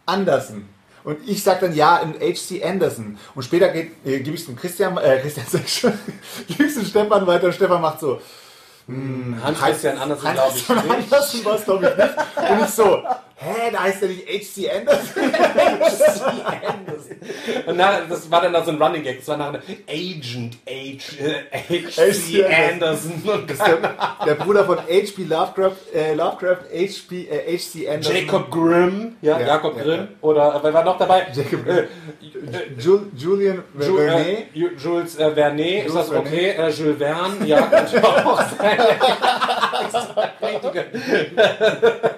Anderson. 0.07 0.69
Und 1.05 1.19
ich 1.27 1.43
sag 1.43 1.61
dann 1.61 1.75
ja 1.75 1.99
in 1.99 2.15
H.C. 2.15 2.65
Anderson. 2.65 3.19
Und 3.35 3.43
später 3.43 3.69
geht, 3.69 3.93
äh, 4.05 4.21
gebe 4.21 4.35
ich 4.35 4.41
es 4.41 4.47
dem 4.47 4.57
Christian, 4.57 4.97
äh, 4.97 5.21
Christian 5.21 5.47
sag 5.51 5.69
schon, 5.69 5.93
gebe 6.49 6.65
ich 6.65 6.71
es 6.71 6.75
dem 6.75 6.87
Stefan 6.87 7.27
weiter. 7.27 7.53
Stefan 7.53 7.81
macht 7.81 8.01
so, 8.01 8.21
Hans-Christian 8.87 9.97
Andersen, 9.97 10.33
glaube 10.33 10.53
ich. 10.55 10.69
Hans 10.69 10.85
nicht. 10.85 10.91
Andersen 10.91 11.45
war 11.45 11.55
es, 11.55 11.65
glaube 11.65 11.89
ich, 11.89 11.97
nicht. 11.97 12.51
Und 12.51 12.65
ich 12.65 12.71
so, 12.71 13.03
hä, 13.45 13.71
da 13.73 13.83
heißt 13.85 14.03
er 14.03 14.09
nicht 14.09 14.27
H.C. 14.29 14.71
Anderson? 14.77 15.23
Und 17.67 17.77
nach, 17.77 18.01
das 18.09 18.31
war 18.31 18.41
dann 18.43 18.53
da 18.53 18.65
so 18.65 18.71
ein 18.71 18.81
Running 18.83 19.03
Gag. 19.03 19.19
Das 19.19 19.29
war 19.29 19.37
nachher 19.37 19.61
Agent 19.89 20.57
H. 20.67 21.23
Äh, 21.23 21.45
H.C. 21.53 22.11
H.C. 22.13 22.45
Anderson. 22.45 23.23
Der, 23.49 23.95
der 24.27 24.35
Bruder 24.35 24.65
von 24.65 24.79
H.P. 24.79 25.23
Lovecraft, 25.25 25.77
äh, 25.95 26.15
Lovecraft 26.15 26.65
H.P. 26.73 27.29
Äh, 27.29 27.57
H.C. 27.57 27.89
Anderson. 27.89 28.17
Jacob 28.17 28.51
Grimm. 28.51 29.17
Ja, 29.23 29.39
Ja, 29.41 29.47
Jakob 29.47 29.77
ja, 29.79 29.83
Grimm. 29.83 30.01
ja. 30.01 30.09
Oder 30.21 30.61
wer 30.63 30.75
war 30.75 30.85
noch 30.85 30.99
dabei? 30.99 31.27
Jacob 31.33 31.67
Äh, 31.67 31.85
Ju 32.79 33.01
Julian 33.17 33.63
Ju 33.81 33.99
äh, 33.99 34.09
Vernet. 34.09 34.47
Ju- 34.55 34.77
Jules 34.77 35.17
äh, 35.19 35.31
Vernet. 35.33 35.87
Ist 35.87 35.95
das 35.97 36.09
Jules 36.09 36.21
okay? 36.21 36.51
Äh, 36.51 36.71
Jules 36.71 36.99
Verne. 36.99 37.47
Ja, 37.47 37.69
auch 38.25 38.43
sein. 38.59 38.79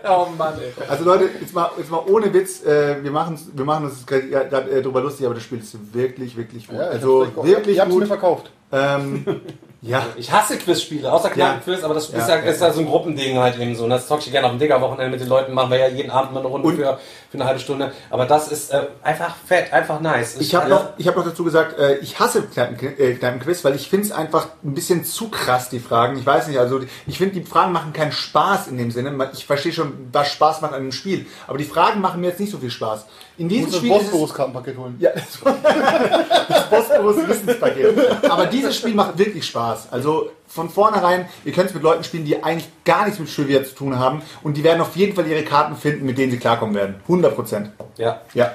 Oh 0.08 0.26
Mann, 0.36 0.54
ey. 0.60 0.72
Also 0.88 1.04
Leute, 1.04 1.15
jetzt 1.24 1.54
mal, 1.54 1.70
jetzt 1.76 1.90
mal 1.90 2.02
ohne 2.06 2.32
Witz, 2.32 2.64
äh, 2.64 3.02
wir, 3.02 3.10
machen's, 3.10 3.48
wir 3.52 3.64
machen 3.64 3.86
uns 3.86 4.06
gerade 4.06 4.70
äh, 4.70 4.82
drüber 4.82 5.00
lustig, 5.00 5.26
aber 5.26 5.34
das 5.34 5.44
Spiel 5.44 5.58
ist 5.58 5.76
wirklich, 5.94 6.36
wirklich 6.36 6.68
gut. 6.68 6.76
Ja, 6.76 6.88
ich 6.88 6.94
also 6.94 7.26
hab's 7.26 7.46
wirklich 7.46 7.80
habt 7.80 7.90
es 7.90 7.94
mir 7.94 8.00
gut. 8.00 8.08
verkauft. 8.08 8.50
Ähm, 8.72 9.24
ja, 9.82 10.04
Ich 10.16 10.32
hasse 10.32 10.56
Quizspiele, 10.58 11.12
außer 11.12 11.30
Kneipenquiz, 11.30 11.84
aber 11.84 11.94
das 11.94 12.10
Ja, 12.10 12.18
ist 12.18 12.28
ja, 12.28 12.36
ja, 12.36 12.42
ist 12.42 12.60
ja 12.60 12.72
so 12.72 12.80
ein 12.80 12.86
Gruppending 12.86 13.38
halt 13.38 13.58
eben 13.58 13.74
so. 13.76 13.84
Und 13.84 13.90
das 13.90 14.06
zock 14.08 14.20
ich 14.20 14.32
gerne 14.32 14.46
auf 14.46 14.52
dem 14.54 14.58
Digger-Wochenende 14.58 15.10
mit 15.10 15.20
den 15.20 15.28
Leuten, 15.28 15.52
machen 15.52 15.70
wir 15.70 15.78
ja 15.78 15.88
jeden 15.88 16.10
Abend 16.10 16.32
mal 16.32 16.40
eine 16.40 16.48
Runde 16.48 16.66
Und- 16.68 16.76
für, 16.76 16.98
für 17.30 17.34
eine 17.34 17.44
halbe 17.44 17.60
Stunde. 17.60 17.92
Aber 18.10 18.24
das 18.26 18.48
ist 18.48 18.72
äh, 18.72 18.86
einfach 19.02 19.34
fett, 19.46 19.72
einfach 19.72 20.00
nice. 20.00 20.36
Ich 20.40 20.54
habe 20.54 20.68
noch, 20.70 20.84
ich 20.96 21.06
hab 21.06 21.16
noch 21.16 21.24
dazu 21.24 21.44
gesagt, 21.44 21.78
äh, 21.78 21.96
ich 21.98 22.18
hasse 22.18 22.42
Kneipen, 22.42 22.78
äh, 22.98 23.14
Kneipenquiz, 23.14 23.64
weil 23.64 23.76
ich 23.76 23.88
finde 23.88 24.06
es 24.06 24.12
einfach 24.12 24.48
ein 24.64 24.74
bisschen 24.74 25.04
zu 25.04 25.28
krass, 25.28 25.68
die 25.68 25.78
Fragen. 25.80 26.18
Ich 26.18 26.26
weiß 26.26 26.48
nicht, 26.48 26.58
also 26.58 26.80
ich 27.06 27.18
finde, 27.18 27.34
die 27.38 27.44
Fragen 27.46 27.72
machen 27.72 27.92
keinen 27.92 28.12
Spaß 28.12 28.68
in 28.68 28.78
dem 28.78 28.90
Sinne. 28.90 29.30
Ich 29.34 29.46
verstehe 29.46 29.72
schon, 29.72 30.08
was 30.12 30.32
Spaß 30.32 30.62
macht 30.62 30.72
an 30.72 30.80
einem 30.80 30.92
Spiel. 30.92 31.26
Aber 31.46 31.58
die 31.58 31.64
Fragen 31.64 32.00
machen 32.00 32.20
mir 32.20 32.28
jetzt 32.28 32.40
nicht 32.40 32.50
so 32.52 32.58
viel 32.58 32.70
Spaß. 32.70 33.06
In 33.38 33.48
diesem 33.48 33.64
Muss 33.64 33.72
das 33.72 33.80
Spiel 33.80 33.92
ist 33.92 34.02
es, 34.02 34.10
Bosporus-Kartenpaket 34.10 34.76
holen. 34.78 34.96
ja, 34.98 35.10
das 35.10 36.70
Bosporus 36.70 37.28
Wissenspaket. 37.28 38.24
Aber 38.30 38.46
dieses 38.46 38.76
Spiel 38.76 38.94
macht 38.94 39.18
wirklich 39.18 39.44
Spaß. 39.46 39.88
Also 39.90 40.30
von 40.48 40.70
vornherein, 40.70 41.28
ihr 41.44 41.52
könnt 41.52 41.68
es 41.68 41.74
mit 41.74 41.82
Leuten 41.82 42.02
spielen, 42.04 42.24
die 42.24 42.42
eigentlich 42.42 42.68
gar 42.84 43.04
nichts 43.04 43.18
mit 43.18 43.34
Trivia 43.34 43.62
zu 43.64 43.74
tun 43.74 43.98
haben. 43.98 44.22
Und 44.42 44.56
die 44.56 44.64
werden 44.64 44.80
auf 44.80 44.96
jeden 44.96 45.14
Fall 45.14 45.26
ihre 45.26 45.42
Karten 45.42 45.76
finden, 45.76 46.06
mit 46.06 46.16
denen 46.18 46.30
sie 46.32 46.38
klarkommen 46.38 46.74
werden. 46.74 46.96
100 47.02 47.34
Prozent. 47.34 47.70
ja. 47.96 48.20
Ja. 48.34 48.52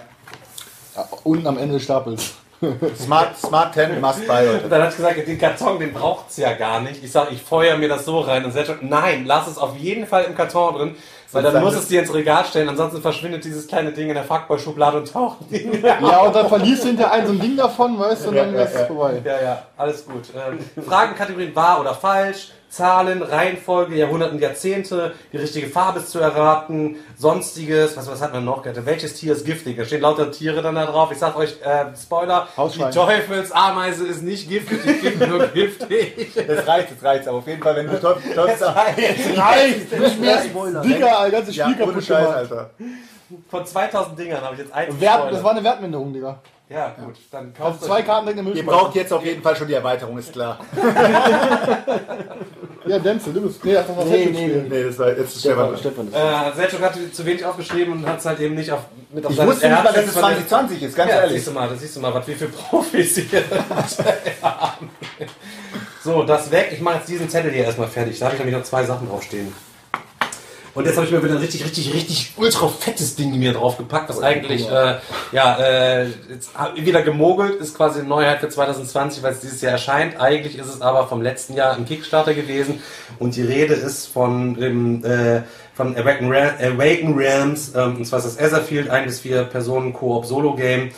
Ja, 0.95 1.07
unten 1.23 1.47
am 1.47 1.57
Ende 1.57 1.75
des 1.75 1.83
Stapels. 1.83 2.33
Smart, 2.99 3.37
Smart 3.39 3.73
10 3.73 4.01
must 4.01 4.27
buy, 4.27 4.45
Leute. 4.45 4.65
Und 4.65 4.69
dann 4.69 4.81
hat 4.83 4.91
sie 4.91 4.97
gesagt, 4.97 5.25
den 5.25 5.39
Karton, 5.39 5.79
den 5.79 5.93
braucht's 5.93 6.35
ja 6.37 6.51
gar 6.53 6.81
nicht. 6.81 7.01
Ich 7.03 7.11
sage, 7.11 7.33
ich 7.33 7.41
feuer 7.41 7.77
mir 7.77 7.87
das 7.87 8.03
so 8.03 8.19
rein. 8.19 8.43
Und 8.43 8.51
sie 8.51 8.59
hat 8.59 8.67
schon, 8.67 8.77
nein, 8.89 9.23
lass 9.25 9.47
es 9.47 9.57
auf 9.57 9.77
jeden 9.77 10.05
Fall 10.05 10.25
im 10.25 10.35
Karton 10.35 10.75
drin, 10.75 10.95
weil 11.31 11.43
dann 11.43 11.63
muss 11.63 11.75
es 11.75 11.87
dir 11.87 12.01
ins 12.01 12.13
Regal 12.13 12.45
stellen, 12.45 12.69
ansonsten 12.69 13.01
verschwindet 13.01 13.43
dieses 13.45 13.67
kleine 13.67 13.91
Ding 13.91 14.09
in 14.09 14.15
der 14.15 14.23
Fuckboy-Schublade 14.23 14.97
und 14.97 15.11
taucht 15.11 15.37
nie 15.51 15.63
mehr 15.65 15.97
Ja, 16.01 16.19
und 16.21 16.35
dann 16.35 16.47
verlierst 16.47 16.83
du 16.83 16.87
hinter 16.87 17.11
ein 17.11 17.25
so 17.27 17.33
ein 17.33 17.39
Ding 17.39 17.57
davon, 17.57 17.97
weißt 17.99 18.25
du, 18.25 18.29
und 18.29 18.35
dann 18.35 18.53
Ja, 18.55 18.61
ist 18.63 18.73
es 18.73 18.79
ja. 18.81 18.85
vorbei. 18.87 19.21
Ja, 19.23 19.41
ja, 19.41 19.63
alles 19.77 20.05
gut. 20.05 20.23
Ähm, 20.35 20.83
Fragenkategorien 20.83 21.55
wahr 21.55 21.79
oder 21.81 21.93
falsch, 21.93 22.51
Zahlen, 22.69 23.21
Reihenfolge, 23.21 23.97
Jahrhunderte 23.97 24.33
und 24.33 24.41
Jahrzehnte, 24.41 25.13
die 25.33 25.37
richtige 25.37 25.67
Farbe 25.67 25.99
ist 25.99 26.09
zu 26.09 26.19
erraten, 26.19 26.95
sonstiges, 27.17 27.97
was, 27.97 28.09
was 28.09 28.21
hat 28.21 28.31
man 28.31 28.45
noch? 28.45 28.63
gehabt? 28.63 28.85
Welches 28.85 29.13
Tier 29.15 29.33
ist 29.33 29.45
giftig? 29.45 29.75
Da 29.75 29.83
stehen 29.83 29.99
lauter 29.99 30.31
Tiere 30.31 30.61
dann 30.61 30.75
da 30.75 30.85
drauf. 30.85 31.11
Ich 31.11 31.17
sag 31.17 31.35
euch, 31.35 31.57
äh, 31.63 31.85
Spoiler, 32.01 32.47
Hausschwein. 32.55 32.91
die 32.91 32.97
Teufelsameise 32.97 34.07
ist 34.07 34.21
nicht 34.23 34.47
giftig, 34.47 34.79
die 34.85 34.93
klingt 34.93 35.27
nur 35.29 35.47
giftig. 35.53 36.31
Das 36.47 36.65
reicht, 36.65 36.91
das 36.95 37.03
reicht. 37.03 37.27
Aber 37.27 37.39
auf 37.39 37.47
jeden 37.47 37.61
Fall, 37.61 37.75
wenn 37.75 37.87
du 37.87 37.99
Teufel, 37.99 38.33
Teufel 38.33 38.73
Nein, 39.35 39.87
nicht 39.99 40.21
mehr 40.21 40.41
Spoiler. 40.41 40.81
Digga, 40.81 41.20
ein 41.25 41.31
ganzes 41.31 41.55
ja, 41.55 41.65
Spiel 41.69 41.81
ohne 41.83 41.91
kaputt 41.93 42.03
Scheiß, 42.05 42.17
gemacht. 42.25 42.37
Alter. 42.37 42.69
Von 43.49 43.65
2000 43.65 44.19
Dingern 44.19 44.41
habe 44.41 44.55
ich 44.55 44.59
jetzt 44.61 44.73
eins 44.73 44.99
Wert, 44.99 45.31
das 45.31 45.43
war 45.43 45.51
eine 45.51 45.63
Wertminderung, 45.63 46.11
Digga. 46.13 46.39
Ja, 46.69 46.95
gut, 47.03 47.15
dann 47.31 47.53
Also 47.59 47.63
kauft 47.63 47.83
zwei 47.83 47.99
euch- 47.99 48.05
Karten 48.05 48.27
direkt 48.27 48.47
in 48.47 48.55
Ihr 48.55 48.65
braucht 48.65 48.95
jetzt 48.95 49.11
auf 49.11 49.25
jeden 49.25 49.41
Fall 49.41 49.55
schon 49.57 49.67
die 49.67 49.73
Erweiterung, 49.73 50.17
ist 50.17 50.31
klar. 50.31 50.57
Ja, 52.85 52.97
Denzel, 52.97 53.31
du 53.33 53.41
bist. 53.41 53.63
Nee, 53.63 53.73
das 53.75 53.87
war 53.89 54.03
Nee, 54.05 54.25
nee, 54.31 54.47
nee, 54.47 54.63
nee, 54.67 54.83
das 54.85 54.97
war 54.97 55.09
jetzt 55.09 55.35
ist 55.35 55.39
Stefan. 55.41 55.77
Stefan, 55.77 56.07
Stefan 56.11 56.51
Äh, 56.51 56.55
Selchuk 56.55 56.81
hat 56.81 56.93
zu 57.13 57.25
wenig 57.27 57.45
aufgeschrieben 57.45 57.93
und 57.93 58.07
hat 58.07 58.17
es 58.19 58.25
halt 58.25 58.39
eben 58.39 58.55
nicht 58.55 58.71
auf, 58.71 58.79
mit 59.11 59.23
auf 59.23 59.31
Ich 59.31 59.37
seine- 59.37 59.51
wusste 59.51 59.65
er 59.65 59.69
nicht 59.69 59.77
hat 59.77 59.85
mal, 59.85 59.93
dass 59.93 60.05
es 60.07 60.13
von 60.13 60.21
der- 60.23 60.31
2020 60.47 60.81
ist, 60.83 60.95
ganz 60.95 61.11
ja, 61.11 61.17
ehrlich. 61.17 61.33
siehst 61.35 61.47
du 61.47 61.51
mal, 61.51 61.69
das 61.69 61.79
siehst 61.79 61.95
du 61.95 61.99
mal, 61.99 62.13
was 62.13 62.27
wir 62.27 62.35
für 62.35 62.47
Profis 62.69 63.17
hier 63.17 63.43
haben. 64.41 64.89
So, 66.03 66.23
das 66.23 66.49
weg. 66.49 66.69
Ich 66.73 66.81
mache 66.81 66.95
jetzt 66.97 67.07
diesen 67.09 67.29
Zettel 67.29 67.51
hier 67.51 67.65
erstmal 67.65 67.87
fertig. 67.87 68.17
Da 68.17 68.25
habe 68.25 68.35
ich 68.35 68.39
nämlich 68.39 68.57
noch 68.57 68.65
zwei 68.65 68.83
Sachen 68.83 69.07
draufstehen. 69.07 69.53
Und 70.73 70.85
jetzt 70.85 70.95
habe 70.95 71.05
ich 71.05 71.11
mir 71.11 71.21
wieder 71.21 71.33
ein 71.33 71.39
richtig, 71.39 71.65
richtig, 71.65 71.93
richtig 71.93 72.33
ultra 72.37 72.67
fettes 72.67 73.15
Ding 73.15 73.37
mir 73.37 73.53
draufgepackt, 73.53 74.09
was 74.09 74.21
eigentlich, 74.21 74.69
äh, 74.69 74.95
ja, 75.31 75.57
äh, 75.59 76.07
jetzt 76.29 76.51
wieder 76.75 77.01
gemogelt, 77.01 77.59
ist 77.59 77.75
quasi 77.75 77.99
eine 77.99 78.07
Neuheit 78.07 78.39
für 78.39 78.47
2020, 78.47 79.21
weil 79.21 79.33
es 79.33 79.41
dieses 79.41 79.61
Jahr 79.61 79.73
erscheint. 79.73 80.19
Eigentlich 80.19 80.57
ist 80.57 80.67
es 80.67 80.81
aber 80.81 81.07
vom 81.07 81.21
letzten 81.21 81.55
Jahr 81.55 81.75
ein 81.75 81.85
Kickstarter 81.85 82.33
gewesen 82.33 82.81
und 83.19 83.35
die 83.35 83.41
Rede 83.41 83.73
ist 83.73 84.07
von 84.07 84.55
dem, 84.55 85.03
äh, 85.03 85.41
von 85.73 85.97
Awaken 85.97 86.29
Realms, 87.17 87.73
ähm, 87.75 87.97
und 87.97 88.05
zwar 88.05 88.19
ist 88.19 88.25
das 88.25 88.37
Etherfield, 88.37 88.89
ein 88.89 89.05
bis 89.05 89.19
vier 89.21 89.43
Personen 89.43 89.93
Koop 89.93 90.25
Solo 90.25 90.55
Game. 90.55 90.91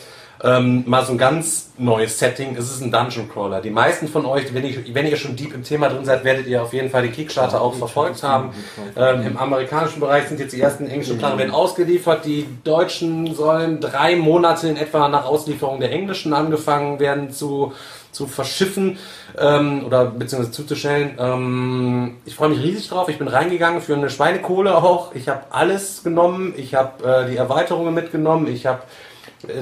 Ähm, 0.44 0.84
mal 0.86 1.02
so 1.06 1.12
ein 1.12 1.18
ganz 1.18 1.70
neues 1.78 2.18
Setting. 2.18 2.54
Es 2.54 2.70
ist 2.70 2.82
ein 2.82 2.92
Dungeon 2.92 3.30
Crawler. 3.30 3.62
Die 3.62 3.70
meisten 3.70 4.08
von 4.08 4.26
euch, 4.26 4.52
wenn, 4.52 4.64
ich, 4.64 4.94
wenn 4.94 5.06
ihr 5.06 5.16
schon 5.16 5.36
deep 5.36 5.54
im 5.54 5.62
Thema 5.62 5.88
drin 5.88 6.04
seid, 6.04 6.22
werdet 6.22 6.46
ihr 6.46 6.62
auf 6.62 6.74
jeden 6.74 6.90
Fall 6.90 7.00
den 7.00 7.12
Kickstarter 7.12 7.62
auch 7.62 7.74
verfolgt 7.74 8.22
haben. 8.22 8.50
Ähm, 8.94 9.26
Im 9.26 9.36
amerikanischen 9.38 10.00
Bereich 10.00 10.28
sind 10.28 10.40
jetzt 10.40 10.52
die 10.52 10.60
ersten 10.60 10.86
englischen 10.86 11.16
Planer 11.16 11.38
werden 11.38 11.50
ausgeliefert. 11.50 12.26
Die 12.26 12.46
Deutschen 12.62 13.34
sollen 13.34 13.80
drei 13.80 14.16
Monate 14.16 14.68
in 14.68 14.76
etwa 14.76 15.08
nach 15.08 15.24
Auslieferung 15.24 15.80
der 15.80 15.90
englischen 15.90 16.34
angefangen 16.34 17.00
werden 17.00 17.30
zu, 17.30 17.72
zu 18.12 18.26
verschiffen 18.26 18.98
ähm, 19.38 19.86
oder 19.86 20.04
beziehungsweise 20.04 20.52
zuzustellen. 20.52 21.16
Ähm, 21.18 22.16
ich 22.26 22.34
freue 22.34 22.50
mich 22.50 22.62
riesig 22.62 22.90
drauf. 22.90 23.08
Ich 23.08 23.16
bin 23.16 23.28
reingegangen 23.28 23.80
für 23.80 23.94
eine 23.94 24.10
Schweinekohle 24.10 24.76
auch. 24.76 25.14
Ich 25.14 25.26
habe 25.26 25.44
alles 25.48 26.04
genommen. 26.04 26.52
Ich 26.58 26.74
habe 26.74 27.02
äh, 27.02 27.30
die 27.30 27.38
Erweiterungen 27.38 27.94
mitgenommen. 27.94 28.46
Ich 28.46 28.66
habe 28.66 28.82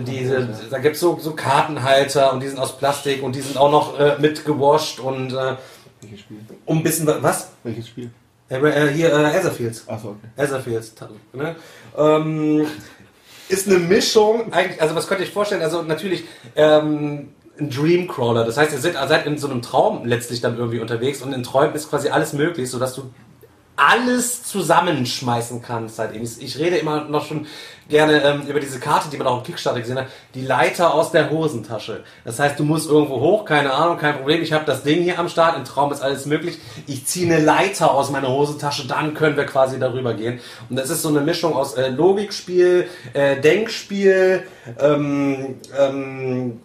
diese, 0.07 0.49
da 0.71 0.79
gibt's 0.79 1.01
so, 1.01 1.19
so 1.19 1.35
Kartenhalter 1.35 2.33
und 2.33 2.41
die 2.41 2.49
sind 2.49 2.59
aus 2.59 2.77
Plastik 2.77 3.23
und 3.23 3.35
die 3.37 3.41
sind 3.41 3.57
auch 3.57 3.71
noch 3.71 3.99
äh, 3.99 4.17
mit 4.19 4.45
gewascht 4.45 5.01
und 5.01 5.33
äh, 5.33 5.57
Welches 6.01 6.21
Spiel? 6.21 6.39
um 6.67 6.79
ein 6.79 6.83
bisschen 6.83 7.07
was? 7.07 7.51
Welches 7.63 7.89
Spiel? 7.89 8.11
Äh, 8.49 8.57
äh, 8.57 8.93
hier 8.93 9.13
äh, 9.13 9.37
Etherfields. 9.37 9.89
Achso, 9.89 10.11
okay. 10.11 10.29
Etherfields. 10.37 10.95
Ne? 11.33 11.57
Ähm, 11.97 12.67
ist 13.49 13.69
eine 13.69 13.79
Mischung, 13.79 14.53
eigentlich, 14.53 14.81
also 14.81 14.95
was 14.95 15.07
könnt 15.07 15.21
ihr 15.21 15.27
euch 15.27 15.33
vorstellen? 15.33 15.63
Also 15.63 15.83
natürlich 15.83 16.25
ähm, 16.57 17.31
ein 17.59 17.71
Dreamcrawler. 17.71 18.45
Das 18.45 18.57
heißt, 18.57 18.73
ihr 18.73 18.79
seid, 18.79 18.95
seid 19.09 19.27
in 19.27 19.39
so 19.39 19.49
einem 19.49 19.63
Traum 19.63 20.05
letztlich 20.05 20.41
dann 20.41 20.57
irgendwie 20.57 20.81
unterwegs 20.81 21.23
und 21.23 21.33
in 21.33 21.43
Träumen 21.43 21.75
ist 21.75 21.91
quasi 21.91 22.09
alles 22.09 22.33
möglich, 22.33 22.71
sodass 22.71 22.95
du 22.95 23.11
alles 23.77 24.45
zusammenschmeißen 24.45 25.63
kannst. 25.63 25.99
Halt 25.99 26.15
eben. 26.15 26.25
Ich 26.25 26.59
rede 26.59 26.77
immer 26.77 27.05
noch 27.05 27.27
schon 27.27 27.47
gerne 27.89 28.23
ähm, 28.23 28.43
über 28.47 28.61
diese 28.61 28.81
Karte, 28.81 29.09
die 29.11 29.17
man 29.17 29.27
auch 29.27 29.39
im 29.39 29.43
Kickstarter 29.43 29.81
gesehen 29.81 29.99
hat, 29.99 30.07
die 30.35 30.43
Leiter 30.43 30.95
aus 30.95 31.11
der 31.11 31.31
Hosentasche. 31.31 32.03
Das 32.25 32.39
heißt, 32.39 32.59
du 32.59 32.65
musst 32.65 32.89
irgendwo 32.89 33.21
hoch, 33.21 33.45
keine 33.45 33.73
Ahnung, 33.73 33.99
kein 33.99 34.17
Problem. 34.17 34.43
Ich 34.43 34.53
habe 34.53 34.65
das 34.65 34.83
Ding 34.83 35.03
hier 35.03 35.19
am 35.19 35.29
Start, 35.29 35.57
im 35.57 35.65
Traum 35.65 35.93
ist 35.93 36.03
alles 36.03 36.27
möglich. 36.27 36.59
Ich 36.87 37.07
ziehe 37.07 37.33
eine 37.33 37.45
Leiter 37.45 37.93
aus 37.93 38.11
meiner 38.11 38.29
Hosentasche, 38.29 38.87
dann 38.87 39.15
können 39.15 39.37
wir 39.37 39.45
quasi 39.47 39.79
darüber 39.79 40.15
gehen. 40.15 40.41
Und 40.69 40.77
das 40.77 40.91
ist 40.91 41.03
so 41.03 41.09
eine 41.09 41.21
Mischung 41.21 41.55
aus 41.55 41.75
äh, 41.75 41.89
Logikspiel, 41.89 42.89
äh, 43.13 43.41
Denkspiel, 43.41 44.45
ähm, 44.81 45.57
ähm, 45.79 46.61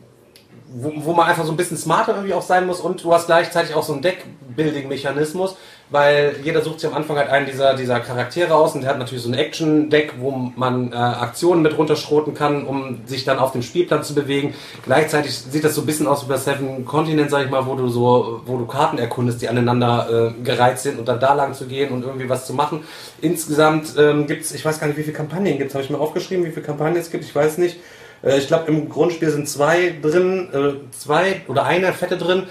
wo, 0.69 0.93
wo 0.97 1.13
man 1.13 1.27
einfach 1.27 1.45
so 1.45 1.51
ein 1.51 1.57
bisschen 1.57 1.77
smarter 1.77 2.13
irgendwie 2.13 2.33
auch 2.33 2.41
sein 2.41 2.65
muss 2.65 2.79
und 2.79 3.03
du 3.03 3.13
hast 3.13 3.27
gleichzeitig 3.27 3.75
auch 3.75 3.83
so 3.83 3.93
einen 3.93 4.01
Deck-Building-Mechanismus, 4.01 5.55
weil 5.89 6.35
jeder 6.43 6.61
sucht 6.61 6.81
sich 6.81 6.89
am 6.89 6.95
Anfang 6.95 7.15
halt 7.17 7.29
einen 7.29 7.45
dieser, 7.45 7.73
dieser 7.75 8.01
Charaktere 8.01 8.53
aus 8.53 8.75
und 8.75 8.81
der 8.81 8.89
hat 8.89 8.99
natürlich 8.99 9.23
so 9.23 9.29
ein 9.29 9.35
Action-Deck, 9.35 10.15
wo 10.19 10.31
man 10.31 10.91
äh, 10.91 10.95
Aktionen 10.95 11.61
mit 11.61 11.77
runterschroten 11.77 12.33
kann, 12.33 12.65
um 12.65 12.99
sich 13.05 13.23
dann 13.23 13.39
auf 13.39 13.53
dem 13.53 13.61
Spielplan 13.61 14.03
zu 14.03 14.13
bewegen. 14.13 14.53
Gleichzeitig 14.83 15.33
sieht 15.37 15.63
das 15.63 15.75
so 15.75 15.81
ein 15.81 15.85
bisschen 15.85 16.07
aus 16.07 16.25
wie 16.25 16.29
bei 16.29 16.37
Seven 16.37 16.83
Continent, 16.83 17.29
sag 17.29 17.45
ich 17.45 17.49
mal, 17.49 17.65
wo 17.65 17.75
du 17.75 17.87
so, 17.87 18.41
wo 18.45 18.57
du 18.57 18.65
Karten 18.65 18.97
erkundest, 18.97 19.41
die 19.41 19.47
aneinander 19.47 20.33
äh, 20.37 20.43
gereizt 20.43 20.83
sind 20.83 20.99
und 20.99 21.07
dann 21.07 21.19
da 21.21 21.33
lang 21.33 21.53
zu 21.53 21.67
gehen 21.67 21.91
und 21.93 22.03
irgendwie 22.03 22.27
was 22.27 22.45
zu 22.45 22.53
machen. 22.53 22.83
Insgesamt 23.21 23.93
ähm, 23.97 24.27
gibt's, 24.27 24.51
ich 24.53 24.65
weiß 24.65 24.79
gar 24.79 24.87
nicht, 24.87 24.97
wie 24.97 25.03
viele 25.03 25.15
Kampagnen 25.15 25.57
gibt's, 25.57 25.73
habe 25.73 25.83
ich 25.85 25.89
mir 25.89 25.99
aufgeschrieben, 25.99 26.45
wie 26.45 26.51
viele 26.51 26.65
Kampagnen 26.65 26.99
es 26.99 27.11
gibt, 27.11 27.23
ich 27.23 27.33
weiß 27.33 27.59
nicht. 27.59 27.77
Äh, 28.23 28.39
Ich 28.39 28.47
glaube, 28.47 28.69
im 28.69 28.89
Grundspiel 28.89 29.29
sind 29.29 29.47
zwei 29.47 29.95
drin, 30.01 30.49
äh, 30.53 30.91
zwei 30.91 31.43
oder 31.47 31.63
eine 31.65 31.93
fette 31.93 32.17
drin. 32.17 32.43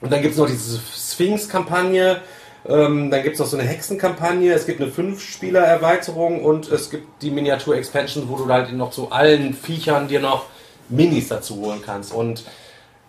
Und 0.00 0.12
dann 0.12 0.22
gibt 0.22 0.34
es 0.34 0.38
noch 0.38 0.46
diese 0.46 0.78
Sphinx-Kampagne. 0.78 2.18
Ähm, 2.68 3.10
dann 3.10 3.22
gibt 3.22 3.34
es 3.34 3.40
noch 3.40 3.46
so 3.46 3.56
eine 3.56 3.66
Hexenkampagne. 3.66 4.52
Es 4.52 4.66
gibt 4.66 4.80
eine 4.80 4.90
Fünf-Spieler-Erweiterung 4.90 6.44
und 6.44 6.70
es 6.70 6.90
gibt 6.90 7.22
die 7.22 7.30
Miniatur-Expansion, 7.30 8.28
wo 8.28 8.36
du 8.36 8.46
halt 8.48 8.72
noch 8.72 8.90
zu 8.90 9.10
allen 9.10 9.54
Viechern 9.54 10.08
dir 10.08 10.20
noch 10.20 10.46
Minis 10.88 11.28
dazu 11.28 11.56
holen 11.56 11.80
kannst. 11.84 12.12
Und 12.12 12.44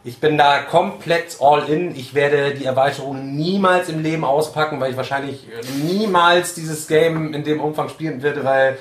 ich 0.06 0.20
bin 0.20 0.38
da 0.38 0.60
komplett 0.60 1.38
all 1.42 1.68
in. 1.68 1.94
Ich 1.94 2.14
werde 2.14 2.54
die 2.54 2.64
Erweiterung 2.64 3.36
niemals 3.36 3.90
im 3.90 4.02
Leben 4.02 4.24
auspacken, 4.24 4.80
weil 4.80 4.92
ich 4.92 4.98
wahrscheinlich 4.98 5.46
niemals 5.84 6.54
dieses 6.54 6.88
Game 6.88 7.34
in 7.34 7.44
dem 7.44 7.60
Umfang 7.60 7.90
spielen 7.90 8.24
werde, 8.24 8.46
weil 8.46 8.78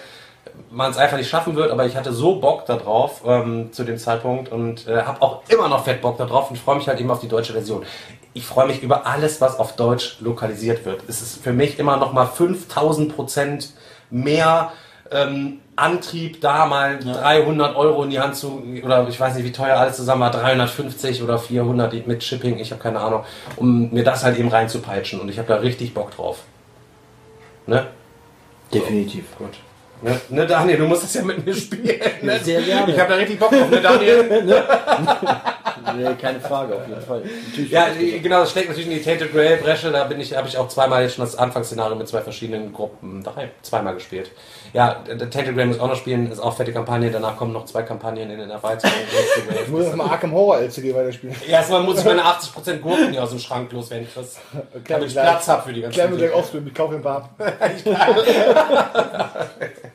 man 0.71 0.91
es 0.91 0.97
einfach 0.97 1.17
nicht 1.17 1.29
schaffen 1.29 1.57
wird, 1.57 1.71
aber 1.71 1.87
ich 1.87 1.97
hatte 1.97 2.13
so 2.13 2.37
Bock 2.37 2.67
darauf 2.67 3.23
ähm, 3.27 3.73
zu 3.73 3.85
dem 3.85 3.99
Zeitpunkt 3.99 4.51
und 4.51 4.87
äh, 4.87 5.03
habe 5.03 5.23
auch 5.23 5.43
immer 5.49 5.69
noch 5.69 5.85
fett 5.85 6.01
Bock 6.01 6.19
darauf 6.19 6.51
und 6.51 6.59
freue 6.59 6.77
mich 6.77 6.89
halt 6.89 7.01
eben 7.01 7.11
auf 7.11 7.21
die 7.21 7.29
deutsche 7.29 7.53
Version. 7.53 7.85
Ich 8.39 8.47
freue 8.47 8.69
mich 8.69 8.85
über 8.85 9.05
alles, 9.05 9.40
was 9.40 9.59
auf 9.59 9.74
Deutsch 9.74 10.19
lokalisiert 10.20 10.85
wird. 10.85 11.02
Es 11.09 11.20
ist 11.20 11.43
für 11.43 11.52
mich 11.52 11.77
immer 11.81 11.97
noch 11.97 12.12
mal 12.12 12.27
5000 12.27 13.16
Prozent 13.16 13.70
mehr 14.10 14.73
ähm, 15.10 15.59
Antrieb, 15.74 16.40
da 16.40 16.66
mal 16.66 17.01
300 17.01 17.74
Euro 17.74 18.05
in 18.05 18.10
die 18.10 18.20
Hand 18.20 18.36
zu, 18.36 18.62
oder 18.85 19.09
ich 19.09 19.19
weiß 19.19 19.35
nicht, 19.35 19.44
wie 19.44 19.51
teuer 19.51 19.77
alles 19.77 19.97
zusammen 19.97 20.20
war, 20.20 20.31
350 20.31 21.20
oder 21.24 21.40
400 21.40 22.06
mit 22.06 22.23
Shipping, 22.23 22.60
ich 22.60 22.70
habe 22.70 22.81
keine 22.81 23.01
Ahnung, 23.01 23.24
um 23.56 23.90
mir 23.90 24.05
das 24.05 24.23
halt 24.23 24.39
eben 24.39 24.48
reinzupeitschen 24.48 25.20
und 25.20 25.28
ich 25.28 25.39
habe 25.39 25.48
da 25.48 25.56
richtig 25.56 25.93
Bock 25.93 26.12
drauf. 26.15 26.44
Ne? 27.66 27.89
Definitiv. 28.73 29.24
Gut. 29.36 29.55
Ne, 30.01 30.20
ne, 30.28 30.47
Daniel, 30.47 30.78
du 30.78 30.85
musst 30.86 31.02
das 31.02 31.15
ja 31.15 31.23
mit 31.23 31.44
mir 31.44 31.55
spielen. 31.55 31.98
Ne? 32.23 32.39
Sehr 32.39 32.62
gerne. 32.62 32.93
Ich 32.93 33.01
habe 33.01 33.10
da 33.10 33.16
richtig 33.16 33.40
Bock 33.40 33.51
drauf, 33.51 33.69
ne, 33.69 33.81
Daniel? 33.81 34.65
Nee, 35.97 36.15
keine 36.20 36.40
Frage, 36.40 36.74
auf 36.74 36.89
jeden 36.89 37.01
Fall. 37.01 37.23
Natürlich 37.48 37.70
ja, 37.70 37.86
genau, 38.23 38.40
das 38.40 38.52
schlägt 38.52 38.69
natürlich 38.69 38.90
in 38.90 38.98
die 38.98 39.02
Tainted 39.02 39.32
Grail 39.32 39.56
Bresche. 39.59 39.90
Da 39.90 40.05
bin 40.05 40.20
ich, 40.20 40.36
habe 40.36 40.48
ich 40.48 40.56
auch 40.56 40.69
zweimal 40.69 41.02
jetzt 41.02 41.16
schon 41.16 41.24
das 41.24 41.36
Anfangsszenario 41.36 41.97
mit 41.97 42.09
zwei 42.09 42.20
verschiedenen 42.20 42.73
Gruppen, 42.73 43.23
drei, 43.23 43.51
zweimal 43.62 43.94
gespielt. 43.94 44.31
Ja, 44.73 45.02
der 45.06 45.31
Tainted 45.31 45.55
Grail 45.55 45.66
muss 45.66 45.81
auch 45.81 45.89
noch 45.89 45.97
spielen, 45.97 46.31
ist 46.31 46.40
auch 46.40 46.56
fette 46.56 46.73
Kampagne. 46.73 47.10
Danach 47.10 47.36
kommen 47.36 47.52
noch 47.52 47.65
zwei 47.65 47.82
Kampagnen 47.82 48.31
in 48.31 48.39
den 48.39 48.51
Erweiterungen. 48.51 48.98
Ich 49.62 49.69
muss 49.69 49.85
erstmal 49.85 50.09
Arkham 50.09 50.32
Horror 50.32 50.60
LCG 50.60 50.94
weiterspielen. 50.94 51.35
Erstmal 51.47 51.82
muss 51.82 51.98
ich 51.98 52.05
meine 52.05 52.23
80% 52.23 52.78
Gurken 52.78 53.10
hier 53.10 53.23
aus 53.23 53.31
dem 53.31 53.39
Schrank 53.39 53.70
loswerden, 53.73 54.06
Chris. 54.12 54.39
Damit 54.86 55.09
ich 55.09 55.15
Platz 55.15 55.48
habe 55.48 55.62
für 55.62 55.73
die 55.73 55.82
Klein 55.82 56.10
mit 56.10 56.20
Jack 56.20 56.31
Dinge. 56.31 56.35
Offspring, 56.35 56.66
ich 56.66 56.74
kaufe 56.74 56.94
ein 56.94 57.02
paar. 57.02 57.28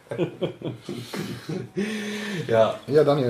Ja. 2.47 2.75
Ja, 2.87 3.03
Daniel. 3.03 3.29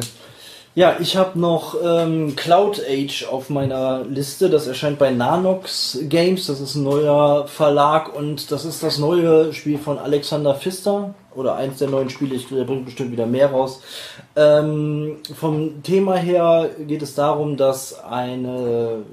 Ja, 0.76 0.96
ich 1.00 1.16
habe 1.18 1.40
noch 1.40 1.76
ähm, 1.84 2.36
Cloud 2.36 2.82
Age 2.90 3.28
auf 3.30 3.52
meiner 3.52 4.04
Liste. 4.06 4.50
Das 4.50 4.66
erscheint 4.66 4.98
bei 4.98 5.12
Nanox 5.12 6.00
Games. 6.10 6.48
Das 6.48 6.60
ist 6.60 6.74
ein 6.74 6.84
neuer 6.84 7.48
Verlag 7.48 8.16
und 8.16 8.52
das 8.52 8.66
ist 8.66 8.82
das 8.82 8.98
neue 8.98 9.54
Spiel 9.54 9.78
von 9.78 10.00
Alexander 10.00 10.56
Pfister 10.56 11.14
oder 11.36 11.58
eins 11.58 11.78
der 11.78 11.90
neuen 11.90 12.10
Spiele. 12.10 12.34
Ich, 12.34 12.48
der 12.48 12.64
bringt 12.64 12.86
bestimmt 12.86 13.12
wieder 13.12 13.28
mehr 13.28 13.52
raus. 13.52 13.82
Ähm, 14.36 15.18
vom 15.40 15.84
Thema 15.84 16.16
her 16.16 16.72
geht 16.80 17.04
es 17.04 17.14
darum, 17.14 17.56
dass 17.56 18.04
eine, 18.04 19.04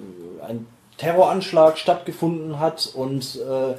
ein 0.49 0.66
Terroranschlag 0.97 1.77
stattgefunden 1.77 2.59
hat 2.59 2.91
und 2.95 3.37
äh, 3.37 3.74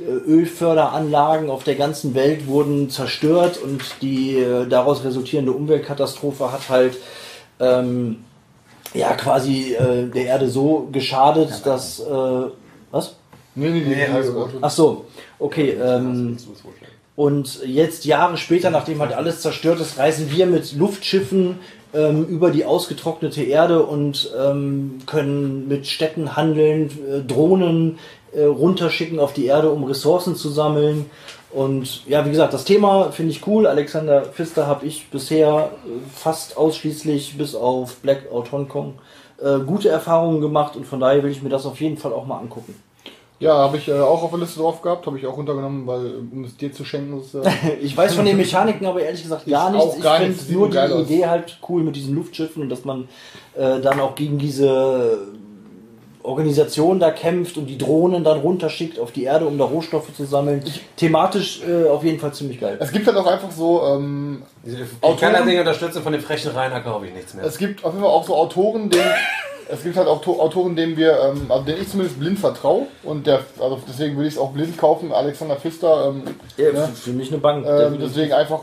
Ölförderanlagen 0.00 1.50
auf 1.50 1.64
der 1.64 1.76
ganzen 1.76 2.14
Welt 2.14 2.46
wurden 2.46 2.90
zerstört 2.90 3.58
und 3.58 3.82
die 4.02 4.36
äh, 4.38 4.66
daraus 4.66 5.04
resultierende 5.04 5.52
Umweltkatastrophe 5.52 6.50
hat 6.50 6.68
halt 6.68 6.96
ähm, 7.60 8.24
ja 8.92 9.14
quasi 9.14 9.74
äh, 9.74 10.08
der 10.08 10.26
Erde 10.26 10.48
so 10.48 10.88
geschadet, 10.90 11.64
dass 11.64 12.00
äh, 12.00 12.46
was? 12.90 13.16
Nee, 13.54 13.70
nee, 13.70 13.84
nee. 13.86 14.06
also, 14.06 14.48
Ach 14.60 14.70
so, 14.70 15.04
okay. 15.38 15.78
Ähm, 15.80 16.36
und 17.16 17.60
jetzt 17.64 18.04
Jahre 18.04 18.36
später, 18.36 18.70
nachdem 18.70 18.98
halt 19.00 19.12
alles 19.12 19.40
zerstört 19.40 19.80
ist, 19.80 19.98
reisen 19.98 20.32
wir 20.32 20.46
mit 20.46 20.72
Luftschiffen 20.72 21.60
ähm, 21.94 22.26
über 22.26 22.50
die 22.50 22.64
ausgetrocknete 22.64 23.44
Erde 23.44 23.84
und 23.84 24.32
ähm, 24.36 24.98
können 25.06 25.68
mit 25.68 25.86
Städten 25.86 26.34
handeln, 26.36 26.90
äh, 27.08 27.20
Drohnen 27.20 27.98
äh, 28.34 28.44
runterschicken 28.44 29.18
auf 29.18 29.32
die 29.32 29.46
Erde, 29.46 29.70
um 29.70 29.84
Ressourcen 29.84 30.36
zu 30.36 30.48
sammeln. 30.48 31.10
Und 31.50 32.04
ja, 32.08 32.24
wie 32.26 32.30
gesagt, 32.30 32.52
das 32.52 32.64
Thema 32.64 33.12
finde 33.12 33.30
ich 33.32 33.46
cool. 33.46 33.66
Alexander 33.66 34.22
Pfister 34.22 34.66
habe 34.66 34.86
ich 34.86 35.08
bisher 35.10 35.70
äh, 35.86 35.88
fast 36.12 36.56
ausschließlich 36.56 37.38
bis 37.38 37.54
auf 37.54 37.96
Blackout 37.96 38.50
Hongkong 38.52 38.94
äh, 39.40 39.58
gute 39.60 39.88
Erfahrungen 39.88 40.40
gemacht 40.40 40.76
und 40.76 40.86
von 40.86 41.00
daher 41.00 41.22
will 41.22 41.30
ich 41.30 41.42
mir 41.42 41.48
das 41.50 41.66
auf 41.66 41.80
jeden 41.80 41.96
Fall 41.96 42.12
auch 42.12 42.26
mal 42.26 42.38
angucken. 42.38 42.74
Ja, 43.40 43.54
habe 43.58 43.76
ich 43.76 43.88
äh, 43.88 43.92
auch 44.00 44.22
auf 44.22 44.30
der 44.30 44.38
Liste 44.38 44.60
drauf 44.60 44.80
gehabt, 44.80 45.06
habe 45.06 45.18
ich 45.18 45.26
auch 45.26 45.36
runtergenommen, 45.36 45.86
weil 45.86 46.06
äh, 46.06 46.10
um 46.32 46.44
es 46.44 46.56
dir 46.56 46.72
zu 46.72 46.84
schenken, 46.84 47.20
ist 47.20 47.34
äh, 47.34 47.42
Ich 47.82 47.96
weiß 47.96 48.14
von 48.14 48.24
den 48.24 48.36
Mechaniken 48.36 48.86
aber 48.86 49.02
ehrlich 49.02 49.22
gesagt 49.22 49.46
gar 49.46 49.74
Ich 49.74 49.82
nichts. 49.84 50.00
gar 50.02 50.22
ich 50.22 50.36
finde 50.36 50.52
nur 50.54 50.70
die 50.70 50.78
aus. 50.78 51.02
Idee 51.10 51.26
halt 51.26 51.58
cool 51.68 51.82
mit 51.82 51.96
diesen 51.96 52.14
Luftschiffen 52.14 52.62
und 52.62 52.68
dass 52.68 52.84
man 52.84 53.08
äh, 53.56 53.80
dann 53.80 54.00
auch 54.00 54.14
gegen 54.14 54.38
diese 54.38 55.18
Organisation 56.24 56.98
da 56.98 57.10
kämpft 57.10 57.56
und 57.58 57.66
die 57.66 57.76
Drohnen 57.78 58.24
dann 58.24 58.40
runterschickt 58.40 58.98
auf 58.98 59.12
die 59.12 59.24
Erde, 59.24 59.46
um 59.46 59.58
da 59.58 59.64
Rohstoffe 59.64 60.12
zu 60.16 60.24
sammeln. 60.24 60.64
Thematisch 60.96 61.60
äh, 61.68 61.88
auf 61.88 62.02
jeden 62.02 62.18
Fall 62.18 62.32
ziemlich 62.32 62.58
geil. 62.60 62.76
es 62.80 62.90
gibt 62.90 63.06
halt 63.06 63.16
auch 63.16 63.26
einfach 63.26 63.50
so, 63.50 63.82
ähm, 63.84 64.42
Ich 64.64 64.72
Autoren- 65.02 65.18
kann 65.20 65.32
das 65.34 65.44
Ding 65.44 65.58
unterstützen, 65.58 66.02
von 66.02 66.12
dem 66.12 66.22
frechen 66.22 66.50
Rainer 66.52 66.80
glaube 66.80 67.06
ich 67.06 67.14
nichts 67.14 67.34
mehr. 67.34 67.44
es 67.44 67.58
gibt 67.58 67.84
auf 67.84 67.92
jeden 67.92 68.02
Fall 68.02 68.12
auch 68.12 68.24
so 68.26 68.34
Autoren, 68.34 68.88
denen, 68.88 69.04
es 69.68 69.82
gibt 69.82 69.96
halt 69.96 70.08
auch 70.08 70.22
To- 70.22 70.40
Autoren, 70.40 70.74
denen 70.76 70.96
wir, 70.96 71.12
ähm, 71.20 71.46
also 71.50 71.64
denen 71.64 71.82
ich 71.82 71.90
zumindest 71.90 72.18
blind 72.18 72.38
vertraue 72.38 72.86
und 73.02 73.26
der, 73.26 73.40
also 73.60 73.78
deswegen 73.86 74.16
würde 74.16 74.28
ich 74.28 74.34
es 74.34 74.40
auch 74.40 74.50
blind 74.52 74.78
kaufen, 74.78 75.12
Alexander 75.12 75.56
Pfister, 75.56 76.08
ähm, 76.08 76.22
Ja, 76.56 76.72
ne? 76.72 76.88
Für 76.94 77.10
mich 77.10 77.28
eine 77.30 77.38
Bank. 77.38 77.66
ähm, 77.66 77.98
deswegen 78.00 78.32
einfach 78.32 78.60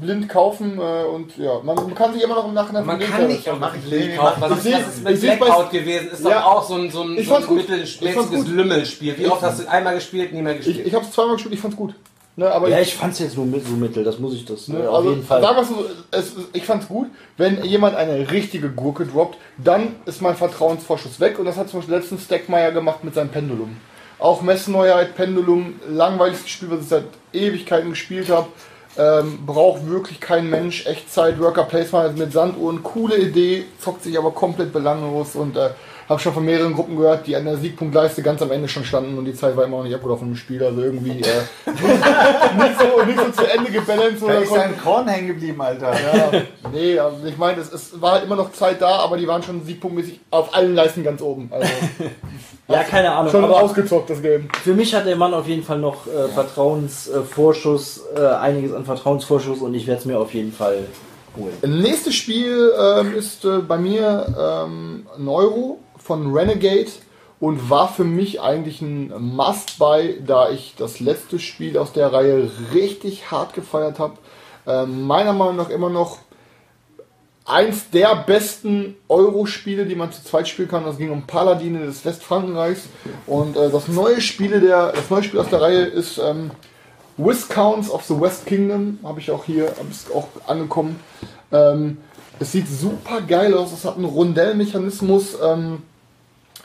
blind 0.00 0.28
kaufen 0.28 0.78
äh, 0.78 1.04
und 1.04 1.36
ja, 1.36 1.60
man, 1.62 1.94
kann 1.94 2.12
sich 2.12 2.22
immer 2.22 2.36
noch 2.36 2.48
im 2.48 2.54
Nachhinein 2.54 2.86
Man 2.86 3.00
kann 3.00 3.26
nicht 3.26 3.46
ich 3.46 3.84
Blind 3.84 4.06
nicht. 4.06 4.16
kaufen. 4.16 4.40
Was 4.40 4.64
Ich 4.64 4.72
ist, 4.72 4.88
ist 4.88 5.04
mit 5.04 5.14
ich 5.14 5.38
Blackout 5.38 5.70
gewesen? 5.70 6.08
Ist 6.12 6.24
Ja. 6.24 6.30
doch 6.40 6.46
auch 6.46 6.68
so 6.68 6.74
ein, 6.74 6.90
so 6.90 7.02
ein, 7.02 7.18
Ich 7.18 7.28
so 7.28 7.36
ein 7.36 7.54
mittelmäßiges 7.54 8.00
Ich. 8.00 8.48
Lümmelspiel. 8.48 9.18
Wie 9.18 9.26
oft 9.26 9.42
hast 9.42 9.60
du 9.60 9.68
einmal 9.70 9.94
gespielt, 9.94 10.32
nie 10.32 10.42
mehr 10.42 10.54
gespielt? 10.54 10.80
Ich, 10.80 10.86
ich 10.86 10.94
habe 10.94 11.04
es 11.04 11.12
zweimal 11.12 11.34
gespielt, 11.34 11.54
ich 11.54 11.60
fand's 11.60 11.76
gut. 11.76 11.94
Ne, 12.38 12.48
aber 12.52 12.68
ja, 12.68 12.78
ich 12.78 12.94
fand 12.94 13.14
es 13.14 13.18
jetzt 13.18 13.36
nur 13.36 13.46
mit, 13.46 13.66
so 13.66 13.74
mittel, 13.74 14.04
das 14.04 14.20
muss 14.20 14.32
ich 14.32 14.44
das 14.44 14.68
Ne, 14.68 14.78
äh, 14.78 14.86
auf 14.86 14.98
also, 14.98 15.10
jeden 15.10 15.24
Fall. 15.24 15.42
Es 15.42 15.68
so, 15.68 15.84
es, 16.12 16.32
ich 16.52 16.64
fand's 16.64 16.86
gut, 16.86 17.08
wenn 17.36 17.64
jemand 17.64 17.96
eine 17.96 18.30
richtige 18.30 18.70
Gurke 18.70 19.06
droppt, 19.06 19.36
dann 19.56 19.96
ist 20.06 20.22
mein 20.22 20.36
Vertrauensvorschuss 20.36 21.18
weg 21.18 21.40
und 21.40 21.46
das 21.46 21.56
hat 21.56 21.68
zum 21.68 21.80
Beispiel 21.80 21.96
letztens 21.96 22.22
Stackmeyer 22.26 22.70
gemacht 22.70 23.02
mit 23.02 23.14
seinem 23.14 23.30
Pendulum. 23.30 23.76
Auch 24.20 24.40
Messneuheit, 24.42 25.16
Pendulum, 25.16 25.80
langweiligstes 25.88 26.48
Spiel, 26.50 26.70
was 26.70 26.82
ich 26.82 26.88
seit 26.88 27.04
Ewigkeiten 27.32 27.90
gespielt 27.90 28.28
habe. 28.30 28.46
Ähm, 28.98 29.38
braucht 29.46 29.86
wirklich 29.88 30.18
kein 30.20 30.50
Mensch. 30.50 30.84
Echtzeit, 30.86 31.38
Worker 31.38 31.64
Placement 31.64 32.18
mit 32.18 32.32
Sanduhren, 32.32 32.82
coole 32.82 33.16
Idee, 33.16 33.64
zockt 33.78 34.02
sich 34.02 34.18
aber 34.18 34.32
komplett 34.32 34.72
belanglos 34.72 35.36
und 35.36 35.56
äh, 35.56 35.70
habe 36.08 36.20
schon 36.20 36.32
von 36.32 36.44
mehreren 36.44 36.72
Gruppen 36.72 36.96
gehört, 36.96 37.26
die 37.26 37.36
an 37.36 37.44
der 37.44 37.58
Siegpunktleiste 37.58 38.22
ganz 38.22 38.40
am 38.40 38.50
Ende 38.50 38.66
schon 38.68 38.84
standen 38.84 39.18
und 39.18 39.26
die 39.26 39.34
Zeit 39.34 39.56
war 39.56 39.64
immer 39.64 39.78
noch 39.78 39.84
nicht 39.84 39.94
abgelaufen 39.94 40.28
im 40.28 40.36
Spiel. 40.36 40.62
Also 40.64 40.80
irgendwie 40.80 41.10
äh, 41.10 41.12
nicht, 41.20 42.80
so, 42.80 43.04
nicht 43.04 43.18
so 43.18 43.42
zu 43.42 43.50
Ende 43.50 43.70
gebalanced 43.70 44.22
Da 44.22 44.26
oder 44.26 44.42
ist 44.42 44.52
ein 44.52 44.78
Korn 44.82 45.06
hängen 45.06 45.28
geblieben, 45.28 45.60
Alter. 45.60 45.92
ja, 45.92 46.42
nee, 46.72 46.98
also 46.98 47.26
ich 47.26 47.36
meine, 47.36 47.60
es, 47.60 47.72
es 47.72 48.00
war 48.00 48.12
halt 48.12 48.24
immer 48.24 48.36
noch 48.36 48.52
Zeit 48.52 48.80
da, 48.80 49.00
aber 49.00 49.18
die 49.18 49.28
waren 49.28 49.42
schon 49.42 49.62
siegpunktmäßig 49.64 50.20
auf 50.30 50.54
allen 50.54 50.74
Leisten 50.74 51.04
ganz 51.04 51.20
oben. 51.20 51.50
Also 51.50 51.68
ja, 52.68 52.84
keine 52.84 53.12
Ahnung. 53.12 53.30
schon 53.30 53.44
aber 53.44 53.62
ausgezockt, 53.62 54.08
das 54.08 54.22
Game. 54.22 54.48
für 54.62 54.72
mich 54.72 54.94
hat 54.94 55.06
der 55.06 55.16
Mann 55.16 55.34
auf 55.34 55.46
jeden 55.46 55.62
Fall 55.62 55.78
noch 55.78 56.06
äh, 56.06 56.28
Vertrauensvorschuss, 56.28 58.04
äh, 58.16 58.20
einiges 58.20 58.72
an 58.72 58.86
Vertrauensvorschuss 58.86 59.60
und 59.60 59.74
ich 59.74 59.86
werde 59.86 60.00
es 60.00 60.06
mir 60.06 60.18
auf 60.18 60.32
jeden 60.32 60.52
Fall 60.52 60.86
holen. 61.36 61.80
Nächstes 61.82 62.14
Spiel 62.14 62.72
ähm, 62.80 63.14
ist 63.14 63.44
äh, 63.44 63.58
bei 63.58 63.76
mir 63.76 64.64
ähm, 64.66 65.06
Neuro 65.18 65.78
von 66.08 66.32
Renegade 66.32 66.90
und 67.38 67.68
war 67.68 67.88
für 67.88 68.04
mich 68.04 68.40
eigentlich 68.40 68.80
ein 68.80 69.12
Must-Buy, 69.36 70.22
da 70.26 70.50
ich 70.50 70.74
das 70.76 71.00
letzte 71.00 71.38
Spiel 71.38 71.76
aus 71.76 71.92
der 71.92 72.12
Reihe 72.12 72.50
richtig 72.72 73.30
hart 73.30 73.52
gefeiert 73.52 73.98
habe. 73.98 74.14
Ähm, 74.66 75.06
meiner 75.06 75.34
Meinung 75.34 75.56
nach 75.56 75.68
immer 75.68 75.90
noch 75.90 76.18
eins 77.44 77.90
der 77.90 78.16
besten 78.16 78.96
Euro-Spiele, 79.08 79.84
die 79.84 79.94
man 79.94 80.10
zu 80.10 80.24
zweit 80.24 80.48
spielen 80.48 80.68
kann. 80.68 80.84
Das 80.84 80.96
ging 80.96 81.10
um 81.10 81.26
Paladine 81.26 81.84
des 81.84 82.04
Westfrankenreichs. 82.04 82.84
Und 83.26 83.56
äh, 83.56 83.70
das 83.70 83.88
neue 83.88 84.22
Spiel 84.22 84.60
der, 84.60 84.92
das 84.92 85.10
neue 85.10 85.22
Spiel 85.22 85.40
aus 85.40 85.50
der 85.50 85.60
Reihe 85.60 85.84
ist 85.84 86.18
ähm, 86.18 86.50
Viscounts 87.18 87.90
of 87.90 88.04
the 88.04 88.18
West 88.18 88.46
Kingdom. 88.46 88.98
Habe 89.04 89.20
ich 89.20 89.30
auch 89.30 89.44
hier, 89.44 89.72
auch 90.14 90.28
angekommen. 90.46 90.98
Ähm, 91.52 91.98
es 92.40 92.52
sieht 92.52 92.68
super 92.68 93.20
geil 93.20 93.54
aus. 93.54 93.72
Es 93.72 93.84
hat 93.84 93.96
einen 93.96 94.06
Rondellmechanismus. 94.06 95.36
Ähm, 95.42 95.82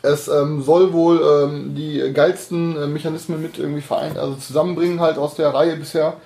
es 0.03 0.27
ähm, 0.27 0.61
soll 0.61 0.93
wohl 0.93 1.21
ähm, 1.21 1.75
die 1.75 2.11
geilsten 2.13 2.75
äh, 2.75 2.87
Mechanismen 2.87 3.41
mit 3.41 3.57
irgendwie 3.57 3.81
vereint, 3.81 4.17
also 4.17 4.35
zusammenbringen 4.35 4.99
halt 4.99 5.17
aus 5.17 5.35
der 5.35 5.53
Reihe 5.53 5.77
bisher. 5.77 6.17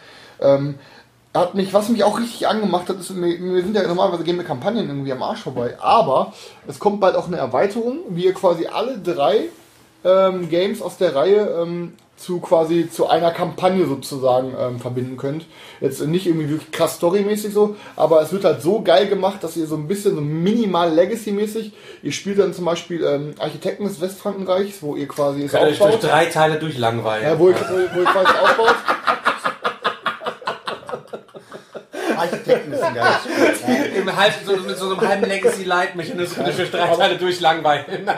Ähm, 0.41 0.75
hat 1.33 1.53
mich, 1.53 1.73
was 1.73 1.89
mich 1.89 2.03
auch 2.03 2.19
richtig 2.19 2.47
angemacht 2.47 2.89
hat, 2.89 2.99
ist, 2.99 3.15
wir, 3.15 3.39
wir 3.39 3.61
sind 3.61 3.75
ja 3.75 3.87
normalerweise 3.87 4.23
gehen 4.23 4.37
mit 4.37 4.47
Kampagnen 4.47 4.87
irgendwie 4.87 5.11
am 5.11 5.21
Arsch 5.21 5.41
vorbei, 5.41 5.75
aber 5.79 6.33
es 6.67 6.79
kommt 6.79 6.99
bald 6.99 7.15
auch 7.15 7.27
eine 7.27 7.37
Erweiterung, 7.37 7.99
wie 8.09 8.25
ihr 8.25 8.33
quasi 8.33 8.65
alle 8.65 8.97
drei 8.97 9.49
ähm, 10.03 10.49
Games 10.49 10.81
aus 10.81 10.97
der 10.97 11.15
Reihe 11.15 11.61
ähm, 11.61 11.93
zu 12.17 12.39
quasi 12.39 12.89
zu 12.89 13.07
einer 13.07 13.31
Kampagne 13.31 13.85
sozusagen 13.85 14.53
ähm, 14.59 14.79
verbinden 14.79 15.17
könnt. 15.17 15.45
Jetzt 15.79 16.01
nicht 16.01 16.25
irgendwie 16.25 16.49
wirklich 16.49 16.71
krass 16.71 16.95
storymäßig 16.95 17.53
so, 17.53 17.75
aber 17.95 18.21
es 18.21 18.31
wird 18.33 18.43
halt 18.43 18.61
so 18.61 18.81
geil 18.81 19.07
gemacht, 19.07 19.43
dass 19.43 19.55
ihr 19.55 19.67
so 19.67 19.75
ein 19.75 19.87
bisschen 19.87 20.15
so 20.15 20.21
minimal 20.21 20.91
Legacy-mäßig, 20.91 21.73
ihr 22.01 22.11
spielt 22.11 22.39
dann 22.39 22.53
zum 22.53 22.65
Beispiel 22.65 23.03
ähm, 23.03 23.35
Architekten 23.37 23.83
des 23.83 24.01
Westfrankenreichs, 24.01 24.81
wo 24.81 24.95
ihr 24.95 25.07
quasi 25.07 25.43
es 25.43 25.53
euch 25.53 25.77
durch 25.77 25.81
aufbaut. 25.81 26.03
drei 26.03 26.25
Teile 26.25 26.57
durchlangweilen. 26.57 27.23
Ja, 27.23 27.39
wo 27.39 27.49
ihr, 27.49 27.55
wo, 27.55 27.95
wo 27.95 27.99
ihr 27.99 28.05
quasi 28.05 28.31
aufbaut. 28.41 28.75
Architekten 32.17 32.73
ist 32.73 32.81
ein 32.81 32.93
geiles 32.93 33.17
Spiel. 33.61 33.85
Im 34.01 34.15
halb, 34.15 34.33
so, 34.45 34.55
mit 34.57 34.77
so 34.77 34.89
einem 34.91 35.01
halben 35.01 35.25
Legacy-Light-Mechanismus 35.27 36.55
durch 36.55 36.71
drei 36.71 36.87
Teile 36.95 37.17
durchlangweilen. 37.17 38.09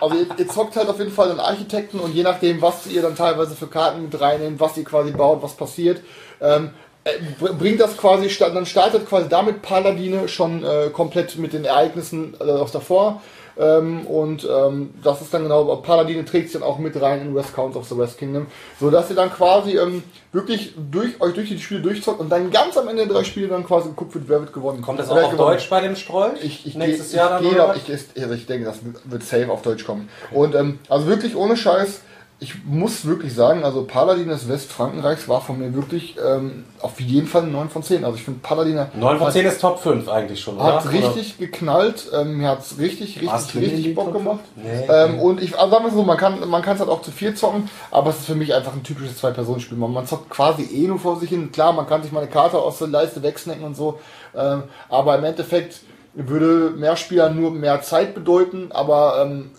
Also 0.00 0.16
ihr, 0.16 0.26
ihr 0.36 0.48
zockt 0.48 0.76
halt 0.76 0.88
auf 0.88 0.98
jeden 0.98 1.12
Fall 1.12 1.30
einen 1.30 1.40
Architekten 1.40 1.98
und 2.00 2.14
je 2.14 2.22
nachdem, 2.22 2.60
was 2.62 2.86
ihr 2.86 3.02
dann 3.02 3.16
teilweise 3.16 3.54
für 3.54 3.66
Karten 3.66 4.02
mit 4.02 4.20
reinnehmt, 4.20 4.60
was 4.60 4.76
ihr 4.76 4.84
quasi 4.84 5.10
baut, 5.12 5.42
was 5.42 5.54
passiert, 5.54 6.00
ähm, 6.40 6.70
äh, 7.04 7.10
br- 7.38 7.52
bringt 7.54 7.80
das 7.80 7.96
quasi, 7.96 8.28
dann 8.38 8.66
startet 8.66 9.08
quasi 9.08 9.28
damit 9.28 9.62
Paladine 9.62 10.28
schon 10.28 10.64
äh, 10.64 10.90
komplett 10.92 11.36
mit 11.36 11.52
den 11.52 11.64
Ereignissen 11.64 12.34
äh, 12.40 12.44
aus 12.44 12.72
davor. 12.72 13.20
Ähm, 13.62 14.06
und 14.06 14.44
ähm, 14.50 14.90
das 15.04 15.20
ist 15.22 15.32
dann 15.32 15.44
genau, 15.44 15.76
Paladine 15.76 16.24
trägt 16.24 16.50
sich 16.50 16.60
dann 16.60 16.68
auch 16.68 16.78
mit 16.78 17.00
rein 17.00 17.20
in 17.22 17.34
West 17.34 17.54
Counts 17.54 17.76
of 17.76 17.86
the 17.88 17.96
West 17.96 18.18
Kingdom, 18.18 18.46
so 18.80 18.90
dass 18.90 19.08
ihr 19.08 19.14
dann 19.16 19.30
quasi 19.32 19.78
ähm, 19.78 20.02
wirklich 20.32 20.74
durch 20.90 21.20
euch 21.20 21.34
durch 21.34 21.48
die 21.48 21.58
Spiele 21.60 21.80
durchzockt 21.80 22.18
und 22.20 22.28
dann 22.30 22.50
ganz 22.50 22.76
am 22.76 22.88
Ende 22.88 23.06
der 23.06 23.14
drei 23.14 23.24
Spiele 23.24 23.46
dann 23.48 23.64
quasi 23.64 23.90
geguckt 23.90 24.14
wird, 24.14 24.24
wer 24.28 24.40
wird 24.40 24.52
gewonnen. 24.52 24.82
Kommt 24.82 24.98
das 24.98 25.08
auch 25.10 25.16
auf 25.16 25.30
gewonnen. 25.30 25.52
Deutsch 25.52 25.70
bei 25.70 25.80
dem 25.80 25.94
Strolch? 25.94 26.42
Ich, 26.42 26.66
ich 26.66 26.74
Nächstes 26.74 27.12
geh- 27.12 27.18
Jahr 27.18 27.40
ich 27.40 27.48
dann 27.54 27.68
was? 27.68 27.76
ich, 27.76 27.88
ist- 27.88 28.18
also 28.18 28.34
ich 28.34 28.46
denke, 28.46 28.64
das 28.64 28.84
wird- 28.84 28.96
wird 29.10 29.22
safe 29.22 29.50
auf 29.52 29.62
Deutsch 29.62 29.84
kommen. 29.84 30.08
Und 30.32 30.54
ähm, 30.56 30.78
also 30.88 31.06
wirklich 31.06 31.36
ohne 31.36 31.56
Scheiß, 31.56 32.00
ich 32.42 32.64
muss 32.64 33.06
wirklich 33.06 33.32
sagen, 33.34 33.62
also 33.62 33.84
Paladin 33.84 34.28
des 34.28 34.48
Westfrankenreichs 34.48 35.28
war 35.28 35.40
von 35.40 35.60
mir 35.60 35.74
wirklich 35.74 36.16
ähm, 36.18 36.64
auf 36.80 37.00
jeden 37.00 37.28
Fall 37.28 37.42
ein 37.42 37.52
9 37.52 37.68
von 37.70 37.84
10. 37.84 38.04
Also 38.04 38.16
ich 38.16 38.24
finde 38.24 38.40
Paladin 38.42 38.74
9 38.94 39.18
von 39.18 39.26
hat, 39.28 39.32
10 39.32 39.46
ist 39.46 39.60
Top 39.60 39.78
5 39.78 40.08
eigentlich 40.08 40.40
schon, 40.40 40.56
oder? 40.56 40.64
hat 40.64 40.92
richtig 40.92 41.38
geknallt, 41.38 42.10
ähm, 42.12 42.38
mir 42.38 42.48
hat 42.48 42.60
es 42.60 42.78
richtig, 42.78 43.24
Warst 43.24 43.54
richtig, 43.54 43.70
in 43.70 43.76
richtig 43.76 43.94
Bock 43.94 44.06
Top 44.06 44.14
gemacht. 44.14 44.40
Nee. 44.56 44.86
Ähm, 44.88 45.20
und 45.20 45.40
ich, 45.40 45.56
also 45.56 45.70
sagen 45.70 45.84
wir 45.84 45.92
so, 45.92 46.02
man 46.02 46.16
kann 46.16 46.48
man 46.48 46.62
kann 46.62 46.74
es 46.74 46.80
halt 46.80 46.90
auch 46.90 47.02
zu 47.02 47.12
viel 47.12 47.34
zocken, 47.34 47.70
aber 47.92 48.10
es 48.10 48.18
ist 48.18 48.26
für 48.26 48.34
mich 48.34 48.52
einfach 48.52 48.72
ein 48.72 48.82
typisches 48.82 49.18
Zwei-Personen-Spiel. 49.18 49.78
Man, 49.78 49.92
man 49.92 50.08
zockt 50.08 50.28
quasi 50.28 50.64
eh 50.64 50.88
nur 50.88 50.98
vor 50.98 51.20
sich 51.20 51.28
hin. 51.28 51.52
Klar, 51.52 51.72
man 51.72 51.86
kann 51.86 52.02
sich 52.02 52.10
mal 52.10 52.20
eine 52.20 52.30
Karte 52.30 52.58
aus 52.58 52.78
der 52.78 52.88
Leiste 52.88 53.22
wegsnacken 53.22 53.62
und 53.62 53.76
so, 53.76 54.00
ähm, 54.36 54.64
aber 54.88 55.16
im 55.16 55.22
Endeffekt 55.22 55.82
würde 56.14 56.74
mehr 56.76 56.96
Spielern 56.96 57.40
nur 57.40 57.52
mehr 57.52 57.82
Zeit 57.82 58.14
bedeuten, 58.16 58.72
aber 58.72 59.24
ähm, 59.24 59.52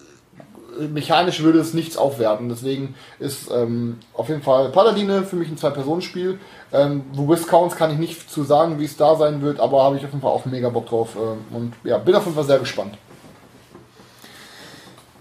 mechanisch 0.80 1.42
würde 1.42 1.60
es 1.60 1.74
nichts 1.74 1.98
aufwerten. 1.98 2.50
Deswegen 2.50 2.96
ist 3.20 3.50
ähm, 3.52 4.00
auf 4.14 4.30
jeden 4.30 4.42
Fall 4.42 4.70
Paladine 4.70 5.24
für 5.24 5.36
mich 5.36 5.50
ein 5.50 5.58
Zwei-Personen-Spiel. 5.58 6.40
Ähm, 6.72 7.04
wo 7.14 7.30
Viscounts 7.30 7.76
kann 7.76 7.92
ich 7.92 7.98
nicht 7.98 8.30
zu 8.30 8.44
sagen, 8.44 8.80
wie 8.80 8.86
es 8.86 8.98
da 8.98 9.16
sein 9.16 9.42
wird, 9.42 9.60
aber 9.60 9.84
habe 9.84 9.98
ich 9.98 10.04
auf 10.04 10.10
jeden 10.10 10.22
Fall 10.22 10.32
auch 10.32 10.46
mega 10.46 10.70
Bock 10.70 10.88
drauf. 10.88 11.10
ähm, 11.16 11.56
und 11.56 11.74
ja, 11.84 11.98
bin 11.98 12.16
auf 12.16 12.24
jeden 12.24 12.36
Fall 12.36 12.46
sehr 12.46 12.60
gespannt. 12.60 12.98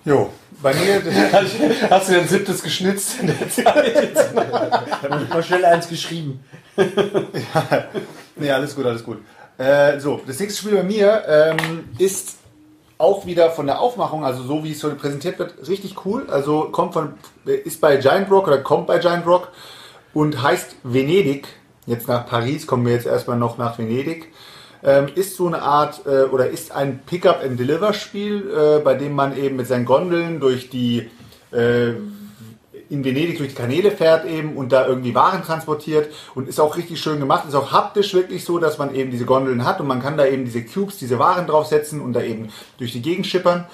Jo, 0.05 0.31
bei 0.62 0.74
mir, 0.74 1.03
Hast 1.91 2.09
du 2.09 2.12
dein 2.12 2.27
siebtes 2.27 2.62
geschnitzt 2.62 3.20
in 3.20 3.29
der 3.29 3.49
Zeit? 3.49 4.35
Mal 5.29 5.43
schnell 5.43 5.65
eins 5.65 5.89
geschrieben. 5.89 6.43
nee, 8.37 8.51
alles 8.51 8.74
gut, 8.74 8.87
alles 8.87 9.05
gut. 9.05 9.19
Äh, 9.59 10.01
so, 10.01 10.20
das 10.27 10.41
nächste 10.41 10.61
Spiel 10.61 10.77
bei 10.79 10.83
mir 10.83 11.23
ähm, 11.29 11.85
ist 11.99 12.37
auch 13.03 13.27
wieder 13.27 13.51
von 13.51 13.66
der 13.66 13.81
Aufmachung, 13.81 14.24
also 14.24 14.45
so 14.45 14.62
wie 14.62 14.70
es 14.70 14.79
so 14.79 14.95
präsentiert 14.95 15.39
wird, 15.41 15.55
richtig 15.66 16.07
cool. 16.07 16.29
Also 16.31 16.69
kommt 16.70 16.93
von, 16.95 17.15
ist 17.45 17.81
bei 17.81 17.97
Giant 17.97 18.31
Rock 18.31 18.47
oder 18.47 18.59
kommt 18.59 18.87
bei 18.87 18.99
Giant 18.99 19.27
Rock 19.27 19.49
und 20.15 20.41
heißt 20.41 20.77
Venedig. 20.85 21.49
Jetzt 21.85 22.07
nach 22.07 22.27
Paris 22.27 22.65
kommen 22.65 22.87
wir 22.87 22.93
jetzt 22.93 23.07
erstmal 23.07 23.37
noch 23.37 23.59
nach 23.59 23.77
Venedig. 23.77 24.29
Ähm, 24.85 25.09
ist 25.16 25.37
so 25.37 25.49
eine 25.49 25.62
Art 25.62 26.03
äh, 26.07 26.24
oder 26.24 26.49
ist 26.49 26.70
ein 26.70 27.01
Pick-up-and-Deliver-Spiel, 27.05 28.51
äh, 28.51 28.79
bei 28.81 28.95
dem 28.95 29.15
man 29.15 29.37
eben 29.37 29.57
mit 29.57 29.66
seinen 29.66 29.85
Gondeln 29.85 30.39
durch 30.39 30.70
die 30.70 31.11
äh, 31.51 31.95
in 32.93 33.05
Venedig 33.05 33.39
durch 33.39 33.48
die 33.48 33.55
Kanäle 33.55 33.90
fährt 33.90 34.27
eben 34.27 34.55
und 34.55 34.70
da 34.70 34.86
irgendwie 34.86 35.14
Waren 35.14 35.43
transportiert 35.43 36.12
und 36.35 36.47
ist 36.47 36.60
auch 36.60 36.77
richtig 36.77 37.01
schön 37.01 37.19
gemacht. 37.19 37.48
Ist 37.48 37.55
auch 37.55 37.73
haptisch 37.73 38.12
wirklich 38.12 38.44
so, 38.44 38.59
dass 38.59 38.77
man 38.77 38.94
eben 38.94 39.10
diese 39.10 39.24
Gondeln 39.24 39.64
hat 39.64 39.81
und 39.81 39.86
man 39.86 40.02
kann 40.02 40.19
da 40.19 40.27
eben 40.27 40.44
diese 40.44 40.62
Cubes, 40.62 40.98
diese 40.98 41.19
Waren 41.19 41.47
draufsetzen 41.47 42.02
und 42.02 42.12
da 42.12 42.20
eben 42.20 42.51
durch 42.77 42.93
die 42.93 43.01
Gegend 43.01 43.27
schippern. 43.27 43.66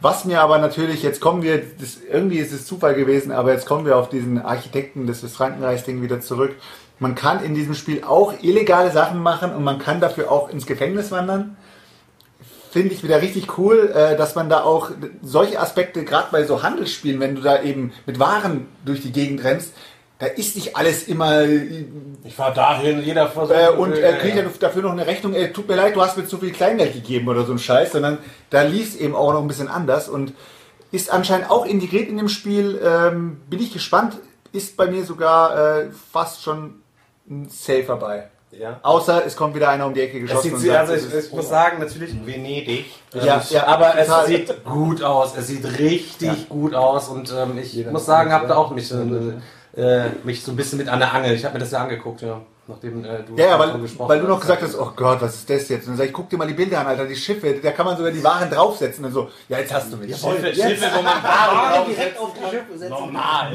Was 0.00 0.24
mir 0.24 0.40
aber 0.40 0.58
natürlich, 0.58 1.04
jetzt 1.04 1.20
kommen 1.20 1.42
wir, 1.42 1.62
das, 1.80 1.98
irgendwie 2.10 2.38
ist 2.38 2.52
es 2.52 2.66
Zufall 2.66 2.94
gewesen, 2.94 3.30
aber 3.30 3.52
jetzt 3.52 3.64
kommen 3.64 3.86
wir 3.86 3.96
auf 3.96 4.08
diesen 4.08 4.42
Architekten 4.42 5.06
des, 5.06 5.20
Frankenreichs-Ding 5.20 6.02
wieder 6.02 6.20
zurück. 6.20 6.56
Man 6.98 7.14
kann 7.14 7.44
in 7.44 7.54
diesem 7.54 7.74
Spiel 7.74 8.02
auch 8.02 8.34
illegale 8.42 8.90
Sachen 8.90 9.22
machen 9.22 9.54
und 9.54 9.62
man 9.62 9.78
kann 9.78 10.00
dafür 10.00 10.32
auch 10.32 10.50
ins 10.50 10.66
Gefängnis 10.66 11.12
wandern 11.12 11.56
finde 12.74 12.92
ich 12.92 13.04
wieder 13.04 13.22
richtig 13.22 13.56
cool, 13.56 13.92
äh, 13.94 14.16
dass 14.16 14.34
man 14.34 14.48
da 14.48 14.64
auch 14.64 14.90
solche 15.22 15.60
Aspekte, 15.60 16.04
gerade 16.04 16.26
bei 16.32 16.42
so 16.42 16.64
Handelsspielen, 16.64 17.20
wenn 17.20 17.36
du 17.36 17.40
da 17.40 17.62
eben 17.62 17.92
mit 18.04 18.18
Waren 18.18 18.66
durch 18.84 19.00
die 19.00 19.12
Gegend 19.12 19.44
rennst, 19.44 19.72
da 20.18 20.26
ist 20.26 20.56
nicht 20.56 20.76
alles 20.76 21.06
immer 21.06 21.42
äh, 21.42 21.84
Ich 22.24 22.34
fahr 22.34 22.52
dahin, 22.52 23.00
jeder 23.00 23.28
versucht. 23.28 23.56
äh, 23.56 23.68
und 23.68 23.92
äh, 23.92 24.14
kriegt 24.18 24.36
ja 24.36 24.42
dafür 24.58 24.82
noch 24.82 24.90
eine 24.90 25.06
Rechnung, 25.06 25.34
äh, 25.34 25.52
tut 25.52 25.68
mir 25.68 25.76
leid, 25.76 25.94
du 25.94 26.02
hast 26.02 26.16
mir 26.16 26.26
zu 26.26 26.38
viel 26.38 26.50
Kleingeld 26.50 26.94
gegeben 26.94 27.28
oder 27.28 27.44
so 27.44 27.52
ein 27.52 27.60
Scheiß, 27.60 27.92
sondern 27.92 28.18
da 28.50 28.62
lief 28.62 28.88
es 28.88 28.96
eben 28.96 29.14
auch 29.14 29.32
noch 29.32 29.40
ein 29.40 29.46
bisschen 29.46 29.68
anders 29.68 30.08
und 30.08 30.32
ist 30.90 31.12
anscheinend 31.12 31.52
auch 31.52 31.66
integriert 31.66 32.08
in 32.08 32.16
dem 32.16 32.28
Spiel. 32.28 32.80
Ähm, 32.84 33.40
bin 33.48 33.60
ich 33.60 33.72
gespannt, 33.72 34.16
ist 34.50 34.76
bei 34.76 34.88
mir 34.88 35.04
sogar 35.04 35.78
äh, 35.78 35.90
fast 36.10 36.42
schon 36.42 36.82
ein 37.30 37.48
Safer 37.48 37.94
bei. 37.94 38.30
Ja. 38.60 38.78
Außer 38.82 39.24
es 39.26 39.36
kommt 39.36 39.54
wieder 39.54 39.68
einer 39.68 39.86
um 39.86 39.94
die 39.94 40.00
Ecke 40.00 40.18
Es 40.18 40.28
geschossen. 40.28 40.58
sieht, 40.58 40.70
sagt, 40.70 40.90
also 40.90 41.06
ich, 41.06 41.24
ich 41.26 41.32
muss 41.32 41.48
sagen, 41.48 41.78
natürlich 41.80 42.14
Venedig. 42.26 42.86
Ja, 43.12 43.36
Ähm, 43.36 43.42
ja, 43.50 43.66
aber 43.66 43.98
es 43.98 44.26
sieht 44.26 44.64
gut 44.64 45.02
aus. 45.02 45.36
Es 45.36 45.46
sieht 45.48 45.78
richtig 45.78 46.48
gut 46.48 46.74
aus 46.74 47.08
und 47.08 47.32
ähm, 47.36 47.58
ich 47.58 47.72
Jeder 47.72 47.90
muss 47.92 48.06
sagen, 48.06 48.32
habe 48.32 48.46
da 48.46 48.56
auch 48.56 48.70
mich, 48.70 48.90
äh, 48.92 49.80
äh, 49.80 50.10
mich 50.24 50.42
so 50.42 50.52
ein 50.52 50.56
bisschen 50.56 50.78
mit 50.78 50.88
an 50.88 50.98
der 51.00 51.12
Angel. 51.12 51.34
Ich 51.34 51.44
habe 51.44 51.54
mir 51.54 51.60
das 51.60 51.70
ja 51.72 51.78
angeguckt, 51.82 52.22
ja, 52.22 52.40
nachdem 52.66 53.04
äh, 53.04 53.22
du 53.26 53.36
Ja, 53.36 53.46
ja, 53.46 53.58
weil, 53.58 53.78
gesprochen 53.80 54.08
weil 54.08 54.20
du 54.20 54.26
noch 54.26 54.40
gesagt 54.40 54.62
hast, 54.62 54.78
oh 54.78 54.90
Gott, 54.96 55.20
was 55.20 55.34
ist 55.34 55.50
das 55.50 55.68
jetzt? 55.68 55.84
Und 55.84 55.92
dann 55.92 55.96
sag 55.98 56.06
ich, 56.06 56.12
guck 56.12 56.28
dir 56.30 56.36
mal 56.36 56.46
die 56.46 56.54
Bilder 56.54 56.80
an, 56.80 56.86
Alter, 56.86 57.06
die 57.06 57.16
Schiffe, 57.16 57.54
da 57.62 57.70
kann 57.72 57.86
man 57.86 57.96
sogar 57.96 58.12
die 58.12 58.22
Waren 58.24 58.50
draufsetzen 58.50 59.04
und 59.04 59.12
so. 59.12 59.28
Ja, 59.48 59.58
jetzt 59.58 59.72
hast 59.72 59.92
du 59.92 59.96
mich. 59.96 60.16
Schiffe, 60.16 60.54
Schiffe, 60.54 60.86
wo 60.94 61.02
man 61.02 61.22
Waren 61.22 61.86
direkt 61.88 62.18
auf 62.18 62.30
die 62.32 62.50
Schiffe 62.50 62.78
setzen. 62.78 62.90
Normal. 62.90 63.52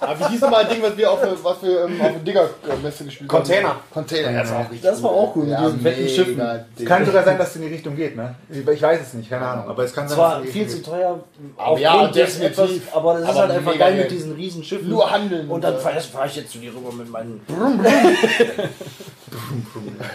Aber 0.00 0.20
wie 0.20 0.24
hieß 0.32 0.40
nochmal 0.40 0.64
ein 0.64 0.68
Ding, 0.70 0.82
was 0.82 0.96
wir 0.96 1.10
auf, 1.10 1.20
was 1.42 1.62
wir 1.62 1.84
ähm, 1.84 2.00
auf 2.00 2.12
der 2.12 2.18
Digger-Messe 2.20 3.04
gespielt 3.04 3.28
Container. 3.28 3.68
haben? 3.70 3.78
Container. 3.92 4.30
Ja, 4.30 4.40
das 4.42 4.50
war 4.52 4.58
auch 4.60 4.70
richtig 4.70 4.82
Das 4.82 5.02
war 5.02 5.10
auch 5.10 5.36
cool, 5.36 5.42
mit 5.44 5.52
Ja, 5.52 5.60
diesen 5.66 5.80
fetten 5.80 6.00
mega 6.02 6.14
Schiffen. 6.14 6.42
Es 6.78 6.84
kann 6.86 7.04
sogar 7.06 7.24
sein, 7.24 7.38
dass 7.38 7.48
es 7.50 7.56
in 7.56 7.62
die 7.62 7.68
Richtung 7.68 7.96
geht, 7.96 8.16
ne? 8.16 8.34
Ich 8.48 8.82
weiß 8.82 9.00
es 9.02 9.14
nicht, 9.14 9.28
keine 9.28 9.46
Ahnung. 9.46 9.68
Aber 9.68 9.82
es 9.84 9.92
kann 9.92 10.08
sein, 10.08 10.16
dass 10.16 10.26
war 10.26 10.38
es 10.40 10.46
die 10.46 10.52
viel 10.52 10.68
zu 10.68 10.82
teuer. 10.82 11.18
Aber 11.56 11.78
ja, 11.78 12.06
definitiv. 12.06 12.58
etwas- 12.58 12.70
aber 12.94 13.12
das 13.14 13.22
ist 13.22 13.28
Aber 13.28 13.38
halt 13.40 13.50
einfach 13.50 13.78
geil 13.78 13.94
mit 13.96 14.10
diesen 14.10 14.32
riesen 14.32 14.62
Schiffen. 14.64 14.88
Nur 14.88 15.10
handeln. 15.10 15.48
Und 15.48 15.62
dann 15.64 15.78
fahre 15.78 16.00
fahr 16.00 16.26
ich 16.26 16.36
jetzt 16.36 16.52
zu 16.52 16.58
dir 16.58 16.70
rüber 16.74 16.92
mit 16.98 17.10
meinen. 17.10 17.40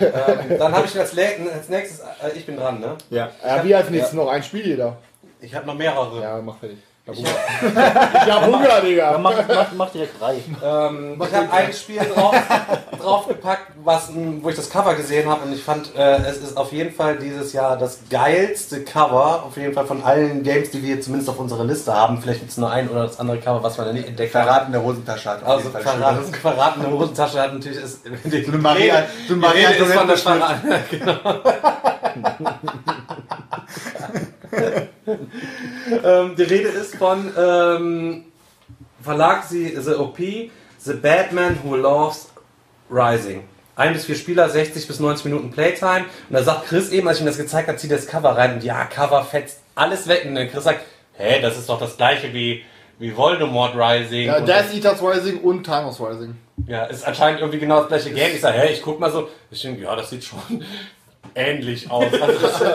Ähm, 0.01 0.57
dann 0.59 0.73
habe 0.73 0.85
ich 0.85 0.99
als, 0.99 1.17
als 1.17 1.69
nächstes, 1.69 1.99
äh, 1.99 2.31
ich 2.35 2.45
bin 2.45 2.57
dran, 2.57 2.79
ne? 2.79 2.97
Ja. 3.09 3.31
Ja, 3.43 3.63
wie 3.63 3.73
als 3.73 3.89
nächstes 3.89 4.13
noch 4.13 4.27
ein 4.27 4.43
Spiel 4.43 4.65
jeder. 4.65 4.97
Ich 5.39 5.53
habe 5.55 5.65
noch 5.65 5.75
mehrere. 5.75 6.21
Ja, 6.21 6.41
mach 6.41 6.57
fertig. 6.57 6.77
Ich 7.05 7.09
hab 7.09 7.17
Hunger, 7.17 8.15
ich 8.25 8.31
hab 8.31 8.45
Hunger 8.45 8.81
Digga. 8.81 9.11
Ja, 9.11 9.17
mach, 9.17 9.33
mach, 9.45 9.65
mach 9.75 9.89
direkt 9.89 10.21
drei. 10.21 10.35
Ähm, 10.63 11.21
ich 11.21 11.33
habe 11.35 11.51
ein 11.51 11.73
Spiel 11.73 11.99
drauf, 11.99 12.33
draufgepackt, 12.97 13.73
was, 13.83 14.09
wo 14.41 14.49
ich 14.49 14.55
das 14.55 14.69
Cover 14.69 14.95
gesehen 14.95 15.29
habe 15.29 15.43
und 15.45 15.53
ich 15.53 15.61
fand, 15.61 15.93
äh, 15.97 16.15
es 16.25 16.37
ist 16.37 16.55
auf 16.55 16.71
jeden 16.71 16.93
Fall 16.95 17.17
dieses 17.17 17.51
Jahr 17.51 17.75
das 17.77 17.99
geilste 18.09 18.85
Cover, 18.85 19.43
auf 19.45 19.57
jeden 19.57 19.73
Fall 19.73 19.85
von 19.85 20.01
allen 20.01 20.43
Games, 20.43 20.71
die 20.71 20.81
wir 20.81 21.01
zumindest 21.01 21.29
auf 21.29 21.39
unserer 21.39 21.65
Liste 21.65 21.93
haben. 21.93 22.21
Vielleicht 22.21 22.39
gibt 22.39 22.51
es 22.51 22.57
nur 22.57 22.71
ein 22.71 22.87
oder 22.87 23.03
das 23.07 23.19
andere 23.19 23.37
Cover, 23.39 23.61
was 23.61 23.77
wir 23.77 23.83
da 23.83 23.91
nicht 23.91 24.07
entdeckt 24.07 24.33
haben. 24.33 24.45
Verraten 24.45 24.71
der 24.71 24.81
Hosentasche 24.83 25.29
hat 25.29 25.43
Also 25.43 25.69
verraten, 25.71 26.33
verratene 26.33 26.89
Hosentasche 26.89 27.41
hat 27.41 27.53
natürlich 27.53 27.79
ist, 27.83 27.99
die 28.05 28.43
So 28.45 28.51
eine 28.53 28.61
Maria- 28.61 29.03
so 29.27 29.33
ein 29.33 29.39
die 29.41 29.45
Maria 29.45 29.69
Rede 29.69 29.83
ist 29.83 29.93
von 29.93 30.07
der 30.07 30.17
Verrat, 30.17 30.61
genau. 30.89 31.17
ähm, 36.03 36.35
die 36.35 36.43
Rede 36.43 36.69
ist 36.69 36.95
von 36.95 37.31
ähm, 37.37 38.25
Verlag 39.01 39.43
sie 39.43 39.75
The 39.79 39.95
OP, 39.95 40.17
The 40.17 40.93
Batman 40.93 41.59
Who 41.63 41.75
Loves 41.75 42.29
Rising. 42.89 43.43
Ein 43.75 43.93
bis 43.93 44.05
vier 44.05 44.15
Spieler, 44.15 44.49
60 44.49 44.87
bis 44.87 44.99
90 44.99 45.25
Minuten 45.25 45.51
Playtime. 45.51 46.05
Und 46.29 46.33
da 46.33 46.43
sagt 46.43 46.67
Chris 46.67 46.89
eben, 46.89 47.07
als 47.07 47.17
ich 47.17 47.23
ihm 47.23 47.27
das 47.27 47.37
gezeigt 47.37 47.67
habe, 47.67 47.77
zieht 47.77 47.91
das 47.91 48.05
Cover 48.07 48.37
rein 48.37 48.53
und 48.55 48.63
ja, 48.63 48.85
Cover 48.85 49.23
fetzt 49.23 49.61
alles 49.75 50.07
weg. 50.07 50.25
Und 50.25 50.35
dann 50.35 50.49
Chris 50.49 50.63
sagt, 50.63 50.81
hä, 51.13 51.41
das 51.41 51.57
ist 51.57 51.67
doch 51.69 51.79
das 51.79 51.97
gleiche 51.97 52.33
wie, 52.33 52.63
wie 52.99 53.15
Voldemort 53.17 53.75
Rising. 53.75 54.27
Ja, 54.27 54.39
Death 54.41 54.73
Eaters 54.73 55.01
Rising 55.01 55.39
und 55.39 55.65
Thanos 55.65 55.99
Rising. 55.99 56.35
ja, 56.67 56.85
ist 56.85 57.03
anscheinend 57.05 57.41
irgendwie 57.41 57.59
genau 57.59 57.79
das 57.79 57.87
gleiche 57.87 58.11
Game. 58.11 58.35
Ich 58.35 58.41
sage, 58.41 58.59
hey, 58.59 58.73
ich 58.73 58.81
guck 58.83 58.99
mal 58.99 59.11
so. 59.11 59.27
Ich 59.49 59.61
denke, 59.61 59.81
ja, 59.81 59.95
das 59.95 60.11
sieht 60.11 60.23
schon 60.23 60.63
ähnlich 61.35 61.89
aus. 61.89 62.05
Also 62.13 62.39
das 62.41 62.61
ist 62.61 62.73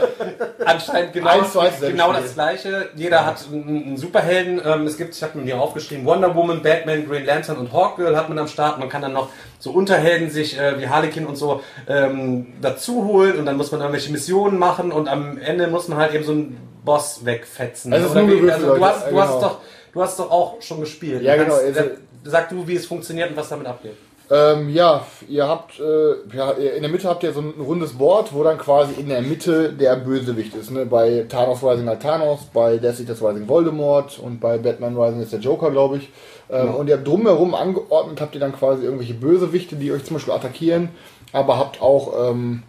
anscheinend 0.65 1.13
genau, 1.13 1.29
Eins 1.29 1.57
eins 1.57 1.81
genau 1.81 2.13
das 2.13 2.35
gleiche. 2.35 2.89
Jeder 2.95 3.25
hat 3.27 3.45
einen, 3.53 3.97
Superhelden. 3.97 4.61
Ähm, 4.65 4.87
es 4.87 4.97
gibt, 4.97 5.15
ich 5.15 5.23
habe 5.23 5.39
mir 5.39 5.45
hier 5.45 5.61
aufgeschrieben, 5.61 6.05
Wonder 6.05 6.35
Woman, 6.35 6.63
Batman, 6.63 7.07
Green 7.09 7.25
Lantern 7.25 7.59
und 7.59 7.73
Hawkgirl 7.73 8.17
hat 8.17 8.29
man 8.29 8.39
am 8.39 8.49
Start. 8.49 8.79
Man 8.79 8.89
kann 8.89 9.03
dann 9.03 9.13
noch 9.13 9.29
so 9.59 9.71
Unterhelden 9.71 10.31
sich 10.31 10.59
äh, 10.59 10.79
wie 10.81 10.89
Harlequin 10.89 11.27
und 11.27 11.37
so 11.37 11.63
ähm, 11.89 12.55
dazu 12.61 13.05
holen 13.07 13.39
und 13.39 13.47
dann 13.47 13.57
muss 13.57 13.71
man 13.73 13.81
irgendwelche 13.81 14.13
Missionen 14.13 14.59
machen 14.59 14.93
und 14.93 15.09
am 15.09 15.39
Ende 15.39 15.67
muss 15.69 15.89
man 15.89 15.99
halt 15.99 16.15
eben 16.15 16.25
so 16.25 16.33
einen 16.33 16.59
Boss 16.85 17.25
wegfetzen. 17.25 17.93
Also 17.93 18.11
Oder 18.11 18.27
wie- 18.29 18.51
also 18.51 18.75
du 18.77 18.85
hast, 18.85 19.11
du 19.11 19.15
Ja, 19.15 19.23
hast 19.23 19.29
genau. 19.35 19.41
doch 19.41 19.59
Du 19.95 20.03
hast 20.03 20.19
doch 20.19 20.31
auch 20.31 20.61
schon 20.61 20.81
gespielt. 20.81 21.23
Ja, 21.23 21.35
genau, 21.37 21.57
kannst- 21.57 21.79
also- 21.79 21.91
Sag 22.25 22.51
du, 22.51 22.67
wie 22.69 22.75
es 22.77 22.85
funktioniert 22.85 23.31
und 23.31 23.37
was 23.37 23.49
damit 23.49 23.67
abgeht. 23.67 23.97
Ähm, 24.31 24.69
ja, 24.69 25.07
ihr 25.27 25.49
habt, 25.49 25.81
äh, 25.81 26.37
ja, 26.37 26.51
in 26.51 26.83
der 26.83 26.91
Mitte 26.91 27.09
habt 27.09 27.23
ihr 27.23 27.33
so 27.33 27.41
ein 27.41 27.55
rundes 27.59 27.95
Board, 27.95 28.35
wo 28.35 28.45
dann 28.45 28.59
quasi 28.59 29.01
in 29.01 29.09
der 29.09 29.23
Mitte 29.23 29.73
der 29.73 29.97
Bösewicht 29.97 30.55
ist. 30.55 30.71
Ne? 30.71 30.85
Bei 30.85 31.25
Thanos 31.29 31.63
Rising 31.63 31.89
halt 31.89 32.03
Thanos, 32.03 32.41
bei 32.53 32.77
Death 32.77 33.01
Eaters 33.01 33.23
Rising 33.23 33.49
Voldemort 33.49 34.19
und 34.19 34.39
bei 34.39 34.59
Batman 34.59 34.99
Rising 34.99 35.23
ist 35.23 35.33
der 35.33 35.41
Joker, 35.41 35.71
glaube 35.71 35.99
ich. 35.99 36.11
Ähm, 36.51 36.75
Und 36.75 36.89
ihr 36.89 36.97
habt 36.97 37.09
drumherum 37.09 37.55
angeordnet, 37.55 38.21
habt 38.21 38.35
ihr 38.35 38.41
dann 38.41 38.53
quasi 38.53 38.85
irgendwelche 38.85 39.15
Bösewichte, 39.15 39.77
die 39.77 39.93
euch 39.93 40.05
zum 40.05 40.17
Beispiel 40.17 40.35
attackieren, 40.35 40.91
aber 41.33 41.59
habt 41.59 41.81
auch 41.81 42.31
ähm, 42.31 42.63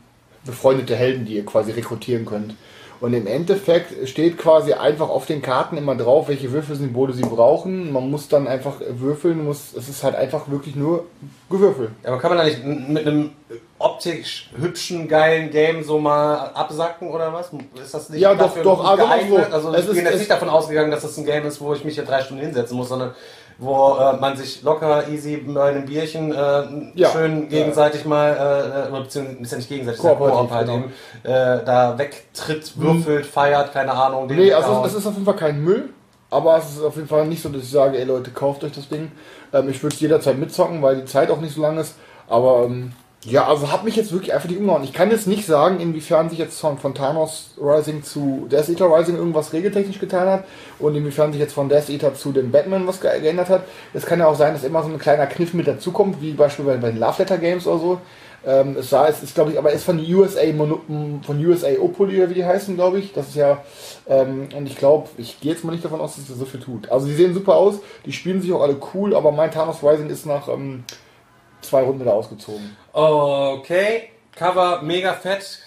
befreundete 0.46 0.96
Helden, 0.96 1.26
die 1.26 1.36
ihr 1.36 1.46
quasi 1.46 1.72
rekrutieren 1.72 2.26
könnt. 2.26 2.56
Und 3.02 3.14
im 3.14 3.28
Endeffekt 3.28 4.10
steht 4.10 4.38
quasi 4.38 4.74
einfach 4.74 5.08
auf 5.08 5.26
den 5.26 5.42
Karten 5.42 5.78
immer 5.78 5.96
drauf, 5.96 6.28
welche 6.28 6.52
Würfelsymbole 6.52 7.14
sie 7.14 7.22
brauchen. 7.24 7.94
Man 7.94 8.10
muss 8.12 8.28
dann 8.28 8.46
einfach 8.48 8.74
würfeln, 8.90 9.46
muss, 9.46 9.74
es 9.74 9.88
ist 9.88 10.04
halt 10.04 10.16
einfach 10.16 10.50
wirklich 10.50 10.76
nur 10.76 11.06
Gewürfel. 11.50 11.92
Aber 12.04 12.18
kann 12.20 12.30
man 12.32 12.40
da 12.40 12.44
nicht 12.44 12.62
mit 12.66 13.08
einem 13.08 13.30
optisch 13.78 14.50
hübschen, 14.60 15.08
geilen 15.08 15.50
Game 15.50 15.82
so 15.84 15.98
mal 15.98 16.48
absacken 16.54 17.10
oder 17.10 17.32
was? 17.32 17.52
Ist 17.82 17.94
das 17.94 18.10
nicht 18.10 18.20
Ja, 18.20 18.36
doch, 18.36 18.58
doch, 18.62 18.84
also 18.84 19.04
geeignet? 19.06 19.46
so. 19.50 19.54
Also 19.56 19.74
Es 19.74 19.80
ich 19.82 19.86
bin 19.88 19.96
ist- 19.98 20.04
jetzt 20.04 20.14
es- 20.16 20.20
nicht 20.20 20.32
davon 20.32 20.50
ausgegangen, 20.50 20.92
dass 20.92 21.02
das 21.04 21.18
ein 21.18 21.26
Game 21.26 21.46
ist, 21.46 21.62
wo 21.62 21.74
ich 21.74 21.86
mich 21.86 21.96
hier 21.96 22.04
drei 22.04 22.20
Stunden 22.22 22.44
hinsetzen 22.44 22.76
muss, 22.76 22.90
sondern 22.90 23.12
wo 23.60 23.98
äh, 23.98 24.18
man 24.18 24.38
sich 24.38 24.64
locker, 24.64 25.08
easy 25.10 25.38
bei 25.38 25.70
einem 25.70 25.86
Bierchen 25.86 26.32
äh, 26.32 26.92
Ja. 26.96 27.10
schön 27.10 27.50
gegenseitig 27.50 28.06
mal, 28.06 28.32
äh, 28.32 28.90
oder 28.92 29.02
beziehungsweise 29.02 29.40
ist 29.42 29.52
ja 29.52 29.58
nicht 29.58 29.70
gegenseitig, 29.70 30.04
ja 30.04 30.16
Koop 30.16 30.52
halt 30.52 30.68
genau. 30.68 30.80
eben, 30.80 30.94
äh, 31.24 31.64
da 31.66 31.98
wegtritt, 31.98 32.78
würfelt, 32.78 33.26
feiert, 33.26 33.74
keine 33.74 33.92
Ahnung. 33.92 34.28
den 34.28 34.38
Nee, 34.38 34.54
also 34.54 34.84
es 34.86 34.94
ist 34.94 35.06
auf 35.06 35.14
jeden 35.14 35.26
Fall 35.26 35.36
kein 35.36 35.64
Müll, 35.64 35.90
aber 36.30 36.58
es 36.58 36.70
ist 36.76 36.84
auf 36.84 36.96
jeden 36.96 37.08
Fall 37.08 37.26
nicht 37.28 37.42
so, 37.42 37.50
dass 37.50 37.64
ich 37.64 37.72
sage, 37.72 37.98
ey 37.98 38.06
Leute, 38.06 38.32
kauft 38.32 38.64
euch 38.64 38.72
das 38.72 38.88
Ding. 38.88 39.12
Ähm, 39.54 39.70
ich 39.70 39.82
würde 39.84 39.94
es 39.94 40.00
jederzeit 40.02 40.38
mitzocken, 40.38 40.82
weil 40.82 40.98
die 40.98 41.06
Zeit 41.06 41.30
auch 41.30 41.42
nicht 41.42 41.54
so 41.54 41.62
lang 41.62 41.78
ist. 41.78 41.96
Aber 42.28 42.64
ähm, 42.66 42.94
Ja, 43.26 43.48
also 43.48 43.70
hat 43.70 43.84
mich 43.84 43.98
jetzt 43.98 44.14
wirklich 44.14 44.34
einfach 44.34 44.48
nicht 44.48 44.60
umgehauen. 44.60 44.86
Ich 44.86 44.94
kann 44.94 45.12
jetzt 45.12 45.28
nicht 45.28 45.46
sagen, 45.46 45.82
inwiefern 45.82 46.30
sich 46.30 46.40
jetzt 46.40 46.58
von, 46.58 46.78
von 46.78 46.96
Thanos 46.96 47.50
Rising 47.60 48.02
zu 48.02 48.48
Death 48.50 48.70
Eater 48.70 48.86
Rising 48.86 49.18
irgendwas 49.18 49.52
regeltechnisch 49.52 50.00
getan 50.00 50.30
hat 50.30 50.46
und 50.80 50.96
inwiefern 50.96 51.34
sich 51.34 51.42
jetzt 51.42 51.54
von 51.54 51.68
Death 51.68 51.90
Eater 51.90 52.14
zu 52.16 52.32
dem 52.32 52.50
Batman 52.50 52.88
was 52.88 53.02
ge 53.02 53.20
geändert 53.20 53.50
hat. 53.50 53.64
Es 53.94 54.06
kann 54.06 54.20
ja 54.20 54.28
auch 54.28 54.38
sein, 54.38 54.54
dass 54.54 54.64
immer 54.64 54.84
so 54.84 54.90
ein 54.90 55.00
kleiner 55.00 55.28
Kniff 55.28 55.54
mit 55.54 55.68
dazukommt, 55.68 56.22
wie 56.22 56.32
beispielsweise 56.32 56.80
bei 56.80 56.92
den 56.92 57.00
Love 57.00 57.16
Letter 57.22 57.38
Games 57.38 57.68
oder 57.68 57.80
so. 57.80 58.02
Ähm, 58.48 58.78
es 58.80 58.90
sah, 58.90 59.10
es 59.10 59.22
ist 59.22 59.36
glaube 59.36 59.52
ich, 59.52 59.58
aber 59.58 59.74
ist 59.74 59.84
von 59.84 60.00
USA 60.00 60.46
Mono, 60.54 60.80
von 60.88 61.46
USA 61.46 61.68
Opoli 61.78 62.20
oder 62.20 62.30
wie 62.30 62.36
die 62.36 62.46
heißen, 62.46 62.76
glaube 62.76 63.00
ich. 63.00 63.12
Das 63.12 63.28
ist 63.28 63.36
ja, 63.36 63.62
ähm, 64.08 64.48
und 64.56 64.66
ich 64.66 64.78
glaube, 64.78 65.10
ich 65.18 65.42
gehe 65.42 65.52
jetzt 65.52 65.66
mal 65.66 65.74
nicht 65.74 65.84
davon 65.84 66.00
aus, 66.00 66.16
dass 66.16 66.30
es 66.30 66.38
so 66.38 66.46
viel 66.46 66.62
tut. 66.62 66.90
Also 66.90 67.06
die 67.08 67.16
sehen 67.16 67.34
super 67.34 67.56
aus, 67.56 67.80
die 68.06 68.14
spielen 68.14 68.42
sich 68.42 68.54
auch 68.54 68.62
alle 68.62 68.78
cool, 68.94 69.14
aber 69.14 69.34
mein 69.34 69.52
Thanos 69.52 69.84
Rising 69.84 70.10
ist 70.10 70.26
nach 70.26 70.48
ähm, 70.48 70.86
zwei 71.62 71.82
Runden 71.82 72.02
wieder 72.02 72.14
ausgezogen. 72.14 72.76
Okay, 72.94 74.10
Cover 74.36 74.82
mega 74.82 75.14
fett. 75.14 75.60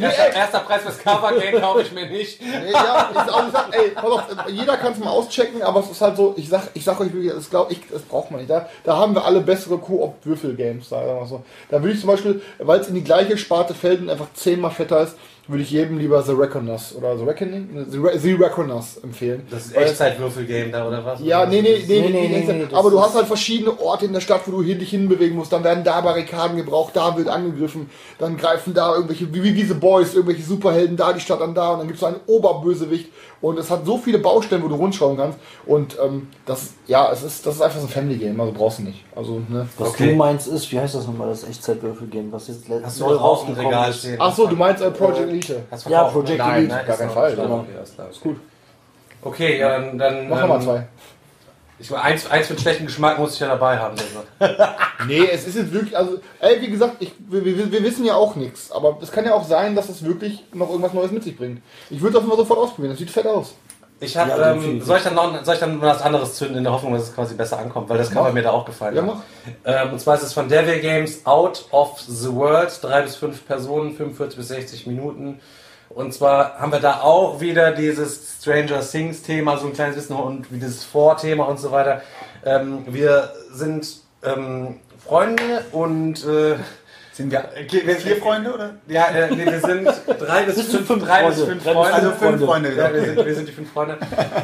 Erster, 0.00 0.32
erster 0.34 0.58
Preis 0.60 0.82
fürs 0.82 0.98
Cover 0.98 1.38
Game 1.38 1.60
kaufe 1.60 1.82
ich 1.82 1.92
mir 1.92 2.06
nicht. 2.08 2.40
Nee, 2.40 2.72
ja, 2.72 3.10
ich, 3.12 3.16
also 3.18 3.46
ich 3.46 3.52
sag, 3.52 3.68
ey, 3.76 3.90
pass 3.90 4.04
auf, 4.04 4.24
jeder 4.48 4.76
kann 4.76 4.92
es 4.92 4.98
mal 4.98 5.10
auschecken, 5.10 5.62
aber 5.62 5.80
es 5.80 5.90
ist 5.90 6.00
halt 6.00 6.16
so, 6.16 6.34
ich 6.36 6.48
sag, 6.48 6.68
ich 6.74 6.82
sag 6.84 6.98
euch 7.00 7.12
wirklich, 7.12 7.32
das 7.32 7.50
glaube 7.50 7.72
ich, 7.72 7.80
das 7.88 8.02
braucht 8.02 8.30
man 8.30 8.40
nicht. 8.40 8.50
Da, 8.50 8.68
da 8.82 8.96
haben 8.96 9.14
wir 9.14 9.24
alle 9.24 9.40
bessere 9.40 9.78
Koop-Würfel-Games, 9.78 10.88
sagen 10.88 11.06
wir 11.06 11.14
mal 11.14 11.26
so. 11.26 11.44
Da 11.68 11.80
würde 11.80 11.94
ich 11.94 12.00
zum 12.00 12.08
Beispiel, 12.08 12.42
weil 12.58 12.80
es 12.80 12.88
in 12.88 12.94
die 12.94 13.04
gleiche 13.04 13.36
Sparte 13.36 13.74
fällt 13.74 14.00
und 14.00 14.10
einfach 14.10 14.32
zehnmal 14.34 14.70
fetter 14.72 15.02
ist, 15.02 15.16
würde 15.46 15.62
ich 15.62 15.70
jedem 15.70 15.98
lieber 15.98 16.22
The 16.22 16.32
Reckoners 16.32 16.94
oder 16.96 17.18
The 17.18 17.24
Reckoning? 17.24 17.86
The, 17.88 17.98
Re 17.98 18.18
The 18.18 18.32
Reckoners 18.32 18.98
empfehlen. 19.02 19.46
Das 19.50 19.66
ist 19.66 19.76
Echtzeitwürfelgame 19.76 20.70
da 20.70 20.88
oder 20.88 21.04
was? 21.04 21.20
ja, 21.20 21.44
nee, 21.44 21.60
nee, 21.60 21.84
nee, 21.86 22.00
nee, 22.00 22.00
Nee, 22.00 22.08
nee, 22.08 22.28
nee, 22.28 22.44
nee, 22.46 22.52
nee, 22.52 22.66
das 22.70 22.78
aber 22.78 22.90
du 22.90 23.00
hast 23.00 23.14
halt 23.14 23.26
verschiedene 23.26 23.78
Orte 23.78 24.06
in 24.06 24.12
der 24.12 24.20
Stadt, 24.20 24.42
wo 24.46 24.52
du 24.52 24.62
hin, 24.62 24.78
dich 24.78 24.90
hinbewegen 24.90 25.36
musst. 25.36 25.52
Dann 25.52 25.62
werden 25.62 25.84
da 25.84 26.00
Barrikaden 26.00 26.56
gebraucht, 26.56 26.96
da 26.96 27.16
wird 27.16 27.28
angegriffen. 27.28 27.90
Dann 28.18 28.36
greifen 28.36 28.72
da 28.72 28.94
irgendwelche, 28.94 29.32
wie, 29.34 29.42
wie 29.42 29.52
diese 29.52 29.74
Boys, 29.74 30.14
irgendwelche 30.14 30.42
Superhelden 30.42 30.96
da, 30.96 31.12
die 31.12 31.20
Stadt 31.20 31.40
dann 31.40 31.54
da. 31.54 31.72
Und 31.72 31.80
dann 31.80 31.86
gibt 31.88 31.98
es 31.98 32.04
einen 32.04 32.20
Oberbösewicht. 32.26 33.10
Und 33.44 33.58
es 33.58 33.70
hat 33.70 33.84
so 33.84 33.98
viele 33.98 34.18
Baustellen, 34.20 34.62
wo 34.62 34.68
du 34.68 34.76
rundschauen 34.76 35.18
kannst. 35.18 35.38
Und 35.66 35.98
ähm, 36.02 36.28
das, 36.46 36.72
ja, 36.86 37.12
es 37.12 37.22
ist, 37.22 37.44
das 37.44 37.56
ist 37.56 37.60
einfach 37.60 37.78
so 37.78 37.86
ein 37.86 37.90
Family-Game, 37.90 38.40
also 38.40 38.52
brauchst 38.52 38.78
du 38.78 38.84
nicht. 38.84 39.04
Also, 39.14 39.42
ne. 39.50 39.68
Was 39.76 39.90
Okay. 39.90 40.10
du 40.10 40.16
meinst 40.16 40.48
ist, 40.48 40.72
wie 40.72 40.80
heißt 40.80 40.94
das 40.94 41.06
nochmal, 41.06 41.28
das 41.28 41.44
Echtzeitwürfel-Game, 41.44 42.32
was 42.32 42.48
jetzt 42.48 42.70
auch 43.20 43.46
ein 43.46 43.52
Regal 43.52 43.90
ist? 43.90 43.98
stehen? 43.98 44.16
Ach 44.18 44.34
so, 44.34 44.46
du 44.46 44.56
meinst 44.56 44.82
äh, 44.82 44.90
Project 44.90 45.28
Elite. 45.28 45.62
Ja? 45.90 46.04
Project 46.04 46.38
Nein, 46.38 46.56
Elite, 46.56 46.74
nein, 46.74 46.86
gar 46.86 46.96
noch 47.06 47.12
Fall, 47.12 47.34
klar. 47.94 48.08
Ist 48.10 48.20
gut. 48.22 48.36
Okay, 49.20 49.58
ja, 49.58 49.78
dann. 49.78 49.98
dann 49.98 50.28
Mach 50.30 50.48
mal 50.48 50.54
ähm, 50.56 50.62
zwei. 50.62 50.86
Ich, 51.78 51.92
eins, 51.94 52.30
eins 52.30 52.46
für 52.46 52.52
einen 52.52 52.60
schlechten 52.60 52.86
Geschmack 52.86 53.18
muss 53.18 53.34
ich 53.34 53.40
ja 53.40 53.48
dabei 53.48 53.78
haben. 53.78 53.96
Also. 54.38 54.54
Nee, 55.06 55.28
es 55.30 55.46
ist 55.46 55.56
jetzt 55.56 55.72
wirklich, 55.72 55.94
also, 55.96 56.18
ey, 56.40 56.60
wie 56.62 56.68
gesagt, 56.70 56.96
ich, 57.00 57.12
wir, 57.28 57.44
wir, 57.44 57.70
wir 57.70 57.82
wissen 57.82 58.04
ja 58.06 58.14
auch 58.14 58.36
nichts, 58.36 58.70
aber 58.72 58.96
es 59.02 59.10
kann 59.12 59.24
ja 59.26 59.34
auch 59.34 59.44
sein, 59.44 59.74
dass 59.74 59.88
es 59.90 60.02
wirklich 60.04 60.44
noch 60.54 60.70
irgendwas 60.70 60.94
Neues 60.94 61.10
mit 61.10 61.24
sich 61.24 61.36
bringt. 61.36 61.60
Ich 61.90 62.00
würde 62.00 62.14
das 62.18 62.26
mal 62.26 62.36
sofort 62.36 62.60
ausprobieren, 62.60 62.92
das 62.92 63.00
sieht 63.00 63.10
fett 63.10 63.26
aus. 63.26 63.54
Ich 64.00 64.16
habe, 64.16 64.30
Ja, 64.30 64.52
ähm, 64.52 64.80
soll 64.80 64.98
ich 64.98 65.02
dann 65.04 65.14
noch, 65.14 65.44
soll 65.44 65.54
ich 65.54 65.60
dann 65.60 65.80
was 65.82 66.00
anderes 66.00 66.34
zünden 66.36 66.58
in 66.58 66.64
der 66.64 66.72
Hoffnung, 66.72 66.94
dass 66.94 67.02
es 67.08 67.14
quasi 67.14 67.34
besser 67.34 67.58
ankommt, 67.58 67.88
weil 67.88 67.98
das 67.98 68.10
Cover 68.10 68.28
Mach. 68.28 68.32
mir 68.32 68.42
da 68.42 68.50
auch 68.52 68.64
gefallen 68.64 68.94
Ja, 68.96 69.02
hat. 69.02 69.08
mach. 69.08 69.20
Ähm, 69.64 69.92
und 69.92 70.00
zwar 70.00 70.14
ist 70.14 70.22
es 70.22 70.32
von 70.32 70.48
Devil 70.48 70.80
Games 70.80 71.26
Out 71.26 71.66
of 71.70 72.00
the 72.00 72.32
World, 72.32 72.70
drei 72.80 73.02
bis 73.02 73.16
fünf 73.16 73.46
Personen, 73.46 73.94
45 73.94 74.38
bis 74.38 74.48
60 74.48 74.86
Minuten. 74.86 75.40
Und 75.94 76.12
zwar 76.12 76.58
haben 76.58 76.72
wir 76.72 76.80
da 76.80 77.02
auch 77.02 77.40
wieder 77.40 77.70
dieses 77.70 78.38
Stranger 78.40 78.80
Things 78.80 79.22
Thema, 79.22 79.58
so 79.58 79.68
ein 79.68 79.72
kleines 79.72 79.96
bisschen 79.96 80.16
und 80.16 80.52
wie 80.52 80.58
dieses 80.58 80.82
Vorthema 80.82 81.44
und 81.44 81.60
so 81.60 81.70
weiter. 81.70 82.02
Ähm, 82.44 82.84
wir 82.88 83.32
sind 83.52 84.00
ähm, 84.24 84.80
Freunde 85.06 85.64
und 85.70 86.24
äh, 86.24 86.56
Sind 87.14 87.30
wir 87.30 87.48
vier 87.70 88.16
Freunde 88.16 88.52
oder? 88.52 88.74
Ja, 88.88 89.06
äh, 89.06 89.32
nee, 89.32 89.46
wir 89.46 89.60
sind 89.60 89.86
drei 90.18 90.42
bis 90.42 90.60
fünf, 90.62 90.84
fünf 90.84 91.04
drei 91.04 91.28
bis 91.28 91.36
Freunde. 91.36 91.52
fünf 91.52 91.62
bis 91.62 91.72
Freunde. 91.72 91.94
Also 91.94 92.10
fünf 92.10 92.44
Freunde. 92.44 92.74
Ja, 92.74 92.92
wir 92.92 93.04
sind, 93.04 93.24
wir 93.24 93.34
sind 93.36 93.48
die 93.48 93.52
fünf 93.52 93.72
Freunde. 93.72 93.98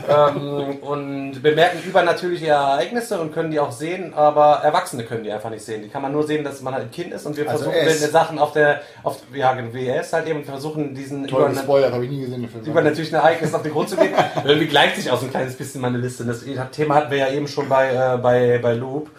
ähm, 0.09 0.77
und 0.77 1.43
bemerken 1.43 1.83
übernatürliche 1.85 2.47
Ereignisse 2.47 3.21
und 3.21 3.35
können 3.35 3.51
die 3.51 3.59
auch 3.59 3.73
sehen, 3.73 4.15
aber 4.15 4.61
Erwachsene 4.63 5.03
können 5.03 5.25
die 5.25 5.33
einfach 5.33 5.51
nicht 5.51 5.65
sehen. 5.65 5.83
Die 5.83 5.89
kann 5.89 6.01
man 6.01 6.13
nur 6.13 6.25
sehen, 6.25 6.45
dass 6.45 6.63
man 6.63 6.73
halt 6.73 6.85
ein 6.85 6.91
Kind 6.93 7.13
ist 7.13 7.27
und 7.27 7.37
wir 7.37 7.51
Also 7.51 7.65
versuchen 7.65 7.77
er 7.77 7.87
wenn 7.87 8.11
Sachen 8.11 8.39
auf 8.39 8.53
der, 8.53 8.83
auf, 9.03 9.19
ja, 9.35 9.53
genau, 9.55 9.71
ist 10.01 10.13
halt 10.13 10.29
eben, 10.29 10.45
versuchen 10.45 10.95
diesen 10.95 11.27
Toll 11.27 11.53
habe 11.57 12.05
ich 12.05 12.11
nie 12.11 12.21
gesehen, 12.21 12.49
übernatürlichen 12.65 13.17
Ereignissen 13.17 13.57
auf 13.57 13.63
den 13.63 13.73
Grund 13.73 13.89
zu 13.89 13.97
gehen. 13.97 14.15
Irgendwie 14.45 14.69
gleicht 14.69 14.95
sich 14.95 15.11
auch 15.11 15.19
so 15.19 15.27
ein 15.27 15.31
kleines 15.31 15.57
bisschen 15.57 15.81
meine 15.81 15.99
Liste. 15.99 16.25
Das 16.25 16.45
Thema 16.71 16.95
hatten 16.95 17.11
wir 17.11 17.19
ja 17.19 17.31
eben 17.31 17.49
schon 17.49 17.69
bei, 17.69 17.89
äh, 17.89 18.17
bei, 18.19 18.61
bei 18.63 18.75
Loop. 18.75 19.11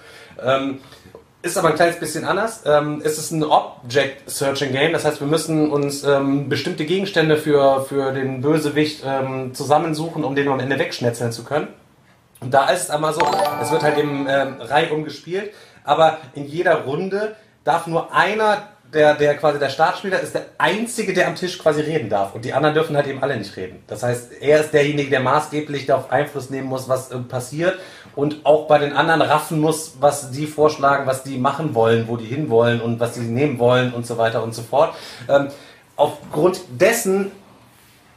Ähm, 0.42 0.80
ist 1.42 1.58
aber 1.58 1.70
ein 1.70 1.76
kleines 1.76 2.00
bisschen 2.00 2.26
anders. 2.26 2.64
Ähm, 2.66 3.02
es 3.04 3.18
ist 3.18 3.32
ein 3.32 3.44
Object 3.44 4.30
Searching 4.30 4.72
Game, 4.72 4.94
das 4.94 5.06
heißt, 5.06 5.20
wir 5.20 5.28
müssen 5.28 5.72
uns 5.72 6.04
ähm, 6.04 6.50
bestimmte 6.50 6.86
Gegenstände 6.86 7.38
für, 7.38 7.84
für 7.86 8.12
den 8.12 8.42
Bösewicht 8.42 9.04
ähm, 9.06 9.54
zusammensuchen, 9.54 10.24
um 10.24 10.36
den 10.36 10.48
am 10.48 10.60
Ende 10.60 10.78
wegschnetzeln 10.78 11.32
zu 11.32 11.44
können. 11.44 11.68
Und 12.40 12.54
da 12.54 12.70
ist 12.70 12.84
es 12.84 12.90
einmal 12.90 13.14
so, 13.14 13.22
es 13.62 13.72
wird 13.72 13.84
halt 13.84 13.98
eben 13.98 14.28
ähm, 14.28 14.56
reihum 14.60 15.04
gespielt, 15.04 15.52
aber 15.84 16.18
in 16.34 16.46
jeder 16.46 16.84
Runde 16.86 17.36
darf 17.64 17.88
nur 17.88 18.14
einer, 18.14 18.70
der, 18.94 19.14
der 19.14 19.38
quasi 19.38 19.58
der 19.58 19.70
Startspieler 19.70 20.20
ist, 20.20 20.36
der 20.36 20.46
einzige, 20.58 21.14
der 21.14 21.28
am 21.28 21.36
Tisch 21.36 21.58
quasi 21.58 21.82
reden 21.82 22.10
darf. 22.10 22.36
Und 22.36 22.46
die 22.46 22.54
anderen 22.54 22.76
dürfen 22.76 22.96
halt 22.96 23.08
eben 23.08 23.22
alle 23.22 23.38
nicht 23.38 23.56
reden. 23.56 23.84
Das 23.88 24.04
heißt, 24.04 24.42
er 24.42 24.60
ist 24.60 24.74
derjenige, 24.74 25.10
der 25.10 25.22
maßgeblich 25.22 25.86
darauf 25.86 26.12
Einfluss 26.12 26.50
nehmen 26.50 26.68
muss, 26.68 26.90
was 26.90 27.12
äh, 27.12 27.18
passiert 27.20 27.80
und 28.16 28.46
auch 28.46 28.68
bei 28.68 28.78
den 28.78 28.94
anderen 28.94 29.22
raffen 29.22 29.60
muss, 29.60 29.96
was 30.00 30.32
die 30.32 30.48
vorschlagen, 30.48 31.08
was 31.08 31.24
die 31.24 31.38
machen 31.38 31.74
wollen, 31.76 32.08
wo 32.08 32.18
die 32.18 32.26
hinwollen 32.26 32.82
und 32.82 33.00
was 33.00 33.16
sie 33.16 33.22
nehmen 33.22 33.60
wollen 33.60 33.94
und 33.94 34.06
so 34.06 34.18
weiter 34.18 34.44
und 34.44 34.54
so 34.54 34.62
fort. 34.62 34.94
Ähm, 35.30 35.50
aufgrund 35.96 36.62
dessen 36.70 37.32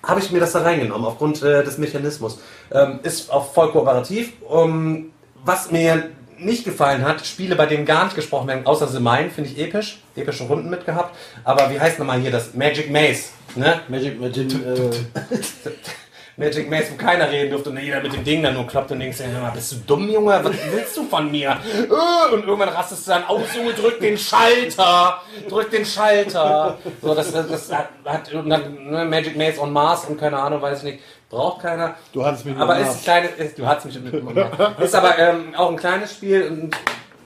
habe 0.02 0.20
ich 0.20 0.30
mir 0.30 0.40
das 0.40 0.52
da 0.52 0.62
reingenommen, 0.62 1.06
aufgrund 1.06 1.42
äh, 1.42 1.64
des 1.64 1.78
Mechanismus. 1.78 2.38
Ähm, 2.72 3.00
ist 3.02 3.32
auch 3.32 3.52
voll 3.52 3.70
kooperativ. 3.72 4.32
Um, 4.48 5.10
was 5.44 5.70
mir 5.70 6.10
nicht 6.38 6.64
gefallen 6.64 7.04
hat, 7.04 7.24
Spiele, 7.24 7.56
bei 7.56 7.66
denen 7.66 7.84
gar 7.84 8.04
nicht 8.04 8.16
gesprochen 8.16 8.48
werden, 8.48 8.66
außer 8.66 8.88
The 8.88 9.00
Mine, 9.00 9.30
finde 9.30 9.50
ich 9.50 9.58
episch. 9.58 10.02
Epische 10.16 10.44
Runden 10.44 10.70
mitgehabt. 10.70 11.14
Aber 11.44 11.70
wie 11.70 11.78
heißt 11.78 11.98
nochmal 11.98 12.20
hier 12.20 12.30
das? 12.30 12.54
Magic 12.54 12.90
Maze. 12.90 13.30
Ne? 13.56 13.80
Magic 13.88 14.20
äh, 14.20 14.90
Magic 16.36 16.68
Maze, 16.68 16.92
wo 16.92 16.96
keiner 16.96 17.30
reden 17.30 17.50
durfte 17.50 17.70
und 17.70 17.78
jeder 17.78 18.00
mit 18.00 18.12
dem 18.12 18.24
Ding 18.24 18.42
dann 18.42 18.54
nur 18.54 18.66
kloppt 18.66 18.90
und 18.90 18.98
denkst, 18.98 19.18
ja, 19.20 19.50
bist 19.50 19.70
du 19.72 19.76
dumm, 19.86 20.08
Junge? 20.10 20.40
Was 20.42 20.52
willst 20.72 20.96
du 20.96 21.04
von 21.04 21.30
mir? 21.30 21.50
Äh, 21.50 22.34
Und 22.34 22.44
irgendwann 22.44 22.70
rastest 22.70 23.06
du 23.06 23.12
dann 23.12 23.24
aus, 23.24 23.42
Junge, 23.56 23.72
drück 23.72 24.00
den 24.00 24.18
Schalter! 24.18 25.20
Drück 25.48 25.70
den 25.70 25.84
Schalter! 25.84 26.76
So, 27.00 27.14
das, 27.14 27.30
das, 27.30 27.48
das 27.48 27.72
hat, 27.72 27.88
hat 28.04 28.32
ne, 28.32 29.04
Magic 29.08 29.36
Maze 29.36 29.60
on 29.60 29.72
Mars 29.72 30.06
und 30.06 30.18
keine 30.18 30.36
Ahnung, 30.38 30.60
weiß 30.60 30.78
ich 30.78 30.84
nicht. 30.84 30.98
Braucht 31.30 31.62
keiner. 31.62 31.94
Du 32.12 32.24
hattest 32.24 32.44
mich 32.44 32.56
Aber 32.56 32.78
ist 32.78 32.88
ein 32.98 33.02
kleines, 33.02 33.30
ist, 33.38 33.58
du 33.58 33.66
hast 33.66 33.84
mich 33.86 33.98
mit 34.00 34.14
Ist 34.80 34.94
aber 34.94 35.18
ähm, 35.18 35.54
auch 35.56 35.70
ein 35.70 35.76
kleines 35.76 36.12
Spiel 36.12 36.46
und 36.48 36.76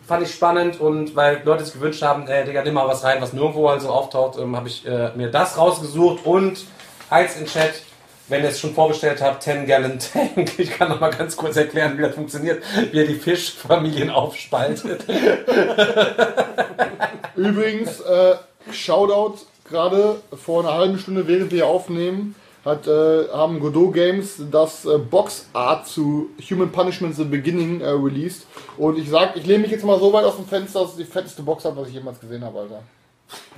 fand 0.07 0.23
ich 0.23 0.35
spannend 0.35 0.81
und 0.81 1.15
weil 1.15 1.43
Leute 1.45 1.65
sich 1.65 1.75
gewünscht 1.75 2.03
haben, 2.03 2.27
äh, 2.27 2.45
Digga, 2.45 2.63
nimm 2.63 2.75
mal 2.75 2.89
was 2.89 3.05
rein, 3.05 3.21
was 3.21 3.35
nirgendwo 3.35 3.69
also 3.69 3.91
auftaucht, 3.91 4.39
ähm, 4.39 4.57
habe 4.57 4.69
ich 4.69 4.87
äh, 4.87 5.11
mir 5.15 5.31
das 5.31 5.59
rausgesucht 5.59 6.25
und 6.25 6.65
eins 7.11 7.37
in 7.37 7.45
Chat, 7.47 7.83
wenn 8.29 8.43
ihr 8.43 8.51
es 8.51 8.61
schon 8.61 8.75
vorbestellt 8.75 9.23
habt, 9.23 9.43
10 9.43 9.67
Gallon 9.67 9.99
Tank. 9.99 10.59
Ich 10.59 10.71
kann 10.71 10.89
noch 10.89 11.01
mal 11.01 11.11
ganz 11.11 11.37
kurz 11.37 11.57
erklären, 11.57 11.99
wie 11.99 12.03
das 12.03 12.15
funktioniert, 12.15 12.63
wie 12.93 12.99
er 12.99 13.07
die 13.07 13.15
Fischfamilien 13.15 14.11
aufspaltet. 14.11 15.05
Übrigens, 17.37 18.01
äh, 18.01 18.35
Shoutout, 18.73 19.39
gerade 19.69 20.17
vor 20.33 20.63
einer 20.63 20.75
halben 20.75 20.99
Stunde, 20.99 21.27
während 21.27 21.53
wir 21.53 21.67
aufnehmen, 21.67 22.35
hat, 22.65 22.87
äh, 22.87 23.29
haben 23.33 23.61
Godot 23.61 23.95
Games 23.95 24.43
das 24.51 24.85
äh, 24.85 24.99
Box 24.99 25.47
Art 25.53 25.87
zu 25.87 26.31
Human 26.51 26.71
Punishment 26.71 27.17
The 27.17 27.25
Beginning 27.25 27.81
äh, 27.81 27.89
released. 27.89 28.47
Und 28.77 28.99
ich 28.99 29.09
sag, 29.09 29.37
ich 29.37 29.47
lehne 29.47 29.61
mich 29.61 29.71
jetzt 29.71 29.85
mal 29.85 29.99
so 29.99 30.13
weit 30.13 30.25
aus 30.25 30.37
dem 30.37 30.47
Fenster, 30.47 30.81
das 30.81 30.91
ist 30.91 30.99
die 30.99 31.05
fetteste 31.05 31.43
Box 31.43 31.65
Art, 31.65 31.77
was 31.77 31.89
ich 31.89 31.95
jemals 31.95 32.21
gesehen 32.21 32.45
habe, 32.45 32.59
Alter. 32.59 32.83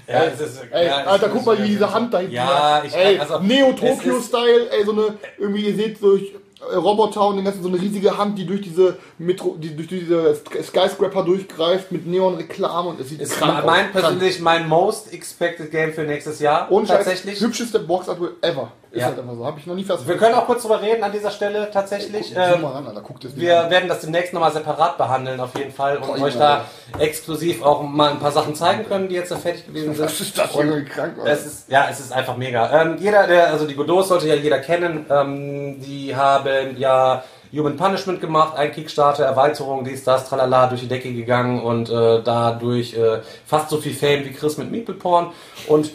Ja, 0.09 0.23
Ey, 0.25 0.33
ist- 0.33 0.61
ey, 0.73 0.87
ja, 0.87 0.97
Alter, 1.05 1.29
guck 1.29 1.47
mal, 1.47 1.63
wie 1.63 1.69
diese 1.69 1.93
Hand 1.93 2.13
da 2.13 2.19
hinten 2.19 2.35
Ja, 2.35 2.83
ich 2.85 2.95
ey, 2.95 3.19
also, 3.19 3.39
Neo-Tokyo-Style, 3.39 4.71
ey, 4.73 4.85
so 4.85 4.93
eine, 4.93 5.15
irgendwie, 5.39 5.67
ihr 5.69 5.75
seht 5.77 6.03
durch 6.03 6.35
äh, 6.73 6.75
Roboter 6.75 7.29
und 7.29 7.37
den 7.37 7.45
ganzen, 7.45 7.63
so 7.63 7.69
eine 7.69 7.81
riesige 7.81 8.19
Hand, 8.19 8.37
die 8.39 8.45
durch 8.45 8.61
diese 8.61 8.97
Metro, 9.19 9.57
die 9.59 9.75
durch 9.77 9.89
diese 9.89 10.35
Skyscraper 10.63 11.23
durchgreift 11.23 11.93
mit 11.93 12.07
Neon-Reklame 12.07 12.89
und 12.91 13.01
es 13.01 13.09
sieht 13.11 13.21
Ist 13.21 13.39
krank 13.39 13.61
aus. 13.61 13.65
mein 13.67 13.93
Krank. 13.93 13.93
persönlich 13.93 14.41
mein 14.41 14.69
most 14.69 15.13
expected 15.13 15.71
Game 15.71 15.93
für 15.93 16.03
nächstes 16.03 16.41
Jahr. 16.41 16.71
Und 16.73 16.89
tatsächlich. 16.89 17.41
hübscheste 17.41 17.79
Boxart 17.79 18.19
ever. 18.43 18.73
Ist 18.93 19.01
Ja. 19.01 19.07
halt 19.07 19.19
einfach 19.21 19.35
so. 19.35 19.47
Habe 19.47 19.61
ich 19.61 19.67
noch 19.67 19.75
nie 19.77 19.85
fast. 19.85 20.09
Wir 20.09 20.17
können 20.17 20.35
auch 20.35 20.47
kurz 20.47 20.63
drüber 20.63 20.83
reden 20.83 21.05
an 21.05 21.13
dieser 21.13 21.31
Stelle 21.31 21.71
tatsächlich. 21.73 22.35
Guck, 22.35 22.43
Ähm, 22.57 22.63
mal 22.63 22.73
ran, 22.73 22.87
Alter. 22.89 23.03
Guck 23.03 23.21
das 23.21 23.37
wir 23.37 23.61
an. 23.65 23.71
werden 23.71 23.89
das 23.89 24.01
demnächst 24.01 24.33
nochmal 24.33 24.53
separat 24.53 24.99
behandeln 24.99 25.39
auf 25.39 25.57
jeden 25.57 25.71
Fall 25.73 25.99
und 25.99 26.07
Boah, 26.17 26.23
euch 26.25 26.37
da 26.37 26.65
exklusiv 26.99 27.63
auch 27.63 27.83
mal 27.83 28.11
ein 28.11 28.19
paar 28.19 28.33
Sachen 28.33 28.55
zeigen 28.55 28.85
können, 28.87 29.09
die 29.09 29.15
jetzt 29.15 29.31
da 29.31 29.37
fertig 29.37 29.67
gewesen 29.67 29.95
sind. 29.95 30.05
Was 30.05 30.21
ist 30.21 30.37
das 30.37 30.55
irgendwie 30.55 30.85
krank? 30.85 31.15
Alter. 31.19 31.31
es 31.31 31.47
ist, 31.47 31.71
ja, 31.71 31.87
es 31.91 32.01
ist 32.01 32.13
einfach 32.13 32.37
mega. 32.37 32.83
Ähm, 32.83 32.97
jeder, 32.99 33.27
der, 33.27 33.49
also 33.51 33.67
die 33.67 33.75
Godot 33.77 34.07
sollte 34.07 34.27
ja 34.29 34.35
jeder 34.35 34.59
kennen. 34.59 35.07
Ähm, 35.09 35.81
die 35.81 36.15
haben 36.17 36.77
ja 36.77 37.23
Human 37.53 37.77
Punishment 37.77 38.21
gemacht, 38.21 38.57
ein 38.57 38.71
Kickstarter, 38.73 39.25
Erweiterung, 39.25 39.83
dies, 39.85 40.05
das, 40.05 40.29
tralala, 40.29 40.67
durch 40.69 40.83
die 40.83 40.89
Decke 40.89 41.13
gegangen 41.13 41.63
und 41.63 41.91
äh, 41.91 42.23
dadurch 42.23 42.95
äh, 42.95 43.21
fast 43.47 43.71
so 43.71 43.79
viel 43.79 43.95
Fame 43.95 44.25
wie 44.25 44.33
Chris 44.33 44.57
mit 44.57 44.71
Meeple 44.71 44.95
Porn. 44.95 45.33
Und 45.67 45.91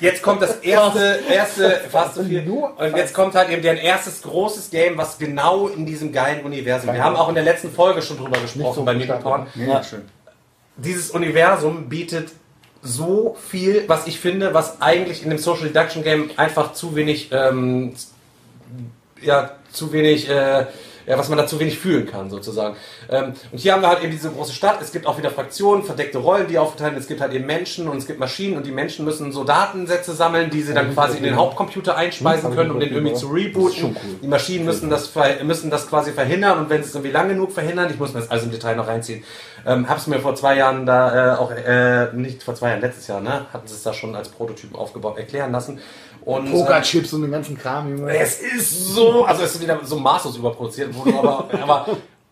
jetzt 0.00 0.22
kommt 0.22 0.42
das 0.42 0.56
erste, 0.56 1.20
erste, 1.28 1.80
fast 1.90 2.14
so 2.16 2.24
viel. 2.24 2.48
Und 2.48 2.96
jetzt 2.96 3.14
kommt 3.14 3.34
halt 3.34 3.50
eben 3.50 3.62
deren 3.62 3.76
erstes 3.78 4.22
großes 4.22 4.70
Game, 4.70 4.96
was 4.98 5.18
genau 5.18 5.68
in 5.68 5.86
diesem 5.86 6.12
geilen 6.12 6.44
Universum. 6.44 6.92
Wir 6.92 7.04
haben 7.04 7.16
auch 7.16 7.28
in 7.28 7.34
der 7.34 7.44
letzten 7.44 7.70
Folge 7.70 8.02
schon 8.02 8.16
drüber 8.16 8.38
gesprochen 8.40 8.74
so 8.74 8.84
bei 8.84 8.94
Meeple 8.94 9.18
Porn 9.18 9.46
Ja, 9.54 9.82
schön. 9.82 10.02
dieses 10.76 11.10
Universum 11.10 11.88
bietet 11.88 12.30
so 12.82 13.36
viel, 13.48 13.84
was 13.88 14.06
ich 14.06 14.20
finde, 14.20 14.54
was 14.54 14.80
eigentlich 14.80 15.22
in 15.22 15.30
dem 15.30 15.38
Social 15.38 15.68
Deduction 15.68 16.02
Game 16.02 16.30
einfach 16.36 16.72
zu 16.72 16.96
wenig, 16.96 17.30
ähm, 17.30 17.94
ja, 19.20 19.50
zu 19.70 19.92
wenig, 19.92 20.28
äh, 20.30 20.64
ja, 21.10 21.18
was 21.18 21.28
man 21.28 21.38
da 21.38 21.46
zu 21.46 21.58
wenig 21.58 21.78
fühlen 21.78 22.06
kann, 22.06 22.30
sozusagen. 22.30 22.76
Ähm, 23.10 23.32
und 23.50 23.58
hier 23.58 23.72
haben 23.72 23.82
wir 23.82 23.88
halt 23.88 24.02
eben 24.02 24.12
diese 24.12 24.30
große 24.30 24.52
Stadt. 24.52 24.80
Es 24.80 24.92
gibt 24.92 25.06
auch 25.06 25.18
wieder 25.18 25.30
Fraktionen, 25.30 25.82
verdeckte 25.82 26.18
Rollen, 26.18 26.46
die 26.46 26.56
aufgeteilt 26.56 26.92
sind. 26.92 27.02
Es 27.02 27.08
gibt 27.08 27.20
halt 27.20 27.32
eben 27.32 27.46
Menschen 27.46 27.88
und 27.88 27.98
es 27.98 28.06
gibt 28.06 28.20
Maschinen 28.20 28.56
und 28.56 28.64
die 28.64 28.70
Menschen 28.70 29.04
müssen 29.04 29.32
so 29.32 29.42
Datensätze 29.42 30.12
sammeln, 30.12 30.50
die 30.50 30.62
sie 30.62 30.72
dann 30.72 30.94
quasi 30.94 31.18
in 31.18 31.24
den 31.24 31.34
Hauptcomputer 31.34 31.96
einspeisen 31.96 32.54
können, 32.54 32.70
um 32.70 32.78
den 32.78 32.92
irgendwie 32.92 33.14
zu 33.14 33.26
rebooten. 33.26 33.96
Die 34.22 34.28
Maschinen 34.28 34.64
müssen 34.64 34.88
das, 34.88 35.10
müssen 35.42 35.70
das 35.70 35.88
quasi 35.88 36.12
verhindern 36.12 36.60
und 36.60 36.70
wenn 36.70 36.82
sie 36.82 36.88
es 36.88 36.94
irgendwie 36.94 37.12
lang 37.12 37.28
genug 37.28 37.50
verhindern, 37.50 37.90
ich 37.90 37.98
muss 37.98 38.14
mir 38.14 38.20
das 38.20 38.30
alles 38.30 38.44
im 38.44 38.52
Detail 38.52 38.76
noch 38.76 38.86
reinziehen, 38.86 39.24
ähm, 39.66 39.88
hab's 39.88 40.06
mir 40.06 40.20
vor 40.20 40.34
zwei 40.34 40.56
Jahren 40.56 40.86
da 40.86 41.34
äh, 41.34 41.36
auch, 41.36 41.50
äh, 41.50 42.12
nicht 42.14 42.42
vor 42.42 42.54
zwei 42.54 42.70
Jahren, 42.70 42.80
letztes 42.80 43.08
Jahr, 43.08 43.20
ne, 43.20 43.46
hatten 43.52 43.66
sie 43.66 43.74
es 43.74 43.82
da 43.82 43.92
schon 43.92 44.14
als 44.14 44.28
Prototypen 44.28 44.76
aufgebaut, 44.76 45.18
erklären 45.18 45.52
lassen. 45.52 45.80
Und, 46.24 46.46
äh, 46.46 46.50
Pokerchips 46.50 47.12
und 47.12 47.22
den 47.22 47.30
ganzen 47.30 47.56
Kram, 47.56 47.90
Junge. 47.90 48.16
es 48.16 48.40
ist 48.40 48.94
so, 48.94 49.24
also 49.24 49.42
es 49.42 49.54
ist 49.54 49.62
wieder 49.62 49.80
so 49.82 49.98
maßlos 49.98 50.36
überproduziert 50.36 50.94
wurde, 50.94 51.18
aber, 51.18 51.48
aber 51.62 51.86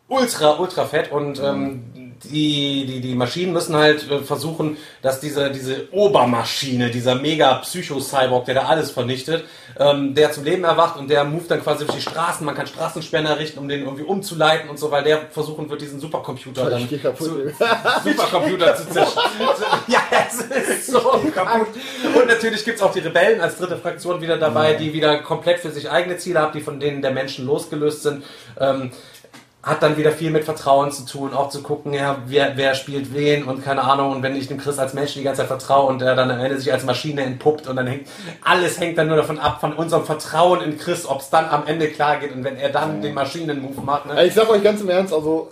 ultra, 0.09 0.59
ultra 0.59 0.85
fett 0.85 1.11
und 1.11 1.41
ähm, 1.43 2.15
die, 2.25 2.87
die, 2.87 3.01
die 3.01 3.15
Maschinen 3.15 3.53
müssen 3.53 3.77
halt 3.77 4.11
äh, 4.11 4.21
versuchen, 4.21 4.77
dass 5.03 5.21
diese, 5.21 5.51
diese 5.51 5.93
Obermaschine, 5.93 6.91
dieser 6.91 7.15
mega 7.15 7.55
Psycho-Cyborg, 7.55 8.45
der 8.47 8.57
da 8.57 8.63
alles 8.67 8.91
vernichtet, 8.91 9.45
ähm, 9.79 10.15
der 10.15 10.33
zum 10.33 10.45
Leben 10.45 10.65
erwacht 10.65 10.99
und 10.99 11.09
der 11.09 11.25
moved 11.25 11.51
dann 11.51 11.63
quasi 11.63 11.85
durch 11.85 11.97
die 11.97 12.03
Straßen. 12.03 12.45
Man 12.45 12.55
kann 12.55 12.67
Straßensperren 12.67 13.27
errichten, 13.27 13.59
um 13.59 13.69
den 13.69 13.81
irgendwie 13.85 14.03
umzuleiten 14.03 14.69
und 14.69 14.79
so, 14.79 14.91
weil 14.91 15.05
der 15.05 15.27
versuchen 15.31 15.69
wird, 15.71 15.81
diesen 15.81 16.01
Supercomputer 16.01 16.69
dann 16.69 16.89
zu. 16.89 16.99
Supercomputer 18.05 18.75
zu 18.77 18.91
zerstören. 18.91 19.29
Ja, 19.87 20.01
es 20.11 20.41
ist 20.41 20.87
so 20.89 21.01
kaputt. 21.35 21.69
Und 22.15 22.27
natürlich 22.27 22.65
gibt's 22.65 22.83
auch 22.83 22.93
die 22.93 23.01
Rebellen 23.01 23.41
als 23.41 23.59
dritte 23.59 23.77
Fraktion 23.77 24.21
wieder 24.21 24.37
dabei, 24.37 24.75
die 24.75 24.93
wieder 24.93 25.19
komplett 25.19 25.61
für 25.61 25.71
sich 25.71 25.91
eigene 25.91 26.17
Ziele 26.19 26.41
haben, 26.41 26.53
die 26.53 26.61
von 26.61 26.81
denen 26.81 27.01
der 27.01 27.13
Menschen 27.13 27.47
losgelöst 27.47 28.03
sind. 28.03 28.25
Ähm, 28.61 28.91
hat 29.69 29.83
dann 29.83 29.97
wieder 29.97 30.13
viel 30.13 30.31
mit 30.31 30.45
Vertrauen 30.45 30.91
zu 30.91 31.05
tun, 31.05 31.35
auch 31.35 31.51
zu 31.51 31.63
gucken, 31.63 31.93
ja, 31.93 32.23
wer, 32.27 32.57
wer 32.57 32.75
spielt 32.75 33.13
wen 33.15 33.45
und 33.45 33.63
keine 33.63 33.83
Ahnung. 33.83 34.13
Und 34.13 34.23
wenn 34.23 34.35
ich 34.35 34.49
dem 34.49 34.59
Chris 34.59 34.79
als 34.79 34.95
Mensch 34.95 35.15
die 35.15 35.23
ganze 35.23 35.43
Zeit 35.43 35.49
vertraue 35.49 35.89
und 35.89 36.01
er 36.01 36.17
dann 36.17 36.31
am 36.31 36.41
Ende 36.41 36.59
sich 36.59 36.73
als 36.73 36.85
Maschine 36.85 37.23
entpuppt 37.23 37.69
und 37.69 37.77
dann 37.77 37.87
hängt, 37.87 38.09
alles 38.43 38.81
hängt 38.81 38.97
dann 38.97 39.09
nur 39.09 39.17
davon 39.17 39.39
ab, 39.39 39.61
von 39.61 39.75
unserem 39.75 40.05
Vertrauen 40.05 40.63
in 40.63 40.79
Chris, 40.79 41.07
ob 41.07 41.21
es 41.21 41.31
dann 41.31 41.47
am 41.51 41.67
Ende 41.67 41.89
klar 41.89 42.17
geht 42.17 42.33
und 42.33 42.45
wenn 42.45 42.57
er 42.57 42.71
dann 42.71 43.03
den 43.03 43.15
Maschinen-Move 43.15 43.83
macht. 43.83 44.07
Ne? 44.07 44.25
Ich 44.25 44.35
sag 44.35 44.49
euch 44.49 44.63
ganz 44.63 44.81
im 44.81 44.89
Ernst, 44.89 45.13
also 45.13 45.51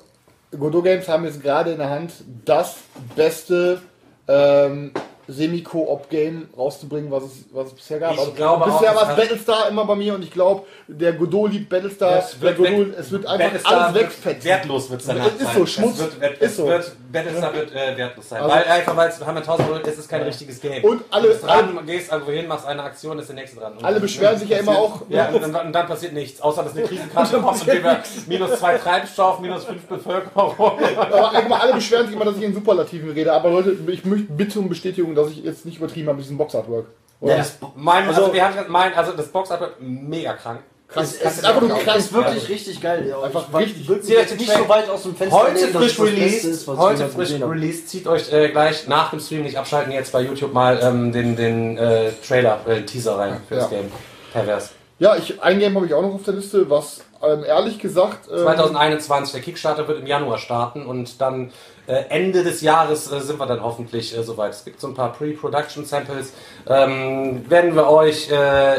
Godot 0.59 0.85
Games 0.85 1.07
haben 1.09 1.25
jetzt 1.25 1.43
gerade 1.43 1.73
in 1.73 1.79
der 1.79 1.91
Hand 1.91 2.13
das 2.45 2.77
beste 3.15 3.83
ähm, 4.29 4.93
Semi-Co-op-Game 5.29 6.49
rauszubringen, 6.57 7.11
was 7.11 7.25
es, 7.25 7.31
was 7.53 7.69
es 7.69 7.73
bisher 7.75 7.99
gab. 7.99 8.13
Ich 8.15 8.19
Also, 8.21 8.33
glaube 8.33 8.65
bisher 8.71 8.95
war 8.95 9.11
es 9.11 9.17
Battlestar 9.17 9.69
immer 9.69 9.85
bei 9.85 9.95
mir 9.95 10.15
und 10.15 10.23
ich 10.23 10.31
glaube, 10.31 10.65
der 10.87 11.13
Godot 11.13 11.53
liebt 11.53 11.69
Battlestar. 11.69 12.19
Es 12.19 12.39
der 12.39 12.41
wird, 12.43 12.57
Godot, 12.59 12.97
es 12.99 13.11
wird 13.11 13.27
einfach 13.27 13.45
Battlestar 13.47 13.81
alles 13.89 13.95
wegfetzen. 14.03 14.45
Wertlos 14.45 14.91
wird 14.91 15.01
es 15.01 15.07
danach 15.07 15.27
Es 15.27 15.33
ist 15.35 15.41
sein. 15.45 15.57
so, 15.57 15.67
Schmutz. 15.67 15.99
Es 16.01 16.21
wird, 16.21 16.39
Ist 16.41 16.57
so. 16.57 16.67
wird, 16.67 16.93
Battlestar 17.13 17.55
wird 17.55 17.73
äh, 17.75 17.97
wertlos 17.97 18.29
sein. 18.29 18.43
Also- 18.43 18.55
weil 18.55 18.65
einfach, 18.65 18.97
weil 18.97 19.09
es 19.09 19.27
haben 19.27 19.35
wir 19.37 19.87
es 19.87 19.99
ist 19.99 20.09
kein 20.09 20.23
richtiges 20.23 20.61
Game. 20.61 20.85
Und 20.85 21.03
alle- 21.11 21.23
du 21.29 21.29
bist 21.33 21.45
dran, 21.45 21.79
gehst 21.87 22.13
irgendwo 22.13 22.33
hin, 22.33 22.47
machst 22.47 22.67
eine 22.67 22.83
Aktion, 22.83 23.19
ist 23.19 23.29
der 23.29 23.37
nächste 23.37 23.59
dran. 23.59 23.73
Und 23.77 23.85
Alle 23.85 24.01
beschweren 24.01 24.39
sich 24.39 24.49
ja 24.49 24.59
immer 24.59 24.79
auch. 24.79 25.03
Ja, 25.09 25.29
und 25.29 25.43
dann, 25.43 25.67
und 25.67 25.73
dann 25.73 25.87
passiert 25.87 26.13
nichts, 26.13 26.41
außer 26.41 26.63
dass 26.63 26.73
eine 26.77 26.83
Krisenkarte 26.87 27.39
kommt 27.39 27.61
und 27.61 27.67
wir 27.67 28.03
minus 28.29 28.59
zwei 28.59 28.77
Treibstoff, 28.79 29.41
minus 29.41 29.65
fünf 29.65 29.83
Bevölkerung. 29.87 30.55
Aber 30.59 31.61
alle 31.63 31.75
beschweren 31.75 32.07
sich 32.07 32.15
immer, 32.15 32.25
dass 32.25 32.37
ich 32.37 32.43
in 32.43 32.55
Superlativen 32.55 33.11
rede. 33.11 33.33
Aber 33.33 33.51
Leute, 33.51 33.77
ich 33.89 34.05
möchte 34.05 34.33
bitte 34.33 34.59
um 34.61 34.69
Bestätigung, 34.69 35.15
dass 35.17 35.31
ich 35.31 35.43
jetzt 35.43 35.65
nicht 35.67 35.79
übertrieben 35.79 36.09
habe 36.09 36.17
mit 36.17 36.25
diesem 36.25 36.39
Box-Artwork. 36.39 36.87
Ja, 37.23 37.45
Mein, 37.75 38.07
also, 38.09 38.23
Also- 38.23 38.35
wir 38.35 38.45
haben 38.45 38.55
mein, 38.69 38.93
also 38.95 39.13
das 39.13 39.29
Boxart 39.29 39.81
mega 39.81 40.35
krank. 40.35 40.61
Krass. 40.89 41.15
Es, 41.15 41.19
Das 41.19 41.33
es, 41.33 41.39
ist 41.39 41.45
einfach 41.45 41.61
nur 41.63 41.79
krass. 41.79 41.97
ist 41.97 42.13
wirklich 42.13 42.49
richtig 42.49 42.81
geil. 42.81 43.07
Ja, 43.09 43.21
Einfach 43.21 43.49
ich 43.49 43.57
richtig. 43.57 43.89
würde 43.89 44.07
nicht 44.07 44.47
Track. 44.49 44.59
so 44.59 44.69
weit 44.69 44.89
aus 44.89 45.03
dem 45.03 45.17
Fenster 45.17 45.37
Heute 45.37 45.55
dass 45.67 45.71
frisch 45.83 45.97
das 45.97 46.07
released, 46.07 46.45
ist, 46.45 46.69
heute 46.69 47.09
frisch 47.09 47.33
released. 47.41 47.89
Zieht 47.89 48.07
euch 48.07 48.33
äh, 48.33 48.51
gleich 48.51 48.87
nach 48.87 49.11
dem 49.11 49.19
Stream 49.19 49.43
nicht 49.43 49.57
abschalten, 49.59 49.93
jetzt 49.93 50.13
bei 50.13 50.21
YouTube 50.21 50.53
mal 50.53 50.79
ähm, 50.81 51.11
den, 51.11 51.35
den 51.35 51.77
äh, 51.77 52.13
Trailer, 52.25 52.61
äh, 52.69 52.83
Teaser 52.83 53.19
rein 53.19 53.41
für 53.49 53.57
das 53.57 53.65
Ja. 53.71 53.79
Game. 53.79 53.91
Pervers. 54.33 54.71
Ja, 55.01 55.17
ich, 55.17 55.43
ein 55.43 55.59
Game 55.59 55.75
habe 55.75 55.87
ich 55.87 55.95
auch 55.95 56.03
noch 56.03 56.15
auf 56.15 56.23
der 56.23 56.35
Liste, 56.35 56.71
was 56.71 57.01
ähm, 57.23 57.45
ehrlich 57.45 57.79
gesagt. 57.79 58.29
Ähm, 58.31 58.39
2021, 58.39 59.33
der 59.33 59.41
Kickstarter 59.43 59.89
wird 59.89 60.01
im 60.01 60.07
Januar 60.07 60.39
starten 60.39 60.87
und 60.87 61.21
dann 61.21 61.53
äh, 61.87 62.05
Ende 62.09 62.43
des 62.43 62.61
Jahres 62.61 63.11
äh, 63.11 63.21
sind 63.21 63.39
wir 63.39 63.47
dann 63.47 63.63
hoffentlich 63.63 64.17
äh, 64.17 64.23
soweit. 64.23 64.53
Es 64.53 64.65
gibt 64.65 64.81
so 64.81 64.89
ein 64.89 64.95
paar 64.95 65.13
Pre-Production-Samples, 65.13 66.33
ähm, 66.69 67.49
werden 67.49 67.75
wir 67.75 67.89
euch 67.89 68.31
äh, 68.31 68.77
äh, 68.77 68.79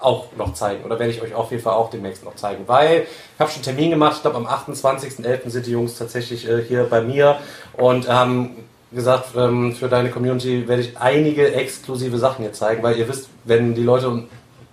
auch 0.00 0.26
noch 0.36 0.54
zeigen 0.54 0.84
oder 0.84 0.98
werde 0.98 1.12
ich 1.12 1.22
euch 1.22 1.34
auf 1.34 1.50
jeden 1.50 1.62
Fall 1.62 1.72
auch 1.72 1.90
demnächst 1.90 2.24
noch 2.24 2.36
zeigen, 2.36 2.64
weil 2.66 3.06
ich 3.34 3.40
habe 3.40 3.50
schon 3.50 3.62
einen 3.62 3.76
Termin 3.76 3.90
gemacht, 3.90 4.16
ich 4.16 4.22
glaube 4.22 4.36
am 4.36 4.46
28.11. 4.46 5.48
sind 5.48 5.66
die 5.66 5.70
Jungs 5.72 5.96
tatsächlich 5.96 6.48
äh, 6.48 6.62
hier 6.62 6.84
bei 6.84 7.00
mir 7.00 7.38
und 7.76 8.08
haben 8.08 8.56
gesagt, 8.92 9.30
ähm, 9.36 9.74
für 9.74 9.88
deine 9.88 10.10
Community 10.10 10.68
werde 10.68 10.82
ich 10.82 10.98
einige 10.98 11.54
exklusive 11.54 12.18
Sachen 12.18 12.42
hier 12.42 12.52
zeigen, 12.52 12.82
weil 12.82 12.96
ihr 12.96 13.08
wisst, 13.08 13.28
wenn 13.44 13.74
die 13.74 13.82
Leute 13.82 14.24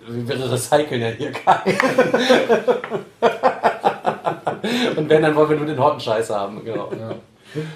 wir 0.07 0.51
recyceln 0.51 1.01
ja 1.01 1.07
hier 1.09 1.31
keinen. 1.31 1.77
Und 4.97 5.09
wenn, 5.09 5.21
dann 5.21 5.35
wollen 5.35 5.49
wir 5.49 5.57
nur 5.57 5.65
den 5.65 5.79
Horten-Scheiß 5.79 6.29
haben. 6.29 6.63
Genau. 6.63 6.89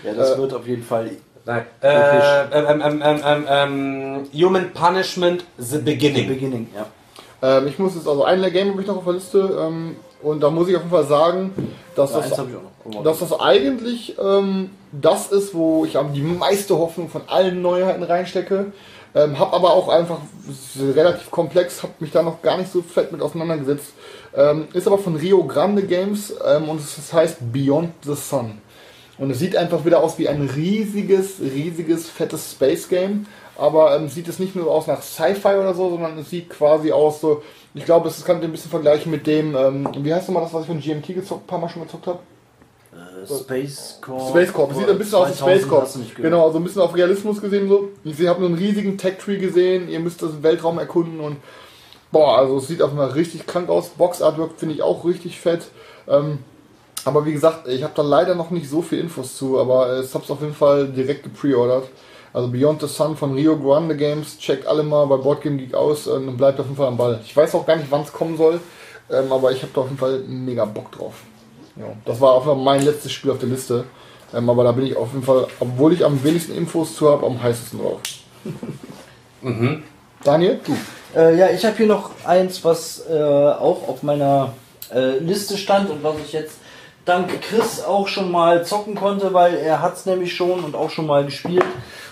Ja, 0.03 0.13
das 0.13 0.37
wird 0.37 0.53
auf 0.53 0.67
jeden 0.67 0.83
Fall. 0.83 1.11
Nein. 1.45 1.65
Äh, 1.81 1.87
ähm, 2.51 2.81
ähm, 2.83 3.01
ähm, 3.03 3.21
ähm, 3.23 3.45
ähm, 3.49 4.23
Human 4.33 4.71
Punishment 4.73 5.45
The 5.57 5.77
Beginning. 5.79 6.27
Beginning, 6.27 6.67
ja. 6.75 6.85
Ähm, 7.41 7.67
ich 7.67 7.79
muss 7.79 7.95
jetzt 7.95 8.07
also 8.07 8.23
ein 8.23 8.41
Game 8.51 8.71
habe 8.71 8.81
ich 8.81 8.87
noch 8.87 8.97
auf 8.97 9.05
der 9.05 9.13
Liste 9.13 9.57
ähm, 9.59 9.95
und 10.21 10.41
da 10.41 10.49
muss 10.49 10.67
ich 10.67 10.75
auf 10.75 10.81
jeden 10.81 10.93
Fall 10.93 11.05
sagen, 11.05 11.53
dass 11.95 12.11
Ja, 12.11 12.19
das, 12.21 12.41
dass 13.03 13.19
das 13.19 13.39
eigentlich 13.39 14.17
ähm, 14.19 14.71
das 14.91 15.31
ist, 15.31 15.53
wo 15.53 15.85
ich 15.85 15.97
am 15.97 16.13
die 16.13 16.21
meiste 16.21 16.77
Hoffnung 16.77 17.09
von 17.09 17.21
allen 17.27 17.61
Neuheiten 17.61 18.03
reinstecke. 18.03 18.71
Ähm, 19.17 19.39
hab 19.39 19.53
aber 19.53 19.73
auch 19.73 19.89
einfach 19.89 20.19
relativ 20.79 21.31
komplex, 21.31 21.81
hab 21.81 21.99
mich 21.99 22.11
da 22.11 22.21
noch 22.21 22.41
gar 22.43 22.57
nicht 22.57 22.71
so 22.71 22.83
fett 22.83 23.11
mit 23.11 23.21
auseinandergesetzt. 23.21 23.93
Ähm, 24.35 24.67
ist 24.73 24.85
aber 24.85 24.99
von 24.99 25.15
Rio 25.15 25.43
Grande 25.43 25.83
Games 25.83 26.33
ähm, 26.45 26.69
und 26.69 26.79
es 26.79 27.11
heißt 27.11 27.51
Beyond 27.51 27.93
the 28.03 28.13
Sun. 28.13 28.59
Und 29.17 29.31
es 29.31 29.39
sieht 29.39 29.55
einfach 29.55 29.83
wieder 29.85 30.03
aus 30.03 30.19
wie 30.19 30.29
ein 30.29 30.47
riesiges, 30.47 31.39
riesiges, 31.39 32.07
fettes 32.07 32.51
Space 32.51 32.87
Game. 32.87 33.25
Aber 33.57 33.95
ähm, 33.95 34.07
sieht 34.07 34.27
es 34.27 34.37
nicht 34.37 34.55
nur 34.55 34.69
aus 34.69 34.85
nach 34.85 35.01
Sci-Fi 35.01 35.55
oder 35.55 35.73
so, 35.73 35.89
sondern 35.89 36.19
es 36.19 36.29
sieht 36.29 36.51
quasi 36.51 36.91
aus 36.91 37.19
so. 37.19 37.41
Ich 37.73 37.85
glaube, 37.85 38.09
es 38.09 38.23
kann 38.23 38.39
ein 38.41 38.51
bisschen 38.51 38.69
vergleichen 38.69 39.11
mit 39.11 39.25
dem, 39.25 39.55
ähm, 39.55 39.89
wie 39.99 40.13
heißt 40.13 40.27
nochmal 40.27 40.43
das, 40.43 40.53
was 40.53 40.61
ich 40.61 40.67
von 40.67 40.79
GMT 40.79 41.07
gezockt, 41.07 41.45
ein 41.45 41.47
paar 41.47 41.59
Mal 41.59 41.69
schon 41.69 41.81
gezockt 41.81 42.05
habe? 42.05 42.19
Äh, 42.93 43.27
Space 43.27 43.99
Corp. 44.01 44.29
Space 44.29 44.53
Corp. 44.53 44.71
Es 44.71 44.77
sieht 44.77 44.89
ein 44.89 44.97
bisschen 44.97 45.15
aus 45.15 45.29
wie 45.29 45.33
2000 45.33 45.59
Space 45.59 45.69
Corp. 45.69 45.81
hast 45.83 45.95
du 45.95 45.99
nicht 45.99 46.15
gehört. 46.15 46.31
Genau, 46.31 46.51
so 46.51 46.57
ein 46.57 46.63
bisschen 46.63 46.81
auf 46.81 46.95
Realismus 46.95 47.41
gesehen 47.41 47.67
so. 47.67 47.89
Ich 48.03 48.27
habe 48.27 48.39
nur 48.39 48.49
einen 48.49 48.57
riesigen 48.57 48.97
Tech-Tree 48.97 49.37
gesehen, 49.37 49.89
ihr 49.89 49.99
müsst 49.99 50.21
das 50.21 50.41
Weltraum 50.41 50.79
erkunden 50.79 51.19
und 51.19 51.37
boah, 52.11 52.37
also 52.37 52.57
es 52.57 52.67
sieht 52.67 52.81
auf 52.81 52.91
einmal 52.91 53.09
richtig 53.09 53.45
krank 53.45 53.69
aus. 53.69 53.89
Box-Artwork 53.89 54.51
finde 54.57 54.75
ich 54.75 54.81
auch 54.81 55.05
richtig 55.05 55.39
fett. 55.39 55.67
Ähm, 56.07 56.39
aber 57.05 57.25
wie 57.25 57.33
gesagt, 57.33 57.67
ich 57.67 57.83
habe 57.83 57.93
da 57.95 58.01
leider 58.01 58.35
noch 58.35 58.51
nicht 58.51 58.69
so 58.69 58.81
viel 58.81 58.99
Infos 58.99 59.37
zu, 59.37 59.59
aber 59.59 60.01
ich 60.01 60.13
habe 60.13 60.23
es 60.23 60.31
auf 60.31 60.41
jeden 60.41 60.53
Fall 60.53 60.87
direkt 60.89 61.23
gepreordert. 61.23 61.87
Also 62.33 62.49
Beyond 62.49 62.81
the 62.81 62.87
Sun 62.87 63.15
von 63.15 63.33
Rio 63.33 63.57
Grande 63.57 63.95
Games, 63.95 64.37
checkt 64.37 64.67
alle 64.67 64.83
mal 64.83 65.05
bei 65.07 65.17
Boardgame 65.17 65.57
Geek 65.57 65.73
aus 65.73 66.07
äh, 66.07 66.11
und 66.11 66.37
bleibt 66.37 66.59
auf 66.59 66.65
jeden 66.65 66.77
Fall 66.77 66.87
am 66.87 66.97
Ball. 66.97 67.19
Ich 67.23 67.35
weiß 67.35 67.55
auch 67.55 67.65
gar 67.65 67.77
nicht, 67.77 67.89
wann 67.89 68.01
es 68.01 68.11
kommen 68.11 68.37
soll, 68.37 68.59
ähm, 69.09 69.31
aber 69.31 69.51
ich 69.51 69.61
habe 69.61 69.71
da 69.73 69.81
auf 69.81 69.87
jeden 69.87 69.97
Fall 69.97 70.19
mega 70.27 70.65
Bock 70.65 70.91
drauf. 70.91 71.13
Ja, 71.79 71.85
das 72.05 72.19
war 72.19 72.33
auch 72.33 72.55
mein 72.55 72.83
letztes 72.83 73.11
Spiel 73.11 73.31
auf 73.31 73.39
der 73.39 73.49
Liste. 73.49 73.85
Ähm, 74.33 74.49
aber 74.49 74.63
da 74.63 74.71
bin 74.71 74.85
ich 74.85 74.95
auf 74.95 75.13
jeden 75.13 75.23
Fall, 75.23 75.47
obwohl 75.59 75.93
ich 75.93 76.03
am 76.03 76.21
wenigsten 76.23 76.53
Infos 76.53 76.95
zu 76.95 77.09
habe, 77.09 77.25
am 77.25 77.41
heißesten 77.41 77.79
drauf. 77.79 78.01
Daniel, 80.23 80.59
du. 80.65 80.75
Äh, 81.17 81.37
ja, 81.37 81.49
ich 81.49 81.63
habe 81.65 81.77
hier 81.77 81.87
noch 81.87 82.11
eins, 82.25 82.63
was 82.63 83.05
äh, 83.09 83.13
auch 83.13 83.87
auf 83.87 84.03
meiner 84.03 84.53
äh, 84.93 85.19
Liste 85.19 85.57
stand 85.57 85.89
und 85.89 86.03
was 86.03 86.15
ich 86.25 86.33
jetzt 86.33 86.57
dank 87.05 87.41
Chris 87.41 87.81
auch 87.83 88.07
schon 88.07 88.31
mal 88.31 88.65
zocken 88.65 88.95
konnte, 88.95 89.33
weil 89.33 89.55
er 89.55 89.81
hat 89.81 89.95
es 89.95 90.05
nämlich 90.05 90.35
schon 90.35 90.63
und 90.63 90.75
auch 90.75 90.89
schon 90.89 91.07
mal 91.07 91.23
gespielt. 91.23 91.63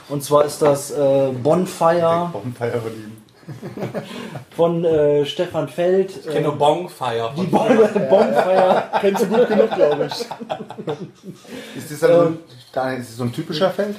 Und 0.08 0.24
zwar 0.24 0.46
ist 0.46 0.62
das 0.62 0.92
äh, 0.92 1.32
Bonfire. 1.32 2.30
Bonfire 2.32 2.80
verlieben. 2.80 3.25
von 4.56 4.84
äh, 4.86 5.26
Stefan 5.26 5.68
Feld. 5.68 6.12
Ich 6.18 6.26
kenne 6.28 6.42
nur 6.48 6.58
Bongfire. 6.58 7.32
die 7.38 7.44
Bon- 7.44 7.68
Bonfire. 8.10 8.84
Kennst 9.02 9.24
du 9.24 9.28
gut 9.28 9.48
genug, 9.48 9.70
glaube 9.76 10.08
ich. 10.08 10.26
Ist 11.76 11.92
das, 11.92 12.00
dann 12.00 12.12
so 12.12 12.22
ein, 12.22 12.38
Daniel, 12.74 13.00
ist 13.02 13.10
das 13.10 13.18
so 13.18 13.24
ein 13.24 13.32
typischer 13.34 13.70
Feld? 13.70 13.96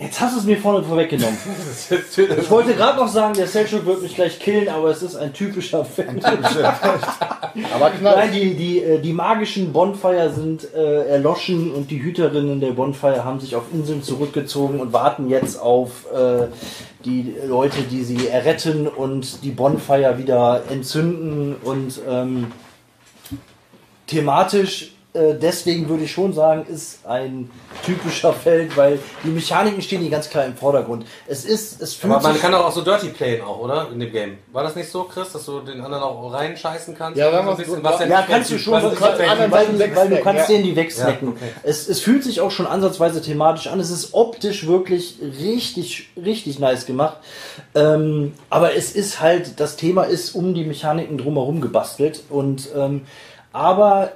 Jetzt 0.00 0.20
hast 0.20 0.36
du 0.36 0.38
es 0.38 0.46
mir 0.46 0.56
vorne 0.56 0.84
vorweggenommen. 0.84 1.36
Ich 1.90 2.50
wollte 2.50 2.74
gerade 2.74 2.98
noch 2.98 3.08
sagen, 3.08 3.34
der 3.34 3.48
Selchuk 3.48 3.84
wird 3.84 4.02
mich 4.02 4.14
gleich 4.14 4.38
killen, 4.38 4.68
aber 4.68 4.90
es 4.90 5.02
ist 5.02 5.16
ein 5.16 5.32
typischer 5.32 5.84
Feld. 5.84 6.24
Aber 7.74 7.90
knallt. 7.90 8.16
Nein, 8.16 8.32
die, 8.32 8.54
die, 8.54 8.82
äh, 8.82 9.00
die 9.00 9.12
magischen 9.12 9.72
Bonfire 9.72 10.32
sind 10.32 10.72
äh, 10.74 11.08
erloschen 11.08 11.72
und 11.72 11.90
die 11.90 12.00
Hüterinnen 12.00 12.60
der 12.60 12.72
Bonfire 12.72 13.24
haben 13.24 13.40
sich 13.40 13.56
auf 13.56 13.64
Inseln 13.72 14.02
zurückgezogen 14.02 14.78
und 14.80 14.92
warten 14.92 15.28
jetzt 15.28 15.60
auf 15.60 16.06
äh, 16.12 16.46
die 17.04 17.34
Leute, 17.46 17.82
die 17.82 18.04
sie 18.04 18.28
erretten 18.28 18.86
und 18.86 19.42
die 19.42 19.50
Bonfire 19.50 20.18
wieder 20.18 20.62
entzünden 20.70 21.56
und 21.56 22.00
ähm, 22.08 22.52
thematisch 24.06 24.92
äh, 25.14 25.34
deswegen 25.34 25.88
würde 25.88 26.04
ich 26.04 26.12
schon 26.12 26.34
sagen, 26.34 26.66
ist 26.68 27.06
ein 27.06 27.50
typischer 27.82 28.32
Feld, 28.44 28.76
weil 28.76 28.98
die 29.24 29.30
Mechaniken 29.30 29.80
stehen 29.80 30.02
hier 30.02 30.10
ganz 30.10 30.28
klar 30.28 30.44
im 30.44 30.54
Vordergrund. 30.54 31.06
Es 31.26 31.46
ist, 31.46 31.80
es 31.80 31.94
fühlt 31.94 32.12
Aber 32.12 32.22
man 32.22 32.32
sich 32.34 32.42
kann 32.42 32.52
doch 32.52 32.66
auch 32.66 32.72
so 32.72 32.82
Dirty 32.82 33.08
playen 33.08 33.40
auch, 33.40 33.58
oder? 33.58 33.88
In 33.90 34.00
dem 34.00 34.12
Game. 34.12 34.38
War 34.52 34.64
das 34.64 34.76
nicht 34.76 34.90
so, 34.90 35.04
Chris, 35.04 35.32
dass 35.32 35.46
du 35.46 35.60
den 35.60 35.80
anderen 35.80 36.04
auch 36.04 36.30
reinscheißen 36.30 36.94
kannst? 36.94 37.18
Ja, 37.18 37.26
so 37.26 37.32
sagen 37.32 37.48
ein 37.48 37.52
wir 37.54 37.64
bisschen, 37.64 37.76
so, 37.76 37.84
was 37.84 38.00
Ja, 38.06 38.22
kannst 38.28 38.50
du 38.50 38.58
schon, 38.58 38.74
was 38.74 39.00
weil, 39.00 39.18
weil, 39.18 39.28
anderen 39.28 39.50
weil, 39.78 39.96
weil 39.96 40.08
du 40.10 40.20
kannst 40.20 40.48
ja. 40.48 40.54
denen 40.54 40.64
die 40.64 40.76
wegsnacken. 40.76 41.28
Ja, 41.28 41.34
okay. 41.34 41.50
es, 41.62 41.88
es 41.88 42.00
fühlt 42.00 42.22
sich 42.22 42.42
auch 42.42 42.50
schon 42.50 42.66
ansatzweise 42.66 43.22
thematisch 43.22 43.68
an. 43.68 43.80
Es 43.80 43.90
ist 43.90 44.12
optisch 44.12 44.66
wirklich 44.66 45.18
richtig, 45.22 46.10
richtig 46.22 46.58
nice 46.58 46.84
gemacht. 46.84 47.16
Ähm, 47.74 48.34
aber 48.50 48.74
es 48.74 48.92
ist 48.92 49.20
halt, 49.20 49.58
das 49.58 49.76
Thema 49.76 50.02
ist 50.02 50.34
um 50.34 50.52
die 50.52 50.64
Mechaniken 50.64 51.16
drumherum 51.16 51.62
gebastelt. 51.62 52.24
Und 52.28 52.68
ähm, 52.76 53.06
aber 53.54 54.12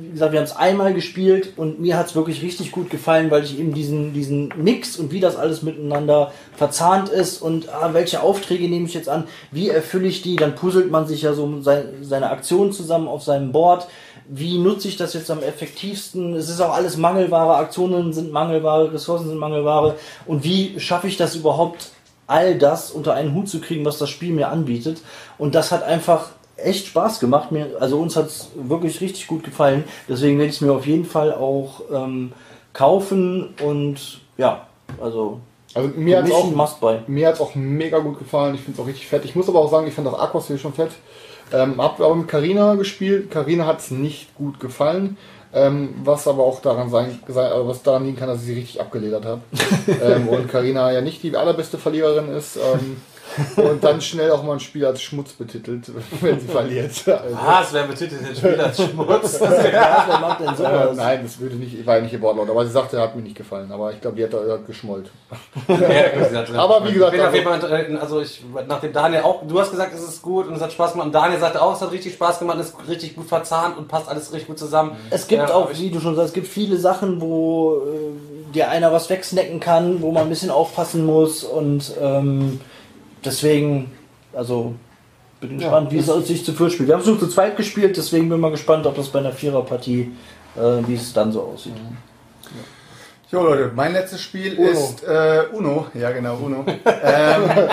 wie 0.00 0.10
gesagt, 0.10 0.32
wir 0.32 0.40
haben 0.40 0.46
es 0.46 0.56
einmal 0.56 0.94
gespielt 0.94 1.52
und 1.56 1.80
mir 1.80 1.96
hat 1.96 2.06
es 2.06 2.14
wirklich 2.14 2.42
richtig 2.42 2.72
gut 2.72 2.90
gefallen, 2.90 3.30
weil 3.30 3.44
ich 3.44 3.58
eben 3.58 3.74
diesen, 3.74 4.12
diesen 4.12 4.52
Mix 4.56 4.96
und 4.96 5.12
wie 5.12 5.20
das 5.20 5.36
alles 5.36 5.62
miteinander 5.62 6.32
verzahnt 6.56 7.08
ist 7.08 7.42
und 7.42 7.68
ah, 7.68 7.90
welche 7.92 8.22
Aufträge 8.22 8.68
nehme 8.68 8.86
ich 8.86 8.94
jetzt 8.94 9.08
an, 9.08 9.24
wie 9.50 9.70
erfülle 9.70 10.08
ich 10.08 10.22
die, 10.22 10.36
dann 10.36 10.54
puzzelt 10.54 10.90
man 10.90 11.06
sich 11.06 11.22
ja 11.22 11.32
so 11.32 11.60
sein, 11.60 11.84
seine 12.02 12.30
Aktionen 12.30 12.72
zusammen 12.72 13.08
auf 13.08 13.22
seinem 13.22 13.52
Board. 13.52 13.88
Wie 14.28 14.58
nutze 14.58 14.88
ich 14.88 14.96
das 14.96 15.14
jetzt 15.14 15.30
am 15.30 15.42
effektivsten? 15.42 16.34
Es 16.34 16.50
ist 16.50 16.60
auch 16.60 16.74
alles 16.74 16.96
Mangelware, 16.96 17.56
Aktionen 17.56 18.12
sind 18.12 18.30
Mangelware, 18.30 18.92
Ressourcen 18.92 19.28
sind 19.28 19.38
Mangelware. 19.38 19.96
Und 20.26 20.44
wie 20.44 20.78
schaffe 20.78 21.08
ich 21.08 21.16
das 21.16 21.34
überhaupt, 21.34 21.90
all 22.26 22.58
das 22.58 22.90
unter 22.90 23.14
einen 23.14 23.34
Hut 23.34 23.48
zu 23.48 23.60
kriegen, 23.60 23.84
was 23.84 23.98
das 23.98 24.10
Spiel 24.10 24.34
mir 24.34 24.48
anbietet? 24.48 25.00
Und 25.38 25.54
das 25.54 25.72
hat 25.72 25.82
einfach 25.82 26.30
echt 26.58 26.86
Spaß 26.86 27.20
gemacht. 27.20 27.52
Mir, 27.52 27.76
also 27.80 27.98
uns 27.98 28.16
hat 28.16 28.26
es 28.26 28.50
wirklich 28.54 29.00
richtig 29.00 29.26
gut 29.26 29.44
gefallen. 29.44 29.84
Deswegen 30.08 30.38
werde 30.38 30.50
ich 30.50 30.56
es 30.56 30.60
mir 30.60 30.72
auf 30.72 30.86
jeden 30.86 31.04
Fall 31.04 31.32
auch 31.32 31.82
ähm, 31.92 32.32
kaufen 32.72 33.54
und 33.62 34.20
ja, 34.36 34.66
also 35.00 35.40
Also 35.74 35.90
mir 35.96 36.18
hat 36.18 36.24
mich 36.24 36.34
auch. 36.34 36.44
Mir 37.06 37.28
es 37.30 37.40
auch 37.40 37.54
mega 37.54 37.98
gut 37.98 38.18
gefallen. 38.18 38.54
Ich 38.54 38.62
finde 38.62 38.78
es 38.78 38.82
auch 38.82 38.88
richtig 38.88 39.06
fett. 39.06 39.24
Ich 39.24 39.34
muss 39.34 39.48
aber 39.48 39.60
auch 39.60 39.70
sagen, 39.70 39.86
ich 39.86 39.94
fand 39.94 40.06
das 40.06 40.14
Aquas 40.14 40.46
hier 40.46 40.58
schon 40.58 40.72
fett. 40.72 40.92
Ähm, 41.52 41.80
hab 41.80 42.00
aber 42.00 42.14
mit 42.14 42.28
Carina 42.28 42.74
gespielt. 42.74 43.30
Carina 43.30 43.66
hat 43.66 43.80
es 43.80 43.90
nicht 43.90 44.34
gut 44.34 44.60
gefallen. 44.60 45.16
Ähm, 45.54 45.94
was 46.04 46.28
aber 46.28 46.42
auch 46.42 46.60
daran 46.60 46.90
sein, 46.90 47.18
sein 47.26 47.50
äh, 47.50 47.66
was 47.66 47.82
daran 47.82 48.04
liegen 48.04 48.18
kann, 48.18 48.28
dass 48.28 48.40
ich 48.40 48.46
sie 48.46 48.54
richtig 48.54 48.80
abgeledert 48.80 49.24
habe. 49.24 49.40
ähm, 50.04 50.28
und 50.28 50.48
Carina 50.48 50.92
ja 50.92 51.00
nicht 51.00 51.22
die 51.22 51.34
allerbeste 51.34 51.78
Verliererin 51.78 52.28
ist. 52.28 52.56
Ähm, 52.56 52.98
und 53.56 53.82
dann 53.84 54.00
schnell 54.00 54.30
auch 54.32 54.42
mal 54.42 54.54
ein 54.54 54.60
Spiel 54.60 54.84
als 54.86 55.00
Schmutz 55.02 55.32
betitelt, 55.32 55.90
wenn 56.20 56.40
sie 56.40 56.46
verliert. 56.48 56.92
Also, 57.06 57.36
Ah, 57.36 57.62
es 57.62 57.72
wäre 57.72 57.86
betitelt 57.88 58.26
den 58.28 58.34
Spiel 58.36 58.60
als 58.60 58.76
Schmutz. 58.82 59.40
Ja, 59.72 60.04
wer 60.08 60.18
macht 60.18 60.40
denn 60.40 60.48
äh, 60.48 60.56
sowas? 60.56 60.96
nein, 60.96 61.20
das 61.22 61.38
würde 61.38 61.56
nicht, 61.56 61.84
war 61.86 61.96
ja 61.96 62.02
nicht 62.02 62.12
ihr 62.12 62.20
Wortlaut, 62.22 62.50
aber 62.50 62.64
sie 62.66 62.72
sagte, 62.72 62.96
er 62.96 63.02
hat 63.04 63.16
mir 63.16 63.22
nicht 63.22 63.36
gefallen. 63.36 63.70
Aber 63.72 63.92
ich 63.92 64.00
glaube, 64.00 64.16
die 64.16 64.24
hat 64.24 64.32
da 64.32 64.38
hat 64.52 64.66
geschmollt. 64.66 65.10
Aber 65.68 66.86
wie 66.86 66.92
gesagt, 66.92 67.14
ich 67.14 67.20
bin 67.20 67.20
auf 67.20 67.26
also- 67.26 67.36
jeden 67.36 67.46
Fall, 67.60 67.94
äh, 67.94 67.96
also 67.98 68.20
ich, 68.20 68.42
nachdem 68.66 68.92
Daniel 68.92 69.22
auch, 69.22 69.42
du 69.46 69.58
hast 69.60 69.70
gesagt, 69.70 69.92
es 69.94 70.02
ist 70.02 70.22
gut 70.22 70.46
und 70.48 70.54
es 70.54 70.62
hat 70.62 70.72
Spaß 70.72 70.92
gemacht 70.92 71.06
und 71.06 71.14
Daniel 71.14 71.38
sagte 71.40 71.60
auch, 71.62 71.74
es 71.74 71.80
hat 71.80 71.92
richtig 71.92 72.14
Spaß 72.14 72.38
gemacht, 72.38 72.58
es 72.60 72.68
ist 72.68 72.76
richtig 72.88 73.16
gut 73.16 73.26
verzahnt 73.28 73.76
und 73.78 73.88
passt 73.88 74.08
alles 74.08 74.32
richtig 74.32 74.48
gut 74.48 74.58
zusammen. 74.58 74.92
Es 75.10 75.26
gibt 75.26 75.48
Ja, 75.48 75.54
auch, 75.54 75.70
wie 75.74 75.90
du 75.90 76.00
schon 76.00 76.14
sagst, 76.16 76.28
es 76.28 76.34
gibt 76.34 76.46
viele 76.48 76.76
Sachen, 76.76 77.20
wo 77.20 77.76
äh, 77.78 78.54
dir 78.54 78.68
einer 78.70 78.92
was 78.92 79.10
wegsnacken 79.10 79.60
kann, 79.60 80.00
wo 80.02 80.10
man 80.12 80.24
ein 80.24 80.28
bisschen 80.28 80.50
aufpassen 80.50 81.04
muss 81.04 81.44
und 81.44 81.92
ähm, 82.00 82.60
deswegen, 83.24 83.90
also 84.32 84.74
bin 85.40 85.58
gespannt, 85.58 85.92
wie 85.92 85.98
es 85.98 86.06
sich 86.26 86.44
zu 86.44 86.52
viert 86.52 86.72
spielt. 86.72 86.88
Wir 86.88 86.94
haben 86.94 87.02
es 87.02 87.06
nur 87.06 87.18
zu 87.18 87.28
zweit 87.28 87.56
gespielt, 87.56 87.96
deswegen 87.96 88.28
bin 88.28 88.40
mal 88.40 88.50
gespannt, 88.50 88.86
ob 88.86 88.96
das 88.96 89.08
bei 89.08 89.20
einer 89.20 89.32
Viererpartie, 89.32 90.12
äh, 90.56 90.60
wie 90.86 90.94
es 90.94 91.12
dann 91.12 91.32
so 91.32 91.42
aussieht. 91.42 91.74
Jo 93.30 93.42
Leute, 93.42 93.70
mein 93.74 93.92
letztes 93.92 94.22
Spiel 94.22 94.56
Uno. 94.56 94.70
ist 94.70 95.04
äh, 95.04 95.42
Uno. 95.52 95.86
Ja 95.92 96.10
genau, 96.12 96.36
Uno. 96.36 96.64
ähm, 96.66 97.68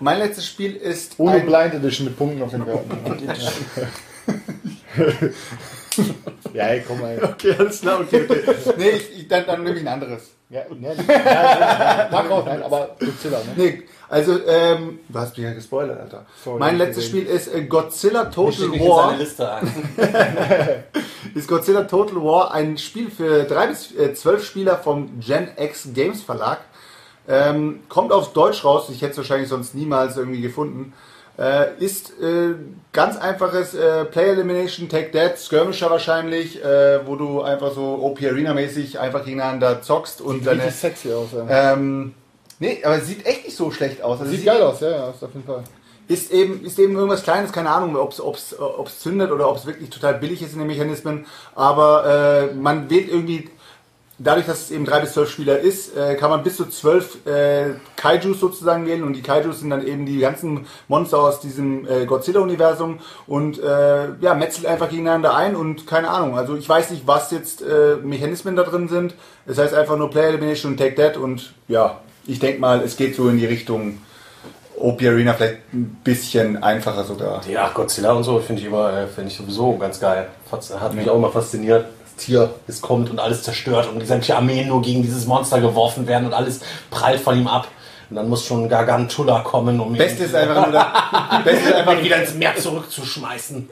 mein 0.00 0.18
letztes 0.18 0.46
Spiel 0.46 0.76
ist 0.76 1.14
Ohne 1.18 1.36
ein, 1.36 1.46
Blind 1.46 1.74
Edition 1.74 2.06
mit 2.06 2.16
Punkten 2.16 2.42
auf 2.42 2.50
den 2.50 2.64
Karten. 2.64 2.90
ja, 6.54 6.68
ey, 6.68 6.82
komm 6.86 7.00
mal. 7.00 7.18
Okay, 7.22 7.54
alles 7.58 7.80
klar, 7.80 8.00
okay, 8.00 8.24
okay. 8.28 8.40
Nee, 8.76 8.90
ich, 8.90 9.18
ich, 9.18 9.28
dann, 9.28 9.46
dann 9.46 9.62
nehme 9.62 9.76
ich 9.76 9.82
ein 9.82 9.88
anderes. 9.88 10.30
Ja, 10.54 10.62
ne, 10.72 10.88
raus, 12.30 12.44
nein, 12.46 12.62
aber 12.62 12.94
Godzilla, 13.00 13.38
ne? 13.38 13.52
Nee, 13.56 13.82
also, 14.08 14.38
ähm, 14.46 15.00
du 15.08 15.18
hast 15.18 15.36
mich 15.36 15.44
ja 15.44 15.52
gespoilert, 15.52 15.98
Alter. 15.98 16.26
Sorry, 16.44 16.60
mein 16.60 16.78
letztes 16.78 17.06
gesehen. 17.06 17.22
Spiel 17.22 17.34
ist 17.34 17.52
äh, 17.52 17.64
Godzilla 17.64 18.26
Total 18.26 18.70
War. 18.70 19.08
seine 19.08 19.18
Liste 19.18 19.52
ein. 19.52 19.84
ist 21.34 21.48
Godzilla 21.48 21.82
Total 21.82 22.22
War 22.22 22.54
ein 22.54 22.78
Spiel 22.78 23.10
für 23.10 23.42
drei 23.42 23.66
bis 23.66 23.92
äh, 23.96 24.14
zwölf 24.14 24.44
Spieler 24.44 24.78
vom 24.78 25.18
Gen 25.18 25.48
X 25.56 25.88
Games 25.92 26.22
Verlag. 26.22 26.60
Ähm, 27.26 27.80
kommt 27.88 28.12
auf 28.12 28.32
Deutsch 28.32 28.64
raus, 28.64 28.88
ich 28.90 29.02
hätte 29.02 29.12
es 29.12 29.16
wahrscheinlich 29.16 29.48
sonst 29.48 29.74
niemals 29.74 30.16
irgendwie 30.16 30.40
gefunden. 30.40 30.92
Äh, 31.36 31.82
ist 31.82 32.10
äh, 32.20 32.54
ganz 32.92 33.16
einfaches 33.16 33.74
äh, 33.74 34.04
Player 34.04 34.32
Elimination, 34.34 34.88
Take 34.88 35.10
That, 35.10 35.36
Skirmisher 35.38 35.90
wahrscheinlich, 35.90 36.62
äh, 36.64 37.04
wo 37.06 37.16
du 37.16 37.42
einfach 37.42 37.72
so 37.72 37.98
OP 38.02 38.22
Arena 38.22 38.54
mäßig 38.54 39.00
einfach 39.00 39.24
gegeneinander 39.24 39.82
zockst 39.82 40.20
und 40.20 40.38
Sieht 40.38 40.46
deine. 40.46 40.70
sexy 40.70 41.12
aus, 41.12 41.28
ja. 41.32 41.72
Ähm, 41.72 42.14
nee, 42.60 42.80
aber 42.84 42.98
es 42.98 43.08
sieht 43.08 43.26
echt 43.26 43.46
nicht 43.46 43.56
so 43.56 43.72
schlecht 43.72 44.00
aus. 44.00 44.20
Also 44.20 44.30
Sieht 44.30 44.44
geil 44.44 44.62
aus, 44.62 44.78
ja, 44.78 44.90
ja, 44.90 45.10
ist 45.10 45.24
auf 45.24 45.34
jeden 45.34 45.44
Fall. 45.44 45.64
ist 46.06 46.30
eben, 46.30 46.64
ist 46.64 46.78
eben 46.78 46.94
irgendwas 46.94 47.24
Kleines, 47.24 47.50
keine 47.50 47.70
Ahnung, 47.70 47.96
ob 47.96 48.12
es 48.86 49.00
zündet 49.00 49.32
oder 49.32 49.50
ob 49.50 49.56
es 49.56 49.66
wirklich 49.66 49.90
total 49.90 50.14
billig 50.14 50.40
ist 50.40 50.52
in 50.52 50.60
den 50.60 50.68
Mechanismen. 50.68 51.26
Aber 51.56 52.50
äh, 52.52 52.54
man 52.54 52.88
wählt 52.90 53.08
irgendwie, 53.08 53.50
dadurch, 54.18 54.46
dass 54.46 54.62
es 54.62 54.70
eben 54.70 54.84
drei 54.84 55.00
bis 55.00 55.12
zwölf 55.12 55.30
Spieler 55.30 55.58
ist, 55.58 55.96
äh, 55.96 56.14
kann 56.14 56.30
man 56.30 56.42
bis 56.42 56.56
zu 56.56 56.66
zwölf 56.66 57.26
äh, 57.26 57.74
Kaijus 57.96 58.40
sozusagen 58.40 58.86
wählen. 58.86 59.02
Und 59.02 59.14
die 59.14 59.22
Kaijus 59.22 59.60
sind 59.60 59.70
dann 59.70 59.86
eben 59.86 60.06
die 60.06 60.18
ganzen 60.18 60.66
Monster 60.88 61.18
aus 61.18 61.40
diesem 61.40 61.86
äh, 61.88 62.06
Godzilla-Universum. 62.06 63.00
Und 63.26 63.58
äh, 63.58 64.14
ja, 64.20 64.34
metzelt 64.34 64.66
einfach 64.66 64.88
gegeneinander 64.88 65.34
ein 65.34 65.56
und 65.56 65.86
keine 65.86 66.10
Ahnung. 66.10 66.38
Also 66.38 66.56
ich 66.56 66.68
weiß 66.68 66.90
nicht, 66.90 67.06
was 67.06 67.30
jetzt 67.30 67.62
äh, 67.62 67.96
Mechanismen 68.02 68.56
da 68.56 68.62
drin 68.62 68.88
sind. 68.88 69.14
Es 69.46 69.58
heißt 69.58 69.74
einfach 69.74 69.96
nur 69.96 70.10
Player 70.10 70.28
Elimination 70.28 70.72
und 70.72 70.78
Take 70.78 70.94
That. 70.94 71.16
Und 71.16 71.52
ja, 71.68 72.00
ich 72.26 72.38
denke 72.38 72.60
mal, 72.60 72.80
es 72.82 72.96
geht 72.96 73.16
so 73.16 73.28
in 73.28 73.38
die 73.38 73.46
Richtung 73.46 73.98
OP 74.76 75.02
Arena 75.02 75.34
vielleicht 75.34 75.72
ein 75.72 76.00
bisschen 76.02 76.62
einfacher 76.62 77.04
sogar. 77.04 77.40
Ja, 77.48 77.70
Godzilla 77.72 78.12
und 78.12 78.24
so 78.24 78.38
finde 78.40 78.60
ich 78.60 78.68
immer, 78.68 78.92
äh, 78.92 79.06
finde 79.06 79.30
ich 79.30 79.36
sowieso 79.36 79.76
ganz 79.76 80.00
geil. 80.00 80.28
Hat 80.50 80.94
mich 80.94 81.08
auch 81.08 81.16
immer 81.16 81.30
fasziniert. 81.30 81.86
Tier, 82.16 82.54
es 82.66 82.80
kommt 82.80 83.10
und 83.10 83.18
alles 83.18 83.42
zerstört 83.42 83.88
und 83.88 84.00
die 84.00 84.06
sämtliche 84.06 84.36
Armeen 84.36 84.68
nur 84.68 84.82
gegen 84.82 85.02
dieses 85.02 85.26
Monster 85.26 85.60
geworfen 85.60 86.06
werden 86.06 86.26
und 86.26 86.34
alles 86.34 86.60
prallt 86.90 87.20
von 87.20 87.38
ihm 87.38 87.46
ab. 87.46 87.68
Und 88.10 88.16
dann 88.16 88.28
muss 88.28 88.44
schon 88.44 88.68
Gargantula 88.68 89.40
kommen, 89.40 89.80
um 89.80 89.92
ihn 89.94 89.98
Beste 89.98 90.24
ist 90.24 90.34
einfach 90.34 90.66
nur, 90.66 90.72
da, 90.72 91.40
Beste 91.44 91.70
ist 91.70 91.74
einfach 91.74 92.02
wieder 92.02 92.20
ins 92.20 92.34
Meer 92.34 92.54
zurückzuschmeißen. 92.54 93.68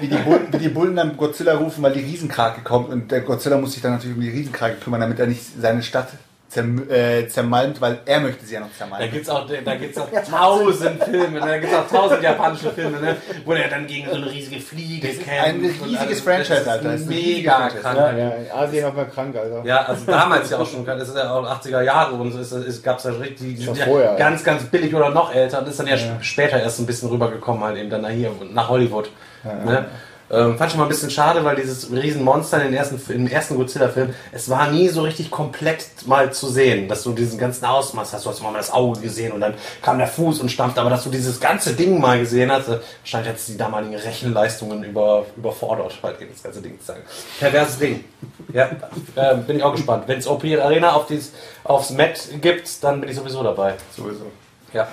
wie 0.00 0.08
die, 0.08 0.16
Bullen, 0.16 0.52
wie 0.52 0.58
die 0.58 0.68
Bullen 0.68 0.94
dann 0.94 1.16
Godzilla 1.16 1.54
rufen, 1.54 1.82
weil 1.82 1.92
die 1.92 2.00
Riesenkrake 2.00 2.62
kommt 2.62 2.90
und 2.90 3.10
der 3.10 3.22
Godzilla 3.22 3.56
muss 3.56 3.72
sich 3.72 3.82
dann 3.82 3.92
natürlich 3.92 4.16
um 4.16 4.22
die 4.22 4.28
Riesenkrake 4.28 4.76
kümmern, 4.76 5.00
damit 5.00 5.18
er 5.18 5.26
nicht 5.26 5.42
seine 5.58 5.82
Stadt 5.82 6.08
zerm 6.48 6.88
äh, 6.90 7.26
zermalmt, 7.28 7.80
weil 7.80 7.98
er 8.06 8.20
möchte 8.20 8.44
sie 8.46 8.54
ja 8.54 8.60
noch 8.60 8.68
Da 8.68 8.78
zermalmen. 8.78 9.10
gibt's 9.10 9.28
auch, 9.28 9.46
da 9.64 9.74
gibt's 9.76 9.98
auch 9.98 10.08
tausend 10.30 11.02
Filme, 11.04 11.40
da 11.40 11.58
gibt's 11.58 11.74
auch 11.74 11.88
tausend 11.88 12.22
japanische 12.22 12.70
Filme, 12.70 13.00
ne, 13.00 13.16
wo 13.44 13.52
der 13.52 13.68
dann 13.68 13.86
gegen 13.86 14.08
so 14.08 14.14
eine 14.16 14.30
riesige 14.30 14.60
Fliege 14.60 15.08
kämpft. 15.08 15.44
ein 15.44 15.60
riesiges. 15.60 16.20
Franchise, 16.20 16.48
Das 16.54 16.60
ist 16.62 16.68
Alter. 16.68 16.84
Das 16.92 17.00
ist 17.00 17.08
Mega 17.08 17.68
krank. 17.68 17.96
Ja, 17.96 18.12
ja, 18.16 18.28
in 18.30 18.50
Asien 18.52 18.84
auch 18.84 18.94
mal 18.94 19.06
krank, 19.06 19.36
Alter. 19.36 19.62
Ja, 19.64 19.78
also 19.84 20.04
damals 20.06 20.50
ja 20.50 20.58
auch 20.58 20.66
schon, 20.66 20.84
das 20.84 21.08
ist 21.08 21.16
ja 21.16 21.32
auch 21.32 21.44
80er 21.44 21.82
Jahre 21.82 22.14
und 22.14 22.32
so 22.32 22.38
ist, 22.38 22.52
ist, 22.52 22.82
gab's 22.84 23.04
ja 23.04 23.10
richtig, 23.12 23.56
die 23.56 23.64
Schon 23.64 23.74
sind 23.74 23.78
ja 23.86 23.92
vorher, 23.92 24.14
ganz, 24.16 24.44
ganz 24.44 24.62
billig 24.64 24.94
oder 24.94 25.10
noch 25.10 25.34
älter 25.34 25.58
und 25.60 25.68
ist 25.68 25.78
dann 25.80 25.86
ja, 25.88 25.94
sp- 25.98 26.22
später 26.22 26.60
erst 26.60 26.78
ein 26.78 26.86
bisschen 26.86 27.08
rübergekommen 27.08 27.62
halt 27.64 27.76
eben 27.76 27.90
dann 27.90 28.02
nach 28.02 28.10
hier, 28.10 28.30
nach 28.52 28.68
Hollywood. 28.68 29.10
Ne? 29.44 29.86
Ähm, 30.28 30.58
fand 30.58 30.72
ich 30.72 30.76
mal 30.76 30.84
ein 30.84 30.88
bisschen 30.88 31.10
schade, 31.10 31.44
weil 31.44 31.54
dieses 31.54 31.90
Riesenmonster 31.90 32.58
in 32.58 32.64
den 32.64 32.74
ersten, 32.74 33.00
im 33.12 33.28
ersten 33.28 33.56
Godzilla-Film, 33.56 34.12
es 34.32 34.48
war 34.48 34.70
nie 34.70 34.88
so 34.88 35.02
richtig 35.02 35.30
komplett 35.30 35.86
mal 36.06 36.32
zu 36.32 36.48
sehen, 36.48 36.88
dass 36.88 37.04
du 37.04 37.12
diesen 37.12 37.38
ganzen 37.38 37.64
Ausmaß 37.64 38.12
hast. 38.12 38.26
Du 38.26 38.30
hast 38.30 38.40
immer 38.40 38.50
mal 38.50 38.58
das 38.58 38.72
Auge 38.72 39.00
gesehen 39.00 39.32
und 39.32 39.40
dann 39.40 39.54
kam 39.82 39.98
der 39.98 40.08
Fuß 40.08 40.40
und 40.40 40.50
stampfte, 40.50 40.80
aber 40.80 40.90
dass 40.90 41.04
du 41.04 41.10
dieses 41.10 41.38
ganze 41.38 41.74
Ding 41.74 42.00
mal 42.00 42.18
gesehen 42.18 42.50
hast, 42.50 42.68
äh, 42.68 42.78
hat 43.12 43.36
es 43.36 43.46
die 43.46 43.56
damaligen 43.56 43.94
Rechenleistungen 43.94 44.82
über, 44.82 45.26
überfordert, 45.36 45.96
halt 46.02 46.16
das 46.20 46.42
ganze 46.42 46.60
Ding 46.60 46.78
zu 46.80 46.86
sagen. 46.86 47.02
Perverses 47.38 47.78
Ding. 47.78 48.04
Ja, 48.52 48.70
äh, 49.14 49.36
bin 49.36 49.58
ich 49.58 49.62
auch 49.62 49.72
gespannt. 49.72 50.04
Wenn 50.06 50.18
es 50.18 50.26
OP 50.26 50.44
Arena 50.44 50.92
auf 50.92 51.06
dies, 51.06 51.32
aufs 51.62 51.90
Met 51.90 52.40
gibt, 52.40 52.82
dann 52.82 53.00
bin 53.00 53.10
ich 53.10 53.16
sowieso 53.16 53.42
dabei. 53.44 53.74
Sowieso. 53.96 54.26
Ja. 54.72 54.88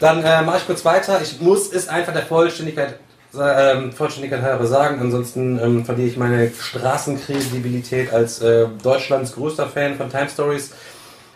Dann 0.00 0.24
äh, 0.24 0.42
mache 0.42 0.58
ich 0.58 0.66
kurz 0.66 0.84
weiter. 0.84 1.20
Ich 1.22 1.40
muss 1.40 1.72
es 1.72 1.88
einfach 1.88 2.12
der 2.12 2.26
Vollständigkeit, 2.26 2.98
ähm, 3.40 3.92
Vollständigkeit 3.92 4.42
sagen, 4.66 5.00
ansonsten 5.00 5.58
ähm, 5.58 5.84
verliere 5.84 6.08
ich 6.08 6.16
meine 6.16 6.50
Straßenkredibilität 6.50 8.12
als 8.12 8.40
äh, 8.40 8.66
Deutschlands 8.82 9.34
größter 9.34 9.66
Fan 9.66 9.96
von 9.96 10.10
Time 10.10 10.28
Stories. 10.28 10.72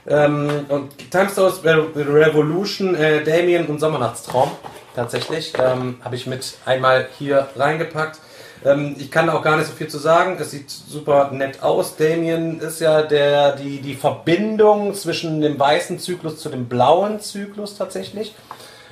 Ähm, 0.07 0.67
und 0.68 1.10
Time 1.10 1.28
Stories 1.31 1.62
Re 1.65 1.86
Revolution, 1.94 2.94
äh, 2.94 3.23
Damien 3.23 3.67
und 3.67 3.78
Sommernachtstraum, 3.78 4.51
tatsächlich, 4.94 5.52
ähm, 5.59 5.97
habe 6.02 6.17
ich 6.17 6.27
mit 6.27 6.55
einmal 6.65 7.09
hier 7.18 7.49
reingepackt. 7.57 8.18
Ähm, 8.65 8.97
ich 8.99 9.10
kann 9.10 9.28
auch 9.31 9.43
gar 9.43 9.57
nicht 9.57 9.67
so 9.67 9.73
viel 9.75 9.89
zu 9.89 9.99
sagen. 9.99 10.36
Es 10.41 10.51
sieht 10.51 10.70
super 10.70 11.31
nett 11.33 11.62
aus. 11.62 11.97
Damien 11.97 12.60
ist 12.60 12.81
ja 12.81 13.02
der, 13.02 13.52
die, 13.52 13.81
die 13.81 13.94
Verbindung 13.94 14.94
zwischen 14.94 15.41
dem 15.41 15.59
weißen 15.59 15.99
Zyklus 15.99 16.39
zu 16.39 16.49
dem 16.49 16.67
blauen 16.68 17.20
Zyklus 17.20 17.77
tatsächlich. 17.77 18.35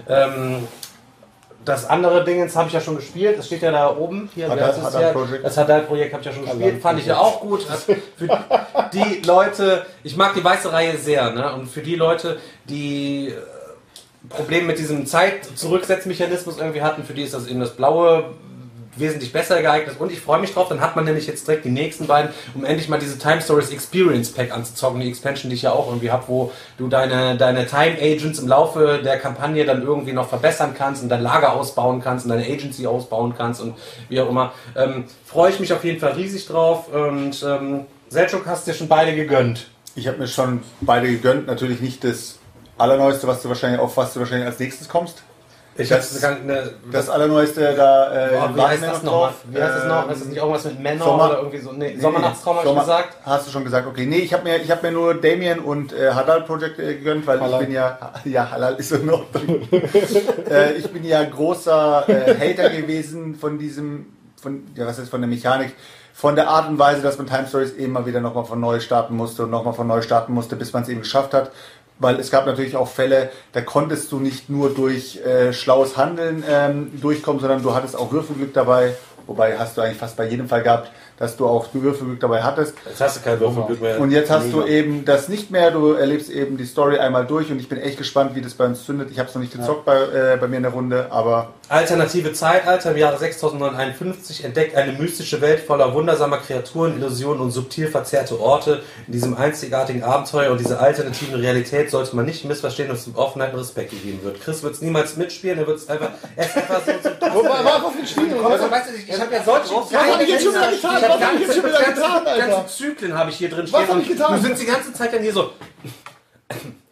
Ähm, 0.09 0.69
das 1.67 1.85
andere 1.85 2.25
Dingens 2.25 2.55
habe 2.55 2.69
ich 2.69 2.75
ja 2.75 2.81
schon 2.81 2.97
gespielt. 2.97 3.39
Das 3.39 3.47
steht 3.47 3.61
ja 3.61 3.73
da 3.73 3.95
oben. 3.95 4.31
Hier, 4.35 4.49
Hadal- 4.49 4.69
das, 4.69 4.83
Hadal 4.83 5.03
ja, 5.03 5.13
Project. 5.13 5.45
das 5.45 5.57
Hadal-Projekt 5.57 6.13
habe 6.13 6.21
ich 6.23 6.27
ja 6.27 6.33
schon 6.33 6.45
gespielt. 6.45 6.81
Fand 6.81 7.01
ich 7.01 7.07
ja 7.07 7.19
auch 7.19 7.41
gut. 7.41 7.69
Hat 7.69 7.79
für 7.81 7.97
die 8.93 9.23
Leute, 9.27 9.85
ich 10.05 10.17
mag 10.17 10.35
die 10.35 10.45
weiße 10.45 10.73
Reihe 10.73 10.97
sehr. 10.97 11.31
Ne? 11.33 11.53
Und 11.55 11.67
für 11.67 11.83
die 11.83 11.97
Leute, 11.97 12.39
die 12.69 13.29
äh, 13.29 13.35
Probleme 14.29 14.69
mit 14.69 14.79
diesem 14.79 15.07
Zeit-Zurücksetzmechanismus 15.07 16.59
irgendwie 16.59 16.83
hatten, 16.83 17.03
für 17.03 17.15
die 17.15 17.23
ist 17.23 17.35
das 17.35 17.49
eben 17.49 17.61
das 17.61 17.71
blaue 17.71 18.25
wesentlich 18.97 19.33
besser 19.33 19.61
geeignet 19.63 19.97
und 19.99 20.13
ich 20.13 20.21
freue 20.21 20.41
mich 20.41 20.53
drauf, 20.53 20.69
dann 20.69 20.81
hat 20.81 20.97
man 20.97 21.05
nämlich 21.05 21.27
jetzt 21.27 21.47
direkt 21.47 21.65
die 21.65 21.71
nächsten 21.71 22.07
beiden, 22.07 22.31
um 22.55 22.65
endlich 22.65 22.89
mal 22.89 22.99
diese 22.99 23.19
Time 23.19 23.41
Stories 23.41 23.71
Experience 23.71 24.31
Pack 24.31 24.53
anzuzocken, 24.53 25.01
die 25.01 25.09
Expansion, 25.09 25.51
die 25.51 25.57
ich 25.57 25.63
ja 25.63 25.73
auch 25.73 25.89
irgendwie 25.89 26.11
habe, 26.11 26.25
wo 26.29 26.53
du 26.79 26.89
deine, 26.89 27.37
deine 27.37 27.67
Time 27.67 27.97
Agents 28.01 28.39
im 28.39 28.49
Laufe 28.49 29.01
der 29.05 29.19
Kampagne 29.19 29.65
dann 29.65 29.83
irgendwie 29.83 30.13
noch 30.13 30.29
verbessern 30.29 30.75
kannst 30.77 31.03
und 31.03 31.09
dein 31.09 31.23
Lager 31.23 31.53
ausbauen 31.53 32.01
kannst 32.01 32.27
und 32.27 32.31
deine 32.31 32.45
Agency 32.45 32.87
ausbauen 32.87 33.35
kannst 33.37 33.61
und 33.61 33.75
wie 34.09 34.21
auch 34.21 34.29
immer. 34.29 34.53
Ähm, 34.75 35.05
freue 35.25 35.51
ich 35.51 35.61
mich 35.61 35.73
auf 35.73 35.85
jeden 35.85 36.01
Fall 36.01 36.13
riesig 36.13 36.47
drauf 36.47 36.93
und 36.93 37.43
ähm, 37.43 37.87
Selchuk 38.09 38.47
hast 38.47 38.67
dir 38.67 38.75
schon 38.75 38.89
beide 38.89 39.15
gegönnt. 39.15 39.69
Ich 39.95 40.07
habe 40.07 40.19
mir 40.19 40.29
schon 40.29 40.63
beide 40.81 41.09
gegönnt. 41.09 41.47
Natürlich 41.47 41.81
nicht 41.81 42.05
das 42.05 42.39
Allerneueste, 42.79 43.27
was 43.27 43.43
du 43.43 43.49
wahrscheinlich 43.49 43.81
auf 43.81 43.97
was 43.97 44.15
du 44.15 44.21
wahrscheinlich 44.21 44.47
als 44.47 44.59
nächstes 44.59 44.89
kommst. 44.89 45.23
Ich 45.79 45.89
Das- 45.91 46.13
hab's 46.23 46.25
eine, 46.25 46.71
Das 46.91 47.09
Allerneueste 47.11 47.75
da. 47.77 48.13
Äh, 48.29 48.31
Boah, 48.37 48.51
wie 48.57 48.61
heißt 48.63 48.83
das 48.83 49.03
noch 49.03 49.13
nochmal? 49.13 49.29
drauf. 49.29 49.35
Wie 49.51 49.63
heißt 49.63 49.75
das 49.77 49.85
noch? 49.87 50.05
Ähm, 50.07 50.11
Ist 50.11 50.21
das 50.21 50.29
nicht 50.29 50.37
irgendwas 50.39 50.65
mit 50.65 50.81
Männer 50.81 51.05
Sommer- 51.05 51.25
oder 51.27 51.39
irgendwie 51.39 51.59
so? 51.59 51.73
Nee, 51.73 51.93
Nee, 51.95 52.01
Sommernachtstraum 52.01 52.57
habe 52.57 52.65
ich 52.65 52.69
Sommer- 52.71 52.81
gesagt. 52.83 53.17
Hast 53.25 53.47
du 53.47 53.51
schon 53.51 53.65
gesagt, 53.65 53.87
okay. 53.87 54.07
Nee, 54.07 54.19
ich 54.19 54.33
habe 54.33 54.45
mir, 54.45 54.57
ich 54.57 54.71
hab 54.71 54.83
mir 54.83 54.93
nur 54.93 55.15
Damien 55.15 55.59
und 55.59 55.93
äh, 55.93 56.11
Hadal 56.13 56.43
Project 56.43 56.79
äh, 56.79 56.95
gegönnt, 56.95 57.27
weil 57.27 57.41
Halal. 57.41 57.61
ich 57.61 57.67
bin 57.67 57.75
ja, 57.75 57.99
ja, 58.25 58.51
Halal 58.51 58.75
ist 58.77 58.93
in 58.93 59.11
Ordnung. 59.11 59.69
äh, 60.51 60.73
ich 60.73 60.91
bin 60.91 61.05
ja 61.05 61.23
großer 61.25 62.05
äh, 62.09 62.35
Hater 62.55 62.71
gewesen 62.71 63.35
von 63.35 63.59
diesem, 63.59 64.07
von, 64.41 64.63
ja, 64.75 64.87
was 64.87 64.99
ist 64.99 65.11
von 65.11 65.21
der 65.21 65.29
Mechanik, 65.29 65.75
von 66.15 66.37
der 66.37 66.49
Art 66.49 66.69
und 66.71 66.79
Weise, 66.79 67.03
dass 67.03 67.19
man 67.19 67.27
Time 67.27 67.47
Stories 67.47 67.75
eben 67.75 67.93
mal 67.93 68.07
wieder 68.07 68.21
nochmal 68.21 68.45
von 68.47 68.59
neu 68.61 68.81
starten 68.81 69.15
musste 69.15 69.43
und 69.45 69.51
nochmal 69.51 69.75
von 69.75 69.87
neu 69.87 70.01
starten 70.01 70.33
musste, 70.33 70.57
bis 70.57 70.73
man 70.73 70.83
es 70.85 70.89
eben 70.89 71.01
geschafft 71.01 71.35
hat. 71.35 71.51
Weil 71.99 72.21
es 72.21 72.31
gab 72.31 72.47
natürlich 72.47 72.77
auch 72.77 72.89
Fälle, 72.89 73.31
da 73.53 73.63
konntest 73.63 74.13
du 74.13 74.19
nicht 74.19 74.51
nur 74.51 74.75
durch 74.75 75.17
äh, 75.25 75.53
schlaues 75.53 75.97
Handeln 75.97 76.45
ähm, 76.49 77.01
durchkommen, 77.01 77.41
sondern 77.41 77.63
du 77.63 77.75
hattest 77.75 77.97
auch 77.97 78.13
Würfelglück 78.13 78.53
dabei. 78.53 78.95
Wobei 79.27 79.59
hast 79.59 79.77
du 79.77 79.81
eigentlich 79.81 79.99
fast 79.99 80.17
bei 80.17 80.29
jedem 80.29 80.49
Fall 80.49 80.63
gehabt, 80.63 80.91
dass 81.19 81.37
du 81.37 81.47
auch 81.47 81.69
Würfelglück 81.73 82.21
dabei 82.21 82.43
hattest. 82.43 82.75
Jetzt 82.87 83.01
hast 83.01 83.17
du 83.17 83.21
kein 83.23 83.41
Würfelglück 83.41 83.81
mehr. 83.81 84.01
Und 84.01 84.11
jetzt 84.11 84.31
hast 84.31 84.53
du 84.53 84.65
eben 84.65 85.05
das 85.05 85.29
nicht 85.29 85.51
mehr, 85.51 85.71
du 85.71 85.93
erlebst 85.93 86.31
eben 86.31 86.57
die 86.57 86.67
Story 86.67 86.99
einmal 86.99 87.27
durch 87.27 87.51
und 87.51 87.59
ich 87.59 87.69
bin 87.69 87.79
echt 87.79 87.99
gespannt, 87.99 88.35
wie 88.35 88.41
das 88.41 88.55
bei 88.55 88.67
uns 88.67 88.85
zündet. 88.85 89.11
Ich 89.11 89.19
habe 89.19 89.29
es 89.29 89.35
noch 89.35 89.43
nicht 89.43 89.53
gezockt 89.53 89.85
bei, 89.85 89.97
äh, 89.97 90.37
bei 90.41 90.49
mir 90.49 90.57
in 90.57 90.63
der 90.63 90.73
Runde, 90.73 91.07
aber 91.11 91.51
Alternative 91.69 92.33
Zeitalter 92.33 92.93
im 92.93 92.97
Jahre 92.97 93.19
6951 93.19 94.45
entdeckt 94.45 94.77
eine 94.77 94.93
mystische 94.93 95.41
Welt 95.41 95.59
voller 95.59 95.93
wundersamer 95.95 96.39
Kreaturen, 96.39 96.97
Illusionen 96.97 97.41
und 97.41 97.51
subtil 97.51 97.89
verzerrte 97.89 98.41
Orte. 98.41 98.83
In 99.09 99.13
diesem 99.13 99.37
einzigartigen 99.37 100.05
Abenteuer 100.05 100.53
und 100.53 100.61
dieser 100.61 100.81
alternativen 100.81 101.35
Realität 101.35 101.91
sollte 101.91 102.15
man 102.15 102.25
nicht 102.25 102.45
missverstehen, 102.45 102.89
dass 102.89 103.09
ihm 103.09 103.17
Offenheit 103.17 103.53
und 103.53 103.59
Respekt 103.59 103.91
gegeben 103.91 104.21
wird. 104.23 104.41
Chris 104.41 104.63
wird 104.63 104.75
es 104.75 104.81
niemals 104.81 105.17
mitspielen, 105.17 105.59
er 105.59 105.67
wird 105.67 105.79
es 105.79 105.89
einfach, 105.89 106.11
er 106.37 106.47
ist 106.47 106.57
einfach 106.57 106.81
so 106.87 106.93
zum 107.03 107.35
Wo 107.35 107.43
war, 107.43 107.65
war 107.65 107.85
was 107.85 107.95
mit 107.97 108.09
Spielen? 108.09 108.45
Weißt 108.45 108.91
du, 108.91 108.95
ich, 108.95 109.09
ich 109.09 109.21
habe 109.21 109.35
ja 109.35 109.43
solche 109.43 109.75
Was 109.75 109.93
hab 109.93 110.21
ich 110.21 110.29
jetzt 110.29 110.45
schon 110.45 110.55
wieder 110.55 110.71
getan? 110.71 110.97
Ich 110.99 111.03
hab 111.03 111.03
Was 111.03 111.03
hab 111.03 111.03
ich 111.03 111.05
jetzt 111.05 111.05
schon 111.05 111.06
wieder 111.09 111.19
ganze, 111.19 111.63
getan, 111.63 112.25
ganze, 112.25 112.31
Alter? 112.31 112.47
ganze 112.49 112.77
Zyklen 112.77 113.19
habe 113.19 113.31
ich 113.31 113.37
hier 113.37 113.49
drin 113.51 113.61
Was 113.63 113.69
stehen. 113.71 113.81
hab 113.81 114.03
ich 114.03 114.11
und 114.11 114.17
getan? 114.19 114.35
Du 114.43 114.49
sitzt 114.49 114.63
die 114.63 114.67
ganze 114.67 114.93
Zeit 114.93 115.13
dann 115.15 115.23
hier 115.23 115.33
so. 115.33 115.53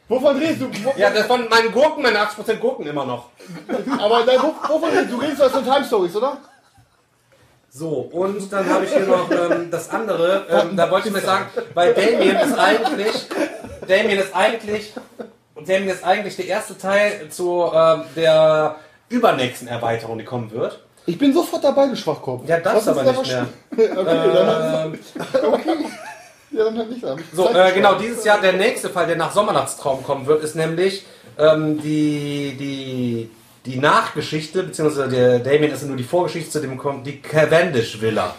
Wovon 0.08 0.36
redest 0.38 0.60
du? 0.60 0.68
Wo, 0.84 0.92
Ja, 0.96 1.10
das 1.10 1.26
von 1.26 1.48
meinen 1.48 1.72
Gurken, 1.72 2.02
meine 2.02 2.18
80% 2.18 2.56
Gurken 2.56 2.86
immer 2.86 3.04
noch. 3.06 3.30
Aber 3.98 4.24
nein, 4.24 4.38
wo, 4.40 4.54
wovon 4.74 4.90
redest 4.90 5.10
du? 5.12 5.16
Du 5.16 5.22
redest 5.22 5.40
was 5.40 5.52
von 5.52 5.64
Time 5.64 5.84
Stories, 5.84 6.14
oder? 6.16 6.38
So, 7.70 7.88
und 8.12 8.52
dann 8.52 8.68
habe 8.68 8.84
ich 8.84 8.92
hier 8.92 9.06
noch 9.06 9.28
ähm, 9.30 9.68
das 9.70 9.90
andere. 9.90 10.46
Ähm, 10.48 10.76
da 10.76 10.88
wollte 10.90 11.08
ich 11.08 11.14
mir 11.14 11.20
sagen, 11.20 11.46
weil 11.74 11.92
Damien 11.92 12.36
ist 12.36 12.56
eigentlich, 12.56 13.26
Damien 13.88 14.18
ist 14.20 14.36
eigentlich, 14.36 14.92
Damien 15.56 15.88
ist 15.88 16.04
eigentlich 16.04 16.36
der 16.36 16.46
erste 16.46 16.78
Teil 16.78 17.28
zu 17.30 17.68
ähm, 17.74 18.02
der 18.14 18.76
übernächsten 19.08 19.66
Erweiterung, 19.66 20.18
die 20.18 20.24
kommen 20.24 20.52
wird. 20.52 20.83
Ich 21.06 21.18
bin 21.18 21.32
sofort 21.34 21.62
dabei, 21.62 21.86
du 21.86 21.96
Schwachkopf. 21.96 22.48
Ja, 22.48 22.60
das 22.60 22.88
aber 22.88 23.02
nicht 23.02 23.26
mehr. 23.26 23.46
okay, 23.72 23.90
dann, 23.94 24.92
Ähm, 24.92 24.98
okay. 25.52 25.76
Ja, 26.50 26.64
dann 26.64 26.88
nicht. 26.88 27.02
Ich 27.02 27.24
so, 27.34 27.50
äh, 27.50 27.72
genau, 27.72 27.96
dieses 27.96 28.24
Jahr 28.24 28.40
der 28.40 28.54
nächste 28.54 28.88
Fall, 28.88 29.06
der 29.06 29.16
nach 29.16 29.32
Sommernachtstraum 29.32 30.02
kommen 30.02 30.26
wird, 30.26 30.42
ist 30.42 30.54
nämlich 30.54 31.04
ähm, 31.38 31.80
die, 31.82 32.56
die, 32.58 33.30
die 33.66 33.78
Nachgeschichte, 33.78 34.62
beziehungsweise 34.62 35.08
der 35.08 35.40
Damien 35.40 35.72
ist 35.72 35.82
nur 35.82 35.96
die 35.96 36.04
Vorgeschichte 36.04 36.50
zu 36.50 36.60
dem 36.60 36.78
kommt 36.78 37.06
die 37.06 37.20
Cavendish 37.20 38.00
Villa. 38.00 38.34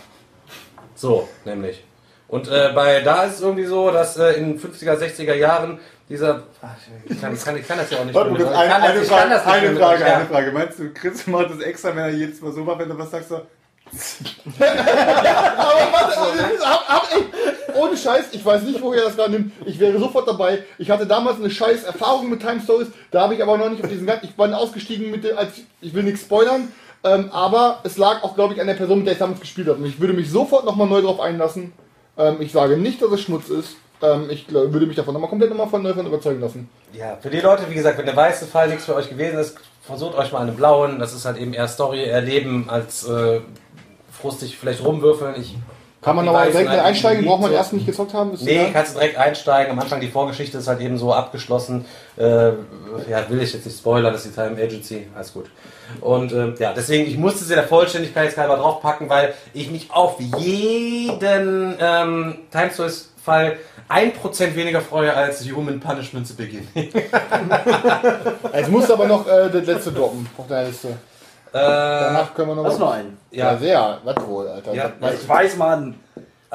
So, 0.95 1.27
nämlich. 1.43 1.83
Und 2.27 2.47
äh, 2.47 2.71
bei 2.73 3.01
da 3.01 3.25
ist 3.25 3.35
es 3.35 3.41
irgendwie 3.41 3.65
so, 3.65 3.91
dass 3.91 4.17
äh, 4.17 4.31
in 4.33 4.59
50er, 4.59 4.97
60er 4.97 5.35
Jahren 5.35 5.79
dieser. 6.09 6.43
Ach, 6.61 6.69
ich, 7.09 7.19
kann, 7.21 7.33
ich, 7.33 7.43
kann, 7.43 7.57
ich 7.57 7.67
kann 7.67 7.77
das 7.77 7.89
ja 7.91 7.99
auch 7.99 8.05
nicht 8.05 8.13
Warte, 8.15 8.29
eine, 8.29 8.37
ich 8.39 8.43
kann 8.45 8.49
das- 8.49 8.75
eine 8.75 9.01
ich 9.01 9.09
kann 9.09 9.17
Frage, 9.19 9.29
das 9.29 9.45
nicht 9.45 9.53
eine 9.69 9.75
Frage, 9.79 9.99
mit- 9.99 10.07
ja. 10.07 10.15
eine 10.17 10.25
Frage. 10.25 10.51
Meinst 10.51 10.79
du, 10.79 10.93
Chris 10.93 11.27
macht 11.27 11.49
das 11.51 11.59
extra, 11.61 11.89
wenn 11.89 11.97
er 12.03 12.09
jedes 12.09 12.41
Mal 12.41 12.51
so 12.51 12.63
macht, 12.63 12.79
wenn 12.79 12.89
du 12.89 12.97
was 12.97 13.11
sagst, 13.11 13.29
so, 13.29 13.41
Aber 14.59 15.91
warte, 15.91 16.65
hab, 16.65 16.87
hab, 16.87 17.07
ey, 17.15 17.23
ohne 17.75 17.95
Scheiß, 17.97 18.25
ich 18.31 18.43
weiß 18.43 18.63
nicht, 18.63 18.81
woher 18.81 19.03
das 19.03 19.15
gerade 19.15 19.31
nimmt. 19.33 19.53
Ich 19.65 19.79
wäre 19.79 19.99
sofort 19.99 20.27
dabei. 20.27 20.63
Ich 20.77 20.89
hatte 20.89 21.05
damals 21.05 21.37
eine 21.39 21.49
scheiß 21.49 21.83
Erfahrung 21.83 22.29
mit 22.29 22.41
Time 22.41 22.61
Stories. 22.61 22.87
Da 23.11 23.21
habe 23.21 23.35
ich 23.35 23.43
aber 23.43 23.57
noch 23.57 23.69
nicht 23.69 23.83
auf 23.83 23.89
diesen 23.89 24.07
ganzen. 24.07 24.25
Ich 24.25 24.37
war 24.37 24.55
ausgestiegen 24.57 25.11
mit 25.11 25.23
dem, 25.23 25.37
als 25.37 25.53
ich 25.81 25.93
will 25.93 26.03
nichts 26.03 26.21
spoilern. 26.21 26.71
Ähm, 27.03 27.29
aber 27.31 27.81
es 27.83 27.97
lag 27.97 28.23
auch, 28.23 28.33
glaube 28.35 28.55
ich, 28.55 28.61
an 28.61 28.65
der 28.67 28.73
Person, 28.73 28.97
mit 28.99 29.05
der 29.07 29.13
ich 29.13 29.19
damals 29.19 29.39
gespielt 29.39 29.67
habe. 29.67 29.77
Und 29.79 29.85
ich 29.85 29.99
würde 29.99 30.13
mich 30.13 30.29
sofort 30.31 30.65
nochmal 30.65 30.87
neu 30.87 31.01
drauf 31.01 31.19
einlassen. 31.19 31.73
Ähm, 32.17 32.37
ich 32.39 32.51
sage 32.51 32.77
nicht, 32.77 33.01
dass 33.01 33.11
es 33.11 33.21
Schmutz 33.21 33.49
ist. 33.49 33.75
Ähm, 34.01 34.29
ich 34.29 34.47
glaub, 34.47 34.71
würde 34.73 34.85
mich 34.85 34.95
davon 34.95 35.13
nochmal 35.13 35.29
komplett 35.29 35.49
nochmal 35.49 35.67
von 35.67 35.81
neu 35.81 35.93
von 35.93 36.05
überzeugen 36.05 36.41
lassen. 36.41 36.69
Ja, 36.93 37.17
für 37.21 37.29
die 37.29 37.39
Leute, 37.39 37.63
wie 37.69 37.75
gesagt, 37.75 37.97
wenn 37.97 38.05
der 38.05 38.15
weiße 38.15 38.45
Fall 38.45 38.69
nichts 38.69 38.85
für 38.85 38.95
euch 38.95 39.09
gewesen 39.09 39.39
ist, 39.39 39.57
versucht 39.81 40.15
euch 40.15 40.31
mal 40.31 40.41
einen 40.41 40.55
blauen. 40.55 40.99
Das 40.99 41.13
ist 41.13 41.25
halt 41.25 41.37
eben 41.37 41.53
eher 41.53 41.67
Story 41.67 42.03
erleben 42.03 42.69
als 42.69 43.07
äh, 43.07 43.39
frustig 44.11 44.57
vielleicht 44.57 44.83
rumwürfeln. 44.83 45.35
Ich 45.39 45.55
Kann 46.01 46.15
man 46.15 46.27
aber 46.27 46.45
direkt 46.45 46.69
halt 46.69 46.81
einsteigen? 46.81 47.25
Braucht 47.25 47.41
man 47.41 47.51
erst 47.51 47.73
nicht 47.73 47.85
gezockt 47.85 48.13
haben? 48.13 48.33
Ist 48.33 48.43
Nee, 48.43 48.69
kannst 48.73 48.95
du 48.95 48.99
direkt 48.99 49.17
einsteigen. 49.17 49.71
Am 49.71 49.79
Anfang 49.79 50.01
die 50.01 50.07
Vorgeschichte 50.07 50.57
ist 50.57 50.67
halt 50.67 50.81
eben 50.81 50.97
so 50.97 51.13
abgeschlossen. 51.13 51.85
Äh, 52.17 52.49
ja, 53.09 53.29
will 53.29 53.41
ich 53.41 53.53
jetzt 53.53 53.65
nicht 53.65 53.77
spoilern, 53.77 54.13
das 54.13 54.25
ist 54.25 54.35
die 54.35 54.41
Time 54.41 54.61
Agency. 54.61 55.07
Alles 55.15 55.33
gut. 55.33 55.45
Und 56.01 56.31
äh, 56.31 56.53
ja, 56.59 56.73
deswegen, 56.73 57.07
ich 57.07 57.17
musste 57.17 57.43
sie 57.43 57.53
der 57.53 57.67
Vollständigkeit 57.67 58.35
halber 58.37 58.57
draufpacken, 58.57 59.09
weil 59.09 59.33
ich 59.53 59.69
mich 59.69 59.91
auf 59.91 60.19
jeden 60.19 61.75
ähm, 61.79 62.35
Time 62.51 62.71
Stories 62.73 63.11
Fall 63.25 63.57
1% 63.89 64.55
weniger 64.55 64.81
freue 64.81 65.13
als 65.13 65.43
Human 65.51 65.79
Punishment 65.79 66.27
zu 66.27 66.35
Beginn. 66.35 66.67
Jetzt 66.73 68.69
musst 68.69 68.89
du 68.89 68.93
aber 68.93 69.07
noch 69.07 69.27
äh, 69.27 69.49
das 69.49 69.65
letzte 69.65 69.91
droppen 69.91 70.27
auf 70.37 70.47
deiner 70.47 70.67
Liste. 70.67 70.89
äh, 70.89 70.93
Danach 71.53 72.33
können 72.35 72.49
wir 72.49 72.55
noch 72.55 72.63
Das 72.65 72.73
ist 72.75 72.79
noch 72.79 72.91
einen. 72.91 73.17
Ja, 73.31 73.51
ja, 73.53 73.57
sehr. 73.57 73.97
Was 74.03 74.27
wohl, 74.27 74.47
Alter. 74.47 74.73
Ja, 74.73 74.91
Ich 75.13 75.27
weiß, 75.27 75.57
Mann. 75.57 75.95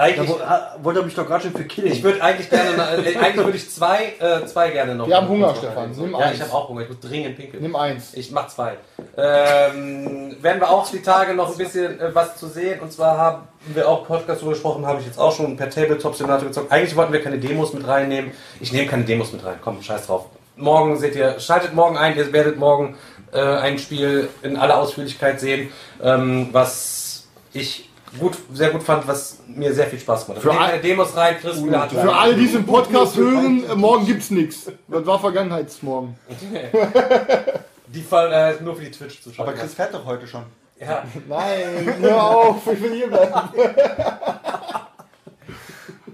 Da 0.01 0.07
Eigentlich, 0.07 0.31
ha- 0.41 0.77
wollte 0.83 1.01
er 1.01 1.05
mich 1.05 1.15
doch 1.15 1.27
gerade 1.27 1.43
schon 1.43 1.53
für 1.53 1.65
killen. 1.65 1.93
ich 1.93 2.03
würde 2.03 2.23
eigentlich 2.23 2.49
gerne, 2.49 2.75
noch- 2.75 2.91
äh, 3.05 3.17
eigentlich 3.19 3.37
würde 3.45 3.57
ich 3.59 3.71
zwei, 3.71 4.15
äh, 4.19 4.47
zwei 4.47 4.71
gerne 4.71 4.95
noch. 4.95 5.07
Wir 5.07 5.15
haben 5.17 5.29
Hunger, 5.29 5.55
Stefan. 5.55 5.91
Nimm 5.91 6.13
ja, 6.13 6.19
eins. 6.21 6.37
ich 6.37 6.41
habe 6.43 6.55
auch 6.55 6.69
Hunger. 6.71 6.81
Ich 6.83 6.89
muss 6.89 7.01
dringend 7.01 7.37
pinkeln. 7.37 7.63
Nimm 7.63 7.77
eins. 7.77 8.15
Ich 8.15 8.31
mach 8.31 8.49
zwei. 8.49 8.79
Ähm, 9.19 10.37
werden 10.41 10.59
wir 10.61 10.71
auch 10.71 10.91
die 10.91 11.03
Tage 11.03 11.35
noch 11.35 11.51
ein 11.51 11.59
bisschen 11.59 12.01
äh, 12.01 12.15
was 12.15 12.37
zu 12.39 12.49
sehen. 12.49 12.81
Und 12.81 12.91
zwar 12.93 13.19
haben 13.19 13.43
wir 13.67 13.87
auch 13.87 14.07
Podcast 14.07 14.41
drüber 14.41 14.53
gesprochen, 14.53 14.87
habe 14.87 15.01
ich 15.01 15.07
jetzt 15.07 15.19
auch 15.19 15.37
schon 15.37 15.55
per 15.59 15.69
Tabletop 15.69 16.15
Simulator 16.15 16.49
gezockt. 16.49 16.73
Eigentlich 16.73 16.97
wollten 16.97 17.13
wir 17.13 17.23
keine 17.23 17.37
Demos 17.39 17.75
mit 17.75 17.87
reinnehmen. 17.87 18.31
Ich 18.59 18.73
nehme 18.73 18.87
keine 18.89 19.05
Demos 19.05 19.33
mit 19.35 19.45
rein. 19.45 19.57
Komm, 19.63 19.83
scheiß 19.83 20.07
drauf. 20.07 20.27
Morgen 20.57 20.97
seht 20.99 21.15
ihr, 21.15 21.39
schaltet 21.41 21.75
morgen 21.75 21.99
ein, 21.99 22.17
ihr 22.17 22.33
werdet 22.33 22.59
morgen 22.59 22.97
äh, 23.33 23.39
ein 23.39 23.79
Spiel 23.79 24.31
in 24.41 24.57
aller 24.57 24.79
Ausführlichkeit 24.79 25.41
sehen, 25.41 25.71
ähm, 26.03 26.49
was 26.53 27.27
ich 27.53 27.90
gut, 28.19 28.37
sehr 28.53 28.71
gut 28.71 28.83
fand, 28.83 29.07
was 29.07 29.39
mir 29.47 29.73
sehr 29.73 29.87
viel 29.87 29.99
Spaß 29.99 30.27
gemacht 30.27 30.37
hat. 30.39 30.43
Für 30.43 30.49
Wir 30.49 30.53
nehmen 30.53 30.63
all- 30.65 30.71
keine 30.71 30.83
Demos 30.83 31.17
rein, 31.17 31.37
Chris 31.41 31.57
hat 31.73 31.91
Für 31.93 32.15
alle, 32.17 32.35
die 32.35 32.47
es 32.47 32.55
im 32.55 32.67
Podcast 32.67 33.17
hören, 33.17 33.65
äh, 33.71 33.75
morgen 33.75 34.07
gibt's 34.07 34.31
nichts. 34.31 34.71
Das 34.89 35.07
war 35.07 35.19
Vergangenheitsmorgen. 35.21 36.17
die 37.87 38.03
Fall 38.03 38.33
äh, 38.33 38.63
nur 38.63 38.77
für 38.77 38.85
die 38.85 38.91
Twitch-Zuschauer. 38.91 39.47
Aber 39.49 39.57
Chris 39.57 39.75
fährt 39.75 39.95
doch 39.95 40.05
heute 40.05 40.27
schon. 40.27 40.45
ja. 40.81 41.05
Nein, 41.29 41.95
hör 42.01 42.23
auf, 42.23 42.67
ich 42.73 42.83
will 42.83 42.95
hier 42.95 43.09
bleiben. 43.09 43.33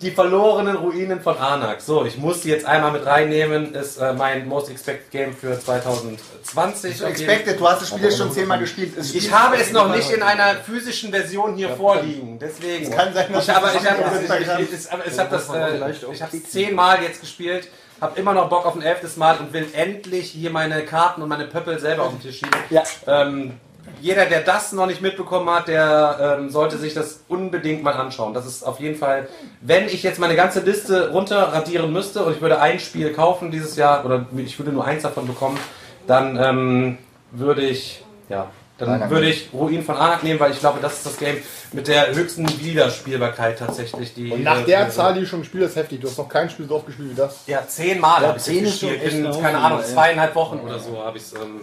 Die 0.01 0.11
verlorenen 0.11 0.77
Ruinen 0.77 1.21
von 1.21 1.37
Arnak. 1.39 1.81
So, 1.81 2.05
ich 2.05 2.17
muss 2.19 2.43
die 2.43 2.51
jetzt 2.51 2.67
einmal 2.67 2.93
mit 2.93 3.07
reinnehmen. 3.07 3.75
Ist 3.75 3.97
äh, 3.97 4.13
mein 4.13 4.49
Most 4.49 4.71
Expected 4.71 5.11
Game 5.11 5.35
für 5.35 5.59
2020. 5.59 6.99
So 6.99 7.05
expected, 7.07 7.59
du 7.59 7.69
hast 7.69 7.83
das 7.83 7.89
Spiel 7.89 8.05
jetzt 8.05 8.19
schon 8.19 8.33
zehnmal 8.33 8.59
gespielt. 8.59 8.97
Es 8.97 9.15
Ich 9.15 9.33
habe 9.33 9.57
es 9.57 9.73
noch 9.73 9.95
nicht 9.95 10.11
in 10.11 10.23
einer 10.23 10.57
physischen 10.57 11.11
Version 11.11 11.55
hier 11.55 11.71
vorliegen. 11.71 12.39
Deswegen. 12.39 12.91
kann 12.91 13.13
sein, 13.15 13.33
dass 13.33 13.49
ich, 13.49 13.55
aber 13.55 13.69
du 13.69 13.79
ich 13.79 13.91
habe 13.91 14.03
das 14.03 14.23
ich, 14.23 14.29
kannst. 14.29 14.63
ich, 14.63 14.69
ich, 14.69 15.07
ich, 15.07 15.13
ich 15.13 15.19
hab 15.19 15.31
das 15.31 15.49
äh, 15.51 15.91
ich 16.13 16.23
habe 16.23 16.43
zehnmal 16.43 17.03
jetzt 17.03 17.21
gespielt. 17.21 17.69
Habe 18.01 18.21
immer 18.21 18.35
noch 18.35 18.51
Bock 18.51 18.67
auf 18.67 18.75
ein 18.75 18.83
elftes 18.83 19.17
Mal 19.17 19.39
und 19.39 19.55
will 19.55 19.69
endlich 19.73 20.31
hier 20.31 20.51
meine 20.51 20.85
Karten 20.85 21.23
und 21.23 21.31
meine 21.31 21.47
Pöppel 21.47 21.79
selber 21.79 22.05
auf 22.05 22.11
den 22.11 22.21
Tisch 22.21 22.41
schieben. 22.41 22.61
Ja. 22.69 22.83
Ähm, 23.07 23.55
jeder, 24.01 24.27
der 24.27 24.41
das 24.43 24.73
noch 24.73 24.87
nicht 24.87 25.01
mitbekommen 25.03 25.49
hat, 25.51 25.69
der 25.69 26.37
ähm, 26.41 26.51
sollte 26.51 26.77
sich 26.79 26.95
das 26.95 27.21
unbedingt 27.29 27.83
mal 27.83 27.93
anschauen. 27.95 28.35
Das 28.35 28.47
ist 28.47 28.63
auf 28.63 28.81
jeden 28.81 28.97
Fall, 28.97 29.29
wenn 29.61 29.87
ich 29.87 30.03
jetzt 30.03 30.19
meine 30.19 30.37
ganze 30.37 30.61
Liste 30.61 31.11
runterradieren 31.11 31.93
müsste 31.93 32.25
und 32.25 32.35
ich 32.35 32.41
würde 32.41 32.61
ein 32.61 32.79
Spiel 32.81 33.13
kaufen 33.13 33.51
dieses 33.51 33.77
Jahr 33.77 34.05
oder 34.05 34.27
ich 34.37 34.59
würde 34.59 34.73
nur 34.73 34.85
eins 34.85 35.03
davon 35.03 35.27
bekommen, 35.27 35.59
dann 36.07 36.37
ähm, 36.37 36.99
würde 37.33 37.63
ich, 37.63 38.05
ja, 38.29 38.49
dann 38.79 39.09
würde 39.09 39.31
ich 39.31 39.49
Ruin 39.55 39.83
von 39.83 39.97
Anak 39.97 40.23
nehmen, 40.23 40.39
weil 40.39 40.53
ich 40.53 40.61
glaube, 40.61 40.79
das 40.83 40.99
ist 40.99 41.07
das 41.07 41.17
Game 41.17 41.39
mit 41.73 41.89
der 41.89 42.15
höchsten 42.15 42.47
Wiederspielbarkeit 42.61 43.59
tatsächlich. 43.59 44.13
Die, 44.13 44.31
Und 44.31 44.43
nach 44.43 44.61
äh, 44.61 44.65
der 44.65 44.85
die- 44.85 44.91
Zahl, 44.93 45.15
die 45.15 45.21
du 45.21 45.27
schon 45.27 45.41
gespielt 45.41 45.65
hast, 45.65 45.77
heftig. 45.77 46.01
Du 46.03 46.09
hast 46.09 46.19
noch 46.19 46.29
kein 46.29 46.51
Spiel 46.51 46.67
so 46.69 46.77
oft 46.77 46.85
gespielt 46.87 47.11
wie 47.13 47.15
das. 47.15 47.39
Ja, 47.47 47.67
zehnmal 47.67 48.21
Ja, 48.23 48.29
habe 48.29 48.39
ich 48.39 48.45
gespielt. 48.45 49.03
In, 49.03 49.27
eine 49.27 49.41
keine 49.41 49.59
Ahnung, 49.59 49.81
zweieinhalb 49.83 50.35
Wochen 50.35 50.61
oder 50.61 50.79
so 50.79 51.03
habe 51.03 51.17
ich 51.17 51.25
es 51.25 51.33
ähm, 51.33 51.63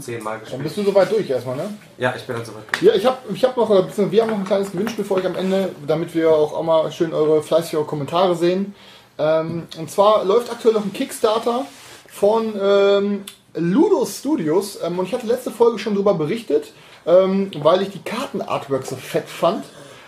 zehnmal 0.00 0.34
Dann 0.34 0.40
gespielt. 0.40 0.62
bist 0.62 0.76
du 0.76 0.82
soweit 0.84 1.10
durch 1.10 1.28
erstmal, 1.28 1.56
ne? 1.56 1.74
Ja, 1.98 2.14
ich 2.16 2.22
bin 2.24 2.36
dann 2.36 2.44
soweit. 2.44 2.62
Ja, 2.80 2.94
ich 2.94 3.04
habe 3.04 3.18
ich 3.32 3.44
hab 3.44 3.56
noch, 3.56 3.68
beziehungsweise 3.68 4.12
wir 4.12 4.22
haben 4.22 4.30
noch 4.30 4.38
ein 4.38 4.44
kleines 4.44 4.72
Gewinnspiel 4.72 5.04
für 5.04 5.14
euch 5.14 5.26
am 5.26 5.36
Ende, 5.36 5.70
damit 5.86 6.14
wir 6.14 6.30
auch, 6.30 6.52
auch 6.52 6.62
mal 6.62 6.90
schön 6.92 7.12
eure 7.12 7.42
fleißige 7.42 7.86
Kommentare 7.86 8.34
sehen. 8.36 8.74
Ähm, 9.18 9.64
und 9.78 9.90
zwar 9.90 10.24
läuft 10.24 10.50
aktuell 10.50 10.74
noch 10.74 10.84
ein 10.84 10.92
Kickstarter 10.92 11.66
von 12.08 12.54
ähm, 12.60 13.24
Ludo 13.54 14.06
Studios. 14.06 14.78
Ähm, 14.82 14.98
und 14.98 15.06
ich 15.06 15.14
hatte 15.14 15.26
letzte 15.26 15.50
Folge 15.50 15.78
schon 15.78 15.94
darüber 15.94 16.14
berichtet, 16.14 16.72
ähm, 17.06 17.50
weil 17.58 17.82
ich 17.82 17.90
die 17.90 18.02
Kartenartworks 18.02 18.90
so 18.90 18.96
fett 18.96 19.28
fand. 19.28 19.64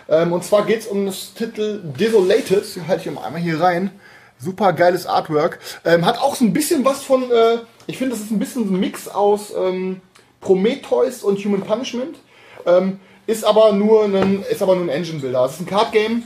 Ähm, 0.07 0.33
und 0.33 0.43
zwar 0.43 0.65
geht 0.65 0.81
es 0.81 0.87
um 0.87 1.05
das 1.05 1.33
Titel 1.33 1.81
Desolated. 1.83 2.63
Halte 2.87 3.09
ich 3.09 3.15
mal 3.15 3.23
einmal 3.23 3.41
hier 3.41 3.59
rein. 3.59 3.91
Super 4.37 4.73
geiles 4.73 5.05
Artwork. 5.07 5.59
Ähm, 5.85 6.05
hat 6.05 6.19
auch 6.19 6.35
so 6.35 6.45
ein 6.45 6.53
bisschen 6.53 6.83
was 6.83 7.03
von, 7.03 7.31
äh, 7.31 7.57
ich 7.87 7.97
finde, 7.97 8.15
das 8.15 8.23
ist 8.23 8.31
ein 8.31 8.39
bisschen 8.39 8.73
ein 8.73 8.79
Mix 8.79 9.07
aus 9.07 9.53
ähm, 9.55 10.01
Prometheus 10.41 11.23
und 11.23 11.43
Human 11.43 11.61
Punishment. 11.61 12.17
Ähm, 12.65 12.99
ist 13.27 13.43
aber 13.43 13.73
nur 13.73 14.05
ein, 14.05 14.43
ist 14.43 14.61
aber 14.61 14.75
nur 14.75 14.85
ein 14.85 14.89
Engine-Builder. 14.89 15.45
Es 15.45 15.53
ist 15.53 15.61
ein 15.61 15.65
Card-Game. 15.65 16.23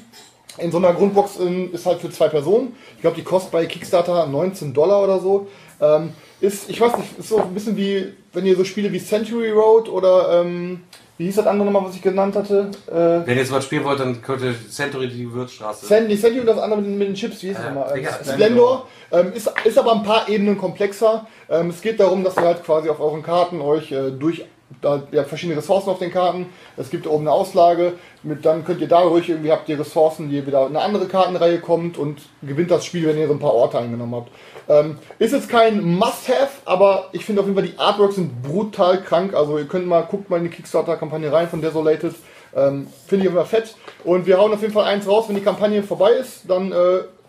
In 0.58 0.72
so 0.72 0.78
einer 0.78 0.94
Grundbox 0.94 1.40
ähm, 1.40 1.74
ist 1.74 1.86
halt 1.86 2.02
für 2.02 2.10
zwei 2.10 2.28
Personen. 2.28 2.76
Ich 2.96 3.02
glaube, 3.02 3.16
die 3.16 3.24
kostet 3.24 3.52
bei 3.52 3.66
Kickstarter 3.66 4.26
19 4.26 4.74
Dollar 4.74 5.04
oder 5.04 5.20
so. 5.20 5.48
Ähm, 5.80 6.12
ist, 6.42 6.70
ich 6.70 6.80
weiß 6.80 6.98
nicht, 6.98 7.18
ist 7.18 7.30
so 7.30 7.38
ein 7.42 7.54
bisschen 7.54 7.78
wie, 7.78 8.14
wenn 8.34 8.46
ihr 8.46 8.56
so 8.56 8.66
Spiele 8.66 8.92
wie 8.92 9.00
Century 9.00 9.52
Road 9.52 9.88
oder, 9.90 10.42
ähm, 10.42 10.82
wie 11.20 11.26
hieß 11.26 11.36
das 11.36 11.48
andere 11.48 11.66
nochmal, 11.70 11.84
was 11.88 11.96
ich 11.96 12.02
genannt 12.02 12.34
hatte? 12.36 12.72
Äh, 12.88 12.94
Wenn 13.28 13.36
ihr 13.36 13.42
jetzt 13.42 13.52
was 13.52 13.66
spielen 13.66 13.84
wollt, 13.84 14.00
dann 14.00 14.22
könnte 14.22 14.56
Century 14.70 15.10
die 15.10 15.24
Gewürzstraße. 15.26 15.86
Sandy, 15.86 16.16
Sandy 16.16 16.40
und 16.40 16.46
das 16.46 16.58
andere 16.58 16.80
mit, 16.80 16.90
den- 16.90 16.98
mit 16.98 17.08
den 17.10 17.14
Chips, 17.16 17.44
wie 17.44 17.48
hieß 17.50 17.58
Äh, 17.60 17.64
nochmal? 17.74 17.94
Digga, 17.94 18.10
Ähm, 18.26 18.32
Splendor. 18.34 18.88
Ähm, 19.12 19.34
ist, 19.34 19.52
ist 19.66 19.78
aber 19.78 19.92
ein 19.96 20.04
paar 20.04 20.30
Ebenen 20.30 20.58
komplexer. 20.58 21.28
Ähm, 21.50 21.70
es 21.72 21.82
geht 21.82 22.00
darum, 22.00 22.24
dass 22.24 22.38
ihr 22.38 22.44
halt 22.44 22.64
quasi 22.64 22.90
auf 22.90 23.00
euren 23.02 23.22
Karten 23.22 23.60
euch 23.60 23.92
äh, 23.92 24.12
durch 24.12 24.46
da, 24.82 25.04
ihr 25.12 25.20
habt 25.20 25.30
verschiedene 25.30 25.58
Ressourcen 25.58 25.90
auf 25.90 26.00
den 26.00 26.12
Karten. 26.12 26.48
Es 26.78 26.90
gibt 26.90 27.08
oben 27.08 27.28
eine 27.28 27.32
Auslage. 27.32 27.94
Mit, 28.22 28.46
dann 28.46 28.64
könnt 28.66 28.82
ihr 28.82 28.88
dadurch 28.88 29.30
irgendwie 29.30 29.52
habt 29.52 29.68
ihr 29.70 29.80
Ressourcen, 29.80 30.30
die 30.30 30.46
wieder 30.46 30.66
eine 30.66 30.82
andere 30.82 31.08
Kartenreihe 31.08 31.60
kommt 31.60 31.98
und 31.98 32.22
gewinnt 32.42 32.70
das 32.72 32.86
Spiel, 32.86 33.08
wenn 33.08 33.18
ihr 33.18 33.28
so 33.28 33.34
ein 33.34 33.40
paar 33.40 33.54
Orte 33.54 33.80
eingenommen 33.80 34.16
habt. 34.16 34.32
Ähm, 34.68 35.00
ist 35.18 35.34
jetzt 35.34 35.50
kein 35.50 35.84
Must-Have, 35.84 36.62
aber 36.66 37.10
ich 37.12 37.26
finde 37.26 37.42
auf 37.42 37.48
jeden 37.48 37.58
Fall 37.58 37.68
die 37.68 37.80
Artworks 37.80 38.16
sind 38.16 38.44
brutal 38.44 39.02
krank. 39.02 39.34
Also 39.34 39.58
ihr 39.58 39.68
könnt 39.68 39.88
mal, 39.88 40.02
guckt 40.02 40.30
mal 40.30 40.38
in 40.38 40.44
die 40.44 40.50
Kickstarter-Kampagne 40.50 41.32
rein 41.32 41.48
von 41.48 41.62
Desolated. 41.62 42.14
Ähm, 42.56 42.88
finde 43.08 43.26
ich 43.26 43.32
immer 43.32 43.46
fett. 43.46 43.76
Und 44.04 44.26
wir 44.26 44.38
hauen 44.38 44.54
auf 44.54 44.62
jeden 44.62 44.74
Fall 44.74 44.86
eins 44.86 45.08
raus, 45.08 45.26
wenn 45.28 45.36
die 45.36 45.42
Kampagne 45.42 45.84
vorbei 45.84 46.12
ist, 46.12 46.50
dann 46.50 46.72
äh, 46.72 46.76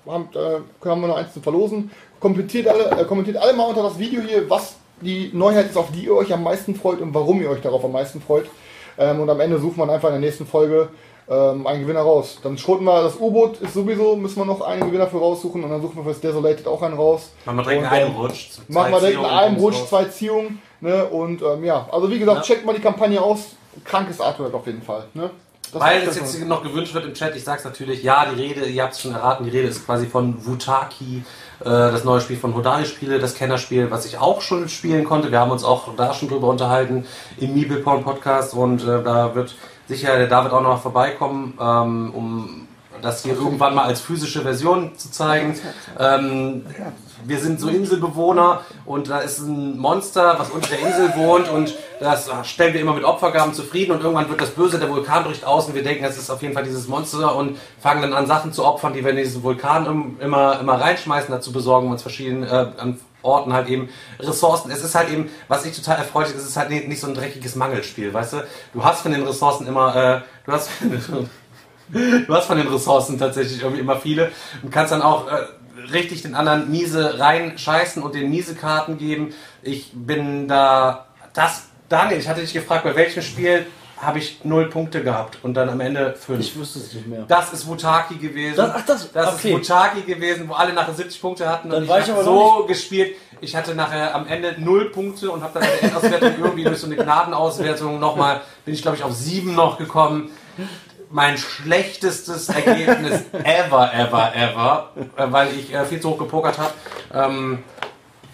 haben, 0.07 0.29
äh, 0.35 0.89
haben 0.89 1.01
wir 1.01 1.09
noch 1.09 1.17
eins 1.17 1.33
zu 1.33 1.41
verlosen. 1.41 1.91
Kommentiert 2.21 2.69
alle, 2.69 2.91
äh, 2.91 3.05
kommentiert 3.05 3.37
alle 3.37 3.53
mal 3.53 3.65
unter 3.65 3.83
das 3.83 3.99
Video 3.99 4.23
hier, 4.23 4.49
was 4.49 4.77
die 5.01 5.31
Neuheit 5.33 5.67
ist, 5.71 5.77
auf 5.77 5.91
die 5.93 6.05
ihr 6.05 6.15
euch 6.15 6.33
am 6.33 6.43
meisten 6.43 6.75
freut 6.75 7.01
und 7.01 7.15
warum 7.15 7.41
ihr 7.43 7.51
euch 7.51 7.61
darauf 7.61 7.85
am 7.85 7.93
meisten 7.93 8.21
freut. 8.21 8.47
Ähm, 8.99 9.21
und 9.21 9.31
am 9.31 9.41
Ende 9.41 9.59
sucht 9.59 9.77
man 9.77 9.89
einfach 9.91 10.09
in 10.09 10.15
der 10.15 10.21
nächsten 10.21 10.47
Folge 10.47 10.89
ähm, 11.29 11.67
einen 11.67 11.83
Gewinner 11.83 12.01
raus. 12.01 12.39
Dann 12.43 12.59
schroten 12.59 12.85
wir 12.85 13.03
das 13.03 13.17
U-Boot, 13.19 13.61
ist 13.61 13.75
sowieso, 13.75 14.17
müssen 14.17 14.37
wir 14.37 14.45
noch 14.45 14.61
einen 14.63 14.87
Gewinner 14.87 15.07
für 15.07 15.19
raussuchen 15.19 15.63
und 15.63 15.71
dann 15.71 15.81
suchen 15.81 15.97
wir 15.97 16.05
fürs 16.05 16.21
Desolated 16.21 16.67
auch 16.67 16.83
einen 16.83 16.95
raus. 16.97 17.31
Machen 17.45 17.59
wir 17.59 17.63
direkt 17.63 17.83
Und, 17.83 17.89
einen 17.89 18.11
ähm, 18.11 18.17
Rutsch. 18.17 18.49
Machen 18.69 18.93
wir 18.93 18.99
direkt 19.01 19.17
in 19.17 19.23
Zwei 19.25 19.31
einem 19.31 19.57
Ziehungen, 19.57 19.75
Rutsch 19.75 19.89
zwei 19.89 20.05
Ziehungen. 20.07 20.63
Ne? 20.81 21.05
Und 21.07 21.43
ähm, 21.43 21.65
ja, 21.65 21.89
also 21.93 22.11
wie 22.11 22.19
gesagt, 22.19 22.39
Ja. 22.39 22.43
checkt 22.43 22.67
mal 22.67 22.75
die 22.75 22.83
Kampagne 22.83 23.21
aus. 23.21 23.55
Krankes 23.85 24.21
Artwork 24.21 24.53
auf 24.53 24.67
jeden 24.67 24.83
Fall. 24.83 25.05
Ne? 25.15 25.31
Das 25.73 25.81
Weil 25.81 26.03
es 26.03 26.17
jetzt 26.17 26.45
noch 26.47 26.65
gewünscht 26.65 26.93
wird 26.95 27.05
im 27.05 27.15
Chat, 27.15 27.37
ich 27.37 27.45
sag's 27.45 27.65
natürlich, 27.65 28.03
ja, 28.03 28.27
die 28.27 28.43
Rede, 28.43 28.67
ihr 28.67 28.83
habt 28.83 28.95
es 28.95 29.01
schon 29.01 29.13
erraten, 29.13 29.45
die 29.45 29.51
Rede 29.51 29.69
ist 29.69 29.87
quasi 29.87 30.07
von 30.07 30.45
Wutaki, 30.45 31.23
das 31.65 32.05
neue 32.05 32.21
Spiel 32.21 32.37
von 32.37 32.55
Hodari 32.55 32.87
Spiele, 32.87 33.19
das 33.19 33.35
Kennerspiel, 33.35 33.91
was 33.91 34.07
ich 34.07 34.19
auch 34.19 34.41
schon 34.41 34.69
spielen 34.69 35.05
konnte. 35.05 35.31
Wir 35.31 35.41
haben 35.41 35.51
uns 35.51 35.65
auch 35.65 35.95
da 35.95 36.15
schon 36.15 36.29
drüber 36.29 36.49
unterhalten 36.49 37.07
im 37.39 37.55
Meeple-Porn 37.55 38.03
Podcast 38.03 38.55
und 38.55 38.83
äh, 38.83 39.03
da 39.03 39.35
wird 39.35 39.55
sicher 39.87 40.17
der 40.17 40.27
David 40.27 40.53
auch 40.53 40.63
noch 40.63 40.81
vorbeikommen, 40.81 41.59
ähm, 41.61 42.15
um 42.15 42.69
das 43.03 43.23
hier 43.23 43.35
irgendwann 43.35 43.75
mal 43.75 43.85
als 43.85 44.01
physische 44.01 44.43
Version 44.43 44.97
zu 44.97 45.11
zeigen. 45.11 45.59
Ähm, 45.99 46.65
wir 47.25 47.39
sind 47.39 47.61
so 47.61 47.69
Inselbewohner 47.69 48.63
und 48.87 49.09
da 49.11 49.19
ist 49.19 49.39
ein 49.41 49.79
Monster, 49.79 50.37
was 50.39 50.51
unter 50.51 50.69
der 50.69 50.81
Insel 50.81 51.13
wohnt 51.17 51.49
und 51.49 51.75
das 52.01 52.29
äh, 52.29 52.33
stellen 52.45 52.75
wir 52.75 52.81
immer 52.81 52.95
mit 52.95 53.05
Opfergaben 53.05 53.53
zufrieden 53.55 53.93
und 53.93 54.01
irgendwann 54.03 54.29
wird 54.29 54.41
das 54.41 54.51
Böse, 54.51 54.79
der 54.79 54.89
Vulkan 54.89 55.25
bricht 55.25 55.45
aus 55.45 55.67
und 55.67 55.75
wir 55.75 55.83
denken, 55.83 56.05
es 56.05 56.17
ist 56.19 56.31
auf 56.31 56.43
jeden 56.43 56.55
Fall 56.55 56.65
dieses 56.65 56.89
Monster 56.89 57.35
und 57.37 57.59
fangen 57.81 58.03
dann 58.03 58.13
an 58.15 58.27
Sachen 58.27 58.53
zu 58.53 58.65
opfern, 58.65 58.93
die 58.93 59.05
wir 59.05 59.11
in 59.11 59.17
diesen 59.17 59.43
Vulkan 59.43 59.87
im- 59.87 60.17
immer, 60.21 60.59
immer 60.61 60.81
reinschmeißen. 60.81 61.31
Dazu 61.31 61.53
besorgen 61.53 61.89
wir 61.89 61.93
uns 61.93 62.03
verschiedene 62.03 62.47
äh, 62.79 62.93
Orten 63.23 63.53
halt 63.53 63.69
eben 63.69 63.91
Ressourcen. 64.19 64.71
Es 64.71 64.83
ist 64.83 64.95
halt 64.95 65.11
eben, 65.11 65.29
was 65.47 65.67
ich 65.67 65.77
total 65.77 65.99
erfreulich 65.99 66.31
ist, 66.31 66.39
es 66.43 66.49
ist 66.49 66.57
halt 66.57 66.71
nicht 66.71 66.89
nicht 66.89 67.01
so 67.01 67.07
ein 67.07 67.15
dreckiges 67.15 67.55
Mangelspiel, 67.55 68.15
weißt 68.15 68.33
du? 68.33 68.37
Du 68.73 68.83
hast 68.83 69.03
von 69.03 69.13
den 69.13 69.27
Ressourcen 69.27 69.67
immer, 69.67 69.95
äh, 69.95 70.21
du 70.47 70.53
hast 70.53 70.71
Du 71.93 72.33
hast 72.35 72.47
von 72.47 72.57
den 72.57 72.69
Ressourcen 72.69 73.19
tatsächlich 73.19 73.63
irgendwie 73.63 73.81
immer 73.81 73.97
viele 73.97 74.31
und 74.63 74.71
kannst 74.71 74.93
dann 74.93 75.03
auch 75.03 75.27
äh, 75.27 75.41
richtig 75.93 76.23
den 76.23 76.35
anderen 76.35 76.71
miese 76.71 77.19
reinscheißen 77.19 78.03
und 78.03 78.15
den 78.15 78.31
miese 78.31 78.55
Karten 78.55 78.99
geben. 78.99 79.35
Ich 79.63 79.91
bin 79.95 80.49
da. 80.49 81.07
Das, 81.33 81.65
Daniel, 81.89 82.19
ich 82.19 82.29
hatte 82.29 82.41
dich 82.41 82.53
gefragt, 82.53 82.85
bei 82.85 82.95
welchem 82.95 83.23
Spiel 83.23 83.67
habe 84.01 84.19
ich 84.19 84.45
null 84.45 84.71
Punkte 84.71 85.03
gehabt 85.03 85.39
und 85.43 85.53
dann 85.55 85.69
am 85.69 85.79
Ende 85.81 86.15
fünf. 86.19 86.41
Ich 86.41 86.57
wüsste 86.59 86.79
es 86.79 86.95
nicht 86.95 87.07
mehr. 87.07 87.25
Das 87.29 87.53
ist 87.53 87.67
Wutaki 87.67 88.15
gewesen. 88.17 88.57
Das- 88.57 88.71
ach, 88.75 88.87
das- 88.87 89.09
okay. 89.15 89.51
ist 89.53 89.59
Wutaki 89.59 90.01
gewesen, 90.03 90.49
wo 90.49 90.55
alle 90.55 90.73
nachher 90.73 90.95
70 90.95 91.21
Punkte 91.21 91.47
hatten. 91.49 91.69
Dann 91.69 91.83
und 91.83 91.89
war 91.89 91.99
ich 91.99 92.05
ich 92.07 92.11
habe 92.11 92.23
aber 92.23 92.31
noch 92.31 92.59
so 92.61 92.65
gespielt. 92.67 93.15
Ich 93.43 93.55
hatte 93.55 93.75
nachher 93.75 94.15
am 94.15 94.27
Ende 94.27 94.55
null 94.59 94.91
Punkte 94.91 95.31
und 95.31 95.43
habe 95.43 95.59
dann 95.59 95.65
in 95.65 95.69
der 95.81 95.83
Endauswertung 95.85 96.33
irgendwie 96.45 96.65
durch 96.65 96.79
so 96.79 96.87
eine 96.87 96.97
Gnadenauswertung 96.97 97.99
nochmal, 98.01 98.41
bin 98.65 98.73
ich 98.75 98.81
glaube 98.83 98.97
ich 98.97 99.03
auf 99.03 99.13
sieben 99.13 99.55
noch 99.55 99.77
gekommen. 99.77 100.31
Mein 101.13 101.37
schlechtestes 101.39 102.49
Ergebnis 102.49 103.23
ever, 103.45 103.93
ever, 103.93 104.33
ever, 104.35 104.89
äh, 105.17 105.27
weil 105.31 105.49
ich 105.55 105.73
äh, 105.75 105.85
viel 105.85 106.01
zu 106.01 106.11
hoch 106.11 106.19
gepokert 106.19 106.57
habe. 106.59 106.73
Ähm, 107.13 107.65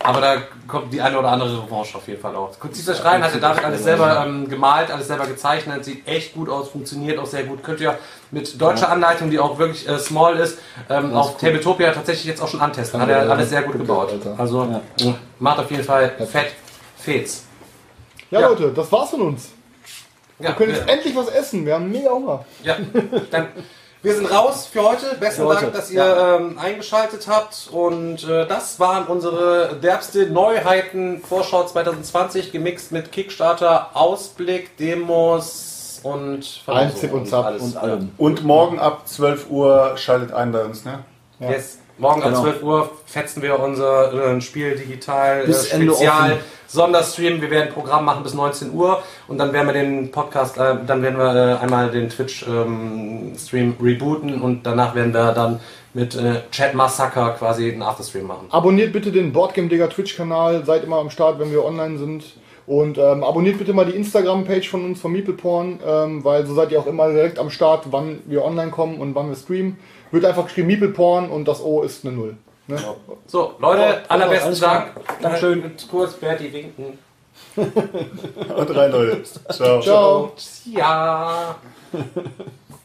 Aber 0.04 0.20
da 0.20 0.36
kommt 0.68 0.92
die 0.92 1.00
eine 1.00 1.18
oder 1.18 1.30
andere 1.30 1.62
Revanche 1.64 1.96
auf 1.96 2.06
jeden 2.06 2.20
Fall 2.20 2.36
auch. 2.36 2.50
Dieser 2.74 2.94
Schrein 2.94 3.24
hat 3.24 3.32
der 3.32 3.40
David 3.40 3.64
alles 3.64 3.82
selber 3.82 4.24
ähm, 4.26 4.46
gemalt, 4.48 4.90
alles 4.90 5.06
selber 5.06 5.26
gezeichnet, 5.26 5.84
sieht 5.86 6.06
echt 6.06 6.34
gut 6.34 6.50
aus, 6.50 6.68
funktioniert 6.68 7.18
auch 7.18 7.26
sehr 7.26 7.44
gut. 7.44 7.62
Könnt 7.64 7.80
ihr 7.80 7.98
mit 8.30 8.60
deutscher 8.60 8.90
Anleitung, 8.90 9.30
die 9.30 9.38
auch 9.38 9.58
wirklich 9.58 9.88
äh, 9.88 9.98
small 9.98 10.36
ist, 10.36 10.58
ähm, 10.90 11.14
auf 11.14 11.38
Tabletopia 11.38 11.92
tatsächlich 11.92 12.26
jetzt 12.26 12.42
auch 12.42 12.48
schon 12.48 12.60
antesten. 12.60 13.00
Hat 13.00 13.08
er 13.08 13.28
alles 13.30 13.48
sehr 13.48 13.62
gut 13.62 13.78
gebaut. 13.78 14.12
Also 14.36 14.64
mh, 14.64 15.14
macht 15.38 15.58
auf 15.60 15.70
jeden 15.70 15.84
Fall 15.84 16.10
fett, 16.30 16.52
fetz. 16.98 17.44
Ja, 18.30 18.40
Ja. 18.40 18.48
Leute, 18.48 18.70
das 18.72 18.92
war's 18.92 19.10
von 19.10 19.22
uns. 19.22 19.48
Ja, 20.38 20.48
Wir 20.48 20.54
können 20.54 20.74
jetzt 20.74 20.86
wir- 20.86 20.92
endlich 20.92 21.16
was 21.16 21.28
essen. 21.28 21.64
Wir 21.66 21.74
haben 21.74 21.90
mega 21.90 22.10
Hunger. 22.10 22.44
Ja, 22.62 22.76
dann 23.30 23.48
wir 24.02 24.14
sind 24.14 24.30
raus 24.30 24.66
für 24.66 24.82
heute. 24.82 25.16
Besten 25.18 25.40
Für 25.42 25.46
heute, 25.48 25.62
Dank, 25.62 25.74
dass 25.74 25.90
ihr 25.90 26.38
ähm, 26.38 26.58
eingeschaltet 26.58 27.26
habt. 27.26 27.68
Und 27.72 28.22
äh, 28.28 28.46
das 28.46 28.78
waren 28.78 29.06
unsere 29.06 29.76
derbste 29.82 30.26
Neuheiten 30.26 31.22
Vorschau 31.22 31.64
2020 31.64 32.52
gemixt 32.52 32.92
mit 32.92 33.10
Kickstarter, 33.10 33.90
Ausblick, 33.94 34.76
Demos 34.76 36.00
und 36.04 36.62
Einzig 36.66 37.12
und 37.12 37.26
Zap 37.26 37.46
alles. 37.46 37.62
Und 37.62 37.76
allem. 37.78 38.12
Und 38.18 38.44
morgen 38.44 38.78
ab 38.78 39.08
12 39.08 39.50
Uhr 39.50 39.96
schaltet 39.96 40.32
ein 40.32 40.52
bei 40.52 40.64
uns, 40.64 40.84
ne? 40.84 41.00
Ja. 41.40 41.50
Yes. 41.50 41.78
Morgen 41.98 42.20
Genau. 42.20 42.36
ab 42.36 42.42
12 42.42 42.62
Uhr 42.62 42.90
fetzen 43.06 43.42
wir 43.42 43.58
unser 43.58 44.36
äh, 44.36 44.40
Spiel 44.40 44.76
digital 44.76 45.48
äh, 45.48 45.52
Spezial. 45.52 46.38
Sonderstream. 46.68 47.40
Wir 47.40 47.50
werden 47.50 47.68
ein 47.68 47.74
Programm 47.74 48.04
machen 48.04 48.22
bis 48.22 48.34
19 48.34 48.72
Uhr 48.74 49.02
und 49.28 49.38
dann 49.38 49.52
werden 49.52 49.66
wir 49.68 49.72
den 49.72 50.10
Podcast, 50.10 50.58
äh, 50.58 50.74
dann 50.86 51.00
werden 51.02 51.16
wir 51.16 51.34
äh, 51.34 51.62
einmal 51.62 51.90
den 51.90 52.08
Twitch 52.10 52.44
ähm, 52.46 53.32
Stream 53.38 53.76
rebooten 53.80 54.40
und 54.42 54.66
danach 54.66 54.94
werden 54.94 55.14
wir 55.14 55.32
dann 55.32 55.60
mit 55.94 56.14
äh, 56.16 56.42
Chat 56.50 56.74
Massacre 56.74 57.34
quasi 57.38 57.70
einen 57.70 57.82
Afterstream 57.82 58.26
machen. 58.26 58.48
Abonniert 58.50 58.92
bitte 58.92 59.10
den 59.12 59.32
Boardgame 59.32 59.68
Digger 59.68 59.88
Twitch-Kanal. 59.88 60.64
Seid 60.66 60.84
immer 60.84 60.96
am 60.98 61.08
Start, 61.10 61.38
wenn 61.38 61.50
wir 61.50 61.64
online 61.64 61.98
sind. 61.98 62.24
Und 62.66 62.98
ähm, 62.98 63.22
abonniert 63.22 63.58
bitte 63.58 63.72
mal 63.72 63.86
die 63.86 63.92
Instagram-Page 63.92 64.68
von 64.68 64.84
uns, 64.84 65.00
von 65.00 65.12
Meepleporn, 65.12 65.78
ähm, 65.86 66.24
weil 66.24 66.44
so 66.46 66.54
seid 66.54 66.72
ihr 66.72 66.80
auch 66.80 66.86
immer 66.86 67.08
direkt 67.10 67.38
am 67.38 67.48
Start, 67.48 67.84
wann 67.92 68.18
wir 68.26 68.44
online 68.44 68.72
kommen 68.72 68.98
und 69.00 69.14
wann 69.14 69.28
wir 69.28 69.36
streamen. 69.36 69.78
Wird 70.10 70.24
einfach 70.24 70.44
geschrieben 70.44 70.68
Meepleporn 70.68 71.30
und 71.30 71.46
das 71.46 71.62
O 71.62 71.82
ist 71.82 72.04
eine 72.04 72.14
Null. 72.14 72.36
Ne? 72.68 72.78
So, 73.26 73.54
Leute, 73.58 74.08
allerbesten 74.10 74.48
alles 74.48 74.58
klar. 74.58 74.90
Dank. 74.94 75.22
Dankeschön. 75.22 75.62
Mit 75.62 75.88
kurz 75.88 76.14
Berti 76.14 76.52
winken. 76.52 76.98
Und 77.56 78.76
rein, 78.76 78.90
Leute. 78.90 79.22
Ciao. 79.50 79.80
Ciao. 79.80 80.32
Ja. 80.64 81.56